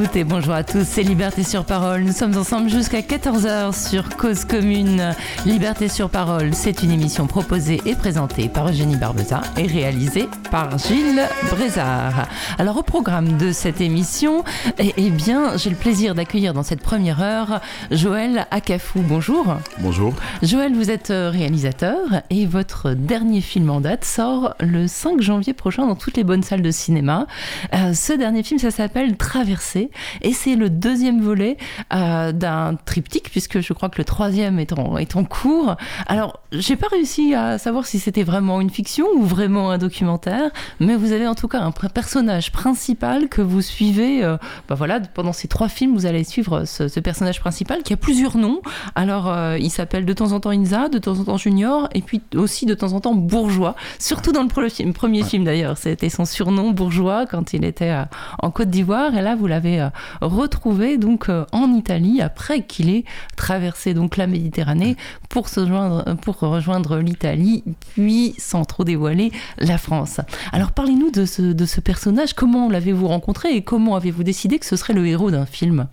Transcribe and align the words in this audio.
toutes 0.00 0.16
et 0.16 0.24
bonjour 0.24 0.54
à 0.54 0.64
tous, 0.64 0.86
c'est 0.88 1.02
Liberté 1.02 1.42
sur 1.42 1.66
Parole. 1.66 2.04
Nous 2.04 2.14
sommes 2.14 2.34
ensemble 2.34 2.70
jusqu'à 2.70 3.00
14h 3.00 3.90
sur 3.90 4.16
Cause 4.16 4.46
Commune. 4.46 5.14
Liberté 5.44 5.88
sur 5.88 6.08
Parole, 6.08 6.54
c'est 6.54 6.82
une 6.82 6.90
émission 6.90 7.26
proposée 7.26 7.82
et 7.84 7.94
présentée 7.94 8.48
par 8.48 8.70
Eugénie 8.70 8.96
Barbeza 8.96 9.42
et 9.58 9.66
réalisée 9.66 10.26
par 10.50 10.78
Gilles 10.78 11.20
Brézard. 11.50 12.28
Alors 12.56 12.78
au 12.78 12.82
programme 12.82 13.36
de 13.36 13.52
cette 13.52 13.82
émission, 13.82 14.42
eh, 14.78 14.94
eh 14.96 15.10
bien, 15.10 15.58
j'ai 15.58 15.68
le 15.68 15.76
plaisir 15.76 16.14
d'accueillir 16.14 16.54
dans 16.54 16.62
cette 16.62 16.80
première 16.80 17.20
heure 17.20 17.60
Joël 17.90 18.46
Akafou. 18.50 19.02
Bonjour. 19.02 19.56
Bonjour. 19.80 20.14
Joël, 20.42 20.72
vous 20.72 20.90
êtes 20.90 21.10
euh, 21.10 21.28
réalisateur 21.28 21.98
et 22.30 22.46
votre 22.46 22.92
dernier 22.92 23.42
film 23.42 23.68
en 23.68 23.82
date 23.82 24.06
sort 24.06 24.54
le 24.60 24.86
5 24.86 25.20
janvier 25.20 25.52
prochain 25.52 25.86
dans 25.86 25.96
toutes 25.96 26.16
les 26.16 26.24
bonnes 26.24 26.42
salles 26.42 26.62
de 26.62 26.70
cinéma. 26.70 27.26
Euh, 27.74 27.92
ce 27.92 28.14
dernier 28.14 28.42
film, 28.42 28.58
ça 28.58 28.70
s'appelle 28.70 29.18
Traversée 29.18 29.89
et 30.22 30.32
c'est 30.32 30.56
le 30.56 30.70
deuxième 30.70 31.20
volet 31.20 31.56
euh, 31.92 32.32
d'un 32.32 32.76
triptyque 32.84 33.30
puisque 33.30 33.60
je 33.60 33.72
crois 33.72 33.88
que 33.88 33.98
le 33.98 34.04
troisième 34.04 34.58
est 34.58 34.72
en, 34.72 34.96
est 34.96 35.16
en 35.16 35.24
cours. 35.24 35.76
Alors, 36.06 36.40
j'ai 36.52 36.76
pas 36.76 36.88
réussi 36.88 37.34
à 37.34 37.58
savoir 37.58 37.86
si 37.86 37.98
c'était 37.98 38.22
vraiment 38.22 38.60
une 38.60 38.70
fiction 38.70 39.06
ou 39.14 39.22
vraiment 39.22 39.70
un 39.70 39.78
documentaire, 39.78 40.50
mais 40.78 40.96
vous 40.96 41.12
avez 41.12 41.26
en 41.26 41.34
tout 41.34 41.48
cas 41.48 41.60
un 41.60 41.70
personnage 41.70 42.52
principal 42.52 43.28
que 43.28 43.42
vous 43.42 43.62
suivez. 43.62 44.24
Euh, 44.24 44.36
bah 44.68 44.74
voilà, 44.74 45.00
pendant 45.00 45.32
ces 45.32 45.48
trois 45.48 45.68
films, 45.68 45.94
vous 45.94 46.06
allez 46.06 46.24
suivre 46.24 46.64
ce, 46.64 46.88
ce 46.88 47.00
personnage 47.00 47.40
principal 47.40 47.82
qui 47.82 47.92
a 47.92 47.96
plusieurs 47.96 48.36
noms. 48.36 48.60
Alors, 48.94 49.28
euh, 49.28 49.58
il 49.58 49.70
s'appelle 49.70 50.04
de 50.04 50.12
temps 50.12 50.32
en 50.32 50.40
temps 50.40 50.50
Inza, 50.50 50.88
de 50.88 50.98
temps 50.98 51.18
en 51.18 51.24
temps 51.24 51.36
Junior, 51.36 51.88
et 51.94 52.02
puis 52.02 52.20
aussi 52.34 52.66
de 52.66 52.74
temps 52.74 52.92
en 52.92 53.00
temps 53.00 53.14
Bourgeois. 53.14 53.74
Surtout 53.98 54.32
dans 54.32 54.42
le 54.42 54.48
premier 54.48 54.70
film, 54.70 54.92
premier 54.92 55.22
film 55.22 55.44
d'ailleurs, 55.44 55.78
c'était 55.78 56.08
son 56.08 56.24
surnom 56.24 56.70
Bourgeois 56.70 57.26
quand 57.26 57.52
il 57.52 57.64
était 57.64 57.94
en 58.40 58.50
Côte 58.50 58.70
d'Ivoire. 58.70 59.14
Et 59.16 59.22
là, 59.22 59.36
vous 59.36 59.46
l'avez 59.46 59.79
euh, 59.80 59.88
retrouvé 60.20 60.98
donc 60.98 61.28
euh, 61.28 61.44
en 61.52 61.72
Italie 61.72 62.20
après 62.20 62.62
qu'il 62.64 62.90
ait 62.90 63.04
traversé 63.36 63.94
donc 63.94 64.16
la 64.16 64.26
Méditerranée 64.26 64.96
pour 65.28 65.48
se 65.48 65.66
joindre, 65.66 66.16
pour 66.22 66.38
rejoindre 66.38 66.98
l'Italie, 66.98 67.64
puis 67.94 68.34
sans 68.38 68.64
trop 68.64 68.84
dévoiler 68.84 69.32
la 69.58 69.78
France. 69.78 70.20
Alors, 70.52 70.72
parlez-nous 70.72 71.10
de 71.10 71.24
ce, 71.24 71.80
personnage. 71.80 72.34
Comment 72.34 72.68
l'avez-vous 72.68 73.08
rencontré 73.08 73.54
et 73.54 73.62
comment 73.62 73.96
avez-vous 73.96 74.22
décidé 74.22 74.58
que 74.58 74.66
ce 74.66 74.76
serait 74.76 74.92
le 74.92 75.06
héros 75.06 75.30
d'un 75.30 75.46
film? 75.46 75.88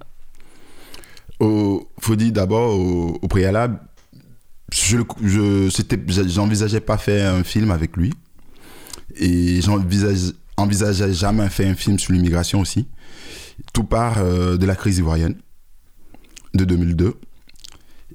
Au, 1.40 1.88
faut 2.00 2.16
dire 2.16 2.32
d'abord 2.32 2.78
au, 2.80 3.28
préalable, 3.28 3.80
je, 4.72 4.98
je 5.24 5.70
j'envisageais 6.28 6.82
pas 6.82 6.98
faire 6.98 7.34
un 7.34 7.44
film 7.44 7.72
avec 7.72 7.96
lui 7.96 8.12
et 9.16 9.62
j'envisage, 9.62 10.34
envisageais 10.58 11.14
jamais 11.14 11.50
faire 11.50 11.70
un 11.70 11.76
film 11.76 11.98
sur 12.00 12.14
l'immigration 12.14 12.60
aussi. 12.60 12.88
Tout 13.74 13.84
part 13.84 14.18
euh, 14.20 14.58
de 14.58 14.66
la 14.66 14.76
crise 14.76 14.98
ivoirienne 15.00 15.36
de 16.54 16.66
2002. 16.66 17.16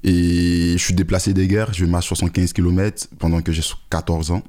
Et 0.03 0.73
je 0.73 0.83
suis 0.83 0.93
déplacé 0.93 1.33
des 1.33 1.47
guerres, 1.47 1.73
je 1.73 1.85
marche 1.85 2.07
75 2.07 2.53
km 2.53 3.07
pendant 3.19 3.41
que 3.41 3.51
j'ai 3.51 3.63
14 3.89 4.31
ans. 4.31 4.43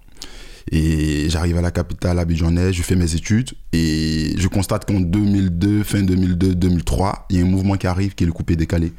Et 0.70 1.28
j'arrive 1.28 1.59
à 1.59 1.61
la 1.61 1.70
capitale 1.70 2.19
abidjanaise, 2.19 2.72
je 2.72 2.83
fais 2.83 2.97
mes 2.97 3.15
études 3.15 3.50
et 3.72 4.34
je 4.37 4.48
constate 4.48 4.87
qu'en 4.87 4.98
2002, 4.98 5.83
fin 5.83 6.03
2002-2003, 6.03 7.12
il 7.31 7.37
y 7.37 7.41
a 7.41 7.45
un 7.45 7.48
mouvement 7.48 7.77
qui 7.77 7.87
arrive 7.87 8.15
qui 8.15 8.25
est 8.25 8.27
le 8.27 8.33
coupé 8.33 8.56
décalé. 8.56 8.93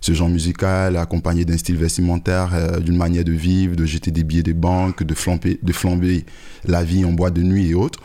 Ce 0.00 0.12
genre 0.14 0.30
musical 0.30 0.96
accompagné 0.96 1.44
d'un 1.44 1.58
style 1.58 1.76
vestimentaire, 1.76 2.54
euh, 2.54 2.80
d'une 2.80 2.96
manière 2.96 3.22
de 3.22 3.32
vivre, 3.32 3.76
de 3.76 3.84
jeter 3.84 4.10
des 4.10 4.24
billets 4.24 4.42
des 4.42 4.54
banques, 4.54 5.02
de 5.02 5.14
flamber, 5.14 5.58
de 5.62 5.72
flamber 5.74 6.24
la 6.64 6.82
vie 6.82 7.04
en 7.04 7.12
boîte 7.12 7.34
de 7.34 7.42
nuit 7.42 7.68
et 7.68 7.74
autres. 7.74 8.00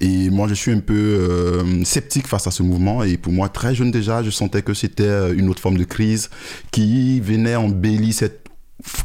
Et 0.00 0.30
moi, 0.30 0.48
je 0.48 0.54
suis 0.54 0.72
un 0.72 0.80
peu 0.80 0.94
euh, 0.94 1.84
sceptique 1.84 2.26
face 2.26 2.46
à 2.46 2.50
ce 2.50 2.62
mouvement. 2.62 3.02
Et 3.02 3.16
pour 3.16 3.32
moi, 3.32 3.48
très 3.48 3.74
jeune 3.74 3.90
déjà, 3.90 4.22
je 4.22 4.30
sentais 4.30 4.62
que 4.62 4.74
c'était 4.74 5.32
une 5.32 5.48
autre 5.48 5.60
forme 5.60 5.78
de 5.78 5.84
crise 5.84 6.30
qui 6.70 7.20
venait 7.20 7.56
embellir 7.56 8.12
cette 8.12 8.44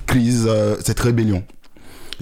crise, 0.05 0.45
euh, 0.47 0.75
cette 0.83 0.99
rébellion. 0.99 1.43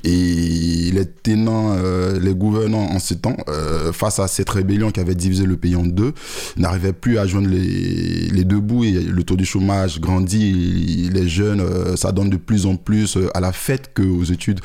Et 0.03 0.91
les 0.91 1.05
tenants, 1.05 1.75
euh, 1.77 2.19
les 2.19 2.33
gouvernants 2.33 2.89
en 2.91 2.99
ce 2.99 3.13
temps, 3.13 3.37
euh, 3.49 3.91
face 3.91 4.19
à 4.19 4.27
cette 4.27 4.49
rébellion 4.49 4.91
qui 4.91 4.99
avait 4.99 5.15
divisé 5.15 5.45
le 5.45 5.57
pays 5.57 5.75
en 5.75 5.83
deux, 5.83 6.13
n'arrivaient 6.55 6.93
plus 6.93 7.17
à 7.17 7.25
joindre 7.25 7.49
les, 7.49 8.43
deux 8.43 8.59
bouts 8.59 8.83
et 8.83 8.91
le 8.91 9.23
taux 9.23 9.35
du 9.35 9.45
chômage 9.45 9.99
grandit. 9.99 11.09
les 11.11 11.27
jeunes, 11.27 11.61
euh, 11.61 11.95
ça 11.95 12.11
donne 12.11 12.29
de 12.29 12.37
plus 12.37 12.65
en 12.65 12.75
plus 12.75 13.17
à 13.33 13.39
la 13.39 13.51
fête 13.51 13.91
qu'aux 13.93 14.23
études. 14.23 14.59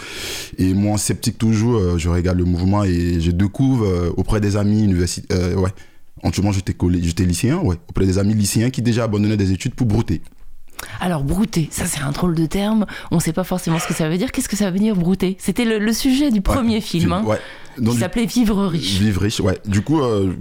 Et 0.59 0.75
moi, 0.75 0.99
sceptique 0.99 1.39
toujours, 1.39 1.99
je 1.99 2.09
regarde 2.09 2.39
le 2.39 2.45
mouvement 2.45 2.85
et 2.85 3.21
je 3.21 3.31
découvre 3.31 4.13
auprès 4.17 4.41
des 4.41 4.57
amis 4.57 4.85
universitaires, 4.85 5.59
ouais, 5.59 5.71
en 6.23 6.31
tout 6.31 6.43
cas, 6.43 6.51
j'étais 6.53 7.25
lycéen, 7.25 7.59
ouais, 7.59 7.77
auprès 7.89 8.07
des 8.07 8.19
amis 8.19 8.35
lycéens 8.35 8.71
qui 8.71 8.83
déjà 8.83 9.05
abandonnaient 9.05 9.37
des 9.37 9.53
études 9.53 9.75
pour 9.75 9.87
brouter. 9.87 10.21
Alors, 11.01 11.25
brouter, 11.25 11.69
ça 11.71 11.87
c'est 11.87 12.01
un 12.01 12.13
drôle 12.13 12.35
de 12.35 12.47
terme, 12.47 12.87
on 13.11 13.17
ne 13.17 13.21
sait 13.21 13.33
pas 13.33 13.45
forcément 13.45 13.79
ce 13.79 13.87
que 13.87 13.95
ça 13.95 14.09
veut 14.09 14.19
dire. 14.19 14.33
Qu'est-ce 14.33 14.49
que 14.49 14.57
ça 14.57 14.71
veut 14.71 14.79
dire 14.79 14.97
brouter? 14.97 15.37
C'était 15.39 15.65
le, 15.65 15.79
le, 15.79 15.93
sujet 15.93 16.31
du 16.31 16.41
premier 16.41 16.77
ouais, 16.77 16.81
film, 16.81 17.13
hein, 17.13 17.25
ouais. 17.25 17.39
qui 17.85 17.97
s'appelait 17.97 18.27
Vivre 18.27 18.67
riche. 18.67 18.99
Vivre 18.99 19.23
riche, 19.23 19.41
ouais. 19.41 19.59
Du 19.67 19.83
coup, 19.83 20.01
euh, 20.01 20.33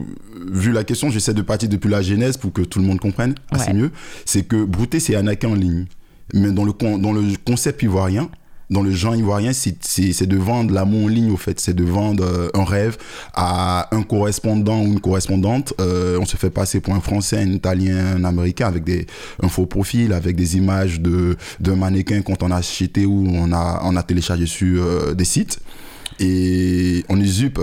vu 0.51 0.71
la 0.71 0.83
question, 0.83 1.09
j'essaie 1.09 1.33
de 1.33 1.41
partir 1.41 1.69
depuis 1.69 1.89
la 1.89 2.01
genèse 2.01 2.37
pour 2.37 2.53
que 2.53 2.61
tout 2.61 2.79
le 2.79 2.85
monde 2.85 2.99
comprenne 2.99 3.35
assez 3.51 3.71
ouais. 3.71 3.73
mieux. 3.73 3.91
C'est 4.25 4.43
que 4.43 4.63
brouter, 4.63 4.99
c'est 4.99 5.15
arnaquer 5.15 5.47
en 5.47 5.55
ligne. 5.55 5.85
Mais 6.33 6.51
dans 6.51 6.63
le, 6.63 6.73
dans 6.97 7.11
le 7.11 7.21
concept 7.45 7.83
ivoirien, 7.83 8.29
dans 8.71 8.81
le 8.81 8.91
genre 8.91 9.15
ivoirien, 9.15 9.51
c'est 9.53 10.25
de 10.25 10.37
vendre 10.37 10.73
l'amour 10.73 11.05
en 11.05 11.07
ligne, 11.09 11.29
au 11.29 11.37
fait. 11.37 11.59
C'est 11.59 11.75
de 11.75 11.83
vendre 11.83 12.23
euh, 12.23 12.49
un 12.53 12.63
rêve 12.63 12.97
à 13.33 13.93
un 13.93 14.01
correspondant 14.01 14.81
ou 14.81 14.85
une 14.85 15.01
correspondante. 15.01 15.73
Euh, 15.81 16.17
on 16.19 16.25
se 16.25 16.37
fait 16.37 16.49
passer 16.49 16.79
pour 16.79 16.95
un 16.95 17.01
Français, 17.01 17.37
un 17.37 17.51
Italien, 17.51 18.15
un 18.15 18.23
Américain 18.23 18.67
avec 18.67 18.85
des, 18.85 19.05
un 19.43 19.49
faux 19.49 19.65
profil, 19.65 20.13
avec 20.13 20.37
des 20.37 20.55
images 20.55 21.01
d'un 21.01 21.35
de, 21.59 21.71
mannequin 21.71 22.21
qu'on 22.21 22.51
a 22.51 22.55
acheté 22.55 23.05
ou 23.05 23.27
on 23.27 23.51
a, 23.51 23.81
on 23.83 23.95
a 23.97 24.03
téléchargé 24.03 24.45
sur 24.45 24.83
euh, 24.83 25.13
des 25.13 25.25
sites. 25.25 25.59
Et 26.19 27.03
on 27.09 27.19
usurpe 27.19 27.59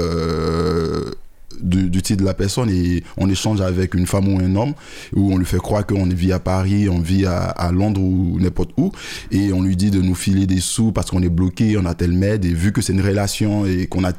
du, 1.60 2.02
titre 2.02 2.20
de 2.20 2.26
la 2.26 2.34
personne 2.34 2.70
et 2.70 3.02
on 3.16 3.28
échange 3.28 3.60
avec 3.60 3.94
une 3.94 4.06
femme 4.06 4.28
ou 4.28 4.38
un 4.38 4.54
homme 4.56 4.74
où 5.14 5.32
on 5.32 5.38
lui 5.38 5.46
fait 5.46 5.58
croire 5.58 5.86
qu'on 5.86 6.06
vit 6.06 6.32
à 6.32 6.38
Paris, 6.38 6.88
on 6.88 7.00
vit 7.00 7.26
à, 7.26 7.70
Londres 7.72 8.00
ou 8.00 8.38
n'importe 8.41 8.70
où 8.76 8.92
et 9.30 9.52
on 9.52 9.62
lui 9.62 9.76
dit 9.76 9.91
de 9.91 10.00
nous 10.00 10.14
filer 10.14 10.46
des 10.46 10.60
sous 10.60 10.92
parce 10.92 11.10
qu'on 11.10 11.22
est 11.22 11.28
bloqué, 11.28 11.76
on 11.76 11.84
a 11.84 11.94
tel 11.94 12.12
med 12.12 12.44
et 12.44 12.52
vu 12.52 12.72
que 12.72 12.80
c'est 12.80 12.92
une 12.92 13.02
relation 13.02 13.66
et 13.66 13.86
qu'on 13.86 14.04
a 14.04 14.12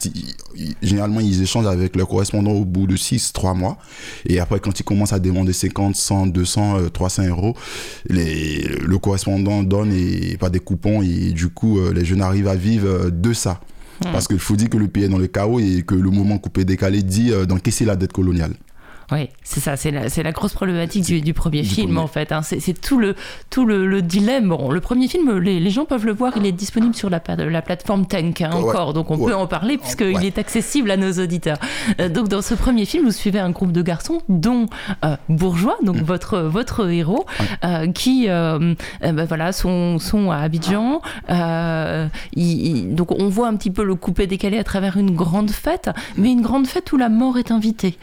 généralement 0.82 1.20
ils 1.20 1.42
échangent 1.42 1.68
avec 1.68 1.96
leur 1.96 2.08
correspondant 2.08 2.52
au 2.52 2.66
bout 2.66 2.88
de 2.88 2.96
6 2.96 3.34
3 3.34 3.54
mois 3.54 3.78
et 4.26 4.40
après 4.40 4.60
quand 4.60 4.80
ils 4.80 4.84
commencent 4.84 5.14
à 5.14 5.20
demander 5.20 5.54
50 5.54 5.96
100 5.96 6.28
200 6.28 6.78
euh, 6.78 6.90
300 6.90 7.28
euros 7.28 7.56
le 8.10 8.98
correspondant 8.98 9.64
donne 9.64 9.94
et 9.94 10.38
pas 10.38 10.50
des 10.50 10.60
coupons 10.60 11.02
et 11.02 11.32
du 11.32 11.50
coup 11.50 11.80
euh, 11.80 11.94
les 11.94 12.06
jeunes 12.06 12.22
arrivent 12.22 12.48
à 12.48 12.56
vivre 12.56 13.10
de 13.10 13.34
ça. 13.34 13.60
Parce 14.02 14.28
qu'il 14.28 14.40
faut 14.40 14.56
dire 14.56 14.70
que 14.70 14.78
le 14.78 14.88
pays 14.88 15.04
est 15.04 15.10
dans 15.10 15.18
le 15.18 15.28
chaos 15.28 15.60
et 15.60 15.84
que 15.84 15.96
le 15.96 16.10
mouvement 16.10 16.38
coupé 16.38 16.66
décalé 16.66 17.04
dit 17.04 17.32
euh, 17.32 17.46
d'encaisser 17.46 17.86
la 17.86 17.96
dette 17.96 18.14
coloniale. 18.14 18.54
Oui, 19.12 19.30
c'est 19.44 19.60
ça, 19.60 19.76
c'est 19.76 19.90
la, 19.92 20.04
la, 20.08 20.32
grosse 20.32 20.54
problématique 20.54 21.04
du, 21.04 21.22
du 21.22 21.34
premier 21.34 21.62
du 21.62 21.68
film 21.68 21.88
premier. 21.88 22.00
en 22.02 22.08
fait. 22.08 22.32
Hein. 22.32 22.42
C'est 22.44 22.80
tout, 22.80 23.00
le, 23.00 23.16
tout 23.50 23.66
le, 23.66 23.88
le, 23.88 24.02
dilemme. 24.04 24.50
Bon, 24.50 24.70
le 24.70 24.82
premier 24.82 25.08
film, 25.08 25.38
les, 25.40 25.60
les, 25.60 25.70
gens 25.72 25.86
peuvent 25.86 26.06
le 26.06 26.14
voir, 26.14 26.34
il 26.38 26.46
est 26.46 26.52
disponible 26.52 26.94
sur 26.94 27.10
la, 27.10 27.22
la 27.28 27.62
plateforme 27.62 28.06
Tank 28.06 28.42
hein, 28.42 28.52
ouais, 28.54 28.70
encore, 28.70 28.94
donc 28.94 29.10
on 29.10 29.18
ouais. 29.18 29.32
peut 29.32 29.36
en 29.36 29.48
parler 29.48 29.78
puisqu'il 29.78 30.16
ouais. 30.16 30.28
est 30.28 30.38
accessible 30.38 30.92
à 30.92 30.98
nos 30.98 31.12
auditeurs. 31.14 31.58
Euh, 32.00 32.10
donc 32.10 32.28
dans 32.28 32.42
ce 32.44 32.54
premier 32.54 32.86
film, 32.86 33.06
vous 33.06 33.12
suivez 33.12 33.40
un 33.40 33.50
groupe 33.50 33.72
de 33.72 33.82
garçons, 33.82 34.22
dont 34.30 34.68
euh, 35.04 35.16
Bourgeois, 35.28 35.78
donc 35.84 35.98
mmh. 35.98 36.04
votre, 36.04 36.40
votre 36.40 36.90
héros, 36.90 37.26
euh, 37.64 37.92
qui 37.92 38.28
ben 38.28 38.76
voilà, 39.28 39.52
sont, 39.52 39.98
sont 39.98 40.32
à 40.32 40.38
Abidjan. 40.38 41.02
Il, 42.36 42.96
donc 42.96 43.12
on 43.12 43.28
voit 43.28 43.48
un 43.48 43.56
petit 43.56 43.72
peu 43.72 43.84
le 43.84 43.96
coupé 43.96 44.28
décalé 44.28 44.60
à 44.60 44.64
travers 44.64 44.98
une 44.98 45.16
grande 45.16 45.50
fête, 45.50 45.90
mais 46.16 46.32
une 46.32 46.42
grande 46.42 46.68
fête 46.68 46.92
où 46.92 46.98
la 46.98 47.10
mort 47.10 47.38
est 47.38 47.52
invitée. 47.52 47.98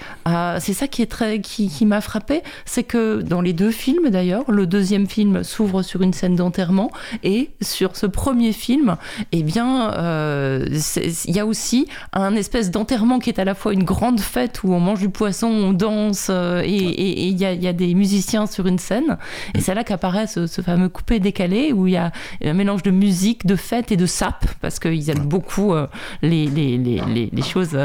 c'est 0.58 0.72
ça 0.72 0.88
qui 0.88 0.95
est 1.02 1.10
très 1.10 1.40
qui, 1.40 1.68
qui 1.68 1.86
m'a 1.86 2.00
frappé, 2.00 2.42
c'est 2.64 2.84
que 2.84 3.22
dans 3.22 3.40
les 3.40 3.52
deux 3.52 3.70
films 3.70 4.10
d'ailleurs, 4.10 4.50
le 4.50 4.66
deuxième 4.66 5.06
film 5.06 5.42
s'ouvre 5.42 5.82
sur 5.82 6.02
une 6.02 6.12
scène 6.12 6.36
d'enterrement 6.36 6.90
et 7.22 7.50
sur 7.60 7.96
ce 7.96 8.06
premier 8.06 8.52
film, 8.52 8.96
eh 9.32 9.42
bien, 9.42 9.90
il 9.90 9.98
euh, 9.98 10.78
y 11.26 11.38
a 11.38 11.46
aussi 11.46 11.86
un 12.12 12.34
espèce 12.34 12.70
d'enterrement 12.70 13.18
qui 13.18 13.30
est 13.30 13.38
à 13.38 13.44
la 13.44 13.54
fois 13.54 13.72
une 13.72 13.84
grande 13.84 14.20
fête 14.20 14.62
où 14.62 14.72
on 14.72 14.80
mange 14.80 15.00
du 15.00 15.08
poisson, 15.08 15.48
on 15.48 15.72
danse 15.72 16.28
euh, 16.30 16.62
et 16.64 17.28
il 17.28 17.36
y, 17.36 17.44
y, 17.44 17.68
a 17.68 17.72
des 17.72 17.94
musiciens 17.94 18.46
sur 18.46 18.66
une 18.66 18.78
scène. 18.78 19.18
Et 19.54 19.60
c'est 19.60 19.74
là 19.74 19.84
qu'apparaît 19.84 20.26
ce, 20.26 20.46
ce, 20.46 20.62
fameux 20.62 20.88
coupé 20.88 21.20
décalé 21.20 21.72
où 21.72 21.86
il 21.86 21.94
y 21.94 21.96
a 21.96 22.12
un 22.44 22.52
mélange 22.52 22.82
de 22.82 22.90
musique, 22.90 23.46
de 23.46 23.56
fête 23.56 23.92
et 23.92 23.96
de 23.96 24.06
sap 24.06 24.44
parce 24.60 24.78
qu'ils 24.78 25.10
aiment 25.10 25.26
beaucoup 25.26 25.74
euh, 25.74 25.86
les, 26.22 26.46
les, 26.46 26.78
les, 26.78 27.30
les, 27.32 27.42
choses, 27.42 27.78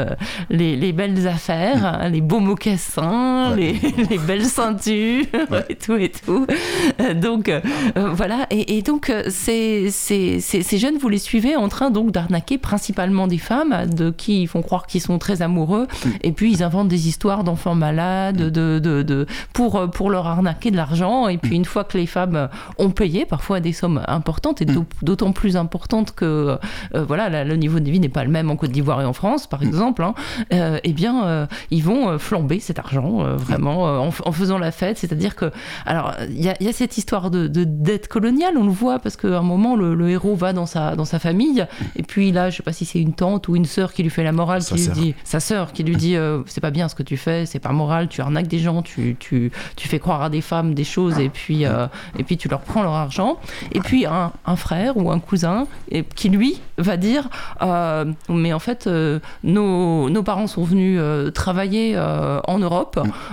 les, 0.50 0.92
belles 0.92 1.26
affaires, 1.26 2.08
les 2.10 2.20
beaux 2.20 2.40
mocassins 2.40 3.01
seins, 3.02 3.56
les, 3.56 3.72
les, 4.10 4.18
belles 4.18 4.44
ceintures 4.44 5.24
et 5.68 5.74
tout 5.74 5.96
et 5.96 6.10
tout. 6.10 6.46
Donc 7.16 7.50
voilà. 7.94 8.46
Et, 8.50 8.78
et 8.78 8.82
donc 8.82 9.12
ces, 9.28 9.90
ces, 9.90 10.40
ces, 10.40 10.78
jeunes, 10.78 10.98
vous 10.98 11.08
les 11.08 11.18
suivez 11.18 11.56
en 11.56 11.68
train 11.68 11.90
donc 11.90 12.10
d'arnaquer 12.12 12.58
principalement 12.58 13.26
des 13.26 13.38
femmes 13.38 13.86
de 13.86 14.10
qui 14.10 14.42
ils 14.42 14.46
font 14.46 14.62
croire 14.62 14.86
qu'ils 14.86 15.00
sont 15.00 15.18
très 15.18 15.42
amoureux. 15.42 15.86
Mm. 16.04 16.08
Et 16.22 16.32
puis 16.32 16.52
ils 16.52 16.62
inventent 16.62 16.88
des 16.88 17.08
histoires 17.08 17.44
d'enfants 17.44 17.74
malades 17.74 18.36
de, 18.36 18.78
de, 18.78 19.02
de, 19.02 19.26
pour, 19.52 19.90
pour 19.90 20.10
leur 20.10 20.26
arnaquer 20.26 20.70
de 20.70 20.76
l'argent. 20.76 21.28
Et 21.28 21.38
puis 21.38 21.56
une 21.56 21.64
fois 21.64 21.84
que 21.84 21.98
les 21.98 22.06
femmes 22.06 22.48
ont 22.78 22.90
payé, 22.90 23.24
parfois 23.26 23.60
des 23.60 23.72
sommes 23.72 24.02
importantes 24.06 24.62
et 24.62 24.66
mm. 24.66 24.84
d'autant 25.02 25.32
plus 25.32 25.56
importantes 25.56 26.12
que 26.14 26.58
voilà, 26.94 27.44
le 27.44 27.56
niveau 27.56 27.80
de 27.80 27.90
vie 27.90 28.00
n'est 28.00 28.08
pas 28.08 28.24
le 28.24 28.30
même 28.30 28.50
en 28.50 28.56
Côte 28.56 28.70
d'Ivoire 28.70 29.00
et 29.00 29.04
en 29.04 29.12
France, 29.12 29.46
par 29.46 29.62
mm. 29.62 29.66
exemple. 29.66 30.02
Hein, 30.02 30.14
eh 30.50 30.92
bien, 30.92 31.48
ils 31.70 31.82
vont 31.82 32.18
flamber 32.18 32.60
cet 32.60 32.78
argent 32.78 32.91
vraiment 32.98 33.84
en, 33.84 34.08
en, 34.08 34.32
faisant 34.32 34.58
la 34.58 34.72
fête. 34.72 34.98
C'est-à-dire 34.98 35.34
que, 35.36 35.50
alors, 35.86 36.14
il 36.28 36.40
y, 36.40 36.64
y 36.64 36.68
a, 36.68 36.72
cette 36.72 36.98
histoire 36.98 37.30
de, 37.30 37.46
dette 37.46 38.08
coloniale, 38.08 38.56
on 38.56 38.64
le 38.64 38.70
voit 38.70 38.98
parce 38.98 39.16
qu'à 39.16 39.38
un 39.38 39.42
moment, 39.42 39.76
le, 39.76 40.10
héros 40.10 40.34
va 40.34 40.52
dans 40.52 40.66
sa, 40.66 40.96
dans 40.96 41.04
sa 41.04 41.18
famille, 41.18 41.66
et 41.96 42.02
puis 42.02 42.32
là, 42.32 42.50
je 42.50 42.56
sais 42.56 42.62
pas 42.62 42.72
si 42.72 42.84
c'est 42.84 43.00
une 43.00 43.14
tante 43.14 43.48
ou 43.48 43.56
une 43.56 43.64
sœur 43.64 43.92
qui 43.92 44.02
lui 44.02 44.10
fait 44.10 44.24
la 44.24 44.32
morale, 44.32 44.62
qui 44.62 44.74
lui 44.74 44.88
dit, 44.88 45.14
sa 45.24 45.40
sœur 45.40 45.72
qui 45.72 45.82
lui 45.84 45.96
dit, 45.96 46.16
euh, 46.16 46.42
c'est 46.46 46.60
pas 46.60 46.70
bien 46.70 46.88
ce 46.88 46.94
que 46.94 47.02
tu 47.02 47.16
fais, 47.16 47.46
c'est 47.46 47.58
pas 47.58 47.72
moral, 47.72 48.08
tu 48.08 48.20
arnaques 48.20 48.48
des 48.48 48.58
gens, 48.58 48.82
tu, 48.82 49.16
tu, 49.18 49.50
tu 49.76 49.88
fais 49.88 49.98
croire 49.98 50.22
à 50.22 50.30
des 50.30 50.40
femmes 50.40 50.74
des 50.74 50.84
choses, 50.84 51.18
et 51.18 51.28
puis, 51.28 51.64
euh, 51.64 51.86
et 52.18 52.24
puis 52.24 52.36
tu 52.36 52.48
leur 52.48 52.60
prends 52.60 52.82
leur 52.82 52.92
argent. 52.92 53.38
Et 53.72 53.80
puis 53.80 54.06
un, 54.06 54.32
un 54.46 54.56
frère 54.56 54.96
ou 54.96 55.10
un 55.10 55.18
cousin 55.18 55.66
et, 55.90 56.04
qui, 56.04 56.28
lui, 56.28 56.60
va 56.78 56.96
dire, 56.96 57.28
euh, 57.62 58.04
mais 58.28 58.52
en 58.52 58.58
fait, 58.58 58.88
nos, 59.42 60.08
nos, 60.08 60.22
parents 60.22 60.46
sont 60.46 60.64
venus 60.64 61.00
travailler 61.34 61.98
en 61.98 62.58
Europe, 62.58 62.81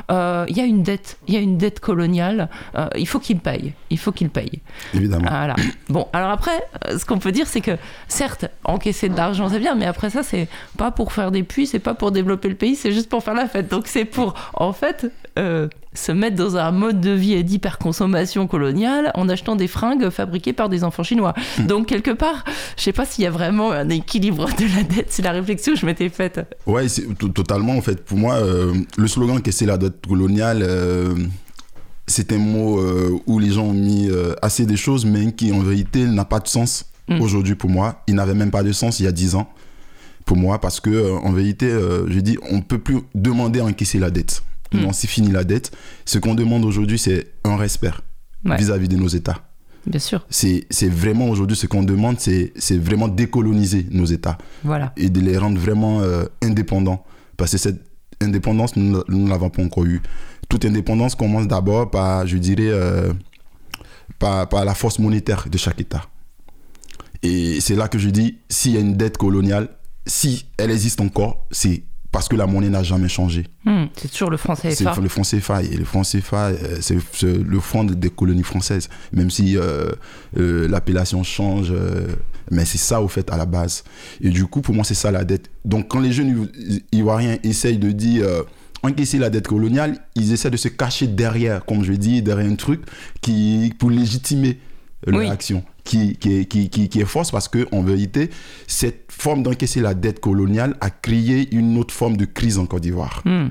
il 0.09 0.57
y 0.57 0.61
a 0.61 0.65
une 0.65 0.83
dette, 0.83 1.17
il 1.27 1.33
y 1.33 1.37
a 1.37 1.41
une 1.41 1.57
dette 1.57 1.79
coloniale, 1.79 2.49
il 2.95 3.07
faut 3.07 3.19
qu'ils 3.19 3.39
payent, 3.39 3.73
il 3.89 3.97
faut 3.97 4.11
qu'ils 4.11 4.29
payent. 4.29 4.61
Évidemment. 4.93 5.27
Voilà. 5.29 5.55
Bon, 5.89 6.07
alors 6.13 6.31
après, 6.31 6.63
euh, 6.87 6.97
ce 6.97 7.05
qu'on 7.05 7.19
peut 7.19 7.31
dire, 7.31 7.47
c'est 7.47 7.61
que 7.61 7.77
certes, 8.07 8.45
encaisser 8.63 9.09
de 9.09 9.15
l'argent, 9.15 9.49
c'est 9.49 9.59
bien, 9.59 9.75
mais 9.75 9.85
après 9.85 10.09
ça, 10.09 10.23
c'est 10.23 10.47
pas 10.77 10.91
pour 10.91 11.13
faire 11.13 11.31
des 11.31 11.43
puits, 11.43 11.67
c'est 11.67 11.79
pas 11.79 11.93
pour 11.93 12.11
développer 12.11 12.49
le 12.49 12.55
pays, 12.55 12.75
c'est 12.75 12.91
juste 12.91 13.09
pour 13.09 13.23
faire 13.23 13.33
la 13.33 13.47
fête. 13.47 13.67
Donc 13.69 13.87
c'est 13.87 14.05
pour, 14.05 14.33
en 14.53 14.73
fait, 14.73 15.11
euh, 15.37 15.67
se 15.93 16.11
mettre 16.11 16.35
dans 16.35 16.55
un 16.55 16.71
mode 16.71 17.01
de 17.01 17.11
vie 17.11 17.43
d'hyperconsommation 17.43 18.47
coloniale 18.47 19.11
en 19.15 19.27
achetant 19.27 19.55
des 19.55 19.67
fringues 19.67 20.09
fabriquées 20.09 20.53
par 20.53 20.69
des 20.69 20.83
enfants 20.83 21.03
chinois. 21.03 21.33
Hmm. 21.57 21.67
Donc 21.67 21.87
quelque 21.87 22.11
part, 22.11 22.43
je 22.77 22.83
sais 22.83 22.93
pas 22.93 23.05
s'il 23.05 23.23
y 23.23 23.27
a 23.27 23.31
vraiment 23.31 23.71
un 23.71 23.89
équilibre 23.89 24.47
de 24.57 24.65
la 24.75 24.83
dette, 24.83 25.07
c'est 25.09 25.23
la 25.23 25.31
réflexion 25.31 25.73
que 25.73 25.79
je 25.79 25.85
m'étais 25.85 26.09
faite. 26.09 26.41
Ouais, 26.67 26.85
totalement 27.33 27.75
en 27.75 27.81
fait. 27.81 28.03
Pour 28.05 28.17
moi, 28.17 28.35
euh, 28.35 28.73
le 28.97 29.07
slogan 29.07 29.39
c'est 29.49 29.65
la 29.65 29.77
dette 29.77 30.05
coloniale 30.07 30.63
c'est 32.09 32.33
un 32.33 32.37
mot 32.37 32.79
euh, 32.79 33.17
où 33.27 33.39
les 33.39 33.51
gens 33.51 33.65
ont 33.65 33.73
mis 33.73 34.09
euh, 34.09 34.33
assez 34.41 34.65
des 34.65 34.75
choses, 34.75 35.05
mais 35.05 35.31
qui 35.31 35.53
en 35.53 35.59
vérité 35.59 36.05
n'a 36.05 36.25
pas 36.25 36.39
de 36.39 36.47
sens 36.47 36.85
mm. 37.07 37.21
aujourd'hui 37.21 37.55
pour 37.55 37.69
moi. 37.69 38.01
Il 38.07 38.15
n'avait 38.15 38.33
même 38.33 38.51
pas 38.51 38.63
de 38.63 38.71
sens 38.71 38.99
il 38.99 39.03
y 39.03 39.07
a 39.07 39.11
dix 39.11 39.35
ans 39.35 39.49
pour 40.25 40.35
moi, 40.35 40.59
parce 40.59 40.79
que 40.79 40.89
euh, 40.89 41.13
en 41.13 41.31
vérité, 41.31 41.69
je 42.07 42.19
dis, 42.19 42.37
on 42.51 42.61
peut 42.61 42.77
plus 42.77 42.99
demander 43.15 43.61
à 43.61 43.65
encaisser 43.65 43.99
la 43.99 44.11
dette. 44.11 44.43
Mm. 44.73 44.79
Non, 44.81 44.93
c'est 44.93 45.07
fini 45.07 45.31
la 45.31 45.43
dette. 45.43 45.71
Ce 46.05 46.19
qu'on 46.19 46.35
demande 46.35 46.65
aujourd'hui, 46.65 46.99
c'est 46.99 47.27
un 47.43 47.55
respect 47.55 47.91
vis-à-vis 48.45 48.87
de 48.87 48.95
nos 48.95 49.07
États. 49.07 49.43
Bien 49.85 49.99
sûr. 49.99 50.25
C'est 50.29 50.65
vraiment 50.89 51.29
aujourd'hui 51.29 51.57
ce 51.57 51.67
qu'on 51.67 51.83
demande, 51.83 52.19
c'est 52.19 52.77
vraiment 52.77 53.07
décoloniser 53.07 53.87
nos 53.91 54.05
États. 54.05 54.37
Voilà. 54.63 54.93
Et 54.97 55.09
de 55.09 55.19
les 55.19 55.37
rendre 55.37 55.59
vraiment 55.59 56.01
indépendants. 56.41 57.03
Parce 57.37 57.51
que 57.51 57.57
cette 57.57 57.81
indépendance, 58.21 58.75
nous 58.75 59.03
ne 59.07 59.29
l'avons 59.29 59.49
pas 59.49 59.63
encore 59.63 59.85
eue 59.85 60.01
toute 60.49 60.65
indépendance 60.65 61.15
commence 61.15 61.47
d'abord 61.47 61.89
par, 61.91 62.27
je 62.27 62.37
dirais, 62.37 62.69
euh, 62.69 63.13
par, 64.17 64.49
par, 64.49 64.65
la 64.65 64.73
force 64.73 64.99
monétaire 64.99 65.47
de 65.49 65.57
chaque 65.57 65.79
État. 65.79 66.03
Et 67.21 67.61
c'est 67.61 67.75
là 67.75 67.87
que 67.87 67.99
je 67.99 68.09
dis, 68.09 68.39
s'il 68.49 68.73
y 68.73 68.77
a 68.77 68.79
une 68.79 68.97
dette 68.97 69.17
coloniale, 69.17 69.69
si 70.07 70.47
elle 70.57 70.71
existe 70.71 70.99
encore, 71.01 71.45
c'est 71.51 71.83
parce 72.11 72.27
que 72.27 72.35
la 72.35 72.47
monnaie 72.47 72.69
n'a 72.69 72.83
jamais 72.83 73.09
changé. 73.09 73.45
Hmm, 73.65 73.85
c'est 73.95 74.11
toujours 74.11 74.31
le 74.31 74.37
franc 74.37 74.55
CFA. 74.55 74.71
C'est 74.71 75.01
le 75.01 75.09
franc 75.09 75.21
CFA. 75.21 75.63
Et 75.63 75.77
le 75.77 75.85
franc 75.85 76.01
CFA, 76.01 76.47
euh, 76.47 76.77
c'est 76.81 76.97
le 77.23 77.59
franc 77.59 77.83
des 77.83 78.09
colonies 78.09 78.43
françaises. 78.43 78.89
Même 79.13 79.29
si 79.29 79.57
euh, 79.57 79.91
l'appellation 80.33 81.23
change, 81.23 81.71
mais 82.51 82.65
c'est 82.65 82.77
ça 82.77 83.01
au 83.01 83.07
fait 83.07 83.31
à 83.31 83.37
la 83.37 83.45
base. 83.45 83.83
Et 84.21 84.29
du 84.29 84.45
coup, 84.45 84.61
pour 84.61 84.73
moi, 84.73 84.83
c'est 84.83 84.95
ça 84.95 85.11
la 85.11 85.23
dette. 85.23 85.49
Donc 85.65 85.87
quand 85.89 85.99
les 85.99 86.11
jeunes 86.11 86.49
ivoiriens 86.91 87.37
essayent 87.43 87.77
de 87.77 87.91
dire 87.91 88.25
encaisser 88.83 89.17
la 89.17 89.29
dette 89.29 89.47
coloniale, 89.47 89.99
ils 90.15 90.31
essaient 90.31 90.49
de 90.49 90.57
se 90.57 90.67
cacher 90.67 91.07
derrière, 91.07 91.65
comme 91.65 91.83
je 91.83 91.93
dis, 91.93 92.21
derrière 92.21 92.49
un 92.49 92.55
truc 92.55 92.81
qui, 93.21 93.73
pour 93.77 93.89
légitimer 93.89 94.57
leur 95.05 95.29
action, 95.31 95.63
qui, 95.89 96.17
qui, 96.17 96.69
qui, 96.69 96.69
qui, 96.69 97.01
est 97.01 97.05
fausse 97.05 97.31
parce 97.31 97.47
que 97.47 97.67
en 97.71 97.81
vérité, 97.81 98.29
cette 98.67 99.11
forme 99.11 99.41
d'encaisser 99.41 99.81
la 99.81 99.95
dette 99.95 100.19
coloniale 100.19 100.75
a 100.81 100.91
créé 100.91 101.53
une 101.53 101.77
autre 101.79 101.93
forme 101.93 102.15
de 102.15 102.25
crise 102.25 102.59
en 102.59 102.67
Côte 102.67 102.83
d'Ivoire. 102.83 103.23
Hmm. 103.25 103.47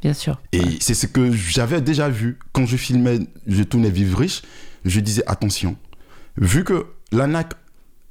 bien 0.00 0.14
sûr. 0.14 0.40
Et 0.52 0.62
c'est 0.78 0.94
ce 0.94 1.08
que 1.08 1.32
j'avais 1.32 1.80
déjà 1.80 2.08
vu 2.08 2.38
quand 2.52 2.66
je 2.66 2.76
filmais 2.76 3.18
Je 3.48 3.64
tournais 3.64 3.90
Vivre 3.90 4.20
riche. 4.20 4.42
Je 4.84 5.00
disais 5.00 5.24
attention, 5.26 5.76
vu 6.36 6.62
que 6.62 6.86
l'ANAC, 7.10 7.54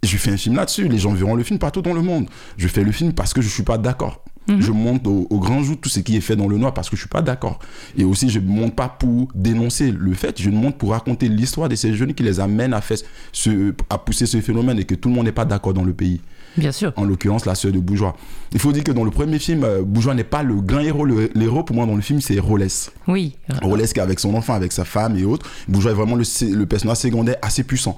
je 0.03 0.17
fais 0.17 0.31
un 0.31 0.37
film 0.37 0.55
là-dessus, 0.55 0.89
les 0.89 0.97
gens 0.97 1.13
verront 1.13 1.35
le 1.35 1.43
film 1.43 1.57
partout 1.57 1.81
dans 1.81 1.93
le 1.93 2.01
monde. 2.01 2.27
Je 2.57 2.67
fais 2.67 2.83
le 2.83 2.91
film 2.91 3.13
parce 3.13 3.33
que 3.33 3.41
je 3.41 3.47
ne 3.47 3.51
suis 3.51 3.63
pas 3.63 3.77
d'accord. 3.77 4.23
Mhm. 4.47 4.61
Je 4.61 4.71
monte 4.71 5.07
au, 5.07 5.27
grand 5.39 5.61
jour 5.61 5.77
tout 5.79 5.89
ce 5.89 5.99
qui 5.99 6.17
est 6.17 6.21
fait 6.21 6.35
dans 6.35 6.47
le 6.47 6.57
noir 6.57 6.73
parce 6.73 6.89
que 6.89 6.95
je 6.95 7.01
suis 7.01 7.09
pas 7.09 7.21
d'accord. 7.21 7.59
Et 7.97 8.03
aussi, 8.03 8.29
je 8.29 8.39
ne 8.39 8.47
monte 8.47 8.75
pas 8.75 8.89
pour 8.89 9.27
dénoncer 9.35 9.91
le 9.91 10.13
fait, 10.13 10.41
je 10.41 10.49
monte 10.49 10.77
pour 10.77 10.91
raconter 10.91 11.29
l'histoire 11.29 11.69
de 11.69 11.75
ces 11.75 11.93
jeunes 11.93 12.13
qui 12.13 12.23
les 12.23 12.39
amènent 12.39 12.73
à, 12.73 12.81
faire 12.81 12.97
ce, 13.31 13.73
à 13.89 13.97
pousser 13.97 14.25
ce 14.25 14.41
phénomène 14.41 14.79
et 14.79 14.85
que 14.85 14.95
tout 14.95 15.09
le 15.09 15.15
monde 15.15 15.25
n'est 15.25 15.31
pas 15.31 15.45
d'accord 15.45 15.73
dans 15.73 15.83
le 15.83 15.93
pays. 15.93 16.21
Bien 16.57 16.71
sûr. 16.71 16.91
En 16.97 17.05
l'occurrence, 17.05 17.45
la 17.45 17.55
sœur 17.55 17.71
de 17.71 17.79
Bourgeois. 17.79 18.15
Il 18.51 18.59
faut 18.59 18.73
dire 18.73 18.83
que 18.83 18.91
dans 18.91 19.05
le 19.05 19.11
premier 19.11 19.39
film, 19.39 19.63
euh, 19.63 19.83
Bourgeois 19.83 20.13
n'est 20.13 20.25
pas 20.25 20.43
le 20.43 20.55
grand 20.55 20.81
héros. 20.81 21.05
L'héros, 21.05 21.63
pour 21.63 21.75
moi, 21.75 21.85
dans 21.85 21.95
le 21.95 22.01
film, 22.01 22.19
c'est 22.19 22.39
Rolès. 22.39 22.91
Oui. 23.07 23.37
Rolès 23.61 23.93
qui 23.93 23.99
est 23.99 24.03
avec 24.03 24.19
son 24.19 24.35
enfant, 24.35 24.53
avec 24.53 24.73
sa 24.73 24.83
femme 24.83 25.17
et 25.17 25.23
autres. 25.23 25.49
Bourgeois 25.69 25.91
est 25.91 25.95
vraiment 25.95 26.15
le, 26.15 26.25
le 26.53 26.65
personnage 26.65 26.97
secondaire 26.97 27.37
assez 27.41 27.63
puissant. 27.63 27.97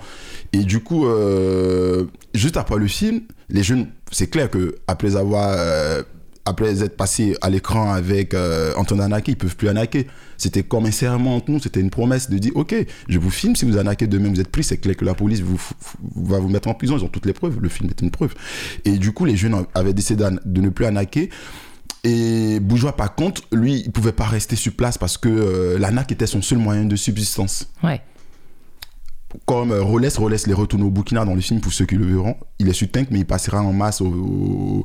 Et 0.52 0.60
du 0.60 0.82
coup, 0.82 1.08
euh, 1.08 2.06
juste 2.36 2.58
après 2.58 2.78
le 2.78 2.88
film, 2.88 3.22
les 3.50 3.64
jeunes, 3.64 3.88
c'est 4.12 4.30
clair 4.30 4.50
que 4.50 4.76
après 4.88 5.16
avoir 5.16 5.50
euh, 5.58 6.04
après 6.46 6.84
être 6.84 6.98
passé 6.98 7.36
à 7.42 7.50
l'écran 7.50 7.94
avec 7.94 8.34
euh, 8.34 8.74
Antoine 8.76 9.02
Anaké, 9.02 9.32
ils 9.32 9.38
peuvent 9.38 9.56
plus 9.56 9.70
anaquer. 9.70 10.08
C'était 10.38 10.64
comme 10.64 10.86
un 10.86 10.92
serment 10.92 11.38
entre 11.38 11.52
nous, 11.52 11.60
c'était 11.60 11.80
une 11.80 11.90
promesse 11.90 12.30
de 12.30 12.38
dire 12.38 12.52
ok, 12.56 12.76
je 13.08 13.20
vous 13.20 13.30
filme, 13.30 13.56
si 13.56 13.66
vous 13.66 13.78
anaquez 13.78 14.08
demain, 14.08 14.30
vous 14.30 14.42
êtes 14.42 14.52
pris, 14.52 14.64
c'est 14.64 14.78
clair 14.78 14.96
que 14.96 15.06
la 15.06 15.14
police 15.14 15.42
va 16.16 16.40
vous 16.40 16.50
mettre 16.50 16.68
en 16.68 16.74
prison, 16.74 16.98
ils 16.98 17.04
ont 17.04 17.08
toutes 17.08 17.26
les 17.26 17.34
preuves, 17.34 17.60
le 17.62 17.70
film 17.70 17.90
est 17.90 18.02
une 18.02 18.12
preuve. 18.12 18.34
Et 18.84 18.98
du 18.98 19.12
coup, 19.14 19.26
les 19.26 19.38
jeunes 19.38 19.66
avaient 19.74 19.94
décidé 19.94 20.26
de 20.44 20.62
ne 20.62 20.70
plus 20.70 20.86
anaquer. 20.86 21.30
Et 22.04 22.60
Bourgeois, 22.60 22.98
par 22.98 23.16
contre, 23.16 23.44
lui, 23.54 23.82
il 23.86 23.92
pouvait 23.92 24.12
pas 24.12 24.26
rester 24.26 24.58
sur 24.58 24.74
place 24.74 24.98
parce 24.98 25.18
que 25.18 25.30
euh, 25.30 26.02
était 26.10 26.28
son 26.28 26.42
seul 26.42 26.58
moyen 26.58 26.84
de 26.84 26.98
subsistance. 26.98 27.70
Ouais 27.82 28.02
comme 29.46 29.72
euh, 29.72 29.82
Rolès 29.82 30.48
les 30.48 30.54
retourne 30.54 30.84
au 30.84 30.90
Burkina 30.90 31.26
dans 31.26 31.36
le 31.36 31.42
film 31.42 31.60
pour 31.60 31.74
ceux 31.74 31.86
qui 31.86 31.96
le 31.96 32.06
verront. 32.06 32.36
Il 32.60 32.70
est 32.70 32.74
sur 32.74 32.90
Tank, 32.90 33.08
mais 33.12 33.20
il 33.20 33.26
passera 33.26 33.62
en 33.62 33.74
masse 33.74 34.02
au, 34.02 34.84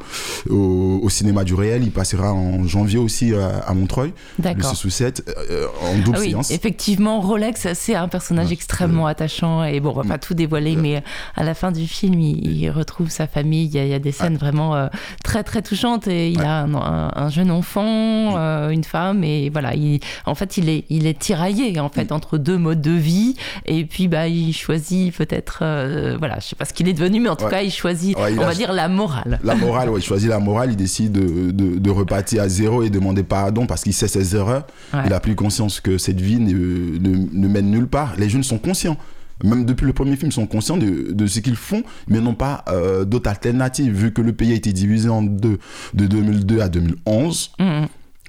au, 0.49 1.09
cinéma 1.11 1.45
du 1.45 1.55
réel. 1.55 1.83
Il 1.85 1.91
passera 1.91 2.33
en 2.33 2.65
janvier 2.65 2.99
aussi 2.99 3.33
à, 3.35 3.73
Montreuil, 3.75 4.13
le 4.43 4.63
6 4.63 4.85
ou 4.85 4.91
7, 4.91 5.35
euh, 5.51 5.67
en 5.83 5.99
double 5.99 6.17
ah 6.17 6.21
oui, 6.21 6.31
séance. 6.31 6.51
Effectivement, 6.51 7.21
Rolex, 7.21 7.73
c'est 7.75 7.95
un 7.95 8.09
personnage 8.09 8.51
extrêmement 8.51 9.07
attachant. 9.07 9.65
Et 9.65 9.81
bon, 9.81 9.91
on 9.91 10.03
va 10.03 10.05
pas 10.05 10.19
tout 10.19 10.35
dévoiler, 10.35 10.77
mais 10.77 11.03
à 11.37 11.45
la 11.45 11.55
fin 11.55 11.71
du 11.71 11.87
film, 11.87 12.19
il, 12.19 12.69
retrouve 12.71 13.11
sa 13.11 13.27
famille. 13.27 13.67
Il 13.67 13.87
y 13.87 13.95
a, 13.95 13.99
des 13.99 14.13
scènes 14.13 14.37
vraiment 14.37 14.75
euh, 14.75 14.89
très, 15.23 15.45
très 15.45 15.63
touchantes. 15.63 16.09
Et 16.09 16.31
il 16.31 16.41
a 16.43 16.65
un, 16.65 17.29
jeune 17.29 17.51
enfant, 17.51 18.37
une 18.71 18.85
femme. 18.85 19.23
Et 19.23 19.51
voilà, 19.51 19.75
il, 19.75 20.01
en 20.27 20.35
fait, 20.35 20.57
il 20.57 20.69
est, 20.69 20.85
il 20.89 21.07
est 21.07 21.19
tiraillé 21.19 21.79
en 21.79 21.89
fait, 21.89 22.13
entre 22.13 22.39
deux 22.39 22.59
modes 22.59 22.81
de 22.81 22.93
vie. 22.93 23.37
Et 23.67 23.85
puis, 23.85 24.09
bah, 24.09 24.27
il 24.29 24.38
choisit 24.53 25.15
peut-être, 25.17 25.61
euh, 25.63 26.17
voilà, 26.19 26.39
je 26.41 26.49
sais 26.49 26.57
pas 26.57 26.65
ce 26.65 26.73
qu'il 26.73 26.89
est 26.89 26.93
devenu, 26.93 27.21
mais 27.21 27.29
en 27.29 27.37
tout 27.37 27.47
cas, 27.47 27.63
il 27.63 27.71
choisit, 27.71 28.17
on 28.17 28.35
va 28.37 28.55
dire, 28.55 28.73
la 28.73 28.89
morale. 28.89 29.41
La 29.43 29.55
morale, 29.55 29.91
oui, 29.91 30.01
il 30.01 30.05
choisit 30.05 30.29
la 30.29 30.39
morale, 30.39 30.71
il 30.71 30.77
décide 30.77 31.13
de, 31.13 31.51
de, 31.51 31.91
repartir 31.91 32.43
à 32.43 32.49
zéro 32.49 32.83
et 32.83 32.91
demander 32.91 33.23
pardon 33.23 33.67
parce 33.67 33.83
qu'il 33.83 33.95
sait 33.95 34.09
ses 34.09 34.37
erreurs. 34.37 34.67
Il 35.07 35.13
a 35.13 35.21
pris 35.21 35.35
conscience 35.35 35.81
que 35.81 35.99
cette 35.99 36.21
vie 36.21 36.39
ne, 36.39 36.99
ne, 36.99 37.49
mène 37.49 37.71
nulle 37.71 37.89
part. 37.89 38.15
Les 38.19 38.29
jeunes 38.29 38.43
sont 38.43 38.59
conscients 38.59 38.97
même 39.45 39.65
depuis 39.65 39.87
le 39.87 39.93
premier 39.93 40.17
film, 40.17 40.33
sont 40.33 40.47
conscients 40.47 40.77
de, 40.77 41.13
de 41.13 41.27
ce 41.29 41.39
qu'ils 41.39 41.55
font, 41.55 41.85
mais 42.09 42.21
n'ont 42.21 42.35
pas 42.35 42.65
euh, 42.69 43.05
d'autres 43.05 43.31
alternatives, 43.31 43.93
vu 43.93 44.13
que 44.13 44.21
le 44.21 44.33
pays 44.33 44.51
a 44.51 44.57
été 44.57 44.73
divisé 44.73 45.09
en 45.09 45.23
deux, 45.23 45.61
de 45.95 46.07
2002 46.07 46.61
à 46.61 46.69
2011, 46.69 47.53
mmh. 47.61 47.65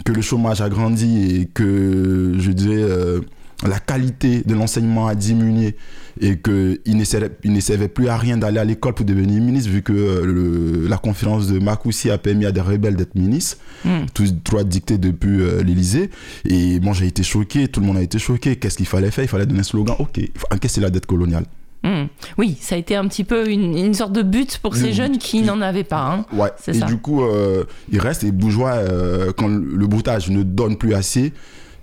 que 0.05 0.11
le 0.11 0.21
chômage 0.21 0.61
a 0.61 0.69
grandi 0.69 1.41
et 1.41 1.45
que, 1.47 2.35
je 2.37 2.51
dirais, 2.51 2.75
euh, 2.75 3.21
la 3.67 3.79
qualité 3.79 4.41
de 4.45 4.53
l'enseignement 4.55 5.07
a 5.07 5.15
diminué 5.15 5.75
et 6.21 6.37
qu'il 6.37 6.79
ne, 6.97 7.03
servait, 7.03 7.87
plus 7.87 8.07
à 8.07 8.17
rien 8.17 8.37
d'aller 8.37 8.57
à 8.59 8.65
l'école 8.65 8.93
pour 8.93 9.05
devenir 9.05 9.41
ministre, 9.41 9.69
vu 9.69 9.81
que 9.81 9.93
euh, 9.93 10.25
le- 10.25 10.87
la 10.87 10.97
conférence 10.97 11.47
de 11.47 11.59
Makoussi 11.59 12.09
a 12.09 12.17
permis 12.17 12.45
à 12.45 12.51
des 12.51 12.61
rebelles 12.61 12.95
d'être 12.95 13.15
ministres, 13.15 13.57
Hmm. 13.85 14.05
tous 14.13 14.33
trois 14.43 14.63
dictés 14.65 14.97
depuis 14.97 15.39
euh, 15.41 15.63
l'Élysée. 15.63 16.09
Et 16.45 16.79
bon, 16.81 16.91
j'ai 16.93 17.07
été 17.07 17.23
choqué, 17.23 17.67
tout 17.69 17.79
le 17.79 17.85
monde 17.85 17.97
a 17.97 18.01
été 18.01 18.19
choqué. 18.19 18.55
Qu'est-ce 18.57 18.75
qu'il 18.77 18.85
fallait 18.85 19.11
faire? 19.11 19.23
Il 19.23 19.29
fallait 19.29 19.45
donner 19.45 19.61
un 19.61 19.63
slogan 19.63 19.95
ok, 19.99 20.19
encaisser 20.51 20.81
la 20.81 20.89
dette 20.89 21.05
coloniale. 21.05 21.45
Hmm. 21.83 22.07
Oui, 22.37 22.57
ça 22.59 22.75
a 22.75 22.77
été 22.77 22.97
un 22.97 23.07
petit 23.07 23.23
peu 23.23 23.49
une, 23.49 23.77
une 23.77 23.93
sorte 23.93 24.11
de 24.11 24.21
but 24.21 24.57
pour 24.57 24.75
ces 24.75 24.91
jeunes 24.91 25.17
qui 25.17 25.41
n'en 25.41 25.61
avaient 25.61 25.85
pas. 25.85 26.01
hein. 26.13 26.25
Ouais, 26.35 26.49
C'est 26.61 26.75
et 26.75 26.79
ça. 26.79 26.85
du 26.85 26.97
coup, 26.97 27.23
euh, 27.23 27.63
il 27.89 27.99
reste, 28.01 28.25
et 28.25 28.31
bourgeois, 28.33 28.73
euh, 28.73 29.31
quand 29.37 29.47
le 29.47 29.87
broutage 29.87 30.29
ne 30.29 30.43
donne 30.43 30.75
plus 30.77 30.93
assez, 30.93 31.31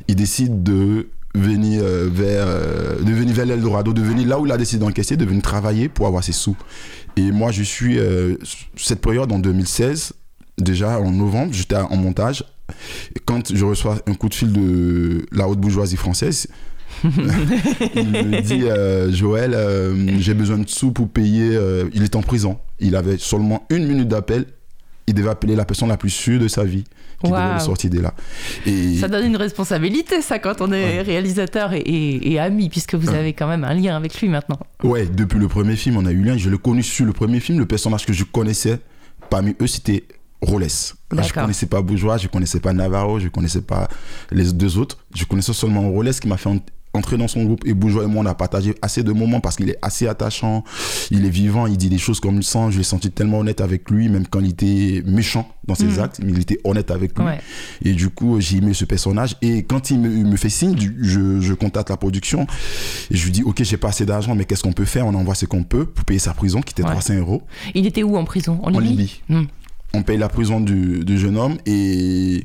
il 0.08 0.16
décide 0.16 0.62
de 0.62 1.08
venir 1.36 1.82
euh, 1.82 2.08
vers, 2.10 2.44
euh, 2.46 3.00
de 3.00 3.12
venir 3.12 3.34
vers 3.34 3.46
l'Eldorado, 3.46 3.92
de 3.92 4.02
venir 4.02 4.26
là 4.26 4.40
où 4.40 4.46
il 4.46 4.52
a 4.52 4.56
décidé 4.56 4.84
d'encaisser, 4.84 5.16
de 5.16 5.24
venir 5.24 5.42
travailler 5.42 5.88
pour 5.88 6.06
avoir 6.06 6.24
ses 6.24 6.32
sous. 6.32 6.56
Et 7.16 7.30
moi, 7.30 7.50
je 7.50 7.62
suis, 7.62 7.98
euh, 7.98 8.36
cette 8.76 9.00
période 9.00 9.30
en 9.32 9.38
2016, 9.38 10.12
déjà 10.58 10.98
en 10.98 11.10
novembre, 11.10 11.52
j'étais 11.52 11.76
en 11.76 11.96
montage, 11.96 12.44
et 13.14 13.20
quand 13.24 13.54
je 13.54 13.64
reçois 13.64 13.98
un 14.06 14.14
coup 14.14 14.28
de 14.28 14.34
fil 14.34 14.52
de 14.52 15.24
la 15.32 15.48
haute 15.48 15.60
bourgeoisie 15.60 15.96
française, 15.96 16.48
il 17.04 17.10
me 17.10 18.40
dit 18.40 18.64
euh, 18.64 19.12
Joël, 19.12 19.56
j'ai 20.18 20.34
besoin 20.34 20.58
de 20.58 20.68
sous 20.68 20.92
pour 20.92 21.08
payer. 21.08 21.58
il 21.92 22.02
est 22.02 22.16
en 22.16 22.22
prison. 22.22 22.58
Il 22.80 22.96
avait 22.96 23.18
seulement 23.18 23.66
une 23.70 23.86
minute 23.86 24.08
d'appel. 24.08 24.46
Il 25.06 25.14
devait 25.14 25.30
appeler 25.30 25.54
la 25.54 25.64
personne 25.64 25.88
la 25.88 25.96
plus 25.96 26.10
sûre 26.10 26.40
de 26.40 26.48
sa 26.48 26.64
vie 26.64 26.84
qui 27.22 27.88
de 27.90 28.00
là. 28.00 28.14
Et 28.66 28.96
Ça 28.96 29.08
donne 29.08 29.26
une 29.26 29.36
responsabilité, 29.36 30.22
ça, 30.22 30.38
quand 30.38 30.60
on 30.60 30.72
est 30.72 31.02
réalisateur 31.02 31.72
et, 31.72 31.78
et- 31.80 32.32
et 32.32 32.38
ami, 32.38 32.68
puisque 32.68 32.94
vous 32.94 33.08
Ouais. 33.10 33.18
avez 33.18 33.32
quand 33.32 33.46
même 33.48 33.64
un 33.64 33.74
lien 33.74 33.96
avec 33.96 34.20
lui 34.20 34.28
maintenant. 34.28 34.58
ouais, 34.82 35.06
depuis 35.06 35.38
le 35.38 35.48
premier 35.48 35.76
film, 35.76 35.96
on 35.96 36.06
a 36.06 36.12
eu 36.12 36.22
lien. 36.22 36.36
Je 36.36 36.50
l'ai 36.50 36.58
connu 36.58 36.82
sur 36.82 37.04
le 37.06 37.12
premier 37.12 37.40
film. 37.40 37.58
Le 37.58 37.66
personnage 37.66 38.06
que 38.06 38.12
je 38.12 38.24
connaissais 38.24 38.78
parmi 39.30 39.54
eux, 39.60 39.66
c'était 39.66 40.04
Rolles. 40.42 40.64
Je 41.10 41.16
D'accord. 41.16 41.42
connaissais 41.44 41.66
pas 41.66 41.80
Bourgeois, 41.80 42.18
je 42.18 42.28
connaissais 42.28 42.60
pas 42.60 42.72
Navarro, 42.72 43.18
je 43.18 43.28
connaissais 43.28 43.62
pas 43.62 43.88
les 44.30 44.52
deux 44.52 44.76
autres. 44.78 44.98
Je 45.14 45.24
connaissais 45.24 45.52
seulement 45.54 45.88
Rolles 45.90 46.12
qui 46.20 46.28
m'a 46.28 46.36
fait 46.36 46.50
entrer 46.96 47.16
dans 47.16 47.28
son 47.28 47.44
groupe. 47.44 47.66
Et 47.66 47.74
Bourgeois 47.74 48.04
et 48.04 48.06
moi, 48.06 48.22
on 48.22 48.26
a 48.26 48.34
partagé 48.34 48.74
assez 48.82 49.02
de 49.02 49.12
moments 49.12 49.40
parce 49.40 49.56
qu'il 49.56 49.68
est 49.70 49.78
assez 49.82 50.06
attachant, 50.08 50.64
il 51.10 51.24
est 51.24 51.30
vivant, 51.30 51.66
il 51.66 51.76
dit 51.76 51.88
des 51.88 51.98
choses 51.98 52.20
comme 52.20 52.36
il 52.36 52.42
sent. 52.44 52.70
Je 52.70 52.78
l'ai 52.78 52.84
senti 52.84 53.10
tellement 53.10 53.38
honnête 53.40 53.60
avec 53.60 53.90
lui, 53.90 54.08
même 54.08 54.26
quand 54.26 54.40
il 54.40 54.50
était 54.50 55.02
méchant 55.06 55.48
dans 55.66 55.74
ses 55.74 55.84
Mhm. 55.86 55.98
actes, 56.00 56.20
mais 56.24 56.32
il 56.32 56.40
était 56.40 56.58
honnête 56.64 56.90
avec 56.90 57.18
lui. 57.18 57.24
Ouais. 57.24 57.40
Et 57.84 57.92
du 57.92 58.08
coup, 58.08 58.40
j'ai 58.40 58.58
aimé 58.58 58.72
ce 58.74 58.84
personnage. 58.84 59.36
Et 59.42 59.62
quand 59.64 59.90
il 59.90 60.00
me, 60.00 60.10
il 60.10 60.26
me 60.26 60.36
fait 60.36 60.48
signe, 60.48 60.76
je, 61.00 61.40
je 61.40 61.54
contacte 61.54 61.90
la 61.90 61.96
production 61.96 62.46
et 63.10 63.16
je 63.16 63.24
lui 63.24 63.32
dis 63.32 63.42
Ok, 63.44 63.62
j'ai 63.62 63.76
pas 63.76 63.88
assez 63.88 64.06
d'argent, 64.06 64.34
mais 64.34 64.44
qu'est-ce 64.44 64.62
qu'on 64.62 64.72
peut 64.72 64.84
faire? 64.84 65.06
On 65.06 65.14
envoie 65.14 65.34
ce 65.34 65.46
qu'on 65.46 65.62
peut 65.64 65.84
pour 65.86 66.04
payer 66.04 66.20
sa 66.20 66.32
prison, 66.34 66.60
qui 66.62 66.72
était 66.72 66.82
Ouais. 66.82 66.90
300 66.90 67.14
euros. 67.18 67.42
Il 67.74 67.86
était 67.86 68.02
où 68.02 68.16
en 68.16 68.24
prison? 68.24 68.58
En 68.62 68.74
En 68.74 68.78
Libye? 68.78 68.96
Libye. 68.96 69.20
Hmm. 69.28 69.44
On 69.94 70.02
paye 70.02 70.18
la 70.18 70.28
prison 70.28 70.60
du, 70.60 71.04
du 71.04 71.18
jeune 71.18 71.36
homme 71.36 71.56
et 71.66 72.42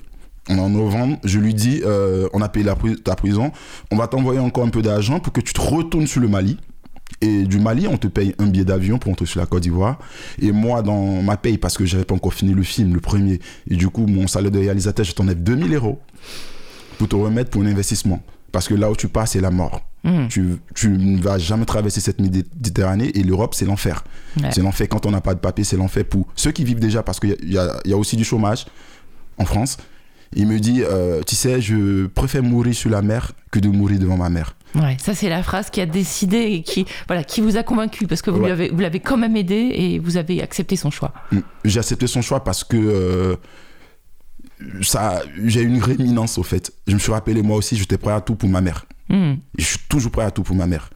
en 0.60 0.70
novembre, 0.70 1.18
je 1.24 1.40
lui 1.40 1.54
dis 1.54 1.82
euh, 1.86 2.28
On 2.34 2.42
a 2.42 2.50
payé 2.50 2.66
la, 2.66 2.76
ta 3.04 3.16
prison, 3.16 3.52
on 3.92 3.96
va 3.96 4.08
t'envoyer 4.08 4.40
encore 4.40 4.66
un 4.66 4.70
peu 4.70 4.82
d'argent 4.82 5.20
pour 5.20 5.34
que 5.34 5.42
tu 5.42 5.54
te 5.54 5.62
retournes 5.62 6.08
sur 6.08 6.22
le 6.22 6.28
Mali. 6.28 6.58
Et 7.20 7.44
du 7.44 7.60
Mali, 7.60 7.88
on 7.88 7.98
te 7.98 8.08
paye 8.08 8.34
un 8.40 8.48
billet 8.48 8.66
d'avion 8.66 8.98
pour 8.98 9.12
entrer 9.12 9.26
sur 9.26 9.40
la 9.40 9.46
Côte 9.46 9.62
d'Ivoire. 9.62 10.00
Et 10.42 10.52
moi, 10.52 10.82
dans 10.82 11.22
ma 11.22 11.38
paye, 11.38 11.58
parce 11.58 11.78
que 11.78 11.86
j'avais 11.86 12.06
pas 12.06 12.16
encore 12.16 12.34
fini 12.34 12.54
le 12.54 12.64
film, 12.64 12.94
le 12.94 13.00
premier, 13.00 13.40
et 13.70 13.76
du 13.76 13.90
coup, 13.90 14.08
mon 14.08 14.28
salaire 14.28 14.50
de 14.50 14.60
réalisateur, 14.60 15.06
je 15.06 15.12
t'enlève 15.12 15.42
2000 15.42 15.76
euros 15.76 16.00
pour 16.98 17.08
te 17.08 17.16
remettre 17.16 17.52
pour 17.52 17.62
un 17.62 17.68
investissement. 17.68 18.22
Parce 18.52 18.68
que 18.68 18.74
là 18.74 18.90
où 18.90 18.96
tu 18.96 19.08
pars, 19.08 19.28
c'est 19.28 19.42
la 19.42 19.52
mort. 19.52 19.82
Hmm. 20.04 20.28
Tu, 20.30 20.58
tu 20.74 20.90
ne 20.90 21.22
vas 21.22 21.38
jamais 21.38 21.66
traverser 21.66 22.02
cette 22.02 22.20
Méditerranée 22.20 23.12
et 23.14 23.24
l'Europe, 23.24 23.54
c'est 23.54 23.66
l'enfer. 23.66 24.04
Ouais. 24.42 24.50
C'est 24.52 24.62
l'enfer 24.62 24.88
quand 24.90 25.06
on 25.06 25.12
n'a 25.12 25.22
pas 25.22 25.36
de 25.36 25.40
papier, 25.40 25.64
c'est 25.64 25.78
l'enfer 25.78 26.06
pour 26.06 26.28
ceux 26.36 26.52
qui 26.52 26.64
vivent 26.64 26.80
déjà, 26.80 27.04
parce 27.04 27.20
qu'il 27.20 27.38
y 27.44 27.58
a 27.94 27.98
aussi 27.98 28.16
du 28.16 28.24
chômage 28.24 28.66
en 29.38 29.46
France. 29.46 29.78
Il 30.34 30.48
me 30.48 30.60
dit, 30.60 30.82
euh, 30.84 31.22
tu 31.28 31.36
sais, 31.36 31.60
je 31.62 32.06
préfère 32.08 32.42
mourir 32.44 32.74
sur 32.74 32.90
la 32.90 33.02
mer 33.02 33.34
que 33.52 33.60
de 33.60 33.68
mourir 33.68 34.00
devant 34.00 34.18
ma 34.18 34.30
mère. 34.30 34.56
Ouais, 34.76 34.96
ça 35.02 35.14
c'est 35.14 35.28
la 35.28 35.44
phrase 35.44 35.70
qui 35.70 35.82
a 35.82 35.86
décidé 35.86 36.38
et 36.38 36.62
qui, 36.64 36.86
voilà, 37.08 37.26
qui 37.26 37.42
vous 37.42 37.58
a 37.58 37.64
convaincu 37.64 38.08
parce 38.08 38.22
que 38.22 38.30
vous 38.32 38.40
Ouais. 38.42 38.70
l'avez, 38.72 39.00
quand 39.02 39.18
même 39.18 39.36
aidé 39.36 39.56
et 39.74 40.00
vous 40.00 40.16
avez 40.16 40.42
accepté 40.42 40.78
son 40.78 40.90
choix. 40.90 41.14
Mm. 41.34 41.40
J'ai 41.66 41.80
accepté 41.80 42.08
son 42.08 42.22
choix 42.22 42.44
parce 42.46 42.64
que 42.64 42.78
euh, 42.78 43.36
ça, 44.82 45.22
j'ai 45.44 45.62
une 45.62 45.82
réminence 45.84 46.38
au 46.38 46.44
fait. 46.44 46.72
Je 46.88 46.94
me 46.94 47.00
suis 47.00 47.12
rappelé, 47.12 47.42
moi 47.42 47.58
aussi, 47.58 47.76
j'étais 47.76 47.98
prêt 47.98 48.14
à 48.14 48.22
tout 48.22 48.36
pour 48.36 48.48
ma 48.50 48.62
mère. 48.62 48.86
Et 49.10 49.36
je 49.58 49.66
suis 49.66 49.80
toujours 49.90 50.12
prêt 50.12 50.24
à 50.24 50.32
tout 50.32 50.44
pour 50.44 50.56
ma 50.56 50.68
mère. 50.68 50.90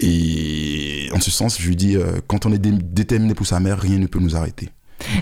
Et 0.00 1.08
en 1.14 1.20
ce 1.20 1.30
sens, 1.30 1.60
je 1.60 1.68
lui 1.68 1.76
dis, 1.76 1.96
euh, 1.96 2.20
quand 2.26 2.44
on 2.44 2.52
est 2.52 2.58
dé- 2.58 2.72
déterminé 2.72 3.34
pour 3.34 3.46
sa 3.46 3.60
mère, 3.60 3.78
rien 3.78 3.98
ne 3.98 4.06
peut 4.08 4.18
nous 4.18 4.34
arrêter. 4.34 4.68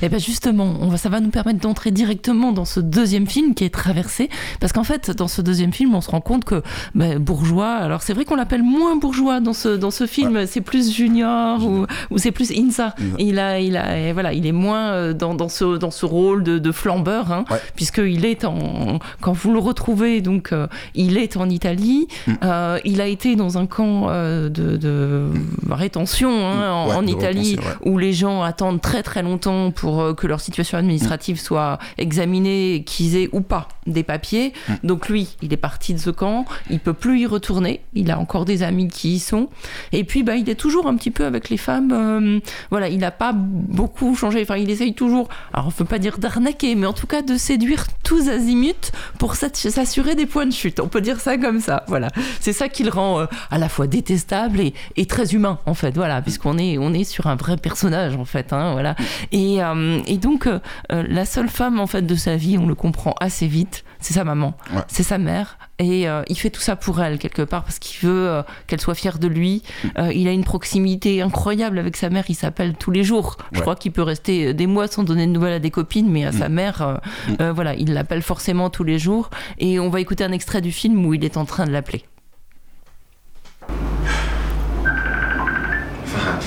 Et 0.03 0.09
bien 0.09 0.19
justement, 0.19 0.75
on 0.81 0.89
va, 0.89 0.97
ça 0.97 1.09
va 1.09 1.21
nous 1.21 1.31
permettre 1.31 1.61
d'entrer 1.61 1.91
directement 1.91 2.53
dans 2.53 2.65
ce 2.65 2.81
deuxième 2.81 3.27
film 3.27 3.55
qui 3.55 3.65
est 3.65 3.71
Traversé, 3.75 4.31
parce 4.61 4.73
qu'en 4.73 4.85
fait, 4.85 5.11
dans 5.11 5.29
ce 5.29 5.43
deuxième 5.43 5.73
film, 5.73 5.95
on 5.95 6.01
se 6.01 6.11
rend 6.11 6.21
compte 6.21 6.45
que 6.45 6.63
ben, 6.95 7.19
bourgeois, 7.19 7.73
alors 7.75 8.03
c'est 8.03 8.13
vrai 8.15 8.25
qu'on 8.25 8.37
l'appelle 8.37 8.63
moins 8.63 8.97
bourgeois 8.97 9.41
dans 9.41 9.53
ce, 9.53 9.69
dans 9.69 9.91
ce 9.91 10.07
film, 10.07 10.47
c'est 10.47 10.61
plus 10.61 10.93
junior 10.93 11.65
ou, 11.67 11.87
ou 12.11 12.19
c'est 12.19 12.31
plus 12.31 12.51
Insa. 12.53 12.95
Il, 13.19 13.39
a, 13.39 13.59
il, 13.61 13.77
a, 13.77 14.13
voilà, 14.13 14.33
il 14.33 14.47
est 14.47 14.53
moins 14.53 14.91
euh, 14.93 15.13
dans, 15.13 15.35
dans, 15.35 15.49
ce, 15.49 15.77
dans 15.77 15.91
ce 15.91 16.07
rôle 16.07 16.43
de, 16.45 16.59
de 16.59 16.73
flambeur, 16.73 17.33
hein, 17.33 17.45
Ouais. 17.51 17.59
puisqu'il 17.77 18.25
est 18.25 18.45
en... 18.45 18.99
Quand 19.21 19.33
vous 19.33 19.53
le 19.53 19.59
retrouvez, 19.59 20.21
donc, 20.21 20.53
euh, 20.53 20.67
il 20.95 21.19
est 21.19 21.37
en 21.37 21.49
Italie, 21.51 22.07
Mm. 22.27 22.33
euh, 22.45 22.79
il 22.85 23.01
a 23.01 23.07
été 23.07 23.37
dans 23.37 23.59
un 23.59 23.67
camp 23.67 24.07
euh, 24.09 24.49
de, 24.49 24.77
de 24.77 25.27
rétention 25.71 26.31
hein, 26.31 26.71
en, 26.71 26.89
Ouais, 26.89 26.95
en 26.95 27.03
de 27.03 27.09
Italie, 27.09 27.57
où 27.85 27.99
les 27.99 28.13
gens 28.13 28.43
attendent 28.43 28.81
très 28.81 29.03
très 29.03 29.23
longtemps 29.23 29.64
pour 29.71 30.01
euh, 30.01 30.15
que 30.15 30.27
leur 30.27 30.41
situation 30.41 30.79
administrative 30.79 31.41
soit 31.41 31.79
examinée, 31.99 32.83
qu'ils 32.87 33.17
aient 33.17 33.29
ou 33.33 33.41
pas 33.41 33.69
des 33.87 34.03
papiers. 34.03 34.53
Mm. 34.69 34.75
Donc 34.85 35.09
lui, 35.09 35.37
il 35.43 35.53
est 35.53 35.59
parti 35.59 35.95
de 35.95 35.99
ce 35.99 36.11
camp, 36.11 36.45
il 36.71 36.81
peut 36.81 36.93
plus 36.93 37.21
y 37.21 37.27
retourner, 37.27 37.81
il 37.95 38.11
a 38.11 38.19
encore 38.19 38.45
des 38.45 38.63
amis 38.63 38.89
qui 38.89 39.15
y 39.15 39.19
sont. 39.19 39.49
Et 39.93 40.05
puis 40.05 40.23
bah, 40.23 40.37
il 40.37 40.49
est 40.49 40.55
toujours 40.55 40.87
un 40.87 40.97
petit 40.97 41.11
peu 41.11 41.25
avec 41.25 41.51
les 41.51 41.57
femmes, 41.57 41.93
euh, 41.93 42.41
voilà, 42.71 42.89
il 42.89 42.99
n'a 42.99 43.11
pas 43.11 43.33
beaucoup 43.35 44.15
changé, 44.15 44.43
enfin 44.43 44.57
il 44.57 44.71
essaye 44.71 44.95
toujours, 44.95 45.29
alors 45.53 45.67
on 45.67 45.71
ne 45.71 45.75
peut 45.75 45.85
pas 45.85 45.99
dire 45.99 46.19
d'arnaquer, 46.19 46.75
mais 46.75 46.87
en 46.87 46.93
tout 46.93 47.07
cas 47.07 47.23
de 47.23 47.37
séduire 47.37 47.87
tous 48.03 48.29
azimuts 48.29 48.93
pour 49.19 49.35
s'assurer 49.37 50.15
des 50.15 50.27
points 50.27 50.47
de 50.47 50.53
chute, 50.53 50.81
on 50.81 50.89
peut 50.89 51.01
dire 51.01 51.21
ça 51.21 51.37
comme 51.37 51.61
ça, 51.61 51.85
voilà. 51.89 52.09
C'est 52.41 52.53
ça 52.53 52.69
qui 52.69 52.85
le 52.85 52.91
rend 52.91 53.21
euh, 53.21 53.27
à 53.51 53.59
la 53.59 53.69
fois 53.69 53.87
détestable 53.87 54.61
et, 54.61 54.75
et 54.97 55.07
très 55.07 55.35
humain 55.35 55.59
en 55.67 55.75
fait, 55.75 55.95
voilà, 55.95 56.23
puisqu'on 56.23 56.59
est, 56.59 56.79
on 56.79 56.93
est 56.93 57.05
sur 57.05 57.27
un 57.27 57.37
vrai 57.37 57.57
personnage 57.57 58.17
en 58.17 58.25
fait, 58.25 58.53
hein, 58.53 58.73
voilà. 58.73 58.95
Et, 59.33 59.54
euh, 59.63 60.01
et 60.07 60.17
donc 60.19 60.47
euh, 60.47 60.59
euh, 60.93 61.05
la 61.09 61.25
seule 61.25 61.49
femme 61.49 61.79
en 61.81 61.87
fait 61.87 62.03
de 62.03 62.15
sa 62.15 62.37
vie, 62.37 62.57
on 62.59 62.67
le 62.67 62.75
comprend 62.75 63.15
assez 63.21 63.47
vite, 63.47 63.85
c'est 64.01 64.15
sa 64.15 64.25
maman, 64.25 64.55
Ouais. 64.75 64.83
c'est 64.89 65.03
sa 65.03 65.19
mère, 65.19 65.59
et 65.79 66.09
euh, 66.09 66.23
il 66.29 66.39
fait 66.39 66.51
tout 66.51 66.61
ça 66.61 66.77
pour 66.77 67.01
elle 67.03 67.19
quelque 67.19 67.43
part 67.43 67.65
parce 67.65 67.79
qu'il 67.79 68.07
veut 68.09 68.29
euh, 68.29 68.43
qu'elle 68.67 68.81
soit 68.81 68.95
fière 68.95 69.19
de 69.19 69.27
lui. 69.29 69.63
Euh, 69.99 70.13
il 70.13 70.29
a 70.29 70.33
une 70.33 70.45
proximité 70.45 71.21
incroyable 71.23 71.79
avec 71.79 71.97
sa 71.97 72.11
mère, 72.11 72.25
il 72.29 72.35
s'appelle 72.35 72.75
tous 72.75 72.91
les 72.91 73.05
jours. 73.05 73.37
Je 73.53 73.59
Ouais. 73.59 73.63
crois 73.63 73.77
qu'il 73.77 73.93
peut 73.93 74.03
rester 74.03 74.55
des 74.55 74.67
mois 74.67 74.87
sans 74.89 75.03
donner 75.05 75.27
de 75.27 75.33
nouvelles 75.33 75.55
à 75.55 75.59
des 75.59 75.71
copines, 75.71 76.11
mais 76.11 76.25
à 76.25 76.33
sa 76.33 76.49
mère, 76.49 76.83
euh, 76.83 76.95
Mm. 77.29 77.35
euh, 77.41 77.53
voilà, 77.53 77.75
il 77.75 77.93
l'appelle 77.93 78.23
forcément 78.23 78.71
tous 78.71 78.85
les 78.85 78.99
jours. 78.99 79.31
Et 79.59 79.79
on 79.81 79.89
va 79.91 80.01
écouter 80.01 80.25
un 80.25 80.33
extrait 80.33 80.61
du 80.61 80.73
film 80.73 81.05
où 81.07 81.15
il 81.15 81.25
est 81.25 81.37
en 81.37 81.45
train 81.45 81.65
de 81.67 81.71
l'appeler. 81.73 82.05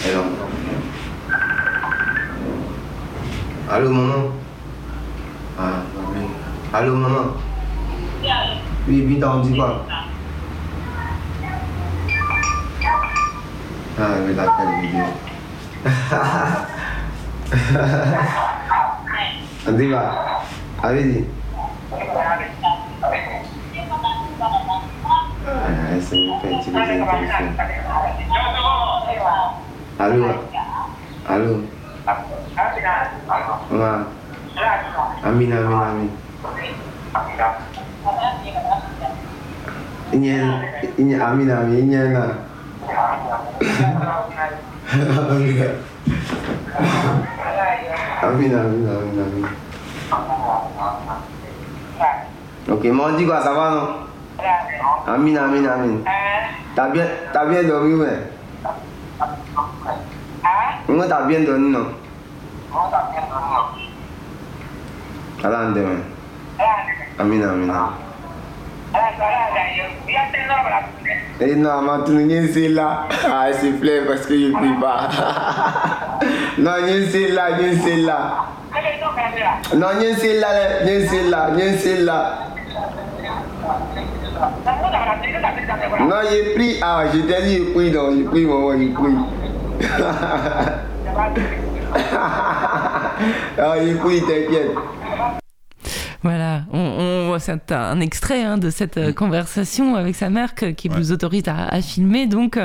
Hello. 0.05 0.23
Allô, 3.69 3.91
maman 3.91 4.31
Ah. 5.59 5.83
Allô, 6.71 6.95
maman 6.95 7.35
Oui, 8.87 9.03
oui, 9.05 9.19
t'as 9.19 9.41
dit 9.41 9.55
quoi? 9.57 9.85
Ah, 13.99 14.15
oui, 14.25 14.33
l'appel 14.35 14.69
vidéo. 14.79 15.03
On 19.67 19.73
quoi? 19.89 20.05
Allez-y. 20.83 21.25
Ah, 25.45 25.99
c'est. 25.99 26.15
Allô 29.99 30.25
Allô? 31.27 31.76
Maman 32.07 32.23
Amin, 35.27 35.51
amin, 35.51 35.75
amin. 35.75 36.07
Ini 40.15 40.31
ini 40.95 41.13
amin 41.19 41.51
amin 41.51 41.83
ini 41.83 41.99
na. 42.15 42.31
Amin 48.23 48.51
amin 48.55 48.87
amin 48.87 49.19
amin. 49.19 49.45
Ok, 52.71 52.83
mon 52.91 53.15
dit 53.15 53.25
quoi, 53.25 53.41
ça 53.43 53.53
va 53.53 53.69
non 53.71 53.87
Amine, 55.07 55.37
Amine, 55.37 55.67
Amine. 55.67 56.03
T'as 60.87 60.93
bien, 60.93 61.07
t'as 61.09 61.25
bien 61.25 61.39
dormi, 61.41 61.75
ouais 61.75 61.81
Moi, 62.71 62.87
t'as 62.89 63.11
bien 63.11 63.21
dormi, 63.29 63.51
non 63.51 63.65
À 65.43 65.49
la 65.49 65.65
demain. 65.71 65.99
Amine, 67.19 67.43
Amine. 67.43 67.73
Et 71.39 71.55
non, 71.55 71.81
ma 71.81 71.99
tournée, 71.99 72.47
c'est 72.47 72.69
là. 72.69 73.07
Ah, 73.29 73.51
s'il 73.51 73.75
te 73.75 73.81
plaît, 73.81 74.01
parce 74.07 74.25
que 74.25 74.39
je 74.39 74.51
prie 74.53 74.73
pas. 74.79 75.09
non, 76.57 76.71
c'est 77.11 77.27
là, 77.31 77.49
c'est 77.83 77.97
là. 77.97 78.45
Non, 79.75 79.87
c'est 80.17 80.39
là, 80.39 80.47
c'est 81.09 81.23
là, 81.29 81.49
c'est 81.77 81.97
là. 81.97 82.39
Non, 85.99 86.15
j'ai 86.31 86.53
pris. 86.55 86.79
Ah, 86.81 87.03
je 87.13 87.19
t'ai 87.19 87.41
dit, 87.43 87.57
j'ai 87.57 87.73
pris, 87.73 87.91
non, 87.91 88.15
j'ai 88.15 88.23
pris, 88.23 88.45
maman, 88.45 88.77
j'ai 88.77 88.87
pris. 88.87 89.36
Ah, 93.59 93.75
j'ai 93.83 93.95
pris, 93.95 94.21
t'inquiète. 94.21 94.71
Voilà, 96.23 96.63
on, 96.73 96.79
on, 97.33 97.39
c'est 97.39 97.71
un 97.71 97.99
extrait 97.99 98.43
hein, 98.43 98.57
de 98.57 98.69
cette 98.69 98.97
euh, 98.97 99.13
conversation 99.13 99.95
avec 99.95 100.15
sa 100.15 100.29
mère 100.29 100.55
que, 100.55 100.65
qui 100.67 100.89
Ouais. 100.89 100.95
vous 100.97 101.11
autorise 101.11 101.43
à, 101.47 101.67
à 101.67 101.81
filmer. 101.81 102.27
Donc, 102.27 102.57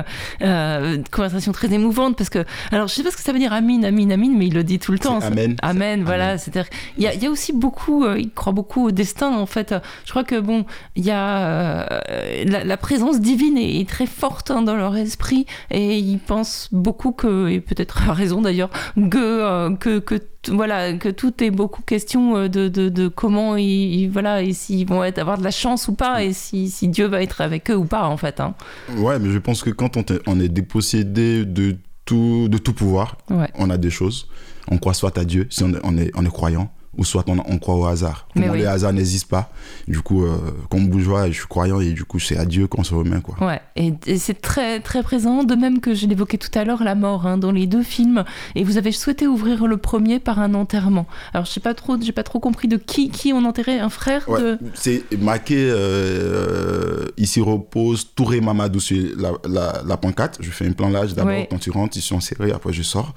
euh, 0.42 0.94
une 0.96 1.04
conversation 1.08 1.52
très 1.52 1.72
émouvante 1.72 2.16
parce 2.16 2.30
que, 2.30 2.44
alors 2.70 2.88
je 2.88 2.94
sais 2.94 3.02
pas 3.02 3.10
ce 3.10 3.16
que 3.16 3.22
ça 3.22 3.32
veut 3.32 3.38
dire 3.38 3.52
Amine, 3.52 3.84
Amine, 3.84 4.12
Amine, 4.12 4.36
mais 4.38 4.46
il 4.46 4.54
le 4.54 4.64
dit 4.64 4.78
tout 4.78 4.92
le 4.92 4.98
temps. 4.98 5.18
Amen. 5.20 5.56
Amen, 5.62 6.02
voilà. 6.04 6.38
C'est-à-dire, 6.38 6.70
il 6.96 7.02
y 7.04 7.06
a, 7.06 7.14
il 7.14 7.22
y 7.22 7.26
a 7.26 7.30
aussi 7.30 7.52
beaucoup, 7.52 8.04
euh, 8.04 8.18
il 8.18 8.30
croit 8.30 8.52
beaucoup 8.52 8.86
au 8.86 8.90
destin 8.90 9.34
en 9.36 9.46
fait. 9.46 9.74
Je 10.04 10.10
crois 10.10 10.24
que 10.24 10.38
bon, 10.40 10.64
il 10.96 11.04
y 11.04 11.10
a 11.10 11.46
euh, 11.46 12.44
la, 12.46 12.64
la 12.64 12.76
présence 12.76 13.20
divine 13.20 13.58
est, 13.58 13.80
est 13.80 13.88
très 13.88 14.06
forte 14.06 14.50
hein, 14.50 14.62
dans 14.62 14.76
leur 14.76 14.96
esprit 14.96 15.46
et 15.70 15.98
ils 15.98 16.18
pensent 16.18 16.68
beaucoup 16.72 17.12
que, 17.12 17.48
et 17.48 17.60
peut-être 17.60 18.08
à 18.08 18.12
raison 18.14 18.40
d'ailleurs, 18.40 18.70
que, 19.10 19.18
euh, 19.18 19.74
que, 19.76 19.98
que 19.98 20.20
voilà 20.48 20.92
que 20.94 21.08
tout 21.08 21.42
est 21.42 21.50
beaucoup 21.50 21.82
question 21.82 22.36
euh, 22.36 22.48
de, 22.48 22.68
de, 22.68 22.88
de 22.88 23.08
comment 23.08 23.56
ils, 23.56 24.08
voilà 24.08 24.42
et 24.42 24.52
s'ils 24.52 24.86
vont 24.86 25.04
être, 25.04 25.18
avoir 25.18 25.38
de 25.38 25.44
la 25.44 25.50
chance 25.50 25.88
ou 25.88 25.94
pas 25.94 26.22
et 26.22 26.32
si, 26.32 26.70
si 26.70 26.88
Dieu 26.88 27.06
va 27.06 27.22
être 27.22 27.40
avec 27.40 27.70
eux 27.70 27.76
ou 27.76 27.84
pas 27.84 28.06
en 28.06 28.16
fait 28.16 28.40
hein. 28.40 28.54
Ouais, 28.96 29.18
mais 29.18 29.30
je 29.30 29.38
pense 29.38 29.62
que 29.62 29.70
quand 29.70 29.96
on, 30.26 30.40
est 30.40 30.48
dépossédé 30.48 31.44
de 31.44 31.76
tout, 32.04 32.48
de 32.48 32.58
tout 32.58 32.72
pouvoir, 32.72 33.18
ouais 33.30 33.50
on 33.54 33.70
a 33.70 33.78
des 33.78 33.90
choses. 33.90 34.28
On 34.68 34.78
croit 34.78 34.94
soit 34.94 35.16
à 35.18 35.24
Dieu, 35.24 35.46
si 35.50 35.64
on 35.64 35.72
on 35.82 35.96
est, 35.98 36.10
on 36.14 36.24
est 36.24 36.30
croyant, 36.30 36.72
ou 36.98 37.04
soit 37.04 37.24
on, 37.28 37.38
on 37.46 37.58
croit 37.58 37.76
au 37.76 37.86
hasard. 37.86 38.26
Pour 38.32 38.40
Mais 38.40 38.46
moi, 38.48 38.56
oui. 38.56 38.62
le 38.62 38.68
hasard 38.68 38.92
n'existe 38.92 39.28
pas. 39.28 39.50
Du 39.88 40.00
coup, 40.00 40.24
euh, 40.24 40.36
comme 40.70 40.88
bourgeois, 40.88 41.28
je 41.28 41.32
suis 41.38 41.46
croyant 41.46 41.80
et 41.80 41.92
du 41.92 42.04
coup, 42.04 42.18
c'est 42.18 42.36
à 42.36 42.44
Dieu 42.44 42.66
qu'on 42.66 42.84
se 42.84 42.94
remet. 42.94 43.20
Quoi. 43.22 43.36
Ouais, 43.46 43.60
et, 43.76 43.94
et 44.06 44.18
c'est 44.18 44.40
très 44.40 44.80
très 44.80 45.02
présent, 45.02 45.42
de 45.44 45.54
même 45.54 45.80
que 45.80 45.94
je 45.94 46.06
l'évoquais 46.06 46.36
tout 46.38 46.50
à 46.58 46.64
l'heure, 46.64 46.82
la 46.84 46.94
mort 46.94 47.26
hein, 47.26 47.38
dans 47.38 47.50
les 47.52 47.66
deux 47.66 47.82
films. 47.82 48.24
Et 48.54 48.62
vous 48.64 48.76
avez 48.76 48.92
souhaité 48.92 49.26
ouvrir 49.26 49.66
le 49.66 49.76
premier 49.78 50.18
par 50.18 50.38
un 50.38 50.52
enterrement. 50.54 51.06
Alors 51.32 51.46
je 51.46 51.50
sais 51.50 51.60
pas 51.60 51.72
trop, 51.74 51.96
pas 52.14 52.22
trop 52.24 52.40
compris 52.40 52.68
de 52.68 52.76
qui 52.76 53.08
qui 53.10 53.32
on 53.32 53.44
enterrait, 53.46 53.78
un 53.78 53.88
frère 53.88 54.28
Ouais, 54.28 54.40
de. 54.40 54.58
c'est 54.74 55.04
marqué 55.18 55.56
euh, 55.70 57.06
ici 57.16 57.40
repose 57.40 58.08
Touré 58.14 58.40
Mamadou 58.40 58.80
sur 58.80 58.98
la, 59.16 59.32
la, 59.48 59.82
la 59.86 59.96
pancarte. 59.96 60.38
Je 60.40 60.50
fais 60.50 60.66
un 60.66 60.72
plan 60.72 60.90
large 60.90 61.14
d'abord 61.14 61.32
Ouais. 61.32 61.46
quand 61.50 61.58
tu 61.58 61.70
rentres, 61.70 61.96
ils 61.96 62.02
sont 62.02 62.20
serrés, 62.20 62.52
après 62.52 62.72
je 62.72 62.82
sors. 62.82 63.14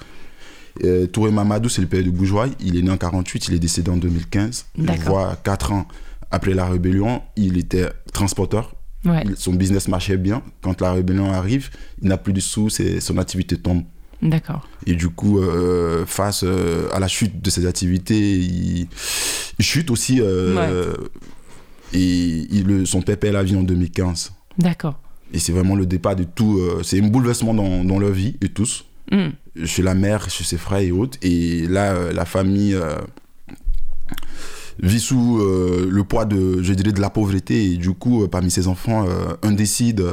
Euh, 0.83 1.07
Touré 1.07 1.31
Mamadou, 1.31 1.69
c'est 1.69 1.81
le 1.81 1.87
père 1.87 2.03
de 2.03 2.09
Bourgeois. 2.09 2.47
Il 2.59 2.77
est 2.77 2.81
né 2.81 2.91
en 2.91 2.97
48, 2.97 3.47
il 3.47 3.53
est 3.55 3.59
décédé 3.59 3.89
en 3.91 3.97
2015. 3.97 4.65
Je 4.77 4.83
D'accord. 4.83 5.03
vois 5.05 5.35
4 5.43 5.71
ans 5.71 5.87
après 6.31 6.53
la 6.53 6.65
rébellion, 6.65 7.21
il 7.35 7.57
était 7.57 7.89
transporteur. 8.11 8.75
Ouais, 9.05 9.23
son 9.35 9.53
business 9.53 9.87
marchait 9.87 10.17
bien. 10.17 10.41
Quand 10.61 10.81
la 10.81 10.91
rébellion 10.91 11.31
arrive, 11.31 11.69
il 12.01 12.07
n'a 12.09 12.17
plus 12.17 12.33
de 12.33 12.39
sous, 12.39 12.69
son 12.69 13.17
activité 13.19 13.55
tombe. 13.57 13.83
d'accord. 14.21 14.67
Et 14.87 14.95
du 14.95 15.09
coup, 15.09 15.39
euh, 15.39 16.05
face 16.07 16.43
euh, 16.43 16.89
à 16.91 16.99
la 16.99 17.07
chute 17.07 17.41
de 17.41 17.49
ses 17.51 17.67
activités, 17.67 18.33
il, 18.33 18.87
il 19.59 19.65
chute 19.65 19.91
aussi. 19.91 20.19
Et 21.93 22.47
il, 22.51 22.87
son 22.87 23.01
père 23.01 23.17
perd 23.17 23.35
la 23.35 23.43
vie 23.43 23.55
en 23.55 23.63
2015. 23.63 24.33
D'accord. 24.57 24.99
Et 25.31 25.39
c'est 25.39 25.51
vraiment 25.51 25.75
le 25.75 25.85
départ 25.85 26.15
de 26.15 26.23
tout. 26.23 26.59
c'est 26.83 26.99
un 26.99 27.07
bouleversement 27.07 27.53
dans, 27.53 27.85
dans 27.85 27.99
leur 27.99 28.11
vie, 28.11 28.35
et 28.41 28.49
tous. 28.49 28.85
Hmm. 29.11 29.29
Chez 29.63 29.81
la 29.83 29.93
mère, 29.95 30.29
chez 30.29 30.43
ses 30.43 30.57
frères 30.57 30.79
et 30.81 30.91
autres. 30.91 31.17
Et 31.21 31.65
là, 31.67 31.93
euh, 31.93 32.11
la 32.13 32.25
famille 32.25 32.73
euh, 32.75 32.95
vit 34.81 34.99
sous 34.99 35.39
euh, 35.39 35.87
le 35.89 36.03
poids 36.03 36.25
de, 36.25 36.61
je 36.61 36.73
dirais, 36.73 36.91
de 36.91 36.99
la 37.01 37.09
pauvreté. 37.09 37.71
Et 37.71 37.77
du 37.77 37.91
coup, 37.91 38.23
euh, 38.23 38.27
parmi 38.27 38.51
ses 38.51 38.67
enfants, 38.67 39.05
euh, 39.07 39.33
un 39.43 39.51
décide 39.53 40.03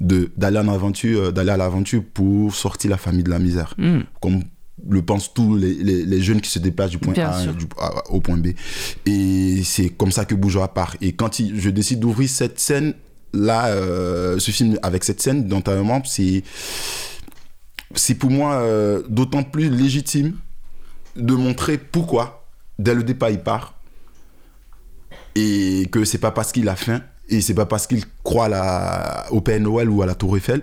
de, 0.00 0.30
d'aller 0.36 0.58
en 0.58 0.68
aventure, 0.68 1.32
d'aller 1.32 1.50
à 1.50 1.56
l'aventure 1.56 2.02
pour 2.12 2.54
sortir 2.54 2.90
la 2.90 2.98
famille 2.98 3.24
de 3.24 3.30
la 3.30 3.38
misère 3.38 3.74
Hmm. 3.78 4.00
comme 4.20 4.42
le 4.88 5.02
pensent 5.02 5.34
tous 5.34 5.56
les, 5.56 5.74
les- 5.74 6.04
les 6.04 6.20
jeunes 6.22 6.40
qui 6.40 6.50
se 6.50 6.60
déplacent 6.60 6.90
du 6.92 6.98
point 6.98 7.12
Bien 7.12 7.30
A 7.30 7.42
sûr. 7.42 7.52
du- 7.54 7.66
à- 7.80 8.08
au 8.12 8.20
point 8.20 8.36
B. 8.36 8.48
Et 9.06 9.62
c'est 9.64 9.88
comme 9.88 10.12
ça 10.12 10.24
que 10.24 10.36
Bourgeois 10.36 10.68
part. 10.68 10.94
Et 11.00 11.12
quand 11.14 11.40
il- 11.40 11.58
je 11.60 11.70
décide 11.70 11.98
d'ouvrir 11.98 12.28
cette 12.28 12.60
scène, 12.60 12.94
là, 13.32 13.74
ce 14.38 14.50
film 14.52 14.78
avec 14.82 15.02
cette 15.02 15.20
scène 15.20 15.48
d'enterrement, 15.48 16.00
c'est 16.04 16.44
c'est 17.94 18.14
pour 18.14 18.30
moi 18.30 18.54
euh, 18.54 19.02
d'autant 19.08 19.42
plus 19.42 19.70
légitime 19.70 20.34
de 21.16 21.34
montrer 21.34 21.78
pourquoi, 21.78 22.46
dès 22.78 22.94
le 22.94 23.02
départ, 23.02 23.30
il 23.30 23.40
part. 23.40 23.74
Et 25.34 25.88
que 25.92 26.04
c'est 26.04 26.18
pas 26.18 26.30
parce 26.32 26.52
qu'il 26.52 26.68
a 26.68 26.76
faim, 26.76 27.00
et 27.28 27.40
c'est 27.40 27.54
pas 27.54 27.66
parce 27.66 27.86
qu'il 27.86 28.02
croit 28.22 28.46
à 28.46 28.48
la- 28.48 29.26
au 29.30 29.40
Père 29.40 29.60
Noël 29.60 29.88
ou 29.88 30.02
à 30.02 30.06
la 30.06 30.14
Tour 30.14 30.36
Eiffel, 30.36 30.62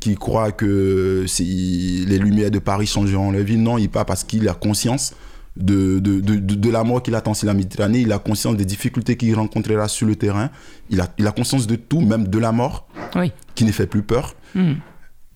qu'il 0.00 0.18
croit 0.18 0.52
que 0.52 1.24
si 1.26 2.04
les 2.06 2.18
lumières 2.18 2.50
de 2.50 2.58
Paris 2.58 2.86
changeront 2.86 3.30
la 3.30 3.42
vie. 3.42 3.56
Non, 3.56 3.78
il 3.78 3.88
part 3.88 4.04
parce 4.04 4.24
qu'il 4.24 4.48
a 4.48 4.54
conscience 4.54 5.14
de, 5.56 6.00
de, 6.00 6.20
de, 6.20 6.70
la 6.70 6.84
mort 6.84 7.02
qu'il 7.02 7.14
attend 7.14 7.32
sur 7.32 7.46
la 7.46 7.54
Méditerranée. 7.54 8.00
Il 8.00 8.12
a 8.12 8.18
conscience 8.18 8.56
des 8.56 8.64
difficultés 8.66 9.16
qu'il 9.16 9.34
rencontrera 9.34 9.88
sur 9.88 10.06
le 10.06 10.16
terrain. 10.16 10.50
Il 10.90 11.00
a, 11.00 11.08
il 11.18 11.26
a 11.26 11.32
conscience 11.32 11.66
de 11.66 11.76
tout, 11.76 12.00
même 12.00 12.28
de 12.28 12.38
la 12.38 12.52
mort, 12.52 12.88
Oui. 13.14 13.32
qui 13.54 13.64
ne 13.64 13.72
fait 13.72 13.86
plus 13.86 14.02
peur. 14.02 14.34
Hmm. 14.54 14.74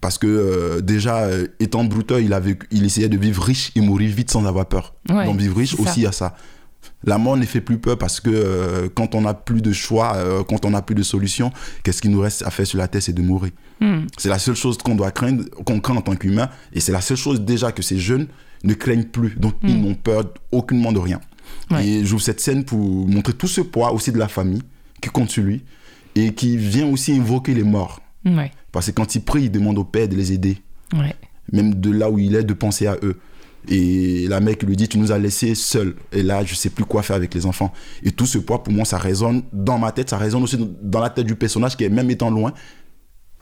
Parce 0.00 0.16
que 0.18 0.26
euh, 0.26 0.80
déjà, 0.80 1.24
euh, 1.24 1.46
étant 1.60 1.84
brouteur, 1.84 2.20
il, 2.20 2.32
avait, 2.32 2.58
il 2.70 2.84
essayait 2.84 3.08
de 3.10 3.18
vivre 3.18 3.42
riche 3.42 3.70
et 3.76 3.80
mourir 3.80 4.14
vite 4.14 4.30
sans 4.30 4.46
avoir 4.46 4.66
peur. 4.66 4.94
Ouais, 5.10 5.26
Donc 5.26 5.38
vivre 5.38 5.58
riche 5.58 5.78
aussi 5.78 6.06
à 6.06 6.12
ça. 6.12 6.34
La 7.04 7.18
mort 7.18 7.36
ne 7.36 7.44
fait 7.44 7.60
plus 7.60 7.78
peur 7.78 7.98
parce 7.98 8.20
que 8.20 8.30
euh, 8.30 8.88
quand 8.94 9.14
on 9.14 9.22
n'a 9.22 9.34
plus 9.34 9.60
de 9.60 9.72
choix, 9.72 10.16
euh, 10.16 10.42
quand 10.42 10.64
on 10.64 10.70
n'a 10.70 10.80
plus 10.82 10.94
de 10.94 11.02
solution, 11.02 11.52
qu'est-ce 11.82 12.00
qui 12.00 12.08
nous 12.08 12.20
reste 12.20 12.42
à 12.42 12.50
faire 12.50 12.66
sur 12.66 12.78
la 12.78 12.88
terre, 12.88 13.02
c'est 13.02 13.12
de 13.12 13.20
mourir. 13.22 13.52
Hmm. 13.80 14.06
C'est 14.16 14.28
la 14.30 14.38
seule 14.38 14.54
chose 14.54 14.78
qu'on 14.78 14.94
doit 14.94 15.10
craindre, 15.10 15.44
qu'on 15.64 15.80
craint 15.80 15.96
en 15.96 16.00
tant 16.02 16.16
qu'humain. 16.16 16.48
Et 16.72 16.80
c'est 16.80 16.92
la 16.92 17.00
seule 17.02 17.16
chose 17.18 17.40
déjà 17.42 17.70
que 17.72 17.82
ces 17.82 17.98
jeunes 17.98 18.26
ne 18.64 18.72
craignent 18.74 19.04
plus. 19.04 19.34
Donc 19.36 19.54
ils 19.62 19.76
Mm. 19.76 19.82
n'ont 19.82 19.94
peur 19.94 20.24
aucunement 20.52 20.92
de 20.92 20.98
rien. 20.98 21.20
Ouais. 21.70 21.86
Et 21.86 22.04
j'ouvre 22.06 22.22
cette 22.22 22.40
scène 22.40 22.64
pour 22.64 22.78
montrer 22.78 23.32
tout 23.34 23.48
ce 23.48 23.60
poids 23.60 23.92
aussi 23.92 24.12
de 24.12 24.18
la 24.18 24.28
famille 24.28 24.62
qui 25.02 25.08
compte 25.10 25.30
sur 25.30 25.42
lui 25.42 25.62
et 26.14 26.32
qui 26.34 26.56
vient 26.56 26.86
aussi 26.86 27.12
invoquer 27.12 27.54
les 27.54 27.62
morts. 27.64 28.00
Ouais. 28.24 28.50
Parce 28.72 28.86
que 28.86 28.92
quand 28.92 29.14
il 29.14 29.22
prie, 29.22 29.44
il 29.44 29.50
demande 29.50 29.78
au 29.78 29.84
Père 29.84 30.08
de 30.08 30.14
les 30.14 30.32
aider. 30.32 30.58
Ouais. 30.92 31.14
Même 31.52 31.74
de 31.74 31.90
là 31.90 32.10
où 32.10 32.18
il 32.18 32.34
est, 32.34 32.44
de 32.44 32.54
penser 32.54 32.86
à 32.86 32.96
eux. 33.02 33.16
Et 33.68 34.26
la 34.28 34.40
mère 34.40 34.56
qui 34.56 34.66
lui 34.66 34.76
dit, 34.76 34.88
tu 34.88 34.98
nous 34.98 35.12
as 35.12 35.18
laissés 35.18 35.54
seuls. 35.54 35.94
Et 36.12 36.22
là, 36.22 36.44
je 36.44 36.54
sais 36.54 36.70
plus 36.70 36.84
quoi 36.84 37.02
faire 37.02 37.16
avec 37.16 37.34
les 37.34 37.46
enfants. 37.46 37.72
Et 38.02 38.10
tout 38.10 38.26
ce 38.26 38.38
poids, 38.38 38.62
pour 38.62 38.72
moi, 38.72 38.84
ça 38.84 38.98
résonne 38.98 39.42
dans 39.52 39.78
ma 39.78 39.92
tête, 39.92 40.10
ça 40.10 40.18
résonne 40.18 40.42
aussi 40.42 40.56
dans 40.82 41.00
la 41.00 41.10
tête 41.10 41.26
du 41.26 41.34
personnage 41.34 41.76
qui 41.76 41.84
est 41.84 41.90
même 41.90 42.10
étant 42.10 42.30
loin, 42.30 42.52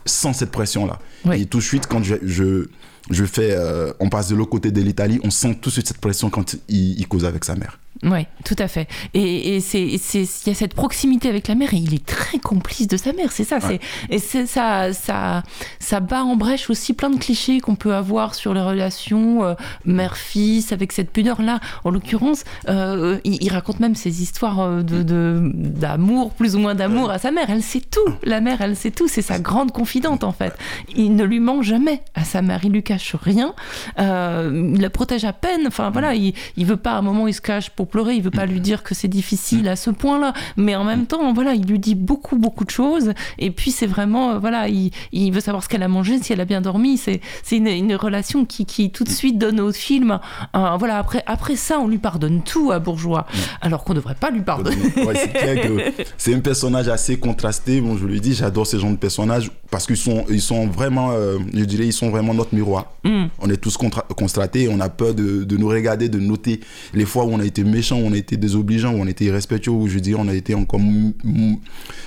sans 0.05 0.33
cette 0.33 0.51
pression-là. 0.51 0.99
Et 1.33 1.45
tout 1.45 1.59
de 1.59 1.63
suite, 1.63 1.87
quand 1.87 2.03
je, 2.03 2.15
je, 2.23 2.67
je 3.09 3.25
fais, 3.25 3.51
euh, 3.51 3.93
on 3.99 4.09
passe 4.09 4.29
de 4.29 4.35
l'autre 4.35 4.49
côté 4.49 4.71
de 4.71 4.81
l'Italie, 4.81 5.19
on 5.23 5.29
sent 5.29 5.55
tout 5.61 5.69
de 5.69 5.73
suite 5.73 5.87
cette 5.87 5.99
pression 5.99 6.29
quand 6.29 6.55
il, 6.67 6.99
il 6.99 7.07
cause 7.07 7.25
avec 7.25 7.45
sa 7.45 7.55
mère. 7.55 7.79
Ouais, 8.03 8.27
tout 8.45 8.55
à 8.59 8.69
fait. 8.69 8.87
Et, 9.13 9.57
il 9.57 9.91
y 9.91 10.49
a 10.49 10.53
cette 10.53 10.73
proximité 10.73 11.27
avec 11.27 11.49
la 11.49 11.55
mère 11.55 11.73
et 11.73 11.77
il 11.77 11.93
est 11.93 12.05
très 12.05 12.39
complice 12.39 12.87
de 12.87 12.95
sa 12.95 13.11
mère, 13.11 13.31
c'est 13.33 13.43
ça. 13.43 13.57
Ouais. 13.57 13.79
Et 14.09 14.19
c'est 14.19 14.45
ça, 14.45 14.93
ça, 14.93 15.43
ça 15.79 15.99
bat 15.99 16.23
en 16.23 16.37
brèche 16.37 16.69
aussi 16.69 16.93
plein 16.93 17.09
de 17.09 17.17
clichés 17.17 17.59
qu'on 17.59 17.75
peut 17.75 17.93
avoir 17.93 18.35
sur 18.35 18.53
les 18.53 18.61
relations 18.61 19.43
euh, 19.43 19.53
mère-fils 19.83 20.71
avec 20.71 20.93
cette 20.93 21.11
pudeur-là. 21.11 21.59
En 21.83 21.89
l'occurrence, 21.89 22.45
euh, 22.69 23.19
il, 23.25 23.43
il 23.43 23.51
raconte 23.51 23.81
même 23.81 23.95
ses 23.95 24.21
histoires 24.21 24.61
euh, 24.61 24.81
de, 24.81 25.03
de- 25.03 25.51
d'amour, 25.53 26.31
plus 26.31 26.55
ou 26.55 26.59
moins 26.59 26.75
d'amour 26.75 27.11
à 27.11 27.17
sa 27.19 27.31
mère. 27.31 27.49
Elle 27.49 27.63
sait 27.63 27.81
tout. 27.81 28.13
La 28.23 28.39
mère, 28.39 28.61
elle 28.61 28.77
sait 28.77 28.91
tout. 28.91 29.09
C'est 29.09 29.21
sa 29.21 29.39
grande 29.39 29.71
confidente 29.73 30.23
en 30.23 30.31
fait. 30.31 30.53
Il 30.95 31.15
ne 31.17 31.25
lui 31.25 31.41
ment 31.41 31.61
jamais 31.61 32.01
à 32.15 32.23
sa 32.23 32.41
mère. 32.41 32.61
Il 32.63 32.71
lui 32.71 32.83
cache 32.83 33.15
rien. 33.21 33.53
Euh, 33.99 34.71
il 34.73 34.79
la 34.81 34.89
protège 34.89 35.25
à 35.25 35.33
peine. 35.33 35.67
Enfin 35.67 35.89
voilà, 35.89 36.15
il, 36.15 36.33
il 36.55 36.65
veut 36.65 36.77
pas 36.77 36.91
à 36.93 36.97
un 36.99 37.01
moment 37.01 37.27
il 37.27 37.33
se 37.33 37.41
cache 37.41 37.69
pour 37.79 37.87
pleurer. 37.87 38.15
Il 38.15 38.21
veut 38.21 38.29
pas 38.29 38.45
lui 38.45 38.59
dire 38.59 38.83
que 38.83 38.93
c'est 38.93 39.07
difficile 39.07 39.69
à 39.69 39.77
ce 39.77 39.89
point-là. 39.89 40.33
Mais 40.57 40.75
en 40.75 40.83
même 40.83 41.05
temps, 41.05 41.31
voilà, 41.31 41.53
il 41.53 41.65
lui 41.65 41.79
dit 41.79 41.95
beaucoup 41.95 42.35
beaucoup 42.35 42.65
de 42.65 42.69
choses. 42.69 43.13
Et 43.37 43.51
puis 43.51 43.71
c'est 43.71 43.87
vraiment 43.87 44.31
euh, 44.31 44.37
voilà, 44.37 44.67
il, 44.67 44.91
il 45.13 45.31
veut 45.31 45.39
savoir 45.39 45.63
ce 45.63 45.69
qu'elle 45.69 45.81
a 45.83 45.87
mangé, 45.87 46.21
si 46.21 46.33
elle 46.33 46.41
a 46.41 46.45
bien 46.45 46.59
dormi. 46.59 46.97
C'est 46.97 47.21
une, 47.51 47.67
une 47.67 47.95
relation 47.95 48.43
qui, 48.43 48.65
qui 48.65 48.91
tout 48.91 49.05
de 49.05 49.09
suite 49.09 49.37
donne 49.37 49.61
au 49.61 49.71
film. 49.71 50.19
voilà 50.53 50.97
après 50.97 51.23
après 51.25 51.55
ça, 51.55 51.79
on 51.79 51.87
lui 51.87 51.99
pardonne 51.99 52.41
tout 52.43 52.73
à 52.73 52.79
Bourgeois, 52.79 53.25
alors 53.61 53.85
qu'on 53.85 53.93
devrait 53.93 54.15
pas 54.15 54.29
lui 54.29 54.41
pardonner. 54.41 54.75
Ouais, 55.05 55.15
c'est 56.17 56.33
un 56.35 56.39
personnage 56.41 56.89
assez 56.89 57.17
contrasté. 57.17 57.79
Bon, 57.79 57.95
je 57.95 58.05
le 58.05 58.19
dis, 58.19 58.33
j'adore 58.33 58.67
ce 58.67 58.75
genre 58.77 58.91
de 58.91 58.97
personnages 58.97 59.51
parce 59.71 59.85
qu'ils 59.85 59.97
sont, 59.97 60.25
ils 60.29 60.41
sont 60.41 60.67
vraiment, 60.67 61.11
euh, 61.11 61.37
je 61.53 61.63
dirais, 61.63 61.85
ils 61.85 61.93
sont 61.93 62.09
vraiment 62.09 62.33
notre 62.33 62.53
miroir. 62.53 62.91
Mm. 63.05 63.25
On 63.39 63.49
est 63.49 63.57
tous 63.57 63.77
constatés, 64.17 64.67
on 64.67 64.79
a 64.81 64.89
peur 64.89 65.13
de, 65.13 65.43
de 65.43 65.57
nous 65.57 65.69
regarder, 65.69 66.09
de 66.09 66.19
noter 66.19 66.59
les 66.93 67.05
fois 67.05 67.23
où 67.25 67.29
on 67.31 67.39
a 67.39 67.45
été 67.45 67.63
méchant, 67.69 67.99
où 67.99 68.05
on 68.05 68.13
a 68.13 68.17
été 68.17 68.37
désobligeant, 68.37 68.93
où 68.93 68.97
on 68.97 69.07
a 69.07 69.09
été 69.09 69.25
irrespectueux, 69.25 69.71
je 69.87 69.99
on 70.15 70.27
a 70.27 70.33
été 70.33 70.55
encore, 70.55 70.79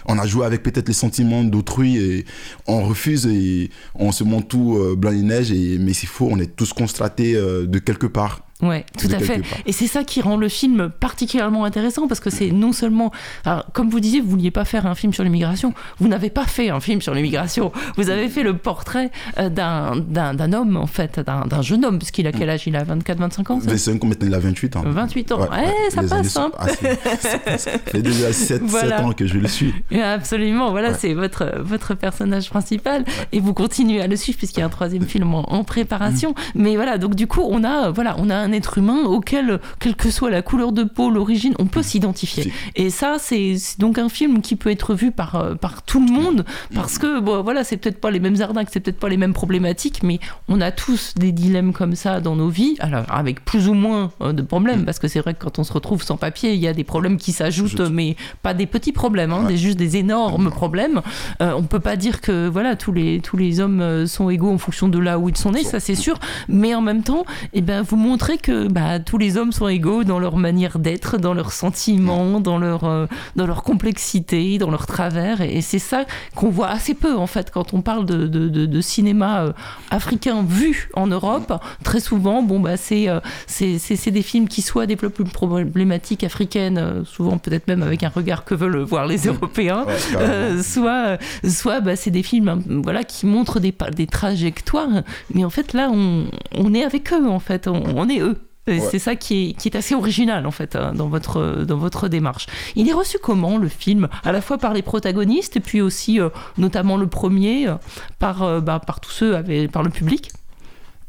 on 0.06 0.18
a 0.18 0.26
joué 0.26 0.44
avec 0.46 0.62
peut-être 0.62 0.88
les 0.88 0.94
sentiments 0.94 1.44
d'autrui 1.44 1.96
et 1.96 2.24
on 2.66 2.82
refuse 2.82 3.26
et 3.26 3.70
on 3.94 4.12
se 4.12 4.24
montre 4.24 4.48
tout 4.48 4.76
euh, 4.76 4.96
blanc 4.96 5.12
et 5.12 5.22
neige. 5.22 5.52
Et, 5.52 5.78
mais 5.78 5.92
s'il 5.92 6.08
faut, 6.08 6.28
on 6.30 6.38
est 6.38 6.54
tous 6.54 6.72
constatés 6.72 7.34
euh, 7.34 7.66
de 7.66 7.78
quelque 7.78 8.06
part. 8.06 8.46
Ouais, 8.62 8.84
tout 8.98 9.08
à 9.12 9.18
fait. 9.18 9.38
part. 9.40 9.58
Et 9.66 9.72
c'est 9.72 9.86
ça 9.88 10.04
qui 10.04 10.20
rend 10.22 10.36
le 10.36 10.48
film 10.48 10.88
particulièrement 10.88 11.64
intéressant 11.64 12.06
parce 12.06 12.20
que 12.20 12.30
c'est 12.30 12.50
non 12.52 12.72
seulement, 12.72 13.10
alors, 13.44 13.66
comme 13.72 13.90
vous 13.90 13.98
disiez, 14.00 14.20
vous 14.20 14.30
vouliez 14.30 14.50
pas 14.52 14.64
faire 14.64 14.86
un 14.86 14.94
film 14.94 15.12
sur 15.12 15.24
l'immigration. 15.24 15.74
Vous 15.98 16.08
n'avez 16.08 16.30
pas 16.30 16.44
fait 16.44 16.70
un 16.70 16.80
film 16.80 17.00
sur 17.02 17.12
l'immigration. 17.14 17.72
Vous 17.96 18.08
avez 18.10 18.28
fait 18.28 18.42
le 18.44 18.56
portrait 18.56 19.10
euh, 19.38 19.48
d'un 19.48 20.52
homme 20.52 20.76
en 20.76 20.86
fait, 20.86 21.18
d'un 21.20 21.46
d'un 21.46 21.62
jeune 21.62 21.84
homme 21.84 21.98
puisqu'il 21.98 22.26
a 22.26 22.32
quel 22.32 22.48
âge? 22.50 22.66
Il 22.66 22.76
a 22.76 22.84
24, 22.84 23.18
25 23.18 23.50
ans. 23.50 23.60
ça 23.60 23.70
25 23.70 24.04
ans, 24.04 24.06
maintenant 24.06 24.26
il 24.28 24.34
a 24.34 24.38
28 24.38 24.76
ans. 24.76 24.82
28 24.86 25.32
ans. 25.32 25.40
Ouais, 25.40 25.48
ça 25.90 26.02
les 26.02 26.08
passe, 26.08 26.12
années 26.18 26.28
sont- 26.28 26.40
hein. 26.42 26.50
ah, 26.58 27.16
ça 27.58 27.78
fait 27.86 28.02
déjà 28.02 28.32
7, 28.32 28.62
Voilà. 28.64 29.02
ans 29.04 29.12
que 29.12 29.26
je 29.26 29.38
le 29.38 29.48
suis. 29.48 29.74
Absolument, 30.02 30.70
voilà, 30.70 30.90
Ouais. 30.90 30.96
c'est 30.98 31.14
votre, 31.14 31.52
votre 31.60 31.94
personnage 31.94 32.48
principal 32.50 33.04
et 33.32 33.40
vous 33.40 33.54
continuez 33.54 34.00
à 34.02 34.06
le 34.06 34.16
suivre 34.16 34.38
puisqu'il 34.38 34.60
y 34.60 34.62
a 34.62 34.66
un 34.66 34.70
troisième 34.70 35.04
film 35.06 35.34
en, 35.34 35.50
en 35.52 35.64
préparation. 35.64 36.30
Mm. 36.30 36.62
Mais 36.62 36.76
voilà, 36.76 36.98
donc 36.98 37.14
du 37.14 37.26
coup, 37.26 37.42
on 37.48 37.64
a, 37.64 37.90
voilà, 37.90 38.14
on 38.18 38.30
a 38.30 38.36
un 38.36 38.51
être 38.52 38.78
humain 38.78 39.04
auquel, 39.04 39.60
quelle 39.80 39.96
que 39.96 40.10
soit 40.10 40.30
la 40.30 40.42
couleur 40.42 40.72
de 40.72 40.84
peau, 40.84 41.10
l'origine, 41.10 41.54
on 41.58 41.66
peut 41.66 41.82
s'identifier. 41.82 42.44
Si. 42.44 42.52
Et 42.76 42.90
ça, 42.90 43.16
c'est 43.18 43.56
donc 43.78 43.98
un 43.98 44.08
film 44.08 44.40
qui 44.40 44.56
peut 44.56 44.70
être 44.70 44.94
vu 44.94 45.10
par, 45.12 45.36
euh, 45.36 45.54
par 45.54 45.82
tout 45.82 46.04
le 46.04 46.12
monde 46.12 46.44
parce 46.74 46.98
que, 46.98 47.20
bon, 47.20 47.42
voilà, 47.42 47.64
c'est 47.64 47.76
peut-être 47.76 48.00
pas 48.00 48.10
les 48.10 48.20
mêmes 48.20 48.40
arnaques, 48.40 48.68
c'est 48.72 48.80
peut-être 48.80 48.98
pas 49.00 49.08
les 49.08 49.16
mêmes 49.16 49.32
problématiques, 49.34 50.02
mais 50.02 50.18
on 50.48 50.60
a 50.60 50.70
tous 50.70 51.14
des 51.16 51.32
dilemmes 51.32 51.72
comme 51.72 51.94
ça 51.94 52.20
dans 52.20 52.36
nos 52.36 52.48
vies, 52.48 52.76
alors 52.80 53.04
avec 53.08 53.44
plus 53.44 53.68
ou 53.68 53.74
moins 53.74 54.10
euh, 54.20 54.32
de 54.32 54.42
problèmes 54.42 54.84
parce 54.84 54.98
que 54.98 55.08
c'est 55.08 55.20
vrai 55.20 55.34
que 55.34 55.42
quand 55.44 55.58
on 55.58 55.64
se 55.64 55.72
retrouve 55.72 56.02
sans 56.02 56.16
papier, 56.16 56.54
il 56.54 56.60
y 56.60 56.68
a 56.68 56.72
des 56.72 56.84
problèmes 56.84 57.16
qui 57.16 57.32
s'ajoutent, 57.32 57.80
Ajoute. 57.80 57.92
mais 57.92 58.16
pas 58.42 58.54
des 58.54 58.66
petits 58.66 58.92
problèmes, 58.92 59.32
hein, 59.32 59.42
Ouais. 59.42 59.48
des, 59.52 59.56
juste 59.56 59.78
des 59.78 59.96
énormes 59.96 60.50
problèmes. 60.50 61.00
Euh, 61.40 61.52
on 61.56 61.62
peut 61.62 61.80
pas 61.80 61.96
dire 61.96 62.20
que 62.20 62.48
voilà 62.48 62.76
tous 62.76 62.92
les 62.92 63.20
tous 63.20 63.36
les 63.36 63.60
hommes 63.60 63.80
euh, 63.80 64.06
sont 64.06 64.30
égaux 64.30 64.50
en 64.50 64.58
fonction 64.58 64.88
de 64.88 64.98
là 64.98 65.18
où 65.18 65.28
ils 65.28 65.36
sont 65.36 65.50
nés, 65.52 65.64
ça 65.64 65.80
c'est 65.80 65.94
sûr. 65.94 66.18
Mais 66.48 66.74
en 66.74 66.80
même 66.80 67.02
temps, 67.02 67.24
eh 67.52 67.60
ben 67.60 67.82
vous 67.82 67.96
montrez 67.96 68.38
que 68.42 68.66
bah, 68.68 68.98
tous 68.98 69.18
les 69.18 69.36
hommes 69.36 69.52
sont 69.52 69.68
égaux 69.68 70.04
dans 70.04 70.18
leur 70.18 70.36
manière 70.36 70.78
d'être, 70.78 71.16
dans 71.18 71.32
leurs 71.34 71.52
sentiments, 71.52 72.40
dans 72.40 72.58
leur 72.58 72.84
euh, 72.84 73.06
dans 73.36 73.46
leur 73.46 73.62
complexité, 73.62 74.58
dans 74.58 74.70
leur 74.70 74.86
travers. 74.86 75.40
Et, 75.40 75.56
et 75.58 75.60
c'est 75.62 75.78
ça 75.78 76.04
qu'on 76.34 76.50
voit 76.50 76.68
assez 76.68 76.94
peu 76.94 77.14
en 77.16 77.26
fait 77.26 77.50
quand 77.50 77.72
on 77.72 77.80
parle 77.82 78.04
de 78.04 78.26
de, 78.26 78.48
de- 78.48 78.66
de 78.66 78.80
cinéma 78.80 79.42
euh, 79.44 79.52
africain 79.90 80.44
vu 80.46 80.90
en 80.94 81.06
Europe. 81.06 81.52
Très 81.84 82.00
souvent, 82.00 82.42
bon 82.42 82.60
bah 82.60 82.76
c'est 82.76 83.08
euh, 83.08 83.20
c'est 83.46 84.10
des 84.10 84.22
films 84.22 84.48
qui 84.48 84.62
soit 84.62 84.86
développent 84.86 85.18
une 85.20 85.30
problématique 85.30 86.24
africaine, 86.24 86.78
euh, 86.78 87.04
souvent 87.04 87.38
peut-être 87.38 87.68
même 87.68 87.82
avec 87.82 88.02
un 88.02 88.08
regard 88.08 88.44
que 88.44 88.54
veulent 88.54 88.78
voir 88.82 89.06
les 89.06 89.26
Européens. 89.28 89.84
Ouais, 89.86 90.62
soit 90.62 91.18
soit 91.46 91.80
bah, 91.80 91.96
c'est 91.96 92.10
des 92.10 92.22
films 92.22 92.62
voilà 92.84 93.04
qui 93.04 93.26
montrent 93.26 93.60
des 93.60 93.74
des 93.94 94.06
trajectoires 94.06 95.02
mais 95.34 95.44
en 95.44 95.50
fait 95.50 95.72
là 95.72 95.90
on, 95.92 96.24
on 96.56 96.74
est 96.74 96.84
avec 96.84 97.12
eux 97.12 97.28
en 97.28 97.38
fait 97.40 97.68
on, 97.68 97.82
on 97.96 98.08
est 98.08 98.20
eux 98.20 98.31
Ouais. 98.68 98.80
C'est 98.92 99.00
ça 99.00 99.16
qui 99.16 99.50
est, 99.50 99.52
qui 99.54 99.68
est 99.68 99.76
assez 99.76 99.94
original 99.96 100.46
en 100.46 100.52
fait 100.52 100.76
hein, 100.76 100.92
dans 100.94 101.08
votre, 101.08 101.64
dans 101.66 101.78
votre 101.78 102.06
démarche. 102.08 102.46
Il 102.76 102.88
est 102.88 102.92
reçu 102.92 103.18
comment 103.20 103.58
le 103.58 103.66
film? 103.68 104.08
À 104.22 104.30
la 104.30 104.40
fois 104.40 104.56
par 104.58 104.72
les 104.72 104.82
protagonistes 104.82 105.56
et 105.56 105.60
puis 105.60 105.80
aussi 105.80 106.20
euh, 106.20 106.28
notamment 106.58 106.96
le 106.96 107.08
premier 107.08 107.66
euh, 107.66 107.74
par, 108.20 108.44
euh, 108.44 108.60
bah, 108.60 108.80
par 108.86 109.00
tous 109.00 109.10
ceux, 109.10 109.34
avec, 109.34 109.72
par 109.72 109.82
le 109.82 109.90
public? 109.90 110.30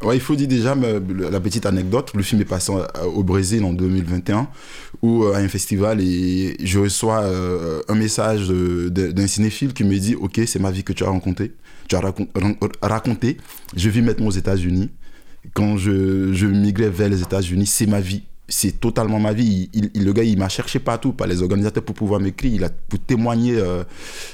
Ouais, 0.04 0.18
il 0.18 0.20
faut 0.20 0.36
dire 0.36 0.48
déjà 0.48 0.74
me- 0.76 1.30
la 1.30 1.40
petite 1.40 1.66
anecdote. 1.68 2.12
Le 2.16 2.24
film 2.24 2.42
est 2.42 2.46
passé 2.46 2.74
au 3.14 3.24
Brésil 3.24 3.64
en 3.64 3.72
2021, 3.72 4.48
où 5.02 5.24
à 5.26 5.38
un 5.38 5.48
festival 5.48 6.02
et 6.02 6.58
je 6.62 6.80
reçois 6.80 7.24
un 7.88 7.96
message 7.96 8.50
d'un 8.50 9.28
cinéphile 9.28 9.74
qui 9.74 9.86
me 9.86 9.98
dit 9.98 10.16
Ok, 10.16 10.42
c'est 10.46 10.60
ma 10.60 10.72
vie 10.72 10.84
que 10.84 10.92
tu 10.92 11.06
as 11.06 11.10
raconté. 11.10 11.54
Tu 11.88 11.96
as 11.96 12.02
racon- 12.02 12.28
ran- 12.36 12.56
raconté. 12.82 13.38
Je 13.78 13.90
vis 13.90 14.02
maintenant 14.02 14.26
aux 14.28 14.32
États-Unis. 14.32 14.90
Quand 15.54 15.78
je, 15.78 16.34
je 16.34 16.48
migrais 16.48 16.90
vers 16.90 17.10
les 17.10 17.22
États-Unis, 17.22 17.66
c'est 17.66 17.86
ma 17.86 18.00
vie. 18.00 18.24
C'est 18.48 18.80
totalement 18.80 19.20
ma 19.20 19.34
vie. 19.34 19.70
Il, 19.74 20.04
le 20.04 20.14
gars, 20.14 20.24
il 20.24 20.38
m'a 20.38 20.50
cherché 20.50 20.80
partout 20.80 21.14
par 21.14 21.28
les 21.28 21.42
organisateurs 21.42 21.84
pour 21.84 21.96
pouvoir 21.96 22.20
m'écrire. 22.20 22.70
Pour 22.88 23.00
témoigner 23.00 23.56
euh, 23.58 23.84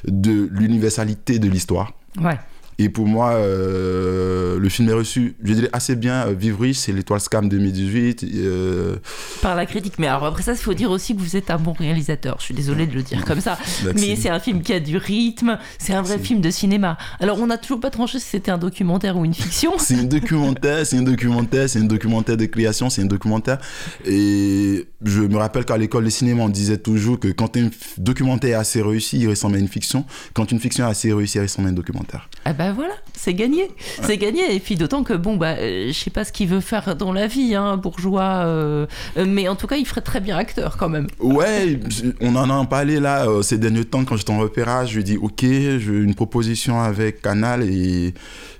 de 0.06 0.50
l'universalité 0.52 1.40
de 1.40 1.48
l'histoire. 1.48 1.94
Ouais. 2.22 2.38
Et 2.82 2.88
pour 2.90 3.06
moi, 3.08 3.32
euh, 3.32 4.58
le 4.58 4.70
film 4.70 4.90
est 4.90 4.94
reçu, 4.94 5.36
je 5.44 5.54
dirais, 5.54 5.70
assez 5.74 5.96
bien. 5.96 6.28
Euh, 6.28 6.34
Vivre 6.34 6.62
riche, 6.62 6.78
c'est 6.78 6.94
l'étoile 6.94 7.20
Scam 7.20 7.50
2018. 7.50 8.24
euh, 8.36 8.96
Par 9.42 9.56
la 9.56 9.66
critique. 9.66 9.96
Mais 10.00 10.08
alors 10.08 10.26
après 10.26 10.44
ça, 10.44 10.54
il 10.54 10.58
faut 10.58 10.74
dire 10.74 10.90
aussi 10.90 11.14
que 11.16 11.20
vous 11.22 11.36
êtes 11.36 11.52
un 11.52 11.58
bon 11.58 11.74
réalisateur. 11.74 12.38
Je 12.40 12.46
suis 12.46 12.54
désolée 12.54 12.88
de 12.88 12.94
le 12.94 13.04
dire 13.04 13.26
comme 13.26 13.42
ça. 13.42 13.58
Mais 13.96 14.16
c'est 14.16 14.30
un 14.30 14.40
film 14.40 14.62
qui 14.62 14.72
a 14.74 14.80
du 14.80 14.96
rythme. 14.98 15.58
C'est 15.78 15.94
un 15.94 16.02
vrai 16.02 16.16
Merci. 16.16 16.28
film 16.28 16.42
de 16.42 16.50
cinéma. 16.50 16.98
Alors 17.20 17.40
on 17.42 17.48
n'a 17.48 17.58
toujours 17.58 17.80
pas 17.82 17.90
tranché 17.90 18.18
si 18.20 18.28
c'était 18.28 18.52
un 18.52 18.58
documentaire 18.58 19.18
ou 19.18 19.26
une 19.26 19.34
fiction. 19.34 19.74
c'est 19.78 19.96
un 20.00 20.04
documentaire, 20.06 20.86
c'est 20.86 20.98
un 20.98 21.02
documentaire, 21.02 21.70
c'est 21.70 21.80
un 21.80 21.84
documentaire 21.86 22.38
de 22.38 22.46
création, 22.46 22.90
c'est 22.90 23.02
un 23.02 23.06
documentaire. 23.06 23.58
Et 24.06 24.88
je 25.04 25.22
me 25.22 25.36
rappelle 25.38 25.66
qu'à 25.66 25.78
l'école 25.78 26.06
de 26.06 26.10
cinéma, 26.10 26.44
on 26.44 26.50
disait 26.50 26.78
toujours 26.78 27.20
que 27.20 27.28
quand 27.28 27.58
un 27.58 27.70
documentaire 27.98 28.52
est 28.52 28.54
assez 28.62 28.82
réussi, 28.82 29.20
il 29.20 29.28
ressemble 29.30 29.56
à 29.58 29.60
une 29.60 29.68
fiction. 29.68 30.06
Quand 30.34 30.52
une 30.52 30.60
fiction 30.60 30.86
est 30.88 30.90
assez 30.92 31.12
réussie, 31.12 31.38
elle 31.38 31.44
ressemble 31.44 31.68
à 31.68 31.72
un 31.72 31.74
documentaire. 31.74 32.30
Ah 32.46 32.54
bah 32.54 32.69
voilà, 32.74 32.94
c'est 33.14 33.34
gagné, 33.34 33.70
c'est 34.02 34.18
gagné. 34.18 34.56
Et 34.56 34.60
puis 34.60 34.76
d'autant 34.76 35.04
que 35.04 35.14
bon 35.14 35.38
bah, 35.38 35.56
je 35.58 35.92
sais 35.92 36.10
pas 36.10 36.24
ce 36.24 36.32
qu'il 36.32 36.48
veut 36.48 36.62
faire 36.62 36.96
dans 36.96 37.14
la 37.14 37.28
vie, 37.28 37.56
hein, 37.56 37.78
bourgeois. 37.78 38.44
euh, 38.46 38.86
euh, 39.18 39.26
mais 39.28 39.48
en 39.48 39.56
tout 39.56 39.68
cas, 39.68 39.78
il 39.78 39.86
ferait 39.86 40.02
très 40.02 40.20
bien 40.20 40.38
acteur 40.38 40.78
quand 40.78 40.90
même. 40.90 41.08
Ouais, 41.20 41.80
on 42.22 42.36
en 42.36 42.50
a 42.50 42.66
parlé 42.66 43.00
là 43.00 43.28
euh, 43.28 43.42
ces 43.42 43.58
derniers 43.58 43.86
temps 43.86 44.06
quand 44.06 44.18
j'étais 44.18 44.32
en 44.32 44.40
repérage. 44.40 44.90
Je 44.90 44.94
lui 44.96 45.02
ai 45.02 45.04
dit 45.04 45.18
Ok, 45.18 45.42
j'ai 45.42 45.80
une 45.80 46.16
proposition 46.16 46.82
avec 46.82 47.22
Canal 47.22 47.64
et 47.64 48.14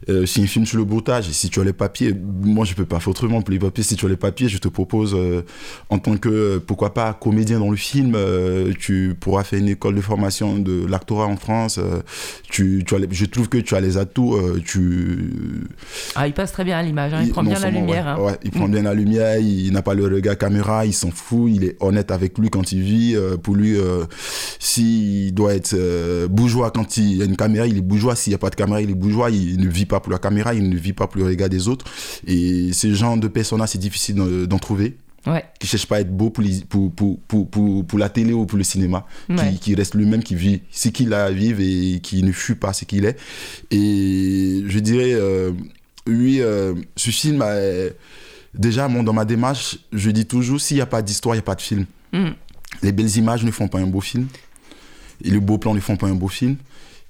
euh, 0.10 0.26
c'est 0.26 0.42
un 0.42 0.48
film 0.48 0.66
sur 0.66 0.78
le 0.78 0.84
broutage. 0.84 1.30
Si 1.30 1.50
tu 1.50 1.60
as 1.62 1.64
les 1.64 1.74
papiers, 1.74 2.14
moi 2.44 2.66
je 2.66 2.74
peux 2.74 2.86
pas 2.86 3.00
faire 3.00 3.10
autrement 3.10 3.42
pour 3.42 3.52
les 3.52 3.60
papiers. 3.60 3.84
Si 3.84 3.96
tu 3.96 4.06
as 4.06 4.10
les 4.10 4.18
papiers, 4.18 4.50
je 4.50 4.58
te 4.58 4.68
propose 4.68 5.14
euh, 5.16 5.42
en 5.90 6.00
tant 6.00 6.18
que, 6.18 6.58
pourquoi 6.58 6.94
pas, 6.94 7.14
comédien 7.14 7.60
dans 7.60 7.70
le 7.72 7.78
film. 7.78 8.14
euh, 8.16 8.74
tu 8.80 9.16
pourras 9.20 9.44
faire 9.44 9.60
une 9.60 9.70
école 9.70 9.96
de 9.96 10.02
formation 10.02 10.58
de 10.58 10.86
l'actorat 10.88 11.28
en 11.28 11.38
France. 11.38 11.78
euh, 11.78 12.00
tu, 12.50 12.84
tu 12.86 12.96
as 12.96 13.00
les- 13.00 13.08
je 13.12 13.26
trouve 13.26 13.48
que 13.50 13.58
tu 13.60 13.76
as 13.76 13.82
les 13.82 13.98
atouts. 13.98 14.38
tu, 14.66 15.32
Ah, 16.16 16.28
il 16.28 16.34
passe 16.34 16.52
très 16.52 16.64
bien 16.64 16.78
à 16.78 16.84
l'image, 16.84 17.14
hein, 17.14 17.20
il, 17.22 17.28
il- 17.28 17.32
prend 17.32 17.44
non 17.44 17.52
bien 17.52 17.60
la 17.60 17.70
lumière. 17.70 18.06
ouais, 18.06 18.12
hein. 18.12 18.26
ouais, 18.26 18.38
il 18.44 18.52
prend 18.52 18.68
bien 18.68 18.82
la 18.84 18.94
lumière, 18.94 19.38
il 19.40 19.72
n'a 19.72 19.82
pas 19.82 19.94
le 19.94 20.06
regard 20.06 20.38
caméra, 20.38 20.86
il 20.86 20.94
s'en 20.94 21.12
fout, 21.12 21.52
il 21.54 21.64
est 21.64 21.78
honnête 21.80 22.12
avec 22.12 22.38
lui 22.38 22.50
quand 22.50 22.72
il 22.72 22.82
vit. 22.82 23.16
pour 23.44 23.56
lui, 23.56 23.76
s'il 24.60 25.34
doit 25.34 25.54
être 25.54 25.76
bourgeois 26.28 26.72
quand 26.72 26.98
il 26.98 27.18
y 27.18 27.22
a 27.22 27.26
une 27.26 27.36
caméra, 27.38 27.68
il 27.68 27.78
est 27.78 27.82
bourgeois. 27.82 28.16
S'il 28.16 28.32
n'y 28.32 28.36
a 28.36 28.40
pas 28.40 28.50
de 28.50 28.56
caméra, 28.56 28.82
il 28.82 28.90
est 28.90 28.96
bourgeois. 28.96 29.30
Il 29.30 29.60
ne 29.60 29.68
vit 29.68 29.86
pas 29.86 29.99
pour 30.00 30.12
la 30.12 30.20
caméra, 30.20 30.54
il 30.54 30.68
ne 30.70 30.76
vit 30.78 30.94
pas 30.94 31.08
pour 31.08 31.20
le 31.22 31.28
regard 31.28 31.50
des 31.50 31.68
autres. 31.68 31.86
Et 32.28 32.72
ce 32.74 32.94
genre 32.94 33.18
de 33.18 33.28
personnages, 33.28 33.70
c'est 33.70 33.78
difficile 33.78 34.16
d'en 34.16 34.60
trouver. 34.60 34.98
Ouais, 35.28 35.44
Qui 35.60 35.66
ne 35.66 35.70
cherche 35.70 35.86
pas 35.86 35.98
à 35.98 36.00
être 36.00 36.16
beau 36.16 36.30
pour, 36.30 36.42
les- 36.44 36.62
pour, 36.68 36.94
pour, 36.94 37.20
pour, 37.28 37.86
pour, 37.86 38.00
la 38.00 38.08
télé 38.08 38.32
ou 38.32 38.46
pour 38.46 38.58
le 38.58 38.64
cinéma. 38.64 39.06
Ouais. 39.30 39.52
Qui, 39.52 39.60
qui 39.60 39.76
reste 39.76 39.94
lui-même, 39.96 40.24
qui 40.24 40.34
vit 40.34 40.62
ce 40.72 40.88
qu'il 40.90 41.14
a 41.14 41.26
à 41.26 41.32
vivre 41.32 41.60
et 41.62 42.00
qui 42.02 42.24
ne 42.24 42.32
fuit 42.32 42.56
pas 42.56 42.72
ce 42.72 42.86
qu'il 42.86 43.04
est. 43.04 43.18
Et 43.70 44.64
je 44.66 44.80
dirais, 44.80 45.12
euh, 45.14 45.52
oui, 46.08 46.38
euh, 46.40 46.74
ce 46.96 47.10
film, 47.12 47.42
euh, 47.46 47.90
déjà, 48.54 48.88
dans 48.88 49.14
ma 49.14 49.26
démarche, 49.26 49.78
je 49.92 50.10
dis 50.10 50.26
toujours, 50.26 50.62
s'il 50.62 50.76
n'y 50.78 50.82
a 50.82 50.86
pas 50.86 51.02
d'histoire, 51.02 51.36
il 51.36 51.40
n'y 51.40 51.44
a 51.44 51.44
pas 51.44 51.56
de 51.56 51.62
film. 51.62 51.86
Mm. 52.14 52.30
Les 52.82 52.92
belles 52.94 53.16
images 53.18 53.44
ne 53.44 53.52
font 53.52 53.68
pas 53.68 53.80
un 53.80 53.88
beau 53.88 54.02
film. 54.02 54.28
Et 55.24 55.30
les 55.32 55.40
beaux 55.40 55.58
plans 55.58 55.74
ne 55.74 55.82
font 55.82 55.98
pas 55.98 56.08
un 56.08 56.16
beau 56.16 56.30
film. 56.30 56.56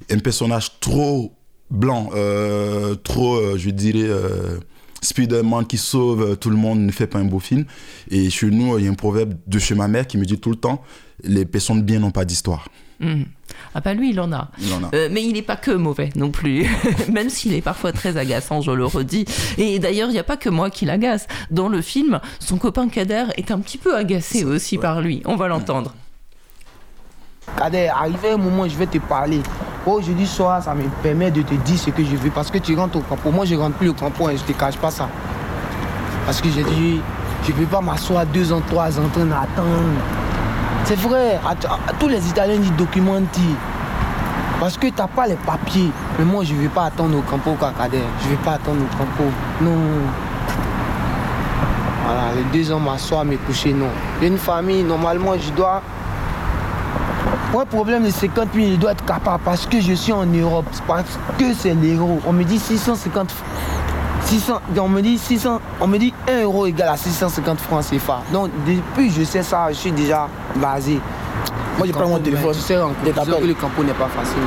Un 0.10 0.18
personnage 0.20 0.80
trop 0.80 1.32
blanc, 1.72 2.10
euh, 2.14 2.96
trop, 2.96 3.36
euh, 3.36 3.58
je 3.58 3.70
dirais, 3.70 4.08
euh, 4.08 4.60
Spider-Man 5.02 5.66
qui 5.66 5.78
sauve 5.78 6.38
tout 6.38 6.50
le 6.50 6.58
monde 6.58 6.80
ne 6.80 6.92
fait 6.92 7.08
pas 7.08 7.20
un 7.20 7.26
beau 7.26 7.40
film. 7.40 7.66
Et 8.12 8.30
chez 8.30 8.50
nous, 8.50 8.78
il 8.78 8.86
y 8.86 8.88
a 8.88 8.92
un 8.92 8.96
proverbe 8.96 9.34
de 9.48 9.60
chez 9.60 9.76
ma 9.76 9.88
mère 9.88 10.08
qui 10.08 10.18
me 10.18 10.26
dit 10.26 10.38
tout 10.38 10.50
le 10.50 10.58
temps 10.58 10.84
les 11.24 11.46
personnes 11.46 11.82
bien 11.82 12.00
n'ont 12.00 12.12
pas 12.12 12.26
d'histoire. 12.26 12.68
Hmm. 13.00 13.24
Ah 13.74 13.80
bah 13.80 13.94
lui, 13.94 14.10
il 14.10 14.20
en 14.20 14.32
a. 14.34 14.50
Il 14.60 14.74
en 14.74 14.84
a. 14.84 14.90
Euh, 14.94 15.08
mais 15.12 15.24
il 15.24 15.34
n'est 15.34 15.42
pas 15.42 15.56
que 15.56 15.72
mauvais 15.72 16.10
non 16.16 16.32
plus, 16.32 16.68
même 17.12 17.30
s'il 17.30 17.54
est 17.54 17.62
parfois 17.62 17.94
très 17.94 18.18
agaçant, 18.18 18.62
je 18.62 18.72
le 18.72 18.86
redis. 18.86 19.26
Et 19.58 19.80
d'ailleurs, 19.80 20.10
il 20.10 20.14
n'y 20.14 20.20
a 20.20 20.24
pas 20.24 20.38
que 20.38 20.50
moi 20.50 20.70
qui 20.70 20.86
l'agace. 20.86 21.28
Dans 21.50 21.70
le 21.70 21.82
film, 21.82 22.20
son 22.40 22.58
copain 22.58 22.90
Kader 22.90 23.26
est 23.38 23.52
un 23.52 23.60
petit 23.60 23.78
peu 23.78 23.96
agacé 23.96 24.44
aussi 24.44 24.78
par 24.78 25.02
lui. 25.02 25.22
On 25.26 25.36
va 25.36 25.48
l'entendre. 25.48 25.94
Kader, 27.58 27.90
arrivé 27.90 28.32
un 28.32 28.38
moment, 28.38 28.68
je 28.68 28.76
vais 28.76 28.86
te 28.88 28.98
parler. 28.98 29.42
Aujourd'hui 29.86 30.28
soir, 30.28 30.62
ça 30.62 30.74
me 30.74 30.84
permet 31.02 31.32
de 31.32 31.42
te 31.42 31.54
dire 31.54 31.78
ce 31.78 31.90
que 31.90 32.04
je 32.04 32.16
veux. 32.16 32.30
Parce 32.30 32.52
que 32.52 32.58
tu 32.58 32.76
rentres 32.76 32.98
au 32.98 33.02
camp. 33.02 33.18
Moi, 33.32 33.46
je 33.46 33.56
rentre 33.56 33.76
plus 33.76 33.90
au 33.90 33.94
camp 33.94 34.12
et 34.30 34.38
je 34.38 34.44
te 34.44 34.52
cache 34.52 34.78
pas 34.78 34.92
ça. 34.92 35.08
Parce 36.26 36.42
que 36.42 36.50
j'ai 36.50 36.64
dit, 36.64 37.02
je 37.44 37.52
ne 37.52 37.58
peux 37.58 37.66
pas 37.66 37.82
m'asseoir 37.82 38.26
deux 38.26 38.52
ans, 38.54 38.62
trois 38.68 39.00
ans 39.00 39.06
en 39.06 39.10
train 39.10 39.26
d'attendre. 39.26 39.68
C'est 40.86 41.00
vrai, 41.00 41.40
tous 42.00 42.08
les 42.08 42.28
Italiens 42.28 42.58
disent 42.58 42.74
documenti. 42.74 43.56
Parce 44.60 44.78
que 44.78 44.88
tu 44.88 44.94
n'as 44.98 45.08
pas 45.08 45.28
les 45.28 45.36
papiers. 45.36 45.92
Mais 46.18 46.26
moi, 46.26 46.44
je 46.44 46.54
ne 46.54 46.62
vais 46.62 46.68
pas 46.68 46.86
attendre 46.86 47.18
au 47.18 47.22
campo, 47.22 47.56
Kader. 47.60 48.04
Je 48.22 48.26
ne 48.26 48.32
vais 48.32 48.44
pas 48.44 48.52
attendre 48.54 48.82
au 48.82 48.98
campo. 48.98 49.24
Non. 49.62 49.72
Voilà, 52.06 52.34
les 52.36 52.44
deux 52.58 52.72
ans 52.72 52.80
m'asseoir, 52.80 53.24
me 53.24 53.38
coucher, 53.38 53.72
non. 53.72 53.88
J'ai 54.22 54.28
une 54.28 54.38
famille, 54.38 54.84
normalement, 54.84 55.34
je 55.40 55.52
dois. 55.52 55.82
Un 57.58 57.66
problème 57.66 58.06
de 58.06 58.12
50 58.12 58.50
000, 58.54 58.68
je 58.72 58.76
dois 58.76 58.92
être 58.92 59.04
capable 59.06 59.44
parce 59.44 59.66
que 59.66 59.82
je 59.82 59.94
suis 59.94 60.14
en 60.14 60.26
Europe. 60.26 60.66
Parce 60.88 61.18
que 61.38 61.54
c'est 61.54 61.74
l'euro. 61.74 62.20
On 62.28 62.32
me 62.32 62.44
dit 62.44 62.60
650 62.60 63.34
600, 64.26 64.62
on 64.78 64.88
me 64.88 65.02
dit 65.02 65.18
600, 65.18 65.60
on 65.82 65.88
me 65.88 65.98
dit 65.98 66.14
1 66.28 66.44
euro 66.44 66.68
égale 66.68 66.90
à 66.90 66.98
650 66.98 67.60
francs 67.60 67.86
CFA. 67.90 68.22
Donc 68.32 68.50
depuis 68.68 69.10
je 69.10 69.24
sais 69.24 69.42
ça, 69.42 69.68
je 69.70 69.76
suis 69.76 69.92
déjà 69.92 70.28
basé. 70.58 71.00
Moi, 71.78 71.88
je 71.88 71.92
prends 71.94 72.08
mon 72.08 72.20
téléphone, 72.20 72.54
Tu 72.54 72.60
sais 72.60 72.78
en 72.78 72.90
que 72.90 73.46
le 73.46 73.54
campo 73.54 73.84
n'est 73.84 73.94
pas 73.94 74.10
facile. 74.10 74.44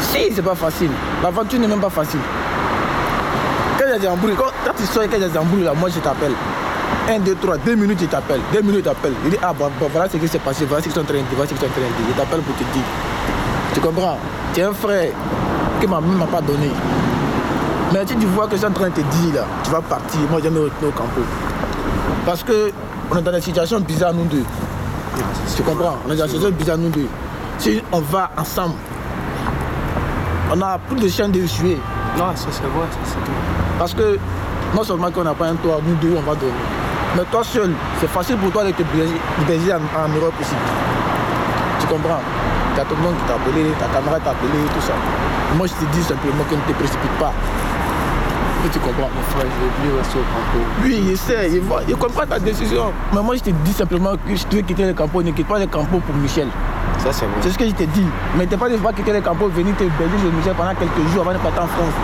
Si, 0.00 0.34
c'est 0.34 0.42
pas 0.42 0.54
facile. 0.56 0.90
L'aventure 1.22 1.60
n'est 1.60 1.68
même 1.68 1.80
pas 1.80 1.88
facile. 1.88 2.20
Quand 3.78 3.84
il 3.86 3.90
y 3.90 3.94
a 3.94 3.98
des 3.98 4.08
embrouilles, 4.08 4.34
quand, 4.36 4.50
quand 4.66 4.72
tu 4.76 4.84
sors 4.84 5.04
et 5.04 5.08
y 5.08 5.14
a 5.14 5.28
des 5.28 5.38
embrouilles, 5.38 5.62
là, 5.62 5.72
moi 5.72 5.88
je 5.88 6.00
t'appelle. 6.00 6.32
1, 7.08 7.18
2, 7.20 7.34
3, 7.34 7.58
2 7.58 7.74
minutes, 7.74 7.98
je 8.00 8.06
t'appelle. 8.06 8.40
2 8.52 8.62
minutes, 8.62 8.84
je 8.84 8.90
t'appelle. 8.90 9.12
Il 9.24 9.30
dit, 9.30 9.36
ah, 9.42 9.52
bon, 9.52 9.70
bon, 9.78 9.88
voilà 9.92 10.08
ce 10.08 10.16
qui 10.16 10.26
s'est 10.26 10.38
passé, 10.38 10.64
voilà 10.64 10.82
ce 10.82 10.88
qu'ils 10.88 10.94
sont 10.94 11.02
en 11.02 11.04
train 11.04 11.14
de 11.14 11.18
dire, 11.18 11.28
voilà 11.36 11.48
ce 11.48 11.54
qu'ils 11.54 11.60
sont 11.60 11.66
en 11.66 11.74
train 11.74 11.82
de 11.82 11.86
dire. 11.86 12.14
Je 12.14 12.20
t'appelle 12.20 12.40
pour 12.40 12.54
te 12.54 12.62
dire. 12.62 12.82
Tu 13.74 13.80
comprends? 13.80 14.18
Tu 14.54 14.60
es 14.60 14.62
un 14.62 14.72
frère 14.72 15.10
que 15.80 15.86
ma 15.86 16.00
mère 16.00 16.16
m'a 16.16 16.26
pas 16.26 16.40
donné. 16.40 16.70
Mais 17.92 18.06
si 18.06 18.16
tu 18.16 18.26
vois 18.26 18.46
que 18.46 18.52
je 18.52 18.58
suis 18.58 18.66
en 18.66 18.72
train 18.72 18.88
de 18.88 18.94
te 18.94 19.00
dire, 19.00 19.34
là, 19.34 19.44
tu 19.62 19.70
vas 19.70 19.82
partir, 19.82 20.20
moi 20.30 20.40
je 20.42 20.48
vais 20.48 20.50
me 20.50 20.64
retourner 20.64 20.88
au 20.88 20.92
campo. 20.92 21.20
Parce 22.24 22.42
que 22.42 22.72
on 23.10 23.18
est 23.18 23.22
dans 23.22 23.32
des 23.32 23.40
situations 23.40 23.80
bizarres, 23.80 24.14
nous 24.14 24.24
deux. 24.24 24.44
Tu 25.54 25.62
comprends? 25.62 25.96
On 26.08 26.12
est 26.12 26.16
dans 26.16 26.24
des 26.24 26.30
situations 26.30 26.56
bizarres, 26.56 26.78
nous 26.78 26.88
deux. 26.88 27.08
Si 27.58 27.82
on 27.92 28.00
va 28.00 28.30
ensemble, 28.38 28.74
on 30.52 30.60
a 30.62 30.78
plus 30.78 31.00
de 31.00 31.08
chances 31.08 31.30
de 31.30 31.46
suer. 31.46 31.78
Non, 32.16 32.34
ça 32.34 32.46
c'est 32.50 32.62
vrai, 32.62 32.86
ça 32.90 32.98
c'est 33.04 33.14
vrai. 33.14 33.38
Parce 33.78 33.94
que 33.94 34.18
non 34.74 34.82
seulement 34.82 35.10
qu'on 35.10 35.24
n'a 35.24 35.34
pas 35.34 35.46
un 35.46 35.56
toit, 35.56 35.80
nous 35.86 35.94
deux, 35.96 36.16
on 36.16 36.22
va 36.22 36.34
dormir. 36.34 36.54
Mais 37.16 37.22
toi 37.30 37.44
seul, 37.44 37.70
c'est 38.00 38.08
facile 38.08 38.36
pour 38.36 38.50
toi 38.50 38.64
de 38.64 38.72
te 38.72 38.82
baiser 39.46 39.72
en, 39.72 39.76
en 39.76 40.08
Europe 40.08 40.34
aussi. 40.40 40.54
Tu 41.80 41.86
comprends? 41.86 42.20
Tu 42.74 42.80
as 42.80 42.84
tout 42.84 42.96
le 42.96 43.02
monde 43.02 43.14
qui 43.16 43.24
t'a 43.28 43.34
appelé, 43.34 43.70
ta 43.78 43.86
camarade 43.86 44.22
t'a 44.24 44.30
appelé, 44.30 44.58
tout 44.74 44.80
ça. 44.80 44.94
Moi, 45.56 45.66
je 45.68 45.74
te 45.74 45.84
dis 45.92 46.02
simplement 46.02 46.42
que 46.50 46.56
ne 46.56 46.60
te 46.60 46.72
précipite 46.72 47.12
pas. 47.20 47.32
Et 48.66 48.68
tu 48.68 48.78
comprends? 48.80 49.10
Mon 49.14 49.22
frère, 49.30 49.46
je 49.46 49.64
vais 49.64 49.72
plus 49.78 49.96
rester 49.96 50.18
au 50.18 50.22
campo. 50.22 50.64
Oui, 50.82 51.00
il 51.04 51.10
essaie, 51.12 51.50
il, 51.52 51.60
voit, 51.60 51.82
il 51.86 51.94
comprend 51.96 52.26
ta 52.26 52.38
décision. 52.40 52.92
Mais 53.12 53.22
moi, 53.22 53.36
je 53.36 53.42
te 53.42 53.50
dis 53.50 53.72
simplement 53.72 54.14
que 54.26 54.34
si 54.34 54.44
tu 54.46 54.56
veux 54.56 54.62
quitter 54.62 54.86
le 54.86 54.94
campo, 54.94 55.22
ne 55.22 55.30
quitte 55.30 55.46
pas 55.46 55.58
le 55.60 55.66
campo 55.66 56.00
pour 56.00 56.16
Michel. 56.16 56.48
Ça 56.98 57.12
c'est 57.12 57.26
vrai. 57.26 57.34
C'est 57.42 57.50
ce 57.50 57.58
que 57.58 57.66
je 57.66 57.72
te 57.72 57.84
dis. 57.84 58.06
Mais 58.36 58.46
t'es 58.46 58.56
pas 58.56 58.68
de 58.68 58.76
pas 58.76 58.92
quitter 58.92 59.12
le 59.12 59.20
campo, 59.20 59.48
venir 59.48 59.76
te 59.76 59.84
baiser 59.84 60.18
chez 60.20 60.30
Michel 60.34 60.54
pendant 60.56 60.74
quelques 60.74 61.06
jours 61.12 61.22
avant 61.22 61.34
de 61.34 61.38
partir 61.38 61.62
en 61.62 61.66
France. 61.66 61.94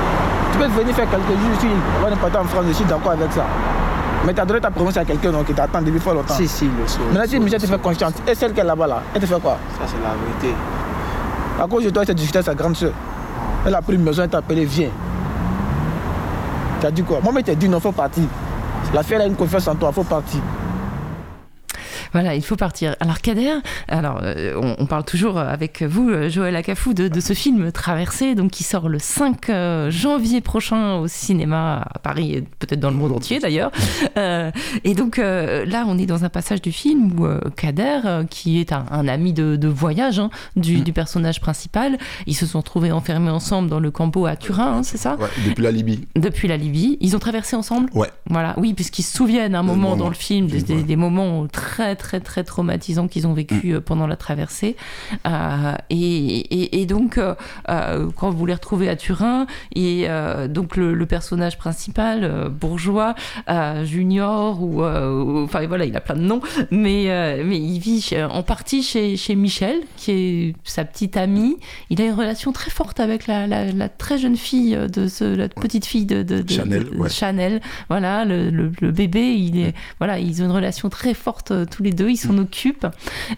Tu 0.53 0.59
peux 0.59 0.67
venir 0.69 0.95
faire 0.95 1.09
quelques 1.11 1.27
jours 1.41 1.53
ici 1.57 1.67
avant 1.99 2.11
de 2.15 2.21
partir 2.21 2.41
en 2.43 2.45
France, 2.45 2.65
je 2.69 2.73
suis 2.75 2.85
d'accord 2.85 3.13
avec 3.13 3.33
ça. 3.33 3.47
Mais 4.27 4.35
tu 4.35 4.41
as 4.41 4.45
donné 4.45 4.61
ta 4.61 4.71
promesse 4.71 4.97
à 4.97 5.05
quelqu'un 5.05 5.33
qui 5.45 5.55
t'attend 5.55 5.81
depuis 5.81 5.99
fort 5.99 6.15
longtemps. 6.15 6.35
Si, 6.35 6.47
si, 6.47 6.65
le 6.67 6.87
soir. 6.87 7.07
Maintenant, 7.13 7.29
si 7.29 7.41
Michel 7.41 7.61
te 7.61 7.67
fait 7.67 7.81
confiance, 7.81 8.13
et 8.27 8.35
celle 8.35 8.53
qui 8.53 8.61
est 8.61 8.65
là-bas, 8.65 8.87
là, 8.87 9.03
elle 9.15 9.21
te 9.21 9.27
fait 9.27 9.41
quoi? 9.41 9.59
Ça 9.79 9.87
c'est 9.87 10.03
la 10.03 10.15
vérité. 10.15 10.55
À 11.61 11.67
cause 11.67 11.85
de 11.85 11.91
toi, 11.91 12.03
elle 12.03 12.09
s'est 12.09 12.15
discuté 12.15 12.39
avec 12.39 12.47
sa 12.47 12.55
grande 12.55 12.77
soeur. 12.77 12.93
Elle 13.67 13.75
a 13.75 13.83
pris 13.83 13.95
une 13.95 14.03
maison, 14.03 14.23
elle 14.23 14.29
t'a 14.29 14.39
appelé, 14.39 14.65
viens. 14.65 14.91
Tu 16.81 16.87
as 16.87 16.91
dit 16.91 17.03
quoi? 17.03 17.21
Moi, 17.23 17.33
mais 17.35 17.43
t'ai 17.43 17.57
dit 17.57 17.69
non, 17.69 17.81
faut 17.81 17.93
partir. 17.93 18.25
La 18.93 19.03
fille, 19.03 19.15
elle 19.17 19.23
a 19.23 19.27
une 19.27 19.37
confiance 19.37 19.69
en 19.69 19.75
toi, 19.75 19.93
faut 19.93 20.05
partir. 20.05 20.41
Voilà, 22.13 22.35
il 22.35 22.43
faut 22.43 22.57
partir. 22.57 22.97
Alors 23.01 23.21
Kader, 23.21 23.55
alors 23.89 24.21
euh, 24.23 24.55
on, 24.61 24.77
on 24.83 24.87
parle 24.87 25.05
toujours 25.05 25.39
avec 25.39 25.83
vous, 25.83 26.09
euh, 26.11 26.29
Joël 26.29 26.57
Acafou, 26.57 26.95
de, 26.95 27.09
de 27.09 27.21
ce 27.21 27.33
film 27.33 27.71
Traversé, 27.73 28.35
donc 28.35 28.51
qui 28.51 28.65
sort 28.65 28.89
le 28.89 28.99
5 28.99 29.49
euh, 29.51 29.91
janvier 29.91 30.41
prochain 30.41 30.97
au 30.97 31.07
cinéma 31.09 31.85
à 31.95 31.99
Paris 31.99 32.35
et 32.35 32.43
peut-être 32.43 32.81
dans 32.81 32.91
le 32.91 32.97
monde 32.97 33.13
entier 33.13 33.39
d'ailleurs. 33.39 33.71
Euh, 34.17 34.51
et 34.85 34.95
donc 34.95 35.17
là, 35.19 35.85
on 35.87 35.99
est 35.99 36.07
dans 36.07 36.25
un 36.25 36.29
passage 36.29 36.63
du 36.63 36.73
film 36.73 37.19
où 37.21 37.27
Kader, 37.57 38.25
qui 38.29 38.61
est 38.61 38.73
un, 38.73 38.85
un 38.91 39.09
ami 39.09 39.33
de, 39.33 39.57
de 39.57 39.69
voyage 39.69 40.19
hein, 40.19 40.31
du, 40.57 40.81
du 40.81 40.93
personnage 40.93 41.41
principal, 41.41 41.99
ils 42.27 42.35
se 42.35 42.47
sont 42.47 42.63
trouvés 42.63 42.93
enfermés 42.93 43.31
ensemble 43.31 43.69
dans 43.69 43.81
le 43.81 43.91
campo 43.91 44.27
à 44.27 44.37
Turin, 44.37 44.79
hein, 44.79 44.83
c'est 44.83 44.97
ça 44.97 45.17
Ouais, 45.17 45.29
depuis 45.47 45.63
la 45.63 45.71
Libye. 45.71 46.07
Depuis 46.17 46.49
la 46.49 46.57
Libye. 46.57 46.97
Ils 47.01 47.15
ont 47.17 47.19
traversé 47.19 47.57
ensemble? 47.57 47.91
Ouais. 47.95 48.09
voilà, 48.29 48.55
oui, 48.57 48.75
puisqu'ils 48.75 49.03
se 49.03 49.17
souviennent 49.17 49.55
à 49.55 49.61
un 49.61 49.63
moment 49.63 49.97
dans 49.97 50.09
le 50.09 50.15
film 50.15 50.47
des, 50.47 50.83
des 50.83 50.97
moments 50.97 51.47
très 51.47 51.97
très 52.01 52.19
très 52.21 52.43
traumatisants 52.43 53.07
qu'ils 53.07 53.29
ont 53.29 53.33
vécu 53.35 53.75
euh, 53.75 53.81
pendant 53.81 54.07
la 54.07 54.17
traversée. 54.17 54.75
Euh, 55.27 55.75
et, 55.91 55.97
et- 55.97 56.81
et 56.81 56.87
donc, 56.87 57.19
euh, 57.19 57.35
quand 58.17 58.31
vous 58.31 58.47
les 58.47 58.55
retrouvez 58.55 58.89
à 58.89 58.97
Turin, 58.97 59.47
et 59.77 60.07
donc 60.49 60.77
le, 60.77 60.95
le 60.95 61.07
personnage 61.07 61.59
principal, 61.59 62.49
bourgeois, 62.51 63.15
junior, 63.85 64.63
ou, 64.63 64.83
ou- 64.83 65.45
enfin 65.45 65.67
voilà, 65.67 65.85
il 65.85 65.97
a 65.97 66.01
plein 66.01 66.17
de 66.17 66.21
noms, 66.23 66.41
mais, 66.71 67.07
mais 67.45 67.59
il 67.59 67.79
vit 67.79 68.01
chez- 68.01 68.25
en 68.25 68.43
partie 68.43 68.83
chez, 68.83 69.17
chez 69.17 69.35
Michel, 69.35 69.77
qui 69.97 70.11
est 70.11 70.55
sa 70.65 70.85
petite 70.85 71.17
amie. 71.17 71.57
Il 71.91 72.01
a 72.03 72.07
une 72.07 72.15
relation 72.15 72.53
très 72.53 72.71
forte 72.71 73.01
avec 73.01 73.27
la, 73.27 73.47
la- 73.47 73.71
la 73.73 73.89
très 73.89 74.19
jeune 74.19 74.37
fille 74.37 74.77
de 74.93 75.07
ce, 75.09 75.25
la 75.25 75.49
petite 75.49 75.85
fille 75.85 76.07
de, 76.07 76.23
de- 76.23 76.43
de- 76.43 76.53
Chanel, 76.53 76.85
de- 76.91 76.97
ouais. 76.97 77.09
Chanel. 77.09 77.61
Voilà, 77.89 78.25
le, 78.25 78.51
le- 78.51 78.73
le 78.81 78.91
bébé, 78.91 79.35
il 79.35 79.59
est, 79.59 79.75
voilà, 79.99 80.19
ils 80.19 80.43
ont 80.43 80.47
une 80.47 80.51
relation 80.53 80.89
très 80.89 81.15
forte 81.15 81.53
tous 81.71 81.83
les 81.83 81.90
deux, 81.93 82.11
ils 82.11 82.17
s'en 82.17 82.37
occupent. 82.39 82.87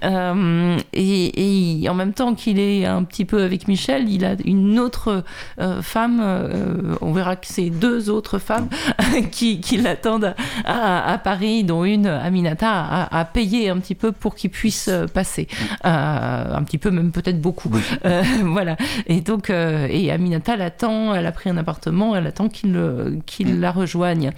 Euh, 0.04 0.78
et, 0.92 1.80
et 1.82 1.88
en 1.88 1.94
même 1.94 2.12
temps 2.12 2.34
qu'il 2.34 2.58
est 2.58 2.84
un 2.86 3.02
petit 3.04 3.24
peu 3.24 3.42
avec 3.42 3.68
Michel, 3.68 4.08
il 4.08 4.24
a 4.24 4.34
une 4.44 4.78
autre 4.78 5.24
euh, 5.60 5.82
femme, 5.82 6.20
euh, 6.22 6.94
on 7.00 7.12
verra 7.12 7.36
que 7.36 7.46
c'est 7.46 7.70
deux 7.70 8.10
autres 8.10 8.38
femmes 8.38 8.68
qui, 9.30 9.60
qui 9.60 9.76
l'attendent 9.76 10.34
à, 10.64 11.12
à 11.12 11.18
Paris, 11.18 11.64
dont 11.64 11.84
une, 11.84 12.06
Aminata, 12.06 12.70
a, 12.70 13.18
a 13.20 13.24
payé 13.24 13.68
un 13.70 13.78
petit 13.78 13.94
peu 13.94 14.12
pour 14.12 14.34
qu'il 14.34 14.50
puisse 14.50 14.88
euh, 14.88 15.06
passer. 15.06 15.48
Un 15.84 16.62
petit 16.64 16.78
peu, 16.78 16.90
même 16.90 17.12
peut-être 17.12 17.40
beaucoup. 17.40 17.70
Voilà. 18.44 18.76
Et 19.06 19.20
donc, 19.20 19.50
et 19.50 20.10
Aminata 20.10 20.56
l'attend, 20.56 21.14
elle 21.14 21.26
a 21.26 21.32
pris 21.32 21.50
un 21.50 21.56
appartement, 21.56 22.14
elle 22.16 22.26
attend 22.26 22.48
qu'il 22.48 22.72
le- 22.72 23.18
qu'il 23.26 23.60
la 23.60 23.70
rejoigne. 23.72 24.32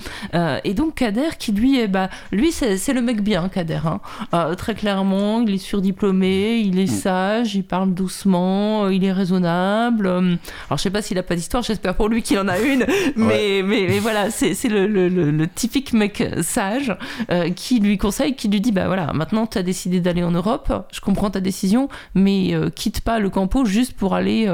Et 0.65 0.75
donc, 0.75 0.95
Kader, 0.97 1.31
qui 1.39 1.53
lui, 1.53 1.79
est, 1.81 1.89
bah, 1.89 2.09
lui, 2.33 2.53
c'est 2.53 2.77
c'est 2.77 2.93
le 2.93 3.03
mec 3.03 3.23
bien, 3.23 3.49
Kader. 3.49 3.81
hein. 3.87 4.01
Euh, 4.33 4.55
très 4.55 4.75
clairement, 4.75 5.41
il 5.41 5.55
est 5.55 5.59
surdiplômé, 5.59 6.59
il 6.59 6.79
est 6.79 6.87
sage, 6.87 7.55
il 7.55 7.65
parle 7.65 7.93
doucement, 7.95 8.85
euh, 8.85 8.95
il 8.95 9.05
est 9.05 9.13
raisonnable. 9.13 10.07
Euh, 10.07 10.37
Alors, 10.69 10.79
je 10.79 10.83
sais 10.83 10.91
pas 10.91 11.03
s'il 11.03 11.19
a 11.19 11.23
pas 11.23 11.37
d'histoire, 11.37 11.63
j'espère 11.63 11.95
pour 11.95 12.09
lui 12.09 12.23
qu'il 12.23 12.39
en 12.39 12.49
a 12.49 12.59
une, 12.59 12.87
mais, 13.17 13.63
mais, 13.65 13.87
mais 13.89 13.99
voilà, 13.99 14.31
c'est 14.31 14.55
le, 14.69 14.87
le- 14.87 15.09
le- 15.09 15.31
le 15.31 15.47
typique 15.49 15.93
mec 15.93 16.23
sage 16.43 16.97
euh, 17.31 17.51
qui 17.51 17.81
lui 17.81 17.99
conseille, 17.99 18.35
qui 18.37 18.49
lui 18.49 18.61
dit 18.61 18.73
bah 18.73 18.87
voilà, 18.87 19.13
maintenant 19.13 19.47
tu 19.47 19.59
as 19.59 19.63
décidé 19.63 20.01
d'aller 20.01 20.23
en 20.23 20.31
Europe, 20.31 20.87
je 20.93 21.01
comprends 21.01 21.31
ta 21.31 21.41
décision, 21.41 21.89
mais 22.15 22.55
euh, 22.55 22.71
quitte 22.71 23.01
pas 23.01 23.19
le 23.19 23.31
campo 23.31 23.65
juste 23.65 23.93
pour 23.95 24.15
aller, 24.15 24.51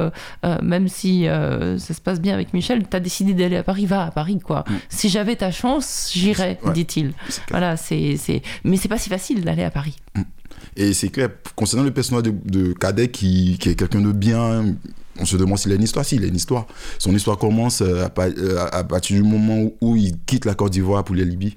même 0.63 0.89
si 0.89 1.25
ça 1.27 1.95
se 1.95 2.01
passe 2.01 2.21
bien 2.21 2.35
avec 2.35 2.53
Michel, 2.55 2.87
tu 2.89 2.97
as 2.97 3.01
décidé 3.01 3.35
d'aller 3.35 3.57
à 3.57 3.63
Paris, 3.63 3.87
va 3.87 4.05
à 4.05 4.11
Paris 4.11 4.39
quoi. 4.43 4.65
Si 4.89 5.09
j'avais 5.09 5.37
ta 5.37 5.51
chance, 5.51 6.11
j'irais, 6.15 6.59
Ouais. 6.65 6.73
dit-il. 6.73 7.13
Voilà, 7.51 7.77
c'est 7.77 8.17
c'est 8.17 8.43
mais 8.65 8.77
c'est 8.77 8.89
pas 8.89 8.99
si 8.99 9.09
facile 9.09 9.39
d'aller 9.44 9.64
à 9.64 9.70
Paris. 9.70 9.96
Et 10.76 10.92
c'est 10.92 11.09
clair, 11.09 11.29
concernant 11.57 11.85
le 11.85 11.92
personnage 11.92 12.24
de, 12.24 12.35
de 12.44 12.72
Cadet 12.72 13.09
qui, 13.09 13.59
qui 13.59 13.70
est 13.70 13.74
quelqu'un 13.74 14.00
de 14.00 14.12
bien, 14.12 14.76
on 15.18 15.24
se 15.24 15.37
demande 15.37 15.59
s'il 15.59 15.72
a 15.72 15.74
une 15.74 15.83
histoire. 15.83 16.05
Si, 16.05 16.16
il 16.16 16.24
a 16.24 16.26
une 16.26 16.37
histoire. 16.37 16.66
Son 16.98 17.14
histoire 17.14 17.38
commence 17.38 17.83
euh, 17.83 18.07
à, 18.07 18.20
euh, 18.20 18.66
à 18.72 18.85
partir 18.85 19.16
du 19.16 19.29
moment 19.29 19.61
où, 19.61 19.74
où 19.81 19.96
il 19.96 20.18
quitte 20.26 20.44
la 20.44 20.55
Côte 20.55 20.72
d'Ivoire 20.72 21.05
pour 21.05 21.16
la 21.16 21.24
Libye. 21.24 21.57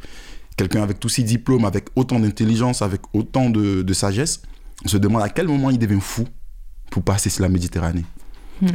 Quelqu'un 0.57 0.83
avec 0.83 0.99
tous 0.99 1.09
ses 1.09 1.23
diplômes, 1.23 1.65
avec 1.65 1.85
autant 1.95 2.19
d'intelligence, 2.19 2.81
avec 2.81 3.01
autant 3.13 3.49
de, 3.49 3.81
de 3.81 3.93
sagesse. 3.93 4.41
On 4.85 4.87
se 4.87 4.97
demande 4.97 5.23
à 5.23 5.29
quel 5.29 5.47
moment 5.47 5.69
il 5.69 5.79
devient 5.79 6.01
fou 6.01 6.25
pour 6.91 7.03
passer 7.03 7.29
sur 7.29 7.41
la 7.43 7.49
Méditerranée. 7.49 8.05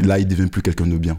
Là, 0.03 0.19
il 0.19 0.27
devient 0.27 0.49
plus 0.49 0.61
quelqu'un 0.61 0.87
de 0.87 0.99
bien. 0.99 1.19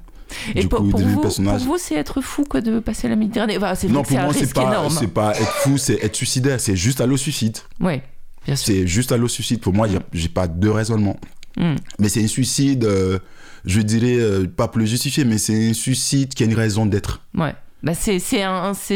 Et 0.56 0.62
Du 0.62 0.68
pour, 0.68 0.80
coup, 0.80 0.90
pour 0.90 1.00
vous, 1.02 1.22
personnage. 1.22 1.64
pour 1.64 1.74
vous, 1.74 1.78
c'est 1.80 1.96
être 1.96 2.22
fou 2.22 2.44
quoi, 2.44 2.62
de 2.62 2.80
passer 2.80 3.08
la 3.08 3.16
Méditerranée 3.16 3.58
enfin, 3.58 3.76
C'est 3.76 3.88
Non, 3.88 4.04
que 4.04 4.10
pour 4.10 4.20
moi, 4.20 4.34
c'est 4.34 4.54
pas, 4.54 4.64
énorme. 4.64 4.96
c'est 5.00 5.08
pas 5.08 5.32
être 5.40 5.54
fou, 5.64 5.78
c'est 5.78 6.04
être 6.04 6.16
suicidaire. 6.16 6.60
C'est 6.60 6.76
juste 6.76 7.02
à 7.02 7.06
l'eau 7.06 7.18
suicide. 7.18 7.58
Oui, 7.80 8.02
bien 8.46 8.56
sûr. 8.56 8.68
C'est 8.74 8.88
juste 8.88 9.12
à 9.12 9.18
l'eau 9.18 9.28
suicide. 9.28 9.60
Pour 9.60 9.74
moi, 9.74 9.88
j'ai- 9.88 10.00
j'ai 10.14 10.30
pas 10.30 10.48
deux 10.48 10.72
raisonnements. 10.72 11.18
Mm. 11.58 11.76
Mais 12.00 12.10
c'est 12.10 12.24
un 12.24 12.28
suicide, 12.28 12.84
euh, 12.86 13.20
je 13.66 13.82
dirais, 13.82 14.16
euh, 14.20 14.46
pas 14.48 14.68
pour 14.68 14.80
le 14.80 14.86
justifier, 14.86 15.26
mais 15.26 15.38
c'est 15.38 15.70
un 15.70 15.74
suicide 15.74 16.34
qui 16.34 16.44
a 16.44 16.46
une 16.46 16.54
raison 16.56 16.86
d'être. 16.86 17.22
Ouais. 17.36 17.54
Bah 17.82 17.94
c'est 17.96 18.20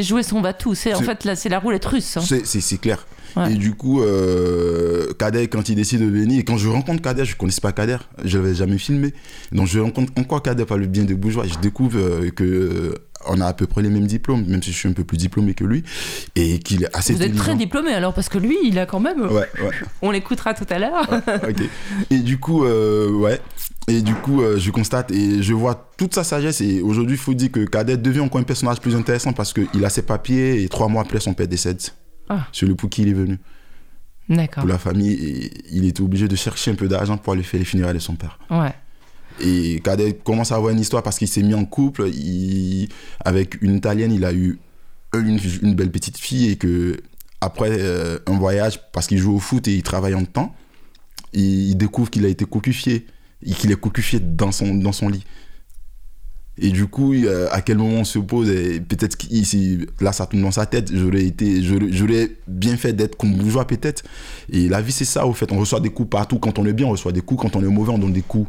jouer 0.03 0.23
son. 0.23 0.43
C'est 0.75 0.93
en 0.93 0.99
fait 1.01 1.23
là 1.23 1.35
c'est 1.37 1.47
la 1.49 1.59
roulette 1.59 1.85
russe. 1.85 2.17
hein. 2.17 2.21
C'est 2.43 2.77
clair. 2.81 3.07
Ouais. 3.35 3.53
Et 3.53 3.55
du 3.55 3.73
coup, 3.73 4.01
euh, 4.01 5.13
Kader, 5.17 5.47
quand 5.47 5.69
il 5.69 5.75
décide 5.75 6.01
de 6.01 6.05
venir, 6.05 6.39
et 6.39 6.43
quand 6.43 6.57
je 6.57 6.67
rencontre 6.67 7.01
Kader, 7.01 7.25
je 7.25 7.33
ne 7.33 7.37
connaissais 7.37 7.61
pas 7.61 7.71
Kader, 7.71 7.97
je 8.23 8.37
l'avais 8.37 8.55
jamais 8.55 8.77
filmé. 8.77 9.13
Donc 9.51 9.67
je 9.67 9.79
rencontre 9.79 10.11
encore 10.17 10.41
Kader 10.41 10.65
par 10.65 10.77
le 10.77 10.87
bien 10.87 11.03
de 11.03 11.13
Bourgeois, 11.13 11.45
et 11.45 11.49
je 11.49 11.59
découvre 11.59 11.97
euh, 11.97 12.29
que 12.29 12.43
euh, 12.43 12.93
on 13.27 13.41
a 13.41 13.47
à 13.47 13.53
peu 13.53 13.67
près 13.67 13.81
les 13.81 13.89
mêmes 13.89 14.07
diplômes, 14.07 14.45
même 14.47 14.61
si 14.61 14.71
je 14.71 14.77
suis 14.77 14.89
un 14.89 14.93
peu 14.93 15.03
plus 15.03 15.17
diplômé 15.17 15.53
que 15.53 15.63
lui, 15.63 15.83
et 16.35 16.59
qu'il 16.59 16.83
est 16.83 16.95
assez 16.95 17.13
Vous 17.13 17.23
êtes 17.23 17.35
très 17.35 17.55
diplômé 17.55 17.93
alors 17.93 18.13
parce 18.13 18.29
que 18.29 18.37
lui 18.37 18.57
il 18.63 18.77
a 18.79 18.85
quand 18.85 18.99
même. 18.99 19.21
Ouais, 19.21 19.49
ouais. 19.61 19.71
On 20.01 20.11
l'écoutera 20.11 20.53
tout 20.53 20.65
à 20.69 20.79
l'heure. 20.79 21.09
ok. 21.27 21.63
Et 22.09 22.19
du 22.19 22.39
coup, 22.39 22.65
euh, 22.65 23.09
ouais. 23.09 23.39
Et 23.87 24.01
du 24.01 24.13
coup, 24.15 24.41
euh, 24.41 24.57
je 24.57 24.71
constate 24.71 25.11
et 25.11 25.43
je 25.43 25.53
vois 25.53 25.91
toute 25.97 26.15
sa 26.15 26.23
sagesse. 26.23 26.61
Et 26.61 26.81
aujourd'hui, 26.81 27.15
il 27.15 27.19
faut 27.19 27.33
dire 27.33 27.51
que 27.51 27.65
Kader 27.65 27.97
devient 27.97 28.21
encore 28.21 28.39
un 28.39 28.45
personnage 28.45 28.79
plus 28.79 28.95
intéressant 28.95 29.33
parce 29.33 29.53
qu'il 29.53 29.83
a 29.83 29.89
ses 29.89 30.03
papiers 30.03 30.63
et 30.63 30.69
trois 30.69 30.87
mois 30.87 31.01
après, 31.01 31.19
son 31.19 31.33
père 31.33 31.47
décède. 31.47 31.81
Ah. 32.29 32.47
Le 32.61 32.75
pour 32.75 32.89
qui 32.89 33.03
il 33.03 33.09
est 33.09 33.13
venu. 33.13 33.37
D'accord. 34.29 34.61
Pour 34.61 34.69
la 34.69 34.77
famille, 34.77 35.13
et 35.13 35.51
il 35.71 35.85
était 35.85 36.01
obligé 36.01 36.27
de 36.27 36.35
chercher 36.35 36.71
un 36.71 36.75
peu 36.75 36.87
d'argent 36.87 37.17
pour 37.17 37.33
aller 37.33 37.43
faire 37.43 37.59
les 37.59 37.65
funérailles 37.65 37.93
de 37.93 37.99
son 37.99 38.15
père. 38.15 38.39
Ouais. 38.49 38.73
Et 39.41 39.81
Kader 39.83 40.13
commence 40.23 40.51
à 40.51 40.55
avoir 40.55 40.71
une 40.71 40.79
histoire 40.79 41.03
parce 41.03 41.17
qu'il 41.17 41.27
s'est 41.27 41.43
mis 41.43 41.53
en 41.53 41.65
couple. 41.65 42.07
Il, 42.09 42.87
avec 43.25 43.61
une 43.61 43.75
Italienne, 43.75 44.11
il 44.11 44.23
a 44.23 44.33
eu 44.33 44.59
une, 45.13 45.39
une 45.61 45.75
belle 45.75 45.91
petite 45.91 46.17
fille 46.17 46.49
et 46.49 46.55
que 46.55 46.97
après 47.41 47.69
euh, 47.71 48.19
un 48.27 48.37
voyage, 48.37 48.79
parce 48.93 49.07
qu'il 49.07 49.17
joue 49.17 49.35
au 49.35 49.39
foot 49.39 49.67
et 49.67 49.75
il 49.75 49.83
travaille 49.83 50.15
en 50.15 50.23
temps, 50.23 50.55
il, 51.33 51.69
il 51.69 51.75
découvre 51.75 52.09
qu'il 52.09 52.25
a 52.25 52.29
été 52.29 52.45
cocufié 52.45 53.05
et 53.45 53.53
qu'il 53.53 53.71
est 53.71 53.79
cocufié 53.79 54.19
dans 54.21 54.51
son, 54.51 54.73
dans 54.75 54.93
son 54.93 55.09
lit. 55.09 55.25
Et 56.59 56.69
du 56.69 56.85
coup, 56.85 57.13
euh, 57.15 57.47
à 57.51 57.61
quel 57.61 57.79
moment 57.79 58.01
on 58.01 58.03
se 58.03 58.19
pose 58.19 58.47
et 58.49 58.79
Peut-être 58.79 59.17
qu'ici, 59.17 59.87
là, 59.99 60.11
ça 60.11 60.27
tourne 60.27 60.43
dans 60.43 60.51
sa 60.51 60.67
tête. 60.67 60.91
J'aurais 60.95 61.23
été, 61.25 61.63
j'aurais 61.63 62.29
bien 62.47 62.77
fait 62.77 62.93
d'être 62.93 63.15
comme 63.17 63.33
bourgeois, 63.33 63.65
peut-être. 63.65 64.03
Et 64.51 64.69
la 64.69 64.79
vie, 64.81 64.91
c'est 64.91 65.03
ça, 65.05 65.25
au 65.25 65.33
fait. 65.33 65.51
On 65.51 65.57
reçoit 65.59 65.79
des 65.79 65.89
coups 65.89 66.11
partout. 66.11 66.37
Quand 66.37 66.59
on 66.59 66.65
est 66.67 66.73
bien, 66.73 66.85
on 66.85 66.91
reçoit 66.91 67.11
des 67.11 67.21
coups. 67.21 67.41
Quand 67.41 67.55
on 67.55 67.61
est 67.63 67.67
mauvais, 67.67 67.91
on 67.91 67.97
donne 67.97 68.13
des 68.13 68.21
coups. 68.21 68.47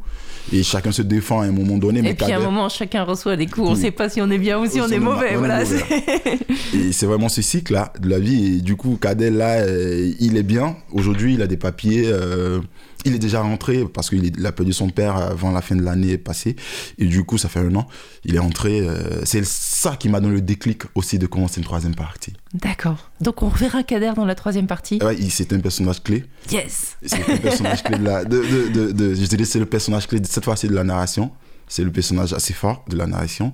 Et 0.53 0.63
chacun 0.63 0.93
se 0.93 1.01
défend 1.01 1.41
à 1.41 1.47
un 1.47 1.53
moment 1.53 1.79
donné. 1.79 2.03
Mais 2.03 2.11
Et 2.11 2.15
puis 2.15 2.31
à 2.31 2.37
un 2.37 2.45
moment 2.45 2.69
chacun 2.69 3.05
reçoit 3.05 3.35
des 3.37 3.47
coups. 3.47 3.67
On 3.67 3.73
Oui. 3.75 3.81
sait 3.81 3.91
pas 3.91 4.11
si 4.11 4.21
on 4.21 4.31
est 4.31 4.37
bien 4.37 4.59
ou 4.61 4.67
si 4.67 4.79
on 4.83 4.89
est 4.89 4.99
mauvais. 4.99 5.33
est 5.33 5.37
Voilà. 5.37 5.61
mauvais. 5.61 5.81
Et 6.75 6.93
c'est 6.93 7.07
vraiment 7.07 7.31
ce 7.31 7.41
cycle-là 7.41 7.95
de 7.99 8.11
la 8.11 8.19
vie. 8.19 8.57
Et 8.59 8.61
du 8.61 8.77
coup, 8.77 8.99
Kader, 9.01 9.31
là, 9.31 9.61
euh, 9.61 10.13
il 10.21 10.37
est 10.37 10.43
bien. 10.43 10.77
Aujourd'hui, 10.93 11.33
il 11.35 11.41
a 11.43 11.47
des 11.47 11.57
papiers. 11.57 12.03
euh, 12.07 12.61
il 13.05 13.15
est 13.15 13.19
déjà 13.19 13.41
rentré 13.43 13.85
parce 13.85 14.09
qu'il 14.11 14.47
a 14.47 14.53
perdu 14.53 14.73
son 14.73 14.89
père 14.91 15.17
avant 15.17 15.51
la 15.53 15.61
fin 15.63 15.77
de 15.77 15.83
l'année 15.83 16.19
passée. 16.19 16.57
Et 16.99 17.05
du 17.07 17.25
coup, 17.25 17.39
ça 17.39 17.49
fait 17.49 17.61
un 17.61 17.75
an. 17.77 17.87
Il 18.25 18.35
est 18.35 18.39
rentré. 18.39 18.81
euh, 18.81 19.25
c'est 19.25 19.45
ça 19.45 19.97
qui 19.97 20.09
m'a 20.09 20.21
donné 20.21 20.35
le 20.35 20.41
déclic 20.41 20.83
aussi 20.95 21.19
de 21.19 21.27
commencer 21.27 21.59
une 21.61 21.65
troisième 21.65 21.95
partie. 21.95 22.33
D'accord. 22.55 23.11
Donc 23.21 23.43
on 23.43 23.49
reverra 23.49 23.83
Kader 23.83 24.13
dans 24.17 24.25
la 24.25 24.35
troisième 24.35 24.67
partie. 24.67 24.99
Ouais, 25.03 25.17
c'est 25.31 25.53
un 25.53 25.61
personnage 25.61 26.03
clé. 26.03 26.25
Yes. 26.51 26.97
C'est 27.05 27.27
le 27.29 27.39
personnage 27.39 27.83
clé 27.83 27.99
de 27.99 28.05
la. 28.05 28.25
De, 28.25 28.39
de, 28.39 28.69
de, 28.69 28.93
de- 28.93 29.15
je 29.15 29.27
dirais 29.27 29.45
c'est 29.45 29.59
le 29.59 29.67
personnage 29.67 30.07
clé 30.07 30.21
de 30.21 30.27
cette 30.27 30.45
fois-ci 30.45 30.69
de 30.69 30.75
la 30.75 30.85
narration. 30.85 31.33
C'est 31.69 31.83
le 31.85 31.91
personnage 31.91 32.33
assez 32.33 32.53
fort 32.53 32.85
de 32.89 32.97
la 32.97 33.07
narration 33.07 33.53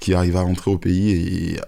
qui 0.00 0.14
arrive 0.14 0.36
à 0.36 0.42
rentrer 0.42 0.70
au 0.70 0.78
pays 0.78 1.10
et 1.10 1.60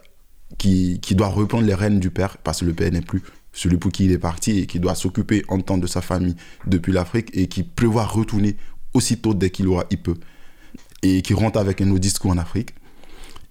qui, 0.59 0.99
qui 1.01 1.14
doit 1.14 1.29
reprendre 1.29 1.64
les 1.66 1.75
rênes 1.75 2.01
du 2.01 2.11
père 2.11 2.37
parce 2.38 2.61
que 2.61 2.64
le 2.64 2.75
père 2.75 2.90
n'est 2.92 3.01
plus 3.01 3.23
celui 3.55 3.79
pour 3.79 3.90
qui 3.93 4.05
il 4.05 4.12
est 4.12 4.19
parti 4.19 4.59
et 4.59 4.67
qui 4.67 4.81
doit 4.81 4.95
s'occuper 4.95 5.45
en 5.49 5.61
temps 5.61 5.79
de 5.79 5.87
sa 5.87 6.03
famille 6.03 6.37
depuis 6.67 6.93
l'Afrique 6.93 7.31
et 7.33 7.47
qui 7.47 7.62
prévoit 7.62 8.05
retourner 8.05 8.57
aussitôt 8.93 9.33
dès 9.33 9.51
qu'il 9.51 9.69
aura, 9.69 9.85
il 9.90 9.99
peut. 9.99 10.17
Et 11.03 11.23
qui 11.23 11.33
rentre 11.35 11.59
avec 11.59 11.81
un 11.81 11.90
autre 11.90 12.01
discours 12.01 12.31
en 12.33 12.38
Afrique. 12.38 12.71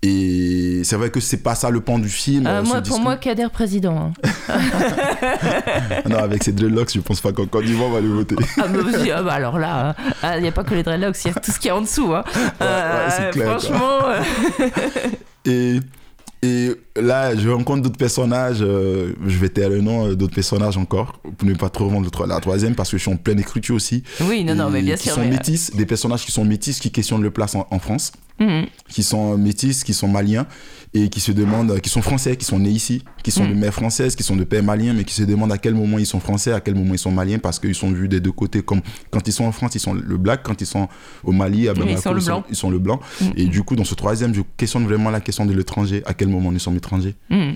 Et 0.05 0.81
c'est 0.83 0.97
vrai 0.97 1.09
que 1.11 1.21
c'est 1.21 1.37
pas 1.37 1.55
ça 1.55 1.69
le 1.69 1.79
pan 1.79 1.97
du 1.97 2.09
film. 2.09 2.45
Euh, 2.45 2.61
ce 2.61 2.67
moi, 2.67 2.81
pour 2.81 2.99
moi, 2.99 3.15
Kader 3.15 3.47
président. 3.53 4.11
hein. 4.49 4.59
Non, 6.09 6.17
avec 6.17 6.43
ces 6.43 6.51
dreadlocks, 6.51 6.91
je 6.93 6.99
pense 6.99 7.21
pas 7.21 7.31
qu'en 7.31 7.45
Côte 7.45 7.63
d'Ivoire 7.63 7.87
on 7.87 7.93
va 7.93 8.01
le 8.01 8.09
voter. 8.09 8.35
Ah, 8.57 8.67
bah, 8.67 8.79
vas-y, 8.81 9.11
ah, 9.11 9.23
bah, 9.23 9.31
alors 9.31 9.57
là, 9.57 9.95
il 10.35 10.41
n'y 10.41 10.47
a 10.49 10.51
pas 10.51 10.65
que 10.65 10.75
les 10.75 10.83
dreadlocks, 10.83 11.15
il 11.23 11.27
y 11.29 11.31
a 11.31 11.39
tout 11.39 11.51
ce 11.51 11.57
qu'il 11.57 11.69
y 11.69 11.71
a 11.71 11.77
en 11.77 11.81
dessous. 11.81 12.13
Hein. 12.13 12.25
Euh, 12.61 13.05
ouais, 13.07 13.13
c'est 13.15 13.29
clair, 13.31 13.57
franchement, 13.61 13.99
euh, 14.09 14.21
Et, 15.45 15.79
et 16.43 16.75
là, 16.97 17.37
je 17.37 17.47
rencontre 17.47 17.83
d'autres 17.83 17.97
personnages, 17.97 18.57
euh, 18.59 19.13
je 19.25 19.37
vais 19.37 19.47
taire 19.47 19.69
le 19.69 19.79
nom 19.79 20.07
euh, 20.09 20.15
d'autres 20.15 20.35
personnages 20.35 20.75
encore, 20.75 21.21
pour 21.37 21.47
ne 21.47 21.53
pas 21.53 21.69
trop 21.69 21.87
vendre 21.87 22.09
la 22.27 22.39
troisième, 22.41 22.75
parce 22.75 22.91
que 22.91 22.97
je 22.97 23.03
suis 23.03 23.11
en 23.11 23.15
pleine 23.15 23.39
écriture 23.39 23.75
aussi. 23.75 24.03
oui, 24.27 24.43
non, 24.43 24.53
non, 24.53 24.69
mais 24.69 24.81
bien 24.81 24.97
qui 24.97 25.03
sûr. 25.03 25.13
sont 25.13 25.21
mais, 25.21 25.27
euh, 25.27 25.31
métis, 25.31 25.73
des 25.73 25.85
personnages 25.85 26.25
qui 26.25 26.33
sont 26.33 26.43
métis, 26.43 26.81
qui 26.81 26.91
questionnent 26.91 27.23
le 27.23 27.31
place 27.31 27.55
en, 27.55 27.65
en 27.71 27.79
France, 27.79 28.11
mhm. 28.39 28.65
qui 28.87 29.03
sont 29.03 29.37
métis, 29.37 29.83
qui 29.83 29.93
sont 29.93 30.07
maliens, 30.07 30.45
et 30.93 31.09
qui 31.09 31.19
se 31.19 31.31
demandent, 31.31 31.79
qui 31.81 31.89
sont 31.89 32.01
français, 32.01 32.35
qui 32.35 32.45
sont 32.45 32.59
nés 32.59 32.69
ici, 32.69 33.03
qui 33.23 33.31
sont 33.31 33.47
de 33.47 33.53
mère 33.53 33.73
française, 33.73 34.15
qui 34.15 34.23
sont 34.23 34.35
de 34.35 34.43
père 34.43 34.63
malien, 34.63 34.93
mais 34.93 35.03
qui 35.03 35.13
se 35.13 35.23
demandent 35.23 35.51
à 35.51 35.57
quel 35.57 35.73
moment 35.73 35.97
ils 35.97 36.05
sont 36.05 36.19
français, 36.19 36.51
à 36.53 36.59
quel 36.59 36.75
moment 36.75 36.93
ils 36.93 36.99
sont 36.99 37.11
maliens, 37.11 37.39
parce 37.39 37.59
qu'ils 37.59 37.73
sont 37.73 37.91
vus 37.91 38.07
des 38.07 38.19
deux 38.19 38.31
côtés, 38.31 38.61
comme 38.61 38.81
quand 39.09 39.27
ils 39.27 39.33
sont 39.33 39.45
en 39.45 39.51
France, 39.51 39.73
ils 39.75 39.79
sont 39.79 39.93
le 39.93 40.17
black, 40.17 40.43
quand 40.43 40.61
ils 40.61 40.67
sont 40.67 40.87
au 41.23 41.31
Mali, 41.31 41.67
à 41.67 41.73
ils 41.73 41.97
sont 41.97 42.13
le 42.13 42.21
blanc. 42.21 42.43
ils 42.49 42.55
sont 42.55 42.69
le 42.69 42.79
blanc. 42.79 42.99
Mm. 43.21 43.25
Et 43.37 43.45
du 43.45 43.63
coup, 43.63 43.75
dans 43.75 43.83
ce 43.83 43.95
troisième, 43.95 44.35
je 44.35 44.41
questionne 44.55 44.85
vraiment 44.85 45.09
la 45.09 45.19
question 45.19 45.45
de 45.45 45.53
l'étranger, 45.53 46.03
à 46.05 46.13
quel 46.13 46.27
moment 46.27 46.51
nous 46.51 46.59
sommes 46.59 46.77
étrangers. 46.77 47.15
Mhm. 47.29 47.55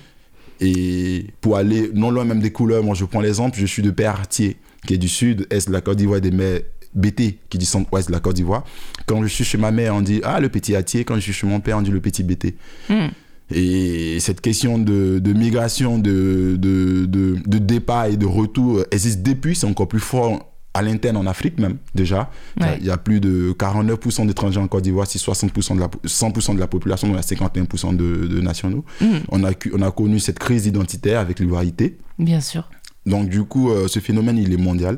Et 0.60 1.28
pour 1.42 1.58
aller 1.58 1.92
non 1.94 2.10
loin 2.10 2.26
même 2.26 2.40
des 2.40 2.52
couleurs, 2.52 2.84
moi 2.84 2.96
je 2.96 3.06
prends 3.06 3.22
l'exemple, 3.22 3.60
je 3.60 3.66
suis 3.66 3.84
de 3.84 3.92
père 3.92 4.12
Artier, 4.12 4.58
qui 4.88 4.96
est 4.96 4.98
du 4.98 5.08
sud, 5.08 5.46
est 5.52 5.68
de 5.68 5.72
la 5.74 5.82
Côte 5.82 5.98
d'Ivoire, 5.98 6.20
des 6.20 6.32
mers 6.32 6.62
BT, 6.95 7.39
qui 7.50 7.58
dit 7.58 7.65
centre-ouest 7.65 8.08
de 8.08 8.13
la 8.13 8.19
Côte 8.19 8.36
d'Ivoire. 8.36 8.63
Quand 9.06 9.21
je 9.23 9.28
suis 9.28 9.43
chez 9.43 9.58
ma 9.58 9.71
mère, 9.71 9.95
on 9.95 10.02
dit 10.02 10.21
Ah, 10.23 10.39
le 10.39 10.50
petit 10.50 10.76
Artier. 10.76 11.04
Quand 11.06 11.15
je 11.15 11.21
suis 11.21 11.34
chez 11.34 11.47
mon 11.47 11.60
père, 11.60 11.78
on 11.78 11.82
dit 11.82 11.91
le 11.91 12.02
petit 12.02 12.23
BT. 12.23 12.56
Mhm. 12.89 13.10
Et 13.50 14.19
cette 14.19 14.41
question 14.41 14.78
de, 14.78 15.19
de 15.19 15.34
migration, 15.34 16.00
de, 16.00 16.58
de, 16.60 17.06
de, 17.06 17.58
départ 17.60 18.08
et 18.08 18.17
de 18.17 18.26
retour 18.26 18.84
existe 18.91 19.21
depuis, 19.23 19.56
c'est 19.56 19.65
encore 19.65 19.88
plus 19.88 20.02
fort 20.02 20.52
à 20.73 20.82
l'interne 20.82 21.15
en 21.17 21.26
Afrique 21.26 21.58
même, 21.58 21.78
déjà. 21.95 22.30
Il 22.58 22.63
y 22.63 22.65
a- 22.65 22.69
Ouais. 22.71 22.78
Il 22.82 22.86
y 22.86 22.91
a 22.91 22.97
plus 22.97 23.19
de 23.21 23.52
49% 23.58 24.28
d'étrangers 24.28 24.60
en 24.60 24.67
Côte 24.67 24.84
d'Ivoire, 24.84 25.08
c'est 25.08 25.17
60% 25.17 25.76
de 25.76 25.80
la, 25.80 25.88
100% 26.06 26.54
de 26.56 26.60
la 26.60 26.67
population, 26.67 27.08
donc 27.08 27.15
il 27.17 27.19
y 27.38 27.41
a 27.41 27.47
51% 27.47 27.95
de, 27.95 28.28
de 28.28 28.41
nationaux. 28.41 28.84
On, 29.30 29.43
a, 29.45 29.52
on 29.73 29.82
a 29.82 29.91
connu 29.91 30.19
cette 30.19 30.39
crise 30.39 30.65
identitaire 30.67 31.19
avec 31.21 31.39
l'ivoirité. 31.39 31.97
Bien 32.19 32.41
sûr. 32.41 32.69
Donc 33.08 33.30
du 33.30 33.43
coup, 33.43 33.72
euh, 33.72 33.88
ce 33.88 34.00
phénomène, 34.00 34.38
il 34.38 34.54
est 34.54 34.58
mondial. 34.58 34.98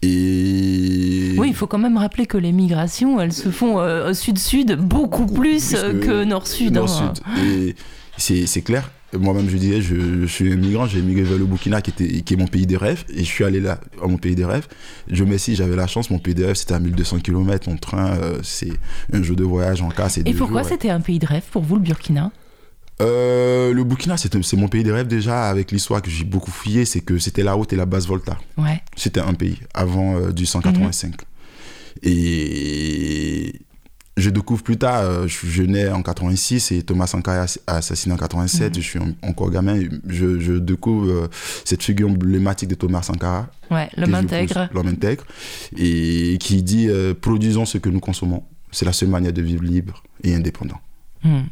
Et... 0.00 1.34
Oui, 1.38 1.48
il 1.48 1.54
faut 1.54 1.66
quand 1.66 1.78
même 1.78 1.96
rappeler 1.96 2.26
que 2.26 2.38
les 2.38 2.52
migrations, 2.52 3.20
elles 3.20 3.32
se 3.32 3.50
font 3.50 3.78
euh, 3.78 4.14
sud-sud 4.14 4.76
beaucoup 4.76 5.26
plus 5.26 5.42
plus 5.42 5.70
que 6.00 6.24
nord-sud. 6.24 6.76
hein. 6.76 6.80
Nord-Sud. 6.80 7.22
Et 7.44 7.74
c'est 8.16 8.62
clair. 8.62 8.90
Moi-même, 9.18 9.48
je 9.50 9.58
dirais, 9.58 9.82
je, 9.82 10.22
je 10.22 10.26
suis 10.26 10.50
un 10.50 10.56
migrant, 10.56 10.86
j'ai 10.86 11.02
migré 11.02 11.22
vers 11.24 11.38
le 11.38 11.44
Burkina, 11.44 11.82
qui, 11.82 11.90
était, 11.90 12.22
qui 12.22 12.32
est 12.32 12.36
mon 12.38 12.46
pays 12.46 12.66
des 12.66 12.78
rêves, 12.78 13.04
et 13.10 13.18
je 13.18 13.24
suis 13.24 13.44
allé 13.44 13.60
là, 13.60 13.78
à 14.02 14.06
mon 14.06 14.16
pays 14.16 14.34
des 14.34 14.46
rêves. 14.46 14.66
Je 15.10 15.22
me 15.24 15.36
suis, 15.36 15.54
j'avais 15.54 15.76
la 15.76 15.86
chance, 15.86 16.08
mon 16.08 16.18
pays 16.18 16.34
des 16.34 16.46
rêves, 16.46 16.54
c'était 16.54 16.72
à 16.72 16.80
1200 16.80 17.18
km 17.18 17.68
en 17.68 17.76
train, 17.76 18.12
euh, 18.12 18.38
c'est 18.42 18.72
un 19.12 19.22
jour 19.22 19.36
de 19.36 19.44
voyage 19.44 19.82
en 19.82 19.90
cas, 19.90 20.08
Et 20.24 20.32
pourquoi 20.32 20.62
ouais. 20.62 20.68
c'était 20.68 20.88
un 20.88 21.00
pays 21.00 21.18
de 21.18 21.26
rêve 21.26 21.44
pour 21.50 21.62
vous, 21.62 21.74
le 21.74 21.82
Burkina? 21.82 22.32
Euh, 23.02 23.72
Le 23.74 23.84
Burkina, 23.84 24.16
c'est 24.16 24.52
mon 24.54 24.68
pays 24.68 24.82
des 24.82 24.92
rêves 24.92 25.08
déjà, 25.08 25.48
avec 25.48 25.70
l'histoire 25.72 26.00
que 26.02 26.10
j'ai 26.10 26.24
beaucoup 26.24 26.50
fouillé, 26.50 26.84
c'est 26.84 27.00
que 27.00 27.18
c'était 27.18 27.42
la 27.42 27.56
haute 27.56 27.72
et 27.72 27.76
la 27.76 27.86
basse 27.86 28.06
Volta. 28.06 28.38
Ouais. 28.56 28.80
C'était 28.96 29.20
un 29.20 29.34
pays 29.34 29.58
avant 29.74 30.16
euh, 30.16 30.32
du 30.32 30.46
185. 30.46 31.14
Et 32.02 33.52
je 34.16 34.28
découvre 34.30 34.62
plus 34.62 34.76
tard, 34.76 35.00
euh, 35.00 35.26
je, 35.26 35.62
nais 35.62 35.88
en 35.88 36.02
86 36.02 36.72
et 36.72 36.82
Thomas 36.82 37.06
Sankara 37.06 37.46
a 37.66 37.76
assassiné 37.76 38.14
en 38.14 38.18
87. 38.18 38.74
Je 38.76 38.80
suis 38.80 38.98
en- 38.98 39.12
encore 39.22 39.50
gamin. 39.50 39.80
Je, 40.06 40.38
je 40.38 40.52
découvre 40.54 41.10
euh, 41.10 41.28
cette 41.64 41.82
figure 41.82 42.08
emblématique 42.10 42.68
de 42.68 42.74
Thomas 42.74 43.02
Sankara. 43.02 43.48
Ouais, 43.70 43.88
intègre. 43.96 44.68
L'homme 44.74 44.88
intègre. 44.88 45.24
Et 45.78 46.36
qui 46.40 46.62
dit 46.62 46.88
euh, 46.88 47.14
produisons 47.18 47.64
ce 47.64 47.78
que 47.78 47.88
nous 47.88 48.00
consommons. 48.00 48.42
C'est 48.70 48.84
la 48.84 48.92
seule 48.92 49.08
manière 49.08 49.32
de 49.32 49.42
vivre 49.42 49.62
libre 49.64 50.02
et 50.22 50.34
indépendant. 50.34 50.80
Hmm. 51.24 51.42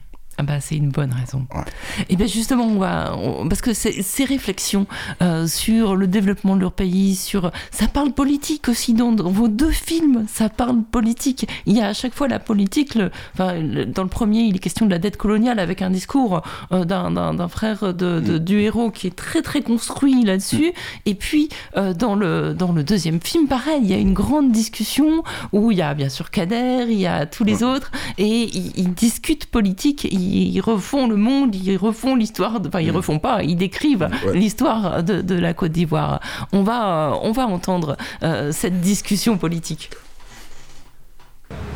Ah 0.41 0.43
bah, 0.43 0.59
c'est 0.61 0.77
une 0.77 0.89
bonne 0.89 1.13
raison. 1.13 1.47
Ouais. 1.55 1.65
Et 2.09 2.17
bien 2.17 2.27
justement, 2.27 2.65
on 2.65 2.79
va, 2.79 3.15
on- 3.17 3.47
parce 3.47 3.61
que 3.61 3.75
ces 3.75 4.25
réflexions 4.25 4.87
euh, 5.21 5.47
sur 5.47 5.97
le 5.97 6.07
développement 6.07 6.57
de 6.57 6.63
leur 6.63 6.73
pays, 6.73 7.15
sur 7.15 7.51
ça 7.71 7.89
parle 7.89 8.13
politique 8.13 8.69
aussi 8.71 8.95
dans, 8.95 9.13
dans 9.13 9.29
vos 9.31 9.49
deux 9.49 9.71
films, 9.71 10.25
ça 10.33 10.49
parle 10.49 10.83
politique. 10.83 11.47
Il 11.67 11.77
y 11.77 11.81
a 11.83 11.89
à 11.89 11.93
chaque 11.93 12.15
fois 12.15 12.27
la 12.27 12.39
politique. 12.39 12.95
le- 12.95 13.11
enfin, 13.35 13.55
le- 13.55 13.85
dans 13.85 14.03
le 14.03 14.09
premier, 14.09 14.41
il 14.41 14.57
est 14.57 14.61
question 14.61 14.87
de 14.87 14.91
la 14.91 14.99
dette 14.99 15.19
coloniale 15.19 15.59
avec 15.59 15.83
un 15.83 15.91
discours 15.91 16.41
euh, 16.73 16.85
d'un- 16.87 17.11
frère 17.49 17.93
de, 17.93 18.21
de- 18.21 18.39
du 18.39 18.61
héros 18.61 18.91
qui 18.91 19.09
est 19.09 19.17
très 19.17 19.43
très 19.43 19.61
construit 19.61 20.25
là-dessus. 20.25 20.73
Et 21.05 21.15
puis 21.15 21.49
euh, 21.77 21.93
dans 21.93 22.15
le 22.15 22.55
dans 22.55 22.73
le 22.73 22.83
deuxième 22.83 23.21
film, 23.21 23.47
pareil, 23.47 23.81
il 23.83 23.91
y 23.91 23.95
a 23.95 23.99
une 23.99 24.15
grande 24.15 24.53
discussion 24.53 25.23
où 25.53 25.71
il 25.71 25.79
y 25.79 25.83
a 25.83 25.93
bien 25.95 26.09
sûr 26.09 26.31
Kader, 26.31 26.87
il 26.89 26.99
y 26.99 27.07
a 27.07 27.27
tous 27.27 27.45
les 27.45 27.63
autres, 27.63 27.91
et 28.17 28.45
ils, 28.45 28.73
ils 28.77 28.95
discutent 28.95 29.47
politique, 29.47 30.05
ils, 30.11 30.30
ils 30.31 30.61
refont 30.61 31.07
le 31.09 31.17
monde, 31.17 31.55
ils 31.55 31.77
refont 31.77 32.15
l'histoire, 32.17 32.61
de- 32.61 32.69
enfin 32.69 32.81
ils 32.81 32.91
refont 32.91 33.19
pas, 33.19 33.43
ils 33.43 33.57
décrivent 33.57 34.09
Ouais. 34.27 34.33
l'histoire 34.35 35.03
de, 35.03 35.21
de 35.23 35.35
la 35.39 35.53
Côte 35.55 35.73
d'Ivoire. 35.73 36.21
On 36.53 36.63
va, 36.63 37.11
euh, 37.11 37.15
on 37.23 37.33
va 37.33 37.47
entendre 37.47 37.97
euh, 38.23 38.53
cette 38.53 38.81
discussion 38.81 39.37
politique. 39.39 39.91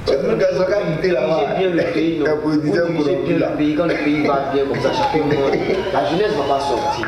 C'est 0.07 0.23
le 0.23 0.37
gars 0.37 0.47
qui 0.55 0.63
a 0.73 0.97
quitté 0.97 1.11
là-bas. 1.11 1.55
bien 1.59 1.71
le 1.71 1.93
pays, 1.93 2.19
non. 2.19 2.27
Un 2.27 2.37
politicien 2.37 2.83
Vous 2.87 2.93
dirigez 2.93 3.05
bien 3.05 3.15
corrompu, 3.15 3.39
là. 3.39 3.51
le 3.51 3.57
pays, 3.57 3.75
quand 3.75 3.87
le 3.87 3.95
pays 4.05 4.27
va 4.27 4.53
bien 4.53 4.65
comme 4.67 4.81
ça, 4.81 4.93
chaque 4.93 5.15
mois, 5.25 5.51
la 5.93 6.11
jeunesse 6.11 6.33
ne 6.33 6.37
va 6.43 6.55
pas 6.55 6.61
sortir. 6.61 7.07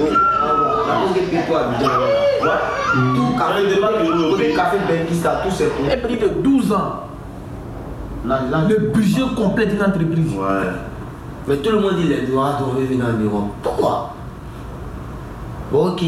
Oui. 0.00 0.08
La 0.10 0.94
cause 1.06 1.14
des 1.14 1.20
pays 1.22 1.40
pour 1.46 1.56
Abidjan, 1.56 1.86
là. 2.44 2.60
Tout 2.94 3.36
café, 3.38 3.62
tout 4.04 4.36
le 4.36 4.54
café 4.56 4.76
Benguista, 4.88 5.40
tout 5.42 5.50
c'est 5.50 5.68
pour. 5.74 5.90
Et 5.90 5.96
plus 5.96 6.16
de 6.16 6.28
12 6.28 6.72
ans, 6.72 7.00
le 8.24 8.78
budget 8.92 9.22
complet 9.36 9.66
d'une 9.66 9.82
entreprise. 9.82 10.32
Ouais. 10.34 10.70
Mais 11.46 11.56
tout 11.58 11.70
le 11.72 11.80
monde 11.80 11.96
dit 11.96 12.08
les 12.08 12.22
droits 12.22 12.56
doivent 12.58 12.86
venir 12.86 13.04
en 13.04 13.22
Europe. 13.22 13.50
Pourquoi? 13.62 14.14
Bon, 15.70 15.88
ok, 15.88 16.02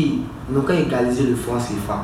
nous 0.50 0.62
quand 0.62 0.74
égaliser 0.74 1.24
le 1.24 1.34
franc 1.34 1.56
CFA, 1.58 1.98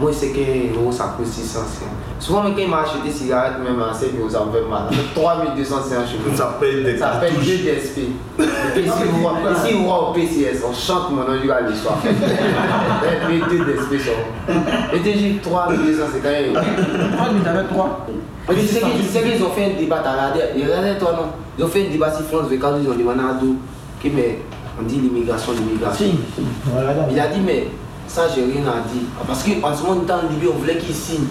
moi 0.00 0.10
je 0.12 0.16
sais 0.16 0.30
que 0.30 0.74
l'euro 0.74 0.92
ça 0.92 1.14
coûte 1.16 1.26
600 1.26 1.60
cents. 1.60 1.84
Souvent, 2.18 2.42
quand 2.42 2.54
il 2.58 2.68
m'a 2.68 2.82
acheté 2.82 2.98
des 3.04 3.10
cigarettes, 3.10 3.58
même 3.58 3.80
à 3.80 3.92
5 3.92 4.06
euros, 4.18 4.30
ça 4.30 4.44
me 4.44 4.52
fait 4.52 4.68
mal. 4.68 4.84
3200 5.14 5.74
cents 5.74 6.06
chez 6.06 6.18
nous. 6.24 6.36
Ça 6.36 6.56
paye 6.60 6.84
des 6.84 6.96
Ça 6.96 7.12
fait 7.20 7.28
cartouches. 7.28 7.46
2 7.46 7.56
DSP. 7.56 7.98
Et 7.98 8.42
puis, 8.72 8.84
si 8.84 9.72
vous 9.72 9.84
voyez 9.84 10.08
au 10.08 10.12
PCS, 10.12 10.62
on 10.68 10.72
chante 10.72 11.10
mon 11.10 11.24
nom 11.24 11.40
du 11.40 11.48
gars 11.48 11.60
le 11.60 11.74
soir. 11.74 11.98
Et 12.04 13.26
puis 13.26 13.42
2 13.50 13.64
DSP 13.64 13.98
sont. 14.00 14.52
Et 14.94 15.00
déjà 15.00 15.40
3200, 15.42 16.02
c'est 16.12 16.20
quand 16.20 16.30
même. 16.30 16.52
Moi, 16.52 17.26
je 17.44 17.48
avais 17.48 17.64
3. 17.64 18.06
Sais 18.48 18.54
qu'ils 18.54 18.68
tu 19.06 19.08
sais 19.12 19.22
qu'ils 19.22 19.42
ont 19.42 19.50
fait 19.50 19.64
un 19.64 19.78
débat, 19.80 20.00
t'as 20.04 20.12
regardé, 20.12 20.40
et 20.56 20.64
regardez 20.64 20.98
toi 20.98 21.12
non, 21.12 21.26
ils 21.58 21.64
ont 21.64 21.68
fait 21.68 21.86
un 21.86 21.90
débat 21.90 22.12
sur 22.12 22.26
France 22.26 22.48
Vécado, 22.48 22.76
ils 22.82 22.88
ont 22.90 22.94
demandé 22.94 23.20
à 23.20 23.36
Ado, 23.36 23.56
que 24.02 24.08
mais 24.08 24.38
on 24.78 24.82
dit 24.82 24.96
l'immigration, 24.96 25.52
l'immigration. 25.52 26.06
Si. 26.36 26.42
Voilà, 26.66 26.92
Il 27.10 27.18
a 27.18 27.28
dit 27.28 27.40
mais 27.44 27.68
ça 28.06 28.22
j'ai 28.34 28.42
rien 28.42 28.62
à 28.68 28.86
dire. 28.92 29.02
Parce 29.26 29.42
qu'en 29.44 29.74
ce 29.74 29.82
moment 29.82 30.00
on 30.00 30.02
était 30.02 30.12
en 30.12 30.28
Libye, 30.30 30.48
on 30.52 30.58
voulait 30.58 30.76
qu'ils 30.78 30.94
signent. 30.94 31.26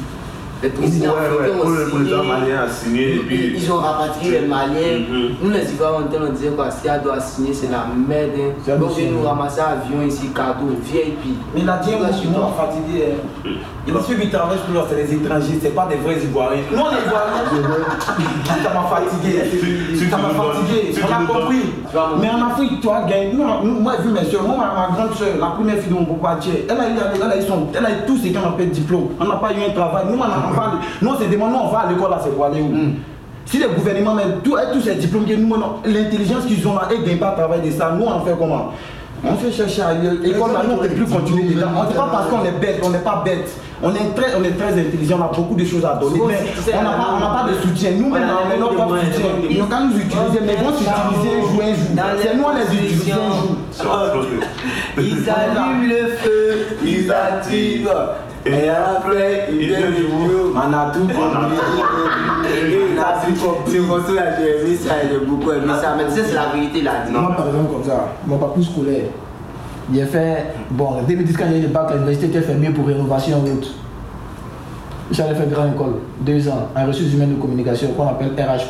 Les 0.64 0.70
présidents 0.70 1.10
Ouais, 1.12 1.52
ont 1.62 1.70
le 1.70 1.90
président 1.90 2.22
signé. 2.22 2.32
malien 2.32 2.62
a 2.62 2.70
signé 2.70 3.14
Ils, 3.16 3.20
puis. 3.26 3.54
ils 3.58 3.70
ont 3.70 3.76
rapatrié 3.80 4.32
les 4.40 4.48
Maliens. 4.48 5.00
Mhm. 5.10 5.30
Nous 5.44 5.50
les 5.50 5.70
Ivoiriens, 5.74 6.08
on 6.26 6.32
disait 6.32 6.48
quoi, 6.56 6.72
si 6.72 6.88
Ado 6.88 7.10
a 7.12 7.20
signé, 7.20 7.54
c'est 7.54 7.70
la 7.70 7.86
merde. 8.08 8.32
Hein. 8.70 8.78
Donc 8.80 8.92
ils 8.98 9.12
nous 9.12 9.24
ramasser 9.24 9.60
avion 9.60 10.02
ici, 10.08 10.30
cadeau, 10.34 10.68
VIP. 10.82 11.36
Mais 11.54 11.62
il 11.64 11.70
a 11.70 11.78
dit 11.80 11.90
un 11.94 12.00
Là, 12.00 12.08
mot 12.08 12.14
chez 12.14 12.22
qui 12.22 12.28
m'a 12.30 12.34
toi. 12.36 12.54
fatigué. 12.58 13.04
Ceux 14.08 14.16
qui 14.16 14.30
travaillent 14.30 14.60
pour 14.60 14.74
nous, 14.74 14.82
c'est 14.90 14.96
les 14.96 15.14
étrangers, 15.14 15.60
c'est 15.62 15.76
pas 15.76 15.88
des 15.88 15.98
vrais 15.98 16.16
Ivoiriens. 16.16 16.64
Nous, 16.72 16.78
les 16.78 17.04
Ivoiriens, 17.06 18.64
ça 18.64 18.74
m'a 18.74 18.88
fatigué. 18.88 19.40
Ça 19.96 20.06
tu 20.06 20.22
m'a 20.22 20.30
fatigué. 20.30 20.96
On 21.02 21.12
a 21.12 21.40
compris. 21.40 21.64
Mais 22.22 22.30
en 22.30 22.48
Afrique, 22.48 22.80
tu 22.82 22.90
as 22.90 23.02
gagné. 23.02 23.34
Moi, 23.34 23.94
j'ai 23.98 24.04
vu 24.08 24.14
mes 24.14 24.24
soeurs. 24.24 24.44
Moi, 24.44 24.56
ma, 24.58 24.96
grande 24.96 25.16
soeur, 25.16 25.36
la 25.40 25.48
première 25.48 25.78
fille 25.78 25.90
de 25.90 25.96
mon 25.96 26.06
papa, 26.06 26.40
elle 26.46 26.80
a 26.80 26.90
eu, 26.90 26.94
elle 27.16 27.86
a 27.86 27.90
eu, 27.90 28.06
tout 28.08 28.18
ce 28.18 28.30
qu'on 28.30 28.48
appelle 28.48 28.70
diplôme. 28.70 29.10
On 29.20 29.26
n'a 29.26 29.36
pas 29.36 29.52
eu 29.52 29.70
un 29.70 29.74
travail. 29.74 30.06
Nous, 30.10 30.18
on, 30.18 30.54
va, 30.54 30.72
nous, 31.02 31.10
on 31.10 31.20
se 31.20 31.26
demande, 31.26 31.52
nous, 31.52 31.60
on 31.60 31.68
va 31.70 31.80
à 31.80 31.92
l'école 31.92 32.12
là, 32.12 32.20
c'est 32.24 32.34
pour 32.34 32.46
aller 32.46 32.62
où? 32.62 32.74
Si 33.46 33.60
le 33.60 33.68
gouvernement 33.68 34.16
met 34.16 34.24
tous 34.44 34.58
ces 34.82 34.96
diplômes, 34.96 35.26
que 35.26 35.34
nous, 35.34 35.58
non, 35.58 35.76
l'intelligence 35.86 36.46
qu'ils 36.46 36.66
ont 36.66 36.76
là, 36.76 36.88
ils 36.92 37.02
ne 37.02 37.06
gagnent 37.06 37.18
pas 37.18 37.32
travail 37.32 37.62
de 37.62 37.72
ça. 37.72 37.92
Nous, 37.92 38.06
on 38.06 38.22
fait 38.22 38.36
comment? 38.40 38.72
On 39.24 39.36
fait 39.36 39.52
chercher 39.52 39.82
ailleurs. 39.82 40.16
L'école 40.22 40.52
là, 40.54 40.64
nous, 40.68 40.74
on 40.74 40.84
ne 40.84 40.88
peut 40.88 40.96
plus 40.96 41.06
continuer 41.06 41.54
dedans. 41.54 41.68
On 41.78 41.90
n'est 41.90 41.96
pas 41.96 42.10
parce 42.12 42.30
qu'on 42.30 42.44
est 42.44 42.60
bête, 42.60 42.82
on 42.84 42.90
n'est 42.90 43.00
pas 43.00 43.22
bête. 43.24 43.50
On 43.82 43.94
est 43.94 44.16
très, 44.16 44.36
on 44.40 44.44
est 44.44 44.58
très 44.58 44.74
intelligent, 44.80 45.18
on 45.20 45.26
a 45.26 45.36
beaucoup 45.36 45.56
de 45.56 45.66
choses 45.66 45.84
à 45.84 45.96
donner. 45.96 46.20
Mais 46.28 46.40
on 46.74 46.84
n'a 46.84 46.92
pas, 46.92 47.14
on 47.16 47.20
n'a 47.20 47.44
pas 47.44 47.50
de 47.50 47.56
soutien. 47.62 47.92
Nous-mêmes, 47.92 48.24
on 48.24 48.60
notre 48.60 48.72
les 48.72 48.76
propre 48.76 48.90
moyens, 48.90 49.16
soutien. 49.16 49.30
Ils 49.50 49.60
n'ont 49.60 49.66
qu'à 49.68 49.80
nous 49.82 49.98
utiliser, 49.98 50.40
mais 50.46 50.56
ils 50.58 50.64
vont 50.64 50.72
s'utiliser 50.72 51.36
un 51.36 51.42
jour 51.42 51.62
un 51.64 51.74
jour. 51.74 52.22
C'est 52.22 52.36
nous, 52.36 52.44
on 52.44 52.56
les 52.56 52.86
utilise 52.86 53.14
un 53.14 54.14
jour. 54.14 54.26
Ils 54.98 55.30
allument 55.30 55.84
le 55.88 56.08
feu, 56.18 56.78
ils 56.84 57.12
attirent. 57.12 58.33
Et 58.46 58.70
après, 58.70 59.48
ils 59.52 59.68
viennent 59.68 59.94
du 59.94 60.04
boulot. 60.04 60.54
On 60.54 60.74
a 60.74 60.92
tout 60.92 61.00
compris. 61.00 61.56
Il 62.46 63.00
a 63.00 63.26
tout 63.26 63.46
compris. 63.46 63.72
C'est 63.72 63.80
pour 63.80 63.98
ça 64.00 64.24
que 64.24 64.44
j'ai 64.44 64.62
aimé 64.62 64.76
ça, 64.76 64.94
j'ai 65.10 65.26
beaucoup 65.26 65.52
aimé 65.52 65.74
ça. 65.82 65.96
Mais 65.98 66.06
tu 66.06 66.12
sais, 66.12 66.24
c'est 66.28 66.36
la 66.36 66.48
vérité, 66.54 66.80
il 66.80 66.88
a 66.88 67.06
dit. 67.06 67.12
Moi, 67.12 67.34
par 67.38 67.48
exemple, 67.48 67.72
comme 67.72 67.84
ça, 67.84 68.10
mon 68.26 68.38
parcours 68.38 68.64
scolaire, 68.64 69.06
j'ai 69.94 70.06
fait, 70.06 70.46
bon, 70.70 70.86
en 70.86 71.04
2010, 71.04 71.38
quand 71.38 71.46
j'ai 71.50 71.60
eu 71.60 71.62
le 71.64 71.68
bac 71.70 71.88
à 71.90 71.94
l'université, 71.94 72.30
j'ai 72.34 72.42
fait 72.42 72.56
mieux 72.56 72.74
pour 72.74 72.88
rénovation 72.88 73.38
en 73.38 73.42
route. 73.42 73.74
J'allais 75.12 75.36
faire 75.36 75.48
grande 75.48 75.74
école, 75.74 75.96
deux 76.22 76.48
ans, 76.50 76.70
en 76.76 76.86
ressources 76.88 77.14
humaines 77.14 77.36
de 77.36 77.42
communication, 77.42 77.90
qu'on 77.94 78.08
appelle 78.08 78.30
RH. 78.30 78.64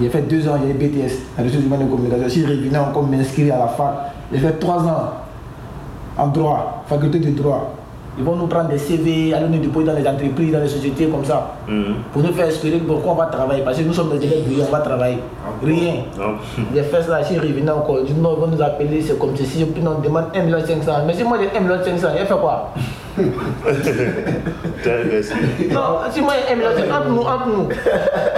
J'ai 0.00 0.08
fait 0.08 0.22
deux 0.22 0.48
ans, 0.48 0.58
j'ai 0.62 0.70
eu 0.70 0.74
BTS, 0.74 1.12
en 1.38 1.42
ressources 1.44 1.64
humaines 1.64 1.86
de 1.86 1.90
communication. 1.90 2.24
Je 2.24 2.32
suis 2.32 2.46
revenu 2.46 2.76
encore 2.76 3.02
m'inscrire 3.04 3.54
à 3.54 3.58
la 3.58 3.68
fac. 3.68 3.94
J'ai 4.32 4.38
fait 4.38 4.58
trois 4.58 4.78
ans 4.82 5.12
en 6.16 6.28
droit, 6.28 6.84
faculté 6.86 7.18
de 7.18 7.30
droit. 7.30 7.74
Ils 8.18 8.24
vont 8.24 8.34
nous 8.36 8.46
prendre 8.48 8.68
des 8.68 8.78
CV, 8.78 9.32
aller 9.32 9.46
nous 9.48 9.58
déposer 9.58 9.86
dans 9.86 9.92
les 9.94 10.06
entreprises, 10.06 10.52
dans 10.52 10.60
les 10.60 10.68
sociétés 10.68 11.06
comme 11.06 11.24
ça, 11.24 11.52
Mhm. 11.68 11.94
pour 12.12 12.22
nous 12.22 12.32
faire 12.32 12.48
espérer 12.48 12.78
pourquoi 12.78 13.12
on 13.12 13.14
va 13.14 13.26
travailler. 13.26 13.62
Parce 13.62 13.78
que 13.78 13.84
nous 13.84 13.92
sommes 13.92 14.10
des 14.18 14.26
élèves 14.26 14.42
on 14.68 14.72
va 14.72 14.80
travailler. 14.80 15.18
Rien. 15.62 15.94
Non. 16.18 16.34
Fait 16.82 17.02
ça, 17.02 17.20
je 17.22 17.26
suis 17.28 17.38
revenu 17.38 17.70
encore. 17.70 17.98
Ils 18.06 18.14
vont 18.14 18.46
nous 18.46 18.62
appeler, 18.62 19.00
c'est 19.02 19.18
comme 19.18 19.36
ceci. 19.36 19.64
Puis 19.64 19.82
on 19.86 20.00
demande 20.00 20.24
1 20.34 20.42
million 20.42 20.58
500. 20.60 20.92
Mais 21.06 21.14
si 21.14 21.22
moi 21.22 21.38
j'ai 21.40 21.56
1 21.56 21.60
million 21.60 21.78
500, 21.84 22.08
j'ai 22.18 22.24
fait 22.24 22.34
quoi? 22.40 22.72
T'as 24.84 25.00
investi. 25.00 25.34
Non, 25.70 25.98
si 26.10 26.20
moi 26.20 26.34
j'ai 26.46 26.52
1 26.52 26.56
million 26.56 26.70
500, 26.76 26.94
entre 26.94 27.08
nous, 27.08 27.22
entre 27.22 27.48
nous. 27.48 27.64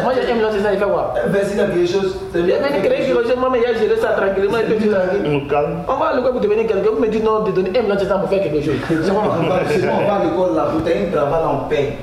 Moi 0.03 0.13
j'ai 0.15 0.33
1 0.33 0.35
million 0.35 0.51
500, 0.51 0.69
j'ai 0.73 0.79
fait 0.79 0.85
quoi? 0.85 1.15
Investir 1.27 1.67
dans 1.67 1.73
quelque 1.73 1.87
chose, 1.91 2.17
c'est 2.33 2.39
J'ai 2.45 2.59
venu 2.59 2.83
créer 2.83 3.07
quelque 3.07 3.13
chose, 3.13 3.37
moi, 3.39 3.49
mais 3.53 3.61
j'ai 3.67 3.79
géré 3.87 4.01
ça 4.01 4.09
tranquillement. 4.09 4.59
Et 4.59 4.65
puis 4.65 4.77
tu 4.77 4.89
tranquille. 4.89 5.23
On 5.27 5.49
calme. 5.49 5.79
On 5.89 5.97
va 5.97 6.07
à 6.07 6.17
l'école 6.17 6.33
pour 6.33 6.41
devenir 6.41 6.67
quelqu'un. 6.67 6.91
Vous 6.95 7.01
me 7.01 7.09
dites 7.09 7.25
non, 7.25 7.41
de 7.45 7.53
donner 7.53 7.79
1 7.79 7.83
million 7.83 7.99
500 7.99 8.19
pour 8.21 8.29
faire 8.29 8.43
quelque 8.43 8.65
chose. 8.65 8.75
C'est 8.89 9.11
quoi 9.13 9.23
On 9.25 9.49
va 9.49 9.61
on 9.93 10.07
va 10.07 10.15
à 10.15 10.25
l'école 10.25 10.57
là, 10.57 10.69
pour 10.73 10.83
t'as 10.83 10.99
un 10.99 11.11
travail 11.11 11.45
en 11.45 11.57
paix. 11.69 11.97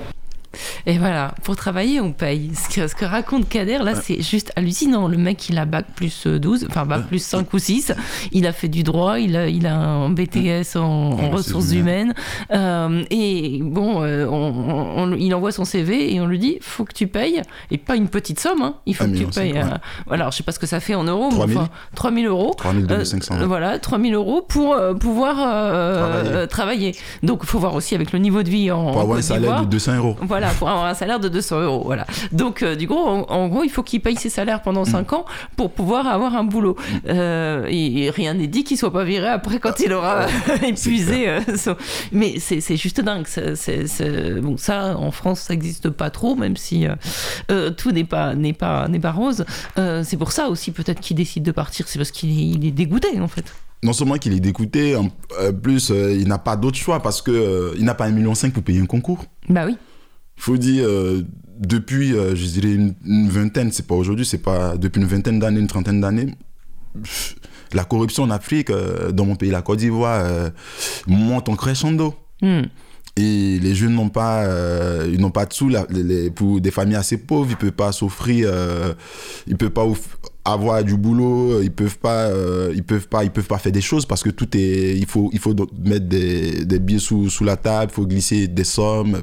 Et 0.90 0.98
voilà, 0.98 1.36
pour 1.44 1.58
travailler, 1.58 2.00
on 2.00 2.14
paye. 2.14 2.52
Ce 2.56 2.74
que, 2.74 2.88
ce 2.88 2.96
que 2.96 3.04
raconte 3.04 3.50
Kader, 3.50 3.80
là, 3.80 3.94
c'est 3.96 4.22
juste 4.22 4.54
hallucinant. 4.56 5.10
Le 5.10 5.18
mec, 5.18 5.50
il 5.50 5.58
a 5.58 5.66
bac 5.66 5.86
plus 5.94 6.26
euh, 6.28 6.40
12, 6.40 6.66
enfin 6.70 6.86
bac 6.86 7.08
plus 7.08 7.20
5 7.22 7.54
ou 7.54 7.60
6. 7.60 7.92
Il 8.32 8.48
a 8.48 8.54
fait 8.54 8.70
du 8.70 8.84
droit, 8.84 9.20
il 9.20 9.36
a, 9.36 9.50
il 9.50 9.68
a 9.68 9.76
un 9.76 10.10
BTS 10.10 10.78
en, 10.78 10.82
en 11.12 11.30
ressources 11.30 11.74
humaines. 11.74 12.14
Euh, 12.54 13.04
et 13.12 13.60
bon, 13.62 14.02
euh, 14.02 14.26
on- 14.28 14.34
on- 14.34 15.04
on- 15.04 15.16
il 15.16 15.36
envoie 15.36 15.52
son 15.52 15.66
CV 15.66 16.14
et 16.16 16.22
on 16.22 16.26
lui 16.26 16.40
dit 16.40 16.58
faut 16.62 16.86
que 16.86 16.94
tu 16.94 17.08
payes. 17.08 17.42
Et 17.70 17.78
pas 17.78 17.98
une 17.98 18.08
petite 18.08 18.40
somme, 18.40 18.62
hein. 18.62 18.76
il 18.86 18.96
faut 18.96 19.04
Un 19.04 19.12
que 19.12 19.18
tu 19.18 19.26
payes. 19.26 19.52
ouais. 19.54 19.60
euh, 19.60 19.78
voilà, 20.08 20.24
alors, 20.24 20.32
je 20.32 20.38
sais 20.38 20.44
pas 20.44 20.54
ce 20.54 20.60
que 20.60 20.68
ça 20.68 20.80
fait 20.80 20.96
en 20.96 21.04
euros, 21.04 21.28
mais 21.32 21.36
3 21.36 21.48
000. 21.48 21.60
enfin, 21.60 21.70
3000 21.96 22.26
euros. 22.28 22.54
3 22.58 22.72
500. 23.04 23.36
Euh, 23.42 23.46
voilà, 23.46 23.78
3000 23.78 24.14
euros 24.14 24.42
pour 24.42 24.74
euh, 24.74 24.94
pouvoir 24.94 25.36
euh, 25.38 25.98
Travailler. 25.98 26.30
euh, 26.32 26.48
travailler. 26.48 26.96
Donc, 27.24 27.40
il 27.44 27.48
faut 27.50 27.60
voir 27.60 27.76
aussi 27.76 27.94
avec 27.94 28.14
le 28.14 28.20
niveau 28.20 28.42
de 28.42 28.50
vie 28.50 28.72
en, 28.72 28.92
Pour 28.94 29.02
avoir 29.02 29.18
un 29.18 29.22
salaire 29.22 29.62
de 29.62 29.66
200 29.66 29.96
euros. 29.98 30.16
Voilà, 30.22 30.48
pour 30.52 30.70
un 30.86 30.93
salaire 30.93 31.19
de 31.19 31.30
200 31.30 31.61
euros. 31.61 31.82
Voilà. 31.86 32.05
Donc, 32.32 32.63
euh, 32.63 32.75
du 32.75 32.88
coup, 32.88 32.95
en, 32.97 33.21
en 33.30 33.47
gros, 33.47 33.63
il 33.63 33.69
faut 33.69 33.84
qu'il 33.84 34.01
paye 34.01 34.15
ses 34.15 34.30
salaires 34.30 34.61
pendant 34.61 34.86
5 34.86 35.13
ans 35.13 35.25
pour 35.55 35.71
pouvoir 35.71 36.07
avoir 36.07 36.36
un 36.36 36.43
boulot. 36.43 36.75
Euh, 37.07 37.65
et, 37.69 38.03
et 38.05 38.09
rien 38.09 38.34
n'est 38.34 38.47
dit 38.47 38.63
qu'il 38.63 38.78
soit 38.78 38.91
pas 38.93 39.03
viré 39.03 39.28
après 39.28 39.59
quand 39.59 39.80
il 39.80 39.91
aura 39.93 40.25
épuisé. 40.63 41.28
euh, 41.30 41.39
son- 41.57 41.75
Mais 42.11 42.39
c'est 42.39 42.78
juste 42.78 43.01
dingue. 43.01 43.25
Bon, 44.41 44.57
ça, 44.57 44.97
en 44.97 45.11
France, 45.11 45.41
ça 45.41 45.53
n'existe 45.53 45.89
pas 45.89 46.09
trop, 46.09 46.36
même 46.36 46.57
si 46.57 46.86
tout 47.78 47.91
n'est 47.91 48.03
pas, 48.03 48.34
pas, 48.57 48.88
pas 49.01 49.11
rose. 49.11 49.45
C'est 49.75 50.17
pour 50.17 50.32
ça 50.32 50.49
aussi, 50.49 50.71
peut-être, 50.71 50.99
qu'il 50.99 51.15
décide 51.17 51.43
de 51.43 51.51
partir. 51.51 51.88
C'est 51.88 51.99
parce 51.99 52.11
qu'il 52.11 52.65
est, 52.65 52.71
dégoûté, 52.71 53.19
en 53.19 53.28
fait. 53.28 53.45
Non 53.84 53.93
seulement 53.93 54.15
qu'il 54.17 54.34
est 54.34 54.39
dégoûté, 54.39 54.95
en 54.95 55.09
plus, 55.61 55.91
euh, 55.91 56.11
il 56.19 56.28
n'a 56.28 56.39
pas 56.39 56.55
d'autre 56.55 56.78
choix 56.78 56.99
parce 56.99 57.21
qu'il 57.21 57.36
il 57.78 57.86
n'a 57.86 57.93
pas 57.93 58.07
1,5 58.09 58.13
million 58.13 58.34
pour 58.53 58.63
payer 58.63 58.82
un 58.82 58.86
concours. 58.88 59.25
Bah 59.49 59.63
oui. 59.67 59.78
Il 60.38 60.44
faut 60.44 60.58
dire, 60.58 60.86
euh, 60.88 61.24
depuis, 61.60 62.14
euh, 62.14 62.36
je 62.36 62.46
dirais, 62.46 62.74
une, 62.74 62.94
une 63.06 63.30
vingtaine, 63.30 63.72
c'est 63.72 63.88
pas 63.88 63.96
aujourd'hui, 63.96 64.26
c'est 64.26 64.38
pas 64.38 64.78
depuis 64.78 65.02
une 65.02 65.08
vingtaine 65.08 65.40
d'années, 65.40 65.60
une 65.60 65.68
trentaine 65.68 66.00
d'années, 66.02 66.36
la 67.74 67.84
corruption 67.84 68.24
en 68.24 68.30
Afrique, 68.30 68.70
euh, 68.70 69.12
dans 69.12 69.26
mon 69.26 69.36
pays, 69.36 69.50
la 69.52 69.62
Côte 69.62 69.80
d'Ivoire, 69.80 70.26
monte 71.08 71.50
en 71.50 71.56
crescendo. 71.56 72.14
Hmm. 72.42 72.62
Et 73.20 73.58
les 73.60 73.74
jeunes 73.74 73.96
n'ont 73.96 74.10
pas, 74.10 74.46
ils 75.08 75.20
n'ont 75.20 75.32
pas 75.32 75.48
de 75.48 75.54
sous. 75.54 75.70
les- 75.90 76.30
pour 76.30 76.62
des 76.62 76.70
familles 76.70 76.98
assez 76.98 77.18
pauvres, 77.18 77.48
ils 77.50 77.58
peuvent 77.58 77.72
pas 77.72 77.92
s'offrir, 77.92 78.52
ils 79.48 79.58
peuvent 79.58 79.72
pas 79.72 79.86
avoir 80.46 80.84
du 80.84 80.96
boulot, 80.96 81.62
ils 81.64 81.72
peuvent 81.72 81.98
pas, 81.98 82.28
euh, 82.28 82.72
ils 82.76 82.84
peuvent 82.84 83.08
pas, 83.08 83.24
ils 83.24 83.32
peuvent 83.32 83.48
pas 83.48 83.58
faire 83.58 83.72
des 83.72 83.82
choses 83.82 84.06
parce 84.06 84.22
que 84.24 84.30
tout 84.30 84.48
est, 84.56 84.96
il 84.98 85.06
faut, 85.08 85.30
il 85.34 85.40
faut 85.40 85.56
mettre 85.84 86.06
des, 86.06 86.64
des 86.64 86.80
billets 86.80 87.00
sous, 87.00 87.30
sous 87.32 87.44
la 87.44 87.58
table, 87.58 87.92
il 87.92 87.96
faut 87.96 88.06
glisser 88.06 88.48
des 88.48 88.64
sommes, 88.64 89.20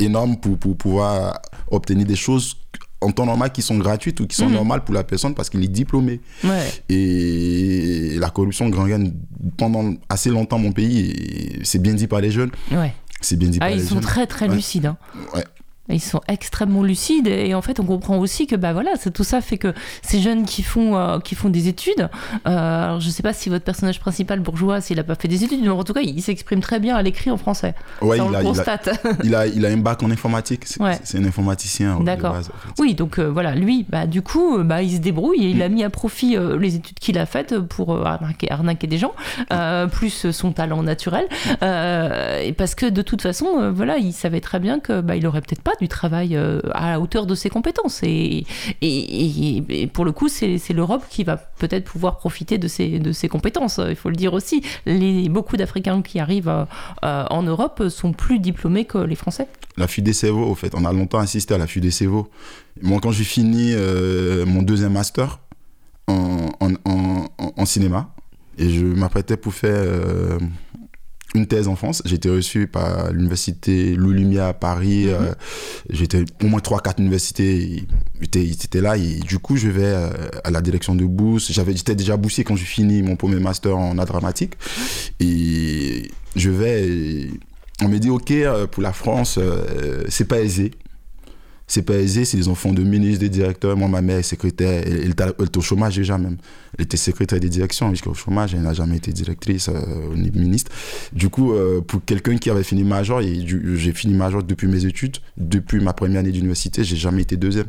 voilà, 0.00 0.10
énormes 0.10 0.36
pour, 0.38 0.58
pour 0.58 0.76
pouvoir 0.76 1.40
obtenir 1.70 2.06
des 2.06 2.16
choses 2.16 2.56
en 3.02 3.10
temps 3.12 3.24
normal 3.24 3.50
qui 3.50 3.62
sont 3.62 3.78
gratuites 3.78 4.20
ou 4.20 4.26
qui 4.26 4.36
sont 4.36 4.46
Mhm. 4.48 4.54
normales 4.54 4.84
pour 4.84 4.94
la 4.94 5.04
personne 5.04 5.34
parce 5.34 5.48
qu'il 5.48 5.64
est 5.64 5.68
diplômé. 5.68 6.20
Ouais. 6.44 6.68
Et 6.90 8.16
la 8.18 8.28
corruption 8.30 8.68
gangrène 8.68 9.14
pendant 9.56 9.94
assez 10.08 10.28
longtemps 10.30 10.58
mon 10.58 10.72
pays. 10.72 11.10
et 11.10 11.60
C'est 11.64 11.80
bien 11.80 11.94
dit 11.94 12.06
par 12.06 12.20
les 12.20 12.30
jeunes. 12.30 12.50
Ouais. 12.72 12.92
C'est 13.22 13.36
bien 13.36 13.48
dit 13.48 13.58
Ah, 13.60 13.66
par 13.66 13.70
ils 13.70 13.78
les 13.78 13.84
sont 13.84 13.94
jeunes. 13.96 14.02
très 14.04 14.26
très 14.26 14.48
Ouais. 14.48 14.54
lucides. 14.54 14.86
hein. 14.86 14.96
Ils 15.90 16.00
sont 16.00 16.20
extrêmement 16.28 16.82
lucides 16.82 17.26
et 17.26 17.54
en 17.54 17.62
fait 17.62 17.80
on 17.80 17.84
comprend 17.84 18.18
aussi 18.18 18.46
que 18.46 18.56
bah 18.56 18.72
voilà 18.72 18.92
c'est 18.98 19.12
tout 19.12 19.24
ça 19.24 19.40
fait 19.40 19.58
que 19.58 19.74
ces 20.02 20.20
jeunes 20.20 20.44
qui 20.44 20.62
font 20.62 20.96
euh, 20.96 21.18
qui 21.18 21.34
font 21.34 21.48
des 21.48 21.68
études 21.68 22.08
euh, 22.46 22.84
alors 22.84 23.00
je 23.00 23.10
sais 23.10 23.22
pas 23.22 23.32
si 23.32 23.48
votre 23.48 23.64
personnage 23.64 24.00
principal 24.00 24.40
bourgeois 24.40 24.80
s'il 24.80 24.98
a 24.98 25.04
pas 25.04 25.14
fait 25.14 25.28
des 25.28 25.44
études 25.44 25.60
mais 25.62 25.68
en 25.68 25.82
tout 25.84 25.92
cas 25.92 26.00
il 26.02 26.20
s'exprime 26.22 26.60
très 26.60 26.80
bien 26.80 26.96
à 26.96 27.02
l'écrit 27.02 27.30
en 27.30 27.36
français 27.36 27.74
Ouais, 28.00 28.16
ça 28.18 28.24
on 28.24 28.28
il 28.28 28.32
le 28.32 28.36
a, 28.38 28.40
il, 28.40 28.46
a, 28.46 28.48
constate 28.48 28.90
il, 29.24 29.34
a, 29.34 29.46
il 29.46 29.66
a 29.66 29.68
un 29.68 29.76
bac 29.76 30.02
en 30.02 30.10
informatique. 30.10 30.62
C'est 30.66 30.80
Ouais. 30.80 30.98
un 31.14 31.24
informaticien. 31.24 31.98
D'accord. 32.00 32.32
base, 32.34 32.48
en 32.48 32.68
fait. 32.68 32.82
Oui, 32.82 32.94
donc 32.94 33.18
euh, 33.18 33.28
voilà, 33.28 33.54
lui, 33.54 33.84
bah, 33.88 34.06
du 34.06 34.22
coup, 34.22 34.62
bah, 34.62 34.82
il 34.82 34.92
se 34.96 34.98
débrouille 35.00 35.44
et 35.44 35.50
il 35.50 35.62
a 35.62 35.68
mis 35.68 35.84
à 35.84 35.90
profit 35.90 36.36
euh, 36.36 36.58
les 36.58 36.76
études 36.76 36.98
qu'il 36.98 37.18
a 37.18 37.26
faites 37.26 37.58
pour 37.58 38.06
arnaquer, 38.06 38.50
arnaquer 38.50 38.86
des 38.86 38.98
gens, 38.98 39.12
plus 39.92 40.30
son 40.30 40.52
talent 40.52 40.82
naturel. 40.82 41.26
Et 41.62 42.52
parce 42.52 42.74
que 42.74 42.86
de 42.86 43.02
toute 43.02 43.22
façon, 43.22 43.72
voilà, 43.72 43.98
il 43.98 44.12
savait 44.12 44.40
très 44.40 44.58
bien 44.60 44.80
que 44.80 45.00
bah, 45.00 45.16
il 45.16 45.26
aurait 45.26 45.40
peut-être 45.40 45.62
pas 45.62 45.72
du 45.80 45.88
travail 45.88 46.36
euh, 46.36 46.60
à 46.72 46.90
la 46.90 47.00
hauteur 47.00 47.26
de 47.26 47.34
ses 47.34 47.50
compétences. 47.50 48.00
Et, 48.02 48.44
et, 48.82 49.86
pour 49.92 50.04
le 50.04 50.12
coup, 50.12 50.28
c'est 50.28 50.72
l'Europe 50.72 51.04
qui 51.10 51.24
va 51.24 51.36
peut-être 51.36 51.84
pouvoir 51.84 52.18
profiter 52.18 52.58
de 52.58 52.68
ses, 52.68 52.98
de 52.98 53.12
ses 53.12 53.28
compétences. 53.28 53.80
Il 53.88 53.96
faut 53.96 54.10
le 54.10 54.16
dire 54.16 54.32
aussi. 54.34 54.62
Les, 54.86 55.28
beaucoup 55.28 55.56
d'Africains 55.56 56.02
qui 56.02 56.18
arrivent 56.20 56.48
euh, 56.48 57.24
en 57.30 57.42
Europe 57.42 57.88
sont 57.88 58.12
plus 58.12 58.38
diplômés 58.38 58.84
que 58.84 58.98
les 58.98 59.14
Français. 59.16 59.48
La 59.76 59.86
fuite 59.88 60.04
des 60.04 60.12
cerveaux, 60.12 60.44
au 60.46 60.54
fait. 60.54 60.74
On 60.74 60.84
a 60.84 60.92
longtemps 60.92 61.18
assisté 61.18 61.54
à 61.54 61.58
la 61.58 61.66
fuite 61.66 61.82
des 61.82 61.90
cerveaux. 61.90 62.28
Moi, 62.82 63.00
quand 63.02 63.12
j'ai 63.12 63.24
fini 63.24 63.72
euh, 63.74 64.44
mon 64.46 64.62
deuxième 64.62 64.92
master 64.92 65.40
en- 66.08 66.48
en 67.56 67.66
cinéma, 67.66 68.12
et 68.58 68.68
je 68.70 68.84
m'apprêtais 68.84 69.36
pour 69.36 69.54
faire 69.54 69.74
euh, 69.76 70.38
une 71.34 71.46
thèse 71.46 71.68
en 71.68 71.76
France, 71.76 72.02
j'ai 72.04 72.16
été 72.16 72.28
reçu 72.28 72.66
par 72.66 73.12
l'université 73.12 73.94
Lumière 73.94 74.46
à 74.46 74.52
Paris. 74.54 75.04
euh, 75.08 75.32
J'étais 75.88 76.24
au 76.42 76.46
moins 76.46 76.60
3-4 76.60 77.00
universités, 77.00 77.86
ils 78.20 78.24
étaient, 78.24 78.42
ils 78.44 78.52
étaient 78.52 78.80
là. 78.80 78.96
Et 78.96 79.20
du 79.20 79.38
coup, 79.38 79.56
je 79.56 79.68
vais 79.68 79.84
euh, 79.84 80.10
à 80.42 80.50
la 80.50 80.60
direction 80.60 80.94
de 80.96 81.04
bourse. 81.04 81.52
J'avais- 81.52 81.76
J'étais 81.76 81.94
déjà 81.94 82.16
boursier 82.16 82.42
quand 82.42 82.56
j'ai 82.56 82.64
fini 82.64 83.02
mon 83.02 83.14
premier 83.16 83.38
master 83.38 83.76
en 83.76 83.96
art 83.98 84.06
dramatique. 84.06 84.54
Et 85.20 86.10
je 86.36 86.50
vais. 86.50 86.88
et 86.88 87.30
on 87.82 87.88
me 87.88 87.98
dit, 87.98 88.10
OK, 88.10 88.30
euh, 88.32 88.66
pour 88.66 88.82
la 88.82 88.92
France, 88.92 89.38
c'est 90.08 90.26
pas 90.26 90.40
aisé. 90.40 90.72
C'est 91.70 91.82
pas 91.82 91.94
aisé, 91.94 92.24
c'est 92.24 92.36
les 92.36 92.48
enfants 92.48 92.72
de 92.72 92.82
ministres, 92.82 93.20
des 93.20 93.28
directeurs. 93.28 93.76
Moi, 93.76 93.86
ma 93.86 94.02
mère 94.02 94.18
est 94.18 94.24
secrétaire, 94.24 94.82
elle, 94.84 94.92
elle 94.92 95.14
elle 95.38 95.46
était 95.46 95.58
au 95.58 95.60
chômage 95.60 95.94
déjà 95.94 96.18
même. 96.18 96.36
Elle 96.76 96.84
était 96.84 96.96
secrétaire 96.96 97.38
des 97.38 97.48
directions 97.48 97.88
jusqu'au 97.90 98.12
chômage, 98.12 98.54
elle 98.54 98.62
n'a 98.62 98.72
jamais 98.72 98.96
été 98.96 99.12
directrice 99.12 99.68
euh, 99.68 100.16
ni 100.16 100.32
ministre. 100.32 100.72
Du 101.12 101.28
coup, 101.28 101.52
euh, 101.52 101.80
pour 101.80 102.04
quelqu'un 102.04 102.38
qui 102.38 102.50
avait 102.50 102.64
fini 102.64 102.82
major, 102.82 103.20
et 103.20 103.46
j'ai 103.76 103.92
fini 103.92 104.14
major 104.14 104.42
depuis 104.42 104.66
mes 104.66 104.84
études, 104.84 105.18
depuis 105.36 105.78
ma 105.78 105.92
première 105.92 106.18
année 106.18 106.32
d'université, 106.32 106.82
j'ai 106.82 106.96
jamais 106.96 107.22
été 107.22 107.36
deuxième. 107.36 107.68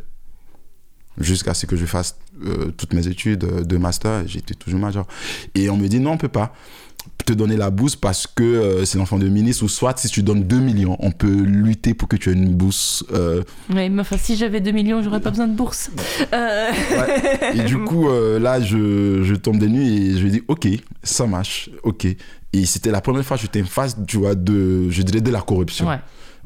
Jusqu'à 1.20 1.54
ce 1.54 1.68
que 1.68 1.76
je 1.76 1.86
fasse 1.86 2.16
euh, 2.43 2.72
toutes 2.76 2.93
mes 2.93 3.08
études 3.08 3.43
euh, 3.43 3.64
de 3.64 3.78
master, 3.78 4.28
j'étais 4.28 4.56
toujours 4.56 4.80
major. 4.80 5.06
Et 5.54 5.70
on 5.70 5.78
me 5.78 5.88
dit 5.88 5.99
non, 5.99 6.14
on 6.14 6.18
peut 6.18 6.28
pas 6.28 6.56
te 7.26 7.34
donner 7.34 7.55
la 7.55 7.70
bourse 7.70 7.95
parce 7.95 8.26
que 8.28 8.41
euh, 8.43 8.84
c'est 8.86 8.97
l'enfant 8.97 9.20
de 9.20 9.28
ministre 9.28 9.64
ou 9.64 9.70
soit 9.70 9.97
si 9.99 10.07
tu 10.09 10.24
donnes 10.24 10.43
2 10.43 10.59
millions, 10.59 10.97
on 10.99 11.12
peut 11.12 11.28
lutter 11.43 11.93
pour 11.93 12.07
que 12.07 12.16
tu 12.16 12.30
aies 12.30 12.34
une 12.34 12.49
bourse. 12.53 13.03
euh, 13.14 13.43
Ouais, 13.74 13.89
mais 13.89 14.01
enfin, 14.01 14.18
si 14.18 14.36
j'avais 14.36 14.59
2 14.59 14.72
millions, 14.72 15.01
j'aurais 15.03 15.20
pas 15.22 15.30
besoin 15.30 15.47
de 15.47 15.55
bourse. 15.55 15.91
Euh, 16.34 16.72
et 17.53 17.62
du 17.64 17.78
coup, 17.86 18.07
là, 18.39 18.59
je, 18.59 19.22
je 19.24 19.36
tombe 19.36 19.59
des 19.59 19.68
nuits 19.68 20.12
et 20.12 20.18
je 20.18 20.28
dis, 20.28 20.41
ok, 20.47 20.68
ça 21.03 21.28
marche, 21.28 21.70
ok. 21.84 22.07
Et 22.53 22.66
c'était 22.66 22.91
la 22.91 23.01
première 23.01 23.24
fois 23.24 23.38
que 23.38 23.43
j'étais 23.43 23.62
en 23.62 23.66
face, 23.66 23.95
tu 24.07 24.18
vois, 24.18 24.36
de, 24.36 24.89
je 24.89 25.01
dirais, 25.03 25.22
de 25.22 25.32
la 25.32 25.41
corruption. 25.41 25.88
Ouais. 25.88 25.99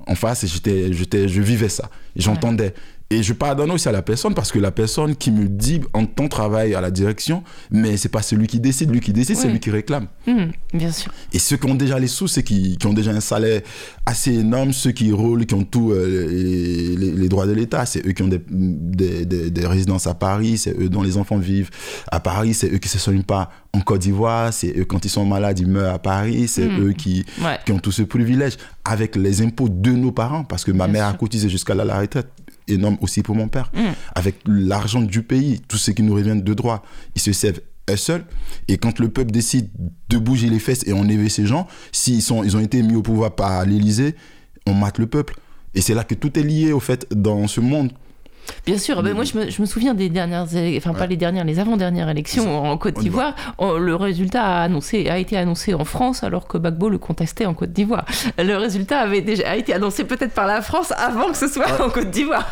En 0.08 0.14
face, 0.14 0.44
et 0.44 0.48
j'étais, 0.48 0.94
j'étais, 0.94 1.28
je 1.28 1.42
vivais 1.42 1.70
ça. 1.70 1.90
Et 2.16 2.22
J'entendais. 2.22 2.76
Et 3.12 3.22
je 3.22 3.34
pardonne 3.34 3.70
aussi 3.70 3.88
à 3.88 3.92
la 3.92 4.02
personne 4.02 4.34
parce 4.34 4.52
que 4.52 4.58
la 4.58 4.72
personne 4.72 5.16
qui 5.16 5.30
me 5.30 5.48
dit 5.48 5.80
en 5.94 6.08
temps 6.08 6.28
travail 6.28 6.74
à 6.74 6.82
la 6.82 6.90
direction, 6.90 7.44
mais 7.70 7.98
c'est 7.98 8.10
pas 8.10 8.24
celui 8.24 8.48
qui 8.48 8.60
décide. 8.60 8.90
Lui 8.92 9.00
qui 9.00 9.14
décide, 9.14 9.36
c'est 9.38 9.48
lui 9.48 9.60
qui 9.60 9.70
réclame. 9.70 10.08
Hum, 10.28 10.52
bien 10.74 10.92
sûr. 10.92 11.14
Et 11.32 11.38
ceux 11.38 11.56
qui 11.58 11.68
ont 11.70 11.76
déjà 11.76 12.00
les 12.00 12.08
sous, 12.08 12.28
ceux 12.28 12.42
qui, 12.42 12.78
qui 12.80 12.88
ont 12.88 12.94
déjà 12.94 13.12
un 13.12 13.20
salaire 13.20 13.62
assez 14.08 14.34
énorme, 14.34 14.74
ceux 14.74 14.92
qui 14.92 15.12
roulent, 15.12 15.46
qui 15.46 15.54
ont 15.54 15.64
tous 15.64 15.92
euh, 15.92 16.28
les, 16.28 16.96
les- 16.96 17.12
les 17.12 17.30
droits 17.30 17.46
de 17.46 17.52
l'État, 17.52 17.86
c'est 17.86 18.04
eux 18.08 18.12
qui 18.12 18.24
ont 18.24 18.28
des, 18.28 18.42
des, 18.50 19.26
des- 19.26 19.52
des 19.52 19.68
résidences 19.68 20.08
à 20.08 20.16
Paris, 20.16 20.58
c'est 20.58 20.76
eux 20.80 20.90
dont 20.90 21.04
les 21.04 21.18
enfants 21.18 21.38
vivent 21.38 21.70
à 22.12 22.20
Paris, 22.20 22.56
c'est 22.56 22.74
eux 22.74 22.80
qui 22.80 22.88
ne 22.88 22.92
se 22.94 23.00
soignent 23.00 23.22
pas 23.24 23.52
en 23.74 23.82
Côte 23.82 24.02
d'Ivoire, 24.02 24.52
c'est 24.52 24.76
eux 24.80 24.86
quand 24.86 25.06
ils 25.06 25.10
sont 25.10 25.26
malades, 25.26 25.60
ils 25.60 25.68
meurent 25.68 25.94
à 25.94 26.00
Paris, 26.00 26.48
c'est 26.48 26.66
Mm. 26.68 26.88
eux 26.88 26.94
qui, 26.94 27.24
Ouais. 27.44 27.58
qui 27.66 27.72
ont 27.72 27.80
tout 27.80 27.92
ce 27.92 28.02
privilège 28.02 28.54
avec 28.84 29.16
les 29.16 29.42
impôts 29.44 29.70
de 29.70 29.92
nos 29.92 30.12
parents, 30.12 30.44
parce 30.44 30.64
que 30.64 30.72
ma 30.72 30.86
Bien 30.86 30.94
mère 30.94 31.06
a 31.06 31.10
sûr. 31.12 31.20
cotisé 31.20 31.50
jusqu'à 31.50 31.76
la 31.76 32.00
retraite, 32.00 32.28
énorme 32.68 32.98
aussi 33.02 33.22
pour 33.24 33.36
mon 33.36 33.48
père, 33.48 33.72
Mm. 33.74 33.80
avec 34.16 34.36
l'argent 34.46 35.02
du 35.02 35.22
pays, 35.24 35.62
tout 35.68 35.78
ce 35.78 35.92
qui 35.92 36.04
nous 36.04 36.14
revient 36.14 36.40
de 36.42 36.54
droit, 36.54 36.84
ils 37.16 37.22
se 37.22 37.32
servent 37.34 37.60
eux 37.90 37.96
seuls. 37.98 38.26
Et 38.68 38.78
quand 38.78 39.00
le 39.00 39.10
peuple 39.10 39.32
décide 39.32 39.70
de 40.10 40.18
bouger 40.18 40.50
les 40.50 40.60
fesses 40.60 40.84
et 40.88 40.94
enlever 40.94 41.30
ces 41.30 41.46
gens, 41.46 41.68
s'ils 41.92 42.22
sont, 42.22 42.44
ils 42.44 42.56
ont 42.58 42.60
été 42.62 42.82
mis 42.82 42.96
au 42.96 43.02
pouvoir 43.02 43.36
par 43.36 43.66
l'Élysée, 43.66 44.16
on 44.66 44.74
mate 44.74 44.98
le 44.98 45.08
peuple. 45.08 45.36
Et 45.76 45.82
c'est 45.82 45.94
là 45.94 46.04
que 46.04 46.16
tout 46.16 46.40
est 46.40 46.44
lié, 46.44 46.72
au 46.72 46.80
fait, 46.80 47.06
dans 47.14 47.48
ce 47.48 47.60
monde. 47.62 47.92
Bien 48.66 48.78
sûr, 48.78 49.02
ben 49.04 49.14
moi 49.14 49.24
je 49.24 49.38
me, 49.38 49.50
je 49.50 49.62
me 49.62 49.66
souviens 49.68 49.94
des 49.94 50.10
dernières, 50.10 50.48
enfin 50.78 50.94
pas 50.94 51.06
les 51.08 51.18
dernières, 51.18 51.44
les 51.46 51.60
avant-dernières 51.60 52.10
élections 52.10 52.64
en 52.66 52.78
Côte 52.78 53.00
d'Ivoire. 53.00 53.36
Oh, 53.58 53.78
Le 53.78 53.96
résultat 53.96 54.44
a, 54.44 54.64
annoncé, 54.64 55.08
a 55.10 55.18
été 55.20 55.38
annoncé 55.38 55.74
en 55.74 55.86
France 55.86 56.24
alors 56.24 56.48
que 56.48 56.58
Gbagbo 56.58 56.90
le 56.90 56.98
contestait 56.98 57.46
en 57.46 57.54
Côte 57.54 57.72
d'Ivoire. 57.74 58.06
Le 58.38 58.56
résultat 58.58 59.00
avait 59.00 59.22
déjà 59.22 59.50
a 59.52 59.56
été 59.56 59.74
annoncé 59.74 60.04
peut-être 60.04 60.34
par 60.34 60.48
la 60.48 60.62
France 60.62 60.92
avant 60.98 61.30
que 61.32 61.38
ce 61.38 61.48
soit 61.48 61.82
en 61.84 61.90
Côte 61.90 62.10
d'Ivoire. 62.12 62.50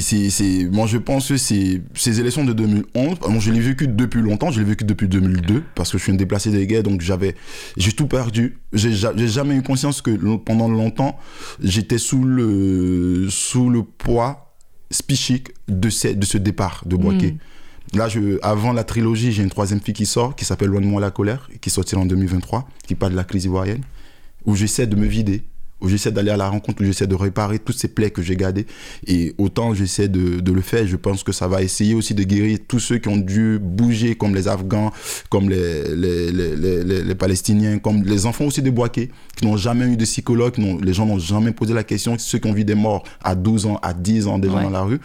C'est, 0.00 0.30
c'est, 0.30 0.68
moi 0.70 0.86
je 0.86 0.98
pense 0.98 1.28
que 1.28 1.36
c'est, 1.36 1.80
ces 1.94 2.20
élections 2.20 2.44
de 2.44 2.52
2011, 2.52 3.18
moi 3.28 3.38
je 3.40 3.50
l'ai 3.52 3.60
vécu 3.60 3.86
depuis 3.88 4.22
longtemps, 4.22 4.50
je 4.50 4.58
l'ai 4.60 4.66
vécu 4.66 4.84
depuis 4.84 5.08
2002, 5.08 5.62
parce 5.74 5.90
que 5.92 5.98
je 5.98 6.02
suis 6.02 6.12
un 6.12 6.16
déplacé 6.16 6.50
des 6.50 6.66
guerres, 6.66 6.82
donc 6.82 7.00
j'avais, 7.00 7.34
j'ai 7.76 7.92
tout 7.92 8.06
perdu. 8.06 8.58
J'ai, 8.72 8.92
ja- 8.92 9.12
j'ai 9.14 9.28
jamais 9.28 9.54
eu 9.54 9.62
conscience 9.62 10.02
que 10.02 10.10
pendant 10.36 10.68
longtemps, 10.68 11.16
j'étais 11.62 11.98
sous 11.98 12.24
le, 12.24 13.28
sous 13.30 13.70
le 13.70 13.82
poids 13.84 14.43
psychique 15.02 15.48
de, 15.68 15.90
ce- 15.90 16.08
de 16.08 16.24
ce 16.24 16.38
départ 16.38 16.82
de 16.86 16.96
Boaké. 16.96 17.36
Là, 17.94 18.08
je, 18.08 18.38
avant 18.42 18.72
la 18.72 18.82
trilogie, 18.84 19.30
j'ai 19.32 19.42
une 19.42 19.50
troisième 19.50 19.80
fille 19.80 19.94
qui 19.94 20.06
sort, 20.06 20.34
qui 20.34 20.44
s'appelle 20.44 20.68
Loin 20.68 20.80
de 20.80 20.86
moi 20.86 21.00
la 21.00 21.10
colère, 21.10 21.48
qui 21.60 21.70
sortira 21.70 22.00
en 22.00 22.06
2023, 22.06 22.68
qui 22.86 22.94
parle 22.94 23.12
de 23.12 23.16
la 23.16 23.24
crise 23.24 23.44
ivoirienne, 23.44 23.82
où 24.46 24.56
j'essaie 24.56 24.86
de 24.86 24.96
me 24.96 25.06
vider, 25.06 25.42
où 25.84 25.88
j'essaie 25.88 26.10
d'aller 26.10 26.30
à 26.30 26.36
la 26.36 26.48
rencontre, 26.48 26.82
où 26.82 26.84
j'essaie 26.84 27.06
de 27.06 27.14
réparer 27.14 27.60
toutes 27.60 27.78
ces 27.78 27.88
plaies 27.88 28.10
que 28.10 28.22
j'ai 28.22 28.34
gardées. 28.36 28.66
Et 29.06 29.34
autant 29.38 29.74
j'essaie 29.74 30.08
de, 30.08 30.40
de 30.40 30.52
le 30.52 30.60
faire, 30.62 30.86
je 30.86 30.96
pense 30.96 31.22
que 31.22 31.30
ça 31.32 31.46
va 31.46 31.62
essayer 31.62 31.94
aussi 31.94 32.14
de 32.14 32.24
guérir 32.24 32.58
tous 32.66 32.80
ceux 32.80 32.98
qui 32.98 33.08
ont 33.08 33.16
dû 33.16 33.58
bouger, 33.60 34.16
comme 34.16 34.34
les 34.34 34.48
Afghans, 34.48 34.90
comme 35.30 35.48
les, 35.50 35.94
les, 35.94 36.32
les, 36.32 36.56
les, 36.56 36.82
les- 36.84 37.02
les 37.04 37.14
Palestiniens, 37.14 37.78
comme 37.78 38.02
les 38.02 38.26
enfants 38.26 38.46
aussi 38.46 38.62
de 38.62 38.70
Boaké, 38.70 39.10
qui 39.36 39.44
n'ont 39.46 39.56
jamais 39.56 39.86
eu 39.86 39.96
de 39.96 40.04
psychologue, 40.04 40.54
les 40.82 40.94
gens 40.94 41.06
n'ont 41.06 41.18
jamais 41.18 41.52
posé 41.52 41.74
la 41.74 41.84
question, 41.84 42.16
ceux 42.18 42.38
qui 42.38 42.48
ont 42.48 42.52
vu 42.54 42.64
des 42.64 42.74
morts 42.74 43.04
à 43.22 43.34
12 43.34 43.66
ans, 43.66 43.78
à 43.82 43.92
10 43.92 44.26
ans, 44.26 44.38
des 44.38 44.48
gens 44.48 44.54
Ouais. 44.56 44.62
dans 44.64 44.70
la 44.70 44.82
rue, 44.82 45.00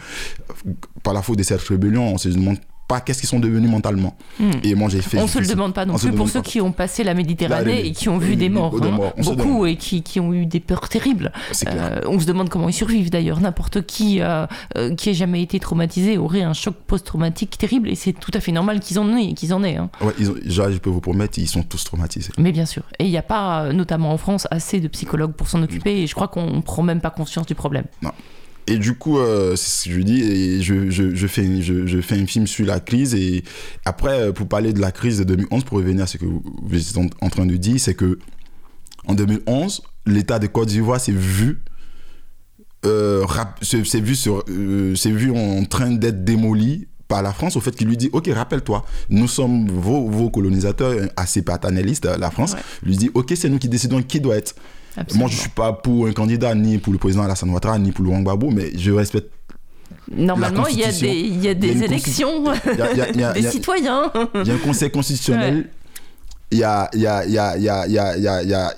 par 1.02 1.12
la 1.14 1.22
faute 1.22 1.38
de 1.38 1.42
cette 1.42 1.60
rébellion, 1.60 2.14
on 2.14 2.18
se 2.18 2.28
demande 2.28 2.58
pas 2.90 3.00
qu'est-ce 3.00 3.20
qu'ils 3.20 3.28
sont 3.28 3.38
devenus 3.38 3.70
mentalement. 3.70 4.16
Hmm. 4.40 4.50
Et 4.64 4.74
moi 4.74 4.88
j'ai 4.88 5.00
fait... 5.00 5.18
On 5.20 5.28
se 5.28 5.38
le 5.38 5.46
demande 5.46 5.72
pas 5.74 5.86
non 5.86 5.96
plus 5.96 6.10
pour 6.10 6.28
ceux 6.28 6.40
pas. 6.42 6.48
qui 6.48 6.60
ont 6.60 6.72
passé 6.72 7.04
la 7.04 7.14
Méditerranée 7.14 7.64
Là, 7.76 7.80
les- 7.82 7.86
et 7.88 7.92
qui 7.92 8.08
ont 8.08 8.18
vu 8.18 8.34
des 8.34 8.48
morts, 8.48 8.72
beaucoup 8.72 8.84
de 8.84 8.88
hein. 8.88 9.10
beaucoup 9.36 9.64
et 9.66 9.76
qui, 9.76 10.02
qui 10.02 10.18
ont 10.18 10.32
eu 10.34 10.44
des 10.44 10.58
peurs 10.58 10.88
terribles. 10.88 11.30
Euh, 11.68 12.00
on 12.06 12.18
se 12.18 12.26
demande 12.26 12.48
comment 12.48 12.68
ils 12.68 12.72
survivent 12.72 13.10
d'ailleurs. 13.10 13.40
N'importe 13.40 13.86
qui 13.86 14.20
euh, 14.20 14.46
euh, 14.76 14.94
qui 14.96 15.10
ait 15.10 15.14
jamais 15.14 15.40
été 15.40 15.60
traumatisé 15.60 16.18
aurait 16.18 16.42
un 16.42 16.52
choc 16.52 16.74
post-traumatique 16.88 17.56
terrible 17.58 17.88
et 17.88 17.94
c'est 17.94 18.12
tout 18.12 18.32
à 18.34 18.40
fait 18.40 18.50
normal 18.50 18.80
qu'ils 18.80 18.98
en 18.98 19.16
aient. 19.16 19.34
Qu'ils 19.34 19.54
en 19.54 19.62
aient 19.62 19.76
hein. 19.76 19.88
Ouais, 20.00 20.12
ils 20.18 20.28
ont- 20.30 20.34
déjà, 20.44 20.68
je 20.72 20.78
peux 20.78 20.90
vous 20.90 21.00
promettre, 21.00 21.38
ils 21.38 21.46
sont 21.48 21.62
tous 21.62 21.84
traumatisés. 21.84 22.32
Mais 22.38 22.50
bien 22.50 22.66
sûr. 22.66 22.82
Et 22.98 23.04
il 23.04 23.10
n'y 23.10 23.18
a 23.18 23.22
pas, 23.22 23.66
euh, 23.66 23.72
notamment 23.72 24.12
en 24.12 24.18
France, 24.18 24.48
assez 24.50 24.80
de 24.80 24.88
psychologues 24.88 25.32
pour 25.32 25.46
s'en 25.48 25.62
occuper 25.62 26.02
et 26.02 26.06
je 26.08 26.14
crois 26.16 26.26
qu'on 26.28 26.50
ne 26.56 26.60
prend 26.60 26.82
même 26.82 27.00
pas 27.00 27.10
conscience 27.10 27.46
du 27.46 27.54
problème. 27.54 27.84
Et 28.66 28.78
du 28.78 28.94
coup, 28.94 29.18
euh, 29.18 29.56
c'est 29.56 29.70
ce 29.84 29.88
que 29.88 29.94
je 29.96 30.00
dis, 30.02 30.22
et 30.22 30.62
je, 30.62 30.90
je, 30.90 31.14
je, 31.14 31.26
fais, 31.26 31.60
je, 31.62 31.86
je 31.86 32.00
fais 32.00 32.16
un 32.20 32.26
film 32.26 32.46
sur 32.46 32.66
la 32.66 32.78
crise. 32.80 33.14
Et 33.14 33.42
après, 33.84 34.20
euh, 34.20 34.32
pour 34.32 34.46
parler 34.48 34.72
de 34.72 34.80
la 34.80 34.92
crise 34.92 35.18
de 35.18 35.24
2011, 35.24 35.64
pour 35.64 35.78
revenir 35.78 36.04
à 36.04 36.06
ce 36.06 36.18
que 36.18 36.24
vous 36.24 36.42
vous 36.62 36.76
êtes 36.76 36.96
en, 36.96 37.06
en 37.20 37.30
train 37.30 37.46
de 37.46 37.56
dire, 37.56 37.80
c'est 37.80 37.94
que 37.94 38.18
en 39.06 39.14
2011, 39.14 39.82
l'État 40.06 40.38
de 40.38 40.46
Côte 40.46 40.68
d'Ivoire 40.68 41.00
s'est 41.00 41.10
vu, 41.12 41.62
euh, 42.86 43.24
s'est 43.62 44.00
vu, 44.00 44.14
sur, 44.14 44.44
euh, 44.48 44.94
vu 45.04 45.30
en 45.32 45.64
train 45.64 45.90
d'être 45.90 46.24
démoli 46.24 46.86
par 47.08 47.22
la 47.22 47.32
France 47.32 47.56
au 47.56 47.60
fait 47.60 47.72
qu'il 47.72 47.88
lui 47.88 47.96
dit 47.96 48.08
ok 48.12 48.30
rappelle-toi 48.32 48.86
nous 49.08 49.26
sommes 49.26 49.68
vos, 49.68 50.08
vos 50.08 50.30
colonisateurs 50.30 50.94
assez 51.16 51.42
paternalistes 51.42 52.04
la 52.06 52.30
France 52.30 52.52
Ouais. 52.52 52.60
lui 52.84 52.96
dit 52.96 53.10
ok 53.12 53.32
c'est 53.34 53.48
nous 53.48 53.58
qui 53.58 53.68
décidons 53.68 54.00
qui 54.00 54.20
doit 54.20 54.36
être 54.36 54.54
Absolument. 54.96 55.24
moi 55.26 55.30
je 55.30 55.40
suis 55.40 55.50
pas 55.50 55.72
pour 55.72 56.06
un 56.06 56.12
candidat 56.12 56.54
ni 56.54 56.78
pour 56.78 56.92
le 56.92 56.98
président 56.98 57.22
Alassane 57.22 57.50
Ouattara 57.50 57.78
ni 57.78 57.92
pour 57.92 58.04
Laurent 58.04 58.20
Gbagbo 58.22 58.50
mais 58.50 58.70
je 58.76 58.90
respecte 58.90 59.30
Normalement, 60.12 60.66
il 60.66 60.78
y 60.78 60.84
a 60.84 60.90
des, 60.92 61.08
il 61.20 61.44
y 61.44 61.48
a 61.48 61.54
des 61.54 61.82
élections, 61.84 62.44
Il 62.72 62.78
y 62.78 63.22
a- 63.22 63.28
a- 63.28 63.32
des 63.32 63.42
citoyens. 63.50 64.10
il 64.34 64.46
y 64.48 64.50
a 64.50 64.54
un 64.54 64.58
conseil 64.58 64.90
constitutionnel 64.90 65.68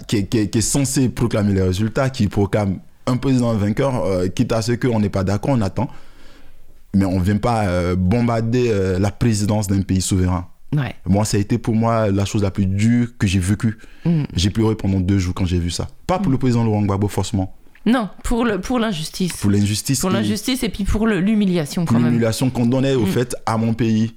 qui, 0.06 0.16
est, 0.16 0.48
qui 0.50 0.62
censé 0.62 1.08
proclamer 1.08 1.54
les 1.54 1.62
résultats, 1.62 2.10
qui 2.10 2.28
proclame 2.28 2.78
un 3.06 3.16
président 3.16 3.54
vainqueur, 3.54 4.04
euh, 4.04 4.28
quitte 4.28 4.52
à 4.52 4.62
ce 4.62 4.72
qu'on 4.72 5.00
n'est 5.00 5.08
pas 5.08 5.24
d'accord, 5.24 5.52
on 5.54 5.60
attend. 5.60 5.88
Mais 6.94 7.04
on 7.06 7.18
ne 7.18 7.24
vient 7.24 7.38
pas 7.38 7.64
euh, 7.66 7.96
bombarder 7.96 8.68
euh, 8.70 8.98
la 8.98 9.10
présidence 9.10 9.66
d'un 9.66 9.80
pays 9.80 10.02
souverain. 10.02 10.46
Ouais. 10.74 10.94
Moi, 11.06 11.24
ça 11.24 11.36
a 11.36 11.40
été 11.40 11.58
pour 11.58 11.74
moi 11.74 12.10
la 12.10 12.24
chose 12.24 12.42
la 12.42 12.50
plus 12.50 12.66
dure 12.66 13.08
que 13.18 13.26
j'ai 13.26 13.38
vécue. 13.38 13.78
Mm. 14.04 14.22
J'ai 14.34 14.50
pleuré 14.50 14.74
pendant 14.74 15.00
deux 15.00 15.18
jours 15.18 15.34
quand 15.34 15.44
j'ai 15.44 15.58
vu 15.58 15.70
ça. 15.70 15.86
Pas 16.06 16.18
pour 16.18 16.32
le 16.32 16.38
président 16.38 16.64
Laurent 16.64 16.82
Gbagbo, 16.82 17.08
forcément. 17.08 17.54
Non, 17.84 18.08
pour 18.22 18.44
l'injustice. 18.78 19.32
Pour 19.36 19.50
l'injustice. 19.50 20.00
Pour 20.00 20.10
et- 20.10 20.14
l'injustice 20.14 20.62
et 20.62 20.68
puis 20.68 20.84
pour 20.84 21.06
l'humiliation 21.06 21.84
quand 21.84 21.94
même. 21.98 22.06
l'humiliation 22.06 22.48
qu'on 22.48 22.66
donnait 22.66 22.94
au 22.94 23.02
Mm. 23.02 23.06
fait 23.06 23.36
à 23.44 23.56
mon 23.58 23.74
pays. 23.74 24.14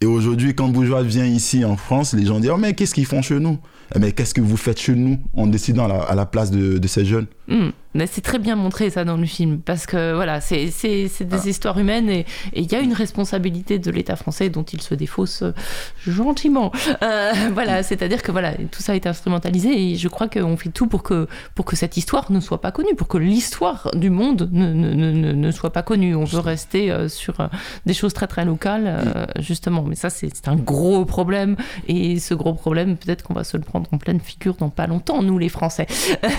Et 0.00 0.06
aujourd'hui, 0.06 0.54
quand 0.54 0.68
Bourgeois 0.68 1.02
vient 1.02 1.24
ici 1.24 1.64
en 1.64 1.76
France, 1.76 2.12
les 2.12 2.26
gens 2.26 2.38
disent 2.40 2.50
oh, 2.52 2.58
Mais 2.58 2.74
qu'est-ce 2.74 2.92
qu'ils 2.94 3.06
font 3.06 3.22
chez 3.22 3.38
nous? 3.38 3.58
Eh, 3.94 3.98
Mais 4.00 4.12
qu'est-ce 4.12 4.34
que 4.34 4.40
vous 4.40 4.56
faites 4.56 4.78
chez 4.80 4.94
nous 4.94 5.18
en 5.32 5.46
décidant 5.46 5.84
à 5.84 5.88
la, 5.88 5.94
à 6.02 6.14
la 6.14 6.26
place 6.26 6.50
de, 6.50 6.76
de 6.78 6.88
ces 6.88 7.04
jeunes? 7.04 7.26
Hmm. 7.48 7.70
Mais 7.96 8.08
c'est 8.08 8.22
très 8.22 8.40
bien 8.40 8.56
montré 8.56 8.90
ça 8.90 9.04
dans 9.04 9.16
le 9.16 9.26
film 9.26 9.60
parce 9.60 9.86
que 9.86 10.14
voilà, 10.14 10.40
c'est 10.40 10.64
des 10.64 11.08
Ah. 11.30 11.36
histoires 11.48 11.78
humaines 11.78 12.08
et 12.10 12.26
il 12.54 12.70
y 12.72 12.74
a 12.74 12.80
une 12.80 12.92
responsabilité 12.92 13.78
de 13.78 13.88
l'État 13.92 14.16
français 14.16 14.48
dont 14.48 14.64
il 14.64 14.80
se 14.82 14.94
défausse 14.94 15.42
euh, 15.42 15.52
gentiment. 16.04 16.72
Euh, 17.02 17.32
voilà, 17.52 17.84
c'est-à-dire 17.84 18.22
que 18.22 18.32
voilà, 18.32 18.54
tout 18.72 18.82
ça 18.82 18.96
est 18.96 19.06
instrumentalisé 19.06 19.90
et 19.92 19.94
je 19.96 20.08
crois 20.08 20.26
qu'on 20.28 20.56
fait 20.56 20.70
tout 20.70 20.88
pour 20.88 21.02
que 21.04 21.28
pour 21.54 21.64
que 21.66 21.76
cette 21.76 21.96
histoire 21.96 22.32
ne 22.32 22.40
soit 22.40 22.60
pas 22.60 22.72
connue, 22.72 22.96
pour 22.96 23.06
que 23.06 23.18
l'histoire 23.18 23.90
du 23.94 24.10
monde 24.10 24.48
ne, 24.50 24.72
ne, 24.72 24.92
ne, 24.92 25.12
ne- 25.12 25.32
ne 25.32 25.50
soit 25.52 25.72
pas 25.72 25.82
connue. 25.82 26.16
On 26.16 26.24
veut 26.24 26.40
rester 26.40 26.90
euh, 26.90 27.08
sur 27.08 27.36
des 27.86 27.94
choses 27.94 28.12
très 28.14 28.26
très 28.26 28.44
locales 28.44 28.84
euh, 28.86 29.26
justement, 29.38 29.84
mais 29.86 29.94
ça 29.94 30.10
c'est 30.10 30.34
c'est 30.34 30.48
un 30.48 30.56
gros 30.56 31.04
problème 31.04 31.56
et 31.86 32.18
ce 32.18 32.34
gros 32.34 32.54
problème 32.54 32.96
peut-être 32.96 33.22
qu'on 33.22 33.34
va 33.34 33.44
se 33.44 33.56
le 33.56 33.62
prendre 33.62 33.86
en 33.92 33.98
pleine 33.98 34.18
figure 34.18 34.54
dans 34.56 34.70
pas 34.70 34.88
longtemps 34.88 35.22
nous 35.22 35.38
les 35.38 35.48
Français. 35.50 35.86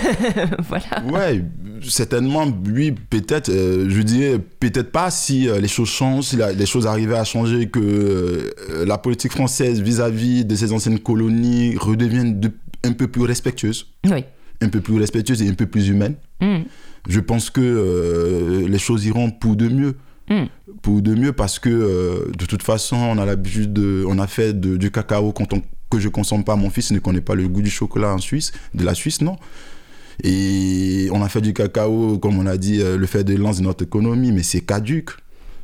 voilà. 0.68 0.95
Ouais, 1.04 1.44
certainement, 1.82 2.46
lui, 2.64 2.92
peut-être, 2.92 3.50
euh, 3.50 3.86
je 3.88 4.02
dirais, 4.02 4.38
peut-être 4.60 4.90
pas 4.90 5.10
si 5.10 5.48
euh, 5.48 5.60
les 5.60 5.68
choses 5.68 5.88
changent, 5.88 6.24
si 6.26 6.36
la- 6.36 6.52
les 6.52 6.66
choses 6.66 6.86
arrivaient 6.86 7.16
à 7.18 7.24
changer, 7.24 7.68
que 7.68 7.80
euh, 7.80 8.84
la 8.86 8.96
politique 8.98 9.32
française 9.32 9.80
vis-à-vis 9.80 10.44
de 10.44 10.54
ces 10.56 10.72
anciennes 10.72 10.98
colonies 10.98 11.76
redevienne 11.76 12.40
de- 12.40 12.50
un 12.84 12.92
peu 12.92 13.08
plus 13.08 13.22
respectueuse, 13.22 13.88
Oui. 14.08 14.24
un 14.62 14.68
peu 14.68 14.80
plus 14.80 14.96
respectueuse 14.98 15.42
et 15.42 15.48
un 15.48 15.54
peu 15.54 15.66
plus 15.66 15.88
humaine. 15.88 16.14
Hmm. 16.40 16.62
je 17.08 17.20
pense 17.20 17.50
que 17.50 18.64
les 18.68 18.78
choses 18.78 19.04
iront 19.06 19.30
pour 19.30 19.54
de 19.56 19.68
mieux. 19.68 19.94
Mm. 20.28 20.46
Pour 20.82 21.00
de 21.02 21.14
mieux 21.14 21.32
parce 21.32 21.58
que 21.60 22.30
de 22.36 22.44
toute 22.46 22.62
façon, 22.64 22.96
on 22.96 23.16
a 23.18 23.24
l'habitude, 23.24 23.72
de- 23.72 24.04
on 24.08 24.18
a 24.18 24.26
fait 24.26 24.52
de- 24.58 24.76
du 24.76 24.90
cacao 24.90 25.30
quand 25.32 25.52
on- 25.52 25.62
que 25.88 26.00
je 26.00 26.08
consomme 26.08 26.42
pas. 26.42 26.56
Mon 26.56 26.68
fils 26.68 26.90
ne 26.90 26.98
connaît 26.98 27.20
pas 27.20 27.36
le 27.36 27.46
goût 27.46 27.62
du 27.62 27.70
chocolat 27.70 28.12
en 28.12 28.18
Suisse, 28.18 28.50
de 28.74 28.84
la 28.84 28.92
Suisse, 28.94 29.20
non? 29.22 29.36
Et 30.24 31.08
on 31.12 31.22
a 31.22 31.28
fait 31.28 31.40
du 31.40 31.52
cacao, 31.52 32.18
comme 32.18 32.38
on 32.38 32.46
a 32.46 32.56
dit, 32.56 32.80
euh, 32.80 32.96
le 32.96 33.06
fait 33.06 33.24
de 33.24 33.34
lance 33.36 33.58
de 33.58 33.62
notre 33.64 33.84
économie, 33.84 34.32
mais 34.32 34.42
c'est 34.42 34.60
caduque. 34.60 35.10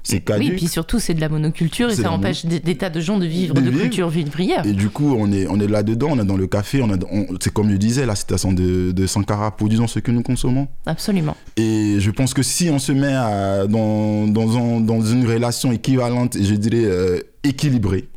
C'est 0.05 0.29
Oui, 0.37 0.49
et 0.49 0.51
puis 0.57 0.67
surtout, 0.67 0.99
c'est 0.99 1.15
de 1.15 1.21
la 1.21 1.29
monoculture 1.29 1.89
et 1.89 1.95
ça 1.95 2.11
empêche 2.11 2.45
des, 2.45 2.59
des 2.59 2.75
tas 2.77 2.91
de 2.91 2.99
gens 3.01 3.19
de 3.21 3.25
vivre 3.27 3.55
De 3.55 3.61
de, 3.61 3.71
vivre. 3.71 3.83
culture 3.83 4.09
vivrière. 4.09 4.67
Et 4.67 4.73
du 4.73 4.89
coup, 4.91 5.15
on 5.17 5.31
est, 5.31 5.47
on 5.47 5.61
est 5.61 5.69
là-dedans, 5.69 6.09
on 6.11 6.19
est 6.19 6.25
dans 6.25 6.37
le 6.37 6.49
café, 6.49 6.83
on 6.83 6.91
on- 6.91 7.27
c'est 7.41 7.53
comme 7.53 7.71
je 7.71 7.77
disais, 7.77 8.05
la 8.05 8.17
citation 8.17 8.53
de, 8.53 8.91
de 8.91 9.07
Sankara, 9.07 9.57
produisons 9.57 9.87
ce 9.87 10.01
que 10.01 10.11
nous 10.11 10.25
consommons. 10.25 10.67
Absolument. 10.87 11.37
Et 11.57 11.99
je 12.01 12.11
pense 12.11 12.35
que 12.35 12.43
si 12.43 12.69
on 12.69 12.81
se 12.81 12.91
met 12.91 13.13
à- 13.15 13.69
dans, 13.69 14.27
dans, 14.27 14.57
un- 14.59 14.81
dans 14.81 15.03
une 15.03 15.25
relation 15.25 15.71
équivalente, 15.71 16.37
je 16.37 16.55
dirais 16.57 16.83
euh, 16.85 17.21
équilibrée, 17.45 18.09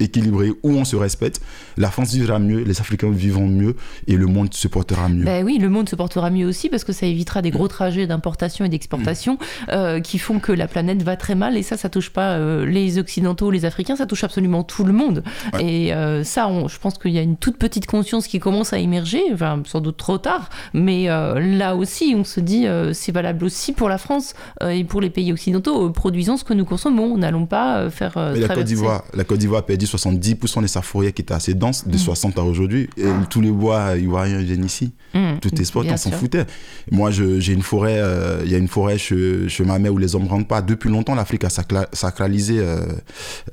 équilibrée, 0.00 0.50
où 0.62 0.72
on 0.72 0.84
se 0.84 0.96
respecte, 0.96 1.40
la 1.76 1.90
France 1.90 2.12
vivra 2.14 2.38
mieux, 2.38 2.60
les 2.62 2.80
Africains 2.80 3.10
vivront 3.10 3.46
mieux 3.48 3.76
et 4.06 4.16
le 4.16 4.26
monde 4.26 4.52
se 4.54 4.68
portera 4.68 5.08
mieux. 5.08 5.24
Ben 5.24 5.44
oui, 5.44 5.58
le 5.58 5.68
monde 5.68 5.88
se 5.88 5.96
portera 5.96 6.30
mieux 6.30 6.46
aussi 6.46 6.68
parce 6.68 6.84
que 6.84 6.92
ça 6.92 7.06
évitera 7.06 7.42
des 7.42 7.50
gros 7.50 7.68
trajets 7.68 8.06
d'importation 8.06 8.64
et 8.64 8.68
d'exportation 8.68 9.38
euh, 9.70 10.00
qui 10.00 10.18
font 10.18 10.38
que 10.40 10.52
la 10.52 10.66
planète 10.68 11.02
va 11.02 11.16
très 11.16 11.34
mal. 11.34 11.56
Et 11.56 11.62
ça, 11.62 11.76
ça 11.76 11.88
touche 11.88 12.10
pas 12.10 12.32
euh, 12.32 12.64
les 12.66 12.98
Occidentaux, 12.98 13.50
les 13.50 13.64
Africains, 13.64 13.96
ça 13.96 14.06
touche 14.06 14.24
absolument 14.24 14.62
tout 14.64 14.84
le 14.84 14.92
monde. 14.92 15.22
Ouais. 15.52 15.64
Et 15.64 15.94
euh, 15.94 16.24
ça, 16.24 16.48
on- 16.48 16.68
je 16.68 16.78
pense 16.78 16.98
qu'il 16.98 17.12
y 17.12 17.18
a 17.18 17.22
une 17.22 17.36
toute 17.36 17.56
petite 17.56 17.86
conscience 17.86 18.26
qui 18.26 18.38
commence 18.40 18.72
à 18.72 18.78
émerger, 18.78 19.20
enfin, 19.32 19.62
sans 19.66 19.80
doute 19.80 19.96
trop 19.96 20.18
tard. 20.18 20.48
Mais 20.72 21.06
là 21.06 21.76
aussi, 21.76 22.14
on 22.16 22.24
se 22.24 22.40
dit, 22.40 22.66
c'est 22.92 23.12
valable 23.12 23.44
aussi 23.44 23.72
pour 23.72 23.88
la 23.88 23.98
France 23.98 24.34
et 24.68 24.84
pour 24.84 25.00
les 25.00 25.10
pays 25.10 25.32
occidentaux. 25.32 25.90
Produisons 25.90 26.36
ce 26.36 26.44
que 26.44 26.54
nous 26.54 26.64
consommons. 26.64 27.16
N'allons 27.16 27.46
pas 27.46 27.90
faire 27.90 28.12
Mais 28.16 28.40
la 28.40 28.48
Côte 28.48 28.64
d'Ivoire, 28.64 29.04
la 29.14 29.24
Côte 29.24 29.38
d'Ivoire 29.38 29.60
a 29.60 29.66
perdu 29.66 29.83
70% 29.86 30.62
de 30.62 30.66
sa 30.66 30.82
forêt 30.82 31.12
qui 31.12 31.22
était 31.22 31.34
assez 31.34 31.54
dense, 31.54 31.86
de 31.86 31.96
60 31.96 32.38
à 32.38 32.42
aujourd'hui. 32.42 32.88
Et 32.96 33.04
tous 33.30 33.40
les 33.40 33.50
bois 33.50 33.96
ivoiriens 33.96 34.38
viennent 34.38 34.64
ici. 34.64 34.92
Mmh, 35.14 35.38
Tout 35.40 35.48
est 35.60 35.72
bien 35.82 35.94
on 35.94 35.96
s'en 35.96 36.10
foutait. 36.12 36.44
Moi, 36.90 37.10
j'ai 37.10 37.52
une 37.52 37.62
forêt, 37.62 37.98
euh, 37.98 38.42
il 38.44 38.50
y 38.50 38.54
a 38.54 38.58
une 38.58 38.68
forêt 38.68 38.98
chez, 38.98 39.48
chez 39.48 39.64
ma 39.64 39.78
mère 39.78 39.92
où 39.94 39.98
les 39.98 40.14
hommes 40.14 40.26
rentrent 40.26 40.48
pas. 40.48 40.62
Depuis 40.62 40.88
longtemps, 40.90 41.14
l'Afrique 41.14 41.44
a 41.44 41.48
sacra- 41.50 41.88
sacralisé 41.92 42.58
euh, 42.58 42.80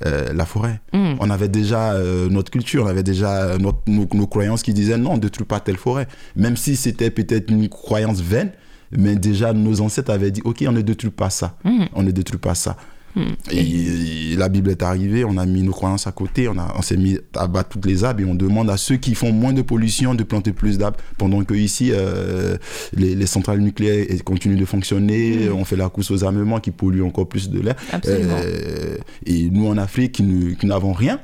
euh, 0.06 0.34
la 0.34 0.46
forêt. 0.46 0.82
Mmh. 0.94 1.14
On 1.20 1.30
avait 1.30 1.50
déjà 1.50 1.94
notre 2.30 2.52
culture, 2.52 2.84
on 2.86 2.88
avait 2.88 3.04
déjà 3.04 3.58
notre- 3.58 3.82
nos, 3.88 4.08
nos 4.14 4.28
croyances 4.28 4.64
qui 4.64 4.74
disaient 4.74 4.98
non, 4.98 5.16
ne 5.16 5.20
détruis 5.20 5.46
pas 5.46 5.60
telle 5.60 5.78
forêt. 5.78 6.08
Même 6.36 6.58
si 6.58 6.76
c'était 6.76 7.10
peut-être 7.12 7.50
une 7.52 7.68
croyance 7.70 8.22
vaine, 8.22 8.52
mais 8.92 9.16
déjà 9.16 9.54
nos 9.54 9.80
ancêtres 9.82 10.12
avaient 10.12 10.32
dit 10.32 10.42
ok, 10.44 10.64
on 10.68 10.72
ne 10.74 10.82
détruit 10.82 11.12
pas 11.12 11.30
ça. 11.30 11.58
Mmh. 11.64 11.86
On 11.94 12.04
ne 12.04 12.12
détruit 12.12 12.40
pas 12.40 12.56
ça. 12.56 12.76
Mmh. 13.16 13.22
Et, 13.52 14.36
la 14.38 14.48
Bible 14.50 14.70
est 14.72 14.82
arrivée, 14.82 15.26
on 15.26 15.38
a 15.38 15.46
mis 15.46 15.62
nos 15.62 15.72
croyances 15.74 16.08
à 16.08 16.12
côté, 16.12 16.48
on, 16.48 16.58
a- 16.58 16.74
on 16.78 16.82
s'est 16.82 16.98
mis 16.98 17.18
à 17.36 17.48
battre 17.48 17.70
toutes 17.70 17.86
les 17.86 18.04
arbres 18.04 18.22
et 18.22 18.26
on 18.26 18.34
demande 18.34 18.70
à 18.70 18.78
ceux 18.78 18.96
qui 18.98 19.14
font 19.14 19.32
moins 19.32 19.54
de 19.54 19.62
pollution 19.62 20.16
de 20.16 20.24
planter 20.24 20.52
plus 20.54 20.78
d'arbres. 20.78 20.98
Pendant 21.18 21.44
que 21.44 21.54
ici, 21.54 21.92
euh, 21.92 22.58
les, 22.96 23.14
les 23.16 23.26
centrales 23.28 23.60
nucléaires 23.60 24.06
continuent 24.24 24.58
de 24.60 24.66
fonctionner, 24.66 25.50
on 25.50 25.66
fait 25.66 25.76
la 25.76 25.90
course 25.90 26.10
aux 26.12 26.24
armements 26.24 26.60
qui 26.60 26.72
polluent 26.72 27.04
encore 27.04 27.28
plus 27.28 27.50
de 27.50 27.60
l'air. 27.60 27.76
Euh, 28.08 28.98
et 29.26 29.50
nous 29.50 29.68
en 29.68 29.78
Afrique 29.78 30.14
qui 30.14 30.66
n'avons 30.66 30.94
rien, 30.94 31.20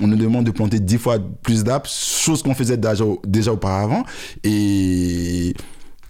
on 0.00 0.06
nous 0.06 0.16
demande 0.16 0.46
de 0.46 0.50
planter 0.50 0.80
dix 0.80 0.98
fois 0.98 1.18
plus 1.42 1.64
d'arbres, 1.64 1.88
chose 1.88 2.42
qu'on 2.42 2.54
faisait 2.54 2.76
déjà, 2.76 3.04
déjà 3.26 3.52
auparavant. 3.52 4.04
Et 4.44 5.54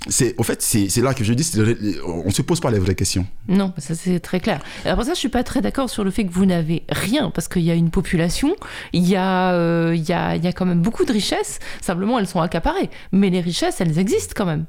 c'est, 0.06 0.34
au 0.38 0.42
fait, 0.42 0.62
c'est 0.62 1.00
là 1.00 1.12
que 1.12 1.24
je 1.24 1.32
dis, 1.32 1.50
on 2.06 2.30
se 2.30 2.42
pose 2.42 2.60
pas 2.60 2.70
les 2.70 2.78
vraies 2.78 2.94
questions. 2.94 3.26
Non, 3.48 3.72
ça 3.78 3.94
c'est 3.94 4.20
très 4.20 4.38
clair. 4.40 4.60
Après 4.84 5.04
ça, 5.04 5.14
je 5.14 5.18
suis 5.18 5.28
pas 5.28 5.42
très 5.42 5.60
d'accord 5.60 5.90
sur 5.90 6.04
le 6.04 6.10
fait 6.10 6.24
que 6.24 6.32
vous 6.32 6.46
n'avez 6.46 6.84
rien, 6.88 7.30
parce 7.30 7.48
qu'il 7.48 7.62
y 7.62 7.70
a 7.70 7.74
une 7.74 7.90
population, 7.90 8.54
il 8.92 9.06
y, 9.08 9.16
a, 9.16 9.52
euh, 9.54 9.94
il 9.96 10.08
y, 10.08 10.12
a, 10.12 10.36
il 10.36 10.44
y 10.44 10.46
a 10.46 10.52
quand 10.52 10.66
même 10.66 10.82
beaucoup 10.82 11.04
de 11.04 11.12
richesses, 11.12 11.58
simplement 11.80 12.18
elles 12.18 12.28
sont 12.28 12.40
accaparées. 12.40 12.90
Mais 13.12 13.28
les 13.30 13.40
richesses, 13.40 13.80
elles 13.80 13.98
existent 13.98 14.34
quand 14.36 14.46
même. 14.46 14.66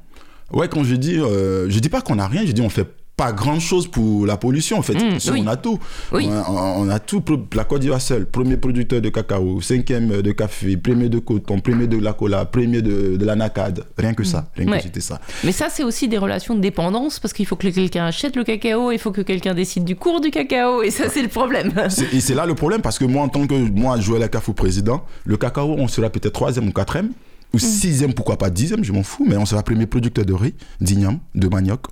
Ouais, 0.52 0.68
quand 0.68 0.82
je 0.82 0.96
dis, 0.96 1.16
euh, 1.16 1.70
je 1.70 1.78
dis 1.78 1.88
pas 1.88 2.00
qu'on 2.00 2.18
a 2.18 2.26
rien, 2.26 2.44
je 2.44 2.52
dis 2.52 2.60
on 2.60 2.68
fait 2.68 2.86
pas 3.20 3.32
grand 3.32 3.60
chose 3.60 3.86
pour 3.86 4.24
la 4.26 4.36
pollution 4.38 4.78
en 4.78 4.82
fait. 4.82 4.94
Mm, 4.94 5.18
Si 5.20 5.30
oui. 5.30 5.42
On 5.44 5.46
a 5.48 5.56
tout. 5.56 5.78
Oui. 6.12 6.26
On, 6.28 6.56
a, 6.56 6.74
on 6.78 6.88
a 6.88 6.98
tout. 6.98 7.22
La 7.54 7.64
Côte 7.64 7.80
d'Ivoire 7.82 8.00
seule, 8.00 8.24
premier 8.26 8.56
producteur 8.56 9.00
de 9.02 9.08
cacao, 9.10 9.60
cinquième 9.60 10.22
de 10.22 10.32
café, 10.32 10.76
premier 10.76 11.08
de 11.10 11.18
coton, 11.18 11.60
premier 11.60 11.86
de 11.86 11.98
la 11.98 12.14
cola, 12.14 12.44
premier 12.46 12.80
de, 12.82 13.16
de 13.18 13.24
l'anacade. 13.26 13.84
Rien 13.98 14.14
que 14.14 14.24
ça. 14.24 14.48
Rien 14.56 14.68
Ouais. 14.70 14.78
que 14.78 14.84
c'était 14.84 15.00
ça. 15.00 15.20
Mais 15.44 15.52
ça, 15.52 15.68
c'est 15.70 15.84
aussi 15.84 16.08
des 16.08 16.16
relations 16.18 16.54
de 16.54 16.60
dépendance, 16.60 17.18
parce 17.20 17.34
qu'il 17.34 17.44
faut 17.46 17.56
que 17.56 17.68
quelqu'un 17.68 18.06
achète 18.06 18.36
le 18.36 18.44
cacao, 18.44 18.90
il 18.90 18.98
faut 18.98 19.12
que 19.12 19.20
quelqu'un 19.20 19.52
décide 19.54 19.84
du 19.84 19.96
cours 19.96 20.20
du 20.22 20.30
cacao, 20.30 20.82
et 20.82 20.90
ça, 20.90 21.08
c'est 21.10 21.22
le 21.22 21.28
problème. 21.28 21.72
Et 22.12 22.20
c'est 22.20 22.34
là 22.34 22.46
le 22.46 22.54
problème 22.54 22.80
parce 22.80 22.98
que 22.98 23.04
moi, 23.04 23.22
en 23.22 23.28
tant 23.28 23.46
que 23.46 23.54
moi, 23.54 24.00
Joël 24.00 24.22
Akafou 24.22 24.54
président, 24.54 25.04
le 25.24 25.36
cacao, 25.36 25.74
on 25.78 25.88
sera 25.88 26.08
peut-être 26.10 26.32
troisième 26.32 26.68
ou 26.68 26.72
quatrième, 26.72 27.10
ou 27.52 27.56
Mm. 27.56 27.60
sixième, 27.60 28.14
pourquoi 28.14 28.38
pas 28.38 28.48
dixième, 28.48 28.82
je 28.84 28.92
m'en 28.92 29.02
fous, 29.02 29.26
mais 29.28 29.36
on 29.36 29.44
sera 29.44 29.62
premier 29.62 29.86
producteur 29.86 30.24
de 30.24 30.32
riz, 30.32 30.54
d'igname, 30.80 31.18
de 31.34 31.48
manioc, 31.48 31.82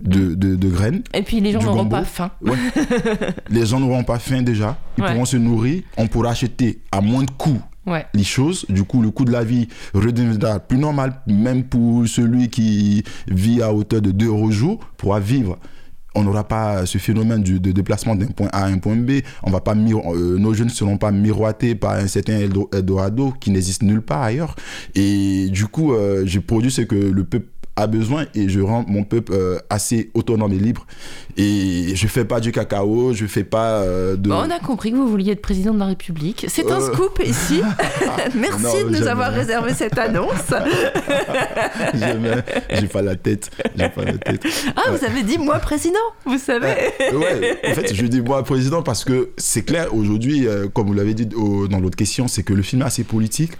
de, 0.00 0.34
de, 0.34 0.56
de 0.56 0.68
graines. 0.68 1.02
Et 1.14 1.22
puis 1.22 1.40
les 1.40 1.52
gens 1.52 1.62
n'auront 1.62 1.86
pas 1.88 2.04
faim. 2.04 2.30
Ouais. 2.42 2.56
les 3.50 3.66
gens 3.66 3.80
n'auront 3.80 4.04
pas 4.04 4.18
faim 4.18 4.42
déjà, 4.42 4.78
ils 4.98 5.02
Ouais. 5.04 5.10
pourront 5.12 5.24
se 5.24 5.36
nourrir, 5.36 5.82
on 5.96 6.06
pourra 6.06 6.30
acheter 6.30 6.80
à 6.92 7.00
moins 7.00 7.22
de 7.24 7.30
coûts 7.30 7.60
Ouais. 7.86 8.04
les 8.14 8.24
choses. 8.24 8.66
Du 8.68 8.84
coup, 8.84 9.00
le 9.02 9.10
coût 9.10 9.24
de 9.24 9.32
la 9.32 9.42
vie 9.42 9.66
redeviendra 9.94 10.60
plus 10.60 10.76
normal, 10.78 11.14
même 11.26 11.64
pour 11.64 12.06
celui 12.06 12.48
qui 12.48 13.02
vit 13.26 13.62
à 13.62 13.72
hauteur 13.72 14.02
de 14.02 14.10
2 14.10 14.26
euros 14.26 14.44
au 14.48 14.50
jour, 14.50 14.80
pourra 14.96 15.18
vivre 15.20 15.58
on 16.16 16.24
n'aura 16.24 16.42
pas 16.42 16.86
ce 16.86 16.98
phénomène 16.98 17.40
du- 17.40 17.60
de 17.60 17.70
déplacement 17.70 18.16
d'un 18.16 18.26
point 18.26 18.48
A 18.52 18.64
à 18.64 18.66
un 18.66 18.78
point 18.78 18.96
B. 18.96 19.20
On 19.44 19.50
va 19.52 19.60
pas 19.60 19.74
euh, 19.76 20.38
nos 20.38 20.52
jeunes 20.54 20.66
ne 20.66 20.72
seront 20.72 20.96
pas 20.98 21.12
miroités 21.12 21.76
par 21.76 21.92
un 21.92 22.08
certain 22.08 22.32
Eldo- 22.40 22.68
Eldorado 22.76 23.32
qui 23.40 23.52
n'existe 23.52 23.84
nulle 23.84 24.02
part 24.02 24.22
ailleurs. 24.22 24.56
Et 24.96 25.48
du 25.50 25.66
coup, 25.68 25.92
euh, 25.92 26.24
je 26.26 26.40
produis 26.40 26.72
ce 26.72 26.80
que 26.82 26.96
le 26.96 27.22
peuple 27.22 27.46
a 27.76 27.86
besoin 27.86 28.26
et 28.34 28.48
je 28.48 28.60
rends 28.60 28.84
mon 28.86 29.04
peuple 29.04 29.32
euh, 29.32 29.58
assez 29.70 30.10
autonome 30.14 30.52
et 30.52 30.58
libre. 30.58 30.86
Et 31.36 31.94
je 31.94 32.06
fais 32.08 32.24
pas 32.24 32.40
du 32.40 32.52
cacao, 32.52 33.14
je 33.14 33.24
fais 33.26 33.44
pas 33.44 33.80
euh, 33.82 34.16
de. 34.16 34.28
Bon, 34.28 34.36
on 34.46 34.50
a 34.50 34.58
compris 34.58 34.90
que 34.90 34.96
vous 34.96 35.08
vouliez 35.08 35.32
être 35.32 35.40
président 35.40 35.72
de 35.72 35.78
la 35.78 35.86
République. 35.86 36.44
C'est 36.48 36.70
un 36.70 36.80
Euh. 36.80 36.92
scoop 36.92 37.20
ici. 37.24 37.62
Merci 38.34 38.62
Non, 38.84 38.90
de 38.90 38.98
nous 38.98 39.06
avoir 39.06 39.32
réservé 39.32 39.72
cette 39.74 39.96
annonce. 39.96 40.50
J'ai 42.70 42.86
pas 42.88 43.02
la 43.02 43.16
tête. 43.16 43.50
J'ai 43.76 43.88
pas 43.88 44.04
la 44.04 44.12
tête. 44.18 44.44
Ah, 44.76 44.90
vous 44.90 45.04
avez 45.04 45.22
dit 45.22 45.38
moi 45.38 45.58
président, 45.58 45.98
vous 46.26 46.38
savez. 46.38 46.74
ouais, 47.14 47.58
en 47.70 47.74
fait, 47.74 47.94
je 47.94 48.06
dis 48.06 48.20
moi 48.20 48.42
président 48.42 48.82
parce 48.82 49.04
que 49.04 49.30
c'est 49.36 49.62
clair 49.62 49.94
aujourd'hui, 49.94 50.46
comme 50.74 50.86
vous 50.88 50.94
l'avez 50.94 51.14
dit 51.14 51.28
au- 51.34 51.68
dans 51.68 51.80
l'autre 51.80 51.96
question, 51.96 52.28
c'est 52.28 52.42
que 52.42 52.52
le 52.52 52.62
film 52.62 52.82
est 52.82 52.86
assez 52.86 53.04
politique. 53.04 53.52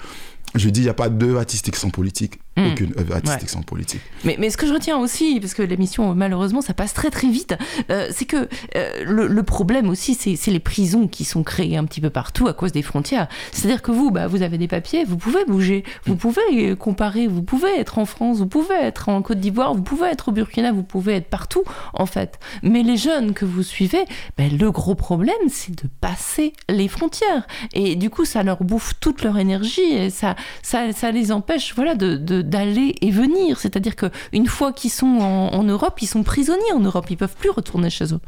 Je 0.56 0.68
dis, 0.68 0.80
il 0.80 0.84
n'y 0.84 0.88
a 0.90 0.94
pas 0.94 1.08
d'œuvre 1.08 1.38
artistique 1.38 1.76
sans 1.76 1.90
politique. 1.90 2.40
Mm. 2.56 2.66
Aucune 2.72 2.92
œuvre 2.98 3.14
artistique 3.14 3.42
Ouais. 3.42 3.48
sans 3.48 3.62
politique. 3.62 4.00
Mais, 4.24 4.36
mais 4.38 4.50
ce 4.50 4.56
que 4.56 4.66
je 4.66 4.72
retiens 4.72 4.98
aussi, 4.98 5.38
parce 5.40 5.54
que 5.54 5.62
l'émission, 5.62 6.14
malheureusement, 6.16 6.60
ça 6.60 6.74
passe 6.74 6.92
très 6.92 7.08
très 7.10 7.28
vite, 7.28 7.54
euh, 7.90 8.08
c'est 8.10 8.24
que 8.24 8.48
euh, 8.76 9.04
le, 9.04 9.28
le 9.28 9.42
problème 9.44 9.88
aussi, 9.88 10.14
c'est 10.14 10.50
les 10.50 10.58
prisons 10.58 11.06
qui 11.06 11.24
sont 11.24 11.42
créées 11.44 11.76
un 11.76 11.84
petit 11.84 12.00
peu 12.00 12.10
partout 12.10 12.48
à 12.48 12.52
cause 12.52 12.72
des 12.72 12.82
frontières. 12.82 13.28
C'est-à-dire 13.52 13.82
que 13.82 13.92
vous, 13.92 14.10
bah, 14.10 14.26
vous 14.26 14.42
avez 14.42 14.58
des 14.58 14.66
papiers, 14.68 15.04
vous 15.04 15.16
pouvez 15.16 15.44
bouger, 15.44 15.84
vous 16.06 16.16
pouvez 16.16 16.40
euh, 16.70 16.74
comparer, 16.76 17.28
vous 17.28 17.42
pouvez 17.42 17.70
être 17.78 17.98
en 17.98 18.04
France, 18.04 18.38
vous 18.38 18.46
pouvez 18.48 18.74
être 18.74 19.08
en 19.08 19.22
Côte 19.22 19.38
d'Ivoire, 19.38 19.72
vous 19.74 19.82
pouvez 19.82 20.08
être 20.08 20.28
au 20.28 20.32
Burkina, 20.32 20.72
vous 20.72 20.82
pouvez 20.82 21.14
être 21.14 21.28
partout, 21.28 21.62
en 21.94 22.06
fait. 22.06 22.38
Mais 22.64 22.82
les 22.82 22.96
jeunes 22.96 23.32
que 23.32 23.44
vous 23.44 23.62
suivez, 23.62 24.04
ben, 24.36 24.50
le 24.58 24.70
gros 24.72 24.96
problème, 24.96 25.34
c'est 25.48 25.72
de 25.80 25.88
passer 26.00 26.52
les 26.68 26.88
frontières. 26.88 27.46
Et 27.74 27.94
du 27.94 28.10
coup, 28.10 28.24
ça 28.24 28.42
leur 28.42 28.64
bouffe 28.64 28.94
toute 29.00 29.22
leur 29.22 29.38
énergie 29.38 29.80
et 29.92 30.10
ça, 30.10 30.34
ça, 30.62 30.92
ça 30.92 31.10
les 31.12 31.30
empêche 31.32 31.74
voilà, 31.76 31.94
de, 31.94 32.16
de- 32.16 32.39
d'aller 32.42 32.94
et 33.00 33.10
venir. 33.10 33.58
C'est-à-dire 33.58 33.94
qu'une 33.96 34.46
fois 34.46 34.72
qu'ils 34.72 34.90
sont 34.90 35.06
en, 35.06 35.54
en 35.54 35.62
Europe, 35.62 35.98
ils 36.02 36.06
sont 36.06 36.22
prisonniers 36.22 36.72
en 36.74 36.80
Europe, 36.80 37.06
ils 37.10 37.16
peuvent 37.16 37.36
plus 37.38 37.50
retourner 37.50 37.90
chez 37.90 38.12
eux. 38.14 38.20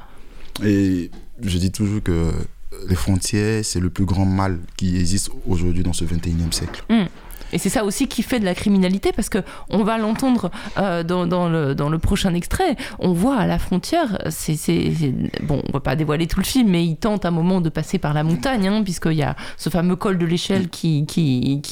Et 0.64 1.10
je 1.40 1.58
dis 1.58 1.70
toujours 1.72 2.02
que 2.02 2.30
les 2.88 2.94
frontières, 2.94 3.64
c'est 3.64 3.80
le 3.80 3.90
plus 3.90 4.04
grand 4.04 4.24
mal 4.24 4.58
qui 4.76 4.96
existe 4.96 5.30
aujourd'hui 5.46 5.82
dans 5.82 5.92
ce 5.92 6.04
21e 6.04 6.52
siècle. 6.52 6.84
Et 7.52 7.58
c'est 7.58 7.68
ça 7.68 7.84
aussi 7.84 8.08
qui 8.08 8.22
fait 8.22 8.40
de 8.40 8.44
la 8.44 8.54
criminalité, 8.54 9.12
parce 9.12 9.28
que 9.28 9.38
on 9.70 9.84
va 9.84 9.98
l'entendre 9.98 10.50
euh, 10.78 11.02
dans, 11.02 11.48
le, 11.48 11.98
prochain 11.98 12.34
extrait. 12.34 12.76
On 12.98 13.12
voit 13.12 13.36
à 13.36 13.46
la 13.46 13.58
frontière, 13.58 14.18
c'est, 14.30 14.56
c'est- 14.56 14.92
bon, 15.42 15.62
on 15.68 15.72
va 15.72 15.80
pas 15.80 15.96
dévoiler 15.96 16.26
tout 16.26 16.40
le 16.40 16.44
film, 16.44 16.70
mais 16.70 16.84
il 16.84 16.96
tente 16.96 17.24
un 17.24 17.30
moment 17.30 17.60
de 17.60 17.68
passer 17.68 17.98
par 17.98 18.14
la 18.14 18.22
montagne, 18.22 18.68
hein, 18.68 18.82
puisqu'il 18.82 19.12
y 19.12 19.22
a 19.22 19.36
ce 19.56 19.70
fameux 19.70 19.96
col 19.96 20.18
de 20.18 20.26
l'échelle 20.26 20.68
qui, 20.68 21.06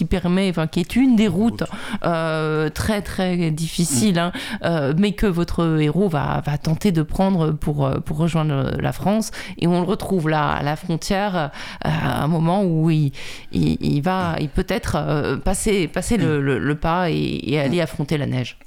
permet, 0.09 0.51
enfin, 0.51 0.67
qui 0.67 0.81
est 0.81 0.97
une 0.97 1.17
des 1.17 1.29
routes 1.29 1.65
euh, 2.05 2.69
très 2.69 3.03
très 3.03 3.51
difficile, 3.51 4.19
hein, 4.19 4.33
euh, 4.65 4.95
mais 4.97 5.13
que 5.13 5.27
votre 5.27 5.81
héros 5.81 6.09
va, 6.09 6.43
tenter 6.63 6.93
de 6.93 7.03
prendre 7.03 7.53
pour, 7.53 7.91
rejoindre 8.11 8.73
la 8.79 8.93
France. 8.93 9.31
Et 9.59 9.67
on 9.67 9.81
le 9.81 9.87
retrouve 9.87 10.29
là, 10.29 10.51
à 10.51 10.63
la 10.63 10.77
frontière, 10.77 11.51
à 11.83 12.23
un 12.23 12.29
moment 12.29 12.63
où 12.65 12.91
il, 12.91 13.13
il, 13.53 14.01
va, 14.03 14.37
il 14.41 14.49
peut-être 14.49 14.97
euh, 14.97 15.37
passer, 15.71 15.89
passer 15.89 16.17
le, 16.17 16.41
le- 16.41 16.59
le 16.59 16.75
pas 16.75 17.11
et, 17.11 17.41
et 17.47 17.61
aller 17.61 17.81
affronter 17.81 18.19
la 18.19 18.27
neige. 18.27 18.59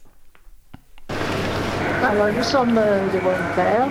Alors 1.09 2.27
nous 2.35 2.43
sommes 2.43 2.77
euh, 2.77 2.99
des 3.11 3.19
volontaires, 3.19 3.87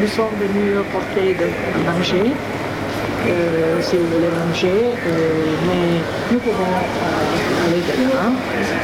nous 0.00 0.06
sommes 0.06 0.34
venus 0.40 0.76
porter 0.92 1.34
de 1.34 1.46
manger, 1.90 2.32
euh, 3.28 3.80
si 3.82 3.96
vous 3.96 4.06
voulez 4.06 4.28
manger, 4.48 4.68
euh, 4.70 5.54
mais 5.66 6.00
nous 6.32 6.38
pouvons 6.40 6.72
euh, 6.74 7.66
aller 7.66 7.82
demain, 7.98 8.32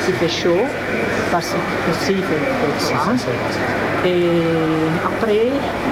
s'il 0.04 0.14
fait 0.14 0.28
chaud, 0.28 0.64
parce 1.32 1.48
que 1.50 1.92
s'il 2.04 2.18
fait 2.18 2.42
fait 2.78 2.94
froid. 2.94 3.14
Et 4.04 4.30
après, 5.04 5.46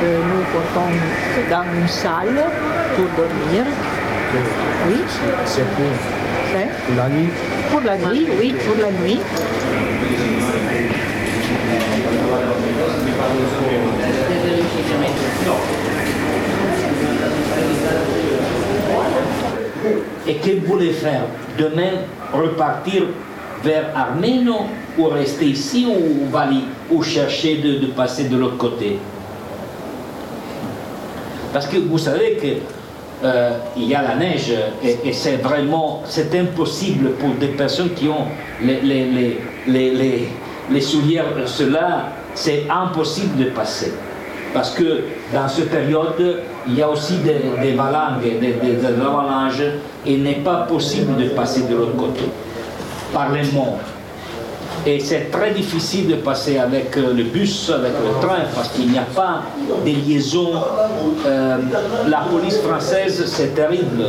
euh, 0.04 0.20
nous 0.30 0.42
portons 0.52 0.90
dans 1.50 1.64
une 1.80 1.88
salle 1.88 2.44
pour 2.94 3.06
dormir. 3.16 3.64
Oui, 4.88 4.96
C'est 5.46 5.64
pour 5.74 5.84
c'est 6.56 6.96
la 6.96 7.08
nuit. 7.08 7.28
pour 7.70 7.80
la 7.80 7.96
nuit, 7.96 8.26
oui, 8.38 8.54
pour 8.64 8.76
la 8.82 8.90
nuit. 8.90 9.18
Et 20.28 20.34
que 20.36 20.50
vous 20.60 20.66
voulez 20.66 20.92
faire 20.92 21.22
Demain, 21.58 21.90
repartir 22.32 23.04
vers 23.62 23.90
Arméno 23.94 24.66
ou 24.98 25.04
rester 25.04 25.46
ici 25.46 25.86
ou, 25.86 26.26
Bali 26.30 26.64
ou 26.90 27.02
chercher 27.02 27.58
de, 27.58 27.78
de 27.78 27.86
passer 27.86 28.24
de 28.24 28.36
l'autre 28.36 28.56
côté 28.56 28.98
Parce 31.52 31.66
que 31.66 31.76
vous 31.76 31.98
savez 31.98 32.36
que 32.36 32.75
euh, 33.24 33.50
il 33.76 33.84
y 33.84 33.94
a 33.94 34.02
la 34.02 34.16
neige 34.16 34.52
et, 34.82 34.98
et 35.04 35.12
c'est 35.12 35.36
vraiment 35.36 36.02
c'est 36.04 36.34
impossible 36.38 37.12
pour 37.12 37.30
des 37.30 37.48
personnes 37.48 37.90
qui 37.94 38.08
ont 38.08 38.26
les, 38.62 38.80
les, 38.80 39.40
les, 39.66 40.28
les, 40.70 40.80
souliers 40.80 41.22
cela 41.46 42.08
c'est 42.34 42.66
impossible 42.68 43.36
de 43.38 43.50
passer. 43.50 43.94
Parce 44.52 44.70
que 44.70 45.04
dans 45.32 45.48
cette 45.48 45.70
période 45.70 46.42
il 46.66 46.74
y 46.74 46.82
a 46.82 46.90
aussi 46.90 47.16
des, 47.18 47.36
des, 47.62 47.72
des, 48.40 48.52
des 48.52 48.84
avalanches 48.84 49.60
et 50.04 50.12
il 50.12 50.22
n'est 50.22 50.42
pas 50.44 50.66
possible 50.68 51.16
de 51.16 51.28
passer 51.30 51.62
de 51.62 51.74
l'autre 51.74 51.96
côté 51.96 52.24
par 53.12 53.32
les 53.32 53.50
monts 53.52 53.78
et 54.86 55.00
c'est 55.00 55.32
très 55.32 55.52
difficile 55.52 56.06
de 56.06 56.14
passer 56.14 56.58
avec 56.58 56.96
euh, 56.96 57.12
le 57.12 57.24
bus, 57.24 57.70
avec 57.70 57.92
le 57.92 58.20
train, 58.24 58.44
parce 58.54 58.68
qu'il 58.68 58.88
n'y 58.88 58.98
a 58.98 59.02
pas 59.02 59.42
de 59.84 59.90
liaison. 59.90 60.62
Euh, 61.26 61.58
la 62.08 62.20
police 62.30 62.58
française, 62.58 63.24
c'est 63.26 63.54
terrible. 63.54 64.04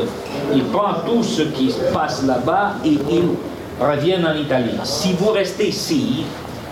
Ils 0.54 0.64
prennent 0.66 1.04
tout 1.06 1.24
ce 1.24 1.42
qui 1.42 1.72
se 1.72 1.82
passe 1.92 2.24
là-bas 2.24 2.76
et 2.86 2.90
ils 2.90 3.30
reviennent 3.80 4.26
en 4.26 4.36
Italie. 4.36 4.78
Si 4.84 5.14
vous 5.14 5.32
restez 5.32 5.70
ici, 5.70 6.26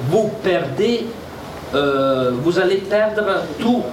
vous 0.08 0.30
perdez, 0.43 1.08
euh, 1.74 2.32
vous 2.43 2.60
allez 2.60 2.78
perdre 2.78 3.43
tout. 3.60 3.84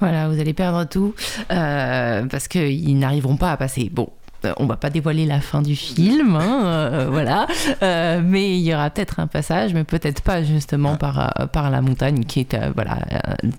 Voilà, 0.00 0.28
vous 0.28 0.40
allez 0.40 0.54
perdre 0.54 0.84
tout 0.84 1.14
parce 1.48 2.48
qu'ils 2.48 2.98
n'arriveront 2.98 3.36
pas 3.36 3.52
à 3.52 3.56
passer. 3.58 3.90
Bon. 3.92 4.08
Euh, 4.44 4.52
On 4.58 4.66
va 4.66 4.76
pas 4.76 4.90
dévoiler 4.90 5.26
la 5.26 5.40
fin 5.40 5.62
du 5.62 5.76
film, 5.76 6.36
hein, 6.36 6.62
euh, 6.64 7.08
voilà. 7.10 7.46
Euh, 7.82 8.20
mais 8.24 8.58
il 8.58 8.62
y 8.64 8.74
aura 8.74 8.90
peut-être 8.90 9.20
un 9.20 9.26
passage, 9.26 9.74
mais 9.74 9.84
peut-être 9.84 10.22
pas 10.22 10.42
justement 10.42 10.96
par 10.96 11.40
euh, 11.40 11.46
par 11.46 11.70
la 11.70 11.80
montagne, 11.82 12.24
qui 12.24 12.40
est 12.40 12.54
euh, 12.54 12.70
voilà, 12.74 12.98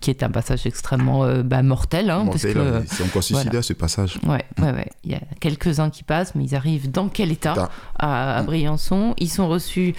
qui 0.02 0.10
est 0.10 0.24
un 0.24 0.32
passage 0.32 0.66
extrêmement 0.66 1.26
bah, 1.44 1.64
mortel, 1.64 2.10
hein, 2.10 2.26
parce 2.26 2.44
Mortel, 2.44 2.54
que 2.54 2.60
hein, 2.78 2.84
c'est 2.88 3.04
encore 3.04 3.24
suicidaire 3.24 3.64
ce 3.64 3.74
passage. 3.74 4.18
Ouais, 4.26 4.44
ouais, 4.60 4.72
ouais. 4.72 4.88
Il 5.04 5.12
y 5.12 5.16
a 5.16 5.22
quelques-uns 5.40 5.90
qui 5.90 6.04
passent, 6.04 6.36
mais 6.36 6.44
ils 6.46 6.56
arrivent 6.56 6.92
dans 6.92 7.08
quel 7.08 7.32
état? 7.32 7.54
État. 7.54 7.70
à, 8.00 8.38
à 8.38 8.44
Briançon 8.44 9.14
Ils 9.20 9.30
sont 9.30 9.48
reçus 9.48 9.94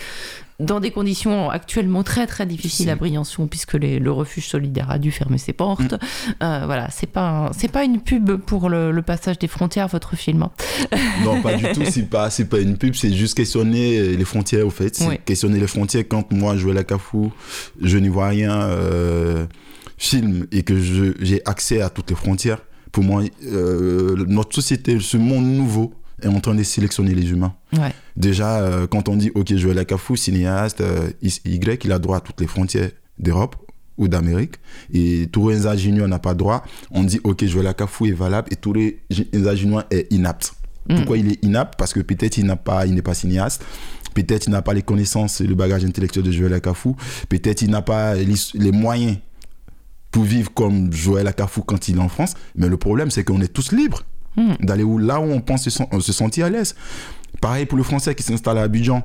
dans 0.59 0.80
des 0.80 0.90
conditions 0.90 1.50
actuellement 1.50 2.02
très 2.02 2.26
très 2.26 2.46
difficiles 2.46 2.88
à 2.88 2.96
Briançon, 2.96 3.46
puisque 3.46 3.74
les- 3.74 3.98
le 3.98 4.11
refuge 4.11 4.46
solidaire 4.48 4.90
a 4.90 4.98
dû 4.98 5.11
fermer 5.11 5.36
ses 5.38 5.52
portes. 5.52 5.94
Euh, 6.42 6.62
voilà, 6.64 6.88
c'est 6.90 7.09
pas 7.11 7.50
c'est 7.57 7.70
pas 7.70 7.84
une 7.84 8.00
pub 8.00 8.36
pour 8.36 8.68
le, 8.70 8.90
le 8.90 9.02
passage 9.02 9.38
des 9.38 9.48
frontières, 9.48 9.88
votre 9.88 10.16
film. 10.16 10.42
hein. 10.44 10.50
Non, 11.24 11.42
pas 11.42 11.54
du 11.54 11.64
tout. 11.72 11.82
C'est 11.90 12.09
pas, 12.09 12.30
c'est 12.30 12.46
pas 12.46 12.59
une 12.61 12.76
pub. 12.78 12.94
C'est 12.94 13.12
juste 13.12 13.34
questionner 13.36 14.16
les 14.16 14.24
frontières, 14.24 14.66
au 14.66 14.70
fait. 14.70 14.98
Questionner 15.24 15.61
les 15.61 15.66
frontières. 15.66 16.04
Quand 16.09 16.32
moi, 16.32 16.57
je 16.57 16.64
vais 16.64 16.70
à 16.72 16.74
la 16.74 16.84
Cafou, 16.84 17.32
je 17.80 17.98
n'y 17.98 18.09
vois 18.09 18.28
rien 18.28 18.52
euh, 18.62 19.46
film 19.98 20.46
et 20.52 20.62
que 20.62 20.74
j'ai 21.20 21.42
accès 21.44 21.80
à 21.80 21.90
toutes 21.90 22.11
les 22.11 22.16
frontières. 22.16 22.59
Pour 22.92 23.04
moi, 23.04 23.22
euh, 23.46 24.24
notre 24.26 24.54
société, 24.54 24.98
ce 25.00 25.16
monde 25.18 25.44
nouveau, 25.44 25.92
est 26.22 26.28
en 26.28 26.40
train 26.40 26.54
de 26.54 26.62
sélectionner 26.62 27.14
les 27.14 27.30
humains. 27.30 27.54
Ouais. 27.72 27.92
Déjà, 28.16 28.60
euh, 28.60 28.86
quand 28.86 29.08
on 29.08 29.16
dit, 29.16 29.30
OK, 29.34 29.50
la 29.50 29.84
Cafou, 29.84 30.16
cinéaste, 30.16 30.80
euh, 30.80 31.10
Y, 31.22 31.84
il 31.84 31.92
a 31.92 31.98
droit 31.98 32.18
à 32.18 32.20
toutes 32.20 32.40
les 32.40 32.46
frontières 32.46 32.90
d'Europe 33.18 33.56
ou 33.98 34.08
d'Amérique. 34.08 34.54
Et 34.92 35.26
Tourenza 35.30 35.76
Junior 35.76 36.08
n'a 36.08 36.18
pas 36.18 36.34
droit. 36.34 36.64
On 36.90 37.04
dit, 37.04 37.20
OK, 37.24 37.42
la 37.42 37.74
Cafou 37.74 38.06
est 38.06 38.12
valable 38.12 38.48
et 38.50 38.56
Tourenza 38.56 39.54
Junior 39.54 39.84
est 39.90 40.12
inapte. 40.12 40.54
Pourquoi 40.88 41.18
il 41.18 41.32
est 41.32 41.44
inapte? 41.44 41.74
Parce 41.76 41.92
que 41.92 42.00
peut-être 42.00 42.38
il 42.38 42.46
n'a 42.46 42.56
pas, 42.56 42.86
il 42.86 42.94
n'est 42.94 43.02
pas 43.02 43.14
cinéaste. 43.14 43.64
Peut-être 44.14 44.46
il 44.46 44.50
n'a 44.50 44.62
pas 44.62 44.72
les 44.72 44.82
connaissances 44.82 45.40
et 45.40 45.46
le 45.46 45.54
bagage 45.54 45.84
intellectuel 45.84 46.24
de 46.24 46.30
Joël 46.30 46.54
Akafou. 46.54 46.96
Peut-être 47.28 47.62
il 47.62 47.70
n'a 47.70 47.82
pas 47.82 48.14
les, 48.14 48.34
les 48.54 48.72
moyens 48.72 49.18
pour 50.10 50.22
vivre 50.22 50.50
comme 50.54 50.92
Joël 50.92 51.26
Akafou 51.26 51.62
quand 51.62 51.88
il 51.88 51.96
est 51.96 52.00
en 52.00 52.08
France. 52.08 52.34
Mais 52.54 52.68
le 52.68 52.76
problème, 52.76 53.10
c'est 53.10 53.24
qu'on 53.24 53.40
est 53.40 53.52
tous 53.52 53.72
libres 53.72 54.02
d'aller 54.61 54.82
où, 54.84 54.99
là 54.99 55.20
où 55.20 55.24
on 55.24 55.41
pense 55.41 55.64
se, 55.64 55.70
sen- 55.70 55.87
se 56.01 56.12
sentir 56.12 56.47
à 56.47 56.51
l'aise. 56.51 56.74
Pareil 57.41 57.66
pour 57.66 57.76
le 57.78 57.84
Français 57.84 58.14
qui 58.14 58.22
s'installe 58.22 58.59
à 58.59 58.62
Abidjan. 58.62 59.03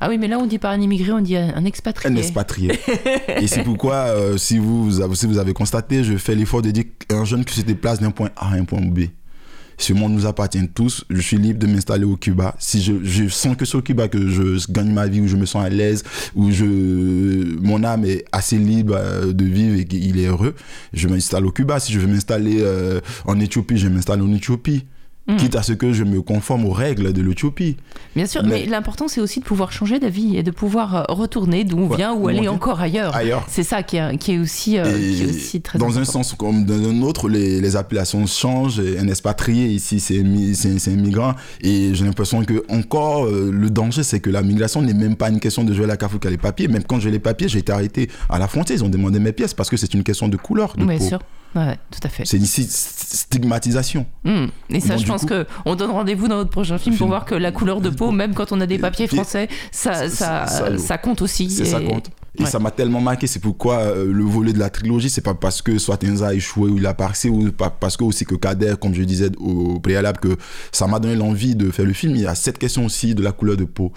Ah 0.00 0.08
oui, 0.08 0.16
mais 0.18 0.28
là, 0.28 0.38
on 0.38 0.46
dit 0.46 0.58
pas 0.58 0.70
un 0.70 0.80
immigré, 0.80 1.10
on 1.10 1.20
dit 1.20 1.36
un 1.36 1.64
expatrié. 1.64 2.14
Un 2.14 2.16
expatrié. 2.16 2.78
et 3.36 3.48
c'est 3.48 3.64
pourquoi, 3.64 3.94
euh, 3.94 4.36
si, 4.36 4.58
vous, 4.58 5.00
avez- 5.00 5.16
si 5.16 5.26
vous 5.26 5.38
avez 5.38 5.52
constaté, 5.52 6.04
je 6.04 6.16
fais 6.16 6.36
l'effort 6.36 6.62
de 6.62 6.70
dire 6.70 6.84
qu'un 7.08 7.24
jeune 7.24 7.44
qui 7.44 7.54
se 7.56 7.62
déplace 7.62 7.98
d'un 8.00 8.12
point 8.12 8.30
A 8.36 8.50
à 8.50 8.54
un 8.54 8.64
point 8.64 8.80
B. 8.80 9.06
Ce 9.78 9.92
monde 9.92 10.12
nous 10.12 10.26
appartient 10.26 10.68
tous. 10.68 11.04
Je 11.08 11.20
suis 11.20 11.38
libre 11.38 11.60
de 11.60 11.66
m'installer 11.68 12.04
au 12.04 12.16
Cuba. 12.16 12.54
Si 12.58 12.82
je, 12.82 13.28
sens 13.28 13.56
que 13.56 13.64
c'est 13.64 13.76
au 13.76 13.82
Cuba 13.82 14.08
que 14.08 14.28
je 14.28 14.70
gagne 14.70 14.92
ma 14.92 15.06
vie, 15.06 15.20
où 15.20 15.28
je 15.28 15.36
me 15.36 15.46
sens 15.46 15.64
à 15.64 15.68
l'aise, 15.68 16.02
où 16.34 16.50
je, 16.50 16.64
mon 17.60 17.84
âme 17.84 18.04
est 18.04 18.24
assez 18.32 18.58
libre 18.58 18.96
euh, 18.96 19.32
de 19.32 19.44
vivre 19.44 19.78
et 19.78 19.84
qu'il 19.84 20.18
est 20.18 20.26
heureux, 20.26 20.54
je 20.92 21.06
m'installe 21.06 21.46
au 21.46 21.52
Cuba. 21.52 21.78
Si 21.78 21.92
je 21.92 22.00
veux 22.00 22.08
m'installer 22.08 22.58
euh, 22.60 23.00
en 23.24 23.38
Éthiopie, 23.38 23.78
je 23.78 23.88
m'installe 23.88 24.20
en 24.20 24.32
Éthiopie. 24.32 24.84
Quitte 25.36 25.56
à 25.56 25.62
ce 25.62 25.74
que 25.74 25.92
je 25.92 26.04
me 26.04 26.22
conforme 26.22 26.64
aux 26.64 26.70
règles 26.72 27.12
de 27.12 27.20
l'Éthiopie. 27.20 27.76
Bien 28.16 28.24
sûr, 28.24 28.42
mais, 28.44 28.48
Mais- 28.60 28.66
l'important, 28.66 29.08
c'est 29.08 29.20
aussi 29.20 29.40
de 29.40 29.44
pouvoir 29.44 29.72
changer 29.72 29.98
d'avis 29.98 30.36
et 30.38 30.42
de 30.42 30.50
pouvoir 30.50 30.94
euh, 30.96 31.02
retourner 31.10 31.64
d'où 31.64 31.76
on 31.78 31.86
Ouais, 31.88 31.96
vient 31.98 32.14
ou 32.14 32.28
aller 32.28 32.40
vient. 32.40 32.52
encore 32.52 32.80
ailleurs. 32.80 33.14
Ailleurs. 33.14 33.44
C'est 33.46 33.62
ça 33.62 33.82
qui 33.82 33.98
est, 33.98 34.16
qui 34.16 34.32
est 34.32 34.38
aussi, 34.38 34.78
euh, 34.78 34.84
qui 34.84 35.22
est 35.22 35.26
aussi 35.26 35.60
très 35.60 35.78
dans 35.78 35.98
un 35.98 36.04
sens 36.04 36.32
comme 36.34 36.64
dans 36.64 36.74
un 36.88 37.02
autre, 37.02 37.28
les, 37.28 37.60
les 37.60 37.76
appellations 37.76 38.24
changent. 38.26 38.80
Un 38.80 39.06
expatrié 39.08 39.66
ici, 39.66 40.00
c'est 40.00 40.20
un 40.20 40.96
migrant. 40.96 41.34
Et 41.60 41.94
j'ai 41.94 42.04
l'impression 42.06 42.42
que 42.44 42.64
encore 42.70 43.26
euh, 43.26 43.50
le 43.52 43.68
danger, 43.68 44.02
c'est 44.04 44.20
que 44.20 44.30
la 44.30 44.42
migration 44.42 44.80
n'est 44.80 44.94
même 44.94 45.16
pas 45.16 45.28
une 45.28 45.40
question 45.40 45.62
de 45.62 45.74
jouer 45.74 45.84
à 45.84 45.88
la 45.88 45.96
cafou 45.98 46.18
qu'à 46.18 46.30
les 46.30 46.38
papiers. 46.38 46.68
Même 46.68 46.84
quand 46.84 47.00
j'ai 47.00 47.10
les 47.10 47.18
papiers, 47.18 47.48
j'ai 47.48 47.58
été 47.58 47.70
arrêté 47.72 48.08
à 48.30 48.38
la 48.38 48.48
frontière. 48.48 48.78
Ils 48.78 48.84
ont 48.84 48.88
demandé 48.88 49.18
mes 49.18 49.32
pièces 49.32 49.52
parce 49.52 49.68
que 49.68 49.76
c'est 49.76 49.92
une 49.92 50.04
question 50.04 50.28
de 50.28 50.36
couleur 50.38 50.74
de 50.76 50.84
Bien 50.86 50.96
peau. 50.96 51.04
sûr. 51.04 51.18
Ouais, 51.54 51.78
tout 51.90 52.00
à 52.02 52.08
fait. 52.08 52.24
C'est 52.26 52.36
une 52.36 52.44
sti- 52.44 52.68
stigmatisation. 52.68 54.06
Hmm. 54.24 54.46
Et 54.70 54.80
ça, 54.80 54.96
je 54.96 55.06
pense 55.06 55.24
que 55.24 55.46
on 55.64 55.74
donne 55.76 55.90
rendez-vous 55.90 56.28
dans 56.28 56.36
notre 56.36 56.50
prochain 56.50 56.78
film 56.78 56.96
pour 56.96 57.08
voir 57.08 57.24
que 57.24 57.34
la 57.34 57.52
couleur 57.52 57.80
de 57.80 57.90
peau, 57.90 58.10
même 58.10 58.34
quand 58.34 58.52
on 58.52 58.60
a 58.60 58.66
des 58.66 58.78
papiers 58.78 59.06
français, 59.06 59.48
ça, 59.72 60.08
ça, 60.08 60.08
ça- 60.08 60.46
ça- 60.46 60.78
ça 60.78 60.98
compte 60.98 61.22
aussi. 61.22 61.50
C'est 61.50 61.64
ça 61.64 61.80
Et- 61.80 61.84
compte. 61.86 62.10
Et 62.38 62.44
Ouais. 62.44 62.50
ça 62.50 62.60
m'a 62.60 62.70
tellement 62.70 63.00
marqué, 63.00 63.26
c'est 63.26 63.40
pourquoi 63.40 63.78
euh, 63.78 64.12
le 64.12 64.22
volet 64.22 64.52
de 64.52 64.60
la 64.60 64.70
trilogie, 64.70 65.10
c'est 65.10 65.22
pas 65.22 65.34
parce 65.34 65.60
que 65.60 65.76
Swatenza 65.76 66.28
a 66.28 66.34
échoué 66.34 66.70
ou 66.70 66.76
il 66.76 66.86
a 66.86 66.94
passé, 66.94 67.28
ou 67.28 67.50
pas 67.50 67.68
parce 67.70 67.96
que 67.96 68.04
aussi 68.04 68.24
que 68.24 68.36
Kader, 68.36 68.74
comme 68.80 68.94
je 68.94 69.02
disais 69.02 69.30
au 69.38 69.80
préalable, 69.80 70.20
que 70.20 70.36
ça 70.70 70.86
m'a 70.86 71.00
donné 71.00 71.16
l'envie 71.16 71.56
de 71.56 71.70
faire 71.72 71.86
le 71.86 71.92
film. 71.94 72.14
Il 72.14 72.22
y 72.22 72.26
a 72.26 72.36
cette 72.36 72.58
question 72.58 72.84
aussi 72.84 73.14
de 73.16 73.22
la 73.24 73.32
couleur 73.32 73.56
de 73.56 73.64
peau. 73.64 73.92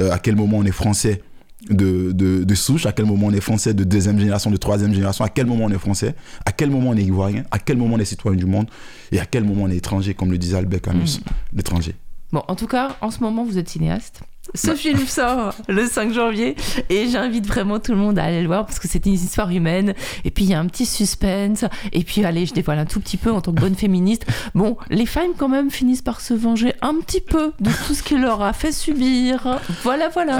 Euh, 0.00 0.10
à 0.10 0.18
quel 0.18 0.34
moment 0.34 0.56
on 0.58 0.64
est 0.64 0.72
français? 0.72 1.22
De, 1.70 2.12
de, 2.12 2.44
de 2.44 2.54
souche, 2.54 2.86
à 2.86 2.92
quel 2.92 3.06
moment 3.06 3.26
on 3.28 3.32
est 3.32 3.40
français 3.40 3.74
de 3.74 3.84
deuxième 3.84 4.18
génération, 4.18 4.50
de 4.50 4.56
troisième 4.56 4.92
génération, 4.92 5.24
à 5.24 5.28
quel 5.28 5.46
moment 5.46 5.64
on 5.64 5.70
est 5.70 5.78
français, 5.78 6.14
à 6.44 6.52
quel 6.52 6.70
moment 6.70 6.90
on 6.90 6.96
est 6.96 7.02
ivoirien, 7.02 7.44
à 7.50 7.58
quel 7.58 7.76
moment 7.76 7.96
on 7.96 7.98
est 7.98 8.04
citoyen 8.04 8.36
du 8.36 8.46
monde, 8.46 8.68
et 9.12 9.20
à 9.20 9.26
quel 9.26 9.44
moment 9.44 9.64
on 9.64 9.70
est 9.70 9.76
étranger, 9.76 10.14
comme 10.14 10.30
le 10.30 10.38
disait 10.38 10.56
Albert 10.56 10.82
Camus, 10.82 11.20
l'étranger. 11.52 11.94
Bon, 12.32 12.42
en 12.48 12.56
tout 12.56 12.66
cas, 12.66 12.96
en 13.00 13.10
ce 13.10 13.20
moment, 13.20 13.44
vous 13.44 13.58
êtes 13.58 13.68
cinéaste. 13.68 14.22
Ce 14.54 14.68
Bah. 14.68 14.76
film 14.76 14.98
sort 15.06 15.54
le 15.68 15.86
5 15.86 16.12
janvier 16.12 16.54
et 16.90 17.08
j'invite 17.08 17.46
vraiment 17.46 17.80
tout 17.80 17.92
le 17.92 17.98
monde 17.98 18.18
à 18.18 18.24
aller 18.24 18.40
le 18.42 18.46
voir 18.46 18.66
parce 18.66 18.78
que 18.78 18.86
c'est 18.86 19.04
une 19.06 19.14
histoire 19.14 19.50
humaine 19.50 19.94
et 20.24 20.30
puis 20.30 20.44
il 20.44 20.50
y 20.50 20.54
a 20.54 20.60
un 20.60 20.66
petit 20.66 20.86
suspense 20.86 21.64
et 21.92 22.04
puis 22.04 22.24
allez, 22.24 22.46
je 22.46 22.52
dévoile 22.54 22.78
un 22.78 22.84
tout 22.84 23.00
petit 23.00 23.16
peu 23.16 23.32
en 23.32 23.40
tant 23.40 23.52
que 23.52 23.60
bonne 23.60 23.74
féministe. 23.74 24.26
Bon, 24.54 24.76
les 24.90 25.06
femmes 25.06 25.32
quand 25.36 25.48
même 25.48 25.70
finissent 25.70 26.02
par 26.02 26.20
se 26.20 26.34
venger 26.34 26.74
un 26.82 26.94
petit 27.00 27.20
peu 27.20 27.52
de 27.60 27.70
tout 27.86 27.94
ce 27.94 28.02
qu'il 28.02 28.20
leur 28.20 28.42
a 28.42 28.52
fait 28.52 28.70
subir. 28.70 29.58
Voilà, 29.82 30.08
voilà. 30.10 30.38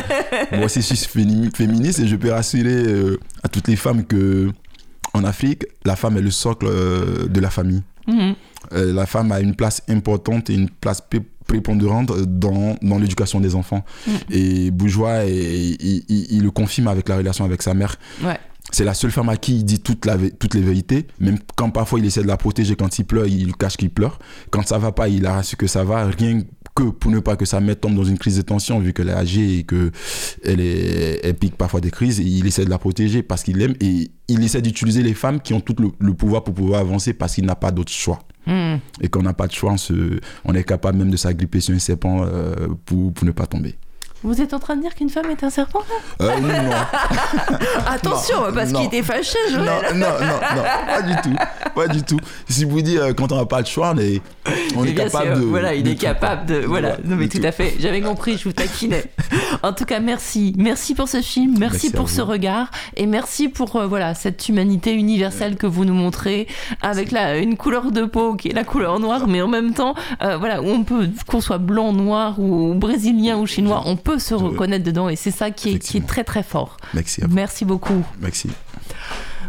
Moi 0.52 0.66
aussi, 0.66 0.80
je 0.82 0.94
suis 0.94 0.96
fémi- 1.20 1.54
féministe 1.54 1.98
et 1.98 2.06
je 2.06 2.16
peux 2.16 2.30
rassurer 2.30 2.70
euh, 2.86 3.18
à 3.42 3.48
toutes 3.48 3.68
les 3.68 3.76
femmes 3.76 4.04
que 4.04 4.50
en 5.14 5.24
Afrique, 5.24 5.64
la 5.84 5.96
femme 5.96 6.16
est 6.18 6.22
le 6.22 6.30
socle 6.30 6.66
euh, 6.68 7.26
de 7.26 7.40
la 7.40 7.50
famille. 7.50 7.82
Mhm. 8.06 8.34
Euh, 8.74 8.92
la 8.92 9.06
femme 9.06 9.32
a 9.32 9.40
une 9.40 9.54
place 9.56 9.82
importante 9.88 10.50
et 10.50 10.54
une 10.54 10.68
place 10.68 11.00
prépondérante 11.46 12.12
dans, 12.26 12.76
dans 12.82 12.98
l'éducation 12.98 13.40
des 13.40 13.54
enfants. 13.54 13.84
Et 14.30 14.70
Bourgeois, 14.70 15.24
et- 15.26 15.76
il, 15.80 16.04
il- 16.08 16.26
il 16.30 16.42
le 16.42 16.50
confirme 16.50 16.88
avec 16.88 17.08
la 17.08 17.16
relation 17.16 17.44
avec 17.44 17.62
sa 17.62 17.74
mère. 17.74 17.96
Ouais. 18.22 18.38
C'est 18.72 18.84
la 18.84 18.94
seule 18.94 19.12
femme 19.12 19.28
à 19.28 19.36
qui 19.36 19.54
il 19.58 19.64
dit 19.64 19.78
toute 19.78 20.04
la, 20.06 20.16
toutes 20.40 20.54
les 20.54 20.60
vérités, 20.60 21.06
même 21.20 21.38
quand 21.54 21.70
parfois 21.70 22.00
il 22.00 22.04
essaie 22.04 22.22
de 22.22 22.26
la 22.26 22.36
protéger 22.36 22.74
quand 22.74 22.98
il 22.98 23.04
pleure, 23.04 23.26
il 23.26 23.54
cache 23.56 23.76
qu'il 23.76 23.90
pleure. 23.90 24.18
Quand 24.50 24.66
ça 24.66 24.76
va 24.78 24.90
pas, 24.90 25.08
il 25.08 25.24
a 25.24 25.40
su 25.44 25.54
que 25.56 25.68
ça 25.68 25.84
va, 25.84 26.04
rien 26.06 26.42
que 26.74 26.82
pour 26.82 27.12
ne 27.12 27.20
pas 27.20 27.36
que 27.36 27.44
sa 27.44 27.60
mère 27.60 27.78
tombe 27.78 27.94
dans 27.94 28.02
une 28.04 28.18
crise 28.18 28.36
de 28.36 28.42
tension, 28.42 28.80
vu 28.80 28.92
qu'elle 28.92 29.08
est 29.08 29.12
âgée 29.12 29.58
et 29.58 29.62
que 29.62 29.92
elle, 30.44 30.58
est, 30.60 31.20
elle 31.24 31.34
pique 31.34 31.56
parfois 31.56 31.80
des 31.80 31.92
crises, 31.92 32.18
et 32.18 32.24
il 32.24 32.44
essaie 32.44 32.64
de 32.64 32.70
la 32.70 32.78
protéger 32.78 33.22
parce 33.22 33.44
qu'il 33.44 33.56
l'aime 33.58 33.74
et 33.80 34.10
il 34.28 34.42
essaie 34.42 34.60
d'utiliser 34.62 35.04
les 35.04 35.14
femmes 35.14 35.40
qui 35.40 35.54
ont 35.54 35.60
tout 35.60 35.76
le, 35.78 35.90
le 36.00 36.12
pouvoir 36.14 36.42
pour 36.42 36.52
pouvoir 36.54 36.80
avancer 36.80 37.12
parce 37.14 37.36
qu'il 37.36 37.46
n'a 37.46 37.54
pas 37.54 37.70
d'autre 37.70 37.92
choix. 37.92 38.18
Et 39.00 39.08
quand 39.08 39.20
on 39.20 39.24
n'a 39.24 39.32
pas 39.34 39.46
de 39.46 39.52
choix, 39.52 39.72
on, 39.72 39.76
se- 39.76 40.20
on 40.44 40.54
est 40.54 40.64
capable 40.64 40.98
même 40.98 41.10
de 41.10 41.16
s'agripper 41.16 41.60
sur 41.60 41.74
un 41.74 41.78
serpent 41.78 42.24
euh, 42.24 42.54
pour, 42.84 43.12
pour 43.12 43.26
ne 43.26 43.32
pas 43.32 43.46
tomber. 43.46 43.74
Vous 44.22 44.40
êtes 44.40 44.54
en 44.54 44.58
train 44.58 44.76
de 44.76 44.82
dire 44.82 44.94
qu'une 44.94 45.10
femme 45.10 45.30
est 45.30 45.44
un 45.44 45.50
serpent 45.50 45.80
Euh, 46.20 46.40
non. 46.40 46.48
Attention, 47.86 48.36
parce 48.54 48.72
qu'il 48.72 48.84
était 48.86 49.02
fâché, 49.02 49.38
Joël. 49.50 49.64
Non, 49.64 49.98
non, 49.98 50.06
non, 50.20 50.56
non, 50.56 50.62
pas 50.86 51.02
du 51.02 51.14
tout, 51.22 51.36
pas 51.74 51.88
du 51.88 52.02
tout. 52.02 52.18
Si 52.48 52.64
vous 52.64 52.80
dites 52.82 52.98
euh, 52.98 53.12
quand 53.14 53.30
on 53.32 53.36
n'a 53.36 53.46
pas 53.46 53.60
le 53.60 53.66
choix, 53.66 53.92
on 53.94 53.98
est, 53.98 54.20
on 54.76 54.84
est 54.84 54.94
capable 54.94 55.26
sûr, 55.28 55.36
de. 55.36 55.42
Voilà, 55.44 55.74
il 55.74 55.82
de 55.84 55.90
est 55.90 55.94
tout. 55.94 56.00
capable 56.00 56.46
de. 56.46 56.56
Voilà, 56.66 56.90
Ouais, 56.92 56.96
non 57.04 57.16
mais 57.16 57.26
de 57.26 57.32
tout, 57.32 57.38
tout. 57.38 57.46
à 57.46 57.52
fait. 57.52 57.74
J'avais 57.78 58.00
compris, 58.00 58.36
je 58.38 58.44
vous 58.44 58.52
taquinais. 58.52 59.04
en 59.62 59.72
tout 59.72 59.84
cas, 59.84 60.00
merci. 60.00 60.54
Merci 60.58 60.94
pour 60.94 61.08
ce 61.08 61.20
film, 61.20 61.56
merci, 61.58 61.90
pour 61.92 62.08
ce 62.08 62.20
regard 62.22 62.70
et 62.96 63.06
merci 63.06 63.48
pour 63.48 63.76
euh, 63.76 63.86
voilà, 63.86 64.14
cette 64.14 64.48
humanité 64.48 64.92
universelle 64.94 65.56
que 65.56 65.66
vous 65.66 65.84
nous 65.84 65.94
montrez 65.94 66.46
avec 66.82 67.12
la, 67.12 67.36
une 67.38 67.56
couleur 67.56 67.92
de 67.92 68.04
peau 68.04 68.34
qui 68.34 68.48
est 68.48 68.54
la 68.54 68.64
couleur 68.64 68.98
noire, 68.98 69.26
mais 69.28 69.42
en 69.42 69.48
même 69.48 69.72
temps, 69.74 69.94
euh, 70.22 70.36
voilà, 70.36 70.62
on 70.62 70.82
peut, 70.84 71.08
qu'on 71.26 71.40
soit 71.40 71.58
blanc, 71.58 71.92
noir 71.92 72.38
ou 72.40 72.74
brésilien 72.74 73.36
ou 73.36 73.46
chinois, 73.46 73.82
on 73.86 73.96
peut 73.96 74.05
se 74.18 74.34
reconnaître 74.34 74.84
dedans 74.84 75.08
et 75.08 75.16
c'est 75.16 75.30
ça 75.30 75.50
qui 75.50 75.74
est, 75.74 75.78
qui 75.78 75.98
est 75.98 76.06
très 76.06 76.24
très 76.24 76.42
fort. 76.42 76.76
Merci 76.94 77.22
à 77.22 77.26
vous. 77.26 77.34
Merci 77.34 77.64
beaucoup. 77.64 78.04
Merci. 78.20 78.50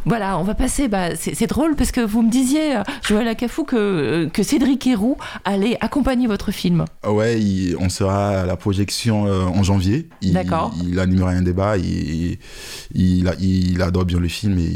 Voilà, 0.07 0.39
on 0.39 0.43
va 0.43 0.55
passer. 0.55 0.87
Bah, 0.87 1.15
c'est 1.15 1.47
drôle 1.47 1.75
parce 1.75 1.91
que 1.91 1.99
vous 1.99 2.21
me 2.21 2.31
disiez, 2.31 2.77
euh, 2.77 2.83
Joël 3.03 3.27
Acafou, 3.27 3.65
que, 3.65 3.75
euh, 3.75 4.29
que 4.29 4.41
Cédric 4.41 4.87
Héroux 4.87 5.17
allait 5.43 5.77
accompagner 5.81 6.27
votre 6.27 6.51
film. 6.51 6.85
Ah 7.03 7.11
Ouais, 7.11 7.41
il- 7.41 7.75
on 7.79 7.89
sera 7.89 8.41
à 8.41 8.45
la 8.45 8.55
projection 8.55 9.25
euh, 9.27 9.43
en 9.43 9.63
janvier. 9.63 10.07
Il, 10.21 10.31
D'accord. 10.33 10.73
Il 10.81 10.97
animera 10.99 11.31
un 11.31 11.41
débat. 11.41 11.77
Il, 11.77 12.37
il, 12.95 13.27
a- 13.27 13.35
il 13.39 13.81
adore 13.81 14.05
bien 14.05 14.19
le 14.19 14.29
film 14.29 14.57
et 14.59 14.71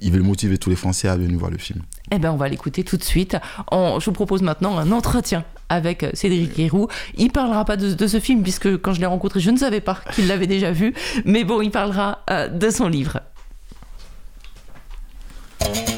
il, 0.00 0.10
veut 0.10 0.22
motiver 0.22 0.56
tous 0.56 0.70
les 0.70 0.76
Français 0.76 1.08
à 1.08 1.16
venir 1.16 1.38
voir 1.38 1.50
le 1.50 1.58
film. 1.58 1.82
Eh 2.10 2.18
ben, 2.18 2.32
on 2.32 2.36
va 2.36 2.48
l'écouter 2.48 2.84
tout 2.84 2.96
de 2.96 3.04
suite. 3.04 3.36
En- 3.70 4.00
je 4.00 4.06
vous 4.06 4.12
propose 4.12 4.40
maintenant 4.40 4.78
un 4.78 4.92
entretien 4.92 5.44
avec 5.68 6.06
Cédric 6.14 6.58
Héroux. 6.58 6.88
Il 7.18 7.30
parlera 7.32 7.64
pas 7.66 7.76
de, 7.76 7.92
de 7.92 8.06
ce 8.06 8.18
film 8.18 8.42
puisque 8.42 8.78
quand 8.80 8.94
je 8.94 9.00
l'ai 9.00 9.06
rencontré, 9.06 9.40
je 9.40 9.50
ne 9.50 9.56
savais 9.58 9.80
pas 9.80 9.98
qu'il 10.14 10.26
l'avait 10.26 10.46
déjà 10.46 10.70
vu. 10.72 10.94
Mais 11.26 11.44
bon, 11.44 11.60
il 11.60 11.70
parlera 11.70 12.20
euh, 12.30 12.48
de 12.48 12.70
son 12.70 12.88
livre. 12.88 13.20
Thank 15.64 15.88
you. 15.88 15.91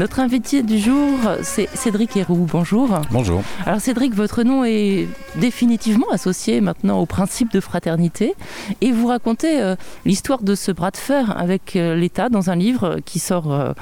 Notre 0.00 0.20
invité 0.20 0.62
du 0.62 0.78
jour, 0.78 1.18
c'est 1.42 1.68
Cédric 1.74 2.16
Héroux. 2.16 2.46
Bonjour. 2.50 3.02
Bonjour. 3.10 3.42
Alors 3.66 3.82
Cédric, 3.82 4.14
votre 4.14 4.44
nom 4.44 4.64
est 4.64 5.06
définitivement 5.36 6.08
associé 6.10 6.62
maintenant 6.62 7.00
au 7.00 7.04
principe 7.04 7.52
de 7.52 7.60
fraternité 7.60 8.32
et 8.80 8.92
vous 8.92 9.08
racontez 9.08 9.60
euh, 9.60 9.76
l'histoire 10.06 10.42
de 10.42 10.54
ce 10.54 10.72
bras 10.72 10.90
de 10.90 10.96
fer 10.96 11.38
avec 11.38 11.76
euh, 11.76 11.94
l'État 11.96 12.30
dans 12.30 12.48
un 12.48 12.56
livre 12.56 13.00
qui 13.04 13.18
sort, 13.18 13.52
euh, 13.52 13.74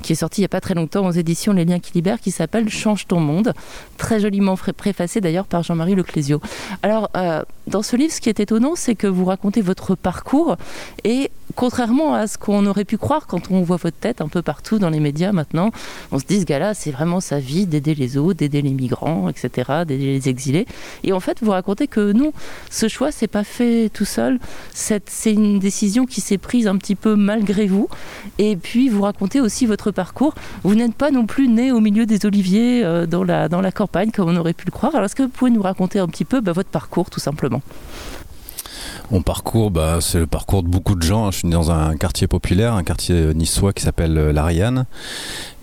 qui 0.00 0.12
est 0.12 0.14
sorti 0.14 0.40
il 0.40 0.42
n'y 0.42 0.46
a 0.46 0.48
pas 0.48 0.60
très 0.60 0.74
longtemps 0.74 1.08
aux 1.08 1.10
éditions 1.10 1.52
Les 1.52 1.64
Liens 1.64 1.80
qui 1.80 1.90
libèrent, 1.92 2.20
qui 2.20 2.30
s'appelle 2.30 2.68
Change 2.68 3.08
ton 3.08 3.18
monde, 3.18 3.52
très 3.96 4.20
joliment 4.20 4.54
préfacé 4.54 5.20
d'ailleurs 5.20 5.46
par 5.46 5.64
Jean-Marie 5.64 5.96
Leclésio. 5.96 6.40
Alors 6.84 7.10
dans 7.66 7.82
ce 7.82 7.96
livre, 7.96 8.12
ce 8.12 8.20
qui 8.20 8.28
est 8.28 8.40
étonnant, 8.40 8.74
c'est 8.76 8.94
que 8.94 9.06
vous 9.06 9.24
racontez 9.24 9.60
votre 9.62 9.94
parcours 9.96 10.56
et 11.02 11.30
contrairement 11.56 12.14
à 12.14 12.26
ce 12.26 12.38
qu'on 12.38 12.66
aurait 12.66 12.84
pu 12.84 12.98
croire 12.98 13.26
quand 13.26 13.50
on 13.50 13.62
voit 13.62 13.76
votre 13.76 13.96
tête 13.96 14.20
un 14.20 14.28
peu 14.28 14.42
partout 14.42 14.78
dans 14.78 14.90
les 14.90 15.00
médias 15.00 15.32
maintenant, 15.32 15.63
on 16.12 16.18
se 16.18 16.24
dit 16.24 16.40
ce 16.40 16.44
gars-là, 16.44 16.74
c'est 16.74 16.90
vraiment 16.90 17.20
sa 17.20 17.38
vie 17.38 17.66
d'aider 17.66 17.94
les 17.94 18.16
autres, 18.16 18.38
d'aider 18.38 18.62
les 18.62 18.72
migrants, 18.72 19.28
etc., 19.28 19.84
d'aider 19.86 20.06
les 20.06 20.28
exilés. 20.28 20.66
Et 21.02 21.12
en 21.12 21.20
fait, 21.20 21.42
vous 21.42 21.50
racontez 21.50 21.86
que 21.86 22.12
non, 22.12 22.32
ce 22.70 22.88
choix, 22.88 23.12
c'est 23.12 23.28
pas 23.28 23.44
fait 23.44 23.90
tout 23.92 24.04
seul. 24.04 24.38
C'est 24.72 25.32
une 25.32 25.58
décision 25.58 26.06
qui 26.06 26.20
s'est 26.20 26.38
prise 26.38 26.66
un 26.66 26.76
petit 26.76 26.94
peu 26.94 27.16
malgré 27.16 27.66
vous. 27.66 27.88
Et 28.38 28.56
puis, 28.56 28.88
vous 28.88 29.02
racontez 29.02 29.40
aussi 29.40 29.66
votre 29.66 29.90
parcours. 29.90 30.34
Vous 30.62 30.74
n'êtes 30.74 30.94
pas 30.94 31.10
non 31.10 31.26
plus 31.26 31.48
né 31.48 31.72
au 31.72 31.80
milieu 31.80 32.06
des 32.06 32.26
oliviers 32.26 32.84
euh, 32.84 33.06
dans, 33.06 33.24
la, 33.24 33.48
dans 33.48 33.60
la 33.60 33.72
campagne, 33.72 34.10
comme 34.10 34.28
on 34.28 34.36
aurait 34.36 34.52
pu 34.52 34.66
le 34.66 34.72
croire. 34.72 34.94
Alors, 34.94 35.06
est-ce 35.06 35.16
que 35.16 35.22
vous 35.22 35.28
pouvez 35.28 35.50
nous 35.50 35.62
raconter 35.62 35.98
un 35.98 36.08
petit 36.08 36.24
peu 36.24 36.40
bah, 36.40 36.52
votre 36.52 36.70
parcours, 36.70 37.10
tout 37.10 37.20
simplement? 37.20 37.62
Mon 39.10 39.20
parcours, 39.22 39.70
bah, 39.70 39.98
c'est 40.00 40.18
le 40.18 40.26
parcours 40.26 40.62
de 40.62 40.68
beaucoup 40.68 40.94
de 40.94 41.02
gens. 41.02 41.30
Je 41.30 41.38
suis 41.38 41.48
né 41.48 41.52
dans 41.52 41.70
un 41.70 41.96
quartier 41.96 42.26
populaire, 42.26 42.74
un 42.74 42.82
quartier 42.84 43.34
niçois 43.34 43.72
qui 43.72 43.82
s'appelle 43.82 44.16
euh, 44.16 44.32
l'Ariane. 44.32 44.86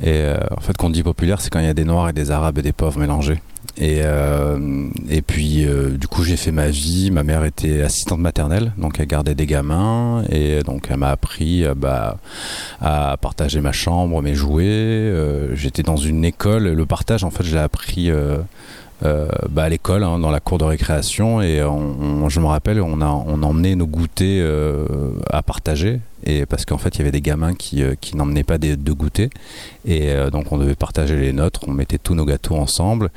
Et 0.01 0.09
euh, 0.13 0.37
en 0.55 0.61
fait, 0.61 0.77
quand 0.77 0.87
on 0.87 0.89
dit 0.91 1.03
populaire, 1.03 1.41
c'est 1.41 1.49
quand 1.49 1.59
il 1.59 1.65
y 1.65 1.69
a 1.69 1.73
des 1.73 1.83
Noirs 1.83 2.09
et 2.09 2.13
des 2.13 2.29
Arabes 2.31 2.59
et 2.59 2.61
des 2.61 2.71
pauvres 2.71 2.99
mélangés. 2.99 3.41
Et, 3.77 4.01
euh, 4.03 4.87
et 5.09 5.21
puis, 5.21 5.65
euh, 5.65 5.97
du 5.97 6.07
coup, 6.07 6.23
j'ai 6.23 6.37
fait 6.37 6.51
ma 6.51 6.69
vie. 6.69 7.09
Ma 7.09 7.23
mère 7.23 7.43
était 7.43 7.81
assistante 7.81 8.19
maternelle, 8.19 8.73
donc 8.77 8.99
elle 8.99 9.07
gardait 9.07 9.35
des 9.35 9.45
gamins. 9.47 10.23
Et 10.29 10.61
donc, 10.61 10.87
elle 10.89 10.97
m'a 10.97 11.09
appris 11.09 11.65
euh, 11.65 11.73
bah, 11.75 12.17
à 12.79 13.17
partager 13.17 13.59
ma 13.59 13.71
chambre, 13.71 14.21
mes 14.21 14.35
jouets. 14.35 14.65
Euh, 14.65 15.55
J'étais 15.55 15.83
dans 15.83 15.97
une 15.97 16.25
école. 16.25 16.67
Le 16.69 16.85
partage, 16.85 17.23
en 17.23 17.31
fait, 17.31 17.43
je 17.43 17.55
l'ai 17.55 17.61
appris 17.61 18.11
bah, 19.01 19.63
à 19.63 19.69
l'école, 19.69 20.03
hein, 20.03 20.19
dans 20.19 20.31
la 20.31 20.39
cour 20.39 20.57
de 20.57 20.65
récréation. 20.65 21.41
Et 21.41 21.61
je 22.31 22.39
me 22.39 22.45
rappelle, 22.45 22.81
on, 22.81 23.01
a, 23.01 23.07
on 23.07 23.43
emmenait 23.43 23.75
nos 23.75 23.85
goûters 23.85 24.41
euh, 24.43 24.85
à 25.29 25.43
partager. 25.43 25.99
Et 26.23 26.45
parce 26.45 26.65
qu'en 26.65 26.77
fait, 26.77 26.95
il 26.95 26.99
y 26.99 27.01
avait 27.01 27.11
des 27.11 27.21
gamins 27.21 27.55
qui, 27.55 27.83
euh, 27.83 27.95
qui 27.99 28.15
n'emmenaient 28.15 28.43
pas 28.43 28.57
des, 28.57 28.77
de 28.77 28.91
goûter. 28.93 29.29
Et 29.85 30.11
euh, 30.11 30.29
donc, 30.29 30.51
on 30.51 30.57
devait 30.57 30.75
partager 30.75 31.17
les 31.17 31.33
nôtres. 31.33 31.61
On 31.67 31.71
mettait 31.71 31.97
tous 31.97 32.15
nos 32.15 32.25
gâteaux 32.25 32.55
ensemble. 32.55 33.09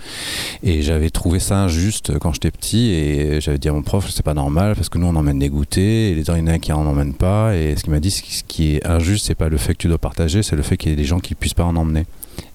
Et 0.63 0.83
j'avais 0.83 1.11
trouvé 1.11 1.39
ça 1.39 1.59
injuste 1.59 2.19
quand 2.19 2.33
j'étais 2.33 2.51
petit. 2.51 2.91
Et 2.91 3.41
j'avais 3.41 3.59
dit 3.59 3.69
à 3.69 3.73
mon 3.73 3.83
prof, 3.83 4.11
c'est 4.11 4.25
pas 4.25 4.35
normal 4.35 4.75
parce 4.75 4.89
que 4.89 4.99
nous, 4.99 5.07
on 5.07 5.15
emmène 5.17 5.39
des 5.39 5.49
goûters. 5.49 6.13
Et 6.13 6.15
les 6.15 6.23
autres, 6.23 6.39
il 6.39 6.47
y 6.47 6.51
en 6.51 6.55
a 6.55 6.59
qui 6.59 6.73
en 6.73 6.87
emmènent 6.87 7.15
pas. 7.15 7.55
Et 7.55 7.77
ce 7.77 7.85
qu'il 7.85 7.93
m'a 7.93 8.01
dit, 8.01 8.11
ce 8.11 8.43
qui 8.43 8.77
est 8.77 8.87
injuste, 8.87 9.27
c'est 9.27 9.35
pas 9.35 9.49
le 9.49 9.59
fait 9.59 9.75
que 9.75 9.79
tu 9.79 9.89
dois 9.89 9.99
partager, 9.99 10.43
c'est 10.43 10.57
le 10.57 10.63
fait 10.63 10.77
qu'il 10.77 10.91
y 10.91 10.93
ait 10.93 10.97
des 10.97 11.05
gens 11.05 11.21
qui 11.21 11.35
puissent 11.35 11.55
pas 11.55 11.65
en 11.65 11.77
emmener. 11.77 12.07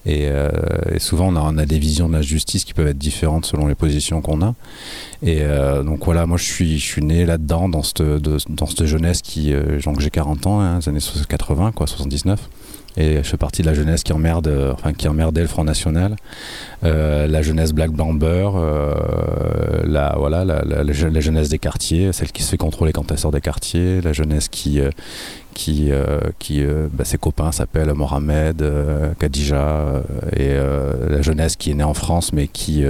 Et, 0.06 0.28
euh, 0.28 0.48
et 0.92 0.98
souvent, 0.98 1.28
on 1.28 1.36
a, 1.36 1.40
on 1.40 1.58
a 1.58 1.66
des 1.66 1.78
visions 1.78 2.08
de 2.08 2.14
la 2.14 2.22
justice 2.22 2.64
qui 2.64 2.72
peuvent 2.74 2.86
être 2.88 2.98
différentes 2.98 3.44
selon 3.46 3.66
les 3.66 3.74
positions 3.74 4.20
qu'on 4.22 4.40
a. 4.42 4.54
Et 5.22 5.38
euh, 5.42 5.82
donc 5.82 6.04
voilà, 6.04 6.24
moi 6.26 6.38
je 6.38 6.44
suis, 6.44 6.78
je 6.78 6.84
suis 6.86 7.02
né 7.04 7.26
là-dedans, 7.26 7.68
dans 7.68 7.82
cette, 7.82 8.00
de- 8.02 8.38
dans 8.48 8.66
cette 8.66 8.86
jeunesse 8.86 9.20
qui. 9.22 9.52
euh, 9.52 9.80
donc 9.82 10.00
j'ai 10.00 10.10
40 10.10 10.46
ans, 10.46 10.60
hein, 10.60 10.78
les 10.80 10.88
années 10.88 11.00
80, 11.28 11.72
quoi, 11.72 11.86
79. 11.86 12.40
Et 12.96 13.16
je 13.18 13.22
fais 13.22 13.36
partie 13.36 13.62
de 13.62 13.66
la 13.68 13.74
jeunesse 13.74 14.02
qui 14.02 14.12
emmerde, 14.12 14.48
euh, 14.48 14.72
enfin 14.72 14.92
qui 14.92 15.06
emmerdait 15.08 15.42
le 15.42 15.46
Front 15.48 15.64
National, 15.64 16.16
Euh, 16.82 17.26
la 17.26 17.42
jeunesse 17.42 17.72
Black 17.72 17.90
Blamber, 17.90 18.50
euh, 18.56 18.94
la 19.84 20.14
voilà, 20.18 20.44
la, 20.46 20.62
la- 20.64 20.82
la 20.82 20.92
je- 20.92 21.06
la 21.06 21.20
jeunesse 21.20 21.48
des 21.50 21.58
quartiers, 21.58 22.10
celle 22.12 22.32
qui 22.32 22.42
se 22.42 22.50
fait 22.50 22.56
contrôler 22.56 22.92
quand 22.92 23.10
elle 23.12 23.18
sort 23.18 23.32
des 23.32 23.40
quartiers, 23.42 24.00
la 24.00 24.12
jeunesse 24.14 24.48
qui 24.48 24.80
qui, 25.52 25.90
qui 26.38 26.62
bah, 26.92 27.04
ses 27.04 27.18
copains 27.18 27.52
s'appellent 27.52 27.92
Mohamed, 27.92 28.64
Khadija, 29.18 30.02
et 30.36 30.54
la 30.54 31.20
jeunesse 31.22 31.56
qui 31.56 31.70
est 31.70 31.74
née 31.74 31.84
en 31.84 31.92
France 31.94 32.32
mais 32.32 32.48
qui 32.48 32.82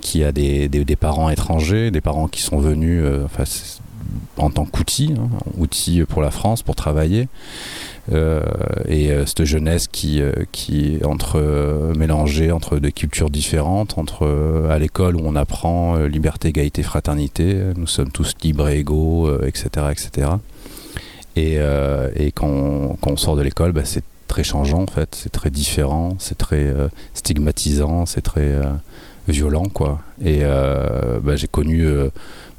qui 0.00 0.22
a 0.22 0.30
des, 0.30 0.68
des, 0.68 0.96
parents 0.96 1.28
étrangers, 1.30 1.90
des 1.90 2.00
parents 2.02 2.28
qui 2.28 2.40
sont 2.42 2.58
venus 2.58 3.02
enfin, 3.24 3.44
en 4.36 4.50
tant 4.50 4.64
qu'outil, 4.64 5.14
hein, 5.18 5.28
outil 5.58 6.02
pour 6.04 6.22
la 6.22 6.30
France, 6.30 6.62
pour 6.62 6.76
travailler. 6.76 7.26
Euh, 8.12 8.42
et 8.86 9.10
euh, 9.10 9.24
cette 9.24 9.44
jeunesse 9.44 9.88
qui, 9.88 10.20
euh, 10.20 10.32
qui 10.52 10.98
entre 11.04 11.40
mélangée 11.96 12.52
entre 12.52 12.78
des 12.78 12.92
cultures 12.92 13.30
différentes, 13.30 13.96
entre 13.98 14.66
à 14.70 14.78
l'école 14.78 15.16
où 15.16 15.22
on 15.24 15.36
apprend 15.36 15.96
liberté, 16.04 16.48
égalité, 16.48 16.82
fraternité, 16.82 17.56
nous 17.76 17.86
sommes 17.86 18.10
tous 18.10 18.34
libres 18.42 18.68
et 18.68 18.78
égaux, 18.78 19.30
etc., 19.42 19.86
etc. 19.90 20.28
Et, 21.36 21.58
et 22.16 22.32
quand, 22.32 22.46
on, 22.46 22.96
quand 23.00 23.10
on 23.12 23.16
sort 23.16 23.36
de 23.36 23.42
l'école, 23.42 23.72
bah, 23.72 23.82
c'est 23.84 24.04
très 24.28 24.44
changeant 24.44 24.82
en 24.82 24.86
fait, 24.86 25.14
c'est 25.14 25.32
très 25.32 25.50
différent, 25.50 26.16
c'est 26.18 26.38
très 26.38 26.72
stigmatisant, 27.14 28.06
c'est 28.06 28.22
très 28.22 28.52
violent 29.28 29.66
quoi. 29.72 30.00
Et 30.24 30.40
bah, 30.42 31.36
j'ai 31.36 31.48
connu 31.48 31.86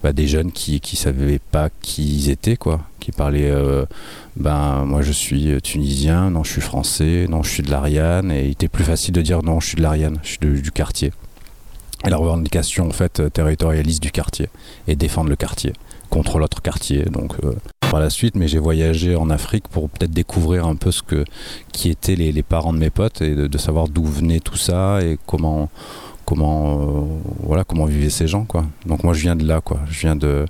bah, 0.04 0.14
des 0.14 0.28
jeunes 0.28 0.52
qui 0.52 0.80
qui 0.80 0.96
savaient 0.96 1.40
pas 1.40 1.70
qui 1.82 2.04
ils 2.04 2.30
étaient 2.30 2.58
quoi, 2.58 2.82
qui 3.00 3.12
parlaient 3.12 3.52
euh, 3.52 3.86
ben 4.36 4.86
moi 4.86 5.02
je 5.02 5.12
suis 5.12 5.62
tunisien, 5.62 6.30
non 6.30 6.44
je 6.44 6.52
suis 6.52 6.62
français, 6.62 7.28
non 7.30 7.44
je 7.44 7.50
suis 7.50 7.64
de 7.64 7.72
l'Ariane 7.72 8.32
et 8.32 8.46
il 8.46 8.52
était 8.52 8.68
plus 8.68 8.84
facile 8.84 9.14
de 9.14 9.22
dire 9.22 9.44
non 9.44 9.60
je 9.60 9.68
suis 9.68 9.78
de 9.78 9.82
l'Ariane, 9.82 10.20
je 10.24 10.30
suis 10.30 10.62
du 10.62 10.72
quartier. 10.72 11.12
Et 12.06 12.10
la 12.10 12.18
revendication 12.18 12.88
en 12.88 12.92
fait 12.92 13.20
euh, 13.20 13.30
territorialiste 13.30 14.02
du 14.02 14.12
quartier 14.12 14.50
et 14.88 14.96
défendre 14.96 15.30
le 15.30 15.36
quartier 15.36 15.74
contre 16.10 16.38
l'autre 16.38 16.62
quartier. 16.62 17.06
Donc 17.06 17.34
euh, 17.44 17.54
par 17.80 18.00
la 18.00 18.10
suite, 18.10 18.36
mais 18.36 18.48
j'ai 18.48 18.60
voyagé 18.60 19.16
en 19.16 19.30
Afrique 19.30 19.68
pour 19.68 19.90
peut-être 19.90 20.12
découvrir 20.12 20.68
un 20.68 20.76
peu 20.76 20.92
ce 20.92 21.02
que 21.02 21.26
qui 21.72 21.90
étaient 21.90 22.16
les, 22.16 22.44
parents 22.44 22.74
de 22.74 22.78
mes 22.78 22.90
potes 22.90 23.22
et 23.22 23.36
de 23.36 23.58
savoir 23.58 23.88
d'où 23.88 24.06
venait 24.06 24.40
tout 24.40 24.58
ça 24.58 25.00
et 25.02 25.18
comment 25.26 25.70
comment 26.26 26.80
euh, 26.80 27.02
voilà 27.44 27.64
comment 27.64 27.86
vivaient 27.86 28.10
ces 28.10 28.28
gens 28.28 28.44
quoi. 28.46 28.66
Donc 28.86 29.04
moi 29.04 29.14
je 29.14 29.22
viens 29.22 29.36
de 29.36 29.46
là 29.46 29.62
quoi. 29.62 29.80
Je 29.90 30.00
viens 30.02 30.16
de 30.16 30.46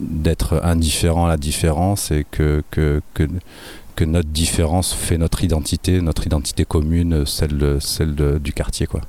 d'être 0.00 0.60
indifférent 0.64 1.26
à 1.26 1.28
la 1.28 1.36
différence 1.36 2.10
et 2.10 2.24
que 2.30 2.62
que, 2.70 3.00
que 3.14 3.24
que 3.96 4.04
notre 4.04 4.28
différence 4.28 4.92
fait 4.92 5.18
notre 5.18 5.42
identité, 5.42 6.00
notre 6.00 6.24
identité 6.26 6.64
commune, 6.64 7.26
celle, 7.26 7.58
de- 7.58 7.78
celle 7.80 8.14
du 8.38 8.52
quartier. 8.52 8.86
Quoi. 8.86 9.00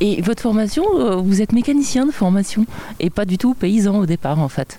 Et 0.00 0.22
votre 0.22 0.40
formation, 0.40 0.84
euh, 0.94 1.16
vous 1.16 1.42
êtes 1.42 1.52
mécanicien 1.52 2.06
de 2.06 2.10
formation 2.10 2.64
et 2.98 3.10
pas 3.10 3.26
du 3.26 3.36
tout 3.36 3.52
paysan 3.52 3.98
au 3.98 4.06
départ 4.06 4.38
en 4.38 4.48
fait. 4.48 4.78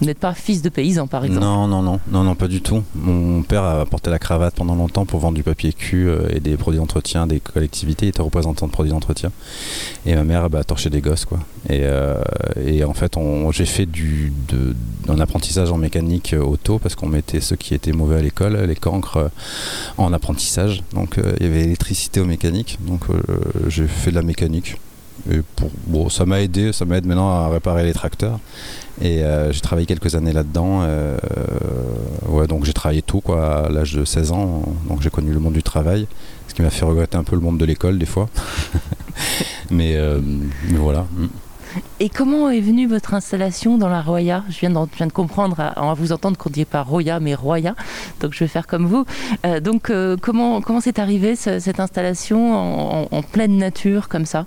Vous 0.00 0.06
n'êtes 0.06 0.18
pas 0.18 0.32
fils 0.32 0.62
de 0.62 0.68
paysan 0.68 1.08
par 1.08 1.24
exemple. 1.24 1.44
Non, 1.44 1.66
non, 1.66 1.82
non, 1.82 1.98
non, 2.10 2.22
non, 2.22 2.34
pas 2.36 2.46
du 2.46 2.60
tout. 2.60 2.84
Mon 2.94 3.42
père 3.42 3.64
a 3.64 3.84
porté 3.84 4.10
la 4.10 4.18
cravate 4.18 4.54
pendant 4.54 4.76
longtemps 4.76 5.06
pour 5.06 5.18
vendre 5.18 5.34
du 5.34 5.42
papier 5.42 5.72
cul 5.72 6.08
euh, 6.08 6.28
et 6.30 6.38
des 6.38 6.56
produits 6.56 6.78
d'entretien 6.78 7.26
des 7.26 7.40
collectivités. 7.40 8.06
Il 8.06 8.10
était 8.10 8.22
représentant 8.22 8.66
de 8.66 8.72
produits 8.72 8.92
d'entretien. 8.92 9.32
Et 10.06 10.14
ma 10.14 10.22
mère 10.22 10.50
bah, 10.50 10.62
torchait 10.62 10.90
des 10.90 11.00
gosses, 11.00 11.24
quoi. 11.24 11.38
Et, 11.68 11.80
euh, 11.82 12.22
et 12.64 12.84
en 12.84 12.94
fait, 12.94 13.16
j'ai 13.50 13.66
fait 13.66 13.86
du, 13.86 14.32
de, 14.48 14.76
un 15.08 15.18
apprentissage 15.18 15.72
en 15.72 15.78
mécanique 15.78 16.32
euh, 16.32 16.42
auto 16.42 16.78
parce 16.78 16.94
qu'on 16.94 17.08
mettait 17.08 17.40
ceux 17.40 17.56
qui 17.56 17.74
étaient 17.74 17.92
mauvais 17.92 18.16
à 18.16 18.22
l'école, 18.22 18.56
les 18.56 18.76
cancres, 18.76 19.30
en 19.96 20.12
apprentissage. 20.12 20.82
Donc 20.92 21.18
il 21.40 21.46
y 21.46 21.48
avait 21.48 21.64
électricité 21.64 22.20
au 22.20 22.24
mécanique. 22.24 22.78
Donc 22.80 23.02
j'ai 23.68 23.86
fait 23.86 24.10
de 24.10 24.16
la 24.16 24.22
mécanique. 24.22 24.76
Et 25.30 25.40
pour, 25.56 25.70
bon, 25.86 26.08
ça 26.08 26.24
m'a 26.24 26.40
aidé, 26.40 26.72
ça 26.72 26.84
m'aide 26.84 27.06
maintenant 27.06 27.30
à 27.30 27.48
réparer 27.48 27.84
les 27.84 27.92
tracteurs. 27.92 28.38
Et 29.00 29.22
euh, 29.22 29.52
j'ai 29.52 29.60
travaillé 29.60 29.86
quelques 29.86 30.14
années 30.16 30.32
là-dedans. 30.32 30.80
euh, 30.82 31.16
ouais, 32.28 32.46
donc 32.46 32.64
j'ai 32.64 32.72
travaillé 32.72 33.02
tout 33.02 33.20
quoi, 33.20 33.66
à 33.66 33.68
l'âge 33.68 33.94
de 33.94 34.04
16 34.04 34.32
ans. 34.32 34.62
Donc 34.88 35.02
j'ai 35.02 35.10
connu 35.10 35.32
le 35.32 35.38
monde 35.38 35.52
du 35.54 35.62
travail, 35.62 36.06
ce 36.48 36.54
qui 36.54 36.62
m'a 36.62 36.70
fait 36.70 36.84
regretter 36.84 37.16
un 37.16 37.22
peu 37.24 37.36
le 37.36 37.42
monde 37.42 37.58
de 37.58 37.64
l'école 37.64 37.98
des 37.98 38.06
fois. 38.06 38.28
mais, 39.70 39.94
euh, 39.96 40.20
mais 40.68 40.78
voilà. 40.78 41.06
Et 42.00 42.08
comment 42.08 42.48
est 42.50 42.60
venue 42.60 42.88
votre 42.88 43.14
installation 43.14 43.76
dans 43.78 43.88
la 43.88 44.00
Roya? 44.00 44.42
Je 44.48 44.58
viens, 44.58 44.70
d'en- 44.70 44.88
je 44.90 44.96
viens 44.96 45.06
de 45.06 45.12
comprendre 45.12 45.60
à, 45.60 45.90
à 45.90 45.94
vous 45.94 46.10
entendre 46.12 46.36
qu'on 46.36 46.48
ne 46.48 46.54
dit 46.54 46.64
pas 46.64 46.82
Roya 46.82 47.20
mais 47.20 47.34
Roya, 47.34 47.74
donc 48.20 48.32
je 48.32 48.40
vais 48.40 48.48
faire 48.48 48.66
comme 48.66 48.86
vous. 48.86 49.04
Donc 49.62 49.92
comment 50.22 50.60
comment 50.62 50.80
c'est 50.80 50.98
arrivé 50.98 51.36
ce- 51.36 51.60
cette 51.60 51.78
installation 51.78 52.52
en, 52.54 53.02
en- 53.12 53.16
en 53.16 53.22
pleine 53.22 53.58
nature 53.58 54.08
comme 54.08 54.24
ça? 54.24 54.46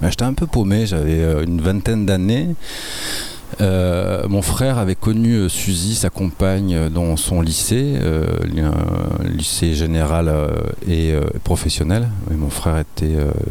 Bah, 0.00 0.10
J'étais 0.10 0.24
un 0.24 0.34
peu 0.34 0.46
paumé, 0.46 0.84
j'avais 0.86 1.42
une 1.42 1.60
vingtaine 1.62 2.04
d'années. 2.06 2.54
Euh, 3.60 4.28
mon 4.28 4.42
frère 4.42 4.78
avait 4.78 4.94
connu 4.94 5.34
euh, 5.34 5.48
Suzy, 5.48 5.94
sa 5.94 6.10
compagne, 6.10 6.74
euh, 6.74 6.88
dans 6.90 7.16
son 7.16 7.40
lycée, 7.40 7.98
lycée 9.24 9.74
général 9.74 10.32
et 10.88 11.14
professionnel. 11.44 12.08
Et 12.30 12.34
mon 12.34 12.50
frère 12.50 12.82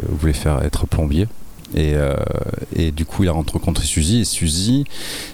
voulait 0.09 0.33
faire 0.33 0.63
être 0.63 0.87
plombier. 0.87 1.27
Et, 1.75 2.91
du 2.91 3.05
coup, 3.05 3.23
il 3.23 3.29
a 3.29 3.33
rencontré 3.33 3.85
Suzy. 3.85 4.21
Et 4.21 4.25
Suzy, 4.25 4.85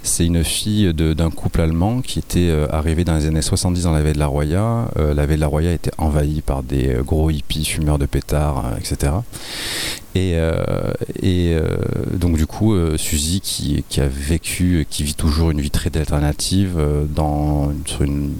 c'est 0.03 0.25
une 0.25 0.43
fille 0.43 0.93
d'un 0.93 1.29
couple 1.29 1.61
allemand 1.61 2.01
qui 2.01 2.19
était 2.19 2.49
euh, 2.49 2.67
arrivé 2.71 3.03
dans 3.03 3.15
les 3.15 3.25
années 3.25 3.41
70 3.41 3.83
dans 3.83 3.91
la 3.91 4.01
baie 4.01 4.13
de 4.13 4.19
la 4.19 4.27
Roya. 4.27 4.89
La 4.95 5.27
baie 5.27 5.35
de 5.35 5.41
la 5.41 5.47
Roya 5.47 5.71
était 5.71 5.91
envahie 5.97 6.41
par 6.41 6.63
des 6.63 6.97
gros 7.05 7.29
hippies, 7.29 7.65
fumeurs 7.65 7.99
de 7.99 8.05
pétards, 8.05 8.65
euh, 8.65 8.77
etc. 8.77 9.13
Et, 10.13 10.33
euh, 10.35 10.91
et 11.21 11.53
euh, 11.53 11.77
donc 12.11 12.35
du 12.35 12.45
coup, 12.45 12.73
euh, 12.73 12.97
Suzy 12.97 13.39
qui, 13.39 13.85
qui 13.87 14.01
a 14.01 14.07
vécu, 14.09 14.85
qui 14.89 15.03
vit 15.03 15.13
toujours 15.13 15.51
une 15.51 15.61
vie 15.61 15.71
très 15.71 15.89
alternative 15.97 16.75
euh, 16.77 17.05
dans, 17.05 17.71
sur 17.85 18.01
une, 18.01 18.33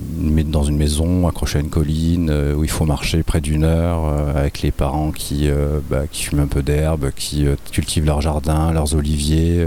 dans 0.50 0.64
une 0.64 0.76
maison 0.76 1.30
accrochée 1.30 1.60
à 1.60 1.62
une 1.62 1.70
colline 1.70 2.30
euh, 2.30 2.56
où 2.56 2.66
il 2.66 2.70
faut 2.70 2.86
marcher 2.86 3.24
près 3.24 3.40
d'une 3.40 3.64
heure 3.64 4.06
euh, 4.06 4.38
avec 4.38 4.62
les 4.62 4.72
parents 4.72 5.12
qui, 5.12 5.50
bah, 5.90 6.08
qui 6.12 6.24
fument 6.24 6.42
un 6.42 6.48
peu 6.48 6.62
d'herbe, 6.62 7.12
qui 7.16 7.46
cultivent 7.72 8.06
leur 8.06 8.22
jardin, 8.22 8.74
leurs 8.74 8.96
oliviers. 8.96 9.66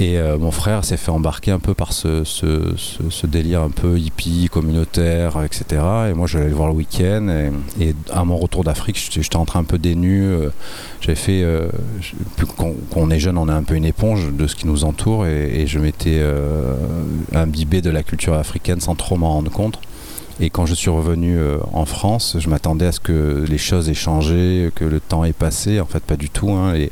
Et 0.00 0.18
euh, 0.18 0.38
mon 0.38 0.50
frère 0.50 0.82
s'est 0.82 0.96
fait 0.96 1.10
embarquer 1.10 1.50
un 1.50 1.58
peu 1.58 1.74
par 1.74 1.92
ce, 1.92 2.24
délire 3.26 3.60
un 3.60 3.68
peu 3.68 3.98
hippie, 3.98 4.48
communautaire, 4.50 5.42
etc. 5.44 5.82
Et 6.10 6.14
moi, 6.14 6.26
j'allais 6.26 6.48
le 6.48 6.54
voir 6.54 6.68
le 6.68 6.74
week-end. 6.74 7.50
Et, 7.78 7.94
à 8.10 8.24
mon 8.24 8.38
retour 8.38 8.64
d'Afrique, 8.64 9.10
j'étais 9.10 9.36
rentré 9.36 9.58
un 9.58 9.64
peu 9.64 9.76
dénu. 9.78 10.22
euh, 10.22 10.48
j'avais 11.02 11.16
fait, 11.16 11.42
euh, 11.42 11.68
qu'on 12.56 12.72
qu'on 12.90 13.10
est 13.10 13.20
jeune, 13.20 13.36
on 13.36 13.48
est 13.48 13.52
un 13.52 13.62
peu 13.62 13.74
une 13.74 13.84
éponge 13.84 14.32
de 14.32 14.46
ce 14.46 14.56
qui 14.56 14.66
nous 14.66 14.84
entoure 14.84 15.26
et, 15.26 15.60
et 15.60 15.66
je 15.66 15.78
m'étais 15.78 16.18
euh, 16.18 16.74
imbibé 17.34 17.82
de 17.82 17.90
la 17.90 18.02
culture 18.02 18.34
africaine 18.34 18.80
sans 18.80 18.94
trop 18.94 19.16
m'en 19.16 19.34
rendre 19.34 19.50
compte. 19.50 19.78
Et 20.42 20.48
quand 20.48 20.64
je 20.64 20.74
suis 20.74 20.88
revenu 20.88 21.38
euh, 21.38 21.58
en 21.74 21.84
France, 21.84 22.36
je 22.38 22.48
m'attendais 22.48 22.86
à 22.86 22.92
ce 22.92 23.00
que 23.00 23.44
les 23.46 23.58
choses 23.58 23.90
aient 23.90 23.94
changé, 23.94 24.70
que 24.74 24.86
le 24.86 24.98
temps 24.98 25.22
ait 25.24 25.34
passé. 25.34 25.80
En 25.80 25.86
fait, 25.86 26.02
pas 26.02 26.16
du 26.16 26.30
tout. 26.30 26.50
hein. 26.50 26.72
Les, 26.72 26.90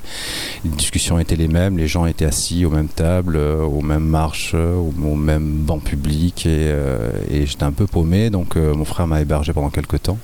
discussions 0.65 1.19
étaient 1.19 1.35
les 1.37 1.49
mêmes, 1.49 1.79
les 1.79 1.89
gens 1.89 2.05
étaient 2.05 2.27
assis 2.27 2.67
aux 2.67 2.71
mêmes 2.71 2.89
tables, 2.89 3.37
euh, 3.37 3.63
aux 3.63 3.81
mêmes 3.81 4.05
marches, 4.05 4.53
euh, 4.55 4.75
au, 4.75 4.93
au 5.03 5.15
même 5.15 5.63
banc 5.65 5.79
public. 5.79 6.45
Et, 6.45 6.69
euh, 6.69 7.11
j'étais 7.31 7.65
un 7.65 7.73
peu 7.73 7.87
paumé. 7.87 8.29
Donc, 8.29 8.57
euh, 8.57 8.75
mon 8.75 8.85
frère 8.85 9.07
m'a 9.07 9.23
hébergé 9.23 9.55
pendant 9.55 9.71
quelques 9.71 10.03
temps. 10.03 10.19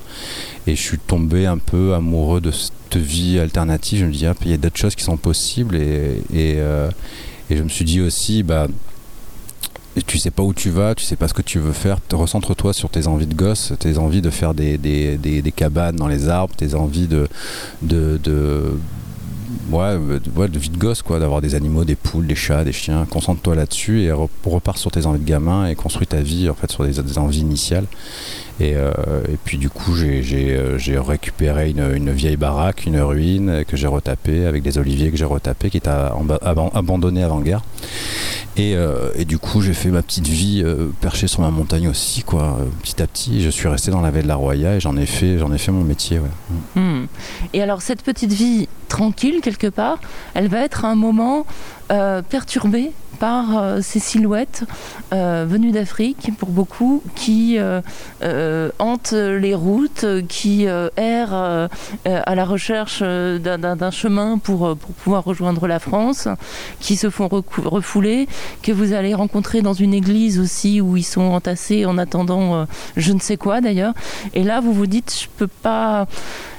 Et 0.67 0.77
je 0.77 0.83
suis 0.83 0.99
tombé 0.99 1.47
un 1.47 1.59
peu 1.59 1.95
amoureux 1.95 2.43
de 2.43 2.51
cette 2.51 2.97
vie 2.97 3.39
alternative. 3.39 4.01
Je 4.01 4.05
me 4.05 4.13
dis, 4.13 4.27
ah, 4.27 4.35
il 4.45 4.51
y 4.51 4.55
a 4.55 4.59
d'autres 4.59 4.77
choses 4.77 4.95
qui 4.95 5.05
sont 5.05 5.17
possibles. 5.17 5.77
Euh, 5.81 6.91
et 7.51 7.57
je 7.57 7.63
me 7.63 7.69
suis 7.71 7.85
dit 7.87 8.03
aussi, 8.03 8.43
bah, 8.43 8.67
tu 10.03 10.19
sais 10.19 10.31
pas 10.31 10.43
où 10.43 10.53
tu 10.53 10.71
vas, 10.71 10.95
tu 10.95 11.05
sais 11.05 11.17
pas 11.17 11.29
ce 11.29 11.35
que 11.35 11.43
tu 11.43 11.59
veux 11.59 11.73
faire. 11.73 11.99
Recentre-toi 12.13 12.73
sur 12.73 12.91
tes 12.91 13.07
envies 13.07 13.27
de 13.27 13.35
gosse, 13.35 13.73
tes 13.79 13.99
envies 13.99 14.23
de 14.23 14.31
faire 14.31 14.55
des, 14.55 15.53
cabanes 15.55 15.97
dans 15.97 16.09
les 16.09 16.29
arbres, 16.29 16.55
tes 16.57 16.75
envies 16.75 17.07
de. 17.07 17.29
de, 17.83 18.19
de 18.23 18.73
Ouais, 19.71 19.95
de, 19.95 20.59
vie 20.59 20.69
de 20.69 20.77
gosse, 20.77 21.03
d'avoir 21.09 21.41
des 21.41 21.55
animaux, 21.55 21.85
des 21.85 21.95
poules, 21.95 22.27
des 22.27 22.35
chats, 22.35 22.65
des 22.65 22.73
chiens. 22.73 23.07
Concentre-toi 23.09 23.55
là-dessus 23.55 24.03
et 24.03 24.09
re- 24.09 24.29
repars 24.45 24.79
sur 24.79 24.91
tes 24.91 25.07
envies 25.07 25.21
de 25.21 25.25
gamin 25.25 25.67
et 25.69 25.75
construis 25.75 26.07
ta 26.07 26.21
vie 26.21 26.51
en 26.51 26.55
fait 26.55 26.71
sur 26.71 26.85
des 26.85 27.19
envies 27.19 27.41
initiales. 27.41 27.87
Et, 28.61 28.75
euh, 28.77 28.93
et 29.29 29.37
puis 29.45 29.59
du 29.59 29.69
coup, 29.69 29.97
j'ai- 29.97 30.23
euh, 30.55 30.79
récupéré 31.03 31.71
une, 31.71 32.11
vieille 32.13 32.37
baraque, 32.37 32.87
une 32.87 33.01
ruine 33.01 33.65
que 33.67 33.77
j'ai 33.77 33.89
retapée 33.89 34.47
avec 34.47 34.63
des 34.63 34.79
oliviers 34.79 35.11
que 35.11 35.17
j'ai 35.17 35.25
retapés 35.25 35.71
qui 35.71 35.79
étaient 35.79 35.91
amba- 35.91 36.39
aban- 36.43 36.71
abandonnés 36.75 37.23
avant-guerre. 37.25 37.63
Et, 38.57 38.77
euh, 38.77 39.11
et 39.17 39.25
du 39.25 39.39
coup, 39.39 39.61
j'ai 39.61 39.73
fait 39.75 39.89
ma 39.91 40.03
petite 40.03 40.29
vie 40.29 40.65
perchée 41.01 41.27
sur 41.27 41.41
ma 41.41 41.51
montagne 41.51 41.89
aussi, 41.89 42.23
quoi. 42.23 42.59
Petit 42.83 43.03
à 43.03 43.07
petit, 43.09 43.43
je 43.43 43.49
suis 43.51 43.67
resté 43.67 43.91
dans 43.91 44.01
la 44.01 44.11
vallée 44.13 44.23
de 44.23 44.29
la 44.29 44.37
Roya 44.37 44.77
et 44.77 44.81
j'en 44.81 44.97
ai 44.97 45.07
fait, 45.07 45.39
j'en 45.39 45.53
ai 45.53 45.59
fait 45.59 45.73
mon 45.73 45.83
métier. 45.83 46.21
Hmm. 46.77 47.07
Et 47.53 47.61
alors 47.63 47.83
cette 47.83 48.03
petite 48.03 48.33
vie 48.33 48.69
tranquille 48.89 49.41
quelque 49.43 49.67
part, 49.67 49.99
elle 50.35 50.47
va 50.47 50.61
être 50.61 50.85
un 50.85 50.95
moment 50.95 51.47
euh, 51.91 52.23
perturbée 52.23 52.93
par 53.21 53.57
euh, 53.57 53.79
ces 53.81 54.01
silhouettes 54.01 54.65
euh, 55.13 55.47
venues 55.49 55.71
d'Afrique 55.71 56.31
pour 56.37 56.49
beaucoup 56.49 57.03
qui 57.15 57.57
euh, 57.59 58.71
hantent 58.79 59.13
les 59.13 59.55
routes, 59.55 60.05
qui 60.29 60.65
errent 60.65 61.69
à 62.05 62.35
la 62.35 62.45
recherche 62.45 63.03
d'un- 63.03 63.91
chemin 63.91 64.39
pour, 64.39 64.77
pouvoir 64.77 65.25
rejoindre 65.25 65.67
la 65.69 65.79
France, 65.79 66.27
qui 66.81 66.97
se 66.97 67.11
font 67.11 67.29
refouler, 67.29 68.29
que 68.63 68.73
vous 68.73 68.93
allez 68.93 69.15
rencontrer 69.15 69.63
dans 69.63 69.75
une 69.75 69.95
église 69.95 70.41
aussi 70.41 70.81
où 70.81 70.97
ils 70.97 71.05
sont 71.05 71.21
entassés 71.23 71.87
en 71.87 71.99
attendant 71.99 72.67
je 72.97 73.13
ne 73.13 73.21
sais 73.21 73.37
quoi 73.37 73.61
d'ailleurs. 73.61 73.95
Et 74.33 74.43
là 74.43 74.61
vous 74.61 74.73
vous 74.73 74.87
dites 74.87 75.17
je 75.23 75.29
peux 75.37 75.47
pas 75.47 76.07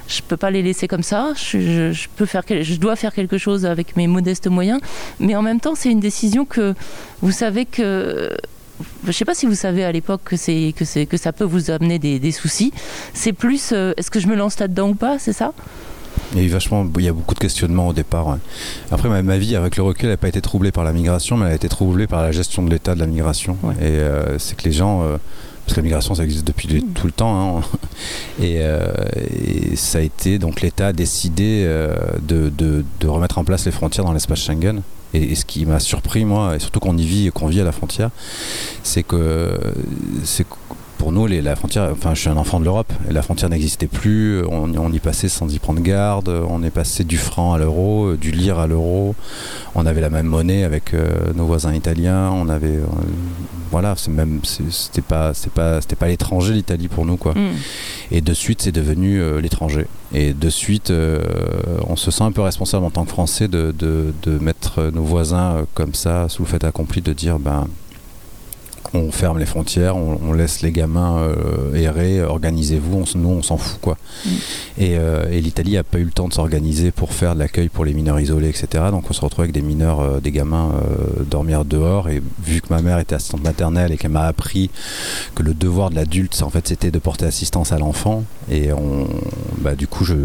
je 0.08 0.22
peux 0.22 0.38
pas 0.38 0.52
les 0.52 0.62
laisser 0.62 0.88
comme 0.88 1.04
ça. 1.04 1.34
Je, 1.36 1.60
je- 1.60 1.92
je 1.94 2.08
peux 2.16 2.26
faire, 2.26 2.46
quel- 2.46 2.64
je 2.64 2.76
dois 2.76 2.96
faire 2.96 3.14
quelque 3.14 3.38
chose 3.38 3.66
avec 3.66 3.96
mes 3.98 4.08
modestes 4.08 4.48
moyens. 4.48 4.80
Mais 5.20 5.36
en 5.36 5.42
même 5.42 5.60
temps, 5.60 5.76
c'est 5.76 5.90
une 5.90 6.00
décision 6.00 6.46
que 6.46 6.74
vous 7.22 7.32
savez 7.32 7.66
que. 7.66 8.36
Je 9.08 9.12
sais 9.14 9.24
pas 9.26 9.34
si 9.36 9.46
vous 9.46 9.56
savez 9.56 9.86
à 9.86 9.92
l'époque 9.92 10.22
que 10.26 10.36
c'est 10.36 10.74
que 10.76 10.84
c'est 10.84 11.06
que 11.06 11.16
ça 11.16 11.32
peut 11.32 11.46
vous 11.46 11.72
amener 11.72 11.98
des, 11.98 12.20
des 12.20 12.32
soucis. 12.34 12.74
C'est 13.14 13.32
plus 13.32 13.70
euh, 13.72 13.94
est-ce 13.98 14.12
que 14.12 14.20
je 14.20 14.28
me 14.28 14.36
lance 14.36 14.60
là-dedans 14.60 14.90
ou 14.90 14.96
pas, 14.96 15.18
c'est 15.18 15.32
ça? 15.34 15.54
Il 16.34 16.40
y 16.40 16.42
a 16.42 16.46
eu 16.46 16.50
vachement, 16.50 16.86
il 16.98 17.04
y 17.06 17.08
a 17.08 17.14
beaucoup 17.14 17.36
de 17.36 17.40
questionnements 17.40 17.88
au 17.88 17.94
départ. 17.94 18.28
ouais. 18.28 18.38
Après, 18.92 19.08
ma, 19.08 19.22
ma 19.22 19.38
vie, 19.38 19.56
avec 19.56 19.78
le 19.78 19.84
recul, 19.84 20.06
elle 20.06 20.12
n'a 20.12 20.18
pas 20.18 20.28
été 20.28 20.42
troublée 20.42 20.72
par 20.72 20.84
la 20.84 20.92
migration, 20.92 21.38
mais 21.38 21.46
elle 21.46 21.52
a 21.54 21.56
été 21.56 21.70
troublée 21.70 22.08
par 22.08 22.22
la 22.22 22.32
gestion 22.34 22.64
de 22.64 22.70
l'état 22.70 22.96
de 22.96 23.00
la 23.00 23.06
migration. 23.08 23.58
Ouais. 23.64 23.76
Et 23.80 23.84
euh, 24.00 24.38
c'est 24.40 24.58
que 24.58 24.64
les 24.64 24.72
gens, 24.74 25.04
euh, 25.04 25.18
parce 25.66 25.74
que 25.74 25.80
la 25.80 25.84
migration, 25.84 26.14
ça 26.14 26.24
existe 26.24 26.46
depuis 26.46 26.84
tout 26.94 27.08
le 27.08 27.12
temps, 27.12 27.58
hein. 27.58 27.62
et, 28.40 28.58
euh, 28.60 28.88
et 29.18 29.76
ça 29.76 29.98
a 29.98 30.02
été 30.02 30.38
donc 30.38 30.62
l'État 30.62 30.88
a 30.88 30.94
décidé 30.94 31.64
euh, 31.66 31.96
de, 32.22 32.84
remettre 33.08 33.40
en 33.40 33.44
place 33.44 33.66
les 33.66 33.72
frontières 33.72 34.06
dans 34.06 34.14
l'espace 34.14 34.40
Schengen. 34.40 34.82
Et, 35.14 35.32
et 35.32 35.36
ce 35.36 35.46
qui 35.46 35.66
m'a 35.66 35.80
surpris 35.80 36.26
moi, 36.26 36.56
et 36.56 36.60
surtout 36.60 36.80
qu'on 36.80 36.98
y 36.98 37.06
vit 37.06 37.28
et 37.28 37.32
qu'on 37.32 37.48
vit 37.48 37.62
à 37.62 37.64
la 37.64 37.72
frontière, 37.72 38.12
c'est 38.84 39.04
que 39.04 39.58
c'est 40.24 40.46
pour 41.06 41.12
nous, 41.12 41.28
les, 41.28 41.44
la 41.44 41.56
frontière, 41.56 41.90
enfin, 41.92 42.16
je 42.16 42.22
suis 42.22 42.30
un 42.30 42.36
enfant 42.38 42.60
de 42.60 42.66
l'Europe, 42.66 42.92
et 43.08 43.14
la 43.14 43.22
frontière 43.22 43.48
n'existait 43.52 43.86
plus, 43.86 44.44
on, 44.46 44.74
on 44.76 44.92
y 44.92 44.98
passait 44.98 45.30
sans 45.30 45.54
y 45.54 45.60
prendre 45.60 45.80
garde, 45.82 46.30
on 46.50 46.64
est 46.64 46.72
passé 46.72 47.04
du 47.04 47.18
franc 47.20 47.54
à 47.54 47.60
l'euro, 47.60 48.08
euh, 48.08 48.18
du 48.18 48.32
lire 48.32 48.58
à 48.58 48.66
l'euro, 48.66 49.14
on 49.76 49.86
avait 49.86 50.02
la 50.02 50.10
même 50.10 50.26
monnaie 50.26 50.64
avec 50.64 50.96
euh, 50.96 51.32
nos 51.36 51.46
voisins 51.46 51.76
italiens, 51.76 52.32
on 52.34 52.50
avait, 52.50 52.70
euh, 52.70 52.86
voilà, 53.70 53.94
c'est 53.96 54.10
même, 54.10 54.40
c'est- 54.42 54.64
c'était 54.72 55.04
pas, 55.04 55.34
pas, 55.54 55.80
c'était 55.80 55.96
pas 55.96 56.08
l'étranger 56.08 56.54
l'Italie 56.54 56.88
pour 56.88 57.06
nous 57.06 57.18
quoi. 57.18 57.34
Hmm. 57.34 57.54
Et 58.10 58.22
de 58.22 58.34
suite, 58.34 58.64
c'est 58.64 58.72
devenu 58.72 59.22
euh, 59.22 59.40
l'étranger. 59.40 59.86
Et 60.12 60.34
de 60.34 60.50
suite, 60.50 60.92
on 61.88 61.96
se 61.96 62.10
sent 62.10 62.24
un 62.24 62.32
peu 62.32 62.42
responsable 62.42 62.84
en 62.86 62.90
tant 62.90 63.04
que 63.06 63.10
Français 63.12 63.48
de, 63.48 63.76
de, 63.78 64.12
de 64.24 64.40
mettre 64.40 64.90
nos 64.92 65.04
voisins 65.04 65.66
comme 65.76 65.94
ça 65.94 66.30
sous 66.30 66.42
le 66.44 66.48
fait 66.48 66.64
accompli, 66.64 67.02
de 67.02 67.14
dire 67.14 67.38
ben 67.38 67.68
on 68.96 69.12
ferme 69.12 69.40
les 69.40 69.46
frontières, 69.46 69.96
on, 69.96 70.20
on 70.28 70.34
laisse 70.34 70.62
les 70.62 70.72
gamins 70.72 71.18
euh, 71.20 71.74
errer, 71.76 72.22
organisez-vous, 72.24 73.04
on, 73.16 73.18
nous 73.18 73.30
on 73.30 73.44
s'en 73.44 73.58
fout 73.58 73.80
quoi. 73.82 73.98
Mm. 74.26 74.30
Et, 74.78 74.98
euh, 74.98 75.30
et 75.32 75.42
l'Italie 75.42 75.74
n'a 75.74 75.84
pas 75.84 76.00
eu 76.00 76.04
le 76.06 76.12
temps 76.12 76.28
de 76.28 76.34
s'organiser 76.34 76.92
pour 76.92 77.14
faire 77.14 77.34
de 77.36 77.40
l'accueil 77.40 77.70
pour 77.70 77.86
les 77.86 77.94
mineurs 77.94 78.20
isolés, 78.20 78.50
etc. 78.50 78.86
Donc 78.92 79.10
on 79.10 79.14
se 79.14 79.22
retrouve 79.22 79.42
avec 79.44 79.52
des 79.54 79.62
mineurs, 79.62 80.00
euh, 80.02 80.20
des 80.20 80.32
gamins 80.32 80.72
dormir 81.30 81.66
dehors. 81.66 82.10
Et 82.10 82.22
vu 82.44 82.62
que 82.62 82.68
ma 82.70 82.82
mère 82.82 83.00
était 83.00 83.16
assistante 83.16 83.44
maternelle 83.44 83.92
et 83.92 83.98
qu'elle 83.98 84.12
m'a 84.12 84.26
appris 84.28 84.70
que 85.36 85.44
le 85.44 85.54
devoir 85.54 85.90
de 85.90 85.96
l'adulte, 85.96 86.42
en 86.42 86.50
fait, 86.50 86.68
c'était 86.68 86.92
de 86.92 87.00
porter 87.00 87.26
assistance 87.26 87.72
à 87.72 87.78
l'enfant, 87.78 88.24
et 88.50 88.72
on, 88.74 89.08
bah, 89.60 89.76
du 89.76 89.88
coup, 89.88 90.06
je, 90.06 90.16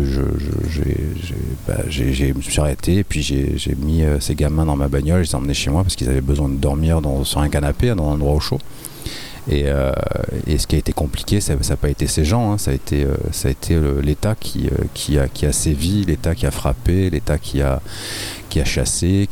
bah, 1.67 1.79
j'ai- 1.89 2.13
j'ai- 2.13 2.29
je 2.29 2.35
me 2.35 2.41
suis 2.43 2.61
arrêté 2.61 2.97
et 2.97 3.05
puis 3.05 3.23
j'ai, 3.23 3.55
j'ai 3.57 3.75
mis 3.75 4.03
ces 4.21 4.35
gamins 4.35 4.65
dans 4.67 4.77
ma 4.77 4.89
bagnole, 4.89 5.25
je 5.25 5.29
les 5.29 5.33
ai 5.33 5.35
emmenés 5.37 5.55
chez 5.55 5.71
moi 5.71 5.83
parce 5.83 5.97
qu'ils 5.97 6.09
avaient 6.09 6.21
besoin 6.21 6.49
de 6.49 6.55
dormir 6.57 7.01
dans, 7.01 7.25
sur 7.25 7.41
un 7.41 7.49
canapé, 7.49 7.89
dans 7.95 8.09
un 8.09 8.13
endroit 8.15 8.35
au 8.35 8.41
chaud. 8.41 8.60
Et, 9.49 9.65
euh, 9.67 9.93
et 10.47 10.59
ce 10.59 10.67
qui 10.67 10.77
a 10.77 10.79
été 10.79 10.93
compliqué, 10.93 11.41
ça 11.41 11.55
n'a 11.57 11.77
pas 11.77 11.89
été 11.89 12.07
ces 12.07 12.25
gens, 12.25 12.53
hein, 12.53 12.59
ça 12.59 12.73
a 12.73 12.75
été, 12.75 13.05
euh, 13.05 13.17
euh, 13.71 14.03
l'État 14.03 14.35
qui, 14.39 14.69
a, 15.19 15.53
sévi, 15.53 16.05
l'État 16.05 16.35
qui 16.35 16.47
a 16.47 16.51
frappé, 16.51 17.11
l'État 17.11 17.39
qui 17.39 17.63
a, 17.63 17.81
chassé, 18.65 19.29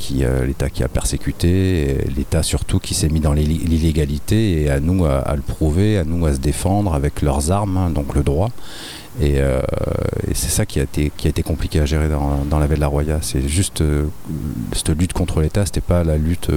l'État 0.47 0.71
qui 0.71 0.83
a 0.83 0.89
persécuté, 0.89 1.99
l'État 2.17 2.43
surtout 2.43 2.79
qui 2.79 2.95
s'est 2.95 3.09
mis 3.09 3.21
dans 3.21 3.35
l'illégalité 3.35 4.63
et 4.63 4.71
à 4.71 4.81
nous 4.81 5.05
à, 5.05 5.35
le 5.35 5.43
prouver, 5.43 5.99
à 5.99 6.05
nous 6.05 6.25
à 6.25 6.33
se 6.33 6.39
défendre 6.39 6.95
avec 6.95 7.21
leurs 7.21 7.51
armes, 7.51 7.77
hein, 7.77 7.91
donc 7.91 8.15
le 8.15 8.23
droit. 8.23 8.51
Et, 9.21 9.39
c'est 10.33 10.51
ça 10.51 10.65
qui 10.65 10.81
a, 10.81 10.85
été, 10.85 11.43
compliqué 11.43 11.81
à 11.81 11.85
gérer 11.85 12.09
dans, 12.09 12.59
la 12.59 12.67
baie 12.67 12.77
de 12.77 12.81
la 12.81 12.87
Roya. 12.87 13.19
C'est 13.21 13.47
juste 13.47 13.83
cette 14.73 14.91
lutte 14.91 15.13
contre 15.13 15.41
l'État, 15.43 15.67
c'était 15.67 15.81
pas 15.81 16.03
la 16.03 16.17
lutte 16.17 16.51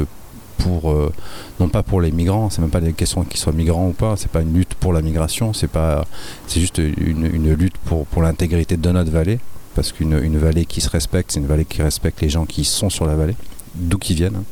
euh, 0.86 1.12
non 1.60 1.70
pas 1.70 1.84
pour 1.84 2.02
les 2.02 2.12
migrants, 2.12 2.50
c'est 2.50 2.62
même 2.62 2.70
pas 2.70 2.82
des 2.82 2.94
questions 2.94 3.24
qu'ils 3.24 3.40
soient 3.40 3.54
migrants 3.54 3.88
ou 3.88 3.94
pas, 3.94 4.16
c'est 4.18 4.32
pas 4.32 4.42
une 4.42 4.54
lutte 4.54 4.74
pour 4.76 4.94
la 4.94 5.02
migration, 5.02 5.54
c'est 5.54 5.68
pas 5.68 6.06
c'est 6.48 6.60
juste 6.60 6.78
une, 6.80 7.26
une 7.26 7.54
lutte 7.54 7.78
pour, 7.86 8.06
pour 8.06 8.22
l'intégrité 8.22 8.78
de 8.78 8.92
notre 8.92 9.12
vallée, 9.12 9.40
parce 9.76 9.92
qu'une 9.92 10.20
une 10.22 10.38
vallée 10.38 10.66
qui 10.66 10.82
se 10.82 10.90
respecte, 10.90 11.32
c'est 11.32 11.40
une 11.40 11.48
vallée 11.48 11.66
qui 11.66 11.82
respecte 11.82 12.22
les 12.22 12.30
gens 12.30 12.46
qui 12.46 12.64
sont 12.64 12.90
sur 12.90 13.06
la 13.06 13.16
vallée, 13.16 13.36
d'où 13.76 13.98
qu'ils 13.98 14.18
viennent, 14.18 14.44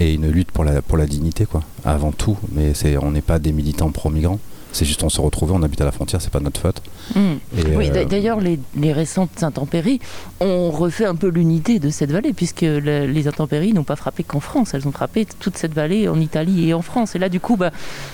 et 0.00 0.14
une 0.14 0.28
lutte 0.30 0.50
pour 0.50 0.64
la, 0.64 0.82
pour 0.82 0.98
la 0.98 1.06
dignité, 1.06 1.46
quoi, 1.46 1.62
avant 1.84 2.12
tout, 2.12 2.36
mais 2.52 2.74
c'est, 2.74 2.96
on 2.96 3.10
n'est 3.12 3.22
pas 3.22 3.38
des 3.38 3.52
militants 3.52 3.90
pro-migrants, 3.90 4.40
c'est 4.74 4.84
juste 4.84 5.02
on 5.02 5.08
se 5.08 5.20
retrouvait, 5.20 5.52
on 5.56 5.62
habite 5.62 5.80
à 5.80 5.84
la 5.84 5.92
frontière, 5.92 6.20
c'est 6.20 6.30
pas 6.32 6.40
notre 6.40 6.60
faute. 6.60 6.82
Hmm. 7.14 7.34
Et, 7.56 7.76
Oui, 7.76 7.88
euh, 7.88 7.92
d'a- 7.92 8.04
d'ailleurs, 8.04 8.40
les, 8.40 8.58
les 8.76 8.92
récentes 8.92 9.42
intempéries 9.42 10.00
ont 10.40 10.70
refait 10.70 11.06
un 11.06 11.14
peu 11.14 11.28
l'unité 11.28 11.78
de 11.78 11.88
cette 11.90 12.10
vallée, 12.10 12.32
puisque 12.32 12.62
le- 12.62 13.06
les 13.06 13.28
intempéries 13.28 13.72
n'ont 13.72 13.84
pas 13.84 13.96
frappé 13.96 14.22
qu'en 14.24 14.40
France, 14.40 14.74
elles 14.74 14.86
ont 14.88 14.92
frappé 14.92 15.26
toute 15.40 15.56
cette 15.56 15.72
vallée 15.74 16.08
en 16.08 16.20
Italie 16.20 16.68
et 16.68 16.74
en 16.74 16.82
France. 16.82 17.14
Et 17.14 17.18
là, 17.18 17.28
du 17.28 17.40
coup, 17.40 17.56
bah, 17.56 17.70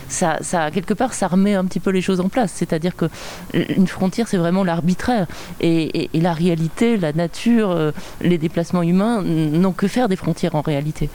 ça, 0.08 0.38
ça, 0.42 0.70
quelque 0.70 0.94
part, 0.94 1.14
ça 1.14 1.26
remet 1.28 1.54
un 1.54 1.64
petit 1.64 1.80
peu 1.80 1.90
les 1.90 2.02
choses 2.02 2.20
en 2.20 2.28
place. 2.28 2.52
C'est-à-dire 2.54 2.94
que 2.94 3.06
une 3.54 3.86
frontière, 3.88 4.28
c'est 4.28 4.36
vraiment 4.38 4.62
l'arbitraire. 4.64 5.26
Et, 5.60 5.82
et- 6.02 6.10
et 6.14 6.20
la 6.20 6.32
réalité, 6.32 6.96
la 6.96 7.12
nature, 7.12 7.70
euh, 7.70 7.90
les 8.20 8.38
déplacements 8.38 8.82
humains 8.82 9.22
n'ont 9.22 9.72
que 9.72 9.88
faire 9.88 10.08
des 10.08 10.16
frontières 10.16 10.54
en 10.54 10.60
réalité. 10.60 11.08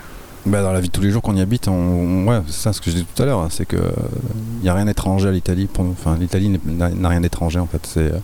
Bah, 0.46 0.62
dans 0.62 0.72
la 0.74 0.80
vie 0.80 0.90
de 0.90 0.92
tous 0.92 1.02
les 1.02 1.10
jours 1.10 1.24
qu'on 1.24 1.36
y 1.36 1.42
habite, 1.42 1.68
on, 1.68 1.74
on- 1.74 2.28
ouais, 2.28 2.42
c'est 2.48 2.54
ça 2.54 2.74
ce 2.74 2.80
que 2.80 2.92
je 2.92 2.96
disais 2.98 3.06
tout 3.16 3.24
à 3.24 3.26
l'heure, 3.26 3.40
hein, 3.40 3.48
c'est 3.50 3.66
que 3.66 3.78
il 3.78 4.64
n'y 4.64 4.70
a 4.70 4.76
rien 4.76 4.86
d'étranger 4.86 5.28
à 5.28 5.32
l'Italie. 5.32 5.66
pour 5.66 5.84
nous. 5.84 5.92
Enfin, 5.92 6.18
l'Italie 6.20 6.60
n'a 6.68 7.10
rien 7.10 7.22
d'étranger 7.22 7.58
en 7.60 7.66
fait. 7.66 7.82
C'est, 7.86 8.12
euh, 8.12 8.20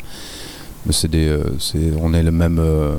c'est 0.92 1.10
des, 1.10 1.28
euh, 1.28 1.44
on 2.00 2.14
est 2.14 2.22
le 2.22 2.32
même, 2.32 2.60
euh, 2.60 2.96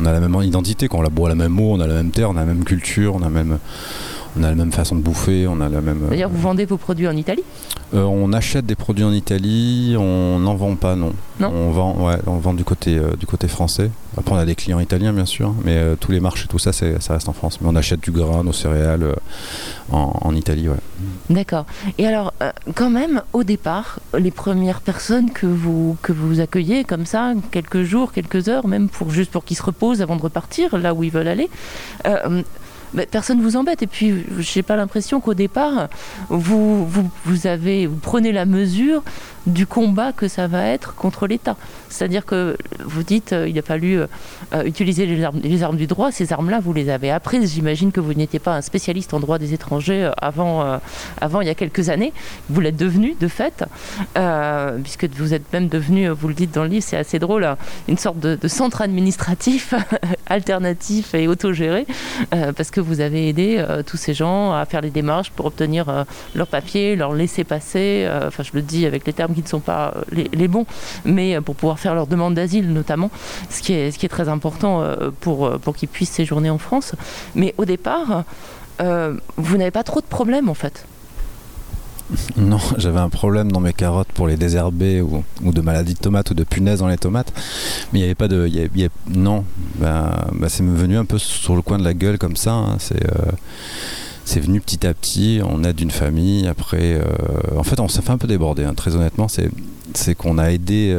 on 0.00 0.06
a 0.06 0.12
la 0.12 0.20
même 0.20 0.34
identité, 0.42 0.88
qu'on 0.88 1.02
la 1.02 1.10
boit 1.10 1.28
la 1.28 1.34
même 1.34 1.58
eau, 1.60 1.72
on 1.72 1.80
a 1.80 1.86
la 1.86 1.94
même 1.94 2.10
terre, 2.10 2.30
on 2.30 2.36
a 2.36 2.40
la 2.40 2.46
même 2.46 2.64
culture, 2.64 3.14
on 3.14 3.22
a 3.22 3.28
même, 3.28 3.58
on 4.38 4.42
a 4.42 4.48
la 4.48 4.54
même 4.54 4.72
façon 4.72 4.96
de 4.96 5.00
bouffer, 5.00 5.46
on 5.46 5.60
a 5.60 5.68
la 5.68 5.80
même. 5.80 6.06
D'ailleurs, 6.10 6.30
vous 6.30 6.40
vendez 6.40 6.64
vos 6.64 6.76
produits 6.76 7.08
en 7.08 7.16
Italie 7.16 7.42
Euh, 7.94 8.02
on 8.02 8.32
achète 8.32 8.66
des 8.66 8.74
produits 8.74 9.04
en 9.04 9.12
Italie, 9.12 9.94
on 9.98 10.38
n'en 10.40 10.56
vend 10.56 10.74
pas, 10.74 10.96
non. 10.96 11.12
Non 11.38 11.52
On 11.54 11.70
vend, 11.70 12.06
ouais, 12.06 12.16
on 12.26 12.38
vend 12.38 12.52
du 12.52 12.64
côté, 12.64 12.98
euh, 12.98 13.14
du 13.18 13.26
côté 13.26 13.46
français. 13.48 13.90
Après, 14.18 14.34
on 14.34 14.38
a 14.38 14.44
des 14.44 14.54
clients 14.56 14.80
italiens, 14.80 15.12
bien 15.12 15.24
sûr, 15.26 15.54
mais 15.64 15.76
euh, 15.76 15.94
tous 15.98 16.10
les 16.10 16.18
marchés, 16.20 16.48
tout 16.48 16.58
ça, 16.58 16.72
ça 16.72 16.86
reste 17.12 17.28
en 17.28 17.32
France. 17.32 17.60
Mais 17.60 17.68
on 17.70 17.76
achète 17.76 18.00
du 18.00 18.10
grain, 18.10 18.42
nos 18.42 18.52
céréales 18.52 19.04
euh, 19.04 19.14
en, 19.92 20.18
en 20.20 20.34
Italie, 20.34 20.68
ouais. 20.68 20.76
D'accord. 21.30 21.64
Et 21.98 22.06
alors, 22.06 22.32
euh, 22.42 22.50
quand 22.74 22.90
même, 22.90 23.22
au 23.32 23.44
départ, 23.44 24.00
les 24.18 24.30
premières 24.32 24.80
personnes 24.80 25.30
que 25.30 25.46
vous, 25.46 25.96
que 26.02 26.12
vous 26.12 26.40
accueillez 26.40 26.82
comme 26.84 27.06
ça, 27.06 27.34
quelques 27.52 27.82
jours, 27.84 28.10
quelques 28.12 28.48
heures, 28.48 28.66
même 28.66 28.88
pour 28.88 29.10
juste 29.10 29.30
pour 29.30 29.44
qu'ils 29.44 29.56
se 29.56 29.62
reposent 29.62 30.02
avant 30.02 30.16
de 30.16 30.22
repartir 30.22 30.76
là 30.76 30.92
où 30.92 31.04
ils 31.04 31.12
veulent 31.12 31.28
aller, 31.28 31.48
euh, 32.06 32.42
personne 33.04 33.42
vous 33.42 33.56
embête. 33.56 33.82
Et 33.82 33.86
puis, 33.86 34.24
j'ai 34.38 34.62
pas 34.62 34.76
l'impression 34.76 35.20
qu'au 35.20 35.34
départ, 35.34 35.88
vous, 36.30 36.86
vous, 36.86 37.10
vous 37.24 37.96
prenez 38.00 38.32
la 38.32 38.46
mesure 38.46 39.02
du 39.46 39.66
combat 39.66 40.12
que 40.12 40.28
ça 40.28 40.46
va 40.46 40.66
être 40.66 40.94
contre 40.94 41.26
l'État. 41.26 41.56
C'est-à-dire 41.88 42.26
que 42.26 42.56
vous 42.84 43.02
dites, 43.02 43.32
euh, 43.32 43.48
il 43.48 43.58
a 43.58 43.62
fallu 43.62 43.98
euh, 43.98 44.06
euh, 44.54 44.64
utiliser 44.64 45.06
les 45.06 45.22
armes, 45.22 45.40
les 45.42 45.62
armes 45.62 45.76
du 45.76 45.86
droit. 45.86 46.10
Ces 46.10 46.32
armes-là, 46.32 46.60
vous 46.60 46.72
les 46.72 46.90
avez 46.90 47.10
apprises. 47.10 47.54
J'imagine 47.54 47.92
que 47.92 48.00
vous 48.00 48.14
n'étiez 48.14 48.38
pas 48.38 48.56
un 48.56 48.60
spécialiste 48.60 49.14
en 49.14 49.20
droit 49.20 49.38
des 49.38 49.54
étrangers 49.54 50.10
avant, 50.18 50.78
avant 51.20 51.40
il 51.40 51.46
y 51.46 51.50
a 51.50 51.54
quelques 51.54 51.88
années. 51.88 52.12
Vous 52.50 52.60
l'êtes 52.60 52.76
devenu, 52.76 53.14
de 53.18 53.28
fait, 53.28 53.64
puisque 54.82 55.08
vous 55.10 55.34
êtes 55.34 55.52
même 55.52 55.68
devenu, 55.68 56.08
vous 56.08 56.28
le 56.28 56.34
dites 56.34 56.52
dans 56.52 56.62
le 56.62 56.68
livre, 56.68 56.84
c'est 56.86 56.96
assez 56.96 57.18
drôle, 57.18 57.48
une 57.88 57.98
sorte 57.98 58.18
de, 58.18 58.48
centre 58.48 58.80
administratif 58.80 59.74
alternatif 60.26 61.14
et 61.14 61.28
autogéré, 61.28 61.86
parce 62.30 62.70
que 62.70 62.80
vous 62.80 63.00
avez 63.00 63.28
aidé 63.28 63.64
tous 63.86 63.96
ces 63.96 64.14
gens 64.14 64.52
à 64.52 64.64
faire 64.64 64.80
les 64.80 64.90
démarches 64.90 65.30
pour 65.30 65.46
obtenir 65.46 66.04
leurs 66.34 66.46
papiers, 66.46 66.96
leur 66.96 67.12
laisser 67.12 67.44
passer, 67.44 68.08
enfin 68.26 68.42
je 68.42 68.52
le 68.54 68.62
dis 68.62 68.86
avec 68.86 69.06
les 69.06 69.12
termes 69.12 69.34
qui 69.36 69.42
ne 69.42 69.48
sont 69.48 69.60
pas 69.60 69.94
euh, 69.96 70.24
les, 70.32 70.48
bons, 70.48 70.66
mais 71.04 71.36
euh, 71.36 71.40
pour 71.40 71.54
pouvoir 71.54 71.78
faire 71.78 71.94
leur 71.94 72.06
demande 72.06 72.34
d'asile 72.34 72.72
notamment, 72.72 73.10
ce 73.50 73.62
qui 73.62 73.72
est, 73.72 73.90
ce 73.90 73.98
qui 73.98 74.06
est 74.06 74.10
très 74.10 74.28
important 74.28 74.82
euh, 74.82 75.10
pour, 75.20 75.50
pour 75.60 75.76
qu'ils 75.76 75.88
puissent 75.88 76.10
séjourner 76.10 76.50
en 76.50 76.58
France. 76.58 76.94
Mais 77.34 77.54
au 77.58 77.64
départ, 77.64 78.24
vous 78.78 79.56
n'avez 79.56 79.70
pas 79.70 79.82
trop 79.84 80.00
de 80.00 80.06
problèmes 80.06 80.48
en 80.48 80.54
fait. 80.54 80.86
Non, 82.36 82.58
j'avais 82.76 83.00
un 83.00 83.08
problème 83.08 83.50
dans 83.50 83.58
mes 83.58 83.72
carottes 83.72 84.12
pour 84.14 84.28
les 84.28 84.36
désherber 84.36 85.00
ou, 85.00 85.24
ou 85.42 85.52
de 85.52 85.60
maladie 85.60 85.94
de 85.94 85.98
tomates 85.98 86.30
ou 86.30 86.34
de 86.34 86.44
punaises 86.44 86.78
dans 86.78 86.86
les 86.86 86.98
tomates. 86.98 87.32
Mais 87.92 87.98
il 87.98 88.02
n'y 88.02 88.04
avait 88.04 88.14
pas 88.14 88.28
de. 88.28 88.48
non, 89.12 89.44
ben, 89.76 90.12
ben, 90.32 90.48
c'est 90.48 90.62
venu 90.62 90.96
un 90.96 91.04
peu 91.04 91.18
sur 91.18 91.56
le 91.56 91.62
coin 91.62 91.78
de 91.78 91.84
la 91.84 91.94
gueule 91.94 92.18
comme 92.18 92.36
ça. 92.36 92.52
hein. 92.52 92.76
C'est. 92.78 93.02
C'est 94.26 94.40
venu 94.40 94.60
petit 94.60 94.86
à 94.86 94.92
petit, 94.92 95.40
on 95.42 95.64
aide 95.64 95.80
une 95.80 95.92
famille, 95.92 96.46
après... 96.48 96.94
euh, 96.94 97.04
en 97.56 97.62
fait, 97.62 97.80
on 97.80 97.88
s'est 97.88 98.02
fait 98.02 98.10
un 98.10 98.18
peu 98.18 98.26
déborder, 98.26 98.64
hein, 98.64 98.74
très 98.74 98.94
honnêtement. 98.94 99.28
C'est, 99.28 99.50
c'est 99.94 100.14
qu'on 100.14 100.36
a 100.36 100.50
aidé... 100.50 100.94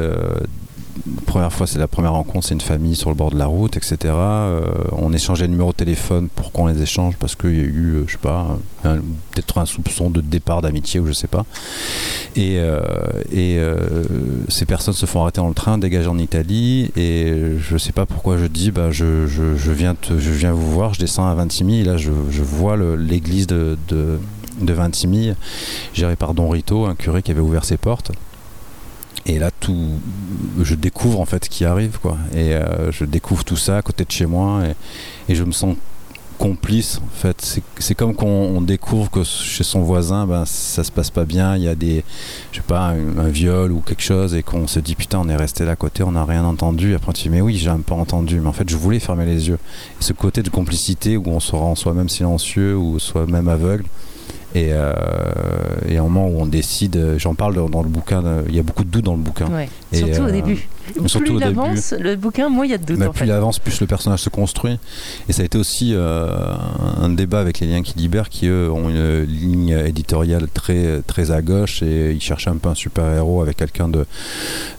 première 1.26 1.52
fois, 1.52 1.68
c'est 1.68 1.80
la 1.80 1.88
première 1.88 2.14
rencontre, 2.14 2.48
c'est 2.48 2.54
une 2.54 2.62
famille 2.62 2.96
sur 2.96 3.10
le 3.10 3.16
bord 3.16 3.32
de 3.32 3.38
la 3.38 3.46
route, 3.46 3.78
etc. 3.78 3.98
Euh, 4.06 4.62
on 4.92 5.14
échangeait 5.14 5.46
le 5.46 5.52
numéro 5.52 5.72
de 5.72 5.76
téléphone 5.76 6.30
pour 6.34 6.52
qu'on 6.52 6.68
les 6.68 6.82
échange 6.82 7.16
parce 7.18 7.36
qu'il 7.36 7.56
y 7.56 7.60
a 7.60 7.64
eu, 7.64 7.96
euh, 7.96 8.04
je 8.08 8.14
sais 8.14 8.18
pas, 8.18 8.58
peut-être 8.84 9.58
un 9.58 9.66
soupçon 9.66 10.10
de 10.10 10.22
départ 10.22 10.62
d'amitié 10.62 11.00
ou 11.00 11.08
je 11.08 11.14
sais 11.14 11.28
pas. 11.28 11.46
Et, 12.36 12.58
euh, 12.60 14.04
ces 14.48 14.66
personnes 14.66 14.94
se 14.94 15.06
font 15.06 15.22
arrêter 15.22 15.42
dans 15.42 15.48
le 15.48 15.54
train, 15.54 15.78
dégagent 15.78 16.08
en 16.08 16.18
Italie. 16.18 16.92
Et 16.96 17.34
je 17.60 17.78
sais 17.78 17.92
pas 17.92 18.06
pourquoi 18.06 18.38
je 18.38 18.46
dis, 18.46 18.72
bah, 18.72 18.92
je, 18.92 19.26
viens 19.72 19.96
je 20.10 20.32
viens 20.32 20.54
vous 20.54 20.72
voir, 20.72 20.94
je 20.94 21.00
descends 21.00 21.28
à 21.28 21.36
Vintimille. 21.36 21.84
Là, 21.84 21.98
je, 21.98 22.12
vois 22.12 22.78
l'église 22.78 23.48
de, 23.48 23.78
de, 23.90 24.20
de 24.62 24.74
Vintimille, 24.74 25.36
gérée 25.94 26.16
par 26.16 26.34
Don 26.34 26.50
Rito, 26.50 26.86
un 26.86 26.96
curé 26.96 27.22
qui 27.22 27.32
avait 27.32 27.42
ouvert 27.42 27.66
ses 27.66 27.78
portes. 27.78 28.12
Et 29.28 29.40
là, 29.40 29.52
tout, 29.52 30.00
je 30.62 30.74
découvre 30.74 31.20
en 31.20 31.26
fait 31.26 31.46
ce 31.46 31.50
qui 31.50 31.66
arrive, 31.66 32.00
quoi. 32.00 32.18
Et 32.34 32.56
euh, 32.56 32.92
je 32.92 33.04
découvre 33.04 33.44
tout 33.44 33.58
ça 33.58 33.78
à 33.78 33.82
côté 33.82 34.06
de 34.06 34.12
chez 34.12 34.26
moi, 34.26 34.62
et, 34.66 35.32
et 35.32 35.36
je 35.36 35.44
me 35.44 35.52
sens 35.52 35.76
complice 36.38 37.02
en 37.04 37.16
fait. 37.16 37.62
C'est 37.80 37.96
comme 37.96 38.16
quand 38.16 38.28
on 38.28 38.62
découvre 38.62 39.10
que 39.10 39.24
chez 39.24 39.64
son 39.64 39.82
voisin 39.82 40.28
ben 40.28 40.46
ça 40.46 40.84
se 40.84 40.92
passe 40.92 41.10
pas 41.10 41.26
bien 41.26 41.56
il 41.56 41.64
y 41.64 41.68
a 41.68 41.76
des 41.76 42.04
je 42.52 42.58
sais 42.58 42.64
pas 42.64 42.90
un, 42.90 43.30
viol 43.30 43.72
ou 43.72 43.82
quelque 43.82 44.04
chose 44.04 44.36
et 44.36 44.44
qu'on 44.44 44.68
se 44.68 44.80
dit 44.80 44.96
putain 44.96 45.20
on 45.20 45.30
est 45.30 45.36
resté 45.36 45.66
là 45.66 45.72
à 45.72 45.76
côté 45.76 46.04
on 46.04 46.12
n'a 46.12 46.26
rien 46.26 46.46
entendu. 46.46 46.96
Après 46.96 47.14
tu 47.14 47.24
dis 47.24 47.30
mais 47.30 47.42
oui 47.42 47.58
j'ai 47.58 47.70
un 47.70 47.80
peu 47.80 47.94
entendu 47.94 48.40
mais 48.40 48.48
en 48.48 48.54
fait 48.54 48.70
je 48.70 48.78
voulais 48.78 49.00
fermer 49.00 49.26
les 49.26 49.50
yeux. 49.50 49.60
Et 50.00 50.04
ce 50.04 50.14
côté 50.14 50.44
de 50.44 50.50
complicité 50.50 51.18
où 51.18 51.24
on 51.28 51.40
se 51.40 51.56
rend 51.56 51.76
soi-même 51.76 52.10
silencieux 52.10 52.78
ou 52.78 53.00
soi-même 53.00 53.48
aveugle 53.48 53.86
et, 54.56 54.70
euh, 54.72 54.94
et 55.88 55.98
un 55.98 56.04
moment 56.04 56.28
où 56.28 56.40
on 56.40 56.46
décide 56.46 57.16
j'en 57.18 57.36
parle 57.36 57.56
dans, 57.56 57.70
dans 57.70 57.84
le 57.84 57.90
bouquin 57.90 58.24
il 58.48 58.56
y 58.56 58.60
a 58.60 58.64
beaucoup 58.64 58.84
de 58.84 58.90
doute 58.90 59.06
dans 59.06 59.16
le 59.16 59.22
bouquin 59.22 59.48
Ouais, 59.48 59.70
Et, 59.92 59.98
surtout 59.98 60.22
au 60.22 60.28
euh, 60.28 60.32
début. 60.32 60.68
Surtout 61.08 61.20
plus 61.20 61.30
au 61.32 61.40
il 61.40 61.44
début. 61.46 61.60
avance, 61.60 61.94
le 62.00 62.16
bouquin, 62.16 62.50
moins 62.50 62.66
il 62.66 62.72
y 62.72 62.74
a 62.74 62.78
de 62.78 62.86
doute 62.86 62.98
bah, 63.00 63.10
plus 63.14 63.26
il 63.26 63.32
avance, 63.32 63.60
plus 63.60 63.80
le 63.82 63.88
personnage 63.88 64.22
se 64.22 64.30
construit. 64.30 64.78
Et 65.30 65.34
ça 65.34 65.42
a 65.42 65.46
été 65.46 65.58
aussi 65.58 65.94
euh, 65.94 66.28
un 67.02 67.10
débat 67.10 67.40
avec 67.40 67.60
les 67.60 67.68
liens 67.68 67.82
qui 67.82 67.98
libèrent, 67.98 68.30
qui 68.30 68.48
eux 68.48 68.72
ont 68.72 68.90
une 68.90 69.24
ligne 69.24 69.70
éditoriale 69.86 70.48
très, 70.54 71.02
très 71.08 71.32
à 71.32 71.42
gauche 71.42 71.82
et 71.84 72.12
ils 72.14 72.22
cherchaient 72.22 72.50
un 72.50 72.58
peu 72.58 72.70
un 72.70 72.76
super-héros 72.76 73.42
avec 73.42 73.58
quelqu'un 73.58 73.88
de, 73.90 74.06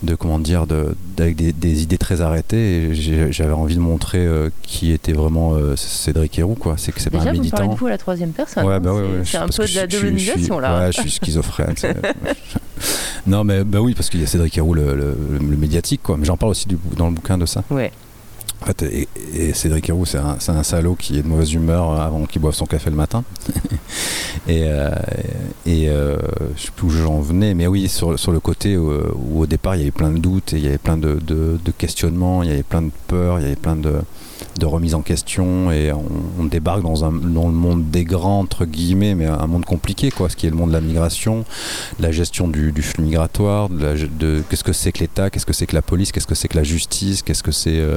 de, 0.03 0.15
comment 0.15 0.39
dire, 0.39 0.67
de, 0.67 0.95
avec 1.19 1.37
des, 1.37 1.53
des 1.53 1.83
idées 1.83 1.99
très 1.99 2.21
arrêtées. 2.21 2.91
Et 2.91 2.95
j'avais 3.33 3.53
envie 3.53 3.75
de 3.77 3.81
montrer 3.81 4.25
euh, 4.27 4.51
qui 4.63 4.93
était 4.93 5.13
vraiment 5.13 5.55
euh, 5.55 5.77
Cédric 5.77 6.39
Héroux, 6.39 6.55
quoi. 6.55 6.75
C'est 6.79 6.93
que 6.93 7.01
c'est 7.01 7.11
pas 7.11 7.19
Déjà, 7.19 7.31
un 7.31 7.35
vous 7.35 7.39
parlez 7.49 7.67
militant. 7.67 7.75
de 7.75 7.79
vous 7.79 7.87
à 7.87 7.91
la 7.91 7.99
troisième 7.99 8.31
personne. 8.31 8.65
Ouais, 8.67 8.75
hein, 8.75 8.81
bah 8.81 8.93
ouais, 8.95 9.03
c'est- 9.03 9.19
ouais, 9.19 9.25
c'est 9.25 9.37
un 9.39 9.49
peu 9.49 9.67
de 9.67 9.75
la 9.77 9.87
démonisation 9.87 10.59
là. 10.59 10.79
Ouais, 10.87 10.93
je 10.93 11.01
suis 11.01 11.11
schizophrène. 11.11 11.75
non, 13.27 13.45
mais 13.45 13.65
bah 13.65 13.81
oui, 13.81 13.95
parce 13.95 14.09
qu'il 14.09 14.21
y 14.21 14.23
a 14.23 14.27
Cédric 14.27 14.57
Héroux, 14.57 14.73
le, 14.75 14.95
le- 14.95 15.17
le 15.41 15.57
médiatique, 15.57 15.98
quoi. 16.03 16.17
Mais 16.17 16.25
j'en 16.25 16.37
parle 16.37 16.51
aussi 16.53 16.69
du- 16.69 16.79
dans 16.97 17.07
le 17.09 17.15
bouquin 17.15 17.39
de 17.39 17.47
ça. 17.47 17.63
Ouais. 17.71 17.93
En 18.61 18.67
fait, 18.67 18.83
et, 18.83 19.09
et 19.35 19.53
Cédric 19.53 19.89
Héroux, 19.89 20.05
c'est 20.05 20.19
un, 20.19 20.37
c'est 20.41 20.51
un 20.51 20.65
salaud 20.65 20.97
qui 20.97 21.17
est 21.19 21.23
de 21.23 21.29
mauvaise 21.29 21.53
humeur 21.53 21.93
avant 22.01 22.27
qu'il 22.27 22.43
boive 22.43 22.55
son 22.55 22.67
café 22.67 22.91
le 22.91 22.97
matin. 22.97 23.23
et 24.49 24.65
euh, 24.65 24.91
et 25.67 25.89
euh, 25.89 26.17
je 26.57 26.63
sais 26.65 26.71
plus 26.75 26.87
où 26.87 26.91
j'en 26.91 27.21
venais, 27.21 27.55
mais 27.55 27.67
oui, 27.67 27.89
sur, 27.89 28.19
sur 28.19 28.33
le 28.33 28.41
côté 28.41 28.77
où, 28.77 28.91
où 29.15 29.43
au 29.43 29.47
départ 29.47 29.77
il 29.77 29.79
y 29.81 29.83
avait 29.83 29.91
plein 29.93 30.11
de 30.11 30.19
doutes, 30.19 30.55
et 30.55 30.57
il 30.57 30.65
y 30.65 30.69
avait 30.69 30.79
plein 30.79 30.97
de, 30.97 31.15
de- 31.25 31.59
de 31.65 31.71
questionnements, 31.71 32.43
il 32.43 32.49
y 32.49 32.53
avait 32.53 32.63
plein 32.65 32.83
de 32.83 32.91
peurs, 33.07 33.39
il 33.39 33.43
y 33.43 33.47
avait 33.47 33.55
plein 33.57 33.77
de, 33.77 34.01
de 34.59 34.67
remises 34.67 34.95
en 34.95 35.03
question, 35.03 35.71
et 35.71 35.93
on, 35.93 36.45
débarque 36.45 36.83
dans, 36.83 37.05
un, 37.05 37.13
dans 37.13 37.47
le 37.47 37.55
monde 37.55 37.91
des 37.91 38.05
grands, 38.05 38.41
entre 38.41 38.65
guillemets, 38.65 39.15
mais 39.15 39.27
un 39.27 39.47
monde 39.47 39.65
compliqué, 39.65 40.11
quoi, 40.11 40.29
ce 40.29 40.37
qui 40.37 40.47
est 40.47 40.51
le 40.51 40.57
monde 40.57 40.69
de 40.69 40.75
la 40.75 40.81
migration, 40.81 41.45
de 41.99 42.03
la 42.03 42.11
gestion 42.13 42.49
du, 42.49 42.73
flux 42.83 43.03
migratoire, 43.03 43.69
de 43.69 44.43
qu'est-ce 44.49 44.65
que 44.65 44.73
c'est 44.73 44.93
que 44.93 45.01
l'État, 45.01 45.31
qu'est-ce 45.31 45.47
que 45.47 45.53
c'est 45.53 45.67
que 45.67 45.75
la 45.75 45.83
police, 45.83 46.13
qu'est-ce 46.13 46.27
que 46.27 46.35
c'est 46.35 46.49
que 46.49 46.57
la 46.57 46.65
justice, 46.65 47.23
qu'est-ce 47.23 47.43
que 47.43 47.53
c'est. 47.53 47.79
euh, 47.79 47.97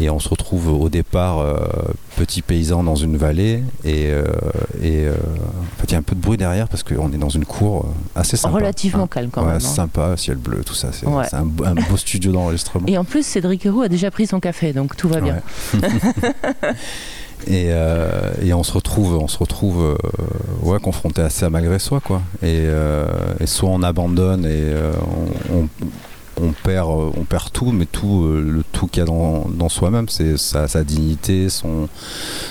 et 0.00 0.10
on 0.10 0.18
se 0.18 0.28
retrouve 0.28 0.68
au 0.68 0.88
départ 0.88 1.38
euh, 1.38 1.56
petit 2.16 2.42
paysan 2.42 2.82
dans 2.82 2.96
une 2.96 3.16
vallée 3.16 3.62
et, 3.84 4.06
euh, 4.10 4.24
et 4.82 5.04
euh, 5.06 5.12
en 5.12 5.80
fait 5.80 5.84
il 5.88 5.92
y 5.92 5.94
a 5.94 5.98
un 5.98 6.02
peu 6.02 6.14
de 6.16 6.20
bruit 6.20 6.38
derrière 6.38 6.68
parce 6.68 6.82
qu'on 6.82 7.12
est 7.12 7.18
dans 7.18 7.28
une 7.28 7.44
cour 7.44 7.86
assez 8.16 8.36
sympa. 8.36 8.56
Relativement 8.56 9.04
hein. 9.04 9.08
calme 9.10 9.30
quand 9.30 9.42
Ouais, 9.42 9.48
même. 9.48 9.56
hein. 9.56 9.60
sympa, 9.60 10.16
ciel 10.16 10.36
bleu, 10.38 10.62
tout 10.64 10.74
ça. 10.74 10.88
C'est 10.92 11.06
Ouais. 11.06 11.26
un, 11.32 11.42
beau- 11.44 11.64
un 11.64 11.74
beau 11.74 11.96
studio 11.96 12.32
d'enregistrement. 12.32 12.86
Et 12.88 12.96
en 12.98 13.04
plus, 13.04 13.24
Cédric 13.26 13.64
Héroux 13.66 13.82
a 13.82 13.88
déjà 13.88 14.10
pris 14.10 14.26
son 14.26 14.40
café, 14.40 14.72
donc 14.72 14.96
tout 14.96 15.08
va 15.08 15.20
bien. 15.20 15.40
Et, 17.46 17.68
euh, 17.70 18.32
et 18.42 18.52
on 18.52 18.62
se 18.62 18.72
retrouve, 18.72 19.16
on 19.16 19.26
se 19.26 19.38
retrouve 19.38 19.80
euh, 19.82 19.96
ouais, 20.62 20.78
confronté 20.78 21.22
à 21.22 21.30
ça 21.30 21.48
malgré 21.48 21.78
soi. 21.78 22.00
Quoi. 22.00 22.20
Et, 22.42 22.64
euh, 22.68 23.06
et 23.40 23.46
soit 23.46 23.70
on 23.70 23.82
abandonne 23.82 24.44
et 24.44 24.74
on, 25.50 25.56
on- 25.62 25.68
on 26.42 26.52
perd, 26.52 26.88
euh, 26.88 27.10
on 27.16 27.24
perd 27.24 27.52
tout, 27.52 27.72
mais 27.72 27.86
tout, 27.86 28.24
euh, 28.24 28.40
le 28.40 28.62
tout 28.72 28.86
qu'il 28.86 29.00
y 29.00 29.02
a 29.02 29.06
dans, 29.06 29.46
dans 29.48 29.68
soi-même, 29.68 30.08
c'est 30.08 30.36
sa, 30.36 30.66
dignité, 30.84 31.48
son, 31.48 31.88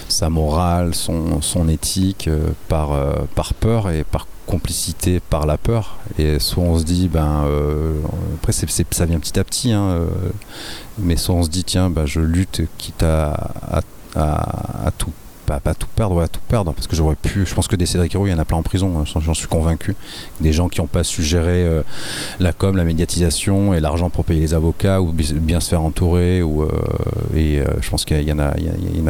sa 0.08 0.30
morale, 0.30 0.94
son, 0.96 1.42
son 1.42 1.68
éthique, 1.68 2.28
euh, 2.28 2.50
par, 2.68 2.92
par 3.36 3.54
peur 3.54 3.90
et 3.90 4.04
par 4.04 4.28
complicité 4.46 5.20
par 5.20 5.46
la 5.46 5.58
peur. 5.58 5.98
Et 6.18 6.40
soit 6.40 6.64
on 6.64 6.80
se 6.80 6.84
dit, 6.84 7.08
ben, 7.08 7.46
après 8.36 8.52
ça 8.52 9.06
vient 9.06 9.20
petit 9.20 9.40
à 9.40 9.44
petit, 9.44 9.72
hein, 9.72 10.00
mais 10.98 11.18
soit 11.18 11.36
on 11.36 11.44
se 11.44 11.50
dit, 11.50 11.64
tiens, 11.64 11.90
ben, 11.92 12.06
je 12.08 12.20
lutte 12.20 12.64
quitte 12.80 13.04
à- 13.04 13.52
à 14.16 14.92
tout 14.98 15.12
pas, 15.50 15.74
tout 15.74 15.88
perdre, 15.96 16.16
ouais, 16.18 16.28
tout 16.28 16.40
perdre, 16.48 16.72
parce 16.74 16.86
que 16.86 16.96
j'aurais 16.96 17.16
pu, 17.16 17.46
je 17.48 17.56
pense 17.56 17.68
que 17.68 17.76
des 17.76 17.88
Cédric 17.88 18.14
Héroux, 18.14 18.28
il 18.28 18.32
y 18.32 18.34
en 18.34 18.38
a 18.38 18.46
plein 18.46 18.58
en 18.58 18.62
prison, 18.62 19.00
hein, 19.00 19.20
j'en 19.20 19.34
suis 19.34 19.48
convaincu. 19.48 19.96
Des 20.42 20.54
gens 20.54 20.70
qui 20.70 20.80
n'ont 20.80 20.88
pas 20.88 21.04
su 21.04 21.24
gérer 21.24 21.64
euh, 21.66 21.82
la 22.40 22.54
com, 22.54 22.78
la 22.78 22.84
médiatisation 22.84 23.74
et 23.74 23.80
l'argent 23.80 24.12
pour 24.12 24.26
payer 24.26 24.42
les 24.42 24.54
avocats 24.54 25.02
ou 25.02 25.12
bi- 25.12 25.34
bien 25.34 25.60
se 25.60 25.70
faire 25.70 25.82
entourer. 25.82 26.44
Ou, 26.44 26.62
euh, 26.62 26.70
et 27.36 27.60
euh, 27.60 27.66
je 27.82 27.90
pense 27.90 28.06
qu'il 28.06 28.22
y 28.22 28.32
en 28.32 28.38
a, 28.38 28.54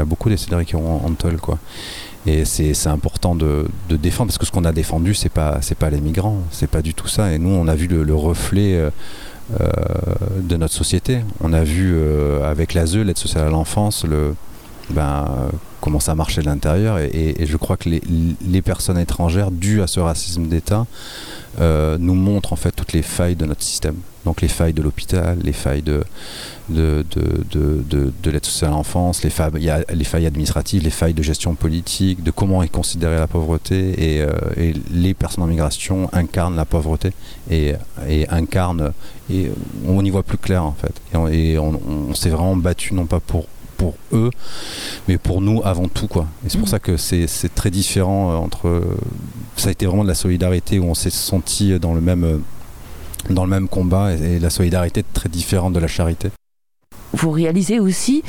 beaucoup 0.05 0.29
des 0.29 0.37
Cédric 0.37 0.73
Héroux 0.73 0.87
en, 0.87 1.09
en 1.09 1.37
quoi. 1.37 1.57
Et 2.25 2.45
c'est 2.45 2.87
important 2.87 3.35
de, 3.35 3.65
défendre, 3.89 4.29
parce 4.29 4.37
que 4.37 4.45
ce 4.45 4.51
qu'on 4.51 4.65
a 4.65 4.71
défendu, 4.71 5.13
c'est 5.15 5.29
pas, 5.29 5.59
pas 5.77 5.89
les 5.89 5.99
migrants, 5.99 6.37
c'est 6.51 6.69
pas 6.69 6.81
du 6.81 6.93
tout 6.93 7.07
ça. 7.07 7.33
Et 7.33 7.39
nous, 7.39 7.49
on 7.49 7.67
a 7.67 7.75
vu 7.75 7.87
le, 7.87 8.03
le 8.03 8.15
reflet. 8.15 8.79
de 9.49 10.57
notre 10.57 10.75
société. 10.75 11.21
On 11.41 11.53
a 11.53 11.63
vu 11.63 11.97
avec 12.43 12.75
l'ASE, 12.75 12.97
l'aide 12.97 13.17
sociale 13.17 13.47
à 13.47 13.49
l'enfance, 13.49 14.05
le, 14.05 14.35
ben, 14.89 15.49
comment 15.81 15.99
ça 15.99 16.15
marchait 16.15 16.41
de 16.41 16.47
l'intérieur. 16.47 16.99
Et, 16.99 17.35
je 17.45 17.57
crois 17.57 17.77
que 17.77 17.89
les, 17.89 18.61
personnes 18.61 18.97
étrangères, 18.97 19.51
dues 19.51 19.81
à 19.81 19.87
ce 19.87 19.99
racisme 19.99 20.47
d'État, 20.47 20.85
euh, 21.59 21.97
nous 21.99 22.13
montrent 22.13 22.53
en 22.53 22.55
fait 22.55 22.71
toutes 22.71 22.93
les 22.93 23.01
failles 23.01 23.35
de 23.35 23.45
notre 23.45 23.63
système. 23.63 23.95
Donc 24.25 24.41
les 24.41 24.47
failles 24.47 24.73
de 24.73 24.81
l'hôpital, 24.81 25.39
les 25.41 25.53
failles 25.53 25.81
de, 25.81 26.03
de, 26.67 27.05
de, 27.09 27.43
de, 27.49 27.83
de, 27.89 28.13
de 28.21 28.29
l'aide 28.29 28.45
sociale 28.45 28.71
à 28.71 28.73
l'enfance, 28.73 29.23
les 29.23 29.29
failles, 29.29 29.51
les 29.91 30.03
failles 30.03 30.27
administratives, 30.27 30.83
les 30.83 30.89
failles 30.89 31.13
de 31.13 31.23
gestion 31.23 31.55
politique, 31.55 32.21
de 32.21 32.29
comment 32.31 32.61
est 32.61 32.69
considérée 32.69 33.15
la 33.15 33.27
pauvreté. 33.27 33.95
Et, 33.97 34.21
euh, 34.21 34.29
les 34.91 35.13
personnes 35.13 35.43
en 35.43 35.47
migration 35.47 36.09
incarnent 36.13 36.55
la 36.55 36.65
pauvreté 36.65 37.13
et, 37.49 37.73
et 38.07 38.29
incarnent. 38.29 38.91
Et 39.31 39.51
on 39.87 40.03
y 40.03 40.09
voit 40.09 40.23
plus 40.23 40.37
clair 40.37 40.63
en 40.63 40.73
fait. 40.73 40.93
Et 41.31 41.57
on, 41.57 41.79
on 42.09 42.13
s'est 42.13 42.29
vraiment 42.29 42.55
battu 42.55 42.93
non 42.93 43.05
pas 43.05 43.19
pour 43.19 43.47
pour 43.79 43.95
eux, 44.13 44.29
mais 45.07 45.17
pour 45.17 45.41
nous 45.41 45.61
avant 45.63 45.87
tout. 45.87 46.07
Quoi. 46.07 46.27
Et 46.45 46.49
c'est 46.49 46.59
pour 46.59 46.69
ça 46.69 46.79
que 46.79 46.97
c'est 46.97 47.25
c'est 47.25 47.55
très 47.55 47.71
différent 47.71 48.31
euh, 48.31 48.35
entre. 48.35 48.83
Ça 49.55 49.69
a 49.69 49.71
été 49.71 49.87
vraiment 49.87 50.03
de 50.03 50.09
la 50.09 50.15
solidarité 50.15 50.77
où 50.77 50.85
on 50.85 50.93
s'est 50.93 51.09
senti 51.09 51.79
dans 51.79 51.95
le 51.95 52.01
même, 52.01 52.23
euh, 52.23 52.37
dans 53.29 53.45
le 53.45 53.49
même 53.49 53.67
combat 53.67 54.13
et, 54.13 54.35
et 54.35 54.39
la 54.39 54.51
solidarité 54.51 54.99
est 54.99 55.13
très 55.13 55.29
différente 55.29 55.73
de 55.73 55.79
la 55.79 55.87
charité. 55.87 56.29
Vous 57.13 57.31
réalisez 57.31 57.79
aussi 57.79 58.23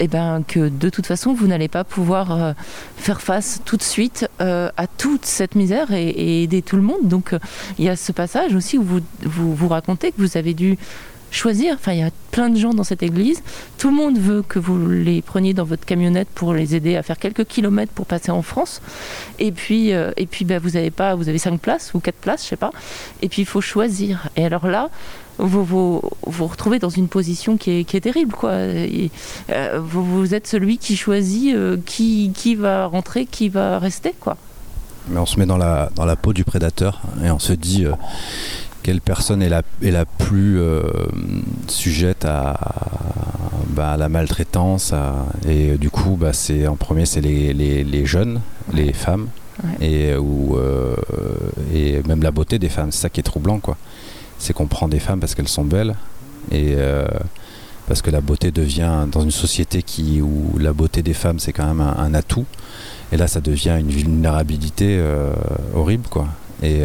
eh 0.00 0.08
ben, 0.08 0.42
que 0.46 0.68
de 0.68 0.88
toute 0.88 1.06
façon, 1.06 1.34
vous 1.34 1.46
n'allez 1.46 1.68
pas 1.68 1.84
pouvoir 1.84 2.32
euh, 2.32 2.52
faire 2.96 3.20
face 3.20 3.60
tout 3.64 3.76
de 3.76 3.82
suite 3.82 4.28
euh, 4.40 4.70
à 4.76 4.86
toute 4.86 5.26
cette 5.26 5.54
misère 5.54 5.92
et, 5.92 6.08
et 6.08 6.42
aider 6.42 6.62
tout 6.62 6.76
le 6.76 6.82
monde. 6.82 7.08
Donc, 7.08 7.32
euh, 7.32 7.38
il 7.78 7.84
y 7.84 7.88
a 7.88 7.96
ce 7.96 8.12
passage 8.12 8.54
aussi 8.54 8.78
où 8.78 8.82
vous, 8.82 9.00
vous, 9.22 9.54
vous 9.54 9.68
racontez 9.68 10.10
que 10.12 10.20
vous 10.20 10.36
avez 10.36 10.54
dû 10.54 10.78
choisir. 11.32 11.74
Enfin, 11.74 11.92
il 11.92 11.98
y 11.98 12.02
a 12.02 12.10
plein 12.30 12.48
de 12.48 12.56
gens 12.56 12.72
dans 12.72 12.84
cette 12.84 13.02
église. 13.02 13.42
Tout 13.78 13.88
le 13.88 13.96
monde 13.96 14.18
veut 14.18 14.42
que 14.42 14.58
vous 14.58 14.88
les 14.88 15.22
preniez 15.22 15.54
dans 15.54 15.64
votre 15.64 15.84
camionnette 15.84 16.28
pour 16.34 16.54
les 16.54 16.74
aider 16.74 16.96
à 16.96 17.02
faire 17.02 17.18
quelques 17.18 17.44
kilomètres 17.44 17.92
pour 17.92 18.06
passer 18.06 18.30
en 18.30 18.42
France. 18.42 18.80
Et 19.38 19.52
puis, 19.52 19.92
euh, 19.92 20.12
et 20.16 20.26
puis, 20.26 20.44
ben, 20.44 20.60
vous 20.60 20.76
avez 20.76 20.90
pas, 20.90 21.14
vous 21.14 21.28
avez 21.28 21.38
cinq 21.38 21.60
places 21.60 21.92
ou 21.94 22.00
quatre 22.00 22.16
places, 22.16 22.44
je 22.44 22.50
sais 22.50 22.56
pas. 22.56 22.70
Et 23.22 23.28
puis, 23.28 23.42
il 23.42 23.46
faut 23.46 23.60
choisir. 23.60 24.28
Et 24.36 24.44
alors 24.44 24.66
là, 24.66 24.90
vous 25.38 25.64
vous, 25.64 26.02
vous 26.26 26.46
retrouvez 26.46 26.78
dans 26.78 26.90
une 26.90 27.08
position 27.08 27.56
qui 27.56 27.70
est, 27.70 27.84
qui 27.84 27.96
est 27.96 28.02
terrible, 28.02 28.34
quoi. 28.34 28.50
Euh, 28.50 29.08
vous, 29.80 30.04
vous 30.04 30.34
êtes 30.34 30.46
celui 30.46 30.78
qui 30.78 30.96
choisit 30.96 31.54
euh, 31.54 31.78
qui, 31.84 32.32
qui 32.34 32.54
va 32.54 32.86
rentrer, 32.86 33.26
qui 33.26 33.48
va 33.48 33.78
rester, 33.78 34.14
quoi. 34.20 34.36
Mais 35.08 35.18
on 35.18 35.26
se 35.26 35.38
met 35.38 35.46
dans 35.46 35.56
la, 35.56 35.90
dans 35.96 36.04
la 36.04 36.14
peau 36.14 36.32
du 36.32 36.44
prédateur 36.44 37.02
et 37.24 37.30
on 37.30 37.40
se 37.40 37.52
dit 37.52 37.86
quelle 38.82 39.00
personne 39.00 39.42
est 39.42 39.48
la, 39.48 39.62
est 39.82 39.90
la 39.90 40.04
plus 40.04 40.58
euh, 40.60 40.82
sujette 41.68 42.24
à, 42.24 42.58
bah, 43.68 43.92
à 43.92 43.96
la 43.96 44.08
maltraitance. 44.08 44.92
à- 44.92 45.26
et 45.48 45.70
euh, 45.72 45.76
du 45.78 45.88
coup, 45.90 46.16
bah, 46.20 46.32
c'est, 46.32 46.66
en 46.66 46.76
premier, 46.76 47.06
c'est 47.06 47.20
les, 47.20 47.52
les, 47.52 47.84
les 47.84 48.06
jeunes, 48.06 48.40
les 48.74 48.92
femmes. 48.92 49.28
Ouais. 49.62 49.86
Et, 49.86 50.16
ou, 50.16 50.56
euh, 50.56 50.96
et 51.72 52.02
même 52.08 52.22
la 52.22 52.30
beauté 52.30 52.58
des 52.58 52.68
femmes, 52.68 52.90
c'est 52.90 53.02
ça 53.02 53.10
qui 53.10 53.20
est 53.20 53.22
troublant. 53.22 53.60
Quoi. 53.60 53.76
C'est 54.38 54.52
qu'on 54.52 54.66
prend 54.66 54.88
des 54.88 54.98
femmes 54.98 55.20
parce 55.20 55.34
qu'elles 55.34 55.48
sont 55.48 55.64
belles. 55.64 55.94
Et 56.50 56.74
euh, 56.76 57.06
parce 57.86 58.02
que 58.02 58.10
la 58.10 58.20
beauté 58.20 58.50
devient, 58.50 59.06
dans 59.12 59.20
une 59.20 59.30
société 59.30 59.82
qui, 59.82 60.20
où 60.20 60.58
la 60.58 60.72
beauté 60.72 61.02
des 61.02 61.14
femmes, 61.14 61.38
c'est 61.38 61.52
quand 61.52 61.66
même 61.66 61.80
un, 61.80 61.96
un 61.98 62.14
atout. 62.14 62.46
Et 63.12 63.16
là, 63.16 63.28
ça 63.28 63.40
devient 63.40 63.76
une 63.78 63.90
vulnérabilité 63.90 65.00
horrible. 65.74 66.08
Quoi. 66.08 66.26
Et, 66.62 66.80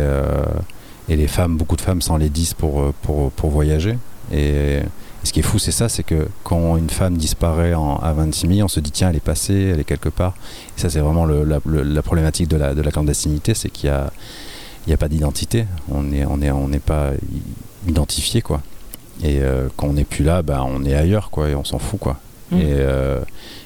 et 1.09 1.15
les 1.15 1.27
femmes, 1.27 1.57
beaucoup 1.57 1.75
de 1.75 1.81
femmes 1.81 2.01
s'en 2.01 2.17
les 2.17 2.29
disent 2.29 2.53
pour, 2.53 2.81
euh, 2.81 2.93
pour, 3.03 3.31
pour 3.31 3.49
voyager. 3.49 3.97
Et, 4.33 4.79
ce 5.23 5.33
qui 5.33 5.39
est 5.41 5.43
fou, 5.43 5.59
c'est 5.59 5.71
ça, 5.73 5.89
c'est 5.89 6.03
que 6.03 6.27
quand 6.45 6.77
une 6.77 6.89
femme 6.89 7.17
disparaît 7.17 7.73
en, 7.73 7.97
à 7.97 8.13
26 8.13 8.47
000, 8.47 8.59
on 8.63 8.67
se 8.69 8.79
dit 8.79 8.91
tiens, 8.91 9.09
elle 9.09 9.17
est 9.17 9.19
passée, 9.19 9.71
elle 9.73 9.79
est 9.79 9.83
quelque 9.83 10.07
part. 10.07 10.35
Et 10.77 10.79
ça, 10.81 10.89
c'est 10.89 10.99
vraiment 11.01 11.25
le- 11.25 11.43
la, 11.43 11.59
le- 11.65 11.83
la 11.83 12.01
problématique 12.01 12.47
de 12.47 12.55
la, 12.55 12.73
de 12.73 12.81
la 12.81 12.91
clandestinité, 12.91 13.53
c'est 13.53 13.69
qu'il 13.69 13.87
y 13.87 13.91
a, 13.91 14.09
il 14.85 14.91
y 14.91 14.93
a 14.93 14.97
pas 14.97 15.09
d'identité. 15.09 15.65
On 15.91 16.03
n'est 16.03 16.23
on 16.25 16.41
est, 16.41 16.51
on 16.51 16.69
n'est 16.69 16.79
pas 16.79 17.09
identifié, 17.87 18.41
quoi. 18.41 18.61
Et 19.23 19.39
euh, 19.41 19.67
quand 19.75 19.87
on 19.87 19.93
n'est 19.93 20.05
plus 20.05 20.23
là, 20.23 20.41
bah, 20.43 20.63
on 20.65 20.85
est 20.85 20.93
ailleurs, 20.93 21.29
quoi, 21.29 21.49
et 21.49 21.55
on 21.55 21.63
s'en 21.65 21.79
fout, 21.79 21.99
quoi. 21.99 22.19
Mm. 22.51 22.57
Et, 22.57 22.63
euh, 22.65 23.19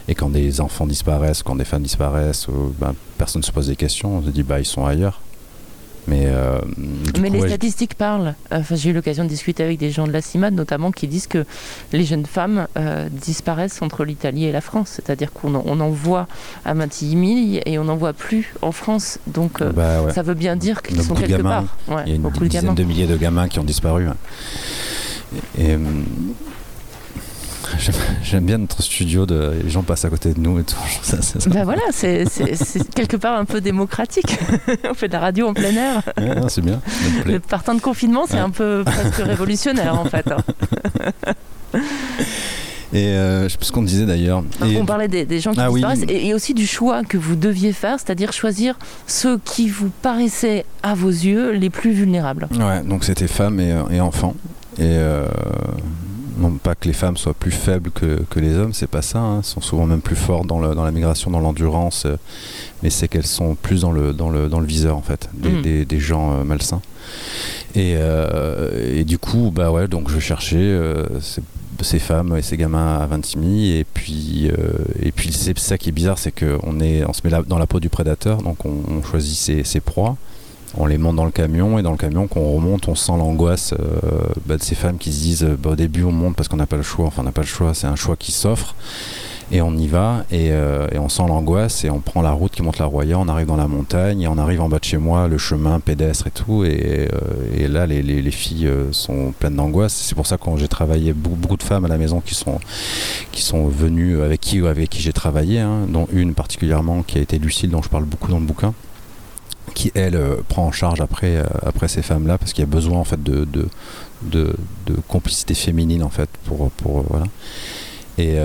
et 0.08 0.16
quand 0.16 0.30
des 0.30 0.62
enfants 0.62 0.88
disparaissent, 0.88 1.44
quand 1.44 1.56
des 1.56 1.66
femmes 1.66 1.84
disparaissent, 1.84 2.48
ben, 2.80 2.96
personne 3.20 3.42
ne 3.42 3.46
se 3.46 3.52
pose 3.52 3.68
des 3.68 3.76
questions. 3.76 4.18
On 4.18 4.24
se 4.24 4.30
dit 4.32 4.42
bah 4.44 4.60
ils 4.60 4.66
sont 4.66 4.86
ailleurs. 4.86 5.22
Mais, 6.08 6.24
euh, 6.26 6.60
du 7.14 7.22
Mais 7.22 7.28
coup, 7.30 7.36
les 7.36 7.42
ouais, 7.42 7.48
statistiques 7.50 7.94
parlent. 7.96 8.34
Enfin, 8.52 8.76
j'ai 8.76 8.90
eu 8.90 8.94
l'occasion 8.94 9.24
de 9.24 9.30
discuter 9.30 9.64
avec 9.64 9.78
des 9.78 9.92
gens 9.92 10.08
de 10.08 10.12
la 10.12 10.22
CIMAD, 10.22 10.54
notamment, 10.54 10.92
qui 10.92 11.08
disent 11.08 11.28
que 11.28 11.46
les 11.94 12.06
jeunes 12.06 12.26
femmes 12.26 12.68
euh, 12.78 13.08
disparaissent 13.12 13.82
entre 13.82 14.04
l'Italie 14.04 14.46
et 14.46 14.52
la 14.52 14.62
France. 14.62 14.94
C'est-à-dire 14.96 15.32
qu'on 15.32 15.54
en, 15.56 15.64
on 15.66 15.80
en 15.80 15.90
voit 15.90 16.28
à 16.66 16.74
Matigny 16.74 17.62
et 17.66 17.78
on 17.78 17.84
n'en 17.84 17.98
voit 17.98 18.14
plus 18.14 18.54
en 18.62 18.72
France. 18.72 19.20
Donc, 19.28 19.62
euh, 19.62 19.72
bah, 19.72 20.02
ouais. 20.02 20.14
ça 20.14 20.24
veut 20.24 20.34
bien 20.34 20.56
dire 20.56 20.82
qu'ils 20.82 21.04
sont 21.04 21.14
quelque 21.14 21.38
gamins. 21.38 21.66
part. 21.88 21.98
Ouais, 21.98 22.04
Il 22.08 22.10
y 22.10 22.14
a 22.14 22.16
une 22.16 22.30
dizaine 22.30 22.48
gamins. 22.64 22.74
de 22.74 22.84
milliers 22.84 23.08
de 23.08 23.18
gamins 23.18 23.48
qui 23.48 23.60
ont 23.60 23.64
disparu. 23.64 24.08
Et, 25.58 25.66
et, 25.66 25.74
euh, 25.74 25.78
j'aime- 28.24 28.46
bien 28.46 28.58
notre 28.58 28.82
studio, 28.82 29.26
de, 29.26 29.54
les 29.64 29.70
gens 29.70 29.84
passent 29.84 30.06
à 30.06 30.10
côté 30.10 30.34
de 30.34 30.40
nous 30.40 30.60
et 30.60 30.64
tout. 30.64 30.76
Ça- 31.02 31.18
Ben 31.50 31.64
voilà, 31.64 31.82
c'est 31.92 32.26
quelque 32.96 33.18
part 33.18 33.38
un 33.38 33.46
peu 33.46 33.62
démocratique. 33.62 34.38
on 34.90 34.94
fait 34.94 35.08
de 35.08 35.14
la 35.14 35.20
radio 35.20 35.48
en 35.48 35.54
plein 35.54 35.72
air. 35.76 36.02
Ouais, 36.18 36.36
c'est 36.50 36.62
bien. 36.64 36.80
Le 37.26 37.40
partant 37.40 37.76
de 37.76 37.82
confinement, 37.82 38.26
c'est 38.28 38.36
Ouais. 38.36 38.40
un 38.40 38.50
peu 38.50 38.84
presque 38.86 39.16
révolutionnaire 39.26 40.00
en 40.00 40.06
fait. 40.06 40.26
hein. 40.32 41.80
Et 42.94 43.06
euh, 43.08 43.44
je 43.44 43.50
sais 43.54 43.58
plus 43.58 43.68
ce 43.68 43.72
qu'on 43.72 43.84
disait 43.84 44.06
d'ailleurs. 44.06 44.44
Et- 44.68 44.78
On 44.78 44.86
parlait 44.86 45.08
des, 45.08 45.24
des 45.26 45.40
gens 45.40 45.54
qui 45.54 45.62
Ah 45.62 45.72
oui. 45.72 45.76
disparaissent 45.80 46.04
et, 46.10 46.28
et 46.28 46.34
aussi 46.34 46.54
du 46.54 46.68
choix 46.68 47.04
que 47.06 47.18
vous 47.18 47.36
deviez 47.38 47.72
faire, 47.72 47.98
c'est-à-dire 48.00 48.34
choisir 48.34 48.78
ceux 49.08 49.38
qui 49.46 49.70
vous 49.70 49.90
paraissaient 50.02 50.66
à 50.84 50.94
vos 50.94 51.08
yeux 51.10 51.52
les 51.52 51.70
plus 51.70 51.92
vulnérables. 51.94 52.50
Ouais, 52.52 52.82
donc 52.84 53.06
c'était 53.06 53.28
femmes 53.30 53.62
et, 53.62 53.74
et 53.92 54.02
enfants. 54.02 54.36
Et 54.78 54.82
euh, 54.84 55.26
non 56.38 56.52
pas 56.54 56.76
que 56.76 56.88
les 56.88 56.94
femmes 56.94 57.18
soient 57.18 57.34
plus 57.34 57.52
faibles 57.52 57.92
que, 57.92 58.22
que 58.30 58.40
les 58.40 58.56
hommes, 58.56 58.74
c'est 58.74 58.88
pas 58.88 59.02
ça. 59.02 59.20
hein. 59.20 59.38
Elles 59.40 59.46
sont 59.46 59.62
souvent 59.62 59.86
même 59.86 60.02
plus 60.02 60.16
fortes 60.16 60.48
dans, 60.48 60.60
le- 60.60 60.74
dans 60.76 60.84
la 60.86 60.92
migration, 60.92 61.30
dans 61.32 61.40
l'endurance. 61.40 62.06
euh, 62.06 62.16
mais 62.84 62.90
c'est 62.90 63.08
qu'elles 63.08 63.26
sont 63.28 63.56
plus 63.56 63.82
dans 63.82 63.92
le, 63.92 64.14
dans 64.14 64.30
le, 64.30 64.50
dans 64.50 64.60
le 64.60 64.66
viseur, 64.66 64.96
en 64.98 65.02
fait, 65.02 65.30
des, 65.34 65.50
Mm. 65.50 65.62
des, 65.62 65.86
des 65.86 66.00
gens 66.00 66.34
euh, 66.34 66.44
malsains. 66.44 66.82
Et, 67.76 67.96
euh, 67.98 68.98
et 69.00 69.04
du 69.04 69.18
coup, 69.18 69.52
bah 69.54 69.72
ouais, 69.72 69.88
donc 69.88 70.10
je 70.10 70.20
cherchais 70.20 70.78
ces, 71.22 71.42
ces 71.82 72.00
femmes 72.00 72.36
et 72.38 72.42
ces 72.42 72.58
gamins 72.58 73.00
à 73.00 73.06
26 73.08 73.32
000. 73.40 73.46
Et 73.80 73.86
puis, 73.94 74.50
et 75.02 75.12
puis 75.12 75.32
c'est 75.34 75.58
ça 75.60 75.78
qui 75.78 75.90
est 75.90 75.94
bizarre, 75.94 76.18
c'est 76.20 76.32
qu'on 76.38 76.60
on 76.64 77.14
se 77.14 77.22
met 77.24 77.30
là- 77.30 77.44
dans 77.48 77.58
la 77.58 77.68
peau 77.68 77.80
du 77.80 77.90
prédateur, 77.90 78.42
donc 78.44 78.66
on, 78.66 78.76
on 78.90 79.04
choisit 79.04 79.36
ses, 79.38 79.64
ses 79.64 79.80
proies. 79.80 80.16
On 80.78 80.86
les 80.86 80.98
monte 80.98 81.18
dans 81.18 81.26
le 81.26 81.32
camion 81.32 81.78
et 81.80 81.82
dans 81.82 81.92
le 81.92 81.98
camion, 81.98 82.28
quand 82.28 82.40
on 82.40 82.54
remonte, 82.56 82.88
on 82.88 82.96
sent 82.96 83.12
l'angoisse 83.18 83.74
euh, 83.74 84.22
bah, 84.46 84.56
de 84.58 84.64
ces 84.64 84.76
femmes 84.76 84.98
qui 84.98 85.12
se 85.12 85.20
disent 85.20 85.44
euh, 85.44 85.58
bah, 85.62 85.72
au 85.72 85.76
début 85.76 86.04
on 86.04 86.12
monte 86.14 86.36
parce 86.38 86.48
qu'on 86.48 86.56
n'a 86.58 86.66
pas 86.66 86.78
le 86.78 86.84
choix, 86.84 87.06
enfin 87.08 87.24
on 87.24 87.26
n'a 87.26 87.34
pas 87.34 87.42
le 87.42 87.48
choix, 87.48 87.74
c'est 87.74 87.88
un 87.88 87.96
choix 87.98 88.16
qui 88.16 88.32
s'offre. 88.32 88.74
Et 89.54 89.62
on 89.62 89.76
y 89.76 89.88
va 89.88 90.24
et, 90.32 90.52
euh, 90.54 90.88
et 90.94 90.98
on 90.98 91.10
sent 91.10 91.24
l'angoisse 91.28 91.84
et 91.84 91.90
on 91.90 92.00
prend 92.00 92.22
la 92.22 92.32
route 92.32 92.54
qui 92.54 92.62
monte 92.62 92.78
la 92.80 92.86
Roya, 92.86 93.20
on 93.20 93.28
arrive 93.28 93.48
dans 93.48 93.58
la 93.58 93.68
montagne 93.68 94.22
et 94.22 94.28
on 94.30 94.38
arrive 94.38 94.62
en 94.62 94.70
bas 94.70 94.80
de 94.80 94.86
chez 94.86 94.96
moi, 94.98 95.28
le 95.28 95.38
chemin 95.38 95.82
pédestre 95.82 96.28
et 96.28 96.32
tout. 96.32 96.64
Et, 96.64 97.10
là 97.68 97.86
les, 97.86 98.02
les- 98.02 98.22
les 98.22 98.32
filles 98.32 98.72
sont 98.92 99.34
pleines 99.38 99.58
d'angoisse. 99.58 99.94
C'est 99.94 100.16
pour 100.16 100.26
ça 100.26 100.38
que 100.38 100.46
j'ai 100.56 100.70
travaillé 100.70 101.12
beaucoup, 101.12 101.58
de 101.58 101.64
femmes 101.64 101.84
à 101.84 101.90
la 101.90 101.98
maison 101.98 102.22
qui 102.22 102.34
sont 102.34 102.60
qui 103.34 103.42
sont 103.42 103.68
venues 103.68 104.22
avec 104.22 104.40
qui 104.40 104.66
avec 104.66 104.90
qui 104.90 105.02
j'ai 105.02 105.12
travaillé, 105.12 105.60
hein, 105.60 105.82
dont 105.90 106.08
une 106.14 106.34
particulièrement 106.34 107.04
qui 107.04 107.18
a 107.18 107.22
été 107.22 107.38
Lucille 107.38 107.70
dont 107.72 107.82
je 107.82 107.90
parle 107.90 108.06
beaucoup 108.06 108.32
dans 108.32 108.40
le 108.40 108.46
bouquin 108.46 108.74
qui 109.74 109.92
elle 109.96 110.16
euh, 110.16 110.36
prend 110.48 110.66
en 110.68 110.72
charge 110.72 111.02
après 111.02 111.38
euh, 111.38 111.44
après 111.66 111.88
ces 111.88 112.02
femmes 112.02 112.28
là 112.28 112.38
parce 112.38 112.54
qu'il 112.54 112.62
y 112.62 112.68
a 112.68 112.72
besoin 112.72 112.98
en 113.00 113.04
fait 113.04 113.22
de 113.22 113.46
de, 113.46 113.68
de, 114.24 114.54
de 114.86 114.96
complicité 115.08 115.54
féminine 115.54 116.04
en 116.04 116.10
fait 116.10 116.30
pour 116.46 116.70
pour 116.72 117.00
euh, 117.00 117.04
voilà. 117.10 117.26
Et, 118.18 118.36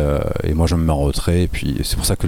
et 0.44 0.54
moi 0.54 0.66
je 0.68 0.76
me 0.76 0.84
mets 0.84 0.92
en 0.92 1.00
retrait 1.00 1.42
et 1.42 1.48
puis 1.48 1.76
c'est 1.82 1.96
pour 1.96 2.06
ça 2.06 2.14
que 2.16 2.26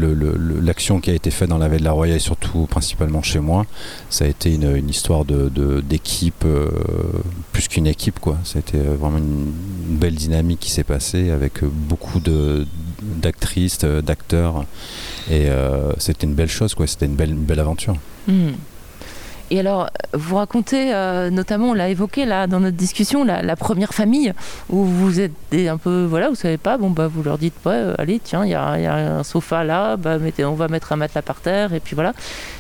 l'action 0.61 1.01
qui 1.01 1.09
a 1.11 1.15
été 1.15 1.31
faite 1.31 1.49
dans 1.49 1.57
la 1.57 1.69
veille 1.69 1.79
de 1.79 1.85
la 1.85 1.93
Roya 1.93 2.17
et 2.17 2.19
surtout 2.19 2.67
principalement 2.67 3.23
chez 3.23 3.39
moi 3.39 3.65
ça 4.11 4.25
a 4.25 4.29
été 4.29 4.53
une, 4.53 4.89
histoire 4.91 5.25
de 5.25 5.49
de- 5.49 5.81
d'équipe 5.81 6.45
euh, 6.45 6.69
plus 7.53 7.69
qu'une 7.69 7.87
équipe 7.87 8.19
quoi. 8.19 8.37
Euh, 8.75 8.97
vraiment 9.01 9.19
une, 9.19 9.53
belle 9.99 10.17
dynamique 10.17 10.61
qui 10.61 10.71
s'est 10.71 10.85
passée 10.85 11.31
avec 11.31 11.65
beaucoup 11.65 12.19
de 12.21 12.67
d'actrices 13.01 13.79
d'acteurs. 13.79 14.65
Et 15.31 15.47
c'était 15.99 16.27
une 16.27 16.35
belle 16.35 16.49
chose 16.51 16.75
quoi. 16.75 16.87
C'était 16.87 17.07
une 17.07 17.15
belle 17.15 17.35
belle 17.35 17.61
aventure. 17.61 17.95
Hmm. 18.27 18.51
Et 19.51 19.61
alors, 19.61 19.89
vous 20.13 20.37
racontez, 20.37 20.95
euh, 20.95 21.31
notamment, 21.31 21.71
on 21.71 21.75
l'a 21.75 21.89
évoqué 21.89 22.27
là 22.27 22.47
dans 22.47 22.61
notre 22.61 22.77
discussion, 22.77 23.25
la, 23.25 23.57
première 23.57 23.95
famille, 23.95 24.35
où 24.69 24.85
vous 24.85 25.21
êtes 25.21 25.33
un 25.53 25.79
peu, 25.79 26.05
voilà, 26.05 26.29
vous 26.29 26.35
savez 26.35 26.59
pas, 26.59 26.77
bon, 26.77 26.91
bah, 26.91 27.09
vous 27.09 27.23
leur 27.23 27.39
dites, 27.39 27.55
euh, 27.67 27.95
allez, 27.99 28.21
tiens, 28.23 28.45
il 28.45 28.51
y 28.51 28.55
a, 28.55 28.95
un 28.95 29.23
sofa 29.23 29.65
là, 29.65 29.97
bah, 29.97 30.19
mettez, 30.19 30.45
on 30.45 30.55
va 30.55 30.69
mettre 30.69 30.93
un 30.93 30.97
matelas 30.97 31.23
par 31.23 31.41
terre, 31.41 31.73
et 31.73 31.81
puis 31.81 31.95
voilà. 31.95 32.13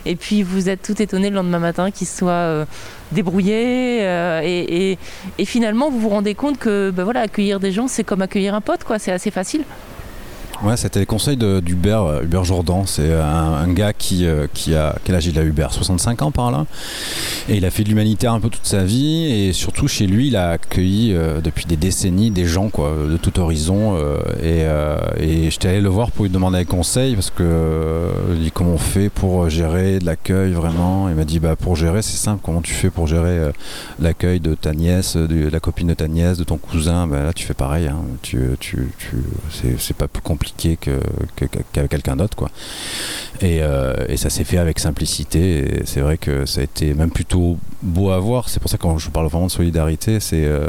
Et 0.06 0.16
puis 0.16 0.42
vous 0.42 0.70
êtes 0.70 0.80
tout 0.82 1.00
étonné 1.02 1.28
le 1.28 1.36
lendemain 1.36 1.58
matin 1.58 1.90
qu'ils 1.90 2.06
soient 2.06 2.30
euh, 2.30 2.64
débrouillés, 3.12 4.02
et 4.42 5.44
finalement, 5.44 5.90
vous 5.90 6.00
vous 6.00 6.08
rendez 6.08 6.34
compte 6.34 6.58
que, 6.58 6.90
bah, 6.90 7.04
voilà, 7.04 7.20
accueillir 7.20 7.60
des 7.60 7.72
gens, 7.72 7.86
c'est 7.86 8.04
comme 8.04 8.22
accueillir 8.22 8.54
un 8.54 8.62
pote, 8.62 8.84
quoi, 8.84 8.98
c'est 8.98 9.12
assez 9.12 9.30
facile. 9.30 9.64
Ouais, 10.64 10.76
c'était 10.76 10.98
les 10.98 11.06
conseils 11.06 11.36
d'Hubert, 11.36 12.02
euh, 12.02 12.22
Hubert 12.24 12.42
Jourdan. 12.44 12.84
C'est 12.84 13.12
un, 13.12 13.22
un 13.52 13.72
gars 13.72 13.92
qui, 13.92 14.26
euh, 14.26 14.48
qui 14.52 14.74
a. 14.74 14.96
Quel 15.04 15.14
âge 15.14 15.24
il 15.28 15.38
a, 15.38 15.44
Hubert? 15.44 15.72
65 15.72 16.22
ans 16.22 16.30
par 16.32 16.50
là. 16.50 16.66
Et 17.48 17.56
il 17.58 17.64
a 17.64 17.70
fait 17.70 17.84
de 17.84 17.88
l'humanitaire 17.88 18.32
un 18.32 18.40
peu 18.40 18.48
toute 18.48 18.66
sa 18.66 18.82
vie. 18.82 19.24
Et 19.30 19.52
surtout, 19.52 19.86
chez 19.86 20.08
lui, 20.08 20.26
il 20.26 20.36
a 20.36 20.50
accueilli 20.50 21.12
euh, 21.14 21.40
depuis 21.40 21.64
des 21.66 21.76
décennies 21.76 22.32
des 22.32 22.44
gens 22.44 22.70
quoi, 22.70 22.92
de 23.08 23.16
tout 23.16 23.38
horizon. 23.38 23.96
euh, 23.96 24.18
et 24.42 24.64
euh, 24.64 24.98
j'étais 25.48 25.68
allé 25.68 25.80
le 25.80 25.88
voir 25.90 26.10
pour 26.10 26.24
lui 26.24 26.30
demander 26.32 26.58
des 26.58 26.64
conseils 26.64 27.14
parce 27.14 27.30
que. 27.30 27.42
euh, 27.44 28.10
il 28.34 28.40
dit 28.42 28.50
comment 28.50 28.72
on 28.72 28.78
fait 28.78 29.10
pour 29.10 29.48
gérer 29.48 30.00
de 30.00 30.06
l'accueil 30.06 30.50
vraiment? 30.52 31.08
Il 31.08 31.14
m'a 31.14 31.24
dit 31.24 31.38
bah, 31.38 31.54
pour 31.54 31.76
gérer, 31.76 32.02
c'est 32.02 32.16
simple. 32.16 32.40
Comment 32.44 32.62
tu 32.62 32.72
fais 32.74 32.90
pour 32.90 33.06
gérer 33.06 33.38
euh, 33.38 33.52
l'accueil 34.00 34.40
de 34.40 34.54
ta 34.56 34.74
nièce, 34.74 35.16
de 35.16 35.48
la 35.48 35.60
copine 35.60 35.86
de 35.86 35.94
ta 35.94 36.08
nièce, 36.08 36.36
de 36.36 36.42
ton 36.44 36.56
cousin? 36.56 37.06
Bah, 37.06 37.22
Là, 37.22 37.32
tu 37.32 37.44
fais 37.46 37.54
pareil. 37.54 37.86
hein. 37.86 37.98
Tu, 38.22 38.40
tu, 38.58 38.88
c'est 39.78 39.96
pas 39.96 40.08
plus 40.08 40.20
compliqué 40.20 40.47
que, 40.56 41.00
qu'avec 41.72 41.90
quelqu'un 41.90 42.16
d'autre. 42.16 42.36
Quoi. 42.36 42.50
Et, 43.40 43.62
euh, 43.62 43.94
et 44.08 44.16
ça 44.16 44.30
s'est 44.30 44.44
fait 44.44 44.58
avec 44.58 44.78
simplicité. 44.78 45.82
C'est 45.84 46.00
vrai 46.00 46.18
que 46.18 46.46
ça 46.46 46.60
a 46.60 46.64
été 46.64 46.94
même 46.94 47.10
plutôt 47.10 47.58
beau 47.82 48.10
à 48.10 48.18
voir. 48.18 48.48
C'est 48.48 48.60
pour 48.60 48.70
ça 48.70 48.76
que 48.76 48.82
quand 48.82 48.98
je 48.98 49.10
parle 49.10 49.26
vraiment 49.26 49.46
de 49.46 49.50
solidarité, 49.52 50.20
c'est, 50.20 50.44
euh, 50.44 50.68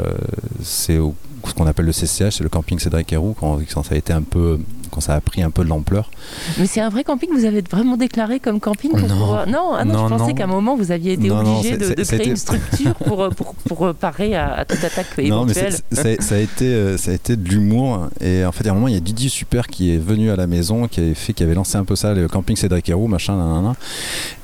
c'est 0.62 0.98
ce 1.46 1.54
qu'on 1.54 1.66
appelle 1.66 1.86
le 1.86 1.92
CCH, 1.92 2.30
c'est 2.36 2.42
le 2.42 2.48
camping 2.48 2.78
Cédric 2.78 3.12
Héroux, 3.12 3.34
quand, 3.38 3.58
quand 3.72 3.82
ça 3.82 3.94
a 3.94 3.98
été 3.98 4.12
un 4.12 4.22
peu 4.22 4.58
quand 4.90 5.00
ça 5.00 5.14
a 5.14 5.20
pris 5.20 5.40
un 5.40 5.50
peu 5.50 5.62
de 5.62 5.68
l'ampleur. 5.68 6.10
Mais 6.58 6.66
c'est 6.66 6.80
un 6.80 6.88
vrai 6.88 7.04
camping, 7.04 7.28
vous 7.32 7.44
avez 7.44 7.62
vraiment 7.62 7.96
déclaré 7.96 8.40
comme 8.40 8.58
camping 8.58 8.90
pour 8.90 8.98
Non. 9.08 9.18
pouvoir... 9.20 9.46
Non, 9.46 9.70
ah 9.78 9.84
non, 9.84 9.92
Non, 9.94 10.08
je 10.08 10.14
pensais 10.16 10.34
qu'à 10.34 10.44
un 10.44 10.48
moment 10.48 10.74
vous 10.76 10.90
aviez 10.90 11.12
été 11.12 11.30
obligé 11.30 11.76
de, 11.76 11.94
de 11.94 12.02
créer 12.02 12.28
une 12.30 12.34
structure 12.36 12.94
pour, 12.96 13.22
euh, 13.22 13.30
pour, 13.30 13.54
pour 13.54 13.86
euh, 13.86 13.92
parer 13.92 14.34
à, 14.34 14.52
à 14.52 14.64
toute 14.64 14.82
attaque 14.82 15.06
mais 15.16 15.26
éventuelle. 15.26 15.74
ça, 15.92 16.34
a 16.34 16.38
été, 16.38 16.64
euh, 16.64 16.96
ça 16.96 17.12
a 17.12 17.14
été 17.14 17.36
de 17.36 17.48
l'humour. 17.48 18.08
Et 18.20 18.44
en 18.44 18.50
fait, 18.50 18.66
a 18.66 18.72
un 18.72 18.74
moment, 18.74 18.88
il 18.88 18.94
y 18.94 18.96
a 18.96 19.00
Didier 19.00 19.28
Super 19.28 19.68
qui 19.68 19.94
est 19.94 19.98
venu 19.98 20.30
à 20.32 20.34
la 20.36 20.48
maison, 20.48 20.88
qui 20.88 20.98
avait, 20.98 21.14
fait, 21.14 21.34
qui 21.34 21.44
avait 21.44 21.54
lancé 21.54 21.76
un 21.76 21.84
peu 21.84 21.94
ça, 21.94 22.12
le 22.12 22.26
camping 22.26 22.56
Cédric 22.56 22.88
Héroux, 22.88 23.06
machin, 23.06 23.36
nanana. 23.36 23.76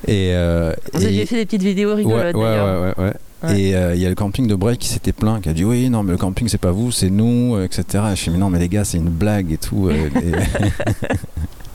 Et, 0.06 0.30
euh, 0.32 0.72
Vous 0.92 1.02
et- 1.02 1.06
aviez 1.06 1.26
fait 1.26 1.36
des 1.36 1.46
petites 1.46 1.62
vidéos 1.64 1.92
rigolotes 1.96 2.36
ouais, 2.36 2.42
d'ailleurs. 2.44 2.82
ouais, 2.82 2.94
ouais, 2.98 3.04
ouais. 3.06 3.12
Ouais. 3.42 3.60
Et 3.60 3.76
euh, 3.76 3.94
il 3.94 4.00
y 4.00 4.06
a 4.06 4.08
le 4.08 4.14
camping 4.14 4.46
de 4.46 4.54
Bray 4.54 4.78
qui 4.78 4.88
s'était 4.88 5.12
plaint, 5.12 5.42
qui 5.42 5.48
a 5.48 5.52
dit 5.52 5.64
oui, 5.64 5.90
non, 5.90 6.02
mais 6.02 6.12
le 6.12 6.18
camping 6.18 6.48
c'est 6.48 6.56
pas 6.58 6.72
vous, 6.72 6.90
c'est 6.90 7.10
nous, 7.10 7.54
euh, 7.54 7.64
etc. 7.64 8.04
Et 8.12 8.16
je 8.16 8.22
suis 8.22 8.30
mais 8.30 8.38
non, 8.38 8.48
mais 8.48 8.58
les 8.58 8.68
gars, 8.68 8.84
c'est 8.84 8.96
une 8.96 9.10
blague 9.10 9.52
et 9.52 9.58
tout. 9.58 9.88
euh, 9.88 10.08
et 10.22 10.32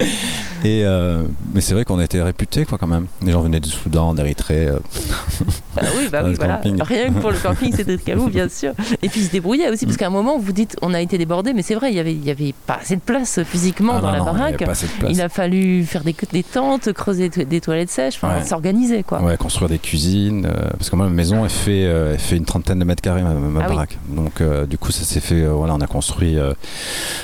et, 0.64 0.84
euh, 0.86 1.24
mais 1.54 1.62
c'est 1.62 1.74
vrai 1.74 1.86
qu'on 1.86 2.00
était 2.00 2.22
réputés, 2.22 2.66
quoi, 2.66 2.78
quand 2.78 2.88
même. 2.88 3.08
Les 3.24 3.32
gens 3.32 3.42
venaient 3.42 3.60
du 3.60 3.70
Soudan, 3.70 4.14
d'Érythrée. 4.14 4.68
euh, 4.68 4.80
Ah 5.78 5.86
oui, 5.98 6.10
bah 6.12 6.22
oui, 6.26 6.34
voilà. 6.36 6.56
camping. 6.58 6.82
Rien 6.82 7.14
que 7.14 7.20
pour 7.20 7.32
le 7.32 7.38
camping, 7.38 7.74
c'était 7.74 7.96
de 7.98 8.02
calou, 8.02 8.28
bien 8.30 8.50
sûr. 8.50 8.74
Et 9.02 9.08
puis 9.10 9.22
ils 9.22 9.26
se 9.28 9.32
débrouillaient 9.32 9.70
aussi, 9.70 9.86
parce 9.86 9.98
qu'à 9.98 10.08
un 10.08 10.12
moment, 10.12 10.38
vous 10.38 10.52
dites, 10.52 10.76
on 10.82 10.94
a 10.94 11.00
été 11.00 11.18
débordé, 11.18 11.54
mais 11.54 11.62
c'est 11.62 11.76
vrai, 11.76 11.92
il 11.92 11.96
y 11.96 12.00
avait, 12.00 12.14
il 12.14 12.24
y 12.26 12.30
avait 12.30 12.54
pas 12.68 12.80
assez 12.82 12.96
de 12.98 13.02
place 13.02 13.40
physiquement 13.44 13.94
ah 13.98 14.02
dans 14.02 14.08
non, 14.08 14.14
la 14.14 14.20
non, 14.20 14.26
baraque. 14.26 14.60
de. 14.60 15.08
Il 15.10 15.22
a 15.22 15.30
fallu 15.30 15.86
faire 15.86 16.04
des, 16.04 16.14
des 16.34 16.44
tentes, 16.44 16.92
creuser 16.92 17.30
des 17.30 17.62
toilettes 17.62 17.90
sèches, 17.90 18.22
Ouais. 18.22 18.44
s'organiser, 18.44 19.04
quoi. 19.04 19.22
Ouais, 19.22 19.38
construire 19.38 19.70
des 19.70 19.80
cuisines. 19.80 20.46
euh, 20.46 20.70
parce 20.78 20.90
que 20.90 20.96
moi, 20.98 21.06
ma 21.08 21.14
maison, 21.14 21.44
elle 21.46 21.50
fait, 21.50 21.86
euh, 21.86 22.14
elle 22.14 22.20
fait 22.20 22.36
une 22.38 22.46
trentaine 22.46 22.80
de 22.80 22.84
mètres 22.86 23.02
carrés, 23.02 23.24
ma, 23.24 23.34
ma 23.34 23.64
Ah 23.66 23.68
oui. 23.70 23.76
Donc, 24.10 24.44
du 24.68 24.78
coup, 24.78 24.92
ça 24.92 25.06
s'est 25.06 25.22
fait. 25.22 25.46
voilà, 25.46 25.74
on 25.74 25.82
a 25.82 25.88
construit 25.88 26.38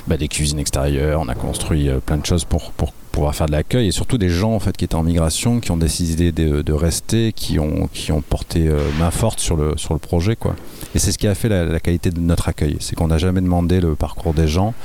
bah, 0.08 0.16
des 0.18 0.28
cuisines 0.30 0.60
extérieures, 0.60 1.20
on 1.22 1.28
a 1.28 1.36
construit 1.36 1.90
plein 2.06 2.18
de 2.18 2.26
choses 2.26 2.46
pour, 2.46 2.67
pour 2.72 2.92
pouvoir 3.12 3.34
faire 3.34 3.48
de 3.48 3.52
l'accueil 3.52 3.88
et 3.88 3.92
surtout 3.92 4.20
des 4.20 4.30
gens 4.30 4.52
en 4.54 4.60
fait 4.60 4.78
qui 4.78 4.86
étaient 4.86 4.94
en 4.96 5.02
migration, 5.02 5.60
qui 5.60 5.72
ont 5.72 5.78
décidé 5.78 6.32
de, 6.32 6.74
rester, 6.74 7.34
qui 7.34 7.58
ont, 7.58 7.90
qui 7.92 8.12
ont 8.12 8.22
porté 8.22 8.68
euh, 8.68 8.78
main 9.00 9.10
forte 9.10 9.40
sur 9.40 9.56
le, 9.56 9.76
sur 9.76 9.94
le 9.94 10.00
projet, 10.00 10.36
quoi. 10.36 10.56
Et 10.94 11.00
c'est 11.00 11.12
ce 11.12 11.18
qui 11.18 11.28
a 11.28 11.34
fait 11.34 11.50
la, 11.50 11.80
qualité 11.80 12.12
de 12.12 12.20
notre 12.20 12.48
accueil. 12.50 12.78
C'est 12.80 12.96
qu'on 12.96 13.08
n'a 13.08 13.18
jamais 13.18 13.42
demandé 13.42 13.82
le 13.82 13.96
parcours 13.96 14.34
des 14.36 14.48
gens 14.48 14.76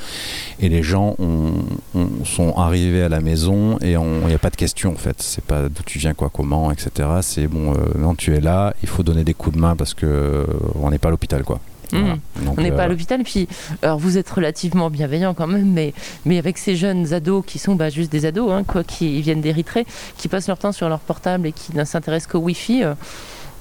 et 0.61 0.69
les 0.71 0.83
gens 0.83 1.15
ont, 1.19 1.53
ont- 1.95 2.25
sont 2.25 2.55
arrivés 2.57 3.03
à 3.03 3.09
la 3.11 3.21
maison 3.21 3.79
et 3.83 3.93
il 3.93 4.27
n'y 4.27 4.35
a 4.35 4.39
pas 4.39 4.51
de 4.51 4.57
question 4.57 4.93
en 4.93 4.97
fait. 4.97 5.17
C'est 5.21 5.45
pas 5.45 5.69
d'où 5.69 5.83
tu 5.85 5.99
viens, 5.99 6.15
quoi, 6.15 6.31
comment, 6.33 6.73
etc. 6.73 7.09
C'est 7.21 7.47
bon, 7.49 7.75
euh, 7.75 8.15
tu 8.17 8.35
es 8.35 8.41
là, 8.41 8.75
il 8.83 8.89
faut 8.89 9.03
donner 9.03 9.25
des 9.25 9.35
coups 9.35 9.57
de 9.57 9.61
main 9.61 9.77
parce 9.77 9.93
que 9.95 10.07
euh, 10.07 10.45
on 10.81 10.91
n'est 10.91 10.99
pas 10.99 11.09
à 11.09 11.11
l'hôpital, 11.11 11.45
quoi. 11.45 11.61
Voilà. 12.01 12.17
Donc, 12.45 12.59
On 12.59 12.63
n'est 12.63 12.73
pas 12.73 12.83
à 12.83 12.87
euh, 12.87 12.89
l'hôpital, 12.89 13.23
puis 13.23 13.49
alors 13.83 13.99
vous 13.99 14.19
êtes 14.19 14.29
relativement 14.31 14.91
bienveillant 14.91 15.35
quand 15.35 15.47
même, 15.47 15.71
mais, 15.71 15.93
mais 16.25 16.39
avec 16.39 16.59
ces 16.59 16.77
jeunes 16.77 17.13
ados 17.13 17.45
qui 17.47 17.59
sont 17.59 17.75
bah, 17.75 17.91
juste 17.91 18.11
des 18.11 18.25
ados, 18.27 18.51
hein, 18.53 18.65
quoi, 18.65 18.85
qui 18.85 19.21
viennent 19.21 19.41
d'Érythrée, 19.41 19.87
qui 20.17 20.29
passent 20.29 20.49
leur 20.49 20.59
temps 20.59 20.73
sur 20.73 20.89
leur 20.89 21.01
portable 21.01 21.47
et 21.47 21.53
qui 21.53 21.77
ne 21.77 21.85
s'intéressent 21.85 22.33
qu'au 22.33 22.39
Wi-Fi, 22.39 22.85
euh, 22.85 22.95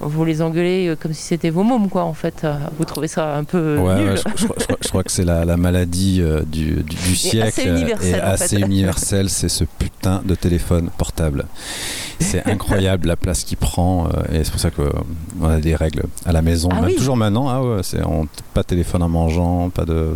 vous 0.02 0.26
les 0.26 0.42
engueulez 0.42 0.88
euh, 0.88 0.96
comme 0.96 1.14
si 1.14 1.22
c'était 1.24 1.50
vos 1.50 1.64
mômes, 1.64 1.90
quoi, 1.90 2.04
en 2.04 2.14
fait. 2.14 2.42
Euh, 2.44 2.56
Vous 2.78 2.86
trouvez 2.86 3.08
ça 3.08 3.36
un 3.38 3.44
peu 3.44 3.78
Ouais, 3.78 3.96
nul 3.96 4.10
ouais, 4.10 4.18
je, 4.18 4.22
je 4.36 4.46
crois- 4.46 4.56
je 4.60 4.64
crois, 4.66 4.78
je 4.82 4.88
crois 4.90 5.04
que 5.04 5.12
c'est 5.12 5.24
la, 5.26 5.46
la 5.46 5.58
maladie 5.58 6.20
euh, 6.22 6.42
du, 6.42 6.76
du, 6.76 6.84
du 6.84 7.16
siècle 7.16 7.48
assez 7.48 7.68
universelle, 7.68 8.16
et 8.16 8.20
assez 8.22 8.60
universelle, 8.60 9.30
c'est 9.38 9.50
ce 9.50 9.64
putain 9.64 10.22
de 10.26 10.36
téléphone 10.36 10.90
portable. 10.98 11.46
C'est 12.20 12.46
incroyable 12.48 13.08
la 13.08 13.16
place 13.16 13.44
qu'il 13.44 13.58
prend 13.58 14.08
euh, 14.08 14.10
et 14.32 14.44
c'est 14.44 14.52
pour 14.52 14.60
ça 14.60 14.70
qu'on 14.72 15.46
a 15.46 15.58
des 15.58 15.76
règles 15.76 16.04
à 16.26 16.32
la 16.32 16.42
maison, 16.42 16.70
Ah 16.72 16.76
même 16.82 16.86
oui. 16.86 16.96
toujours 16.96 17.18
maintenant. 17.18 17.50
Ah 17.50 17.62
ouais, 17.64 17.82
c'est 17.84 18.04
on- 18.04 18.28
pas 18.54 18.62
de 18.62 18.68
téléphone 18.68 19.02
en 19.04 19.10
mangeant, 19.10 19.70
pas 19.70 19.86
de 19.86 20.10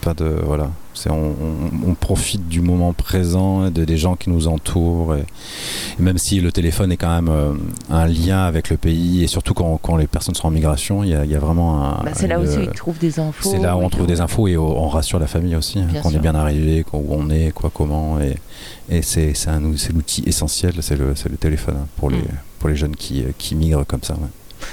pas 0.00 0.14
de 0.14 0.24
voilà. 0.44 0.70
On, 1.08 1.14
on- 1.14 1.90
on 1.90 1.94
profite 1.94 2.48
du 2.48 2.60
moment 2.60 2.92
présent 2.92 3.70
de, 3.70 3.84
des 3.84 3.96
gens 3.96 4.16
qui 4.16 4.30
nous 4.30 4.48
entourent 4.48 5.14
et, 5.14 5.20
et 5.98 6.02
même 6.02 6.18
si 6.18 6.40
le 6.40 6.50
téléphone 6.52 6.90
est 6.92 6.96
quand 6.96 7.14
même 7.14 7.28
euh, 7.28 7.52
un 7.90 8.06
lien 8.06 8.44
avec 8.44 8.70
le 8.70 8.76
pays 8.76 9.22
et 9.22 9.26
surtout 9.26 9.54
quand, 9.54 9.78
quand 9.82 9.96
les 9.96 10.06
personnes 10.06 10.34
sont 10.34 10.46
en 10.48 10.50
migration, 10.50 11.04
il 11.04 11.10
y 11.10 11.14
a, 11.14 11.24
il 11.24 11.30
y 11.30 11.34
a 11.36 11.38
vraiment 11.38 11.84
un. 11.84 12.02
Bah, 12.04 12.10
c'est 12.14 12.26
là 12.26 12.38
aussi 12.40 12.58
où 12.58 12.62
ils 12.62 12.68
trouvent 12.70 12.98
des 12.98 13.20
infos. 13.20 13.50
c'est 13.50 13.58
là 13.58 13.76
où 13.76 13.80
on 13.80 13.90
trouve 13.90 14.06
des 14.06 14.20
infos 14.20 14.48
et 14.48 14.56
on 14.56 14.88
rassure 14.88 15.18
la 15.18 15.26
famille 15.26 15.56
aussi, 15.56 15.78
hein, 15.78 15.86
qu'on 16.02 16.10
est 16.10 16.18
bien 16.18 16.34
arrivé, 16.34 16.84
où 16.92 17.06
on 17.14 17.30
est, 17.30 17.52
quoi, 17.52 17.70
comment. 17.72 18.18
Et, 18.20 18.36
et 18.90 19.02
c'est 19.02 19.32
l'outil 19.94 20.22
essentiel, 20.26 20.74
c'est 20.80 20.96
le, 20.96 21.14
le 21.30 21.36
téléphone 21.36 21.76
hein, 21.82 21.86
pour, 21.96 22.10
les, 22.10 22.18
Mm. 22.18 22.22
pour 22.58 22.68
les 22.68 22.76
jeunes 22.76 22.96
qui, 22.96 23.22
euh, 23.22 23.26
qui 23.38 23.54
migrent 23.54 23.86
comme 23.86 24.02
ça. 24.02 24.14
ouais. 24.14 24.28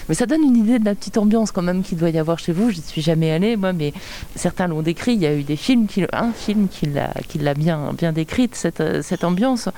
Mais 0.10 0.16
ça 0.16 0.26
donne 0.26 0.44
une 0.44 0.58
idée 0.58 0.80
de 0.80 0.86
la 0.86 0.96
petite 0.96 1.18
ambiance 1.18 1.52
quand 1.52 1.62
même 1.62 1.84
qu'il 1.84 1.98
doit 1.98 2.10
y 2.10 2.18
avoir 2.18 2.40
chez 2.40 2.52
vous. 2.52 2.70
Je 2.72 2.78
n'y 2.78 2.84
suis 2.84 3.02
jamais 3.02 3.32
allée, 3.32 3.56
moi, 3.56 3.74
mais 3.74 3.94
certains 4.36 4.68
l'ont 4.68 4.82
décrit. 4.82 5.14
Il 5.14 5.22
y 5.22 5.26
a 5.26 5.34
eu 5.34 5.44
des 5.44 5.56
films, 5.56 5.88
qui, 5.88 6.04
un 6.14 6.32
film 6.32 6.68
qui 6.68 6.88
l'a, 6.88 7.54
bien, 7.54 7.94
bien 7.98 8.12
décrite, 8.12 8.56
cette, 8.56 9.24
ambiance. 9.24 9.70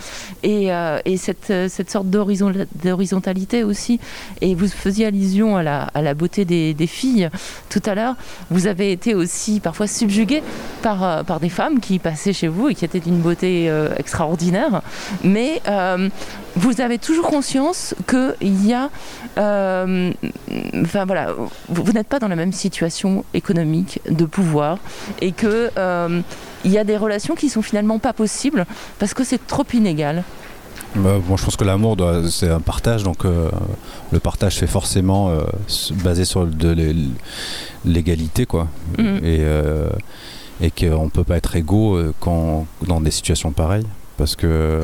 Et, 0.43 0.73
euh, 0.73 0.99
et 1.05 1.17
cette, 1.17 1.53
cette 1.69 1.91
sorte 1.91 2.07
d'horizon- 2.07 2.67
d'horizontalité 2.84 3.63
aussi. 3.63 3.99
Et 4.41 4.55
vous 4.55 4.67
faisiez 4.67 5.05
allusion 5.07 5.57
à 5.57 5.63
la, 5.63 6.13
beauté 6.13 6.45
des, 6.45 6.88
filles 6.88 7.29
tout 7.69 7.81
à 7.85 7.95
l'heure. 7.95 8.15
Vous 8.49 8.67
avez 8.67 8.91
été 8.91 9.13
aussi 9.13 9.59
parfois 9.59 9.88
subjugué 9.88 10.41
par, 10.81 11.03
euh, 11.03 11.23
par 11.23 11.39
des 11.39 11.49
femmes 11.49 11.79
qui 11.79 11.99
passaient 11.99 12.34
chez 12.34 12.47
vous 12.47 12.69
et 12.69 12.75
qui 12.75 12.85
étaient 12.85 12.99
d'une 12.99 13.19
beauté 13.19 13.69
euh, 13.69 13.89
extraordinaire. 13.97 14.81
Mais 15.23 15.61
vous 16.55 16.81
avez 16.81 16.97
toujours 16.97 17.27
conscience 17.27 17.93
qu'il 18.07 18.65
y 18.65 18.73
a 18.73 18.89
euh, 19.98 20.82
enfin 20.82 21.06
voilà, 21.06 21.34
vous, 21.34 21.84
vous 21.84 21.91
n'êtes 21.94 22.07
pas 22.07 22.19
dans 22.19 22.28
la 22.28 22.36
même 22.36 22.53
situation 22.53 23.24
économique 23.34 23.99
de 24.10 24.26
pouvoir 24.26 24.78
et 25.22 25.32
que 25.32 25.69
euh, 25.78 26.22
il 26.65 26.72
y 26.72 26.78
a 26.78 26.84
des 26.84 26.98
relations 26.98 27.36
qui 27.36 27.49
sont 27.49 27.61
finalement 27.61 27.99
pas 27.99 28.14
possibles 28.14 28.65
parce 28.99 29.14
que 29.14 29.24
c'est 29.24 29.45
trop 29.48 29.65
inégal. 29.74 30.24
Bah, 30.95 31.18
bon, 31.28 31.36
je 31.38 31.44
pense 31.45 31.56
que 31.57 31.64
l'amour, 31.65 31.98
c'est 32.30 32.49
un 32.49 32.61
partage, 32.61 33.03
donc 33.03 33.26
euh, 33.26 33.49
le 34.11 34.19
partage 34.19 34.56
fait 34.57 34.68
forcément 34.68 35.32
baser 36.03 36.26
sur 36.26 36.45
de 36.48 36.69
l'é- 36.69 36.95
l'égalité, 37.86 38.45
quoi. 38.45 38.68
Mhm. 38.98 39.19
Et, 39.24 39.41
et 40.65 40.72
qu'on 40.72 41.10
peut 41.10 41.24
pas 41.24 41.38
être 41.38 41.56
égaux 41.56 41.99
quand, 42.19 42.65
dans 42.88 43.02
des 43.02 43.11
situations 43.11 43.52
pareilles, 43.52 43.86
parce 44.18 44.36
que 44.36 44.82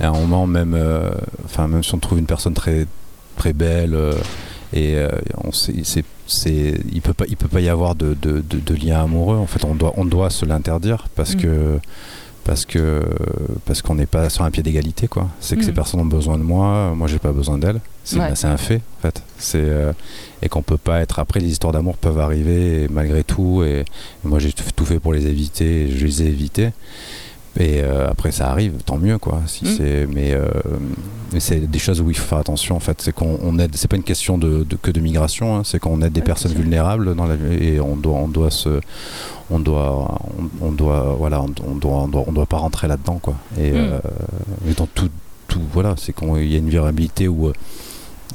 à 0.00 0.08
un 0.08 0.12
moment 0.12 0.46
même, 0.46 0.74
euh, 0.74 1.10
enfin 1.44 1.66
même 1.66 1.82
si 1.82 1.94
on 1.94 1.98
trouve 1.98 2.18
une 2.18 2.26
personne 2.26 2.54
très 2.54 2.86
très 3.40 3.52
belle 3.54 3.94
euh, 3.94 4.12
et 4.72 4.94
euh, 4.96 5.08
on 5.44 5.50
c'est, 5.52 6.04
c'est, 6.26 6.74
il 6.92 7.00
peut 7.02 7.14
pas, 7.20 7.24
il 7.28 7.36
peut 7.36 7.48
pas 7.48 7.60
y 7.60 7.68
avoir 7.68 7.94
de, 7.96 8.14
de, 8.26 8.32
de, 8.52 8.58
de 8.60 8.74
lien 8.74 9.02
amoureux. 9.02 9.36
En 9.36 9.46
fait, 9.52 9.64
on 9.64 9.74
doit, 9.74 9.92
on 9.96 10.04
doit 10.04 10.30
se 10.30 10.44
l'interdire 10.46 11.00
parce 11.16 11.34
Mhm. 11.34 11.40
que 11.42 11.78
parce 12.44 12.64
que 12.64 13.02
parce 13.66 13.82
qu'on 13.82 13.96
n'est 13.96 14.06
pas 14.16 14.30
sur 14.30 14.44
un 14.44 14.50
pied 14.50 14.62
d'égalité 14.62 15.08
quoi. 15.08 15.28
C'est 15.40 15.56
que 15.56 15.62
ces 15.64 15.70
Mhm. 15.70 15.80
personnes 15.80 16.00
ont 16.00 16.12
besoin 16.18 16.36
de 16.38 16.42
moi, 16.42 16.92
moi 16.94 17.06
j'ai 17.08 17.18
pas 17.18 17.32
besoin 17.32 17.58
d'elles. 17.58 17.80
C'est, 18.04 18.18
Ouais. 18.18 18.32
c'est 18.34 18.46
un 18.46 18.56
fait 18.56 18.80
en 18.98 19.02
fait. 19.02 19.22
C'est 19.38 19.58
euh, 19.62 19.92
et 20.42 20.48
qu'on 20.48 20.62
peut 20.62 20.78
pas 20.78 21.00
être 21.00 21.18
après 21.18 21.40
les 21.40 21.50
histoires 21.50 21.72
d'amour 21.72 21.96
peuvent 21.96 22.18
arriver 22.28 22.84
et 22.84 22.88
malgré 22.88 23.22
tout 23.24 23.62
et, 23.64 23.80
et 23.80 23.84
moi 24.30 24.38
j'ai 24.38 24.52
tout 24.52 24.86
fait 24.86 25.00
pour 25.00 25.12
les 25.12 25.26
éviter 25.26 25.70
et 25.86 25.96
je 25.98 26.04
les 26.06 26.22
ai 26.22 26.26
évités. 26.26 26.70
Et 27.58 27.80
euh, 27.82 28.08
après 28.08 28.30
ça 28.30 28.48
arrive, 28.50 28.74
tant 28.86 28.96
mieux 28.96 29.18
quoi. 29.18 29.40
Si 29.46 29.64
Mhm. 29.64 29.74
c'est 29.76 30.06
mais 30.06 30.32
euh, 30.34 30.48
mais 31.32 31.40
c'est 31.40 31.58
des 31.60 31.78
choses 31.80 32.00
où 32.00 32.08
il 32.08 32.16
faut 32.16 32.26
faire 32.26 32.38
attention 32.38 32.76
en 32.76 32.80
fait. 32.80 33.02
C'est 33.02 33.12
qu'on 33.12 33.38
on 33.42 33.58
aide. 33.58 33.72
C'est 33.74 33.88
pas 33.88 33.96
une 33.96 34.04
question 34.04 34.38
de, 34.38 34.62
de- 34.62 34.76
que 34.76 34.90
de 34.92 35.00
migration. 35.00 35.56
hein, 35.56 35.62
c'est 35.64 35.80
qu'on 35.80 36.00
aide 36.00 36.12
des 36.12 36.20
Ouais, 36.20 36.26
personnes 36.26 36.52
vulnérables 36.52 37.14
dans 37.16 37.26
la 37.26 37.34
et 37.60 37.80
on 37.80 37.96
doit 37.96 38.14
on 38.18 38.28
doit 38.28 38.50
se 38.52 38.80
on 39.50 39.58
doit 39.58 40.16
on, 40.62 40.66
on 40.68 40.70
doit 40.72 41.16
voilà 41.18 41.42
on, 41.42 41.48
on 41.68 41.74
doit 41.74 41.92
on 42.02 42.08
doit 42.08 42.24
on 42.28 42.32
doit 42.32 42.46
pas 42.46 42.58
rentrer 42.58 42.86
là-dedans 42.86 43.18
quoi. 43.20 43.34
Et 43.58 43.72
Mm. 43.72 43.76
euh, 43.76 43.98
mais 44.64 44.74
dans 44.74 44.86
tout 44.86 45.10
tout 45.48 45.60
voilà 45.72 45.94
c'est 45.98 46.12
qu'il 46.14 46.46
y 46.50 46.54
a 46.54 46.58
une 46.58 46.66
vulnérabilité 46.66 47.26
où 47.26 47.48
euh, 47.48 47.52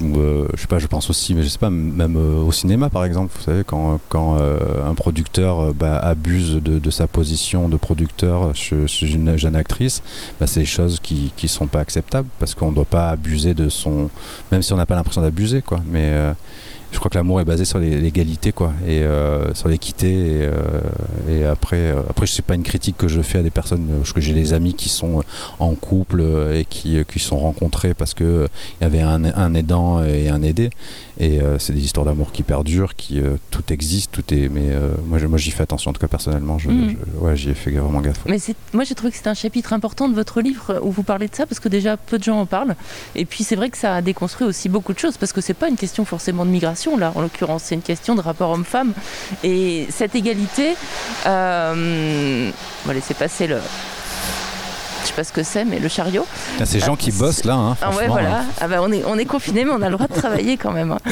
ou 0.02 0.20
euh, 0.20 0.48
je 0.56 0.62
sais 0.62 0.68
pas, 0.68 0.80
je 0.80 0.88
pense 0.88 1.10
aussi, 1.10 1.34
mais 1.34 1.44
je 1.44 1.48
sais 1.48 1.58
pas, 1.58 1.70
même 1.70 2.18
euh, 2.18 2.42
au 2.42 2.52
cinéma 2.52 2.90
par 2.90 3.06
exemple, 3.06 3.32
vous 3.36 3.44
savez, 3.44 3.64
quand, 3.64 4.00
quand 4.10 4.38
euh, 4.40 4.58
un 4.86 4.94
producteur 4.94 5.60
euh, 5.60 5.74
bah, 5.74 5.98
abuse 5.98 6.56
de, 6.56 6.80
de 6.80 6.90
sa 6.90 7.08
position 7.08 7.70
de 7.70 7.78
producteur 7.78 8.54
chez, 8.56 8.88
chez 8.88 9.12
une 9.12 9.38
jeune 9.38 9.56
actrice, 9.56 10.02
bah, 10.40 10.48
c'est 10.48 10.62
des 10.62 10.66
choses 10.66 11.00
qui, 11.02 11.32
qui 11.36 11.48
sont 11.48 11.68
pas 11.68 11.80
acceptables 11.80 12.28
parce 12.40 12.56
qu'on 12.56 12.72
doit 12.72 12.86
pas 12.86 13.10
abuser 13.10 13.54
de 13.54 13.70
son. 13.70 14.10
Même 14.52 14.62
si 14.62 14.74
on 14.74 14.78
n'a 14.78 14.86
pas 14.86 14.96
l'impression 14.96 15.22
d'abuser, 15.22 15.62
quoi. 15.62 15.82
Mais 15.88 16.10
euh, 16.12 16.34
je 16.96 17.00
crois 17.00 17.10
que 17.10 17.18
l'amour 17.18 17.42
est 17.42 17.46
basé 17.46 17.66
sur 17.66 17.78
l'égalité, 17.78 18.54
quoi, 18.54 18.72
et 18.88 19.02
euh, 19.02 19.54
sur 19.54 19.68
l'équité. 19.68 20.08
Et, 20.08 20.42
euh, 20.44 20.54
et 21.30 21.44
après, 21.46 21.92
euh, 21.92 22.00
après, 22.10 22.26
c'est 22.26 22.42
pas 22.42 22.56
une 22.56 22.64
critique 22.64 22.96
que 22.96 23.10
je 23.10 23.22
fais 23.22 23.40
à 23.40 23.44
des 23.44 23.50
personnes, 23.50 23.86
euh, 23.92 23.98
parce 23.98 24.14
que 24.14 24.22
j'ai 24.22 24.32
des 24.32 24.54
amis 24.54 24.76
qui 24.76 24.88
sont 24.88 25.22
en 25.60 25.76
couple 25.76 26.22
euh, 26.22 26.58
et 26.58 26.64
qui, 26.64 26.98
euh, 26.98 27.04
qui 27.04 27.20
sont 27.20 27.38
rencontrés 27.38 27.94
parce 27.94 28.14
que 28.14 28.24
euh, 28.24 28.48
il 28.80 28.86
y 28.86 28.88
avait 28.88 29.02
un, 29.02 29.26
un 29.26 29.54
aidant 29.56 30.02
et 30.06 30.30
un 30.30 30.42
aidé. 30.42 30.70
Et 31.20 31.40
euh, 31.42 31.58
c'est 31.60 31.72
des 31.74 31.84
histoires 31.84 32.06
d'amour 32.06 32.32
qui 32.34 32.44
perdurent, 32.44 32.96
qui 32.96 33.22
euh, 33.22 33.38
tout 33.52 33.64
existe, 33.72 34.12
tout 34.12 34.34
est. 34.34 34.50
Mais 34.50 34.72
euh, 34.72 34.90
moi, 35.06 35.20
j'y 35.38 35.52
fais 35.52 35.64
attention. 35.64 35.92
En 35.92 35.94
tout 35.94 36.02
cas, 36.02 36.08
personnellement, 36.08 36.58
je, 36.60 36.70
je- 36.70 37.20
ouais, 37.20 37.38
j'y 37.38 37.50
ai 37.52 37.54
fait 37.54 37.72
vraiment 37.72 38.02
gaffe. 38.02 38.20
Mais 38.26 38.38
moi 38.74 38.84
j'ai 38.84 38.96
trouvé 38.96 39.12
que 39.12 39.18
c'était 39.18 39.30
un 39.30 39.34
chapitre 39.34 39.72
important 39.74 40.10
de 40.10 40.14
votre 40.14 40.42
livre 40.42 40.80
où 40.84 40.92
vous 40.92 41.04
parlez 41.04 41.28
de 41.28 41.36
ça 41.36 41.46
parce 41.46 41.60
que 41.60 41.70
déjà 41.70 41.96
peu 41.98 42.18
de 42.18 42.24
gens 42.24 42.40
en 42.42 42.46
parlent. 42.46 42.76
Et 43.16 43.26
puis 43.26 43.44
c'est 43.44 43.56
vrai 43.56 43.70
que 43.70 43.78
ça 43.78 43.96
a 43.96 44.02
déconstruit 44.02 44.46
aussi 44.48 44.68
beaucoup 44.70 44.94
de 44.94 45.00
choses 45.00 45.18
parce 45.18 45.32
que 45.34 45.42
c'est 45.42 45.54
pas 45.54 45.70
une 45.70 45.78
question 45.78 46.04
forcément 46.06 46.46
de 46.46 46.52
migration 46.52 46.98
là 46.98 47.12
en 47.16 47.22
l'occurrence, 47.22 47.64
c'est 47.66 47.76
une 47.76 47.82
question 47.82 48.16
de 48.16 48.22
rapport 48.22 48.50
homme-femme. 48.52 48.94
Et 49.44 49.88
cette 49.90 50.16
égalité, 50.16 50.74
euh, 51.26 52.52
on 52.84 52.88
va 52.88 52.94
laisser 52.94 53.14
passer 53.14 53.48
le. 53.48 53.58
Pas 55.16 55.24
ce 55.24 55.32
que 55.32 55.44
c'est, 55.44 55.64
mais 55.66 55.80
le 55.80 55.88
chariot. 55.88 56.26
Ah, 56.60 56.66
ces 56.66 56.80
gens 56.80 56.96
qui 56.96 57.12
bossent 57.12 57.46
là, 57.46 57.54
hein, 57.56 57.78
Ah 57.82 57.88
ouais, 57.90 57.94
franchement, 57.94 58.14
voilà. 58.14 58.40
hein. 58.40 58.46
Ah 58.60 58.68
bah, 58.68 58.78
on 58.82 58.92
est, 58.92 59.04
on 59.06 59.18
est 59.18 59.26
confiné, 59.26 59.64
mais 59.64 59.72
on 59.72 59.82
a 59.82 59.90
le 59.90 59.96
droit 59.96 60.08
de 60.08 60.14
travailler 60.14 60.58
quand 60.58 60.72
même. 60.72 60.92
hein. 60.92 61.00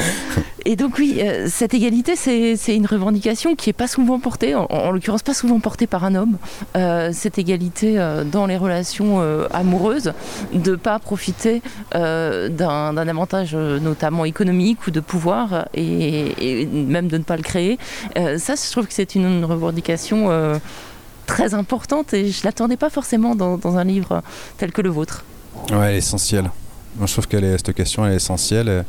Et 0.66 0.76
donc 0.76 0.96
oui, 0.98 1.18
euh, 1.20 1.46
cette 1.50 1.74
égalité, 1.74 2.16
c'est 2.16 2.74
une 2.74 2.86
revendication 2.86 3.54
qui 3.54 3.68
est 3.68 3.74
pas 3.74 3.86
souvent 3.86 4.18
portée, 4.18 4.54
en, 4.54 4.64
en 4.70 4.90
l'occurrence 4.92 5.22
pas 5.22 5.34
souvent 5.34 5.60
portée 5.60 5.86
par 5.86 6.04
un 6.04 6.14
homme. 6.14 6.38
Euh, 6.74 7.10
cette 7.12 7.36
égalité 7.38 7.98
euh, 7.98 8.24
dans 8.24 8.46
les 8.46 8.56
relations 8.56 9.20
amoureuses, 9.52 10.12
de 10.54 10.74
pas 10.76 10.98
profiter 10.98 11.60
d'un 11.92 12.96
avantage 12.96 13.54
notamment 13.54 14.24
économique 14.24 14.86
ou 14.86 14.90
de 14.90 15.00
pouvoir, 15.00 15.66
et, 15.74 16.62
et 16.62 16.66
même 16.66 17.08
de 17.08 17.18
ne 17.18 17.22
pas 17.24 17.36
le 17.36 17.42
créer. 17.42 17.78
Ça, 18.16 18.54
je 18.54 18.70
trouve 18.72 18.86
que 18.86 18.94
c'est 18.94 19.14
une, 19.14 19.24
une 19.26 19.44
revendication. 19.44 20.30
Très 21.26 21.54
importante 21.54 22.14
et 22.14 22.30
je 22.30 22.44
l'attendais 22.44 22.76
pas 22.76 22.90
forcément 22.90 23.34
dans, 23.34 23.56
dans 23.58 23.76
un 23.76 23.84
livre 23.84 24.22
tel 24.58 24.72
que 24.72 24.82
le 24.82 24.90
vôtre. 24.90 25.24
Ouais, 25.70 25.88
elle 25.88 25.94
est 25.94 25.98
essentielle. 25.98 26.50
Moi, 26.96 27.06
je 27.06 27.12
trouve 27.12 27.26
est, 27.44 27.58
cette 27.58 27.74
question, 27.74 28.06
elle 28.06 28.12
est 28.12 28.16
essentielle. 28.16 28.84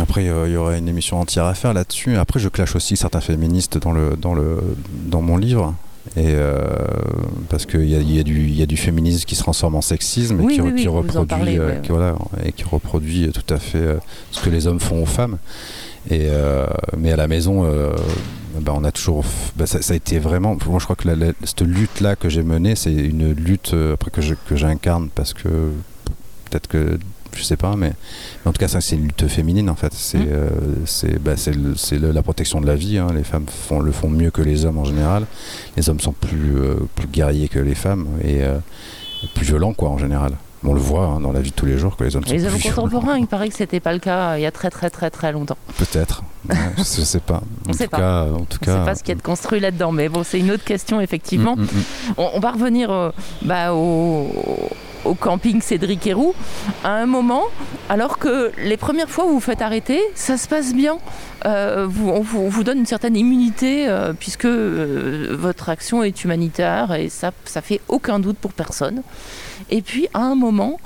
Après, 0.00 0.28
euh, 0.28 0.48
il 0.48 0.54
y 0.54 0.56
aurait 0.56 0.78
une 0.78 0.88
émission 0.88 1.20
entière 1.20 1.44
à 1.44 1.54
faire 1.54 1.72
là-dessus. 1.72 2.16
Après, 2.16 2.40
je 2.40 2.48
clash 2.48 2.74
aussi 2.74 2.96
certains 2.96 3.20
féministes 3.20 3.78
dans, 3.78 3.92
le, 3.92 4.16
dans, 4.16 4.34
le, 4.34 4.76
dans 5.06 5.22
mon 5.22 5.36
livre. 5.36 5.74
Et 6.16 6.34
euh, 6.34 6.60
parce 7.48 7.64
qu'il 7.64 7.88
y 7.88 7.96
a, 7.96 8.00
y, 8.00 8.18
a 8.18 8.22
y 8.22 8.62
a 8.62 8.66
du 8.66 8.76
féminisme 8.76 9.24
qui 9.24 9.34
se 9.34 9.42
transforme 9.42 9.74
en 9.76 9.80
sexisme 9.80 10.38
et 10.40 10.44
Oui, 10.44 10.54
qui, 10.54 10.60
oui, 10.60 10.86
reproduit, 10.86 11.26
parlez, 11.26 11.58
euh, 11.58 11.76
ouais, 11.76 11.80
qui, 11.82 11.88
voilà, 11.88 12.14
et 12.44 12.52
qui 12.52 12.64
reproduit 12.64 13.30
tout 13.32 13.54
à 13.54 13.58
fait 13.58 13.78
euh, 13.78 13.96
ce 14.30 14.42
que 14.42 14.50
les 14.50 14.66
hommes 14.66 14.80
font 14.80 15.02
aux 15.02 15.06
femmes. 15.06 15.38
Et, 16.10 16.26
euh, 16.30 16.66
mais 16.98 17.12
à 17.12 17.16
la 17.16 17.26
maison, 17.28 17.64
euh, 17.64 17.94
bah, 18.60 18.72
on 18.74 18.84
a 18.84 18.92
toujours. 18.92 19.24
bah, 19.56 19.66
ça, 19.66 19.80
ça 19.82 19.94
a 19.94 19.96
été 19.96 20.18
vraiment. 20.18 20.56
Moi, 20.66 20.78
je 20.78 20.84
crois 20.84 20.96
que 20.96 21.08
la- 21.08 21.16
la- 21.16 21.32
cette 21.44 21.62
lutte-là 21.62 22.14
que 22.16 22.28
j'ai 22.28 22.42
menée, 22.42 22.76
c'est 22.76 22.92
une 22.92 23.32
lutte 23.32 23.72
euh, 23.74 23.94
après 23.94 24.10
que 24.10 24.20
je- 24.20 24.34
que 24.48 24.54
j'incarne 24.56 25.08
parce 25.14 25.32
que 25.32 25.48
peut-être 26.50 26.66
que 26.68 26.98
je 27.36 27.42
sais 27.42 27.56
pas, 27.56 27.74
mais, 27.74 27.88
mais 28.44 28.48
en 28.48 28.52
tout 28.52 28.60
cas, 28.60 28.68
ça, 28.68 28.80
c'est 28.80 28.94
une 28.96 29.04
lutte 29.06 29.26
féminine 29.26 29.68
en 29.70 29.74
fait. 29.74 29.92
C'est 29.94 30.18
Mm. 30.18 30.26
euh, 30.28 30.48
c'est 30.84 31.18
bah, 31.18 31.36
c'est 31.36 31.54
le- 31.56 31.74
c'est 31.74 31.98
le- 31.98 32.12
la 32.12 32.22
protection 32.22 32.60
de 32.60 32.66
la 32.66 32.76
vie. 32.76 32.98
hein. 32.98 33.08
Les 33.14 33.24
femmes 33.24 33.46
font, 33.48 33.80
le 33.80 33.90
font 33.90 34.08
mieux 34.10 34.30
que 34.30 34.42
les 34.42 34.66
hommes 34.66 34.78
en 34.78 34.84
général. 34.84 35.24
Les 35.76 35.88
hommes 35.88 36.00
sont 36.00 36.12
plus, 36.12 36.56
euh, 36.56 36.74
plus 36.94 37.08
guerriers 37.08 37.48
que 37.48 37.58
les 37.58 37.74
femmes 37.74 38.06
et 38.22 38.42
euh, 38.44 38.58
plus 39.34 39.46
violents 39.46 39.72
quoi 39.72 39.88
en 39.88 39.98
général. 39.98 40.32
On 40.64 40.72
le 40.74 40.80
voit 40.80 41.06
hein, 41.06 41.20
dans 41.20 41.32
la 41.32 41.40
vie 41.40 41.50
de 41.50 41.54
tous 41.56 41.66
les 41.66 41.78
jours 41.78 41.96
que 41.96 42.04
les 42.04 42.16
hommes 42.16 42.24
sont 42.24 42.32
Les 42.32 42.38
plus 42.38 42.46
hommes 42.48 42.74
contemporains, 42.74 43.18
il 43.18 43.26
paraît 43.26 43.48
que 43.48 43.54
c'était 43.54 43.80
pas 43.80 43.92
le 43.92 43.98
cas 43.98 44.30
euh, 44.32 44.38
il 44.38 44.42
y 44.42 44.46
a 44.46 44.50
très 44.50 44.70
très 44.70 44.90
très 44.90 45.10
très 45.10 45.30
longtemps. 45.32 45.58
Peut-être. 45.78 46.22
Je 46.78 46.82
sais 46.82 47.20
pas. 47.20 47.42
On 47.66 47.70
En 47.70 47.72
sait 47.74 47.88
pas. 47.88 47.98
cas, 47.98 48.22
en 48.24 48.40
tout 48.44 48.58
On 48.62 48.64
cas. 48.64 48.78
sait 48.78 48.84
pas 48.84 48.94
ce 48.94 49.02
qu'il 49.02 49.10
y 49.10 49.16
a 49.16 49.18
de 49.18 49.22
construit 49.22 49.60
là-dedans, 49.60 49.92
mais 49.92 50.08
bon, 50.08 50.22
c'est 50.24 50.38
une 50.40 50.50
autre 50.50 50.64
question 50.64 51.00
effectivement. 51.00 51.56
Mm, 51.56 51.60
mm, 51.62 51.64
mm. 51.64 52.14
On, 52.18 52.30
on 52.34 52.40
va 52.40 52.50
revenir 52.52 52.90
euh, 52.90 53.10
bah, 53.42 53.72
au, 53.74 54.28
au 55.04 55.14
camping 55.14 55.60
Cédric 55.60 56.06
Héroux 56.06 56.34
à 56.82 56.90
un 56.92 57.06
moment, 57.06 57.44
alors 57.88 58.18
que 58.18 58.50
les 58.58 58.76
premières 58.76 59.10
fois 59.10 59.24
où 59.26 59.28
vous 59.28 59.34
vous 59.34 59.40
faites 59.40 59.60
arrêter, 59.62 60.00
ça 60.14 60.36
se 60.38 60.48
passe 60.48 60.74
bien. 60.74 60.96
Euh, 61.44 61.86
vous, 61.88 62.08
on, 62.08 62.20
vous, 62.22 62.40
on 62.40 62.48
vous 62.48 62.64
donne 62.64 62.78
une 62.78 62.86
certaine 62.86 63.16
immunité 63.16 63.86
euh, 63.88 64.12
puisque 64.18 64.46
euh, 64.46 65.36
votre 65.38 65.68
action 65.68 66.02
est 66.02 66.24
humanitaire 66.24 66.94
et 66.94 67.10
ça, 67.10 67.32
ça 67.44 67.60
fait 67.60 67.80
aucun 67.88 68.18
doute 68.18 68.38
pour 68.38 68.52
personne. 68.54 69.02
Et 69.70 69.82
puis 69.82 70.08
à 70.14 70.20
un 70.20 70.34
moment, 70.34 70.78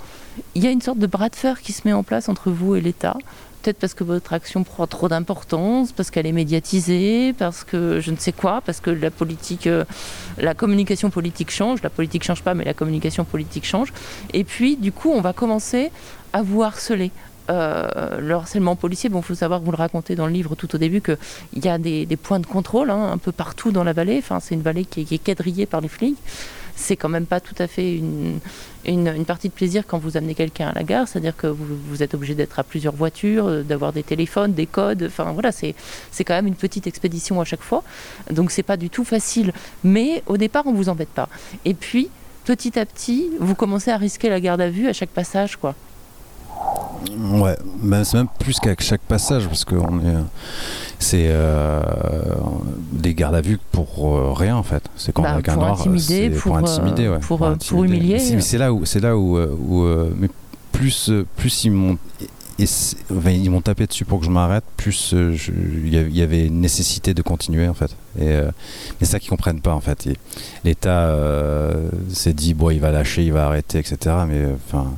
il 0.55 0.65
y 0.65 0.67
a 0.67 0.71
une 0.71 0.81
sorte 0.81 0.99
de 0.99 1.07
bras 1.07 1.29
de 1.29 1.37
fer 1.37 1.61
qui 1.61 1.73
se 1.73 1.87
met 1.87 1.93
en 1.93 2.03
place 2.03 2.29
entre 2.29 2.51
vous 2.51 2.77
et 2.77 2.81
l'État. 2.81 3.17
Peut-être 3.63 3.79
parce 3.79 3.95
que 3.95 4.05
votre 4.05 4.33
action 4.33 4.63
prend 4.63 4.87
trop 4.87 5.09
d'importance, 5.09 5.91
parce 5.91 6.11
qu'elle 6.11 6.27
est 6.27 6.33
médiatisée, 6.33 7.35
parce 7.37 7.65
que 7.65 7.99
je 7.99 8.13
ne 8.13 8.17
sais 8.17 8.31
quoi, 8.31 8.61
parce 8.65 8.81
que 8.81 8.91
la 8.91 9.11
politique, 9.11 9.67
euh, 9.67 9.85
la 10.39 10.55
communication 10.55 11.11
politique 11.11 11.51
change. 11.51 11.83
La 11.83 11.91
politique 11.91 12.23
change 12.23 12.43
pas, 12.43 12.55
mais 12.55 12.65
la 12.65 12.75
communication 12.75 13.25
politique 13.25 13.67
change. 13.67 13.93
Et 14.33 14.45
puis, 14.45 14.77
du 14.77 14.93
coup, 14.93 15.11
on 15.11 15.21
va 15.21 15.33
commencer 15.33 15.91
à 16.33 16.43
vous 16.43 16.63
harceler. 16.63 17.11
Euh, 17.51 18.21
le 18.21 18.35
harcèlement 18.35 18.77
policier, 18.77 19.09
bon, 19.09 19.23
faut 19.23 19.35
savoir, 19.35 19.61
vous 19.61 19.73
le 19.73 19.77
racontez 19.77 20.15
dans 20.15 20.27
le 20.27 20.33
livre 20.33 20.55
tout 20.55 20.73
au 20.75 20.79
début, 20.79 21.01
qu'il 21.01 21.17
y 21.65 21.69
a 21.69 21.79
des, 21.79 22.07
points 22.23 22.41
de 22.41 22.47
contrôle 22.47 22.91
hein, 22.91 23.11
un 23.11 23.19
peu 23.19 23.33
partout 23.33 23.73
dans 23.73 23.83
la 23.83 23.93
vallée. 23.93 24.19
Enfin, 24.19 24.39
c'est 24.39 24.55
une 24.55 24.63
vallée 24.63 24.85
qui 24.85 25.07
est 25.11 25.19
quadrillée 25.19 25.67
par 25.67 25.81
les 25.81 25.89
flics. 25.89 26.19
C'est 26.81 26.95
quand 26.97 27.09
même 27.09 27.27
pas 27.27 27.41
tout 27.41 27.57
à 27.59 27.67
fait 27.67 27.97
une, 27.97 28.39
une, 28.85 29.09
une 29.09 29.25
partie 29.25 29.49
de 29.49 29.53
plaisir 29.53 29.83
quand 29.85 29.99
vous 29.99 30.17
amenez 30.17 30.35
quelqu'un 30.35 30.69
à 30.69 30.73
la 30.73 30.85
gare, 30.85 31.09
c'est-à-dire 31.09 31.37
que 31.37 31.49
vous, 31.49 31.67
vous 31.89 32.03
êtes 32.05 32.15
obligé 32.15 32.37
d'être 32.37 32.59
à 32.61 32.63
plusieurs 32.63 32.95
voitures, 32.95 33.47
euh, 33.49 33.63
d'avoir 33.63 33.93
des 33.93 34.05
téléphones, 34.05 34.53
des 34.53 34.67
codes. 34.67 35.03
Enfin 35.09 35.33
voilà, 35.33 35.51
c'est 35.51 35.75
c'est 36.13 36.23
quand 36.23 36.35
même 36.35 36.47
une 36.47 36.55
petite 36.55 36.87
expédition 36.87 37.41
à 37.41 37.45
chaque 37.45 37.63
fois. 37.63 37.83
Donc 38.31 38.53
c'est 38.53 38.63
pas 38.63 38.77
du 38.77 38.91
tout 38.91 39.05
facile. 39.05 39.53
Mais 39.83 40.23
au 40.27 40.37
départ, 40.37 40.67
on 40.67 40.73
vous 40.73 40.89
embête 40.89 41.09
pas. 41.09 41.29
Et 41.65 41.75
puis 41.75 42.09
petit 42.45 42.79
à 42.79 42.87
petit, 42.87 43.29
vous 43.41 43.57
commencez 43.57 43.91
à 43.91 43.97
risquer 43.97 44.29
la 44.31 44.41
garde 44.41 44.61
à 44.61 44.71
vue 44.71 44.89
à 44.89 44.93
chaque 44.93 45.11
passage, 45.11 45.57
quoi. 45.57 45.75
Ouais, 47.41 47.57
ben, 47.83 48.05
c'est 48.05 48.17
même 48.17 48.27
plus 48.41 48.59
qu'à 48.59 48.75
chaque 48.79 49.01
passage 49.03 49.47
parce 49.47 49.65
que 49.65 49.77
on 49.77 49.99
est, 50.01 50.15
c'est 50.99 51.27
euh, 51.29 51.81
des 52.93 53.15
gardes 53.15 53.37
à 53.37 53.41
vue 53.41 53.59
pour 53.73 54.17
euh, 54.17 54.33
rien 54.33 54.57
en 54.57 54.63
fait. 54.63 54.83
C'est 54.97 55.13
quand 55.13 55.23
Bah, 55.23 55.35
on 55.35 55.39
un 55.39 55.43
pour 55.43 55.55
noir, 55.63 55.81
intimider, 55.81 56.31
pour, 56.31 56.57
euh, 56.57 56.61
intimider, 56.61 57.09
ouais, 57.09 57.19
pour, 57.21 57.37
euh, 57.37 57.39
pour 57.39 57.49
intimider. 57.83 57.87
humilier. 57.97 58.15
Mais 58.15 58.41
c'est- 58.41 58.57
mais 58.57 58.59
là 58.65 58.73
où, 58.73 58.85
c'est 58.85 59.01
là 59.01 59.17
où, 59.17 59.37
euh, 59.39 59.55
où, 59.59 59.83
euh, 59.85 60.11
mais 60.17 60.29
plus, 60.73 61.11
euh, 61.11 61.25
plus 61.37 61.65
ils 61.65 61.71
m'ont, 61.71 61.99
et 62.59 62.67
c'est- 62.67 62.97
enfin, 63.17 63.31
ils 63.31 63.51
m'ont 63.51 63.61
tapé 63.61 63.87
dessus 63.87 64.05
pour 64.05 64.19
que 64.21 64.27
je 64.27 64.31
m'arrête, 64.31 64.65
plus 64.77 65.15
euh, 65.15 65.37
il 65.85 65.95
y 65.95 65.99
avait- 65.99 66.11
il 66.11 66.17
y 66.17 66.23
avait 66.23 66.47
une 66.47 66.61
nécessité 66.61 67.15
de 67.15 67.23
continuer 67.23 67.69
en 67.69 67.75
fait. 67.75 67.93
Et 68.19 68.23
euh, 68.29 68.47
mais 69.01 69.07
c'est 69.07 69.13
ça 69.13 69.21
qu'ils 69.21 69.31
comprennent 69.31 69.61
pas 69.61 69.75
en 69.75 69.81
fait. 69.81 70.07
Et 70.09 70.17
L'État 70.65 71.07
euh, 71.11 71.91
s'est 72.13 72.33
dit 72.33 72.55
bon, 72.55 72.71
il 72.71 72.81
va 72.81 72.91
lâcher, 72.91 73.25
il 73.25 73.33
va 73.33 73.47
arrêter, 73.47 73.79
etc. 73.79 73.97
Mais 74.27 74.35
euh, 74.39 74.55
enfin. 74.69 74.91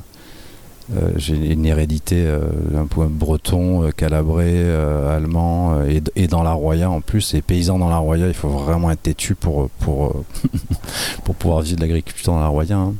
Euh, 0.97 1.11
j'ai 1.15 1.35
une 1.35 1.65
hérédité 1.65 2.25
euh, 2.25 2.39
un 2.75 2.85
peu 2.85 3.05
breton, 3.05 3.83
euh, 3.83 3.91
calabré, 3.91 4.47
euh, 4.49 5.15
allemand 5.15 5.75
euh, 5.79 5.99
et, 6.15 6.27
dans 6.27 6.43
la 6.43 6.51
Roya 6.51 6.89
en 6.89 6.99
plus. 7.01 7.33
Et 7.33 7.41
paysan 7.41 7.79
dans 7.79 7.89
la 7.89 7.97
Roya, 7.97 8.27
il 8.27 8.33
faut 8.33 8.49
vraiment 8.49 8.91
être 8.91 9.01
têtu 9.03 9.35
pour, 9.35 9.69
pour, 9.79 10.07
euh, 10.07 10.49
pour 11.23 11.35
pouvoir 11.35 11.61
vivre 11.61 11.77
de 11.77 11.81
l'agriculture 11.81 12.33
dans 12.33 12.39
la 12.41 12.47
Roya. 12.47 12.77
hein. 12.77 12.93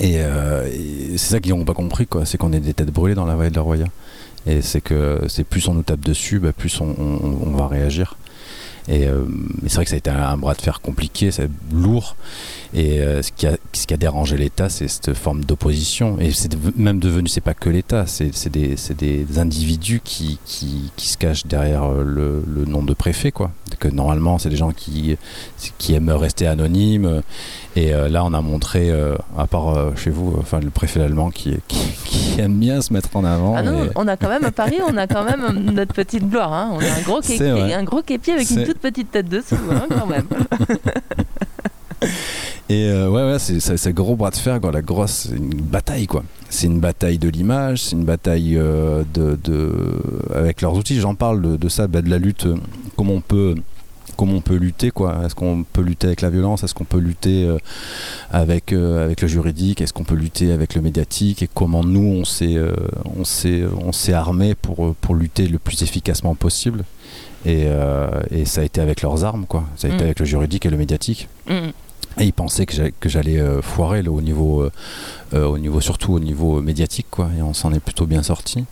Et, 0.00 0.16
euh, 0.18 0.68
c'est 1.12 1.18
ça 1.34 1.40
qu'ils 1.40 1.54
n'ont 1.54 1.64
pas 1.64 1.74
compris, 1.74 2.06
quoi. 2.06 2.26
C'est 2.26 2.36
qu'on 2.38 2.52
est 2.52 2.60
des 2.60 2.74
têtes 2.74 2.90
brûlées 2.90 3.14
dans 3.14 3.26
la 3.26 3.36
vallée 3.36 3.50
de 3.50 3.56
la 3.56 3.62
Roya. 3.62 3.86
Et 4.46 4.60
c'est 4.60 4.80
que 4.80 5.20
c'est 5.28 5.44
plus 5.44 5.68
on 5.68 5.74
nous 5.74 5.84
tape 5.84 6.00
dessus, 6.00 6.40
bah, 6.40 6.52
plus 6.52 6.80
on 6.80 7.52
va 7.56 7.68
réagir. 7.68 8.16
Et 8.88 9.06
euh, 9.06 9.24
mais 9.62 9.68
c'est 9.68 9.76
vrai 9.76 9.84
que 9.84 9.90
ça 9.90 9.94
a 9.94 9.98
été 9.98 10.10
un, 10.10 10.22
un 10.22 10.36
bras 10.36 10.54
de 10.54 10.60
fer 10.60 10.80
compliqué, 10.80 11.30
c'est 11.30 11.48
lourd. 11.72 12.16
Et 12.74 13.00
euh, 13.00 13.22
ce, 13.22 13.30
qui 13.32 13.46
a, 13.46 13.52
ce 13.74 13.86
qui 13.86 13.94
a 13.94 13.96
dérangé 13.96 14.36
l'État, 14.36 14.68
c'est 14.70 14.88
cette 14.88 15.12
forme 15.14 15.44
d'opposition. 15.44 16.18
Et 16.18 16.30
c'est 16.32 16.50
même 16.76 16.98
devenu, 16.98 17.28
c'est 17.28 17.40
pas 17.42 17.54
que 17.54 17.68
l'État, 17.70 18.06
c'est 18.06 18.34
c'est 18.34 18.50
des, 18.50 18.76
c'est 18.76 18.96
des 18.98 19.26
individus 19.38 20.00
qui, 20.02 20.38
qui, 20.46 20.90
qui 20.96 21.08
se 21.08 21.16
cachent 21.18 21.46
derrière 21.46 21.84
euh, 21.84 22.02
le, 22.02 22.42
le 22.46 22.64
nom 22.64 22.82
de 22.82 22.94
préfet, 22.94 23.30
quoi. 23.30 23.50
Que 23.78 23.88
normalement, 23.88 24.38
c'est 24.38 24.48
des 24.50 24.56
gens 24.56 24.72
qui, 24.72 25.16
qui 25.78 25.94
aiment 25.94 26.10
rester 26.10 26.46
anonymes. 26.46 27.22
Et 27.74 27.94
euh, 27.94 28.08
là, 28.08 28.24
on 28.24 28.32
a 28.34 28.40
montré, 28.40 28.90
à 29.36 29.46
part 29.46 29.96
chez 29.96 30.10
vous, 30.10 30.34
enfin 30.38 30.60
le 30.60 30.70
préfet 30.70 31.00
allemand 31.02 31.30
qui, 31.30 31.54
qui, 31.68 31.78
qui 32.04 32.40
aime 32.40 32.58
bien 32.58 32.80
se 32.82 32.92
mettre 32.92 33.14
en 33.16 33.24
avant. 33.24 33.54
Ah 33.56 33.62
non, 33.62 33.88
on 33.96 34.06
a 34.08 34.16
quand 34.16 34.28
même 34.28 34.44
à 34.44 34.50
Paris, 34.52 34.78
on 34.86 34.96
a 34.96 35.06
quand 35.06 35.24
même 35.24 35.72
notre 35.72 35.94
petite 35.94 36.28
gloire. 36.28 36.52
hein. 36.52 36.70
On 36.74 36.80
a 36.80 36.92
un 36.98 37.00
gros, 37.02 37.20
un 37.40 37.84
gros 37.84 38.02
képi 38.02 38.30
avec 38.32 38.50
une 38.50 38.64
toute 38.72 38.80
petite 38.80 39.10
tête 39.10 39.28
dessous, 39.28 39.56
hein, 39.70 39.86
quand 39.90 40.06
même. 40.06 40.26
Et 42.68 42.86
euh, 42.86 43.08
ouais, 43.10 43.32
ouais, 43.32 43.38
c'est 43.38 43.86
le 43.86 43.92
gros 43.92 44.16
bras 44.16 44.30
de 44.30 44.36
fer, 44.36 44.60
quoi, 44.60 44.72
la 44.72 44.82
grosse 44.82 45.28
bataille, 45.28 46.06
quoi. 46.06 46.24
C'est 46.48 46.66
une 46.66 46.80
bataille 46.80 47.18
de 47.18 47.28
l'image, 47.28 47.82
c'est 47.82 47.92
une 47.92 48.04
bataille 48.04 48.56
euh, 48.56 49.04
de, 49.12 49.38
avec 50.34 50.62
leurs 50.62 50.74
outils. 50.74 50.98
J'en 51.00 51.14
parle 51.14 51.58
de, 51.58 51.68
ça, 51.68 51.86
bah, 51.86 52.02
de 52.02 52.08
la 52.08 52.18
lutte, 52.18 52.46
euh, 52.46 52.56
comment 52.96 53.12
on 53.14 53.20
peut, 53.20 53.54
comment 54.16 54.34
on 54.34 54.40
peut 54.40 54.56
lutter, 54.56 54.90
quoi. 54.90 55.20
Est-ce 55.24 55.34
qu'on 55.34 55.64
peut 55.64 55.82
lutter 55.82 56.06
avec 56.06 56.22
la 56.22 56.30
violence? 56.30 56.64
Est-ce 56.64 56.74
qu'on 56.74 56.84
peut 56.84 56.98
lutter 56.98 57.46
avec 58.30 58.72
avec 58.72 59.20
le 59.20 59.28
juridique? 59.28 59.80
Est-ce 59.80 59.92
qu'on 59.92 60.04
peut 60.04 60.14
lutter 60.14 60.50
avec 60.50 60.74
le 60.74 60.80
médiatique? 60.80 61.42
Et 61.42 61.48
comment 61.52 61.84
nous 61.84 62.22
on 62.22 63.24
s'est 63.24 64.12
armé 64.12 64.54
pour 64.54 64.94
pour 64.94 65.14
lutter 65.14 65.46
le 65.46 65.58
plus 65.58 65.82
efficacement 65.82 66.34
possible? 66.34 66.84
Et, 67.44 67.64
euh, 67.66 68.08
et 68.30 68.44
ça 68.44 68.60
a 68.60 68.64
été 68.64 68.80
avec 68.80 69.02
leurs 69.02 69.24
armes, 69.24 69.46
quoi. 69.46 69.64
Ça 69.76 69.88
a 69.88 69.90
été 69.90 70.02
Mm. 70.02 70.06
avec 70.06 70.20
le 70.20 70.24
juridique 70.26 70.66
et 70.66 70.70
le 70.70 70.76
médiatique. 70.76 71.28
Mm. 71.48 71.68
Et 72.18 72.24
ils 72.24 72.32
pensaient 72.32 72.66
que 72.66 73.08
j'allais, 73.08 73.38
euh, 73.40 73.62
foirer 73.62 74.02
là, 74.02 74.10
au 74.10 74.20
niveau, 74.20 74.62
euh, 75.34 75.44
au 75.46 75.56
niveau 75.58 75.80
surtout 75.80 76.12
au 76.12 76.20
niveau 76.20 76.60
médiatique 76.60 77.06
quoi. 77.10 77.30
Et 77.38 77.42
on 77.42 77.54
s'en 77.54 77.72
est 77.72 77.80
plutôt 77.80 78.04
bien 78.06 78.22
sorti. 78.22 78.64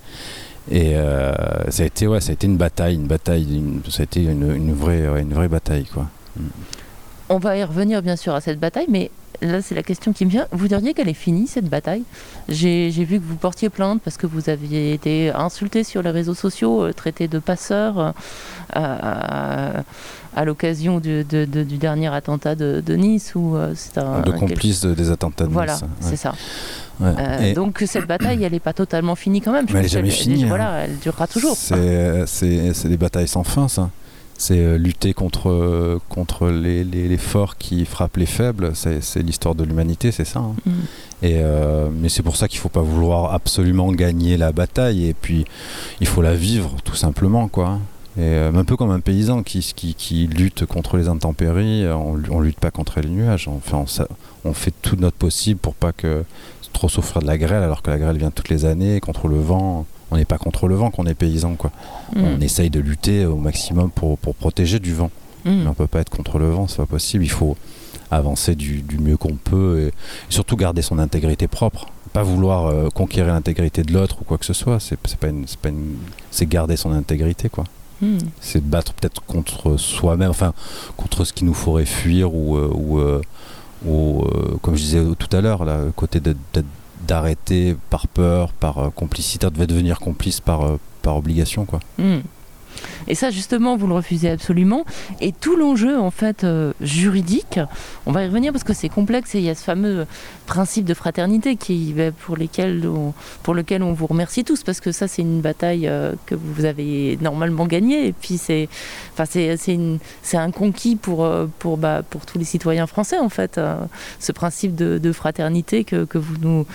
Et 0.71 0.93
euh, 0.95 1.33
ça 1.71 1.85
a 1.85 1.87
été 1.87 2.07
ouais, 2.07 2.21
ça 2.21 2.31
a 2.31 2.33
été 2.35 2.47
une 2.47 2.59
bataille, 2.59 2.95
une 2.97 3.07
bataille, 3.07 3.57
une- 3.57 3.81
ça 3.89 4.03
a 4.03 4.05
été 4.05 4.23
une, 4.25 4.55
une 4.55 4.75
vraie, 4.75 5.07
une 5.23 5.33
vraie 5.33 5.49
bataille 5.49 5.87
quoi. 5.87 6.07
On 7.31 7.39
va 7.39 7.57
y 7.57 7.65
revenir 7.65 8.03
bien 8.03 8.17
sûr 8.17 8.35
à 8.35 8.41
cette 8.43 8.61
bataille, 8.61 8.87
mais 8.91 9.11
là 9.43 9.63
c'est 9.63 9.75
la 9.75 9.83
question 9.83 10.13
qui 10.13 10.25
me 10.27 10.31
vient. 10.31 10.47
Vous 10.53 10.69
diriez 10.69 10.95
qu'elle 10.95 11.09
est 11.09 11.15
finie 11.15 11.47
cette 11.47 11.69
bataille? 11.69 12.03
J'ai 12.49 12.91
vu 12.91 13.19
que 13.21 13.25
vous 13.25 13.37
portiez 13.37 13.69
plainte 13.71 14.01
parce 14.03 14.17
que 14.17 14.27
vous 14.27 14.49
aviez 14.51 14.93
été 14.93 15.31
insulté 15.31 15.85
sur 15.85 16.03
les 16.03 16.11
réseaux 16.11 16.35
sociaux, 16.35 16.83
euh, 16.85 16.93
traité 16.93 17.29
de 17.29 17.39
passeur 17.39 17.99
euh, 17.99 18.11
à, 18.73 19.83
à 20.37 20.45
l'occasion 20.45 21.01
du, 21.01 21.25
de- 21.25 21.45
de- 21.45 21.63
du 21.65 21.77
dernier 21.79 22.13
attentat 22.13 22.55
de, 22.55 22.83
de 22.85 22.95
Nice 22.95 23.33
où 23.35 23.57
euh, 23.57 23.75
un 23.97 24.21
de 24.21 24.31
de- 24.31 24.95
des 24.95 25.11
attentats 25.11 25.45
de 25.47 25.51
Voilà, 25.51 25.75
Nice, 25.75 25.83
ouais. 25.83 25.89
c'est 26.01 26.17
ça. 26.17 26.35
Ouais. 27.01 27.15
Euh, 27.19 27.55
donc 27.55 27.83
cette 27.87 28.07
bataille, 28.07 28.45
elle 28.45 28.53
n'est 28.53 28.61
pas 28.61 28.75
totalement 28.75 29.15
finie 29.15 29.41
quand 29.41 29.53
même. 29.53 29.67
Je 29.69 29.73
Mais 29.73 29.79
elle 29.81 29.85
pense 29.87 29.93
est 29.93 29.97
jamais 29.97 30.11
finie, 30.11 30.45
hein. 30.45 30.49
Voilà, 30.49 30.85
elle 30.85 30.99
durera 30.99 31.27
toujours. 31.27 31.57
C'est 31.57 32.89
des 32.89 32.97
batailles 32.97 33.29
sans 33.29 33.43
fin, 33.45 33.69
ça. 33.69 33.91
C'est 34.43 34.59
euh, 34.59 34.79
lutter 34.79 35.13
contre, 35.13 35.51
euh, 35.51 36.01
contre 36.09 36.49
les, 36.49 36.83
les, 36.83 37.09
les 37.09 37.17
forts 37.19 37.59
qui 37.59 37.85
frappent 37.85 38.17
les 38.17 38.25
faibles. 38.25 38.71
C'est, 38.75 39.23
l'histoire 39.23 39.55
de 39.55 39.65
l'humanité, 39.65 40.13
c'est 40.13 40.25
ça. 40.25 40.39
hein. 40.39 40.55
Mm. 40.65 40.71
Et, 41.23 41.35
euh, 41.41 41.89
mais 41.93 42.09
c'est 42.09 42.23
pour 42.23 42.37
ça 42.37 42.49
qu'il 42.49 42.57
ne 42.57 42.63
faut 42.63 42.71
pas 42.71 42.81
vouloir 42.81 43.35
absolument 43.35 43.93
gagner 43.93 44.39
la 44.39 44.51
bataille. 44.53 45.05
Et 45.07 45.13
puis, 45.13 45.45
il 46.01 46.07
faut 46.07 46.23
la 46.23 46.35
vivre, 46.35 46.77
tout 46.85 46.95
simplement. 46.95 47.49
Quoi. 47.49 47.81
Et, 48.17 48.23
euh, 48.23 48.51
un 48.55 48.65
peu 48.65 48.79
comme 48.79 48.91
un 48.91 49.01
paysan 49.01 49.43
qui, 49.43 49.61
qui, 49.77 49.93
qui 49.95 50.27
lutte 50.27 50.65
contre 50.65 50.97
les 50.97 51.09
intempéries. 51.09 51.87
On 51.93 52.17
ne 52.17 52.43
lutte 52.43 52.61
pas 52.61 52.71
contre 52.71 52.99
les 53.03 53.11
nuages. 53.11 53.47
On 53.47 53.61
fait, 53.61 53.75
on, 53.75 53.85
on 54.49 54.55
fait 54.55 54.73
tout 54.81 54.97
notre 54.97 55.19
possible 55.19 55.61
pour 55.61 55.75
pas 55.75 55.93
que 55.93 56.25
trop 56.73 56.89
souffrir 56.89 57.21
de 57.21 57.27
la 57.27 57.37
grêle, 57.37 57.63
alors 57.63 57.83
que 57.83 57.91
la 57.91 57.99
grêle 57.99 58.17
vient 58.17 58.31
toutes 58.31 58.49
les 58.49 58.65
années. 58.65 59.01
Contre 59.01 59.29
le 59.29 59.39
vent, 59.39 59.85
on 60.11 60.17
n'est 60.17 60.25
pas 60.25 60.39
contre 60.39 60.67
le 60.69 60.75
vent 60.75 60.91
qu'on 60.91 61.07
est 61.07 61.15
paysan. 61.15 61.55
Quoi. 61.55 61.71
Mm. 62.15 62.23
On 62.25 62.41
essaye 62.41 62.71
de 62.71 62.81
lutter 62.81 63.25
au 63.27 63.37
maximum 63.37 63.91
pour, 63.91 64.19
pour 64.19 64.35
protéger 64.35 64.79
du 64.79 64.95
vent. 64.95 65.11
Mm. 65.45 65.51
Mais 65.63 65.67
on 65.69 65.75
peut 65.75 65.87
pas 65.87 66.01
être 66.01 66.11
contre 66.11 66.39
le 66.39 66.51
vent, 66.51 66.67
c'est 66.69 66.77
pas 66.79 66.87
possible. 66.87 67.25
Il 67.25 67.31
faut 67.31 67.57
avancer 68.11 68.55
du, 68.57 68.83
du 68.83 68.99
mieux 68.99 69.17
qu'on 69.17 69.37
peut 69.37 69.81
et, 69.83 69.87
et 69.89 69.93
surtout 70.31 70.57
garder 70.57 70.83
son 70.83 70.99
intégrité 70.99 71.47
propre. 71.49 71.87
Pas 72.13 72.25
vouloir 72.25 72.67
euh, 72.67 72.89
conquérir 72.89 73.33
l'intégrité 73.33 73.83
de 73.85 73.93
l'autre 73.93 74.19
ou 74.21 74.25
quoi 74.25 74.37
que 74.37 74.45
ce 74.45 74.53
soit. 74.53 74.81
C'est 74.81 74.97
pas 74.99 75.29
une, 75.29 75.47
c'est 75.47 75.59
pas 75.61 75.69
une- 75.69 75.97
c'est 76.33 76.47
garder 76.47 76.77
son 76.77 76.91
intégrité 76.93 77.49
quoi. 77.49 77.65
Mm. 78.03 78.19
C'est 78.41 78.65
battre 78.65 78.95
peut-être 78.95 79.23
contre 79.23 79.77
soi-même, 79.77 80.31
enfin 80.31 80.53
contre 80.97 81.25
ce 81.25 81.33
qui 81.33 81.45
nous 81.45 81.55
ferait 81.55 81.85
fuir 81.87 82.35
ou 82.35 82.57
euh, 82.57 82.69
ou, 82.75 82.99
euh, 82.99 83.21
ou, 83.87 84.25
comme 84.63 84.75
je 84.75 84.83
disais 84.83 85.05
tout 85.19 85.35
à 85.37 85.41
l'heure, 85.41 85.65
là, 85.65 85.81
côté 85.95 86.19
de- 86.21 86.37
de- 86.55 86.65
d'arrêter 87.07 87.77
par 87.91 88.09
peur, 88.09 88.53
par 88.53 88.79
euh, 88.79 88.91
complicité, 88.91 89.49
de 89.51 89.65
devenir 89.65 89.99
complice 90.01 90.41
par 90.41 90.63
euh, 90.63 90.79
par 91.03 91.17
obligation 91.17 91.65
quoi. 91.65 91.81
Mm. 91.99 92.19
Et 93.09 93.15
ça, 93.15 93.31
justement, 93.31 93.77
vous 93.77 93.87
le 93.87 93.95
refusez 93.95 94.31
absolument. 94.31 94.85
Et 95.21 95.33
tout 95.33 95.57
l'enjeu, 95.57 95.99
en 95.99 96.11
fait, 96.11 96.45
euh, 96.45 96.73
juridique, 96.81 97.61
on 98.07 98.13
va 98.13 98.25
y 98.25 98.27
revenir 98.27 98.53
parce 98.53 98.65
que 98.65 98.73
c'est 98.73 98.89
complexe 98.89 99.35
et 99.35 99.39
il 99.39 99.45
y 99.45 99.51
a 99.51 99.55
ce 99.55 99.65
fameux 99.65 100.07
principe 100.47 100.85
de 100.85 100.95
fraternité 100.95 101.57
qui, 101.57 101.93
bah, 101.97 102.11
pour, 102.13 102.37
lequel 102.37 103.83
on 103.83 103.93
vous 103.93 104.07
remercie 104.07 104.45
tous 104.45 104.63
parce 104.63 104.81
que 104.81 104.93
ça, 104.93 105.09
c'est 105.09 105.23
une 105.23 105.41
bataille 105.41 105.87
euh, 105.87 106.15
que 106.27 106.35
vous 106.35 106.65
avez 106.65 107.19
normalement 107.21 107.67
gagnée. 107.67 108.09
Et 108.09 108.13
puis, 108.13 108.39
c'est 108.39 108.69
un 110.35 110.51
conquis 110.51 110.97
pour, 110.97 111.25
euh, 111.25 111.47
bah, 111.79 112.03
pour 112.09 112.27
tous 112.27 112.39
les 112.39 112.45
citoyens 112.45 112.87
français, 112.87 113.19
en 113.19 113.29
fait, 113.29 113.61
ce 114.19 114.33
principe 114.33 114.75
de, 114.75 115.13
fraternité 115.13 115.85
que, 115.85 116.07
vous 116.19 116.67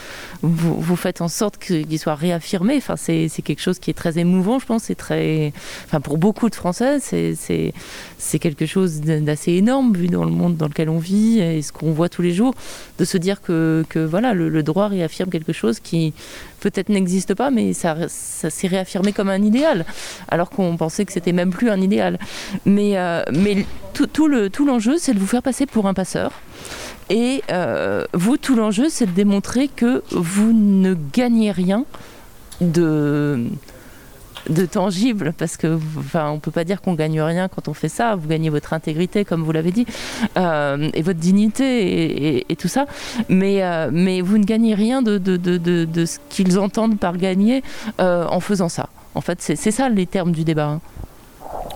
vous, 0.42 0.96
faites 0.96 1.22
en 1.22 1.28
sorte 1.28 1.58
qu'il 1.58 2.00
soit 2.00 2.16
réaffirmé. 2.16 2.82
C'est 2.98 3.42
quelque 3.44 3.62
chose 3.62 3.80
qui 3.80 3.90
est 3.92 3.94
très 3.96 4.18
émouvant, 4.18 4.60
je 4.60 4.66
pense. 4.66 4.84
C'est 4.84 4.96
très, 4.96 5.54
enfin, 5.86 6.02
pour 6.02 6.18
beaucoup 6.18 6.50
de 6.50 6.56
Français, 6.56 7.00
c'est 7.00 8.40
quelque 8.40 8.66
chose 8.66 9.02
d'assez 9.02 9.54
énorme 9.54 9.94
vu 9.96 10.08
dans 10.08 10.26
le 10.26 10.32
monde 10.32 10.58
dans 10.58 10.68
lequel 10.68 10.90
on 10.90 10.98
vit 10.98 11.40
et 11.40 11.62
ce 11.62 11.72
qu'on 11.72 11.92
voit 11.92 12.10
tous 12.10 12.22
les 12.22 12.34
jours, 12.34 12.54
de 13.00 13.06
se 13.06 13.18
dire 13.18 13.42
que, 13.42 13.86
que 13.90 14.00
voilà, 14.00 14.34
le, 14.34 14.50
le 14.50 14.64
droit 14.64 14.88
réaffirme 14.88 15.30
quelque 15.30 15.54
chose 15.54 15.80
qui 15.80 16.14
peut-être 16.60 16.90
n'existe 16.90 17.36
pas, 17.36 17.52
mais 17.52 17.74
ça, 17.74 17.96
ça 18.08 18.50
s'est 18.50 18.68
réaffirmé 18.68 19.14
comme 19.14 19.30
un 19.30 19.42
idéal, 19.42 19.86
alors 20.28 20.50
qu'on 20.50 20.78
pensait 20.78 21.06
que 21.06 21.14
c'était 21.14 21.34
même 21.34 21.52
plus 21.52 21.70
un 21.70 21.80
idéal. 21.80 22.18
Mais, 22.66 22.98
euh, 22.98 23.22
mais 23.32 23.66
tout, 23.94 24.08
tout 24.08 24.28
le 24.28 24.50
l'enjeu, 24.66 24.98
c'est 24.98 25.14
de 25.14 25.20
vous 25.20 25.28
faire 25.28 25.44
passer 25.44 25.66
pour 25.66 25.88
un 25.88 25.94
passeur. 25.94 26.32
Et 27.10 27.44
euh, 27.52 28.06
vous, 28.14 28.38
tout 28.38 28.56
l'enjeu, 28.56 28.88
c'est 28.90 29.06
de 29.06 29.12
démontrer 29.12 29.68
que 29.68 30.04
vous 30.10 30.54
ne 30.54 30.96
gagnez 31.14 31.52
rien 31.52 31.86
de 32.62 33.46
de 34.50 34.66
tangible 34.66 35.34
parce 35.38 35.58
que 35.58 35.80
enfin 35.98 36.30
on 36.30 36.40
peut 36.40 36.52
pas 36.52 36.64
dire 36.64 36.82
qu'on 36.82 36.94
gagne 36.94 37.22
rien 37.22 37.48
quand 37.48 37.68
on 37.68 37.74
fait 37.74 37.90
ça. 37.90 38.16
Vous 38.16 38.28
gagnez 38.28 38.50
votre 38.50 38.74
intégrité 38.74 39.26
comme 39.26 39.44
vous 39.44 39.52
l'avez 39.52 39.72
dit 39.72 39.86
euh, 40.38 40.90
et 40.94 41.02
votre 41.02 41.20
dignité 41.20 42.52
et, 42.52 42.56
tout 42.56 42.68
ça. 42.68 42.86
Mais 43.30 43.64
euh, 43.64 43.90
mais 43.92 44.22
vous 44.22 44.38
ne 44.38 44.44
gagnez 44.44 44.74
rien 44.74 45.02
de 45.02 45.18
de, 45.18 46.06
ce 46.06 46.20
qu'ils 46.30 46.60
entendent 46.60 47.00
par 47.00 47.18
gagner 47.18 47.64
euh, 48.00 48.26
en 48.28 48.40
faisant 48.40 48.70
ça. 48.70 48.90
En 49.16 49.22
fait 49.22 49.42
c'est 49.42 49.56
c'est 49.56 49.72
ça 49.72 49.90
les 49.90 50.06
termes 50.06 50.32
du 50.32 50.44
débat 50.44 50.68
hein. 50.68 50.82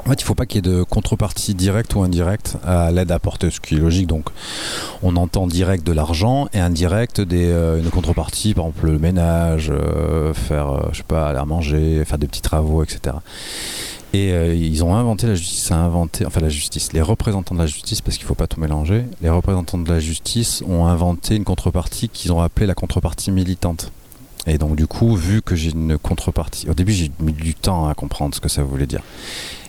En 0.05 0.09
fait, 0.09 0.21
il 0.21 0.23
ne 0.23 0.27
faut 0.27 0.35
pas 0.35 0.45
qu'il 0.45 0.65
y 0.65 0.69
ait 0.69 0.73
de 0.73 0.83
contrepartie 0.83 1.53
directe 1.53 1.93
ou 1.95 2.01
indirecte 2.01 2.57
à 2.65 2.91
l'aide 2.91 3.11
apportée, 3.11 3.51
ce 3.51 3.59
qui 3.59 3.75
est 3.75 3.77
logique. 3.77 4.07
Donc, 4.07 4.29
on 5.03 5.15
entend 5.15 5.45
direct 5.45 5.85
de 5.85 5.91
l'argent 5.91 6.47
et 6.53 6.59
indirect 6.59 7.21
des, 7.21 7.49
euh, 7.49 7.79
une 7.79 7.89
contrepartie, 7.89 8.53
par 8.53 8.65
exemple 8.65 8.87
le 8.87 8.97
ménage, 8.97 9.71
euh, 9.71 10.33
faire, 10.33 10.69
euh, 10.69 10.89
je 10.93 10.97
sais 10.97 11.03
pas, 11.03 11.27
aller 11.27 11.39
à 11.39 11.45
manger, 11.45 12.03
faire 12.05 12.17
des 12.17 12.27
petits 12.27 12.41
travaux, 12.41 12.83
etc. 12.83 13.17
Et 14.13 14.31
euh, 14.31 14.55
ils 14.55 14.83
ont 14.83 14.95
inventé 14.95 15.27
la 15.27 15.35
justice, 15.35 15.71
inventé, 15.71 16.25
enfin 16.25 16.39
la 16.39 16.49
justice, 16.49 16.93
les 16.93 17.01
représentants 17.01 17.53
de 17.53 17.59
la 17.59 17.67
justice, 17.67 18.01
parce 18.01 18.17
qu'il 18.17 18.25
ne 18.25 18.29
faut 18.29 18.35
pas 18.35 18.47
tout 18.47 18.59
mélanger, 18.59 19.05
les 19.21 19.29
représentants 19.29 19.77
de 19.77 19.87
la 19.87 19.99
justice 19.99 20.63
ont 20.67 20.87
inventé 20.87 21.35
une 21.35 21.43
contrepartie 21.43 22.09
qu'ils 22.09 22.33
ont 22.33 22.41
appelée 22.41 22.65
la 22.65 22.73
contrepartie 22.73 23.31
militante. 23.31 23.91
Et 24.47 24.57
donc 24.57 24.75
du 24.75 24.87
coup, 24.87 25.15
vu 25.15 25.43
que 25.43 25.55
j'ai 25.55 25.71
une 25.71 25.99
contrepartie, 25.99 26.67
au 26.69 26.73
début 26.73 26.91
j'ai 26.91 27.11
mis 27.19 27.33
du 27.33 27.53
temps 27.53 27.87
à 27.87 27.93
comprendre 27.93 28.33
ce 28.33 28.39
que 28.39 28.49
ça 28.49 28.63
voulait 28.63 28.87
dire. 28.87 29.03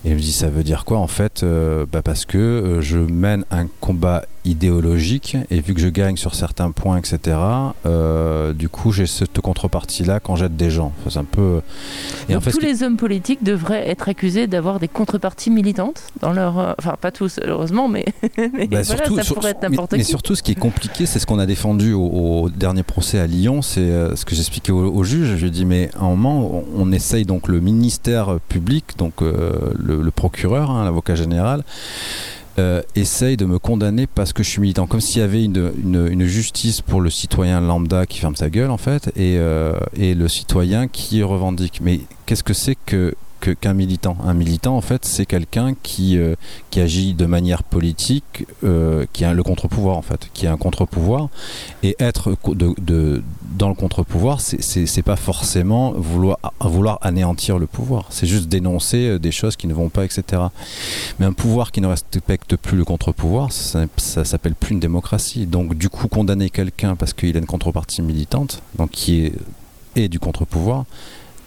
Et 0.05 0.11
je 0.11 0.15
me 0.15 0.21
dis, 0.21 0.33
ça 0.33 0.49
veut 0.49 0.63
dire 0.63 0.85
quoi 0.87 0.99
en 0.99 1.07
fait 1.07 1.43
Euh, 1.43 1.85
bah 1.91 2.01
Parce 2.03 2.25
que 2.25 2.39
euh, 2.39 2.81
je 2.81 2.97
mène 2.99 3.45
un 3.51 3.67
combat 3.81 4.23
idéologique 4.47 5.37
et 5.51 5.61
vu 5.61 5.75
que 5.75 5.81
je 5.83 5.89
gagne 5.89 6.17
sur 6.17 6.35
certains 6.35 6.71
points, 6.71 6.97
etc., 6.97 7.37
euh, 7.85 8.55
du 8.55 8.71
coup 8.71 8.91
j'ai 8.93 9.07
cette 9.07 9.39
contrepartie-là 9.41 10.19
quand 10.21 10.37
j'aide 10.37 10.57
des 10.57 10.71
gens. 10.71 10.93
Enfin, 11.01 11.11
c'est 11.11 11.19
un 11.19 11.25
peu. 11.25 11.61
Et 12.29 12.33
Donc, 12.33 12.39
en 12.39 12.45
fait, 12.45 12.51
tous 12.53 12.59
qui- 12.61 12.65
les 12.67 12.83
hommes 12.83 12.97
politiques 12.97 13.43
devraient 13.43 13.89
être 13.91 14.09
accusés 14.09 14.47
d'avoir 14.47 14.81
des 14.81 14.89
contreparties 14.89 15.51
militantes 15.51 16.03
dans 16.21 16.33
leur 16.33 16.75
enfin 16.79 16.95
pas 16.99 17.11
tous 17.11 17.39
heureusement 17.45 17.89
mais, 17.89 18.07
mais 18.39 18.67
Bah, 18.67 18.81
voilà 18.81 18.85
surtout- 18.85 19.17
ça 19.17 19.23
sur- 19.23 19.35
pourrait 19.35 19.51
être 19.51 19.59
mais- 19.63 19.69
n'importe 19.69 19.93
mais, 19.93 19.99
qui 19.99 20.05
surtout, 20.05 20.35
ce 20.35 20.43
qui 20.43 20.53
est 20.53 20.59
compliqué, 20.59 21.05
c'est 21.05 21.19
ce 21.19 21.27
qu'on 21.27 21.39
a 21.39 21.45
défendu 21.47 21.93
au, 21.93 22.07
au 22.45 22.49
dernier 22.49 22.83
procès 22.83 23.19
à 23.19 23.27
Lyon. 23.27 23.61
C'est 23.61 23.91
ce 24.17 24.25
que 24.25 24.35
j'expliquais 24.35 24.73
au, 24.73 24.91
au 24.95 25.05
juge. 25.05 25.37
Je 25.37 25.43
lui 25.43 25.49
ai 25.49 25.51
dit, 25.51 25.67
mais 25.67 25.91
à 26.01 26.05
un 26.05 26.09
moment, 26.09 26.65
on, 26.77 26.89
on 26.89 26.93
essaye 26.93 27.27
donc 27.27 27.49
le 27.49 27.61
ministère 27.61 28.39
public, 28.49 28.85
donc 28.97 29.21
euh, 29.23 29.53
le, 29.91 30.11
procureur, 30.11 30.71
hein, 30.71 30.85
l'avocat 30.85 31.15
général. 31.15 31.65
euh, 32.59 32.83
essaye 32.95 33.37
de 33.37 33.47
me 33.47 33.59
condamner 33.59 34.07
parce 34.07 34.33
que 34.33 34.43
je 34.43 34.51
suis 34.51 34.61
militant, 34.61 34.87
comme 34.87 35.01
s'il 35.01 35.21
y 35.21 35.25
avait 35.25 35.45
une, 35.45 36.25
justice 36.25 36.81
pour 36.81 37.01
le 37.01 37.11
citoyen 37.11 37.61
lambda 37.61 38.07
qui 38.07 38.19
ferme 38.19 38.37
sa 38.37 38.51
gueule 38.51 38.71
en 38.71 38.77
fait, 38.77 39.09
et, 39.17 39.37
euh, 39.39 39.75
et 39.95 40.15
le 40.15 40.29
citoyen 40.29 40.89
qui 40.89 41.23
revendique. 41.23 41.81
Mais 41.83 42.01
qu'est-ce 42.27 42.45
que 42.45 42.55
c'est 42.55 42.77
que 42.87 43.15
qu'un 43.41 43.73
militant. 43.75 44.17
Un 44.25 44.35
militant, 44.35 44.77
en 44.77 44.81
fait, 44.81 45.05
c'est 45.05 45.27
quelqu'un 45.27 45.75
qui, 45.83 46.19
euh, 46.19 46.35
qui 46.71 46.81
agit 46.81 47.15
de 47.15 47.27
manière 47.27 47.63
politique, 47.63 48.47
euh, 48.65 49.07
qui 49.13 49.25
a 49.25 49.33
le 49.33 49.43
contre-pouvoir, 49.43 49.97
en 49.97 50.03
fait, 50.03 50.29
qui 50.35 50.47
a 50.47 50.53
un 50.53 50.57
contre-pouvoir. 50.57 51.29
Et 51.83 51.97
être 51.99 52.37
dans 53.57 53.69
le 53.69 53.75
contre-pouvoir, 53.75 54.41
c'est- 54.41 55.03
pas 55.03 55.17
forcément 55.17 55.93
vouloir, 55.93 56.39
vouloir 56.61 56.99
anéantir 57.01 57.59
le 57.59 57.67
pouvoir. 57.67 58.07
C'est 58.11 58.27
juste 58.27 58.49
dénoncer 58.49 59.09
euh, 59.09 59.19
des 59.19 59.33
choses 59.33 59.57
qui 59.57 59.67
ne 59.67 59.73
vont 59.73 59.89
pas, 59.89 60.05
etc. 60.05 60.43
Mais 61.19 61.25
un 61.27 61.33
pouvoir 61.33 61.73
qui 61.73 61.81
ne 61.81 61.87
respecte 61.87 62.57
plus 62.57 62.77
le 62.77 62.85
contre-pouvoir, 62.85 63.51
ça, 63.51 63.87
ça 63.97 64.25
s'appelle 64.27 64.55
plus 64.55 64.73
une 64.75 64.81
démocratie. 64.81 65.47
Donc, 65.47 65.75
du 65.75 65.89
coup, 65.89 66.07
condamner 66.09 66.51
quelqu'un 66.51 66.97
parce 66.97 67.15
qu'il 67.15 67.35
a 67.37 67.39
une 67.39 67.47
contrepartie 67.47 68.03
militante, 68.03 68.63
donc 68.77 68.91
qui 68.91 69.25
est, 69.25 69.33
est 69.97 70.09
du 70.09 70.19
contre-pouvoir, 70.21 70.85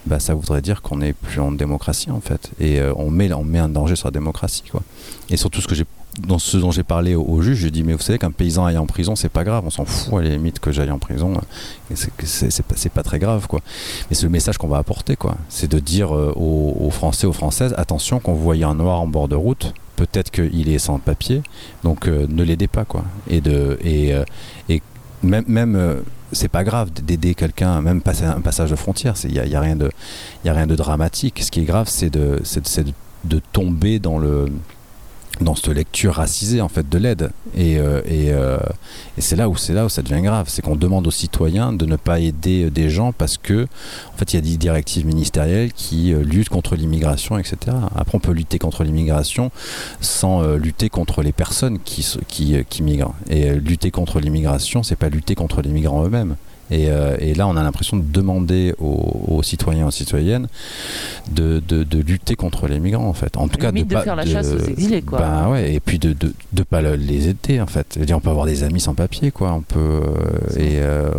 bah, 0.05 0.19
ça 0.19 0.33
voudrait 0.33 0.61
dire 0.61 0.81
qu'on 0.81 0.97
n'est 0.97 1.13
plus 1.13 1.39
en 1.39 1.51
démocratie 1.51 2.11
en 2.11 2.21
fait. 2.21 2.51
Et 2.59 2.79
euh, 2.79 2.93
on, 2.95 3.09
met, 3.09 3.31
on 3.33 3.43
met 3.43 3.59
un 3.59 3.69
danger 3.69 3.95
sur 3.95 4.07
la 4.07 4.11
démocratie. 4.11 4.63
Quoi. 4.69 4.81
Et 5.29 5.37
surtout 5.37 5.61
ce 5.61 5.67
que 5.67 5.75
j'ai 5.75 5.85
dans 6.21 6.37
ce 6.37 6.57
dont 6.57 6.71
j'ai 6.71 6.83
parlé 6.83 7.15
au, 7.15 7.23
au 7.23 7.41
juge, 7.41 7.57
je 7.57 7.69
dis 7.69 7.83
mais 7.83 7.93
vous 7.93 8.01
savez 8.01 8.19
qu'un 8.19 8.31
paysan 8.31 8.65
aille 8.65 8.77
en 8.77 8.85
prison, 8.85 9.15
c'est 9.15 9.29
pas 9.29 9.43
grave, 9.43 9.63
on 9.65 9.69
s'en 9.69 9.85
fout 9.85 10.19
à 10.19 10.21
la 10.21 10.29
limite 10.29 10.59
que 10.59 10.71
j'aille 10.71 10.91
en 10.91 10.99
prison, 10.99 11.33
et 11.89 11.95
c'est, 11.95 12.11
c'est, 12.51 12.91
pas, 12.91 13.03
très 13.03 13.17
grave 13.17 13.47
quoi. 13.47 13.61
Mais 14.09 14.15
c'est 14.15 14.23
le 14.23 14.29
message 14.29 14.59
qu'on 14.59 14.67
va 14.67 14.77
apporter 14.77 15.15
quoi, 15.15 15.37
c'est 15.49 15.71
de 15.71 15.79
dire 15.79 16.15
euh, 16.15 16.31
aux, 16.35 16.91
Français, 16.91 17.25
aux 17.25 17.33
Françaises, 17.33 17.73
attention 17.77 18.19
quand 18.19 18.33
vous 18.33 18.43
voyez 18.43 18.63
un 18.63 18.75
noir 18.75 19.01
en 19.01 19.07
bord 19.07 19.27
de 19.27 19.35
route, 19.35 19.73
peut-être 19.95 20.29
qu'il 20.29 20.69
est 20.69 20.79
sans 20.79 20.99
papier, 20.99 21.41
donc 21.83 22.07
euh, 22.07 22.27
ne 22.29 22.43
l'aidez 22.43 22.67
pas 22.67 22.85
quoi. 22.85 23.03
Et 23.27 23.41
de 23.41 23.79
et, 23.83 24.13
euh, 24.13 24.23
et 24.69 24.81
même 25.23 25.75
euh, 25.75 25.99
c'est 26.33 26.49
pas 26.49 26.63
grave 26.63 26.91
d'aider 26.91 27.35
quelqu'un, 27.35 27.81
même 27.81 28.01
passer 28.01 28.25
un 28.25 28.41
passage 28.41 28.71
de 28.71 28.75
frontière. 28.75 29.15
Il 29.23 29.31
n'y 29.31 29.39
a, 29.39 29.45
y 29.45 29.55
a 29.55 29.59
rien 29.59 29.75
de, 29.75 30.75
dramatique. 30.75 31.41
Ce 31.43 31.51
qui 31.51 31.61
est 31.61 31.65
grave, 31.65 31.87
c'est 31.89 32.09
de 32.09 32.41
tomber 33.51 33.99
dans 33.99 34.17
le 34.17 34.47
dans 35.43 35.55
cette 35.55 35.67
lecture 35.67 36.15
racisée 36.15 36.61
en 36.61 36.69
fait 36.69 36.87
de 36.87 36.97
l'aide. 36.97 37.31
Et, 37.55 37.77
euh, 37.77 38.01
euh, 38.09 38.57
et 39.17 39.21
c'est 39.21 39.35
là 39.35 39.49
où 39.49 39.55
c'est 39.55 39.73
là 39.73 39.85
où 39.85 39.89
ça 39.89 40.01
devient 40.01 40.21
grave. 40.21 40.45
C'est 40.49 40.61
qu'on 40.61 40.75
demande 40.75 41.05
aux 41.07 41.11
citoyens 41.11 41.73
de 41.73 41.85
ne 41.85 41.95
pas 41.95 42.19
aider 42.19 42.65
euh, 42.65 42.69
des 42.71 42.89
gens 42.89 43.11
parce 43.11 43.37
que 43.37 43.67
en 44.13 44.17
fait 44.17 44.33
il 44.33 44.35
y 44.35 44.39
a 44.39 44.41
des 44.41 44.57
directives 44.57 45.05
ministérielles 45.05 45.73
qui 45.73 46.13
luttent 46.13 46.49
contre 46.49 46.75
l'immigration 46.75 47.37
etc 47.37 47.75
après 47.95 48.15
on 48.15 48.19
peut 48.19 48.31
lutter 48.31 48.59
contre 48.59 48.83
l'immigration 48.83 49.51
sans 50.01 50.55
lutter 50.55 50.89
contre 50.89 51.21
les 51.21 51.31
personnes 51.31 51.79
qui, 51.79 52.05
qui, 52.27 52.83
migrent. 52.83 53.13
Et 53.29 53.53
lutter 53.55 53.91
contre 53.91 54.19
l'immigration 54.19 54.83
c'est 54.83 54.95
pas 54.95 55.09
lutter 55.09 55.35
contre 55.35 55.61
les 55.61 55.69
migrants 55.69 56.05
eux-mêmes 56.05 56.35
et, 56.73 56.89
euh, 56.89 57.15
et 57.19 57.33
là, 57.33 57.47
on 57.47 57.55
a 57.55 57.63
l'impression 57.63 57.97
de 57.97 58.03
demander 58.03 58.73
aux, 58.79 59.25
aux 59.27 59.43
citoyens, 59.43 59.87
aux 59.87 59.91
citoyennes, 59.91 60.47
de, 61.31 61.61
de, 61.67 61.83
de 61.83 61.99
lutter 61.99 62.35
contre 62.35 62.67
les 62.67 62.79
migrants, 62.79 63.07
en 63.07 63.13
fait. 63.13 63.37
En 63.37 63.47
tout 63.47 63.57
cas, 63.57 63.67
Limite 63.71 63.87
de 63.89 63.95
pas- 63.95 64.01
faire 64.03 64.15
la 64.15 64.25
chasse 64.25 64.51
aux 64.51 64.59
exilés, 64.59 65.01
quoi. 65.01 65.19
Ben 65.19 65.49
ouais, 65.49 65.73
et 65.73 65.79
puis 65.79 65.99
de 65.99 66.13
de, 66.13 66.33
de 66.51 66.63
pas 66.63 66.81
le- 66.81 66.95
les 66.95 67.27
aider, 67.29 67.61
en 67.61 67.67
fait. 67.67 67.97
Dire, 67.99 68.17
on 68.17 68.21
peut 68.21 68.29
avoir 68.29 68.45
des 68.45 68.63
amis 68.63 68.79
sans 68.81 68.93
papier, 68.95 69.31
quoi. 69.31 69.53
On 69.53 69.61
peut 69.61 69.79
euh, 69.79 70.01
et, 70.57 70.79
euh, 70.81 71.09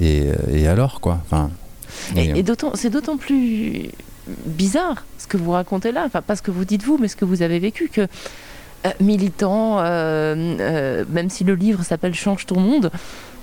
et 0.00 0.28
et 0.62 0.68
alors, 0.68 1.00
quoi. 1.00 1.18
Enfin. 1.24 1.50
Et, 2.16 2.44
c'est 2.74 2.90
d'autant 2.90 3.16
plus 3.16 3.90
bizarre 4.46 5.04
ce 5.18 5.26
que 5.26 5.36
vous 5.36 5.52
racontez 5.52 5.90
là, 5.90 6.04
enfin 6.06 6.22
pas 6.22 6.36
ce 6.36 6.42
que 6.42 6.50
vous 6.50 6.64
dites 6.64 6.82
vous, 6.82 6.98
mais 6.98 7.08
ce 7.08 7.16
que 7.16 7.24
vous 7.24 7.42
avez 7.42 7.58
vécu, 7.58 7.88
que 7.92 8.06
militant, 9.00 9.80
euh, 9.80 10.34
euh, 10.60 11.04
même 11.08 11.30
si 11.30 11.44
le 11.44 11.54
livre 11.54 11.82
s'appelle 11.82 12.14
Change 12.14 12.46
ton 12.46 12.60
monde, 12.60 12.90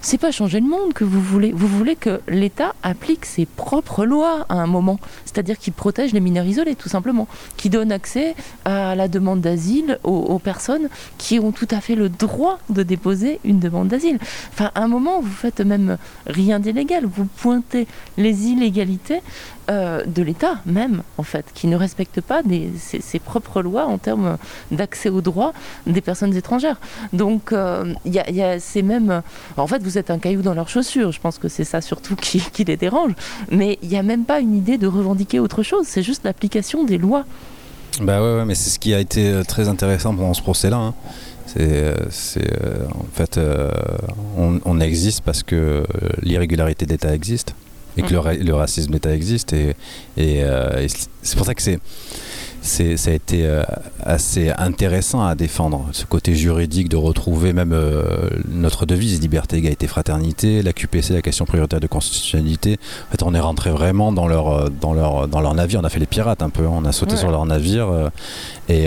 c'est 0.01 0.19
pas 0.19 0.31
changer 0.31 0.59
le 0.59 0.67
monde 0.67 0.93
que 0.93 1.03
vous 1.03 1.19
voulez. 1.19 1.51
Vous 1.51 1.67
voulez 1.67 1.95
que 1.95 2.21
l'État 2.27 2.75
applique 2.83 3.25
ses 3.25 3.47
propres 3.47 4.05
lois 4.05 4.45
à 4.49 4.53
un 4.53 4.67
moment, 4.67 4.99
c'est-à-dire 5.25 5.57
qu'il 5.57 5.73
protège 5.73 6.13
les 6.13 6.19
mineurs 6.19 6.45
isolés, 6.45 6.75
tout 6.75 6.89
simplement, 6.89 7.27
qui 7.57 7.71
donne 7.71 7.91
accès 7.91 8.35
à 8.65 8.93
la 8.93 9.07
demande 9.07 9.41
d'asile 9.41 9.97
aux, 10.03 10.11
aux 10.11 10.37
personnes 10.37 10.89
qui 11.17 11.39
ont 11.39 11.51
tout 11.51 11.67
à 11.71 11.81
fait 11.81 11.95
le 11.95 12.09
droit 12.09 12.59
de 12.69 12.83
déposer 12.83 13.39
une 13.43 13.59
demande 13.59 13.87
d'asile. 13.87 14.19
Enfin, 14.53 14.69
à 14.75 14.83
un 14.83 14.87
moment, 14.87 15.21
vous 15.21 15.31
faites 15.31 15.61
même 15.61 15.97
rien 16.27 16.59
d'illégal, 16.59 17.05
vous 17.07 17.25
pointez 17.25 17.87
les 18.17 18.45
illégalités 18.45 19.21
euh, 19.69 20.03
de 20.05 20.21
l'État 20.21 20.55
même, 20.65 21.01
en 21.17 21.23
fait, 21.23 21.45
qui 21.53 21.67
ne 21.67 21.75
respecte 21.75 22.21
pas 22.21 22.41
ses, 22.77 23.19
propres 23.19 23.61
lois 23.61 23.85
en 23.85 23.97
termes 23.97 24.37
d'accès 24.71 25.09
aux 25.09 25.21
droits 25.21 25.53
des 25.87 26.01
personnes 26.01 26.35
étrangères. 26.35 26.79
Donc, 27.13 27.51
euh, 27.51 27.93
y 28.05 28.19
a- 28.19 28.29
y 28.29 28.41
a- 28.41 28.59
c'est 28.59 28.81
même... 28.81 29.21
En 29.57 29.67
fait, 29.67 29.81
vous 29.81 29.97
êtes 29.97 30.11
un 30.11 30.19
caillou 30.19 30.41
dans 30.41 30.53
leurs 30.53 30.69
chaussures, 30.69 31.11
je 31.11 31.19
pense 31.19 31.37
que 31.37 31.47
c'est 31.47 31.63
ça 31.63 31.81
surtout 31.81 32.15
qui, 32.15 32.41
les 32.65 32.77
dérange, 32.77 33.13
mais 33.51 33.79
il 33.81 33.89
n'y 33.89 33.97
a 33.97 34.03
même 34.03 34.25
pas 34.25 34.39
une 34.39 34.55
idée 34.55 34.77
de 34.77 34.87
revendiquer 34.87 35.39
autre 35.39 35.63
chose, 35.63 35.85
c'est 35.87 36.03
juste 36.03 36.23
l'application 36.23 36.83
des 36.83 36.97
lois. 36.97 37.25
Bah 38.01 38.21
ouais, 38.21 38.45
mais 38.45 38.55
c'est 38.55 38.69
ce 38.69 38.79
qui 38.79 38.93
a 38.93 38.99
été 38.99 39.29
euh, 39.29 39.43
très 39.43 39.69
intéressant 39.69 40.13
pendant 40.15 40.33
ce 40.33 40.41
procès-là. 40.41 40.77
hein. 40.77 40.93
C'est, 41.47 41.61
euh, 41.71 42.85
en 42.89 43.05
fait, 43.13 43.39
on, 44.37 44.59
on 44.65 44.79
existe 44.81 45.21
parce 45.21 45.41
que 45.43 45.85
l'irrégularité 46.21 46.85
d'État 46.85 47.13
existe 47.15 47.55
et 47.97 48.01
que 48.01 48.11
le, 48.11 48.19
ra- 48.19 48.33
le 48.33 48.53
racisme 48.53 48.91
d'État 48.91 49.13
existe. 49.13 49.53
Et, 49.53 49.69
et, 50.17 50.43
euh, 50.43 50.81
et 50.81 50.87
c'est 51.21 51.35
pour 51.37 51.45
ça 51.45 51.53
que 51.55 51.61
c'est, 51.61 51.79
c'est, 52.61 52.97
ça 52.97 53.11
a 53.11 53.13
été 53.13 53.45
euh, 53.45 53.61
assez 54.01 54.49
intéressant 54.57 55.23
à 55.23 55.35
défendre, 55.35 55.87
ce 55.91 56.03
côté 56.05 56.33
juridique 56.33 56.89
de 56.89 56.95
retrouver 56.97 57.53
même 57.53 57.73
euh, 57.73 58.27
notre 58.49 58.87
devise 58.87 59.21
liberté, 59.21 59.57
égalité, 59.57 59.85
fraternité, 59.85 60.63
la 60.63 60.73
QPC, 60.73 61.13
la 61.13 61.21
question 61.21 61.45
prioritaire 61.45 61.79
de 61.79 61.85
constitutionnalité. 61.85 62.79
En 63.07 63.11
fait, 63.11 63.21
on 63.23 63.35
est 63.35 63.39
rentré 63.39 63.69
vraiment 63.69 64.11
dans 64.11 64.27
leur, 64.27 64.71
dans 64.71 64.93
leur, 64.93 65.27
dans 65.27 65.41
leur 65.41 65.53
navire. 65.53 65.79
On 65.79 65.83
a 65.83 65.89
fait 65.89 65.99
les 65.99 66.07
pirates 66.07 66.41
un 66.41 66.49
peu. 66.49 66.65
On 66.65 66.85
a 66.85 66.91
sauté 66.91 67.13
Ouais. 67.13 67.19
sur 67.19 67.29
leur 67.29 67.45
navire 67.45 67.87
et, 68.67 68.85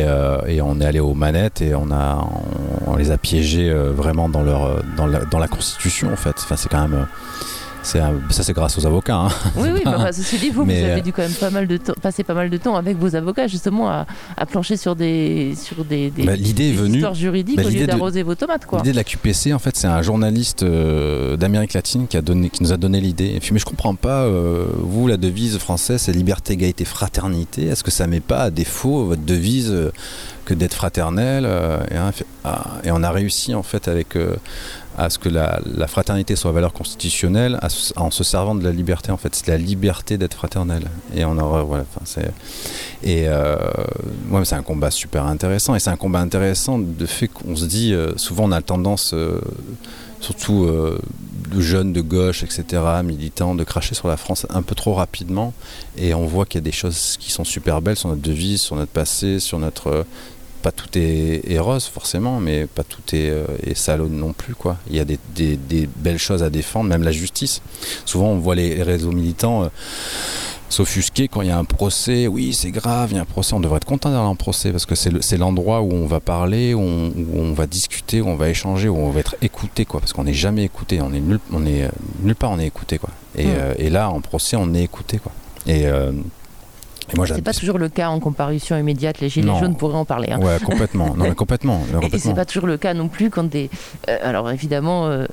et 0.48 0.60
on 0.60 0.80
est 0.80 0.84
allé 0.84 0.98
aux 1.00 1.14
manettes 1.14 1.62
et 1.62 1.74
on, 1.76 1.90
a, 1.92 2.26
on, 2.86 2.92
on 2.92 2.96
les 2.96 3.10
a 3.12 3.16
piégés 3.16 3.72
vraiment 3.72 4.28
dans, 4.28 4.42
leur, 4.42 4.82
dans, 4.96 5.06
la, 5.06 5.24
dans 5.24 5.38
la 5.38 5.46
Constitution 5.48 6.12
en 6.12 6.16
fait. 6.16 6.34
Enfin, 6.36 6.56
c'est 6.56 6.68
quand 6.68 6.86
même. 6.88 7.06
Un- 7.96 8.20
ça, 8.30 8.42
c'est 8.42 8.52
grâce 8.52 8.76
aux 8.78 8.86
avocats. 8.86 9.16
hein. 9.16 9.28
Oui, 9.56 9.68
oui, 9.72 9.80
bah, 9.84 9.96
bah, 9.98 10.12
ceci 10.12 10.36
dit, 10.38 10.50
vous, 10.50 10.64
Mais, 10.64 10.78
vous 10.80 10.84
avez 10.84 11.00
euh, 11.00 11.04
dû 11.04 11.12
quand 11.12 11.22
même 11.22 11.32
pas 11.32 11.50
mal 11.50 11.66
de 11.66 11.76
temps, 11.76 11.94
passer 12.02 12.24
pas 12.24 12.34
mal 12.34 12.50
de 12.50 12.56
temps 12.58 12.76
avec 12.76 12.96
vos 12.98 13.14
avocats, 13.16 13.46
justement, 13.46 13.88
à, 13.88 14.06
à 14.36 14.46
plancher 14.46 14.76
sur 14.76 14.94
des, 14.96 15.54
sur 15.56 15.84
des, 15.84 16.10
des- 16.10 16.24
Bah, 16.24 16.36
l'idée 16.36 16.68
est 16.68 16.72
venue- 16.72 16.96
histoires 16.96 17.14
juridiques 17.14 17.56
bah, 17.56 17.62
au 17.64 17.70
lieu 17.70 17.86
d'arroser 17.86 18.22
vos 18.22 18.34
tomates. 18.34 18.66
L'idée 18.72 18.90
de 18.92 18.96
la 18.96 19.04
QPC, 19.04 19.52
en 19.54 19.58
fait, 19.58 19.76
c'est 19.76 19.86
un 19.86 20.02
journaliste 20.02 20.62
euh, 20.64 21.36
d'Amérique 21.36 21.72
latine 21.72 22.06
qui, 22.08 22.16
a 22.16 22.22
donné, 22.22 22.50
qui 22.50 22.62
nous 22.62 22.72
a 22.72 22.76
donné 22.76 23.00
l'idée. 23.00 23.32
Et 23.34 23.40
puis, 23.40 23.52
mais 23.52 23.58
je 23.58 23.64
comprends 23.64 23.94
pas, 23.94 24.24
euh, 24.24 24.66
vous, 24.78 25.06
la 25.08 25.16
devise 25.16 25.56
française, 25.58 26.02
c'est 26.02 26.12
liberté, 26.12 26.52
égalité, 26.54 26.84
fraternité. 26.84 27.66
Est-ce 27.68 27.84
que 27.84 27.90
ça 27.90 28.06
met 28.06 28.20
pas 28.20 28.40
à 28.42 28.50
défaut 28.50 29.04
votre 29.06 29.22
devise 29.22 29.70
euh, 29.70 29.92
que 30.44 30.54
d'être 30.54 30.74
fraternel 30.74 31.44
et, 31.90 31.94
hein, 31.96 32.10
ah, 32.44 32.64
et 32.84 32.90
on 32.90 33.02
a 33.02 33.10
réussi, 33.10 33.54
en 33.54 33.62
fait, 33.62 33.86
avec. 33.88 34.16
À 34.98 35.10
ce 35.10 35.18
que 35.18 35.28
la, 35.28 35.60
fraternité 35.86 36.34
soit 36.34 36.50
valeur 36.50 36.72
constitutionnelle 36.72 37.58
en 37.96 38.10
se 38.10 38.24
servant 38.24 38.56
de 38.56 38.64
la 38.64 38.72
liberté 38.72 39.12
en 39.12 39.16
fait. 39.16 39.34
C'est 39.34 39.46
la 39.46 39.56
liberté 39.56 40.18
d'être 40.18 40.34
fraternel. 40.34 40.82
Et 41.14 41.24
on 41.24 41.38
aura 41.38 41.62
voilà 41.62 41.84
c'est 42.04 42.32
et 43.04 43.28
euh, 43.28 43.56
c'est 44.42 44.56
un 44.56 44.62
combat 44.62 44.90
super 44.90 45.24
intéressant. 45.24 45.76
Et 45.76 45.78
c'est 45.78 45.90
un 45.90 45.96
combat 45.96 46.18
intéressant 46.18 46.78
de 46.78 47.06
fait 47.06 47.28
qu'on 47.28 47.54
se 47.54 47.64
dit 47.64 47.94
euh, 47.94 48.16
souvent 48.16 48.44
on 48.44 48.52
a 48.52 48.60
tendance 48.60 49.12
euh, 49.14 49.40
surtout 50.20 50.64
euh, 50.64 50.98
de 51.54 51.60
jeunes 51.60 51.92
de 51.92 52.00
gauche 52.00 52.42
etc 52.42 52.82
militants 53.04 53.54
de 53.54 53.62
cracher 53.62 53.94
sur 53.94 54.08
la 54.08 54.16
France 54.16 54.46
un 54.50 54.62
peu 54.62 54.74
trop 54.74 54.94
rapidement. 54.94 55.54
Et 55.96 56.12
on 56.12 56.26
voit 56.26 56.44
qu'il 56.44 56.58
y 56.58 56.62
a 56.62 56.64
des 56.64 56.72
choses 56.72 57.16
qui 57.20 57.30
sont 57.30 57.44
super 57.44 57.80
belles 57.82 57.96
sur 57.96 58.08
notre 58.08 58.22
devise 58.22 58.62
sur 58.62 58.74
notre 58.74 58.90
passé 58.90 59.38
sur 59.38 59.60
notre 59.60 60.04
pas 60.62 60.72
tout 60.72 60.88
est, 60.98 61.42
est 61.50 61.58
rose 61.58 61.84
forcément, 61.86 62.40
mais 62.40 62.66
pas 62.66 62.82
tout 62.84 63.02
est, 63.14 63.30
euh, 63.30 63.44
est 63.64 63.74
salaud 63.74 64.08
non 64.08 64.32
plus. 64.32 64.54
Quoi. 64.54 64.76
Il 64.90 64.96
y 64.96 65.00
a 65.00 65.04
des, 65.04 65.18
des- 65.34 65.56
des 65.56 65.88
belles 65.96 66.18
choses 66.18 66.42
à 66.42 66.50
défendre, 66.50 66.88
même 66.88 67.02
la 67.02 67.12
justice. 67.12 67.62
Souvent 68.04 68.28
on 68.28 68.38
voit 68.38 68.54
les, 68.54 68.74
les 68.74 68.82
réseaux 68.82 69.12
militants 69.12 69.64
euh, 69.64 69.68
s'offusquer 70.70 71.28
quand 71.28 71.40
il 71.42 71.48
y 71.48 71.50
a 71.50 71.58
un 71.58 71.64
procès. 71.64 72.26
Oui, 72.26 72.52
c'est 72.52 72.70
grave, 72.70 73.08
il 73.12 73.16
y 73.16 73.18
a 73.18 73.22
un 73.22 73.26
procès, 73.26 73.54
on 73.54 73.60
devrait 73.60 73.78
être 73.78 73.84
content 73.86 74.10
d'aller 74.10 74.20
en 74.22 74.34
procès 74.36 74.70
parce 74.70 74.84
que 74.86 74.94
c'est 74.94 75.10
le- 75.10 75.22
c'est 75.22 75.36
l'endroit 75.38 75.80
où 75.80 75.92
on 75.92 76.06
va 76.06 76.20
parler, 76.20 76.74
où 76.74 76.80
on, 76.80 77.08
où 77.08 77.38
on 77.40 77.52
va 77.54 77.66
discuter, 77.66 78.20
où 78.20 78.28
on 78.28 78.36
va 78.36 78.48
échanger, 78.50 78.88
où 78.88 78.96
on 78.96 79.10
va 79.10 79.20
être 79.20 79.36
écouté. 79.40 79.84
Quoi, 79.84 80.00
parce 80.00 80.12
qu'on 80.12 80.24
n'est 80.24 80.34
jamais 80.34 80.64
écouté, 80.64 81.00
on 81.00 81.12
est 81.14 81.20
nulle, 81.20 81.40
on 81.52 81.64
est, 81.66 81.84
euh, 81.84 81.88
nulle 82.22 82.34
part 82.34 82.50
on 82.50 82.58
est 82.58 82.66
écouté. 82.66 82.98
Quoi. 82.98 83.10
Et, 83.36 83.46
Mm. 83.46 83.50
euh, 83.56 83.74
et 83.78 83.90
là, 83.90 84.10
en 84.10 84.20
procès, 84.20 84.56
on 84.56 84.74
est 84.74 84.82
écouté. 84.82 85.18
Quoi. 85.18 85.32
Et, 85.66 85.86
euh, 85.86 86.12
C'est 87.26 87.42
pas 87.42 87.52
toujours 87.54 87.78
le 87.78 87.88
cas 87.88 88.08
en 88.10 88.20
comparution 88.20 88.76
immédiate. 88.76 89.20
Les 89.20 89.28
gilets 89.28 89.46
Non. 89.46 89.58
jaunes 89.58 89.76
pourraient 89.76 89.96
en 89.96 90.04
parler. 90.04 90.30
hein. 90.30 90.38
Ouais, 90.40 90.58
complètement. 90.64 91.14
Non, 91.16 91.24
mais 91.28 91.34
complètement. 91.34 91.80
Et- 92.12 92.18
c'est 92.18 92.34
pas 92.34 92.44
toujours 92.44 92.66
le 92.68 92.76
cas 92.76 92.94
non 92.94 93.08
plus 93.08 93.30
quand 93.30 93.44
des. 93.44 93.70
euh, 94.08 94.18
alors 94.22 94.50
évidemment, 94.50 95.06
euh, 95.06 95.26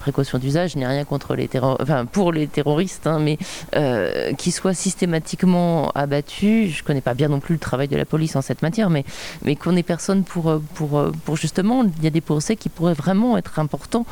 précaution 0.00 0.38
d'usage, 0.38 0.72
je 0.72 0.78
n'ai 0.78 0.86
rien 0.86 1.04
contre 1.04 1.34
les 1.34 1.48
terroristes, 1.48 1.82
enfin 1.82 2.04
pour 2.06 2.32
les 2.32 2.46
terroristes, 2.46 3.06
hein, 3.06 3.18
mais 3.20 3.38
euh, 3.76 4.32
qui 4.34 4.50
soient 4.50 4.74
systématiquement 4.74 5.90
abattus. 5.94 6.74
Je 6.76 6.82
connais 6.82 7.00
pas 7.00 7.14
bien 7.14 7.28
non 7.28 7.40
plus 7.40 7.54
le 7.54 7.58
travail 7.60 7.88
de 7.88 7.96
la 7.96 8.04
police 8.04 8.36
en 8.36 8.42
cette 8.42 8.62
matière, 8.62 8.90
mais 8.90 9.04
mais 9.44 9.56
qu'on 9.56 9.76
ait 9.76 9.82
personne 9.82 10.24
pour 10.24 10.50
euh, 10.50 10.62
pour 10.74 11.02
pour 11.24 11.36
justement, 11.36 11.84
il 11.98 12.04
y 12.04 12.06
a 12.06 12.10
des 12.10 12.20
procès 12.20 12.56
qui 12.56 12.68
pourraient 12.68 12.94
vraiment 12.94 13.36
être 13.38 13.58
importants 13.58 14.04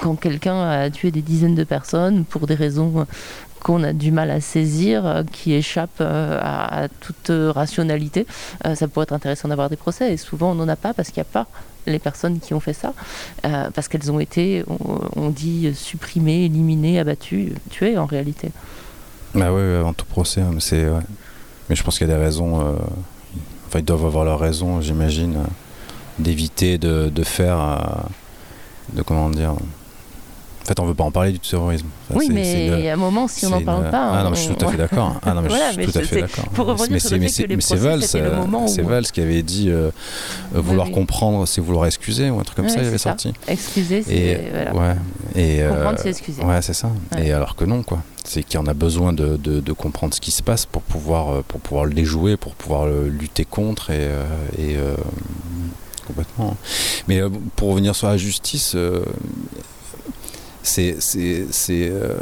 quand 0.00 0.16
quelqu'un 0.16 0.68
a 0.68 0.90
tué 0.90 1.10
des 1.10 1.22
dizaines 1.22 1.54
de 1.54 1.64
personnes 1.64 2.24
pour 2.24 2.46
des 2.46 2.54
raisons 2.54 3.06
qu'on 3.66 3.82
a 3.82 3.92
du 3.92 4.12
mal 4.12 4.30
à 4.30 4.40
saisir, 4.40 5.04
euh, 5.04 5.22
qui 5.24 5.52
échappent 5.52 6.00
euh, 6.00 6.38
à, 6.40 6.86
toute 7.00 7.32
rationalité, 7.52 8.24
euh, 8.64 8.76
ça 8.76 8.86
pourrait 8.86 9.02
être 9.02 9.12
intéressant 9.12 9.48
d'avoir 9.48 9.68
des 9.68 9.76
procès. 9.76 10.12
Et 10.12 10.16
souvent, 10.16 10.52
on 10.52 10.54
n'en 10.54 10.68
a 10.68 10.76
pas 10.76 10.94
parce 10.94 11.08
qu'il 11.08 11.20
n'y 11.20 11.28
a 11.28 11.32
pas 11.32 11.48
les 11.88 11.98
personnes 11.98 12.38
qui 12.38 12.54
ont 12.54 12.60
fait 12.60 12.72
ça, 12.72 12.94
parce 13.42 13.86
qu'elles 13.86 14.10
ont 14.10 14.18
été, 14.18 14.64
on, 15.14 15.30
dit, 15.30 15.72
supprimées, 15.72 16.46
éliminées, 16.46 16.98
abattues, 16.98 17.52
tuées 17.70 17.96
en 17.96 18.06
réalité. 18.06 18.50
Bah 19.36 19.52
oui, 19.52 19.62
avant 19.62 19.92
tout 19.92 20.04
procès, 20.04 20.40
hein, 20.40 20.50
mais 20.52 20.60
c'est. 20.60 20.84
Mais 21.68 21.76
je 21.76 21.84
pense 21.84 21.98
qu'il 21.98 22.08
y 22.08 22.10
a 22.10 22.16
des 22.16 22.20
raisons. 22.20 22.76
Enfin, 23.68 23.78
ils 23.78 23.84
doivent 23.84 24.04
avoir 24.04 24.24
leur 24.24 24.40
raison, 24.40 24.80
j'imagine, 24.80 25.44
d'éviter 26.18 26.76
de, 26.76 27.22
faire. 27.22 28.08
de 28.92 29.02
comment 29.02 29.30
dire. 29.30 29.54
En 30.66 30.68
fait, 30.68 30.80
on 30.80 30.84
veut 30.86 30.94
pas 30.94 31.04
en 31.04 31.12
parler 31.12 31.30
du 31.30 31.38
terrorisme. 31.38 31.86
Enfin, 32.10 32.18
oui, 32.18 32.28
mais 32.28 32.68
le- 32.82 32.88
à 32.90 32.94
un 32.94 32.96
moment, 32.96 33.28
si 33.28 33.46
on 33.46 33.50
n'en 33.50 33.60
parle 33.62 33.84
une- 33.84 33.90
pas. 33.92 34.10
Ah 34.14 34.22
non, 34.22 34.26
on- 34.26 34.30
mais 34.32 34.36
je 34.36 34.42
suis 34.42 34.54
tout 34.56 34.66
à 34.66 34.70
fait 34.72 34.76
d'accord. 34.76 35.14
Ah 35.24 35.32
non, 35.32 35.42
mais 35.42 35.48
Voilà, 35.48 35.70
je 35.70 35.80
suis 35.80 35.92
tout 35.92 35.98
à 35.98 36.02
fait 36.02 36.14
c'est- 36.16 36.20
d'accord. 36.22 36.44
pour 36.54 36.66
revenir 36.66 36.90
mais 36.90 36.98
sur 36.98 37.16
le 37.16 37.28
fait 37.28 37.42
que 37.44 37.48
les 37.50 37.56
procès, 37.56 37.76
Valls, 37.76 38.00
le 38.00 38.04
euh, 38.04 38.66
c'est 38.66 38.82
où- 38.82 38.88
Valls 38.88 39.04
qui 39.04 39.20
avait 39.20 39.42
dit 39.44 39.70
euh, 39.70 39.90
euh, 40.56 40.60
vouloir 40.60 40.88
oui. 40.88 40.92
comprendre, 40.92 41.46
c'est 41.46 41.60
vouloir 41.60 41.86
excuser 41.86 42.30
ou 42.30 42.40
un 42.40 42.42
truc 42.42 42.56
comme 42.56 42.64
Ouais, 42.64 42.70
ça, 42.72 42.80
il 42.80 42.86
avait 42.88 42.98
ça. 42.98 43.10
sorti. 43.10 43.32
Excuser, 43.46 44.02
c'est. 44.02 44.42
Voilà. 44.52 44.74
ouais. 44.74 44.96
Et 45.36 45.62
euh, 45.62 45.70
Comprendre, 45.70 45.98
c'est 46.02 46.08
excuser. 46.10 46.42
Ouais, 46.42 46.60
c'est 46.62 46.74
ça. 46.74 46.90
Ouais. 47.14 47.28
Et 47.28 47.32
alors 47.32 47.54
que 47.54 47.64
non, 47.64 47.84
quoi. 47.84 48.02
C'est 48.24 48.42
qu'il 48.42 48.58
y 48.58 48.60
en 48.60 48.66
a 48.66 48.74
besoin 48.74 49.12
de, 49.12 49.36
de, 49.36 49.60
de 49.60 49.72
comprendre 49.72 50.14
ce 50.14 50.20
qui 50.20 50.32
se 50.32 50.42
passe 50.42 50.66
pour 50.66 50.82
pouvoir 50.82 51.44
pour 51.44 51.60
pouvoir 51.60 51.86
les 51.86 52.04
jouer, 52.04 52.36
pour 52.36 52.56
pouvoir 52.56 52.86
euh, 52.86 53.08
lutter 53.08 53.44
contre 53.44 53.90
et, 53.90 54.08
et 54.58 54.74
complètement. 56.08 56.56
Mais 57.06 57.20
pour 57.54 57.68
revenir 57.70 57.94
sur 57.94 58.08
la 58.08 58.16
justice, 58.16 58.74
c'est 60.66 60.96
euh, 61.70 62.16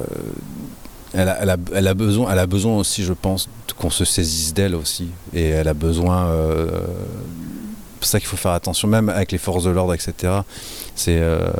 elle 1.12 1.28
a, 1.28 1.42
elle, 1.42 1.50
a, 1.50 1.56
elle 1.74 1.88
a 1.88 1.94
besoin 1.94 2.32
elle 2.32 2.38
a 2.38 2.46
besoin 2.46 2.76
aussi 2.76 3.04
je 3.04 3.12
pense 3.12 3.48
qu'on 3.78 3.90
se 3.90 4.04
saisisse 4.04 4.52
d'elle 4.54 4.74
aussi. 4.74 5.08
Et 5.32 5.48
elle 5.48 5.68
a 5.68 5.74
besoin 5.74 6.26
euh, 6.26 6.80
c'est 8.00 8.10
ça 8.10 8.20
qu'il 8.20 8.28
faut 8.28 8.36
faire 8.36 8.52
attention 8.52 8.88
même 8.88 9.08
avec 9.08 9.32
les 9.32 9.38
forces 9.38 9.64
de 9.64 9.70
l'ordre 9.70 9.94
etc 9.94 10.32
c'est 10.94 11.18
euh, 11.18 11.50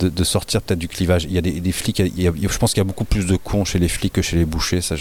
de, 0.00 0.24
sortir 0.24 0.60
peut-être 0.62 0.78
du 0.78 0.88
clivage. 0.88 1.24
Il 1.24 1.32
y 1.32 1.38
a 1.38 1.40
des, 1.40 1.72
flics 1.72 2.02
je 2.16 2.58
pense 2.58 2.72
qu'il 2.72 2.80
y 2.80 2.80
a 2.80 2.84
beaucoup 2.84 3.04
plus 3.04 3.26
de 3.26 3.36
cons 3.36 3.64
chez 3.64 3.78
les 3.78 3.88
flics 3.88 4.12
que 4.12 4.22
chez 4.22 4.36
les 4.36 4.44
bouchers 4.44 4.80
ça, 4.80 4.96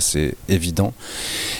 c'est 0.00 0.34
évident. 0.48 0.94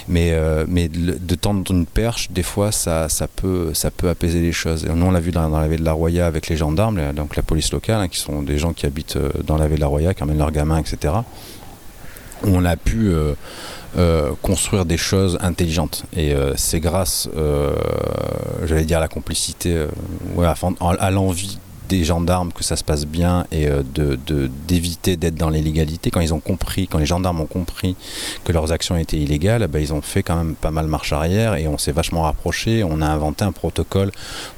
Mais, 0.09 0.31
euh, 0.33 0.65
mais 0.69 0.89
de, 0.89 1.35
tendre 1.35 1.71
une 1.71 1.87
perche 1.87 2.31
des 2.31 2.43
fois 2.43 2.73
ça, 2.73 3.09
ça, 3.09 3.29
peut, 3.29 3.73
ça 3.75 3.91
peut 3.91 4.09
apaiser 4.09 4.41
les 4.41 4.53
choses. 4.53 4.85
Et 4.85 4.89
nous 4.89 5.07
on 5.07 5.11
l'a 5.11 5.21
vu 5.21 5.31
dans, 5.31 5.49
dans 5.49 5.61
la 5.61 5.69
ville 5.69 5.81
de 5.81 5.85
la 5.85 5.93
Roya 5.93 6.27
avec 6.27 6.49
les 6.49 6.57
gendarmes 6.57 7.13
donc 7.13 7.37
la 7.37 7.43
police 7.43 7.73
locale 7.73 8.01
hein, 8.01 8.09
qui 8.09 8.19
sont 8.19 8.43
des 8.43 8.59
gens 8.59 8.73
qui 8.73 8.87
habitent 8.87 9.17
euh, 9.17 9.31
dans 9.45 9.57
la 9.57 9.69
ville 9.69 9.77
de 9.77 9.83
la 9.83 9.87
Roya 9.87 10.15
qui 10.15 10.23
emmènent 10.23 10.39
leurs 10.39 10.51
gamins 10.51 10.79
etc 10.79 11.15
où 12.45 12.49
on 12.49 12.65
a 12.65 12.77
pu 12.77 13.13
euh, 13.97 14.32
construire 14.43 14.85
des 14.85 14.98
choses 14.98 15.39
intelligentes. 15.40 16.05
Et 16.16 16.35
euh, 16.35 16.55
c'est 16.56 16.81
grâce, 16.81 17.28
euh, 17.36 17.74
j'allais 18.65 18.85
dire, 18.85 18.98
à 18.98 19.01
la 19.01 19.09
complicité, 19.09 19.74
euh, 19.74 19.89
ouais, 20.35 20.47
à, 20.47 20.55
à 21.01 21.10
l'envie 21.10 21.59
des 21.89 22.05
gendarmes 22.05 22.52
que 22.52 22.62
ça 22.62 22.77
se 22.77 22.85
passe 22.85 23.06
bien 23.06 23.47
et 23.51 23.66
euh, 23.69 23.82
de 23.94 24.19
de- 24.27 24.51
d'éviter 24.69 25.16
d'être 25.16 25.35
dans 25.36 25.51
l'illégalité. 25.51 26.10
Quand 26.10 26.20
ils 26.20 26.35
ont 26.35 26.40
compris, 26.40 26.86
quand 26.89 26.98
les 26.98 27.06
gendarmes 27.06 27.40
ont 27.40 27.47
compris 27.47 27.97
que 28.44 28.52
leurs 28.52 28.70
actions 28.73 28.97
étaient 28.97 29.16
illégales, 29.19 29.66
ben, 29.69 29.81
ils 29.81 29.93
ont 29.93 30.02
fait 30.02 30.23
quand 30.23 30.36
même 30.36 30.55
pas 30.55 30.70
mal 30.70 30.86
marche 30.86 31.12
arrière 31.12 31.55
et 31.56 31.66
on 31.69 31.78
s'est 31.78 31.93
vachement 31.93 32.23
rapproché. 32.23 32.85
On 32.85 33.01
a 33.01 33.06
inventé 33.06 33.44
un 33.44 33.52
protocole 33.52 34.10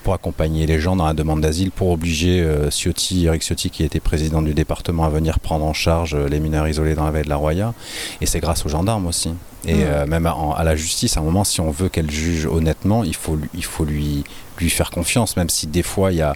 pour 0.02 0.15
accompagner 0.15 0.66
les 0.66 0.81
gens 0.81 0.97
dans 0.97 1.07
la 1.07 1.15
demande 1.15 1.40
d'asile, 1.40 1.70
pour 1.70 1.90
obliger 1.90 2.40
euh, 2.40 2.70
Ciotti, 2.70 3.27
Eric 3.27 3.43
Ciotti, 3.43 3.70
qui 3.70 3.85
était 3.85 4.01
président 4.01 4.43
du 4.43 4.55
département, 4.55 5.05
à 5.05 5.09
venir 5.09 5.40
prendre 5.40 5.65
en 5.65 5.73
charge 5.73 6.15
euh, 6.15 6.28
les 6.28 6.40
mineurs 6.40 6.66
isolés 6.69 6.94
dans 6.94 7.05
la 7.05 7.11
vallée 7.12 7.24
de 7.24 7.28
la 7.31 7.36
Roya. 7.36 7.74
Et 8.20 8.27
c'est 8.27 8.40
grâce 8.40 8.66
aux 8.66 8.69
gendarmes 8.69 9.07
aussi. 9.07 9.31
Et 9.66 9.85
euh, 9.85 10.07
même 10.07 10.27
à, 10.27 10.65
la 10.65 10.74
justice, 10.74 11.16
à 11.16 11.20
un 11.20 11.23
moment, 11.23 11.44
si 11.44 11.61
on 11.61 11.70
veut 11.70 11.90
qu'elle 11.90 12.11
juge 12.11 12.47
honnêtement, 12.47 13.05
il 13.05 13.15
faut, 13.15 13.36
lui- 13.36 13.48
il 13.55 13.65
faut 13.65 13.85
lui, 13.85 14.24
lui 14.59 14.70
faire 14.70 14.90
confiance, 14.90 15.36
même 15.36 15.51
si 15.51 15.66
des 15.66 15.82
fois, 15.82 16.12
il 16.12 16.16
y 16.19 16.23
a, 16.23 16.35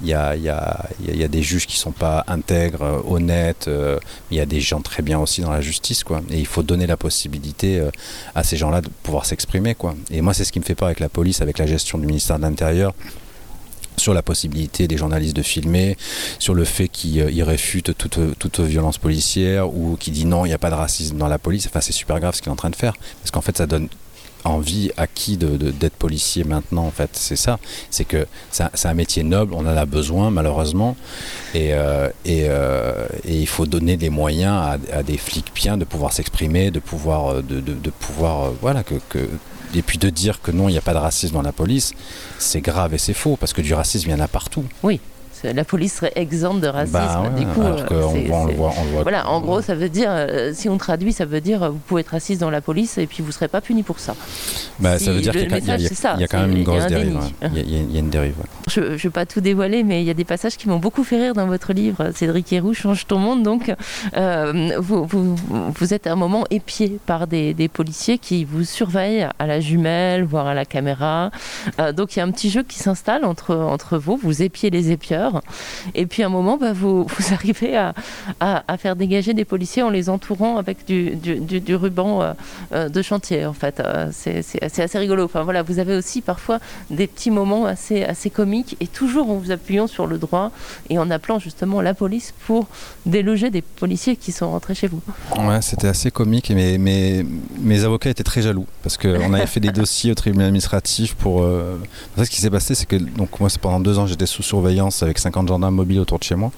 il 0.00 0.08
y, 0.08 0.14
a, 0.14 0.36
y, 0.36 0.42
y 0.44 1.24
a- 1.24 1.28
des 1.28 1.42
juges 1.42 1.66
qui 1.66 1.76
sont 1.76 1.90
pas 1.92 2.24
intègres, 2.28 2.82
euh, 2.82 3.00
honnêtes. 3.06 3.66
euh, 3.68 3.98
il 4.30 4.36
y 4.36 4.40
a 4.40 4.46
des 4.46 4.60
gens 4.60 4.80
très 4.80 5.02
bien 5.02 5.18
aussi 5.18 5.40
dans 5.40 5.50
la 5.50 5.60
justice, 5.60 6.04
quoi. 6.04 6.20
Et 6.30 6.38
il 6.38 6.46
faut 6.46 6.62
donner 6.62 6.86
la 6.86 6.96
possibilité 6.96 7.78
euh, 7.80 7.90
à 8.34 8.44
ces 8.44 8.56
gens-là 8.56 8.80
de 8.80 8.88
pouvoir 9.02 9.26
s'exprimer, 9.26 9.74
quoi. 9.74 9.94
Et 10.10 10.20
moi, 10.20 10.34
c'est 10.34 10.44
ce 10.44 10.52
qui 10.52 10.60
me 10.60 10.64
fait 10.64 10.74
peur 10.76 10.86
avec 10.86 11.00
la 11.00 11.08
police, 11.08 11.40
avec 11.42 11.58
la 11.58 11.66
gestion 11.66 11.98
du 11.98 12.06
ministère 12.06 12.36
de 12.38 12.42
l'Intérieur 12.42 12.94
sur 13.96 14.14
la 14.14 14.22
possibilité 14.22 14.86
des 14.86 14.96
journalistes 14.96 15.34
de 15.34 15.42
filmer, 15.42 15.96
sur 16.38 16.54
le 16.54 16.64
fait 16.64 16.86
qu'ils 16.86 17.30
ils 17.32 17.42
réfutent 17.42 17.96
toute, 17.98 18.20
toute 18.38 18.60
violence 18.60 18.96
policière 18.98 19.74
ou 19.74 19.96
qui 19.98 20.12
dit 20.12 20.24
non, 20.24 20.44
il 20.44 20.50
n'y 20.50 20.54
a 20.54 20.58
pas 20.58 20.70
de 20.70 20.76
racisme 20.76 21.16
dans 21.18 21.26
la 21.26 21.38
police. 21.40 21.66
Enfin, 21.66 21.80
c'est 21.80 21.92
super 21.92 22.20
grave 22.20 22.34
ce 22.36 22.40
qu'il 22.40 22.48
est 22.48 22.52
en 22.52 22.56
train 22.56 22.70
de 22.70 22.76
faire 22.76 22.94
parce 23.20 23.32
qu'en 23.32 23.40
fait, 23.40 23.56
ça 23.56 23.66
donne 23.66 23.88
envie 24.44 24.90
à 24.96 25.06
qui 25.06 25.36
de- 25.36 25.56
d'être 25.70 25.94
policier 25.96 26.44
maintenant 26.44 26.84
en 26.86 26.90
fait 26.90 27.10
c'est 27.12 27.36
ça. 27.36 27.58
C'est 27.90 28.04
que 28.04 28.26
c'est 28.50 28.86
un, 28.86 28.94
métier 28.94 29.22
noble 29.22 29.54
on 29.54 29.60
en 29.60 29.76
a 29.76 29.86
besoin 29.86 30.30
malheureusement. 30.30 30.96
Et, 31.54 31.74
euh, 31.74 32.08
euh, 32.26 33.06
et 33.24 33.38
il 33.38 33.46
faut 33.46 33.66
donner 33.66 33.96
des 33.96 34.10
moyens 34.10 34.78
à, 34.92 35.02
des 35.02 35.18
flics 35.18 35.52
bien 35.54 35.76
de 35.76 35.84
pouvoir 35.84 36.12
s'exprimer 36.12 36.70
de 36.70 36.78
pouvoir 36.80 37.28
euh, 37.32 37.42
de, 37.42 37.60
de- 37.60 37.90
pouvoir 37.90 38.52
voilà 38.60 38.82
que, 38.82 38.94
que 39.08 39.28
et 39.74 39.82
puis 39.82 39.98
de 39.98 40.08
dire 40.10 40.40
que 40.40 40.50
non 40.50 40.68
il 40.68 40.72
n'y 40.72 40.78
a 40.78 40.82
pas 40.82 40.94
de 40.94 40.98
racisme 40.98 41.34
dans 41.34 41.42
la 41.42 41.52
police 41.52 41.92
c'est 42.38 42.60
grave 42.60 42.94
et 42.94 42.98
c'est 42.98 43.14
faux 43.14 43.36
parce 43.36 43.52
que 43.52 43.60
du 43.62 43.74
racisme 43.74 44.08
il 44.08 44.12
y 44.12 44.14
en 44.14 44.20
a 44.20 44.28
partout. 44.28 44.64
Oui, 44.82 45.00
la 45.44 45.64
police 45.64 45.94
serait 45.94 46.12
exempte 46.16 46.60
de 46.60 46.68
racisme. 46.68 46.92
Bah 46.98 47.22
ouais, 47.22 47.40
du 47.40 47.46
coup, 47.46 47.62
euh, 47.62 47.76
on 48.30 48.46
le 48.46 48.54
voit 48.54 48.72
on 48.78 48.84
le 48.84 48.90
voit 48.92 49.02
Voilà, 49.02 49.28
en 49.28 49.40
gros, 49.40 49.60
ça 49.62 49.74
veut 49.74 49.88
dire, 49.88 50.08
euh, 50.10 50.52
si 50.54 50.68
on 50.68 50.78
traduit, 50.78 51.12
ça 51.12 51.24
veut 51.24 51.40
dire, 51.40 51.62
euh, 51.62 51.68
vous 51.70 51.78
pouvez 51.86 52.00
être 52.02 52.08
raciste 52.08 52.40
dans 52.40 52.50
la 52.50 52.60
police 52.60 52.98
et 52.98 53.06
puis 53.06 53.22
vous 53.22 53.28
ne 53.28 53.32
serez 53.32 53.48
pas 53.48 53.60
puni 53.60 53.82
pour 53.82 53.98
ça. 53.98 54.14
Bah, 54.80 54.98
Si 54.98 55.04
ça 55.06 55.12
veut 55.12 55.20
dire 55.20 55.32
qu'il 55.32 55.42
y 55.42 55.44
y 55.44 56.20
y 56.20 56.24
a 56.24 56.26
quand 56.28 56.40
même 56.40 56.56
une 56.56 56.64
grosse 56.64 56.84
un 56.84 56.86
dérive. 56.88 57.16
ouais. 57.16 57.48
Il 57.54 57.70
y, 57.70 57.76
a- 57.76 57.82
y 57.82 57.98
une 57.98 58.10
dérive. 58.10 58.34
ouais. 58.38 58.44
Je 58.68 58.80
ne 58.80 58.86
vais 58.96 59.10
pas 59.10 59.26
tout 59.26 59.40
dévoiler, 59.40 59.82
mais 59.82 60.02
il 60.02 60.06
y 60.06 60.10
a 60.10 60.14
des 60.14 60.24
passages 60.24 60.56
qui 60.56 60.68
m'ont 60.68 60.78
beaucoup 60.78 61.04
fait 61.04 61.20
rire 61.20 61.34
dans 61.34 61.46
votre 61.46 61.72
livre, 61.72 62.10
Cédric 62.14 62.52
Héroux, 62.52 62.74
Change 62.74 63.06
ton 63.06 63.18
monde. 63.18 63.42
Donc, 63.42 63.72
euh, 64.16 64.72
vous, 64.78 65.04
vous, 65.06 65.34
vous 65.48 65.94
êtes 65.94 66.06
à 66.06 66.12
un 66.12 66.16
moment 66.16 66.44
épié 66.50 66.98
par 67.06 67.26
des, 67.26 67.54
des 67.54 67.68
policiers 67.68 68.18
qui 68.18 68.44
vous 68.44 68.64
surveillent 68.64 69.26
à 69.38 69.46
la 69.46 69.60
jumelle, 69.60 70.24
voire 70.24 70.46
à 70.46 70.54
la 70.54 70.64
caméra. 70.64 71.30
Euh, 71.80 71.92
donc, 71.92 72.14
il 72.16 72.18
y 72.18 72.22
a 72.22 72.24
un 72.24 72.30
petit 72.30 72.50
jeu 72.50 72.62
qui 72.62 72.78
s'installe 72.78 73.24
entre, 73.24 73.54
entre 73.56 73.98
vous, 73.98 74.16
vous 74.22 74.42
épiez 74.42 74.70
les 74.70 74.90
épieurs. 74.90 75.27
Et 75.94 76.06
puis, 76.06 76.22
à 76.22 76.26
un 76.26 76.30
moment, 76.30 76.56
bah, 76.56 76.72
vous, 76.72 77.06
arrivez 77.32 77.76
à, 77.76 77.94
faire 78.78 78.96
dégager 78.96 79.34
des 79.34 79.44
policiers 79.44 79.82
en 79.82 79.90
les 79.90 80.08
entourant 80.08 80.56
avec 80.56 80.86
du, 80.86 81.76
ruban 81.76 82.22
euh, 82.22 82.32
euh, 82.72 82.88
de 82.88 83.02
chantier, 83.02 83.46
en 83.46 83.52
fait. 83.52 83.80
Euh, 83.80 84.10
c'est 84.12 84.80
assez 84.80 84.98
rigolo. 84.98 85.24
Enfin, 85.24 85.42
voilà, 85.42 85.62
vous 85.62 85.78
avez 85.78 85.96
aussi 85.96 86.20
parfois 86.20 86.58
des 86.90 87.06
petits 87.06 87.30
moments 87.30 87.66
assez, 87.66 88.06
comiques 88.32 88.76
et 88.80 88.86
toujours 88.86 89.30
en 89.30 89.36
vous 89.36 89.50
appuyant 89.50 89.86
sur 89.86 90.06
le 90.06 90.18
droit 90.18 90.52
et 90.90 90.98
en 90.98 91.10
appelant 91.10 91.38
justement 91.38 91.80
la 91.80 91.94
police 91.94 92.34
pour 92.46 92.66
déloger 93.06 93.50
des 93.50 93.62
policiers 93.62 94.16
qui 94.16 94.32
sont 94.32 94.50
rentrés 94.50 94.74
chez 94.74 94.86
vous. 94.86 95.00
Ouais, 95.38 95.62
c'était 95.62 95.88
assez 95.88 96.10
comique. 96.10 96.50
Et 96.50 96.78
mes, 96.78 97.84
avocats 97.84 98.10
étaient 98.10 98.24
très 98.24 98.42
jaloux 98.42 98.66
parce 98.82 98.96
qu'on 98.96 99.32
avait 99.32 99.46
fait 99.46 99.60
des 99.60 99.70
dossiers 99.70 100.12
au 100.12 100.14
tribunal 100.14 100.48
administratif 100.48 101.14
pour. 101.14 101.42
ce 101.42 102.30
qui 102.30 102.40
s'est 102.40 102.50
passé, 102.50 102.74
c'est 102.74 102.86
que 102.86 102.96
donc 102.96 103.40
moi, 103.40 103.48
pendant 103.60 103.80
deux 103.80 103.98
ans, 103.98 104.06
j'étais 104.06 104.26
sous 104.26 104.42
surveillance 104.42 105.02
avec 105.02 105.17
50 105.18 105.48
gendarmes 105.48 105.74
mobiles 105.74 106.00
autour 106.00 106.18
de 106.18 106.24
chez 106.24 106.34
moi, 106.34 106.50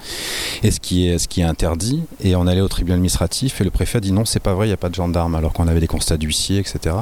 et 0.62 0.70
ce 0.70 0.80
qui 0.80 1.08
est 1.08 1.18
ce 1.18 1.28
qui 1.28 1.40
est 1.40 1.44
interdit. 1.44 2.02
Et 2.22 2.36
on 2.36 2.46
allait 2.46 2.60
au 2.60 2.68
tribunal 2.68 2.96
administratif 2.96 3.60
et 3.60 3.64
le 3.64 3.70
préfet 3.70 3.98
a 3.98 4.00
dit 4.00 4.12
non, 4.12 4.24
c'est 4.24 4.40
pas 4.40 4.54
vrai, 4.54 4.66
il 4.66 4.70
n'y 4.70 4.74
a 4.74 4.78
pas 4.78 4.88
de 4.88 4.94
gendarmes, 4.94 5.34
alors 5.34 5.52
qu'on 5.52 5.68
avait 5.68 5.80
des 5.80 5.86
constats 5.86 6.16
d'huissier, 6.16 6.58
etc. 6.58 6.96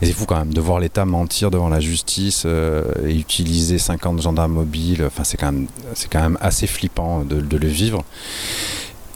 Et 0.00 0.06
c'est 0.06 0.12
fou 0.12 0.26
quand 0.26 0.38
même 0.38 0.54
de 0.54 0.60
voir 0.60 0.80
l'État 0.80 1.04
mentir 1.04 1.50
devant 1.50 1.68
la 1.68 1.80
justice 1.80 2.44
euh, 2.46 2.84
et 3.06 3.14
utiliser 3.14 3.78
50 3.78 4.22
gendarmes 4.22 4.52
mobiles. 4.52 5.04
Enfin, 5.06 5.24
c'est 5.24 5.36
quand 5.36 5.52
même 5.52 5.66
quand 6.10 6.20
même 6.20 6.38
assez 6.40 6.66
flippant 6.66 7.24
de 7.24 7.56
le 7.56 7.68
vivre. 7.68 8.04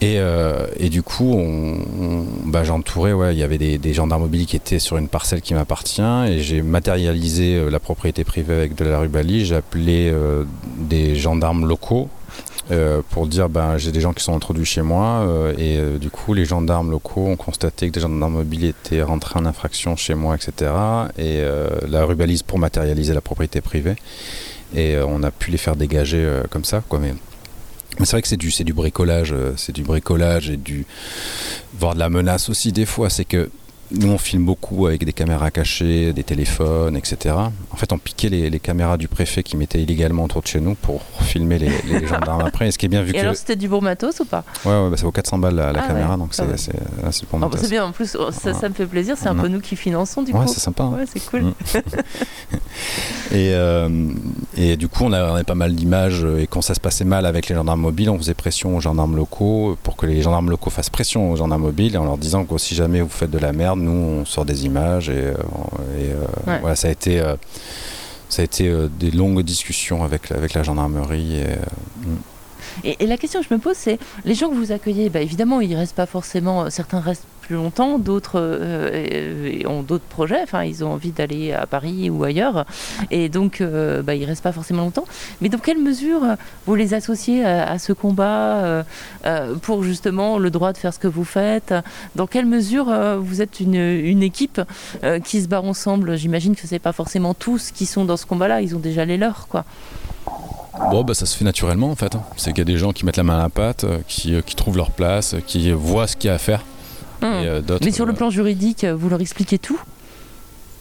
Et, 0.02 0.18
euh, 0.18 0.66
et 0.78 0.90
du 0.90 1.02
coup, 1.02 1.32
on, 1.32 2.27
bah, 2.44 2.64
j'entourais, 2.64 3.14
ouais, 3.14 3.35
il 3.35 3.39
y 3.39 3.43
avait 3.43 3.56
des, 3.56 3.78
des 3.78 3.94
gendarmes 3.94 4.23
mobiles 4.23 4.44
qui 4.44 4.56
étaient 4.56 4.78
sur 4.78 4.98
une 4.98 5.09
parcelle 5.09 5.40
qui 5.40 5.55
m'appartient 5.55 6.02
et 6.02 6.40
j'ai 6.40 6.60
matérialisé 6.60 7.56
euh, 7.56 7.70
la 7.70 7.81
propriété 7.81 8.23
privée 8.23 8.55
avec 8.55 8.74
de 8.74 8.85
la 8.85 8.98
rubalie. 8.98 9.47
J'ai 9.47 9.56
appelé 9.56 10.10
euh, 10.12 10.44
des 10.77 11.16
gendarmes 11.16 11.66
locaux 11.66 12.10
euh, 12.70 13.01
pour 13.09 13.27
dire 13.27 13.48
ben, 13.48 13.78
j'ai 13.78 13.90
des 13.90 14.02
gens 14.02 14.12
qui 14.12 14.23
sont 14.23 14.35
introduits 14.35 14.66
chez 14.66 14.82
moi 14.82 15.24
euh, 15.24 15.55
et 15.56 15.98
du 15.98 16.10
coup 16.10 16.35
les 16.35 16.44
gendarmes 16.44 16.90
locaux 16.90 17.24
ont 17.24 17.36
constaté 17.36 17.89
que 17.89 17.94
des 17.94 18.01
gendarmes 18.01 18.35
mobiles 18.35 18.64
étaient 18.66 19.02
rentrés 19.02 19.39
en 19.39 19.47
infraction 19.47 19.97
chez 19.97 20.14
moi, 20.14 20.35
etc. 20.35 20.73
Et 21.16 21.43
la 21.89 22.05
rubalise 22.05 22.43
pour 22.43 22.59
matérialiser 22.59 23.14
la 23.14 23.23
propriété 23.23 23.62
privée 23.62 23.97
et 24.74 24.97
on 24.98 25.23
a 25.23 25.31
pu 25.31 25.51
les 25.51 25.59
faire 25.59 25.77
dégager 25.77 26.43
comme 26.51 26.64
ça. 26.64 26.82
Quoi, 26.86 26.98
mais 26.98 27.14
c'est 28.05 28.12
vrai 28.12 28.23
que 28.23 28.28
c'est 28.28 28.36
du, 28.36 28.51
c'est 28.51 28.64
du 28.64 28.73
bricolage, 28.73 29.32
euh, 29.32 29.55
c'est 29.56 29.73
du 29.73 29.82
bricolage 29.82 30.51
et 30.51 30.56
du. 30.56 30.86
voire 31.78 31.94
de 31.94 31.98
la 32.01 32.09
menace 32.09 32.48
aussi 32.48 32.73
des 32.73 32.86
fois. 32.86 33.10
C'est 33.10 33.24
que 33.24 33.51
nous, 33.92 34.08
on 34.08 34.18
filme 34.18 34.44
beaucoup 34.44 34.86
avec 34.86 35.04
des 35.04 35.12
caméras 35.12 35.50
cachées, 35.50 36.12
des 36.12 36.24
téléphones, 36.24 36.96
etc. 36.96 37.34
En 37.70 37.76
fait, 37.76 37.92
on 37.92 37.98
piquait 37.98 38.28
les, 38.28 38.50
les 38.50 38.58
caméras 38.60 38.96
du 38.96 39.08
préfet 39.08 39.42
qui 39.42 39.56
mettaient 39.56 39.82
illégalement 39.82 40.24
autour 40.24 40.42
de 40.42 40.46
chez 40.48 40.60
nous 40.60 40.74
pour 40.74 41.02
filmer 41.20 41.58
les, 41.58 41.70
les 41.88 42.06
gendarmes 42.08 42.42
après. 42.44 42.68
Et 42.68 42.70
ce 42.70 42.78
qui 42.78 42.86
est 42.86 42.88
bien 42.88 43.02
vu 43.02 43.10
Et 43.10 43.14
que. 43.14 43.18
alors, 43.20 43.36
c'était 43.36 43.56
du 43.56 43.68
bon 43.68 43.80
matos 43.80 44.20
ou 44.20 44.24
pas? 44.24 44.44
Ouais, 44.64 44.72
ouais, 44.72 44.90
bah, 44.90 44.96
ça 44.96 45.04
vaut 45.04 45.12
400 45.12 45.38
balles 45.38 45.54
la, 45.54 45.72
la 45.72 45.82
Ah 45.84 45.86
caméra, 45.88 46.12
ouais, 46.12 46.18
donc 46.18 46.28
c'est 46.34 46.56
c'est- 46.58 46.72
c'est 47.10 47.26
pour 47.26 47.38
Ah, 47.42 47.48
bah. 47.48 47.58
C'est 47.60 47.70
bien, 47.70 47.84
en 47.86 47.92
plus, 47.92 48.16
oh, 48.18 48.30
ça, 48.32 48.52
ça 48.54 48.68
me 48.68 48.74
fait 48.74 48.86
plaisir, 48.86 49.16
c'est 49.18 49.28
un 49.28 49.36
Ouais. 49.36 49.42
peu 49.42 49.48
nous 49.48 49.60
qui 49.60 49.76
finançons 49.76 50.22
du 50.22 50.32
Ouais, 50.32 50.44
coup. 50.46 50.52
c'est 50.52 50.60
sympa. 50.60 50.82
hein. 50.84 50.94
Ouais, 50.98 51.04
c'est 51.06 51.24
cool. 51.26 51.42
Mm. 51.42 51.52
Et, 53.32 53.50
euh, 53.54 53.88
et 54.56 54.76
du 54.76 54.88
coup, 54.88 55.04
on 55.04 55.12
avait 55.12 55.42
pas 55.44 55.54
mal 55.54 55.74
d'images. 55.74 56.24
euh, 56.24 56.38
Et 56.38 56.46
quand 56.46 56.62
ça 56.62 56.74
se 56.74 56.80
passait 56.80 57.04
mal 57.04 57.26
avec 57.26 57.48
les 57.48 57.54
gendarmes 57.54 57.80
mobiles, 57.80 58.08
on 58.10 58.18
faisait 58.18 58.34
pression 58.34 58.76
aux 58.76 58.80
gendarmes 58.80 59.16
locaux 59.16 59.76
pour 59.82 59.96
que 59.96 60.06
les 60.06 60.22
gendarmes 60.22 60.48
locaux 60.50 60.70
fassent 60.70 60.90
pression 60.90 61.30
aux 61.32 61.36
gendarmes 61.36 61.62
mobiles 61.62 61.98
en 61.98 62.04
leur 62.04 62.18
disant 62.18 62.44
que 62.44 62.56
si 62.58 62.74
jamais 62.74 63.00
vous 63.00 63.08
faites 63.08 63.30
de 63.30 63.38
la 63.38 63.52
merde, 63.52 63.75
nous, 63.76 64.20
on 64.20 64.24
sort 64.24 64.44
des 64.44 64.64
images. 64.66 65.08
Et, 65.08 65.12
euh, 65.12 65.32
et, 65.98 66.10
euh, 66.12 66.24
Ouais. 66.46 66.58
voilà, 66.60 66.76
ça 66.76 66.88
a 66.88 66.90
été, 66.90 67.20
euh, 67.20 67.34
ça 68.28 68.42
a 68.42 68.44
été 68.44 68.68
euh, 68.68 68.88
des 68.88 69.10
longues 69.10 69.42
discussions 69.42 70.02
avec, 70.04 70.28
la- 70.30 70.36
avec 70.36 70.54
la 70.54 70.62
gendarmerie. 70.62 71.36
Et, 71.40 71.44
euh, 71.44 71.56
mm. 72.06 72.16
Et, 72.84 72.96
et 73.04 73.06
la 73.06 73.16
question 73.16 73.40
que 73.40 73.46
je 73.48 73.54
me 73.54 73.60
pose, 73.60 73.76
c'est 73.76 73.98
les 74.24 74.34
gens 74.34 74.48
que 74.50 74.54
vous 74.54 74.72
accueillez, 74.72 75.08
bah, 75.08 75.20
évidemment, 75.20 75.60
ils 75.60 75.74
restent 75.74 75.94
pas 75.96 76.06
forcément. 76.06 76.68
Certains 76.68 77.00
restent 77.00 77.24
plus 77.47 77.56
longtemps, 77.56 77.98
d'autres 77.98 78.40
euh, 78.40 79.62
ont 79.66 79.82
d'autres 79.82 80.05
projets. 80.05 80.43
Enfin, 80.43 80.64
ils 80.64 80.85
ont 80.85 80.93
envie 80.93 81.12
d'aller 81.12 81.52
à 81.52 81.66
Paris 81.66 82.10
ou 82.10 82.24
ailleurs, 82.24 82.66
et 83.10 83.28
donc 83.28 83.60
euh, 83.60 84.02
bah, 84.02 84.14
ils 84.14 84.24
restent 84.24 84.43
pas 84.43 84.52
forcément 84.52 84.82
longtemps. 84.82 85.05
Mais 85.40 85.48
dans 85.48 85.59
quelle 85.59 85.78
mesure 85.78 86.23
vous 86.66 86.74
les 86.74 86.93
associez 86.94 87.44
à, 87.44 87.78
ce 87.78 87.93
combat 87.93 88.85
euh, 89.24 89.55
pour 89.62 89.85
justement 89.85 90.39
le 90.39 90.51
droit 90.51 90.73
de 90.73 90.78
faire 90.78 90.93
ce 90.93 90.98
que 90.98 91.09
vous 91.09 91.24
faites? 91.24 91.73
Dans 92.16 92.27
quelle 92.27 92.47
mesure 92.47 92.86
vous 93.20 93.43
êtes 93.43 93.60
une, 93.60 94.23
équipe 94.23 94.60
qui 95.24 95.43
se 95.43 95.48
bat 95.48 95.60
ensemble? 95.60 96.16
J'imagine 96.16 96.56
que 96.56 96.66
c'est 96.66 96.78
pas 96.78 96.93
forcément 96.93 97.35
tous 97.35 97.70
qui 97.70 97.86
sont 97.86 98.05
dans 98.05 98.16
ce 98.16 98.27
combat-là. 98.27 98.60
Ils 98.60 98.74
ont 98.74 98.81
déjà 98.81 99.05
les 99.05 99.16
leurs, 99.16 99.47
quoi. 99.48 99.64
Bon, 100.90 101.05
bah, 101.05 101.14
ça 101.14 101.27
se 101.27 101.36
fait 101.36 101.44
naturellement 101.44 101.90
en 101.90 101.97
fait. 101.97 102.14
hein. 102.14 102.23
C'est 102.36 102.51
qu'il 102.51 102.59
y 102.59 102.62
a 102.62 102.64
des 102.64 102.78
gens 102.78 102.93
qui 102.93 103.06
mettent 103.06 103.16
la 103.16 103.23
main 103.23 103.39
à 103.39 103.43
la 103.43 103.48
pâte, 103.48 103.86
qui, 104.09 104.35
trouvent 104.56 104.77
leur 104.77 104.90
place, 104.90 105.36
qui 105.47 105.70
voient 105.73 106.06
ce 106.06 106.16
qu'il 106.16 106.28
y 106.28 106.31
a 106.31 106.35
à 106.35 106.39
faire. 106.39 106.64
Hum. 107.22 107.32
Et, 107.32 107.47
euh, 107.48 107.60
Mais 107.82 107.90
sur 107.90 108.06
le 108.06 108.12
euh, 108.12 108.16
plan 108.16 108.30
juridique, 108.30 108.84
vous 108.84 109.09
leur 109.09 109.20
expliquez 109.20 109.59
tout 109.59 109.78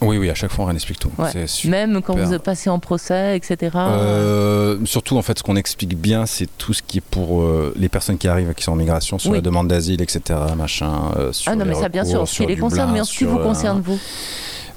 Oui, 0.01 0.17
oui, 0.17 0.29
à 0.29 0.35
chaque 0.35 0.51
fois 0.51 0.65
on 0.65 0.71
explique 0.71 0.99
tout. 0.99 1.11
Ouais. 1.17 1.45
Même 1.65 2.01
quand 2.01 2.15
vous 2.15 2.39
passez 2.39 2.69
en 2.69 2.79
procès, 2.79 3.37
etc. 3.37 3.71
Euh, 3.75 4.77
surtout, 4.85 5.17
en 5.17 5.21
fait, 5.21 5.39
ce 5.39 5.43
qu'on 5.43 5.55
explique 5.55 5.97
bien, 5.97 6.25
c'est 6.25 6.47
tout 6.57 6.73
ce 6.73 6.81
qui 6.83 6.97
est 6.97 7.01
pour 7.09 7.41
euh, 7.41 7.73
les 7.77 7.89
personnes 7.89 8.17
qui 8.17 8.27
arrivent, 8.27 8.53
qui 8.53 8.63
sont 8.63 8.73
en 8.73 8.75
migration, 8.75 9.17
sur 9.19 9.31
Oui. 9.31 9.37
la 9.37 9.41
demande 9.41 9.67
d'asile, 9.67 10.01
etc. 10.01 10.39
Machin, 10.57 11.11
euh, 11.17 11.31
sur 11.31 11.51
ah 11.51 11.55
non, 11.55 11.63
les 11.65 11.71
mais 11.71 11.75
ça, 11.79 11.89
bien 11.89 12.05
sûr, 12.05 12.27
ce 12.27 12.37
qui 12.43 12.45
les 12.45 12.57
concerne, 12.57 12.91
mais 12.91 13.01
en 13.01 13.05
ce 13.05 13.17
qui 13.17 13.23
vous 13.23 13.39
euh, 13.39 13.43
concerne, 13.43 13.81
vous. 13.81 13.99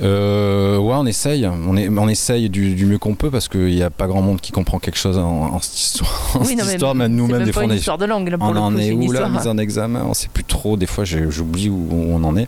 Euh, 0.00 0.78
ouais, 0.78 0.94
on 0.96 1.06
essaye. 1.06 1.46
On, 1.46 1.76
est, 1.76 1.88
on 1.88 2.08
essaye 2.08 2.48
du, 2.48 2.74
du 2.74 2.86
mieux 2.86 2.98
qu'on 2.98 3.14
peut 3.14 3.30
parce 3.30 3.48
qu'il 3.48 3.66
n'y 3.74 3.82
a 3.82 3.90
pas 3.90 4.06
grand 4.06 4.22
monde 4.22 4.40
qui 4.40 4.52
comprend 4.52 4.78
quelque 4.78 4.98
chose 4.98 5.18
en, 5.18 5.54
en 5.54 5.60
cette 5.60 5.78
histoire. 5.78 6.30
en 6.34 6.38
Oui, 6.40 6.46
cette 6.46 6.58
non, 6.58 6.64
mais 6.66 6.72
histoire, 6.72 6.94
c'est 6.98 7.08
nous-mêmes, 7.08 7.36
même 7.38 7.46
des 7.46 7.52
fois, 7.52 7.64
on 7.64 7.70
est. 7.70 7.76
histoire 7.76 7.98
de 7.98 8.04
langue, 8.06 8.28
là, 8.28 8.38
pour 8.38 8.48
On 8.48 8.52
le 8.52 8.60
en 8.60 8.72
coup, 8.72 8.78
est 8.78 8.92
où 8.92 9.12
là, 9.12 9.28
mise 9.28 9.46
en 9.46 9.58
examen? 9.58 10.04
On 10.08 10.14
sait 10.14 10.28
plus 10.32 10.44
trop. 10.44 10.76
Des 10.76 10.86
fois, 10.86 11.04
j'oublie 11.04 11.68
où 11.68 11.88
on 11.92 12.22
en 12.24 12.36
est. 12.36 12.46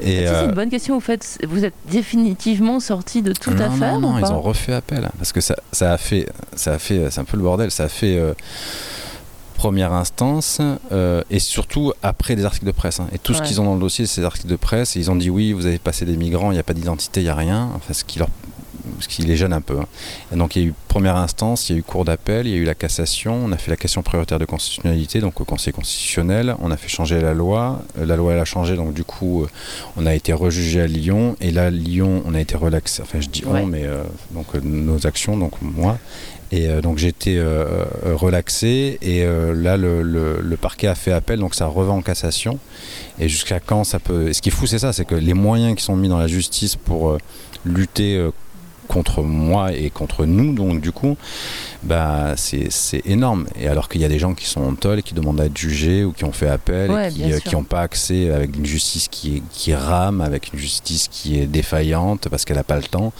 Et, 0.00 0.26
Ça, 0.26 0.32
c'est 0.32 0.38
euh, 0.40 0.48
une 0.48 0.54
bonne 0.54 0.70
question. 0.70 0.94
Vous, 0.94 1.00
faites, 1.00 1.38
vous 1.46 1.64
êtes 1.64 1.74
définitivement 1.90 2.80
sorti 2.80 3.22
de 3.22 3.32
toute 3.32 3.54
non, 3.58 3.66
affaire 3.66 4.00
non, 4.00 4.00
non, 4.00 4.14
ou 4.14 4.18
ils 4.18 4.22
pas? 4.22 4.32
ont 4.32 4.40
refait 4.40 4.72
appel 4.72 5.08
parce 5.18 5.32
que 5.32 5.40
ça, 5.40 5.54
ça 5.70 5.92
a 5.92 5.98
fait, 5.98 6.26
ça 6.56 6.72
a 6.72 6.78
fait, 6.78 7.08
c'est 7.10 7.20
un 7.20 7.24
peu 7.24 7.36
le 7.36 7.42
bordel. 7.42 7.70
Ça 7.70 7.84
a 7.84 7.88
fait 7.88 8.16
euh, 8.16 8.32
première 9.62 9.92
instance 9.92 10.60
euh, 10.90 11.22
et 11.30 11.38
surtout 11.38 11.92
après 12.02 12.34
des 12.34 12.44
articles 12.44 12.66
de 12.66 12.72
presse. 12.72 12.98
hein. 12.98 13.06
Et 13.14 13.18
tout 13.18 13.32
ce 13.32 13.42
qu'ils 13.42 13.60
ont 13.60 13.64
dans 13.64 13.74
le 13.74 13.80
dossier, 13.80 14.06
c'est 14.06 14.20
des 14.22 14.26
articles 14.26 14.48
de 14.48 14.56
presse. 14.56 14.96
Et 14.96 14.98
ils 14.98 15.08
ont 15.08 15.14
dit 15.14 15.30
oui, 15.30 15.52
vous 15.52 15.66
avez 15.66 15.78
passé 15.78 16.04
des 16.04 16.16
migrants, 16.16 16.50
il 16.50 16.54
n'y 16.54 16.60
a 16.60 16.64
pas 16.64 16.74
d'identité, 16.74 17.20
il 17.20 17.24
n'y 17.24 17.30
a 17.30 17.36
rien. 17.36 17.70
Enfin, 17.76 17.92
ce 17.94 18.02
qui 18.04 18.18
leur 18.18 18.28
ce 18.98 19.06
qui 19.06 19.22
les 19.22 19.36
gêne 19.36 19.52
un 19.52 19.60
peu. 19.60 19.78
hein. 19.78 19.86
Et 20.32 20.36
donc 20.36 20.56
il 20.56 20.62
y 20.62 20.64
a 20.64 20.68
eu 20.68 20.74
première 20.88 21.16
instance, 21.16 21.68
il 21.68 21.72
y 21.72 21.76
a 21.76 21.78
eu 21.78 21.82
cours 21.84 22.04
d'appel, 22.04 22.46
il 22.48 22.50
y 22.50 22.54
a 22.54 22.56
eu 22.56 22.64
la 22.64 22.74
cassation, 22.74 23.34
on 23.46 23.52
a 23.52 23.56
fait 23.56 23.70
la 23.70 23.76
question 23.76 24.02
prioritaire 24.02 24.40
de 24.40 24.44
constitutionnalité, 24.44 25.20
donc 25.20 25.40
au 25.40 25.44
Conseil 25.44 25.72
constitutionnel, 25.72 26.56
on 26.60 26.70
a 26.72 26.76
fait 26.76 26.88
changer 26.88 27.20
la 27.20 27.32
loi, 27.32 27.82
Euh, 27.98 28.04
la 28.06 28.16
loi 28.16 28.32
elle 28.34 28.40
a 28.40 28.44
changé, 28.44 28.74
donc 28.74 28.92
du 28.92 29.04
coup 29.04 29.44
euh, 29.44 29.48
on 29.96 30.04
a 30.06 30.14
été 30.14 30.32
rejugé 30.32 30.80
à 30.80 30.86
Lyon, 30.88 31.36
et 31.40 31.50
là 31.52 31.70
Lyon 31.70 32.22
on 32.26 32.34
a 32.34 32.40
été 32.40 32.56
relaxé, 32.56 33.02
enfin 33.02 33.20
je 33.20 33.28
dis 33.28 33.44
Ouais. 33.46 33.60
on, 33.62 33.66
mais 33.66 33.84
euh, 33.84 34.02
donc 34.32 34.52
nos 34.62 35.06
actions, 35.06 35.36
donc 35.36 35.52
moi. 35.62 35.96
Et 36.52 36.68
euh, 36.68 36.82
donc 36.82 37.02
été 37.02 37.38
euh, 37.38 37.64
euh, 38.04 38.14
relaxé. 38.14 38.98
Et 39.00 39.24
là 39.24 39.76
le, 39.76 40.56
parquet 40.60 40.86
a 40.86 40.94
fait 40.94 41.12
appel. 41.12 41.40
Donc 41.40 41.54
ça 41.54 41.66
revend 41.66 41.96
en 41.96 42.02
cassation. 42.02 42.58
Et 43.18 43.28
jusqu'à 43.28 43.58
quand 43.58 43.84
ça 43.84 43.98
peut 43.98 44.32
ce 44.32 44.40
qui 44.40 44.50
est 44.50 44.52
fou 44.52 44.66
c'est 44.66 44.78
ça 44.78 44.92
c'est 44.92 45.04
que 45.04 45.14
les 45.14 45.34
moyens 45.34 45.76
qui 45.76 45.82
sont 45.82 45.96
mis 45.96 46.08
dans 46.08 46.18
la 46.18 46.28
justice 46.28 46.76
pour 46.76 47.18
lutter 47.64 48.30
contre 48.92 49.22
moi 49.22 49.72
et 49.72 49.90
contre 49.90 50.26
nous 50.26 50.52
donc 50.52 50.80
du 50.80 50.92
coup 50.92 51.16
bah 51.82 52.34
c'est 52.36 52.68
énorme 53.06 53.46
et 53.58 53.66
alors 53.68 53.88
qu'il 53.88 54.00
y 54.00 54.04
a 54.04 54.08
des 54.08 54.18
gens 54.18 54.34
qui 54.34 54.46
sont 54.46 54.60
en 54.60 54.74
et 54.96 55.02
qui 55.02 55.14
demandent 55.14 55.40
à 55.40 55.46
être 55.46 55.56
jugés 55.56 56.04
ou 56.04 56.12
qui 56.12 56.24
ont 56.24 56.32
fait 56.32 56.48
appel 56.48 56.90
Ouais, 56.90 57.08
et 57.08 57.12
qui 57.12 57.18
bien 57.22 57.36
euh, 57.36 57.50
n'ont 57.52 57.62
pas 57.64 57.80
accès 57.80 58.30
avec 58.30 58.56
une 58.56 58.66
justice 58.66 59.08
qui 59.08 59.42
qui 59.50 59.74
rame 59.74 60.20
avec 60.20 60.52
une 60.52 60.58
justice 60.58 61.08
qui 61.08 61.38
est 61.38 61.46
défaillante 61.46 62.28
parce 62.28 62.44
qu'elle 62.44 62.56
n'a 62.56 62.64
pas 62.64 62.76
le 62.76 62.82
temps 62.82 63.12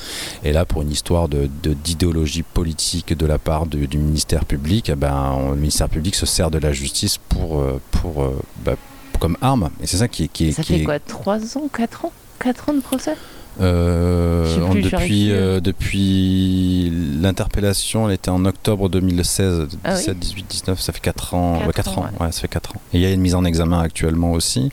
et 0.45 0.53
là, 0.53 0.65
pour 0.65 0.83
une 0.83 0.91
histoire 0.91 1.29
de, 1.29 1.49
de- 1.63 1.75
d'idéologie 1.75 2.43
politique 2.43 3.17
de 3.17 3.27
la 3.27 3.39
part 3.39 3.67
de- 3.67 3.87
du 3.87 3.99
ministère 3.99 4.45
public, 4.45 4.89
eh 4.91 4.95
ben, 4.95 5.39
le 5.51 5.57
ministère 5.57 5.89
public 5.89 6.15
se 6.15 6.27
sert 6.27 6.51
de 6.51 6.59
la 6.59 6.73
justice 6.73 7.19
pour, 7.29 7.61
euh, 7.61 7.81
pour, 7.93 8.23
euh, 8.23 8.39
bah, 8.65 8.75
comme 9.21 9.37
arme. 9.41 9.71
Et 9.83 9.87
c'est 9.87 9.97
ça 9.99 10.09
qui 10.09 10.25
est. 10.25 10.29
Qui 10.29 10.49
est- 10.49 10.53
Ça 10.53 10.63
qui 10.63 10.75
fait 10.75 10.81
est- 10.81 10.85
quoi 10.85 10.99
3 10.99 11.57
ans 11.57 11.69
4 11.73 12.05
ans 12.07 12.13
4 12.41 12.69
ans 12.69 12.75
de 12.75 12.81
procès? 12.81 13.15
Euh, 13.61 14.71
plus, 14.71 14.83
depuis, 14.83 15.31
euh, 15.33 15.61
depuis 15.61 16.91
l'interpellation, 17.21 18.09
elle 18.09 18.15
était 18.15 18.31
en 18.31 18.45
octobre 18.45 18.89
2016, 18.89 19.69
Ah 19.85 19.91
oui 19.93 19.97
17, 19.99 20.19
18, 20.19 20.47
19, 20.49 20.81
ça 20.81 20.93
fait 20.93 21.01
4 21.01 21.35
ans. 21.35 21.55
Quatre 21.59 21.67
ouais, 21.67 21.73
quatre 21.73 21.99
ans, 21.99 22.03
ans, 22.05 22.25
ouais, 22.25 22.33
ça 22.33 22.41
fait 22.41 22.49
4 22.49 22.77
ans. 22.77 22.81
Et 22.93 22.99
il 22.99 23.01
y 23.03 23.07
a 23.07 23.11
une 23.11 23.21
mise 23.21 23.35
en 23.35 23.45
examen 23.45 23.81
actuellement 23.81 24.33
aussi, 24.33 24.71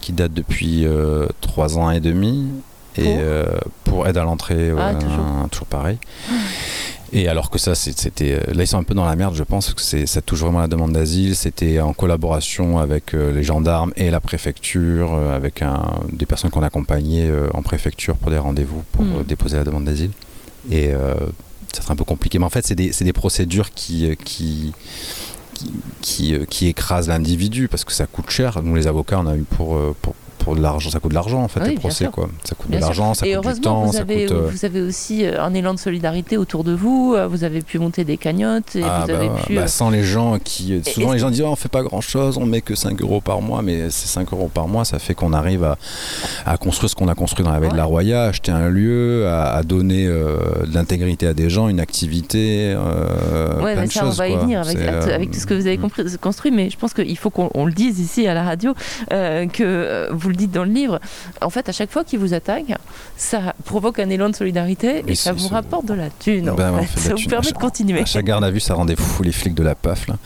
qui 0.00 0.12
date 0.12 0.32
depuis 0.34 0.86
3 1.40 1.78
ans 1.78 1.90
et 1.90 2.00
demi. 2.00 2.48
Et 2.98 3.04
Pour 3.04 3.16
euh, 3.20 3.46
pour 3.84 4.06
aide 4.06 4.18
à 4.18 4.24
l'entrée, 4.24 4.70
Ah, 4.76 4.92
ouais, 4.92 4.98
toujours. 4.98 5.48
toujours 5.50 5.66
pareil. 5.66 5.96
Et 7.14 7.28
alors 7.28 7.50
que 7.50 7.58
ça, 7.58 7.74
c'était. 7.74 8.32
euh, 8.32 8.54
Là, 8.54 8.62
ils 8.64 8.66
sont 8.66 8.78
un 8.78 8.84
peu 8.84 8.94
dans 8.94 9.04
la 9.04 9.16
merde, 9.16 9.34
je 9.34 9.42
pense, 9.42 9.70
parce 9.70 9.90
que 9.92 10.06
ça 10.06 10.22
touche 10.22 10.40
vraiment 10.40 10.60
la 10.60 10.68
demande 10.68 10.92
d'asile. 10.92 11.36
C'était 11.36 11.78
en 11.80 11.92
collaboration 11.92 12.78
avec 12.78 13.12
euh, 13.14 13.32
les 13.32 13.42
gendarmes 13.42 13.92
et 13.96 14.10
la 14.10 14.20
préfecture, 14.20 15.12
euh, 15.14 15.36
avec 15.36 15.60
un, 15.60 16.00
des 16.10 16.24
personnes 16.24 16.50
qu'on 16.50 16.62
accompagnait 16.62 17.30
en 17.52 17.62
préfecture 17.62 18.16
pour 18.16 18.30
des 18.30 18.38
rendez-vous 18.38 18.82
pour 18.92 19.04
Mm. 19.04 19.12
euh, 19.16 19.22
déposer 19.24 19.56
la 19.58 19.64
demande 19.64 19.84
d'asile. 19.84 20.10
Et 20.70 20.88
euh, 20.92 21.14
ça 21.74 21.82
serait 21.82 21.92
un 21.92 21.96
peu 21.96 22.04
compliqué. 22.04 22.38
Mais 22.38 22.44
en 22.46 22.50
fait, 22.50 22.66
c'est 22.66 22.74
des, 22.74 23.12
procédures 23.12 23.72
qui. 23.74 24.16
qui 24.24 24.72
l'individu 27.08 27.68
parce 27.68 27.84
que 27.84 27.92
ça 27.92 28.06
coûte 28.06 28.30
cher. 28.30 28.62
Nous, 28.62 28.74
les 28.74 28.86
avocats, 28.86 29.20
on 29.20 29.26
a 29.26 29.36
eu 29.36 29.42
pour, 29.42 29.78
pour, 30.00 30.14
pour 30.44 30.56
de 30.56 30.60
l'argent, 30.62 30.90
ça 30.90 30.98
coûte 31.00 31.10
de 31.10 31.14
l'argent 31.14 31.42
en 31.42 31.48
fait, 31.48 31.60
Oui, 31.60 31.70
les 31.70 31.74
procès. 31.76 32.04
sûr. 32.04 32.10
Quoi. 32.12 32.28
Ça 32.44 32.54
coûte 32.54 32.70
Bien 32.70 32.78
de 32.78 32.84
l'argent, 32.84 33.14
ça 33.14 33.26
Et 33.26 33.34
coûte 33.34 33.54
du 33.54 33.60
temps, 33.60 33.82
vous 33.84 33.92
ça 33.92 34.00
avez, 34.00 34.26
coûte. 34.26 34.36
euh, 34.36 34.48
vous 34.50 34.64
avez 34.64 34.80
aussi 34.82 35.24
euh, 35.24 35.42
un 35.42 35.54
élan 35.54 35.74
de 35.74 35.78
solidarité 35.78 36.36
autour 36.36 36.64
de 36.64 36.72
vous. 36.72 37.14
euh, 37.16 37.26
Vous 37.26 37.44
avez 37.44 37.60
pu 37.62 37.78
monter 37.78 38.04
des 38.04 38.16
cagnottes 38.16 38.76
et 38.76 38.82
Ah 38.84 39.00
vous 39.02 39.06
bah, 39.12 39.18
avez 39.18 39.28
ouais. 39.28 39.40
pu. 39.46 39.54
Bah, 39.54 39.66
sans 39.68 39.90
les 39.90 40.02
gens 40.04 40.38
qui. 40.42 40.82
Souvent, 40.84 41.12
les 41.12 41.18
gens 41.18 41.30
disent 41.30 41.42
oh, 41.42 41.50
on 41.50 41.56
fait 41.56 41.68
pas 41.70 41.82
grand 41.82 42.00
chose, 42.00 42.38
on 42.38 42.46
met 42.46 42.60
que 42.60 42.74
5 42.74 43.00
euros 43.02 43.20
par 43.20 43.40
mois, 43.40 43.62
mais 43.62 43.90
ces 43.90 44.08
5 44.08 44.32
euros 44.32 44.50
par 44.52 44.68
mois, 44.68 44.84
ça 44.84 44.98
fait 44.98 45.14
qu'on 45.14 45.32
arrive 45.32 45.64
à, 45.64 45.76
à 46.46 46.56
construire 46.56 46.90
ce 46.90 46.94
qu'on 46.96 47.08
a 47.08 47.14
construit 47.14 47.44
dans 47.44 47.52
la 47.52 47.60
baie 47.60 47.68
de 47.68 47.76
la 47.76 47.84
Roya, 47.84 48.24
acheter 48.24 48.52
un 48.52 48.68
lieu, 48.68 49.26
à, 49.28 49.54
à 49.54 49.62
donner 49.62 50.06
euh, 50.06 50.36
de 50.66 50.74
l'intégrité 50.74 51.26
à 51.26 51.34
des 51.34 51.50
gens, 51.50 51.68
une 51.68 51.80
activité. 51.80 52.74
Euh, 52.76 53.60
Ouais, 53.62 53.72
plein 53.74 53.82
mais 53.82 53.86
de 53.88 53.92
ça, 53.92 54.00
choses, 54.00 54.14
on 54.14 54.18
va 54.18 54.28
y 54.28 54.32
quoi. 54.32 54.42
venir 54.42 54.60
avec, 54.60 55.30
tout 55.30 55.38
ce 55.38 55.46
que 55.46 55.54
vous 55.54 55.66
avez 55.66 55.78
compris, 55.78 56.02
construit, 56.20 56.50
mais 56.50 56.70
je 56.70 56.76
pense 56.76 56.94
qu'il 56.94 57.16
faut 57.16 57.30
qu'on 57.30 57.50
on 57.54 57.64
le 57.66 57.72
dise 57.72 58.00
ici 58.00 58.26
à 58.26 58.34
la 58.34 58.42
radio, 58.42 58.74
euh, 59.12 59.46
que 59.46 60.08
vous 60.12 60.28
le 60.32 60.36
dites 60.36 60.50
dans 60.50 60.64
le 60.64 60.72
livre. 60.72 60.98
En 61.40 61.50
fait, 61.50 61.68
à 61.68 61.72
chaque 61.72 61.90
fois 61.90 62.04
qu'ils 62.04 62.18
vous 62.18 62.34
attaquent, 62.34 62.74
ça 63.16 63.54
provoque 63.64 63.98
un 63.98 64.10
élan 64.10 64.28
de 64.30 64.34
solidarité 64.36 65.04
et 65.06 65.14
ça 65.14 65.32
vous 65.32 65.48
rapporte 65.48 65.86
de 65.86 65.94
la 65.94 66.10
thune. 66.10 66.50
en 66.50 66.54
Ben, 66.54 66.82
fait. 66.82 67.00
ça 67.00 67.14
vous 67.14 67.28
permet 67.28 67.52
de 67.52 67.56
continuer. 67.58 68.00
À 68.00 68.04
chaque 68.04 68.24
garde 68.24 68.44
à 68.44 68.50
vue, 68.50 68.60
ça 68.60 68.74
rendait 68.74 68.96
fou 68.96 69.22
les 69.22 69.32
flics 69.32 69.54
de 69.54 69.62
la 69.62 69.74
PAF. 69.74 70.08
Là. 70.08 70.16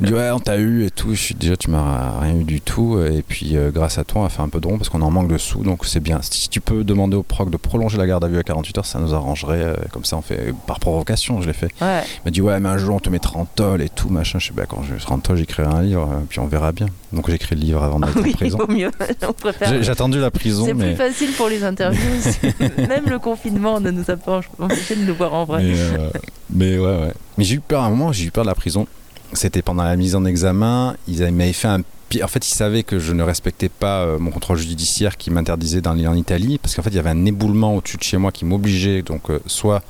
Ils 0.00 0.06
disent 0.06 0.14
Ouais, 0.16 0.30
on 0.30 0.40
t'a 0.40 0.56
eu 0.56 0.84
et 0.84 0.90
tout. 0.90 1.14
Je 1.14 1.20
suis 1.20 1.34
déjà, 1.34 1.56
tu 1.56 1.70
m'as 1.70 2.18
rien 2.20 2.36
eu 2.36 2.44
du 2.44 2.60
tout. 2.60 2.98
Et 3.00 3.22
puis, 3.22 3.56
euh, 3.56 3.70
grâce 3.70 3.98
à 3.98 4.04
toi, 4.04 4.22
on 4.22 4.24
a 4.24 4.28
fait 4.28 4.42
un 4.42 4.48
peu 4.48 4.60
de 4.60 4.66
rond 4.66 4.76
parce 4.78 4.88
qu'on 4.88 5.02
en 5.02 5.10
manque 5.10 5.28
de 5.28 5.38
sous. 5.38 5.62
Donc, 5.62 5.84
c'est 5.86 6.00
bien. 6.00 6.18
Si 6.22 6.48
tu 6.48 6.60
peux 6.60 6.84
demander 6.84 7.16
au 7.16 7.22
proc 7.22 7.50
de 7.50 7.56
prolonger 7.56 7.98
la 7.98 8.06
garde 8.06 8.24
à 8.24 8.28
vue 8.28 8.38
à 8.38 8.42
48 8.42 8.78
heures, 8.78 8.86
ça 8.86 8.98
nous 8.98 9.14
arrangerait. 9.14 9.62
euh, 9.62 9.74
Comme 9.92 10.04
ça, 10.04 10.16
on 10.16 10.22
fait 10.22 10.54
par 10.66 10.80
provocation, 10.80 11.40
je 11.42 11.46
l'ai 11.48 11.52
fait. 11.52 11.70
Ouais. 11.80 12.02
Il 12.04 12.24
m'a 12.26 12.30
dit 12.30 12.40
Ouais, 12.42 12.58
mais 12.60 12.68
un 12.68 12.78
jour, 12.78 12.94
on 12.96 13.00
te 13.00 13.10
mettra 13.10 13.38
en 13.38 13.44
tôle 13.44 13.82
et 13.82 13.88
tout. 13.88 14.08
Machin. 14.08 14.38
Je 14.38 14.48
sais 14.48 14.52
bah, 14.54 14.64
quand 14.68 14.82
je 14.82 14.98
serai 15.02 15.12
en 15.14 15.18
tôle, 15.18 15.36
j'écrirai 15.36 15.68
un 15.68 15.82
livre. 15.82 16.08
euh, 16.12 16.20
Puis 16.28 16.38
on 16.40 16.46
verra 16.46 16.72
bien. 16.72 16.86
Donc, 17.12 17.28
j'ai 17.28 17.34
écrit 17.36 17.54
le 17.54 17.60
livre 17.60 17.82
avant 17.82 18.00
d'être 18.00 18.20
oui, 18.22 18.30
en 18.32 18.36
prison. 18.36 18.58
mieux. 18.68 18.90
Préfère. 19.34 19.82
J'ai 19.82 19.90
attendu 19.90 20.18
la 20.20 20.30
prison, 20.30 20.64
C'est 20.66 20.74
mais. 20.74 20.94
plus 20.94 20.96
facile 20.96 21.32
pour 21.32 21.48
les 21.48 21.62
interviews. 21.64 22.00
Même 22.88 23.04
le 23.08 23.18
confinement 23.18 23.80
ne 23.80 23.90
nous 23.90 24.10
a 24.10 24.16
pas 24.16 24.40
empêché 24.58 24.96
de 24.96 25.04
nous 25.04 25.14
voir 25.14 25.34
en 25.34 25.44
vrai. 25.44 25.62
Mais, 25.62 25.74
euh, 25.78 26.08
mais 26.50 26.78
ouais, 26.78 26.84
ouais. 26.86 27.12
Mais 27.38 27.44
j'ai 27.44 27.56
eu 27.56 27.60
peur 27.60 27.82
à 27.82 27.86
un 27.86 27.90
moment, 27.90 28.12
j'ai 28.12 28.24
eu 28.26 28.30
peur 28.30 28.44
de 28.44 28.48
la 28.48 28.54
prison. 28.54 28.86
C'était 29.32 29.62
pendant 29.62 29.82
la 29.84 29.96
mise 29.96 30.14
en 30.14 30.24
examen. 30.24 30.94
Ils 31.08 31.22
avaient- 31.22 31.30
m'avaient 31.32 31.52
fait 31.52 31.68
un 31.68 31.80
puis 32.14 32.22
en 32.22 32.28
fait, 32.28 32.46
ils 32.46 32.54
savaient 32.54 32.84
que 32.84 33.00
je 33.00 33.12
ne 33.12 33.24
respectais 33.24 33.68
pas 33.68 34.02
euh, 34.02 34.18
mon 34.20 34.30
contrôle 34.30 34.56
judiciaire 34.56 35.16
qui 35.16 35.30
m'interdisait 35.32 35.80
d'aller 35.80 36.06
en 36.06 36.14
Italie, 36.14 36.58
parce 36.62 36.76
qu'en 36.76 36.82
fait, 36.82 36.90
il 36.90 36.96
y 36.96 36.98
avait 37.00 37.10
un 37.10 37.24
éboulement 37.24 37.74
au-dessus 37.74 37.96
de 37.96 38.04
chez 38.04 38.18
moi 38.18 38.30
qui 38.30 38.44
m'obligeait, 38.44 39.02
donc 39.02 39.30
euh, 39.30 39.40
soit 39.46 39.82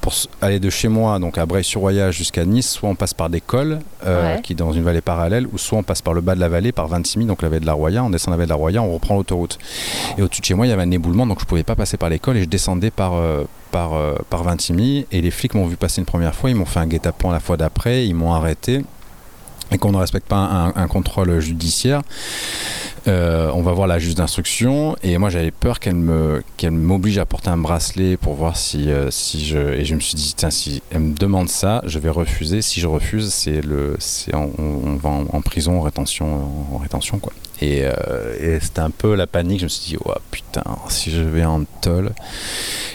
pour 0.00 0.12
aller 0.40 0.58
de 0.58 0.68
chez 0.70 0.88
moi, 0.88 1.20
donc 1.20 1.38
à 1.38 1.46
Breil-sur-Roya 1.46 2.10
jusqu'à 2.10 2.44
Nice, 2.44 2.68
soit 2.68 2.88
on 2.88 2.96
passe 2.96 3.14
par 3.14 3.30
des 3.30 3.40
cols, 3.40 3.78
euh, 4.04 4.34
Ouais. 4.34 4.42
qui 4.42 4.54
est 4.54 4.56
dans 4.56 4.72
une 4.72 4.82
vallée 4.82 5.00
parallèle, 5.02 5.46
ou 5.52 5.56
soit 5.58 5.78
on 5.78 5.84
passe 5.84 6.02
par 6.02 6.14
le 6.14 6.20
bas 6.20 6.34
de 6.34 6.40
la 6.40 6.48
vallée, 6.48 6.72
par 6.72 6.88
Vintimille, 6.88 7.28
donc 7.28 7.42
la 7.42 7.48
vallée 7.48 7.60
de 7.60 7.66
la 7.66 7.74
Roya, 7.74 8.02
on 8.02 8.10
descend 8.10 8.32
la 8.32 8.36
vallée 8.38 8.46
de 8.46 8.50
la 8.52 8.56
Roya, 8.56 8.82
on 8.82 8.92
reprend 8.92 9.14
l'autoroute. 9.14 9.58
Et 10.18 10.22
au-dessus 10.22 10.40
de 10.40 10.46
chez 10.46 10.54
moi, 10.54 10.66
il 10.66 10.70
y 10.70 10.72
avait 10.72 10.82
un 10.82 10.90
éboulement, 10.90 11.28
donc 11.28 11.38
je 11.38 11.44
pouvais 11.44 11.62
pas 11.62 11.76
passer 11.76 11.96
par 11.96 12.08
les 12.08 12.18
cols 12.18 12.38
et 12.38 12.42
je 12.42 12.48
descendais 12.48 12.90
par, 12.90 13.14
euh, 13.14 13.44
par, 13.70 13.92
par 14.28 14.42
Vintimille. 14.42 15.06
Et 15.12 15.20
les 15.20 15.30
flics 15.30 15.54
m'ont 15.54 15.66
vu 15.66 15.76
passer 15.76 16.00
une 16.00 16.06
première 16.06 16.34
fois, 16.34 16.50
ils 16.50 16.56
m'ont 16.56 16.64
fait 16.64 16.80
un 16.80 16.88
guet-apens 16.88 17.30
la 17.30 17.38
fois 17.38 17.56
d'après, 17.56 18.04
ils 18.04 18.14
m'ont 18.14 18.32
arrêté. 18.32 18.82
Et 19.72 19.78
qu'on 19.78 19.92
ne 19.92 19.96
respecte 19.96 20.28
pas 20.28 20.72
un, 20.74 20.86
contrôle 20.88 21.40
judiciaire, 21.40 22.02
euh, 23.08 23.50
on 23.54 23.62
va 23.62 23.72
voir 23.72 23.86
la 23.86 23.98
juge 23.98 24.14
d'instruction. 24.14 24.96
Et 25.02 25.16
moi, 25.18 25.30
j'avais 25.30 25.50
peur 25.50 25.80
qu'elle 25.80 25.94
me 25.94 26.42
qu'elle 26.56 26.72
m'oblige 26.72 27.18
à 27.18 27.24
porter 27.24 27.48
un 27.48 27.56
bracelet 27.56 28.16
pour 28.16 28.34
voir 28.34 28.56
si, 28.56 28.90
euh, 28.90 29.10
si 29.10 29.44
je. 29.44 29.58
Et 29.58 29.84
je 29.84 29.94
me 29.94 30.00
suis 30.00 30.14
dit, 30.14 30.34
tiens, 30.36 30.50
si 30.50 30.82
elle 30.90 31.00
me 31.00 31.14
demande 31.14 31.48
ça, 31.48 31.82
je 31.86 31.98
vais 31.98 32.10
refuser. 32.10 32.62
Si 32.62 32.80
je 32.80 32.86
refuse, 32.86 33.32
c'est 33.32 33.60
le, 33.60 33.96
c'est 33.98 34.34
on, 34.34 34.96
va 34.96 35.08
en, 35.08 35.40
prison, 35.40 35.78
en 35.78 35.82
rétention, 35.82 36.74
en, 36.74 36.78
rétention 36.78 37.18
quoi. 37.18 37.32
Et, 37.60 37.82
euh, 37.84 38.56
et 38.56 38.60
c'était 38.60 38.80
un 38.80 38.90
peu 38.90 39.14
la 39.14 39.26
panique. 39.26 39.60
Je 39.60 39.64
me 39.64 39.68
suis 39.68 39.96
dit, 39.96 39.96
oh 40.04 40.12
putain, 40.30 40.64
si 40.88 41.10
je 41.10 41.22
vais 41.22 41.44
en 41.44 41.64
tôle, 41.80 42.12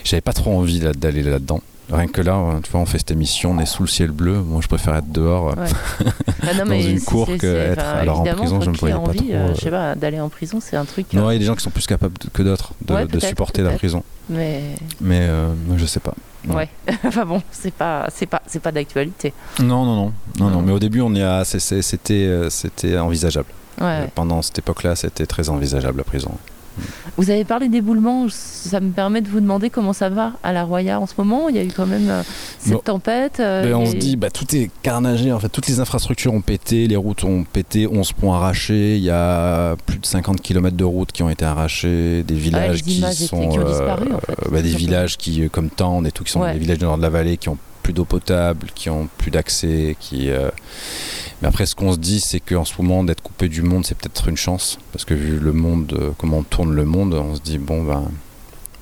j'avais 0.03 0.21
pas 0.21 0.33
trop 0.33 0.57
envie 0.57 0.79
là- 0.79 0.93
d'aller 0.93 1.23
là-dedans. 1.23 1.61
Rien 1.91 2.07
que 2.07 2.21
là, 2.21 2.59
tu 2.63 2.71
vois, 2.71 2.81
on 2.81 2.85
fait 2.85 2.97
cette 2.97 3.11
émission, 3.11 3.51
on 3.51 3.59
est 3.59 3.65
sous 3.65 3.83
le 3.83 3.87
ciel 3.87 4.11
bleu. 4.11 4.41
Moi, 4.41 4.59
je 4.61 4.67
préfère 4.67 4.95
être 4.95 5.11
dehors. 5.11 5.55
Ouais. 5.57 5.65
Ah 6.49 6.53
non, 6.53 6.59
Dans 6.59 6.65
mais 6.69 6.91
une 6.91 6.99
c'est- 6.99 7.05
cour 7.05 7.27
que 7.37 7.45
être- 7.45 7.79
enfin, 7.81 7.97
alors 7.99 8.21
en 8.21 8.23
prison, 8.23 8.61
je 8.61 8.69
me 8.69 8.75
voyais 8.77 8.95
as 8.95 8.99
pas 8.99 9.13
trop, 9.13 9.23
euh, 9.31 9.33
euh, 9.33 9.53
je 9.55 9.59
sais 9.59 9.69
pas, 9.69 9.95
d'aller 9.95 10.19
en 10.21 10.29
prison, 10.29 10.59
c'est 10.61 10.77
un 10.77 10.85
truc. 10.85 11.11
Non, 11.11 11.27
euh, 11.27 11.31
il 11.31 11.33
y 11.33 11.35
a 11.35 11.39
des 11.39 11.45
gens 11.45 11.55
qui 11.55 11.63
sont 11.63 11.69
plus 11.71 11.85
capables 11.85 12.13
que 12.31 12.41
d'autres 12.41 12.71
de, 12.85 12.93
Ouais, 12.93 13.01
de 13.01 13.07
peut-être, 13.07 13.27
supporter 13.27 13.63
la 13.63 13.71
prison. 13.71 14.01
Mais 14.29 14.61
Mais 15.01 15.21
euh, 15.23 15.49
je 15.75 15.85
sais 15.85 15.99
pas. 15.99 16.13
Non. 16.45 16.55
ouais. 16.55 16.69
enfin 17.05 17.25
bon, 17.25 17.41
c'est 17.51 17.73
pas, 17.73 18.07
c'est 18.13 18.27
pas, 18.27 18.41
c'est 18.47 18.61
pas 18.61 18.71
d'actualité. 18.71 19.33
Non, 19.59 19.83
non, 19.83 19.95
non, 19.95 20.13
non, 20.39 20.49
non. 20.51 20.61
Mais 20.61 20.71
au 20.71 20.79
début, 20.79 21.01
on 21.01 21.13
y 21.15 21.21
a, 21.21 21.43
c'était, 21.43 21.81
c'était 22.49 22.97
envisageable. 22.97 23.47
Ouais. 23.81 24.07
Pendant 24.15 24.41
cette 24.41 24.59
époque-là, 24.59 24.95
c'était 24.95 25.25
très 25.25 25.49
envisageable 25.49 25.97
la 25.97 26.03
prison. 26.05 26.31
Vous 27.17 27.29
avez 27.29 27.43
parlé 27.45 27.67
d'éboulement, 27.69 28.27
ça 28.29 28.79
me 28.79 28.91
permet 28.91 29.21
de 29.21 29.27
vous 29.27 29.39
demander 29.39 29.69
comment 29.69 29.93
ça 29.93 30.09
va 30.09 30.33
à 30.43 30.53
la 30.53 30.63
Roya 30.63 30.99
en 30.99 31.07
ce 31.07 31.13
moment. 31.17 31.49
Il 31.49 31.55
y 31.55 31.59
a 31.59 31.63
eu 31.63 31.71
quand 31.75 31.85
même 31.87 32.09
euh, 32.09 32.21
cette 32.59 32.73
Bon. 32.73 32.79
tempête. 32.79 33.39
euh, 33.39 33.63
Ben, 33.63 33.73
on 33.75 33.85
se 33.87 33.95
dit, 33.95 34.15
bah, 34.15 34.29
tout 34.29 34.55
est 34.55 34.69
carnagé. 34.83 35.31
En 35.31 35.39
fait, 35.39 35.49
toutes 35.49 35.67
les 35.67 35.79
infrastructures 35.79 36.33
ont 36.33 36.41
pété, 36.41 36.87
les 36.87 36.95
routes 36.95 37.23
ont 37.23 37.43
pété, 37.43 37.87
11 37.87 38.13
ponts 38.13 38.33
arrachés. 38.33 38.97
Il 38.97 39.03
y 39.03 39.09
a 39.09 39.75
plus 39.85 39.97
de 39.97 40.05
50 40.05 40.41
km 40.41 40.75
de 40.77 40.83
routes 40.83 41.11
qui 41.11 41.23
ont 41.23 41.29
été 41.29 41.43
arrachés, 41.45 42.23
des 42.23 42.35
villages 42.35 42.79
Ah, 42.81 42.83
qui 42.87 43.01
sont, 43.25 43.49
qui 43.49 43.59
ont 43.59 43.63
disparu, 43.67 44.07
en 44.13 44.19
fait, 44.19 44.51
bah, 44.51 44.61
des 44.61 44.69
villages 44.75 45.17
qui, 45.17 45.41
euh, 45.43 45.49
comme 45.49 45.69
Tende 45.69 46.05
et 46.07 46.11
tout, 46.11 46.23
qui 46.23 46.31
sont 46.31 46.41
Ouais. 46.41 46.53
des 46.53 46.59
villages 46.59 46.77
du 46.77 46.85
nord 46.85 46.97
de 46.97 47.01
la 47.03 47.09
vallée, 47.09 47.37
qui 47.37 47.49
ont 47.49 47.57
plus 47.83 47.93
d'eau 47.93 48.05
potable, 48.05 48.67
qui 48.75 48.89
ont 48.89 49.07
plus 49.17 49.31
d'accès, 49.31 49.95
qui. 49.99 50.29
Mais 51.41 51.47
après, 51.47 51.65
ce 51.65 51.75
qu'on 51.75 51.93
se 51.93 51.97
dit, 51.97 52.19
c'est 52.19 52.39
qu'en 52.39 52.65
ce 52.65 52.73
moment, 52.81 53.03
d'être 53.03 53.21
coupé 53.21 53.47
du 53.47 53.61
monde, 53.61 53.85
c'est 53.85 53.95
peut-être 53.95 54.27
une 54.27 54.37
chance, 54.37 54.79
parce 54.91 55.05
que 55.05 55.13
vu 55.13 55.39
le 55.39 55.53
monde, 55.53 55.95
euh, 55.99 56.11
comment 56.17 56.43
tourne 56.43 56.73
le 56.73 56.85
monde, 56.85 57.13
on 57.13 57.35
se 57.35 57.41
dit 57.41 57.57
bon 57.57 57.83
ben. 57.83 58.11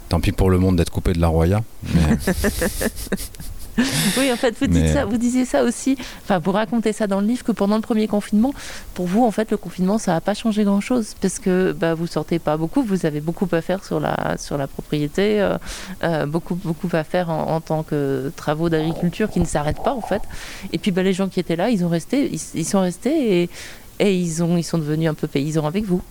Tant 0.07 0.19
pis 0.19 0.31
pour 0.31 0.51
le 0.51 0.59
monde 0.59 0.75
d'être 0.75 0.91
coupé 0.91 1.13
de 1.13 1.19
la 1.19 1.27
Roya. 1.27 1.63
Oui, 4.17 4.31
en 4.31 4.35
fait, 4.37 4.55
vous, 4.59 4.67
dites 4.67 4.83
Mais- 4.83 4.93
ça, 4.93 5.05
vous 5.05 5.17
disiez 5.17 5.45
ça 5.45 5.63
aussi, 5.63 5.97
enfin, 6.23 6.39
vous 6.39 6.51
racontez 6.51 6.93
ça 6.93 7.07
dans 7.07 7.19
le 7.19 7.27
livre, 7.27 7.43
que 7.43 7.51
pendant 7.51 7.75
le 7.75 7.81
premier 7.81 8.07
confinement, 8.07 8.53
pour 8.93 9.05
vous, 9.07 9.23
en 9.25 9.31
fait, 9.31 9.51
le 9.51 9.57
confinement, 9.57 9.97
ça 9.97 10.13
n'a 10.13 10.21
pas 10.21 10.33
changé 10.33 10.63
grand-chose, 10.63 11.15
parce 11.21 11.39
que 11.39 11.71
bah, 11.73 11.93
vous 11.93 12.07
sortez 12.07 12.39
pas 12.39 12.55
beaucoup, 12.57 12.81
vous 12.83 13.05
avez 13.05 13.19
beaucoup 13.21 13.47
à 13.51 13.61
faire 13.61 13.83
sur 13.83 13.99
la, 13.99 14.35
sur 14.37 14.57
la 14.57 14.67
propriété, 14.67 15.41
euh, 15.41 15.57
euh, 16.03 16.25
beaucoup, 16.25 16.55
beaucoup 16.55 16.89
à 16.93 17.03
faire 17.03 17.29
en, 17.29 17.55
en 17.55 17.61
tant 17.61 17.83
que 17.83 18.31
travaux 18.35 18.69
d'agriculture 18.69 19.29
qui 19.29 19.39
ne 19.39 19.45
s'arrêtent 19.45 19.83
pas, 19.83 19.93
en 19.93 20.01
fait. 20.01 20.21
Et 20.71 20.77
puis, 20.77 20.91
bah, 20.91 21.03
les 21.03 21.13
gens 21.13 21.27
qui 21.27 21.39
étaient 21.39 21.55
là, 21.55 21.69
ils, 21.69 21.83
ont 21.83 21.89
resté, 21.89 22.29
ils, 22.31 22.41
ils 22.59 22.65
sont 22.65 22.81
restés 22.81 23.41
et, 23.43 23.49
et 23.99 24.15
ils, 24.15 24.43
ont, 24.43 24.55
ils 24.57 24.63
sont 24.63 24.77
devenus 24.77 25.09
un 25.09 25.13
peu 25.13 25.27
paysans 25.27 25.65
avec 25.65 25.83
vous. 25.85 26.01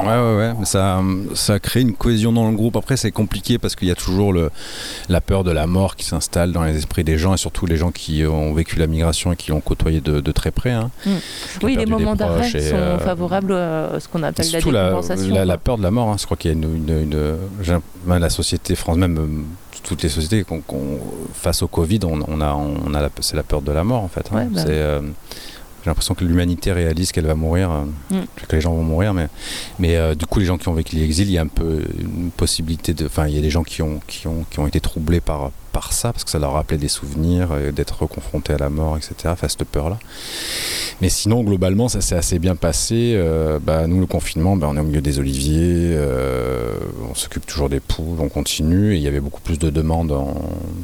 Ouais, 0.00 0.06
ouais, 0.06 0.36
ouais. 0.36 0.52
Mais 0.58 0.64
ça, 0.64 1.00
ça 1.34 1.58
crée 1.60 1.80
une 1.82 1.94
cohésion 1.94 2.32
dans 2.32 2.48
le 2.50 2.56
groupe. 2.56 2.76
Après, 2.76 2.96
c'est 2.96 3.10
compliqué 3.12 3.58
parce 3.58 3.76
qu'il 3.76 3.86
y 3.88 3.90
a 3.90 3.94
toujours 3.94 4.32
le, 4.32 4.50
la 5.08 5.20
peur 5.20 5.44
de 5.44 5.50
la 5.50 5.66
mort 5.66 5.94
qui 5.96 6.04
s'installe 6.04 6.52
dans 6.52 6.62
les 6.64 6.76
esprits 6.76 7.04
des 7.04 7.16
gens 7.18 7.34
et 7.34 7.36
surtout 7.36 7.66
les 7.66 7.76
gens 7.76 7.90
qui 7.90 8.24
ont 8.26 8.52
vécu 8.54 8.76
la 8.78 8.86
migration 8.86 9.32
et 9.32 9.36
qui 9.36 9.50
l'ont 9.50 9.60
côtoyé 9.60 10.00
de, 10.00 10.20
de 10.20 10.32
très 10.32 10.50
près. 10.50 10.72
hein. 10.72 10.90
Mm. 11.06 11.10
Oui, 11.62 11.76
les 11.76 11.86
moments 11.86 12.14
d'arrêt 12.16 12.48
sont 12.48 12.56
euh, 12.74 12.98
favorables 12.98 13.52
à 13.52 14.00
ce 14.00 14.08
qu'on 14.08 14.22
appelle 14.22 14.46
la 14.50 14.58
la, 14.58 14.84
décompensation. 14.88 15.34
la, 15.34 15.44
la 15.44 15.54
quoi. 15.54 15.62
peur 15.64 15.78
de 15.78 15.82
la 15.82 15.90
mort. 15.90 16.08
hein. 16.08 16.16
Je 16.18 16.24
crois 16.24 16.36
qu'il 16.36 16.50
y 16.50 16.54
a 16.54 16.56
une, 16.56 16.64
une, 16.64 17.38
la 18.18 18.30
société 18.30 18.74
France, 18.74 18.96
même 18.96 19.18
euh, 19.18 19.78
toutes 19.84 20.02
les 20.02 20.08
sociétés, 20.08 20.44
face 21.34 21.62
au 21.62 21.68
Covid, 21.68 22.00
on, 22.04 22.20
on 22.26 22.40
a, 22.40 22.52
on 22.54 22.94
a 22.94 23.00
la- 23.02 23.10
c'est 23.20 23.36
la 23.36 23.42
peur 23.42 23.62
de 23.62 23.70
la 23.70 23.84
mort 23.84 24.02
en 24.02 24.08
fait. 24.08 24.26
hein. 24.32 24.36
Ouais, 24.36 24.44
bah 24.46 24.60
C'est, 24.64 24.72
euh, 24.72 25.00
j'ai 25.84 25.90
l'impression 25.90 26.14
que 26.14 26.24
l'humanité 26.24 26.72
réalise 26.72 27.12
qu'elle 27.12 27.26
va 27.26 27.34
mourir, 27.34 27.70
euh, 27.70 27.84
Mm. 28.10 28.24
que 28.48 28.56
les 28.56 28.62
gens 28.62 28.72
vont 28.74 28.82
mourir, 28.82 29.12
mais, 29.14 29.28
mais 29.78 29.96
euh, 29.96 30.14
du 30.14 30.24
coup, 30.26 30.40
les 30.40 30.46
gens 30.46 30.56
qui 30.58 30.68
ont 30.68 30.72
vécu 30.74 30.96
l'exil, 30.96 31.28
il 31.28 31.32
y 31.34 31.38
a 31.38 31.42
un 31.42 31.46
peu 31.46 31.82
une 32.00 32.30
possibilité 32.30 32.94
de. 32.94 33.06
Enfin, 33.06 33.26
il 33.28 33.34
y 33.34 33.38
a 33.38 33.42
des 33.42 33.50
gens 33.50 33.62
qui 33.64 33.82
ont, 33.82 34.00
qui 34.06 34.26
ont, 34.26 34.44
qui 34.50 34.58
ont 34.60 34.66
été 34.66 34.80
troublés 34.80 35.20
par, 35.20 35.50
par 35.72 35.92
ça, 35.92 36.12
parce 36.12 36.24
que 36.24 36.30
ça 36.30 36.38
leur 36.38 36.52
rappelait 36.52 36.78
des 36.78 36.88
souvenirs, 36.88 37.48
euh, 37.52 37.70
d'être 37.72 38.00
reconfrontés 38.02 38.52
à 38.54 38.58
la 38.58 38.70
mort, 38.70 38.96
etc. 38.96 39.14
Enfin, 39.26 39.48
cette 39.48 39.64
peur-là. 39.64 39.98
Mais 41.02 41.08
sinon, 41.08 41.42
globalement, 41.42 41.88
ça 41.88 42.00
s'est 42.00 42.14
assez 42.14 42.38
bien 42.38 42.56
passé. 42.56 43.14
Euh, 43.16 43.58
bah, 43.62 43.86
nous, 43.86 44.00
le 44.00 44.06
confinement, 44.06 44.56
bah, 44.56 44.68
on 44.70 44.76
est 44.76 44.80
au 44.80 44.84
milieu 44.84 45.00
des 45.02 45.18
oliviers, 45.18 45.90
euh, 45.92 46.76
on 47.10 47.14
s'occupe 47.14 47.44
toujours 47.46 47.68
des 47.68 47.80
poules, 47.80 48.18
on 48.20 48.28
continue, 48.28 48.94
et 48.94 48.96
il 48.96 49.02
y 49.02 49.08
avait 49.08 49.20
beaucoup 49.20 49.40
plus 49.40 49.58
de 49.58 49.70
demandes 49.70 50.12
en 50.12 50.34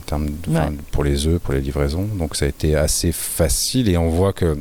termes 0.06 0.26
de, 0.26 0.50
enfin, 0.50 0.70
Ouais. 0.70 0.76
pour 0.92 1.04
les 1.04 1.26
œufs, 1.26 1.40
pour 1.40 1.54
les 1.54 1.60
livraisons. 1.60 2.06
Donc 2.18 2.34
ça 2.36 2.44
a 2.44 2.48
été 2.48 2.74
assez 2.76 3.12
facile, 3.12 3.88
et 3.88 3.96
on 3.96 4.08
voit 4.08 4.32
que 4.32 4.58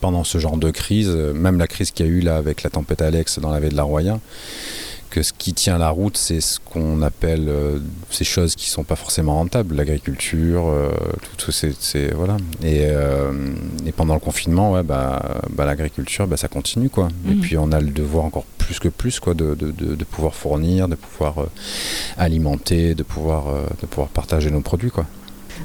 pendant 0.00 0.24
ce 0.24 0.38
genre 0.38 0.56
de 0.56 0.70
crise, 0.70 1.08
euh, 1.10 1.32
même 1.32 1.58
la 1.58 1.66
crise 1.66 1.90
qu'il 1.90 2.06
y 2.06 2.08
a 2.08 2.12
eu 2.12 2.20
là 2.20 2.36
avec 2.36 2.62
la 2.62 2.70
tempête 2.70 3.02
Alex 3.02 3.38
dans 3.38 3.50
la 3.50 3.60
baie 3.60 3.68
de 3.68 3.76
la 3.76 3.82
Roya, 3.84 4.18
que 5.10 5.22
ce 5.24 5.32
qui 5.32 5.54
tient 5.54 5.76
la 5.76 5.90
route, 5.90 6.16
c'est 6.16 6.40
ce 6.40 6.60
qu'on 6.64 7.02
appelle 7.02 7.48
euh, 7.48 7.78
ces 8.10 8.22
choses 8.24 8.54
qui 8.54 8.70
sont 8.70 8.84
pas 8.84 8.94
forcément 8.94 9.34
rentables, 9.34 9.74
l'agriculture, 9.74 10.68
euh, 10.68 10.90
tout, 11.20 11.46
tout 11.46 11.52
ces, 11.52 11.72
ces- 11.80 12.12
voilà. 12.12 12.36
Et, 12.62 12.82
euh, 12.82 13.32
et 13.84 13.90
pendant 13.90 14.14
le 14.14 14.20
confinement, 14.20 14.70
ouais, 14.72 14.84
bah, 14.84 15.40
bah, 15.50 15.64
l'agriculture, 15.64 16.28
bah, 16.28 16.36
ça 16.36 16.46
continue 16.46 16.90
quoi. 16.90 17.08
Et 17.28 17.34
Mhm. 17.34 17.40
puis 17.40 17.58
on 17.58 17.72
a 17.72 17.80
le 17.80 17.90
devoir 17.90 18.24
encore 18.24 18.44
plus 18.58 18.78
que 18.78 18.88
plus 18.88 19.18
quoi, 19.18 19.34
de, 19.34 19.56
de, 19.56 19.72
de, 19.72 19.96
de 19.96 20.04
pouvoir 20.04 20.32
fournir, 20.36 20.86
de 20.86 20.94
pouvoir 20.94 21.34
alimenter, 22.16 22.94
de 22.94 23.02
pouvoir, 23.02 23.46
de 23.80 23.86
pouvoir 23.86 24.08
partager 24.08 24.50
nos 24.50 24.60
produits 24.60 24.90
quoi. 24.90 25.06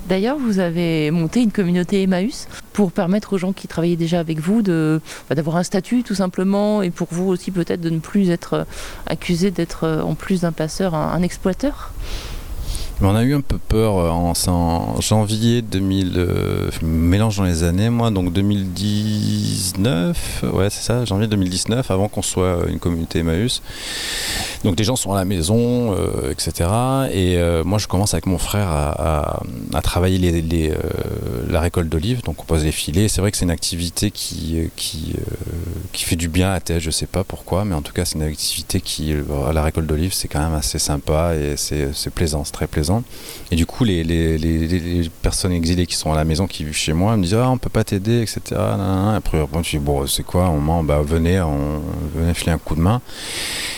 D'ailleurs, 0.08 0.38
vous 0.38 0.60
avez 0.60 1.10
monté 1.12 1.42
une 1.42 1.52
communauté 1.52 2.04
Emmaüs 2.04 2.48
pour 2.74 2.92
permettre 2.92 3.34
aux 3.34 3.38
gens 3.38 3.54
qui 3.54 3.68
travaillaient 3.68 3.96
déjà 3.96 4.20
avec 4.20 4.40
vous 4.40 4.62
bah, 4.62 5.36
d'avoir 5.36 5.58
un 5.58 5.64
statut 5.64 6.04
tout 6.04 6.16
simplement 6.16 6.82
et 6.82 6.90
pour 6.92 7.08
vous 7.12 7.28
aussi 7.28 7.52
peut-être 7.52 7.82
de 7.82 7.90
ne 7.90 8.00
plus 8.00 8.30
être 8.30 8.54
euh, 8.54 8.64
accusé 9.08 9.52
d'être 9.52 9.86
euh, 9.86 10.02
en 10.02 10.16
plus 10.16 10.42
d'un 10.42 10.52
passeur 10.52 10.94
un 10.94 11.22
exploiteur? 11.22 11.92
On 13.02 13.14
a 13.14 13.24
eu 13.24 13.36
un 13.36 13.42
peu 13.42 13.58
peur 13.58 13.98
euh, 13.98 14.10
en, 14.10 15.02
janvier 15.02 15.62
2000, 15.62 16.14
euh, 16.16 16.70
mélange 16.82 17.38
dans 17.38 17.44
les 17.44 17.64
années, 17.64 17.90
moi, 17.90 18.10
donc 18.10 18.32
2019, 18.32 20.46
ouais, 20.54 20.70
c'est 20.70 20.82
ça, 20.82 21.04
janvier 21.04 21.28
2019, 21.28 21.92
avant 21.92 22.08
qu'on 22.08 22.22
soit 22.22 22.60
une 22.70 22.80
communauté 22.80 23.20
Emmaüs. 23.20 23.62
Donc 24.64 24.76
des 24.76 24.84
gens 24.84 24.96
sont 24.96 25.14
à 25.14 25.16
la 25.16 25.26
maison, 25.26 25.94
euh, 25.94 26.32
etc. 26.32 26.70
Et 27.12 27.38
euh, 27.38 27.64
moi, 27.64 27.80
je 27.80 27.88
commence 27.88 28.14
avec 28.14 28.26
mon 28.26 28.38
frère 28.38 28.70
à, 28.70 29.42
travailler 29.84 30.18
les, 30.18 30.42
les, 30.42 30.72
euh, 30.72 30.76
la 31.48 31.62
récolte 31.62 31.90
d'olives, 31.90 32.24
donc 32.24 32.42
on 32.42 32.46
pose 32.46 32.64
les 32.64 32.72
filets. 32.72 33.08
C'est 33.08 33.22
vrai 33.22 33.32
que 33.32 33.38
c'est 33.38 33.46
une 33.46 33.52
activité 33.52 34.12
qui, 34.12 34.60
euh, 34.60 34.68
qui, 34.76 35.14
euh, 35.18 35.22
fait 35.94 36.16
du 36.16 36.28
bien 36.28 36.52
à 36.52 36.60
tête, 36.60 36.80
je 36.80 36.92
sais 36.92 37.08
pas 37.08 37.24
pourquoi, 37.24 37.66
mais 37.66 37.74
en 37.74 37.82
tout 37.82 37.94
cas, 37.94 38.06
c'est 38.06 38.16
une 38.16 38.24
activité 38.24 38.82
qui, 38.82 39.14
euh, 39.14 39.24
à 39.48 39.54
la 39.54 39.64
récolte 39.64 39.88
d'olives, 39.88 40.14
c'est 40.14 40.28
quand 40.28 40.40
même 40.40 40.54
assez 40.54 40.80
sympa 40.80 41.34
et 41.36 41.56
c'est 41.58 42.14
plaisant, 42.14 42.44
c'est 42.44 42.52
très 42.52 42.68
plaisant. 42.68 42.85
Et 43.52 43.56
du 43.56 43.66
coup, 43.66 43.84
les, 43.84 45.10
personnes 45.22 45.52
exilées 45.52 45.86
qui 45.86 45.96
sont 45.96 46.12
à 46.12 46.16
la 46.16 46.26
maison, 46.26 46.48
qui 46.48 46.64
vivent 46.64 46.76
chez 46.76 46.94
moi, 46.94 47.16
me 47.18 47.24
disent 47.24 47.36
Ah, 47.36 47.50
on 47.50 47.58
peut 47.58 47.70
pas 47.70 47.84
t'aider, 47.84 48.22
etc. 48.22 48.60
Après, 49.16 49.38
moi, 49.38 49.62
je 49.64 49.72
dis 49.72 49.80
Bon, 49.80 50.06
c'est 50.08 50.24
quoi 50.24 50.50
On 50.50 50.56
moment, 50.56 50.84
bah, 50.84 51.02
venez, 51.06 51.42
venez 52.16 52.34
filer 52.34 52.52
un 52.52 52.58
coup 52.58 52.76
de 52.76 52.82
main. 52.82 53.02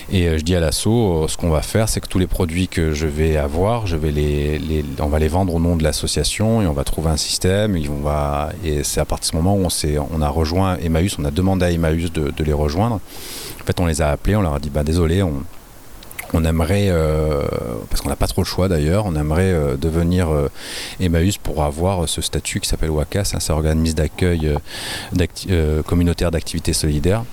Et 0.10 0.28
euh, 0.28 0.38
je 0.38 0.44
dis 0.44 0.56
à 0.56 0.60
l'assaut 0.60 1.24
euh, 1.24 1.28
Ce 1.28 1.36
qu'on 1.36 1.50
va 1.50 1.62
faire, 1.62 1.90
c'est 1.90 2.00
que 2.00 2.08
tous 2.08 2.20
les 2.20 2.28
produits 2.28 2.68
que 2.68 2.94
je 2.94 3.08
vais 3.08 3.36
avoir, 3.38 3.88
je 3.88 3.98
vais 3.98 4.12
les, 4.12 4.86
on 5.00 5.08
va 5.08 5.20
les 5.20 5.28
vendre 5.28 5.54
au 5.54 5.60
nom 5.60 5.76
de 5.76 5.84
l'association 5.84 6.62
et 6.62 6.68
on 6.68 6.74
va 6.74 6.84
trouver 6.84 7.10
un 7.10 7.18
système. 7.18 7.76
Et, 7.76 8.84
c'est 8.84 9.02
à 9.02 9.06
partir 9.06 9.32
ce 9.32 9.36
moment 9.36 9.56
où 9.56 9.66
on, 9.66 9.70
s'est- 9.70 9.98
on 9.98 10.22
a 10.22 10.30
rejoint 10.30 10.78
Emmaüs, 10.78 11.18
on 11.20 11.26
a 11.26 11.32
demandé 11.32 11.66
à 11.66 11.72
Emmaüs 11.72 12.12
de, 12.12 12.32
de 12.32 12.44
les 12.44 12.54
rejoindre. 12.54 12.96
En 13.62 13.66
fait, 13.66 13.80
on 13.80 13.86
les 13.86 14.02
a 14.02 14.10
appelés, 14.10 14.36
on 14.36 14.42
leur 14.42 14.54
a 14.54 14.60
dit 14.60 14.70
bah, 14.70 14.84
Désolé, 14.84 15.22
on 15.24 15.44
on 16.34 16.44
aimerait, 16.44 16.88
euh, 16.90 17.44
parce 17.90 18.02
qu'on 18.02 18.10
n'a 18.10 18.16
pas 18.16 18.28
trop 18.28 18.42
le 18.42 18.48
choix 18.48 18.68
d'ailleurs, 18.68 19.06
on 19.06 19.16
aimerait 19.16 19.54
euh, 19.54 19.78
devenir 19.78 20.30
euh, 20.30 20.50
Emmaüs 21.00 21.38
pour 21.38 21.64
avoir 21.64 22.08
ce 22.08 22.22
statut 22.22 22.60
qui 22.60 22.68
s'appelle 22.68 22.92
WACAS, 22.92 23.32
hein, 23.34 23.40
c'est 23.40 23.54
organisme 23.54 23.96
d'accueil 23.96 24.54
communautaire 25.86 26.32
d'activité 26.32 26.74
solidaire. 26.74 27.24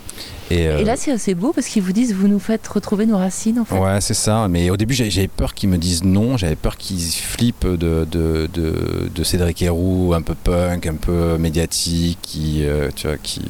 Et, 0.50 0.84
là, 0.84 0.96
c'est 0.96 1.12
assez 1.12 1.34
beau 1.34 1.52
parce 1.52 1.66
qu'ils 1.66 1.82
vous 1.82 1.92
disent 1.92 2.14
vous 2.14 2.28
nous 2.28 2.38
faites 2.38 2.66
retrouver 2.66 3.06
nos 3.06 3.16
racines 3.16 3.58
en 3.58 3.64
fait. 3.64 3.78
Ouais, 3.78 4.00
c'est 4.00 4.14
ça. 4.14 4.46
Mais 4.48 4.70
au 4.70 4.76
début, 4.76 4.94
j'avais 4.94 5.28
peur 5.28 5.54
qu'ils 5.54 5.68
me 5.68 5.78
disent 5.78 6.04
non. 6.04 6.36
J'avais 6.36 6.56
peur 6.56 6.76
qu'ils 6.76 7.00
flippent 7.00 7.66
de, 7.66 8.06
de, 8.10 8.48
de, 8.52 9.10
de, 9.14 9.24
Cédric 9.24 9.62
Héroux, 9.62 10.12
un 10.14 10.22
peu 10.22 10.34
punk, 10.34 10.86
un 10.86 10.94
peu 10.94 11.38
médiatique, 11.38 12.18
qui, 12.22 12.64
tu 12.94 13.06
vois, 13.06 13.16
qui, 13.16 13.42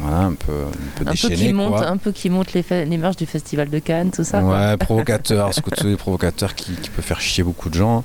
voilà, 0.00 0.18
un 0.18 0.34
peu, 0.34 0.52
un 0.52 0.98
peu 0.98 1.04
déchaîné. 1.04 1.36
Peu 1.36 1.42
qui 1.42 1.52
monte, 1.52 1.82
un 1.82 1.96
peu 1.96 2.12
qui 2.12 2.30
monte 2.30 2.52
les, 2.52 2.64
les 2.86 2.96
marches 2.96 3.16
du 3.16 3.26
Festival 3.26 3.68
de 3.68 3.78
Cannes, 3.78 4.10
tout 4.10 4.24
ça. 4.24 4.42
Ouais, 4.42 4.76
provocateur, 4.78 5.52
ce 5.54 5.60
côté 5.60 5.96
provocateur 5.96 6.54
qui, 6.54 6.72
qui, 6.74 6.90
peut 6.90 7.02
faire 7.02 7.20
chier 7.20 7.44
beaucoup 7.44 7.68
de 7.68 7.74
gens. 7.74 8.04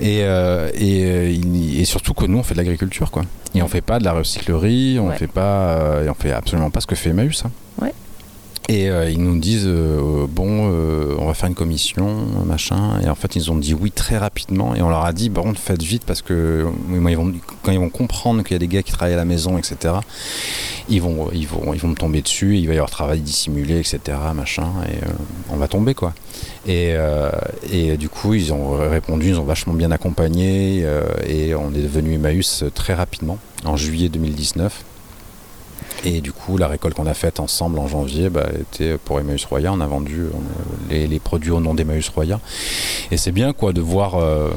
Et, 0.00 0.20
euh, 0.22 0.70
et, 0.74 1.04
euh, 1.04 1.80
et, 1.80 1.84
surtout 1.84 2.14
que 2.14 2.26
nous, 2.26 2.38
on 2.38 2.42
fait 2.42 2.54
de 2.54 2.58
l'agriculture, 2.58 3.10
quoi. 3.10 3.22
Et 3.54 3.62
on 3.62 3.68
fait 3.68 3.82
pas 3.82 3.98
de 3.98 4.04
la 4.04 4.12
recyclerie, 4.12 4.98
on 4.98 5.10
fait 5.12 5.26
pas, 5.26 5.76
euh, 5.78 6.06
et 6.06 6.08
on 6.08 6.14
fait 6.14 6.32
absolument 6.32 6.70
pas 6.70 6.80
ce 6.80 6.86
que 6.86 6.94
fait 6.94 7.10
Emmaüs. 7.10 7.44
Hein. 7.44 7.50
Ouais. 7.80 7.92
Et 8.68 8.88
euh, 8.88 9.10
ils 9.10 9.20
nous 9.20 9.38
disent 9.40 9.66
euh, 9.66 10.26
bon, 10.28 10.70
euh, 10.70 11.16
on 11.18 11.26
va 11.26 11.34
faire 11.34 11.48
une 11.48 11.54
commission, 11.54 12.26
machin. 12.46 13.00
Et 13.04 13.08
en 13.08 13.14
fait, 13.16 13.34
ils 13.34 13.50
ont 13.50 13.56
dit 13.56 13.74
oui 13.74 13.90
très 13.90 14.16
rapidement. 14.16 14.74
Et 14.76 14.82
on 14.82 14.88
leur 14.88 15.04
a 15.04 15.12
dit 15.12 15.30
bon, 15.30 15.52
faites 15.54 15.82
vite 15.82 16.04
parce 16.06 16.22
que 16.22 16.66
quand 17.62 17.72
ils 17.72 17.78
vont 17.78 17.88
comprendre 17.88 18.44
qu'il 18.44 18.52
y 18.52 18.56
a 18.56 18.58
des 18.60 18.68
gars 18.68 18.82
qui 18.82 18.92
travaillent 18.92 19.14
à 19.14 19.18
la 19.18 19.24
maison, 19.24 19.58
etc. 19.58 19.94
Ils 20.88 21.02
vont, 21.02 21.28
ils 21.32 21.46
vont, 21.46 21.74
ils 21.74 21.80
vont 21.80 21.88
me 21.88 21.96
tomber 21.96 22.22
dessus. 22.22 22.56
Il 22.56 22.68
va 22.68 22.74
y 22.74 22.76
avoir 22.76 22.90
travail 22.90 23.20
dissimulé, 23.20 23.80
etc. 23.80 23.98
Machin. 24.32 24.68
Et 24.88 24.98
on 25.50 25.56
va 25.56 25.66
tomber 25.66 25.94
quoi. 25.94 26.14
Et, 26.66 26.94
et, 27.72 27.96
du 27.96 28.08
coup, 28.08 28.34
ils 28.34 28.52
ont 28.52 28.88
répondu, 28.88 29.30
ils 29.30 29.40
ont 29.40 29.44
vachement 29.44 29.74
bien 29.74 29.90
accompagné. 29.90 30.86
et 31.26 31.54
on 31.54 31.70
est 31.74 31.82
devenu 31.82 32.14
Emmaüs 32.14 32.64
très 32.74 32.94
rapidement 32.94 33.38
en 33.64 33.76
juillet 33.76 34.08
2019. 34.08 34.84
Et 36.04 36.20
du 36.20 36.32
coup, 36.32 36.56
la 36.58 36.68
récolte 36.68 36.96
qu'on 36.96 37.06
a 37.06 37.14
faite 37.14 37.40
ensemble 37.40 37.78
en 37.78 37.86
janvier 37.86 38.28
bah, 38.28 38.46
était 38.60 38.98
pour 38.98 39.20
Emmaüs 39.20 39.44
Roya. 39.44 39.72
On 39.72 39.80
a 39.80 39.86
vendu 39.86 40.26
les, 40.90 41.18
produits 41.20 41.50
au 41.50 41.60
nom 41.60 41.74
d'Emmaüs 41.74 42.08
Roya. 42.08 42.40
Et 43.10 43.16
c'est 43.16 43.32
bien 43.32 43.52
quoi 43.52 43.72
de 43.72 43.80
voir. 43.80 44.16
Euh, 44.16 44.50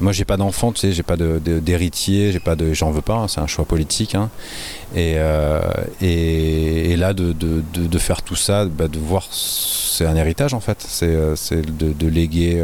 moi, 0.00 0.12
j'ai 0.12 0.26
pas 0.26 0.36
d'enfant, 0.36 0.72
tu 0.72 0.80
sais, 0.80 0.92
j'ai 0.92 1.02
pas 1.02 1.16
d'héritier, 1.16 2.30
j'ai 2.30 2.40
pas 2.40 2.54
de, 2.54 2.74
j'en 2.74 2.90
veux 2.90 3.00
pas. 3.00 3.14
Hein, 3.14 3.28
c'est 3.28 3.40
un 3.40 3.46
choix 3.46 3.64
politique. 3.64 4.14
Hein. 4.14 4.30
Euh, 4.96 5.62
et, 6.00 6.92
et, 6.92 6.96
là, 6.96 7.14
de, 7.14 7.32
de, 7.32 7.98
faire 7.98 8.22
tout 8.22 8.36
ça, 8.36 8.66
bah, 8.66 8.88
de 8.88 8.98
voir, 8.98 9.26
c'est 9.30 10.06
un 10.06 10.16
héritage 10.16 10.54
en 10.54 10.60
fait. 10.60 10.84
C'est 10.86 11.08
euh, 11.08 11.34
de, 11.50 12.08
léguer 12.08 12.62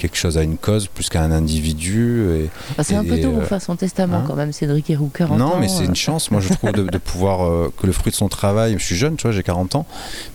quelque 0.00 0.16
chose 0.16 0.38
à 0.38 0.42
une 0.42 0.56
cause 0.56 0.88
plus 0.88 1.10
qu'à 1.10 1.22
un 1.22 1.30
individu. 1.30 2.24
Et, 2.30 2.50
ah, 2.78 2.82
c'est 2.82 2.94
un 2.94 3.04
peu 3.04 3.20
tôt 3.20 3.32
pour 3.32 3.44
faire 3.44 3.60
son 3.60 3.76
testament 3.76 4.18
hein 4.18 4.24
quand 4.26 4.34
même, 4.34 4.52
Cédric 4.52 4.88
Héroux, 4.88 5.10
40 5.12 5.38
non, 5.38 5.44
ans. 5.44 5.48
Non, 5.50 5.60
mais 5.60 5.68
c'est 5.68 5.84
une 5.84 5.90
euh. 5.90 5.94
chance, 5.94 6.30
moi 6.30 6.40
je 6.40 6.52
trouve, 6.54 6.72
de, 6.72 6.98
pouvoir, 6.98 7.44
euh, 7.44 7.72
que 7.76 7.86
le 7.86 7.92
fruit 7.92 8.10
de 8.10 8.16
son 8.16 8.28
travail, 8.28 8.76
je 8.78 8.84
suis 8.84 8.96
jeune, 8.96 9.16
tu 9.16 9.22
vois, 9.22 9.32
j'ai 9.32 9.42
40 9.42 9.74
ans, 9.74 9.86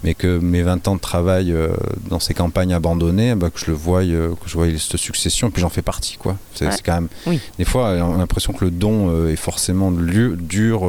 mais 0.04 0.14
que 0.14 0.38
mes 0.38 0.62
20 0.62 0.88
ans 0.88 0.96
de 0.96 1.00
travail 1.00 1.52
euh, 1.52 1.70
dans 2.10 2.20
ces 2.20 2.36
campagnes 2.36 2.74
abandonnées, 2.74 3.34
bah, 3.34 3.50
que 3.50 3.60
je 3.60 3.66
le 3.68 3.74
voie, 3.74 4.02
que 4.04 4.36
je 4.46 4.54
vois 4.54 4.68
cette 4.78 4.98
succession, 4.98 5.50
puis 5.50 5.62
j'en 5.62 5.70
fais 5.70 5.82
partie, 5.82 6.18
quoi. 6.18 6.38
C'est 6.54 6.70
quand 6.84 7.02
même... 7.02 7.40
Des 7.58 7.66
fois, 7.66 7.90
on 7.90 8.16
a 8.16 8.18
l'impression 8.18 8.54
que 8.54 8.66
le 8.66 8.72
don 8.72 9.28
est 9.28 9.36
forcément 9.36 9.92
dur... 9.92 10.88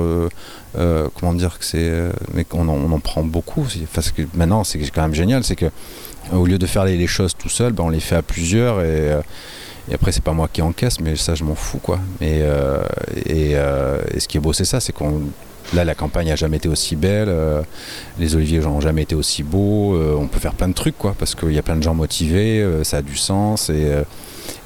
comment 1.15 1.33
dire 1.33 1.59
que 1.59 1.65
c'est 1.65 1.91
mais 2.35 2.45
qu'on 2.45 2.69
en, 2.69 2.75
on 2.75 2.93
en 2.93 3.01
prend 3.01 3.25
beaucoup 3.25 3.67
parce 3.95 4.11
que 4.11 4.23
maintenant 4.35 4.63
c'est 4.63 4.79
quand 4.91 5.01
même 5.01 5.15
génial 5.15 5.43
c'est 5.43 5.57
que 5.57 5.71
au 6.33 6.47
lieu 6.47 6.59
de 6.59 6.67
faire 6.67 6.85
les, 6.85 7.07
choses 7.07 7.35
tout 7.37 7.49
seul, 7.49 7.73
ben, 7.73 7.85
on 7.85 7.89
les 7.89 8.01
fait 8.01 8.17
à 8.17 8.23
plusieurs 8.23 8.81
et, 8.81 8.85
euh, 9.13 9.21
et 9.91 9.95
après 9.95 10.13
c'est 10.13 10.23
pas 10.23 10.33
moi 10.33 10.49
qui 10.53 10.63
encaisse, 10.63 11.01
mais 11.01 11.17
ça 11.17 11.35
je 11.35 11.45
m'en 11.45 11.55
fous 11.55 11.79
quoi. 11.79 12.01
Et, 12.21 12.41
euh, 12.43 12.83
euh, 13.31 14.03
et, 14.13 14.21
ce 14.21 14.29
qui 14.29 14.37
est 14.37 14.41
beau 14.41 14.53
c'est 14.53 14.65
ça, 14.65 14.81
c'est 14.81 14.93
qu'on 14.93 15.21
là 15.75 15.85
la 15.85 15.95
campagne 15.95 16.31
a 16.31 16.37
jamais 16.37 16.59
été 16.59 16.69
aussi 16.69 16.97
belle, 16.97 17.33
les 18.19 18.35
oliviers 18.35 18.61
n'ont 18.61 18.81
jamais 18.81 19.03
été 19.03 19.15
aussi 19.15 19.43
beaux, 19.43 19.97
on 20.19 20.27
peut 20.27 20.39
faire 20.39 20.55
plein 20.55 20.69
de 20.69 20.75
trucs 20.75 20.99
quoi, 20.99 21.15
parce 21.19 21.35
qu'il 21.35 21.53
y 21.53 21.59
a 21.59 21.63
plein 21.63 21.77
de 21.77 21.83
gens 21.83 21.95
motivés, 21.95 22.65
ça 22.85 22.99
a 22.99 23.03
du 23.03 23.17
sens 23.17 23.69
et, 23.69 23.93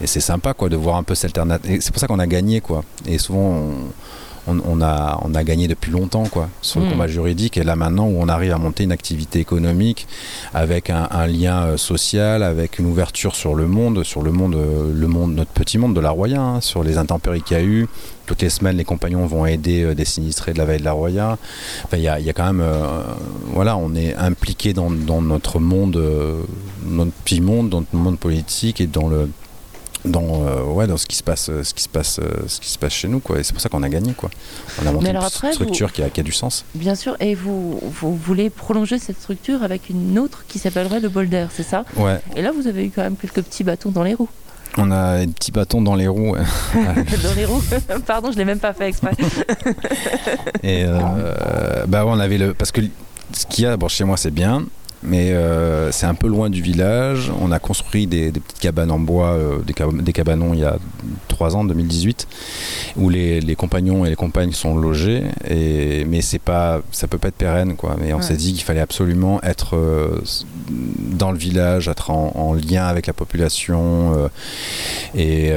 et 0.00 0.06
c'est 0.06 0.20
sympa 0.20 0.52
quoi 0.54 0.68
de 0.68 0.76
voir 0.76 0.96
un 0.96 1.02
peu 1.02 1.14
cette 1.14 1.36
alternative. 1.36 1.78
C'est 1.80 1.90
pour 1.90 2.00
ça 2.00 2.06
qu'on 2.06 2.18
a 2.18 2.26
gagné 2.26 2.60
quoi. 2.60 2.84
Et 3.06 3.16
souvent 3.16 3.40
on, 3.40 3.72
on, 4.46 4.80
a, 4.80 5.20
on 5.22 5.34
a 5.34 5.44
gagné 5.44 5.68
depuis 5.68 5.90
longtemps 5.90 6.24
quoi, 6.24 6.48
sur 6.62 6.80
le 6.80 6.86
mm. 6.86 6.90
combat 6.90 7.06
juridique. 7.06 7.56
Et 7.56 7.64
là 7.64 7.76
maintenant 7.76 8.06
où 8.06 8.16
on 8.18 8.28
arrive 8.28 8.52
à 8.52 8.58
monter 8.58 8.84
une 8.84 8.92
activité 8.92 9.38
économique 9.38 10.06
avec 10.54 10.90
un, 10.90 11.26
lien 11.26 11.64
euh, 11.66 11.76
social, 11.76 12.42
avec 12.42 12.78
une 12.78 12.86
ouverture 12.86 13.34
sur 13.34 13.54
le 13.54 13.66
monde, 13.66 14.02
sur 14.04 14.22
le 14.22 14.32
monde, 14.32 14.54
euh, 14.54 14.92
le 14.94 15.06
monde 15.06 15.34
notre 15.34 15.52
petit 15.52 15.78
monde 15.78 15.94
de 15.94 16.00
la 16.00 16.10
Roya, 16.10 16.40
hein, 16.40 16.60
sur 16.60 16.82
les 16.82 16.98
intempéries 16.98 17.42
qu'il 17.42 17.56
y 17.56 17.60
a 17.60 17.62
eu. 17.62 17.88
Toutes 18.26 18.42
les 18.42 18.50
semaines, 18.50 18.76
les 18.76 18.84
compagnons 18.84 19.26
vont 19.26 19.44
aider 19.46 19.82
euh, 19.82 19.94
des 19.94 20.04
sinistrés 20.04 20.52
de 20.52 20.58
la 20.58 20.64
veille 20.64 20.78
de 20.78 20.84
la 20.84 20.92
Roya. 20.92 21.38
Il 21.92 22.00
y, 22.00 22.08
a, 22.08 22.18
quand 22.32 22.52
même, 22.52 22.64
voilà, 23.46 23.76
on 23.76 23.94
est 23.94 24.14
impliqué 24.14 24.72
dans, 24.72 24.90
notre 24.90 25.58
monde, 25.58 26.00
notre 26.86 27.12
petit 27.24 27.40
monde, 27.40 27.68
dans 27.68 27.80
notre 27.80 27.96
monde 27.96 28.18
politique 28.18 28.80
et 28.80 28.86
dans 28.86 29.08
le 29.08 29.28
dans 30.04 30.46
euh, 30.46 30.62
ouais 30.64 30.86
dans 30.86 30.96
ce 30.96 31.06
qui 31.06 31.16
se 31.16 31.22
passe 31.22 31.48
euh, 31.50 31.62
ce 31.62 31.74
qui 31.74 31.82
se 31.82 31.88
passe 31.88 32.18
euh, 32.18 32.44
ce 32.46 32.60
qui 32.60 32.68
se 32.68 32.78
passe 32.78 32.92
chez 32.92 33.08
nous 33.08 33.20
quoi. 33.20 33.38
Et 33.38 33.42
c'est 33.42 33.52
pour 33.52 33.60
ça 33.60 33.68
qu'on 33.68 33.82
a 33.82 33.88
gagné 33.88 34.12
quoi. 34.12 34.30
On 34.82 34.86
a 34.86 34.92
monté 34.92 35.10
une 35.10 35.20
structure 35.52 35.92
qui, 35.92 36.02
a, 36.02 36.10
qui, 36.10 36.20
a, 36.20 36.22
du 36.22 36.32
sens. 36.32 36.64
Bien 36.74 36.94
sûr 36.94 37.16
et 37.20 37.34
vous, 37.34 37.78
vous 37.82 38.16
voulez 38.16 38.50
prolonger 38.50 38.98
cette 38.98 39.20
structure 39.20 39.62
avec 39.62 39.90
une 39.90 40.18
autre 40.18 40.44
qui 40.48 40.58
s'appellerait 40.58 41.00
le 41.00 41.08
Boulder 41.08 41.46
c'est 41.52 41.62
ça? 41.62 41.84
Ouais. 41.96 42.20
Et 42.36 42.42
là 42.42 42.52
vous 42.52 42.66
avez 42.66 42.86
eu 42.86 42.90
quand 42.90 43.02
même 43.02 43.16
quelques 43.16 43.42
petits 43.42 43.64
bâtons 43.64 43.90
dans 43.90 44.02
les 44.02 44.14
roues. 44.14 44.28
On 44.78 44.90
a 44.92 45.18
des 45.18 45.32
petits 45.32 45.50
bâtons 45.50 45.82
dans 45.82 45.96
les 45.96 46.06
roues. 46.06 46.36
dans 46.74 47.34
les 47.34 47.44
roues? 47.44 47.62
Pardon, 48.06 48.30
je 48.30 48.38
l'ai 48.38 48.44
même 48.44 48.60
pas 48.60 48.72
fait 48.72 48.88
exprès. 48.88 49.12
et 50.62 50.84
bah 51.88 52.04
ouais, 52.04 52.10
on 52.12 52.20
avait 52.20 52.38
le 52.38 52.54
parce 52.54 52.70
que 52.70 52.80
ce 53.32 53.46
qu'il 53.46 53.64
y 53.64 53.66
a, 53.66 53.76
bon 53.76 53.88
chez 53.88 54.04
moi 54.04 54.16
c'est 54.16 54.30
bien, 54.30 54.64
mais 55.02 55.32
euh, 55.32 55.90
c'est 55.92 56.06
un 56.06 56.14
peu 56.14 56.28
loin 56.28 56.50
du 56.50 56.60
village. 56.60 57.32
On 57.40 57.52
a 57.52 57.58
construit 57.58 58.06
des, 58.06 58.30
petites 58.32 58.58
cabanes 58.58 58.90
en 58.90 58.98
bois, 58.98 59.30
euh, 59.30 59.58
des, 59.60 60.12
cabanons 60.12 60.52
il 60.52 60.60
y 60.60 60.64
a 60.64 60.76
3 61.28 61.56
ans, 61.56 61.64
2018, 61.64 62.28
où 62.96 63.08
les, 63.08 63.54
compagnons 63.56 64.04
et 64.04 64.10
les 64.10 64.16
compagnes 64.16 64.52
sont 64.52 64.76
logés. 64.76 65.24
Et, 65.48 66.04
mais 66.04 66.20
c'est 66.20 66.38
pas, 66.38 66.82
ça 66.92 67.06
peut 67.06 67.16
pas 67.16 67.28
être 67.28 67.36
pérenne, 67.36 67.76
quoi. 67.76 67.96
Mais 67.98 68.12
on 68.12 68.20
s'est 68.20 68.36
dit 68.36 68.52
qu'il 68.52 68.62
fallait 68.62 68.80
absolument 68.80 69.40
être 69.42 69.76
euh, 69.76 70.20
dans 70.68 71.32
le 71.32 71.38
village, 71.38 71.88
être 71.88 72.10
en, 72.10 72.54
lien 72.54 72.84
avec 72.84 73.06
la 73.06 73.12
population. 73.12 74.28
Et, 75.14 75.52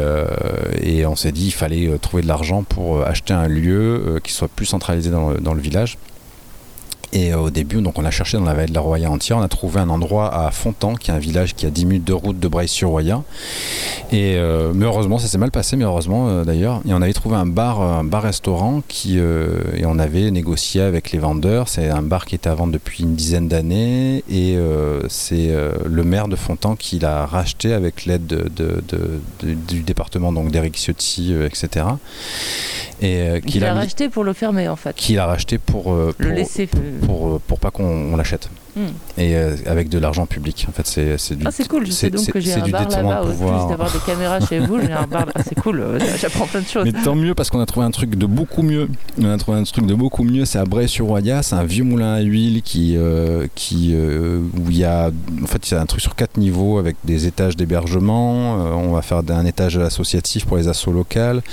et, 0.82 1.06
on 1.06 1.16
s'est 1.16 1.32
dit 1.32 1.46
qu'il 1.46 1.54
fallait 1.54 1.98
trouver 2.00 2.24
de 2.24 2.28
l'argent 2.28 2.64
pour 2.64 3.02
acheter 3.02 3.34
un 3.34 3.48
lieu 3.48 4.22
qui 4.24 4.32
soit 4.32 4.48
plus 4.48 4.66
centralisé 4.66 5.10
dans 5.10 5.54
le 5.54 5.62
village. 5.62 5.98
Et 7.14 7.32
euh, 7.32 7.38
au 7.38 7.50
début, 7.52 7.80
donc 7.82 8.00
on 8.00 8.06
a 8.06 8.12
cherché 8.12 8.38
dans 8.38 8.44
la 8.44 8.56
vallée 8.56 8.68
de 8.68 8.74
la 8.74 8.80
Roya 8.80 9.10
entière, 9.10 9.38
on 9.38 9.44
a 9.44 9.48
trouvé 9.48 9.80
un 9.80 9.90
endroit 9.90 10.34
à 10.36 10.50
Fontan, 10.50 10.96
qui 10.96 11.12
est 11.12 11.14
un 11.14 11.20
village 11.20 11.54
qui 11.54 11.68
a 11.68 11.70
10 11.70 11.86
minutes 11.86 12.04
de 12.06 12.14
route 12.14 12.40
de 12.40 12.48
Breil-sur-Roya. 12.48 13.22
Et 14.12 14.36
euh, 14.36 14.72
mais 14.74 14.86
heureusement, 14.86 15.20
ça 15.20 15.28
s'est 15.28 15.38
mal 15.38 15.52
passé, 15.52 15.76
mais 15.76 15.86
heureusement 15.86 16.28
euh, 16.28 16.44
d'ailleurs. 16.44 16.82
Et 16.88 16.94
on 16.94 17.04
avait 17.04 17.14
trouvé 17.14 17.36
un 17.36 17.46
bar, 17.46 17.82
un 17.82 18.04
bar-restaurant 18.04 18.82
qui 18.88 19.20
et 19.20 19.86
on 19.86 20.00
avait 20.00 20.32
négocié 20.32 20.82
avec 20.82 21.12
les 21.12 21.20
vendeurs. 21.20 21.70
C'est 21.70 21.90
un 21.90 22.02
bar 22.02 22.26
qui 22.26 22.34
était 22.34 22.50
à 22.50 22.56
vendre 22.56 22.74
depuis 22.74 23.04
une 23.04 23.16
dizaine 23.16 23.48
d'années 23.48 24.24
et 24.30 24.58
c'est 25.08 25.52
le 25.86 26.04
maire 26.04 26.28
de 26.28 26.36
Fontan 26.36 26.76
qui 26.76 26.98
l'a 27.00 27.26
racheté 27.26 27.74
avec 27.74 28.06
l'aide 28.06 28.26
de, 28.26 28.82
du 29.42 29.82
département 29.82 30.32
donc 30.32 30.52
d'Eric 30.52 30.76
Ciotti, 30.76 31.34
etc. 31.46 31.86
Et 33.02 33.42
qui 33.46 33.60
l'a 33.60 33.74
racheté 33.74 34.10
pour 34.10 34.24
le 34.24 34.34
fermer 34.34 34.68
en 34.68 34.76
fait. 34.76 34.96
Qui 34.96 35.14
l'a 35.14 35.28
racheté 35.28 35.58
pour, 35.60 35.84
pour 35.84 36.14
le 36.18 36.32
laisser 36.32 36.68
pour, 37.06 37.40
pour 37.42 37.60
pas 37.60 37.72
qu'on 37.72 38.16
l'achète. 38.16 38.50
Hmm. 38.76 38.88
Et 39.20 39.36
euh, 39.36 39.56
avec 39.68 39.88
de 39.90 40.00
l'argent 40.00 40.26
public. 40.26 40.66
En 40.68 40.72
fait, 40.72 40.88
c'est 40.88 41.36
du. 41.36 41.46
Ah, 41.46 41.52
c'est 41.52 41.68
cool. 41.68 41.86
Je 41.86 41.92
sais 41.92 42.10
donc 42.10 42.26
que 42.32 42.40
j'ai 42.40 42.54
un 42.54 42.68
bar 42.68 42.90
là-bas. 42.90 43.22
Au 43.22 43.26
plus 43.28 43.70
d'avoir 43.70 43.92
des 43.92 44.00
caméras 44.00 44.40
chez 44.40 44.60
vous, 44.60 44.80
j'ai 44.82 44.92
un 44.92 45.06
bar. 45.06 45.28
C'est 45.48 45.60
cool. 45.62 45.80
Euh, 45.80 46.00
j'apprends 46.20 46.48
plein 46.48 46.62
de 46.62 46.68
choses. 46.68 46.86
Mais 46.86 47.04
tant 47.04 47.14
mieux 47.14 47.36
parce 47.36 47.52
qu'on 47.52 47.60
a 47.60 47.68
trouvé 47.68 47.86
un 47.86 47.92
truc 47.92 48.16
de 48.16 48.26
beaucoup 48.26 48.64
mieux. 48.64 48.90
On 49.22 49.30
a 49.30 49.38
trouvé 49.38 49.60
un 49.60 49.64
truc 49.64 49.86
de 49.86 49.94
beaucoup 49.94 50.24
mieux. 50.24 50.46
C'est 50.46 50.58
à 50.58 50.66
Bray-sur-Roya. 50.66 51.44
C'est 51.44 51.54
un 51.54 51.66
vieux 51.66 51.84
moulin 51.84 52.14
à 52.14 52.22
huile 52.22 52.64
qui, 52.64 52.96
euh, 52.98 53.46
qui 53.54 53.96
où 53.96 54.72
il 54.72 54.78
y 54.78 54.86
a. 54.86 55.12
En 55.44 55.48
fait, 55.48 55.70
il 55.70 55.76
y 55.76 55.78
a 55.78 55.82
un 55.82 55.86
truc 55.86 56.02
sur 56.02 56.16
quatre 56.16 56.38
niveaux 56.38 56.80
avec 56.80 56.96
des 57.04 57.28
étages 57.28 57.56
d'hébergement. 57.56 58.56
on 58.56 58.94
va 58.94 59.04
faire 59.04 59.22
un 59.30 59.46
étage 59.46 59.78
associatif 59.78 60.46
pour 60.46 60.58
les 60.58 60.68
assos 60.68 60.92
locales 60.92 61.44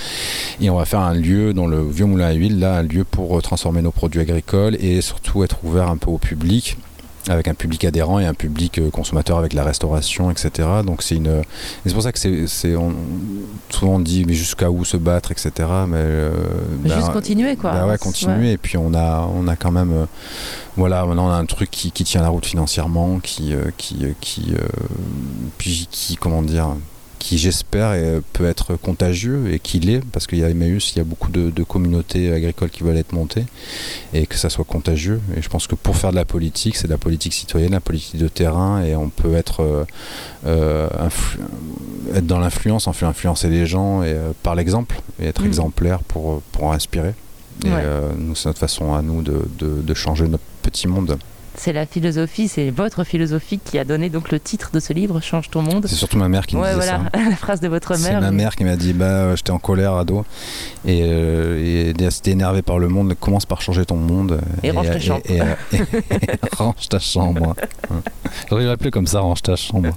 et 0.60 0.70
on 0.70 0.76
va 0.76 0.86
faire 0.86 1.00
un 1.00 1.14
lieu 1.14 1.52
dans 1.52 1.66
le 1.66 1.86
vieux 1.86 2.06
moulin 2.06 2.28
à 2.28 2.32
huile 2.32 2.60
là, 2.60 2.78
un 2.78 2.82
lieu 2.82 3.04
pour 3.04 3.42
transformer 3.42 3.82
nos 3.82 3.90
produits 3.90 4.20
agricoles 4.20 4.76
et 4.80 5.02
surtout 5.02 5.39
être 5.44 5.64
ouvert 5.64 5.88
un 5.88 5.96
peu 5.96 6.10
au 6.10 6.18
public 6.18 6.76
avec 7.28 7.48
un 7.48 7.54
public 7.54 7.84
adhérent 7.84 8.18
et 8.18 8.26
un 8.26 8.34
public 8.34 8.78
euh, 8.78 8.90
consommateur 8.90 9.38
avec 9.38 9.52
la 9.52 9.62
restauration, 9.62 10.30
etc. 10.30 10.68
Donc 10.86 11.02
c'est 11.02 11.16
une, 11.16 11.42
c'est 11.84 11.92
pour 11.92 12.02
ça 12.02 12.12
que 12.12 12.46
c'est, 12.46 12.76
on, 12.76 12.94
souvent 13.68 13.94
on 13.94 13.98
dit 14.00 14.24
mais 14.26 14.32
jusqu'à 14.32 14.70
où 14.70 14.84
se 14.84 14.96
battre, 14.96 15.30
etc. 15.32 15.50
Mais 15.86 15.98
euh, 15.98 16.30
ben, 16.78 16.94
Juste 16.94 17.12
continuer, 17.12 17.56
quoi. 17.56 17.72
bah 17.72 17.86
ouais, 17.86 17.98
continuer. 17.98 18.52
Et 18.52 18.58
puis 18.58 18.76
on 18.78 18.94
a, 18.94 19.28
on 19.34 19.48
a 19.48 19.56
quand 19.56 19.70
même, 19.70 19.92
euh, 19.92 20.06
voilà, 20.76 21.04
maintenant 21.04 21.26
on 21.26 21.30
a 21.30 21.36
un 21.36 21.46
truc 21.46 21.70
qui, 21.70 21.92
qui 21.92 22.04
tient 22.04 22.22
la 22.22 22.28
route 22.28 22.46
financièrement, 22.46 23.20
qui, 23.20 23.54
euh, 23.54 23.70
qui, 23.76 24.06
qui, 24.20 24.54
puis 25.58 25.88
qui, 25.90 26.16
comment 26.16 26.42
dire, 26.42 26.74
qui 27.20 27.38
j'espère 27.38 27.92
est- 27.92 28.20
peut 28.32 28.46
être 28.46 28.74
contagieux 28.76 29.52
et 29.52 29.58
qui 29.60 29.78
l'est, 29.78 30.02
parce 30.10 30.26
qu'il 30.26 30.38
y 30.38 30.44
a 30.44 30.48
Emmaüs, 30.50 30.92
il 30.94 30.98
y 30.98 31.00
a 31.00 31.04
beaucoup 31.04 31.30
de, 31.30 31.50
de 31.50 31.62
communautés 31.62 32.32
agricoles 32.32 32.70
qui 32.70 32.82
veulent 32.82 32.96
être 32.96 33.12
montées 33.12 33.44
et 34.12 34.26
que 34.26 34.36
ça 34.36 34.48
soit 34.50 34.64
contagieux. 34.64 35.20
Et 35.36 35.42
je 35.42 35.48
pense 35.48 35.66
que 35.68 35.74
pour 35.76 35.96
faire 35.96 36.10
de 36.10 36.16
la 36.16 36.24
politique, 36.24 36.76
c'est 36.76 36.86
de 36.88 36.92
la 36.92 36.98
politique 36.98 37.34
citoyenne, 37.34 37.72
la 37.72 37.80
politique 37.80 38.16
de 38.18 38.26
terrain, 38.26 38.82
et 38.82 38.96
on 38.96 39.10
peut 39.10 39.34
être, 39.34 39.62
euh, 39.62 39.84
euh, 40.46 40.88
être 42.14 42.26
dans 42.26 42.38
l'influence, 42.38 42.86
en 42.88 42.92
fait 42.92 43.06
influencer 43.06 43.48
les 43.48 43.66
gens 43.66 44.02
et, 44.02 44.12
euh, 44.12 44.32
par 44.42 44.54
l'exemple 44.54 45.00
et 45.20 45.26
être 45.26 45.42
Mhm. 45.42 45.46
exemplaire 45.48 45.98
pour, 46.00 46.40
pour 46.52 46.72
inspirer. 46.72 47.14
Et 47.64 47.68
Ouais. 47.68 47.74
euh, 47.84 48.08
nous, 48.16 48.34
c'est 48.34 48.48
notre 48.48 48.58
façon 48.60 48.94
à 48.94 49.02
nous 49.02 49.20
de, 49.22 49.42
de, 49.58 49.82
de 49.82 49.94
changer 49.94 50.26
notre 50.26 50.42
petit 50.62 50.88
monde. 50.88 51.18
C'est 51.62 51.74
la 51.74 51.84
philosophie, 51.84 52.48
c'est 52.48 52.70
votre 52.70 53.04
philosophie 53.04 53.58
qui 53.62 53.78
a 53.78 53.84
donné 53.84 54.08
donc 54.08 54.30
le 54.30 54.40
titre 54.40 54.70
de 54.72 54.80
ce 54.80 54.94
livre, 54.94 55.20
Change 55.20 55.50
ton 55.50 55.60
monde. 55.60 55.84
C'est 55.86 55.94
surtout 55.94 56.16
ma 56.16 56.26
mère 56.26 56.46
qui 56.46 56.56
me 56.56 56.62
Ouais, 56.62 56.72
disait 56.74 56.86
voilà, 56.86 57.10
ça. 57.12 57.20
la 57.30 57.36
phrase 57.36 57.60
de 57.60 57.68
votre 57.68 57.96
C'est 57.96 58.12
mère. 58.12 58.22
ma 58.22 58.30
mais- 58.30 58.36
mère 58.44 58.56
qui 58.56 58.64
m'a 58.64 58.76
dit 58.76 58.94
bah 58.94 59.04
euh, 59.04 59.36
j'étais 59.36 59.50
en 59.50 59.58
colère 59.58 59.92
ado 59.92 60.24
et, 60.86 61.02
euh, 61.04 61.92
et 62.00 62.10
si 62.10 62.22
t'es 62.22 62.30
énervé 62.30 62.62
par 62.62 62.78
le 62.78 62.88
monde 62.88 63.12
commence 63.20 63.44
par 63.44 63.60
changer 63.60 63.84
ton 63.84 63.96
monde 63.96 64.40
Et 64.62 64.70
range 64.70 64.86
ta 64.86 64.98
chambre. 65.00 65.20
et, 65.28 65.40
range 66.56 66.88
ta 66.88 66.98
chambre 66.98 67.54
j'aurais 68.48 68.70
appelé 68.70 68.90
comme 68.90 69.06
ça 69.06 69.20
range 69.20 69.42
ta 69.42 69.54
chambre 69.56 69.90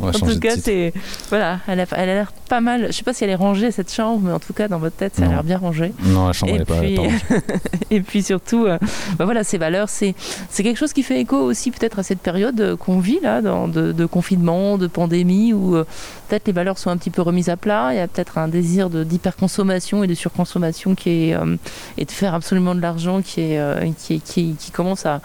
on 0.00 0.06
va 0.06 0.10
En 0.10 0.12
tout 0.12 0.38
cas, 0.38 0.56
c'est 0.56 0.92
voilà, 1.30 1.60
elle 1.66 1.80
a, 1.80 1.86
l'air 2.06 2.32
pas 2.48 2.60
mal. 2.60 2.88
Je 2.88 2.92
sais 2.92 3.02
pas 3.04 3.14
si 3.14 3.24
elle 3.24 3.30
est 3.30 3.34
rangée 3.34 3.70
cette 3.70 3.92
chambre, 3.92 4.20
mais 4.24 4.32
en 4.32 4.38
tout 4.38 4.52
cas 4.52 4.68
dans 4.68 4.78
votre 4.78 4.96
tête, 4.96 5.14
ça 5.16 5.24
a 5.24 5.28
l'air 5.28 5.44
bien 5.44 5.58
rangé. 5.58 5.92
non 6.04 6.26
la 6.26 6.32
chambre 6.32 6.52
et 6.52 6.56
elle 6.56 6.62
est 6.62 6.64
pas, 6.66 6.76
elle 6.76 6.84
est 6.84 6.86
puis, 6.88 6.96
pas 6.96 7.02
rangée. 7.02 7.42
et 7.90 8.00
puis 8.02 8.22
surtout, 8.22 8.66
euh, 8.66 8.78
bah 9.18 9.24
voilà, 9.24 9.44
ces 9.44 9.58
valeurs, 9.58 9.88
c'est 9.88 10.11
c'est 10.50 10.62
quelque 10.62 10.76
chose 10.76 10.92
qui 10.92 11.02
fait 11.02 11.20
écho 11.20 11.36
aussi 11.36 11.70
peut-être 11.70 11.98
à 11.98 12.02
cette 12.02 12.20
période 12.20 12.60
euh, 12.60 12.76
qu'on 12.76 12.98
vit 12.98 13.20
là, 13.20 13.40
dans, 13.40 13.68
de, 13.68 14.06
confinement, 14.06 14.78
de 14.78 14.86
pandémie, 14.86 15.52
où 15.52 15.76
euh, 15.76 15.84
peut-être 16.28 16.46
les 16.46 16.52
valeurs 16.52 16.78
sont 16.78 16.90
un 16.90 16.96
petit 16.96 17.10
peu 17.10 17.22
remises 17.22 17.48
à 17.48 17.56
plat. 17.56 17.88
Il 17.92 17.96
y 17.96 18.00
a 18.00 18.08
peut-être 18.08 18.38
un 18.38 18.48
désir 18.48 18.90
d'hyperconsommation 18.90 20.04
et 20.04 20.06
de 20.06 20.14
surconsommation 20.14 20.94
qui 20.94 21.10
est 21.10 21.34
euh, 21.34 21.56
et 21.98 22.04
de 22.04 22.10
faire 22.10 22.34
absolument 22.34 22.74
de 22.74 22.80
l'argent 22.80 23.22
qui 23.22 23.56
qui, 23.96 24.54
commence 24.72 25.06
à 25.06 25.20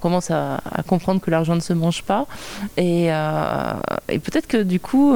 commence 0.00 0.30
à, 0.30 0.62
comprendre 0.86 1.20
que 1.20 1.30
l'argent 1.30 1.54
ne 1.54 1.60
se 1.60 1.72
mange 1.72 2.02
pas. 2.02 2.26
Et, 2.76 3.10
peut-être 4.08 4.46
que 4.46 4.62
du 4.62 4.80
coup, 4.80 5.14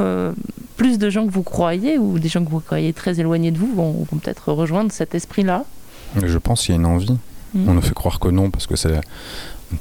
plus 0.77 0.98
de 0.98 1.09
gens 1.09 1.27
que 1.27 1.31
vous 1.31 1.43
croyez, 1.43 1.98
ou 1.98 2.18
des 2.18 2.28
gens 2.28 2.44
que 2.44 2.51
vous 2.51 2.60
croyez 2.60 2.93
très 2.93 3.18
éloignés 3.18 3.52
de 3.52 3.59
vous, 3.59 3.73
vont, 3.74 3.93
vont 3.93 4.18
peut-être 4.18 4.52
rejoindre 4.52 4.93
cet 4.93 5.14
esprit-là. 5.14 5.64
Je 6.23 6.39
pense 6.39 6.62
qu'il 6.62 6.74
y 6.74 6.78
a 6.78 6.81
une 6.81 6.86
envie 6.86 7.16
On 7.66 7.74
nous 7.74 7.81
fait 7.83 7.95
croire 7.95 8.19
que 8.19 8.28
non 8.28 8.51
parce 8.51 8.66
que 8.66 8.77
c'est 8.77 9.01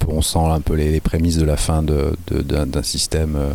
on 0.08 0.22
sent 0.22 0.40
un 0.40 0.62
peu 0.62 0.74
les, 0.76 0.92
les 0.92 1.00
prémices 1.02 1.38
de 1.38 1.46
la 1.46 1.58
fin 1.58 1.84
de- 1.84 2.16
de- 2.28 2.42
d'un 2.66 2.84
système 2.84 3.36
euh, 3.36 3.54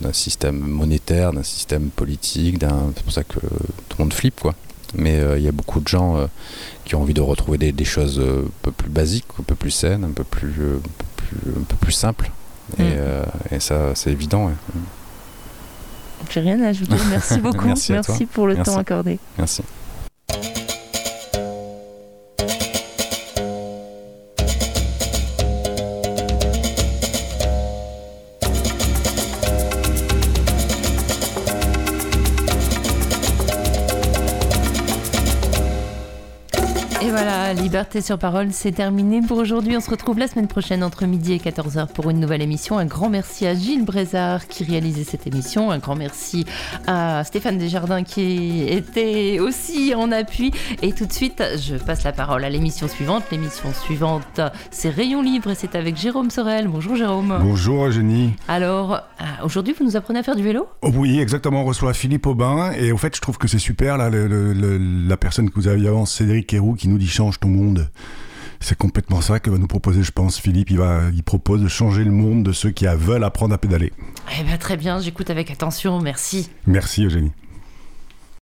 d'un 0.00 0.12
système 0.12 0.58
monétaire 0.58 1.32
d'un 1.32 1.42
système 1.44 1.90
politique 1.90 2.56
c'est 2.96 3.02
pour 3.04 3.12
ça 3.12 3.22
que 3.22 3.38
tout 3.38 3.96
le 3.98 4.04
monde 4.04 4.12
flippe 4.12 4.40
quoi 4.40 4.54
mais 4.96 5.18
euh, 5.20 5.38
il 5.38 5.44
y 5.44 5.48
a 5.48 5.52
beaucoup 5.52 5.80
de 5.80 5.86
gens 5.86 6.16
euh, 6.16 6.26
qui 6.84 6.94
ont 6.96 7.02
envie 7.02 7.14
de 7.14 7.20
retrouver 7.20 7.58
des, 7.58 7.70
des 7.72 7.84
choses 7.84 8.18
un 8.20 8.48
peu 8.62 8.72
plus 8.72 8.90
basiques 8.90 9.26
un 9.38 9.44
peu 9.44 9.54
plus 9.54 9.70
saines 9.70 10.02
un 10.04 10.10
peu 10.10 10.24
plus 10.24 10.50
un 10.50 10.80
peu 10.80 11.04
plus, 11.16 11.50
un 11.60 11.64
peu 11.64 11.76
plus 11.76 11.92
simples 11.92 12.30
et, 12.78 13.54
et 13.54 13.60
ça 13.60 13.94
c'est 13.94 14.10
évident 14.10 14.46
ouais. 14.46 14.52
J'ai 16.30 16.40
rien 16.40 16.60
à 16.62 16.68
ajouter. 16.68 16.96
Merci 17.10 17.38
beaucoup. 17.42 17.66
Merci 17.66 18.24
pour 18.26 18.46
le 18.46 18.54
Merci. 18.54 18.70
temps 18.72 18.78
accordé. 18.78 19.18
merci 19.38 19.62
Liberté 37.56 38.00
sur 38.02 38.18
parole, 38.18 38.48
c'est 38.52 38.72
terminé 38.72 39.20
pour 39.26 39.38
aujourd'hui. 39.38 39.76
On 39.76 39.80
se 39.80 39.88
retrouve 39.90 40.18
la 40.18 40.26
semaine 40.28 40.48
prochaine 40.48 40.82
entre 40.84 41.06
midi 41.06 41.32
et 41.32 41.38
14h 41.38 41.88
pour 41.88 42.10
une 42.10 42.20
nouvelle 42.20 42.42
émission. 42.42 42.78
Un 42.78 42.84
grand 42.84 43.08
merci 43.08 43.46
à 43.46 43.54
Gilles 43.54 43.84
Brézard 43.84 44.46
qui 44.48 44.64
réalisait 44.64 45.04
cette 45.04 45.26
émission. 45.26 45.70
Un 45.70 45.78
grand 45.78 45.94
merci 45.94 46.44
à 46.86 47.22
Stéphane 47.24 47.56
Desjardins 47.56 48.02
qui 48.02 48.62
était 48.68 49.38
aussi 49.40 49.94
en 49.94 50.12
appui. 50.12 50.52
Et 50.82 50.92
tout 50.92 51.06
de 51.06 51.12
suite, 51.12 51.42
je 51.58 51.76
passe 51.76 52.02
la 52.04 52.12
parole 52.12 52.44
à 52.44 52.50
l'émission 52.50 52.86
suivante. 52.88 53.24
L'émission 53.30 53.72
suivante, 53.72 54.40
c'est 54.70 54.90
Rayon 54.90 55.22
Libre 55.22 55.50
et 55.50 55.54
c'est 55.54 55.74
avec 55.74 55.96
Jérôme 55.96 56.30
Sorel. 56.30 56.68
Bonjour 56.68 56.96
Jérôme. 56.96 57.38
Bonjour 57.40 57.86
Eugénie. 57.86 58.34
Alors, 58.48 58.94
euh, 58.94 59.24
aujourd'hui, 59.44 59.74
vous 59.78 59.84
nous 59.84 59.96
apprenez 59.96 60.18
à 60.18 60.22
faire 60.22 60.36
du 60.36 60.42
vélo? 60.42 60.66
Oh 60.82 60.90
oui, 60.94 61.18
exactement, 61.18 61.62
on 61.62 61.64
reçoit 61.64 61.94
Philippe 61.94 62.26
Aubin 62.26 62.72
et 62.72 62.92
au 62.92 62.96
fait 62.98 63.14
je 63.16 63.20
trouve 63.20 63.38
que 63.38 63.48
c'est 63.48 63.58
super 63.58 63.96
là, 63.96 64.10
le- 64.10 64.26
le- 64.26 64.52
le- 64.52 64.78
la 65.08 65.16
personne 65.16 65.48
que 65.48 65.54
vous 65.54 65.68
aviez 65.68 65.88
avant, 65.88 66.04
Cédric 66.04 66.52
Héroux, 66.52 66.74
qui 66.74 66.88
nous 66.88 66.98
dit 66.98 67.08
change 67.08 67.38
monde. 67.48 67.90
C'est 68.60 68.78
complètement 68.78 69.20
ça 69.20 69.40
que 69.40 69.50
va 69.50 69.58
nous 69.58 69.66
proposer, 69.66 70.02
je 70.02 70.10
pense, 70.10 70.38
Philippe. 70.38 70.70
Il, 70.70 70.78
va, 70.78 71.02
il 71.12 71.22
propose 71.22 71.62
de 71.62 71.68
changer 71.68 72.02
le 72.02 72.10
monde 72.10 72.42
de 72.42 72.52
ceux 72.52 72.70
qui 72.70 72.86
veulent 72.86 73.24
apprendre 73.24 73.54
à 73.54 73.58
pédaler. 73.58 73.92
Eh 74.40 74.42
bien, 74.42 74.56
très 74.56 74.76
bien, 74.76 75.00
j'écoute 75.00 75.28
avec 75.28 75.50
attention. 75.50 76.00
Merci. 76.00 76.48
Merci 76.66 77.04
Eugénie. 77.04 77.32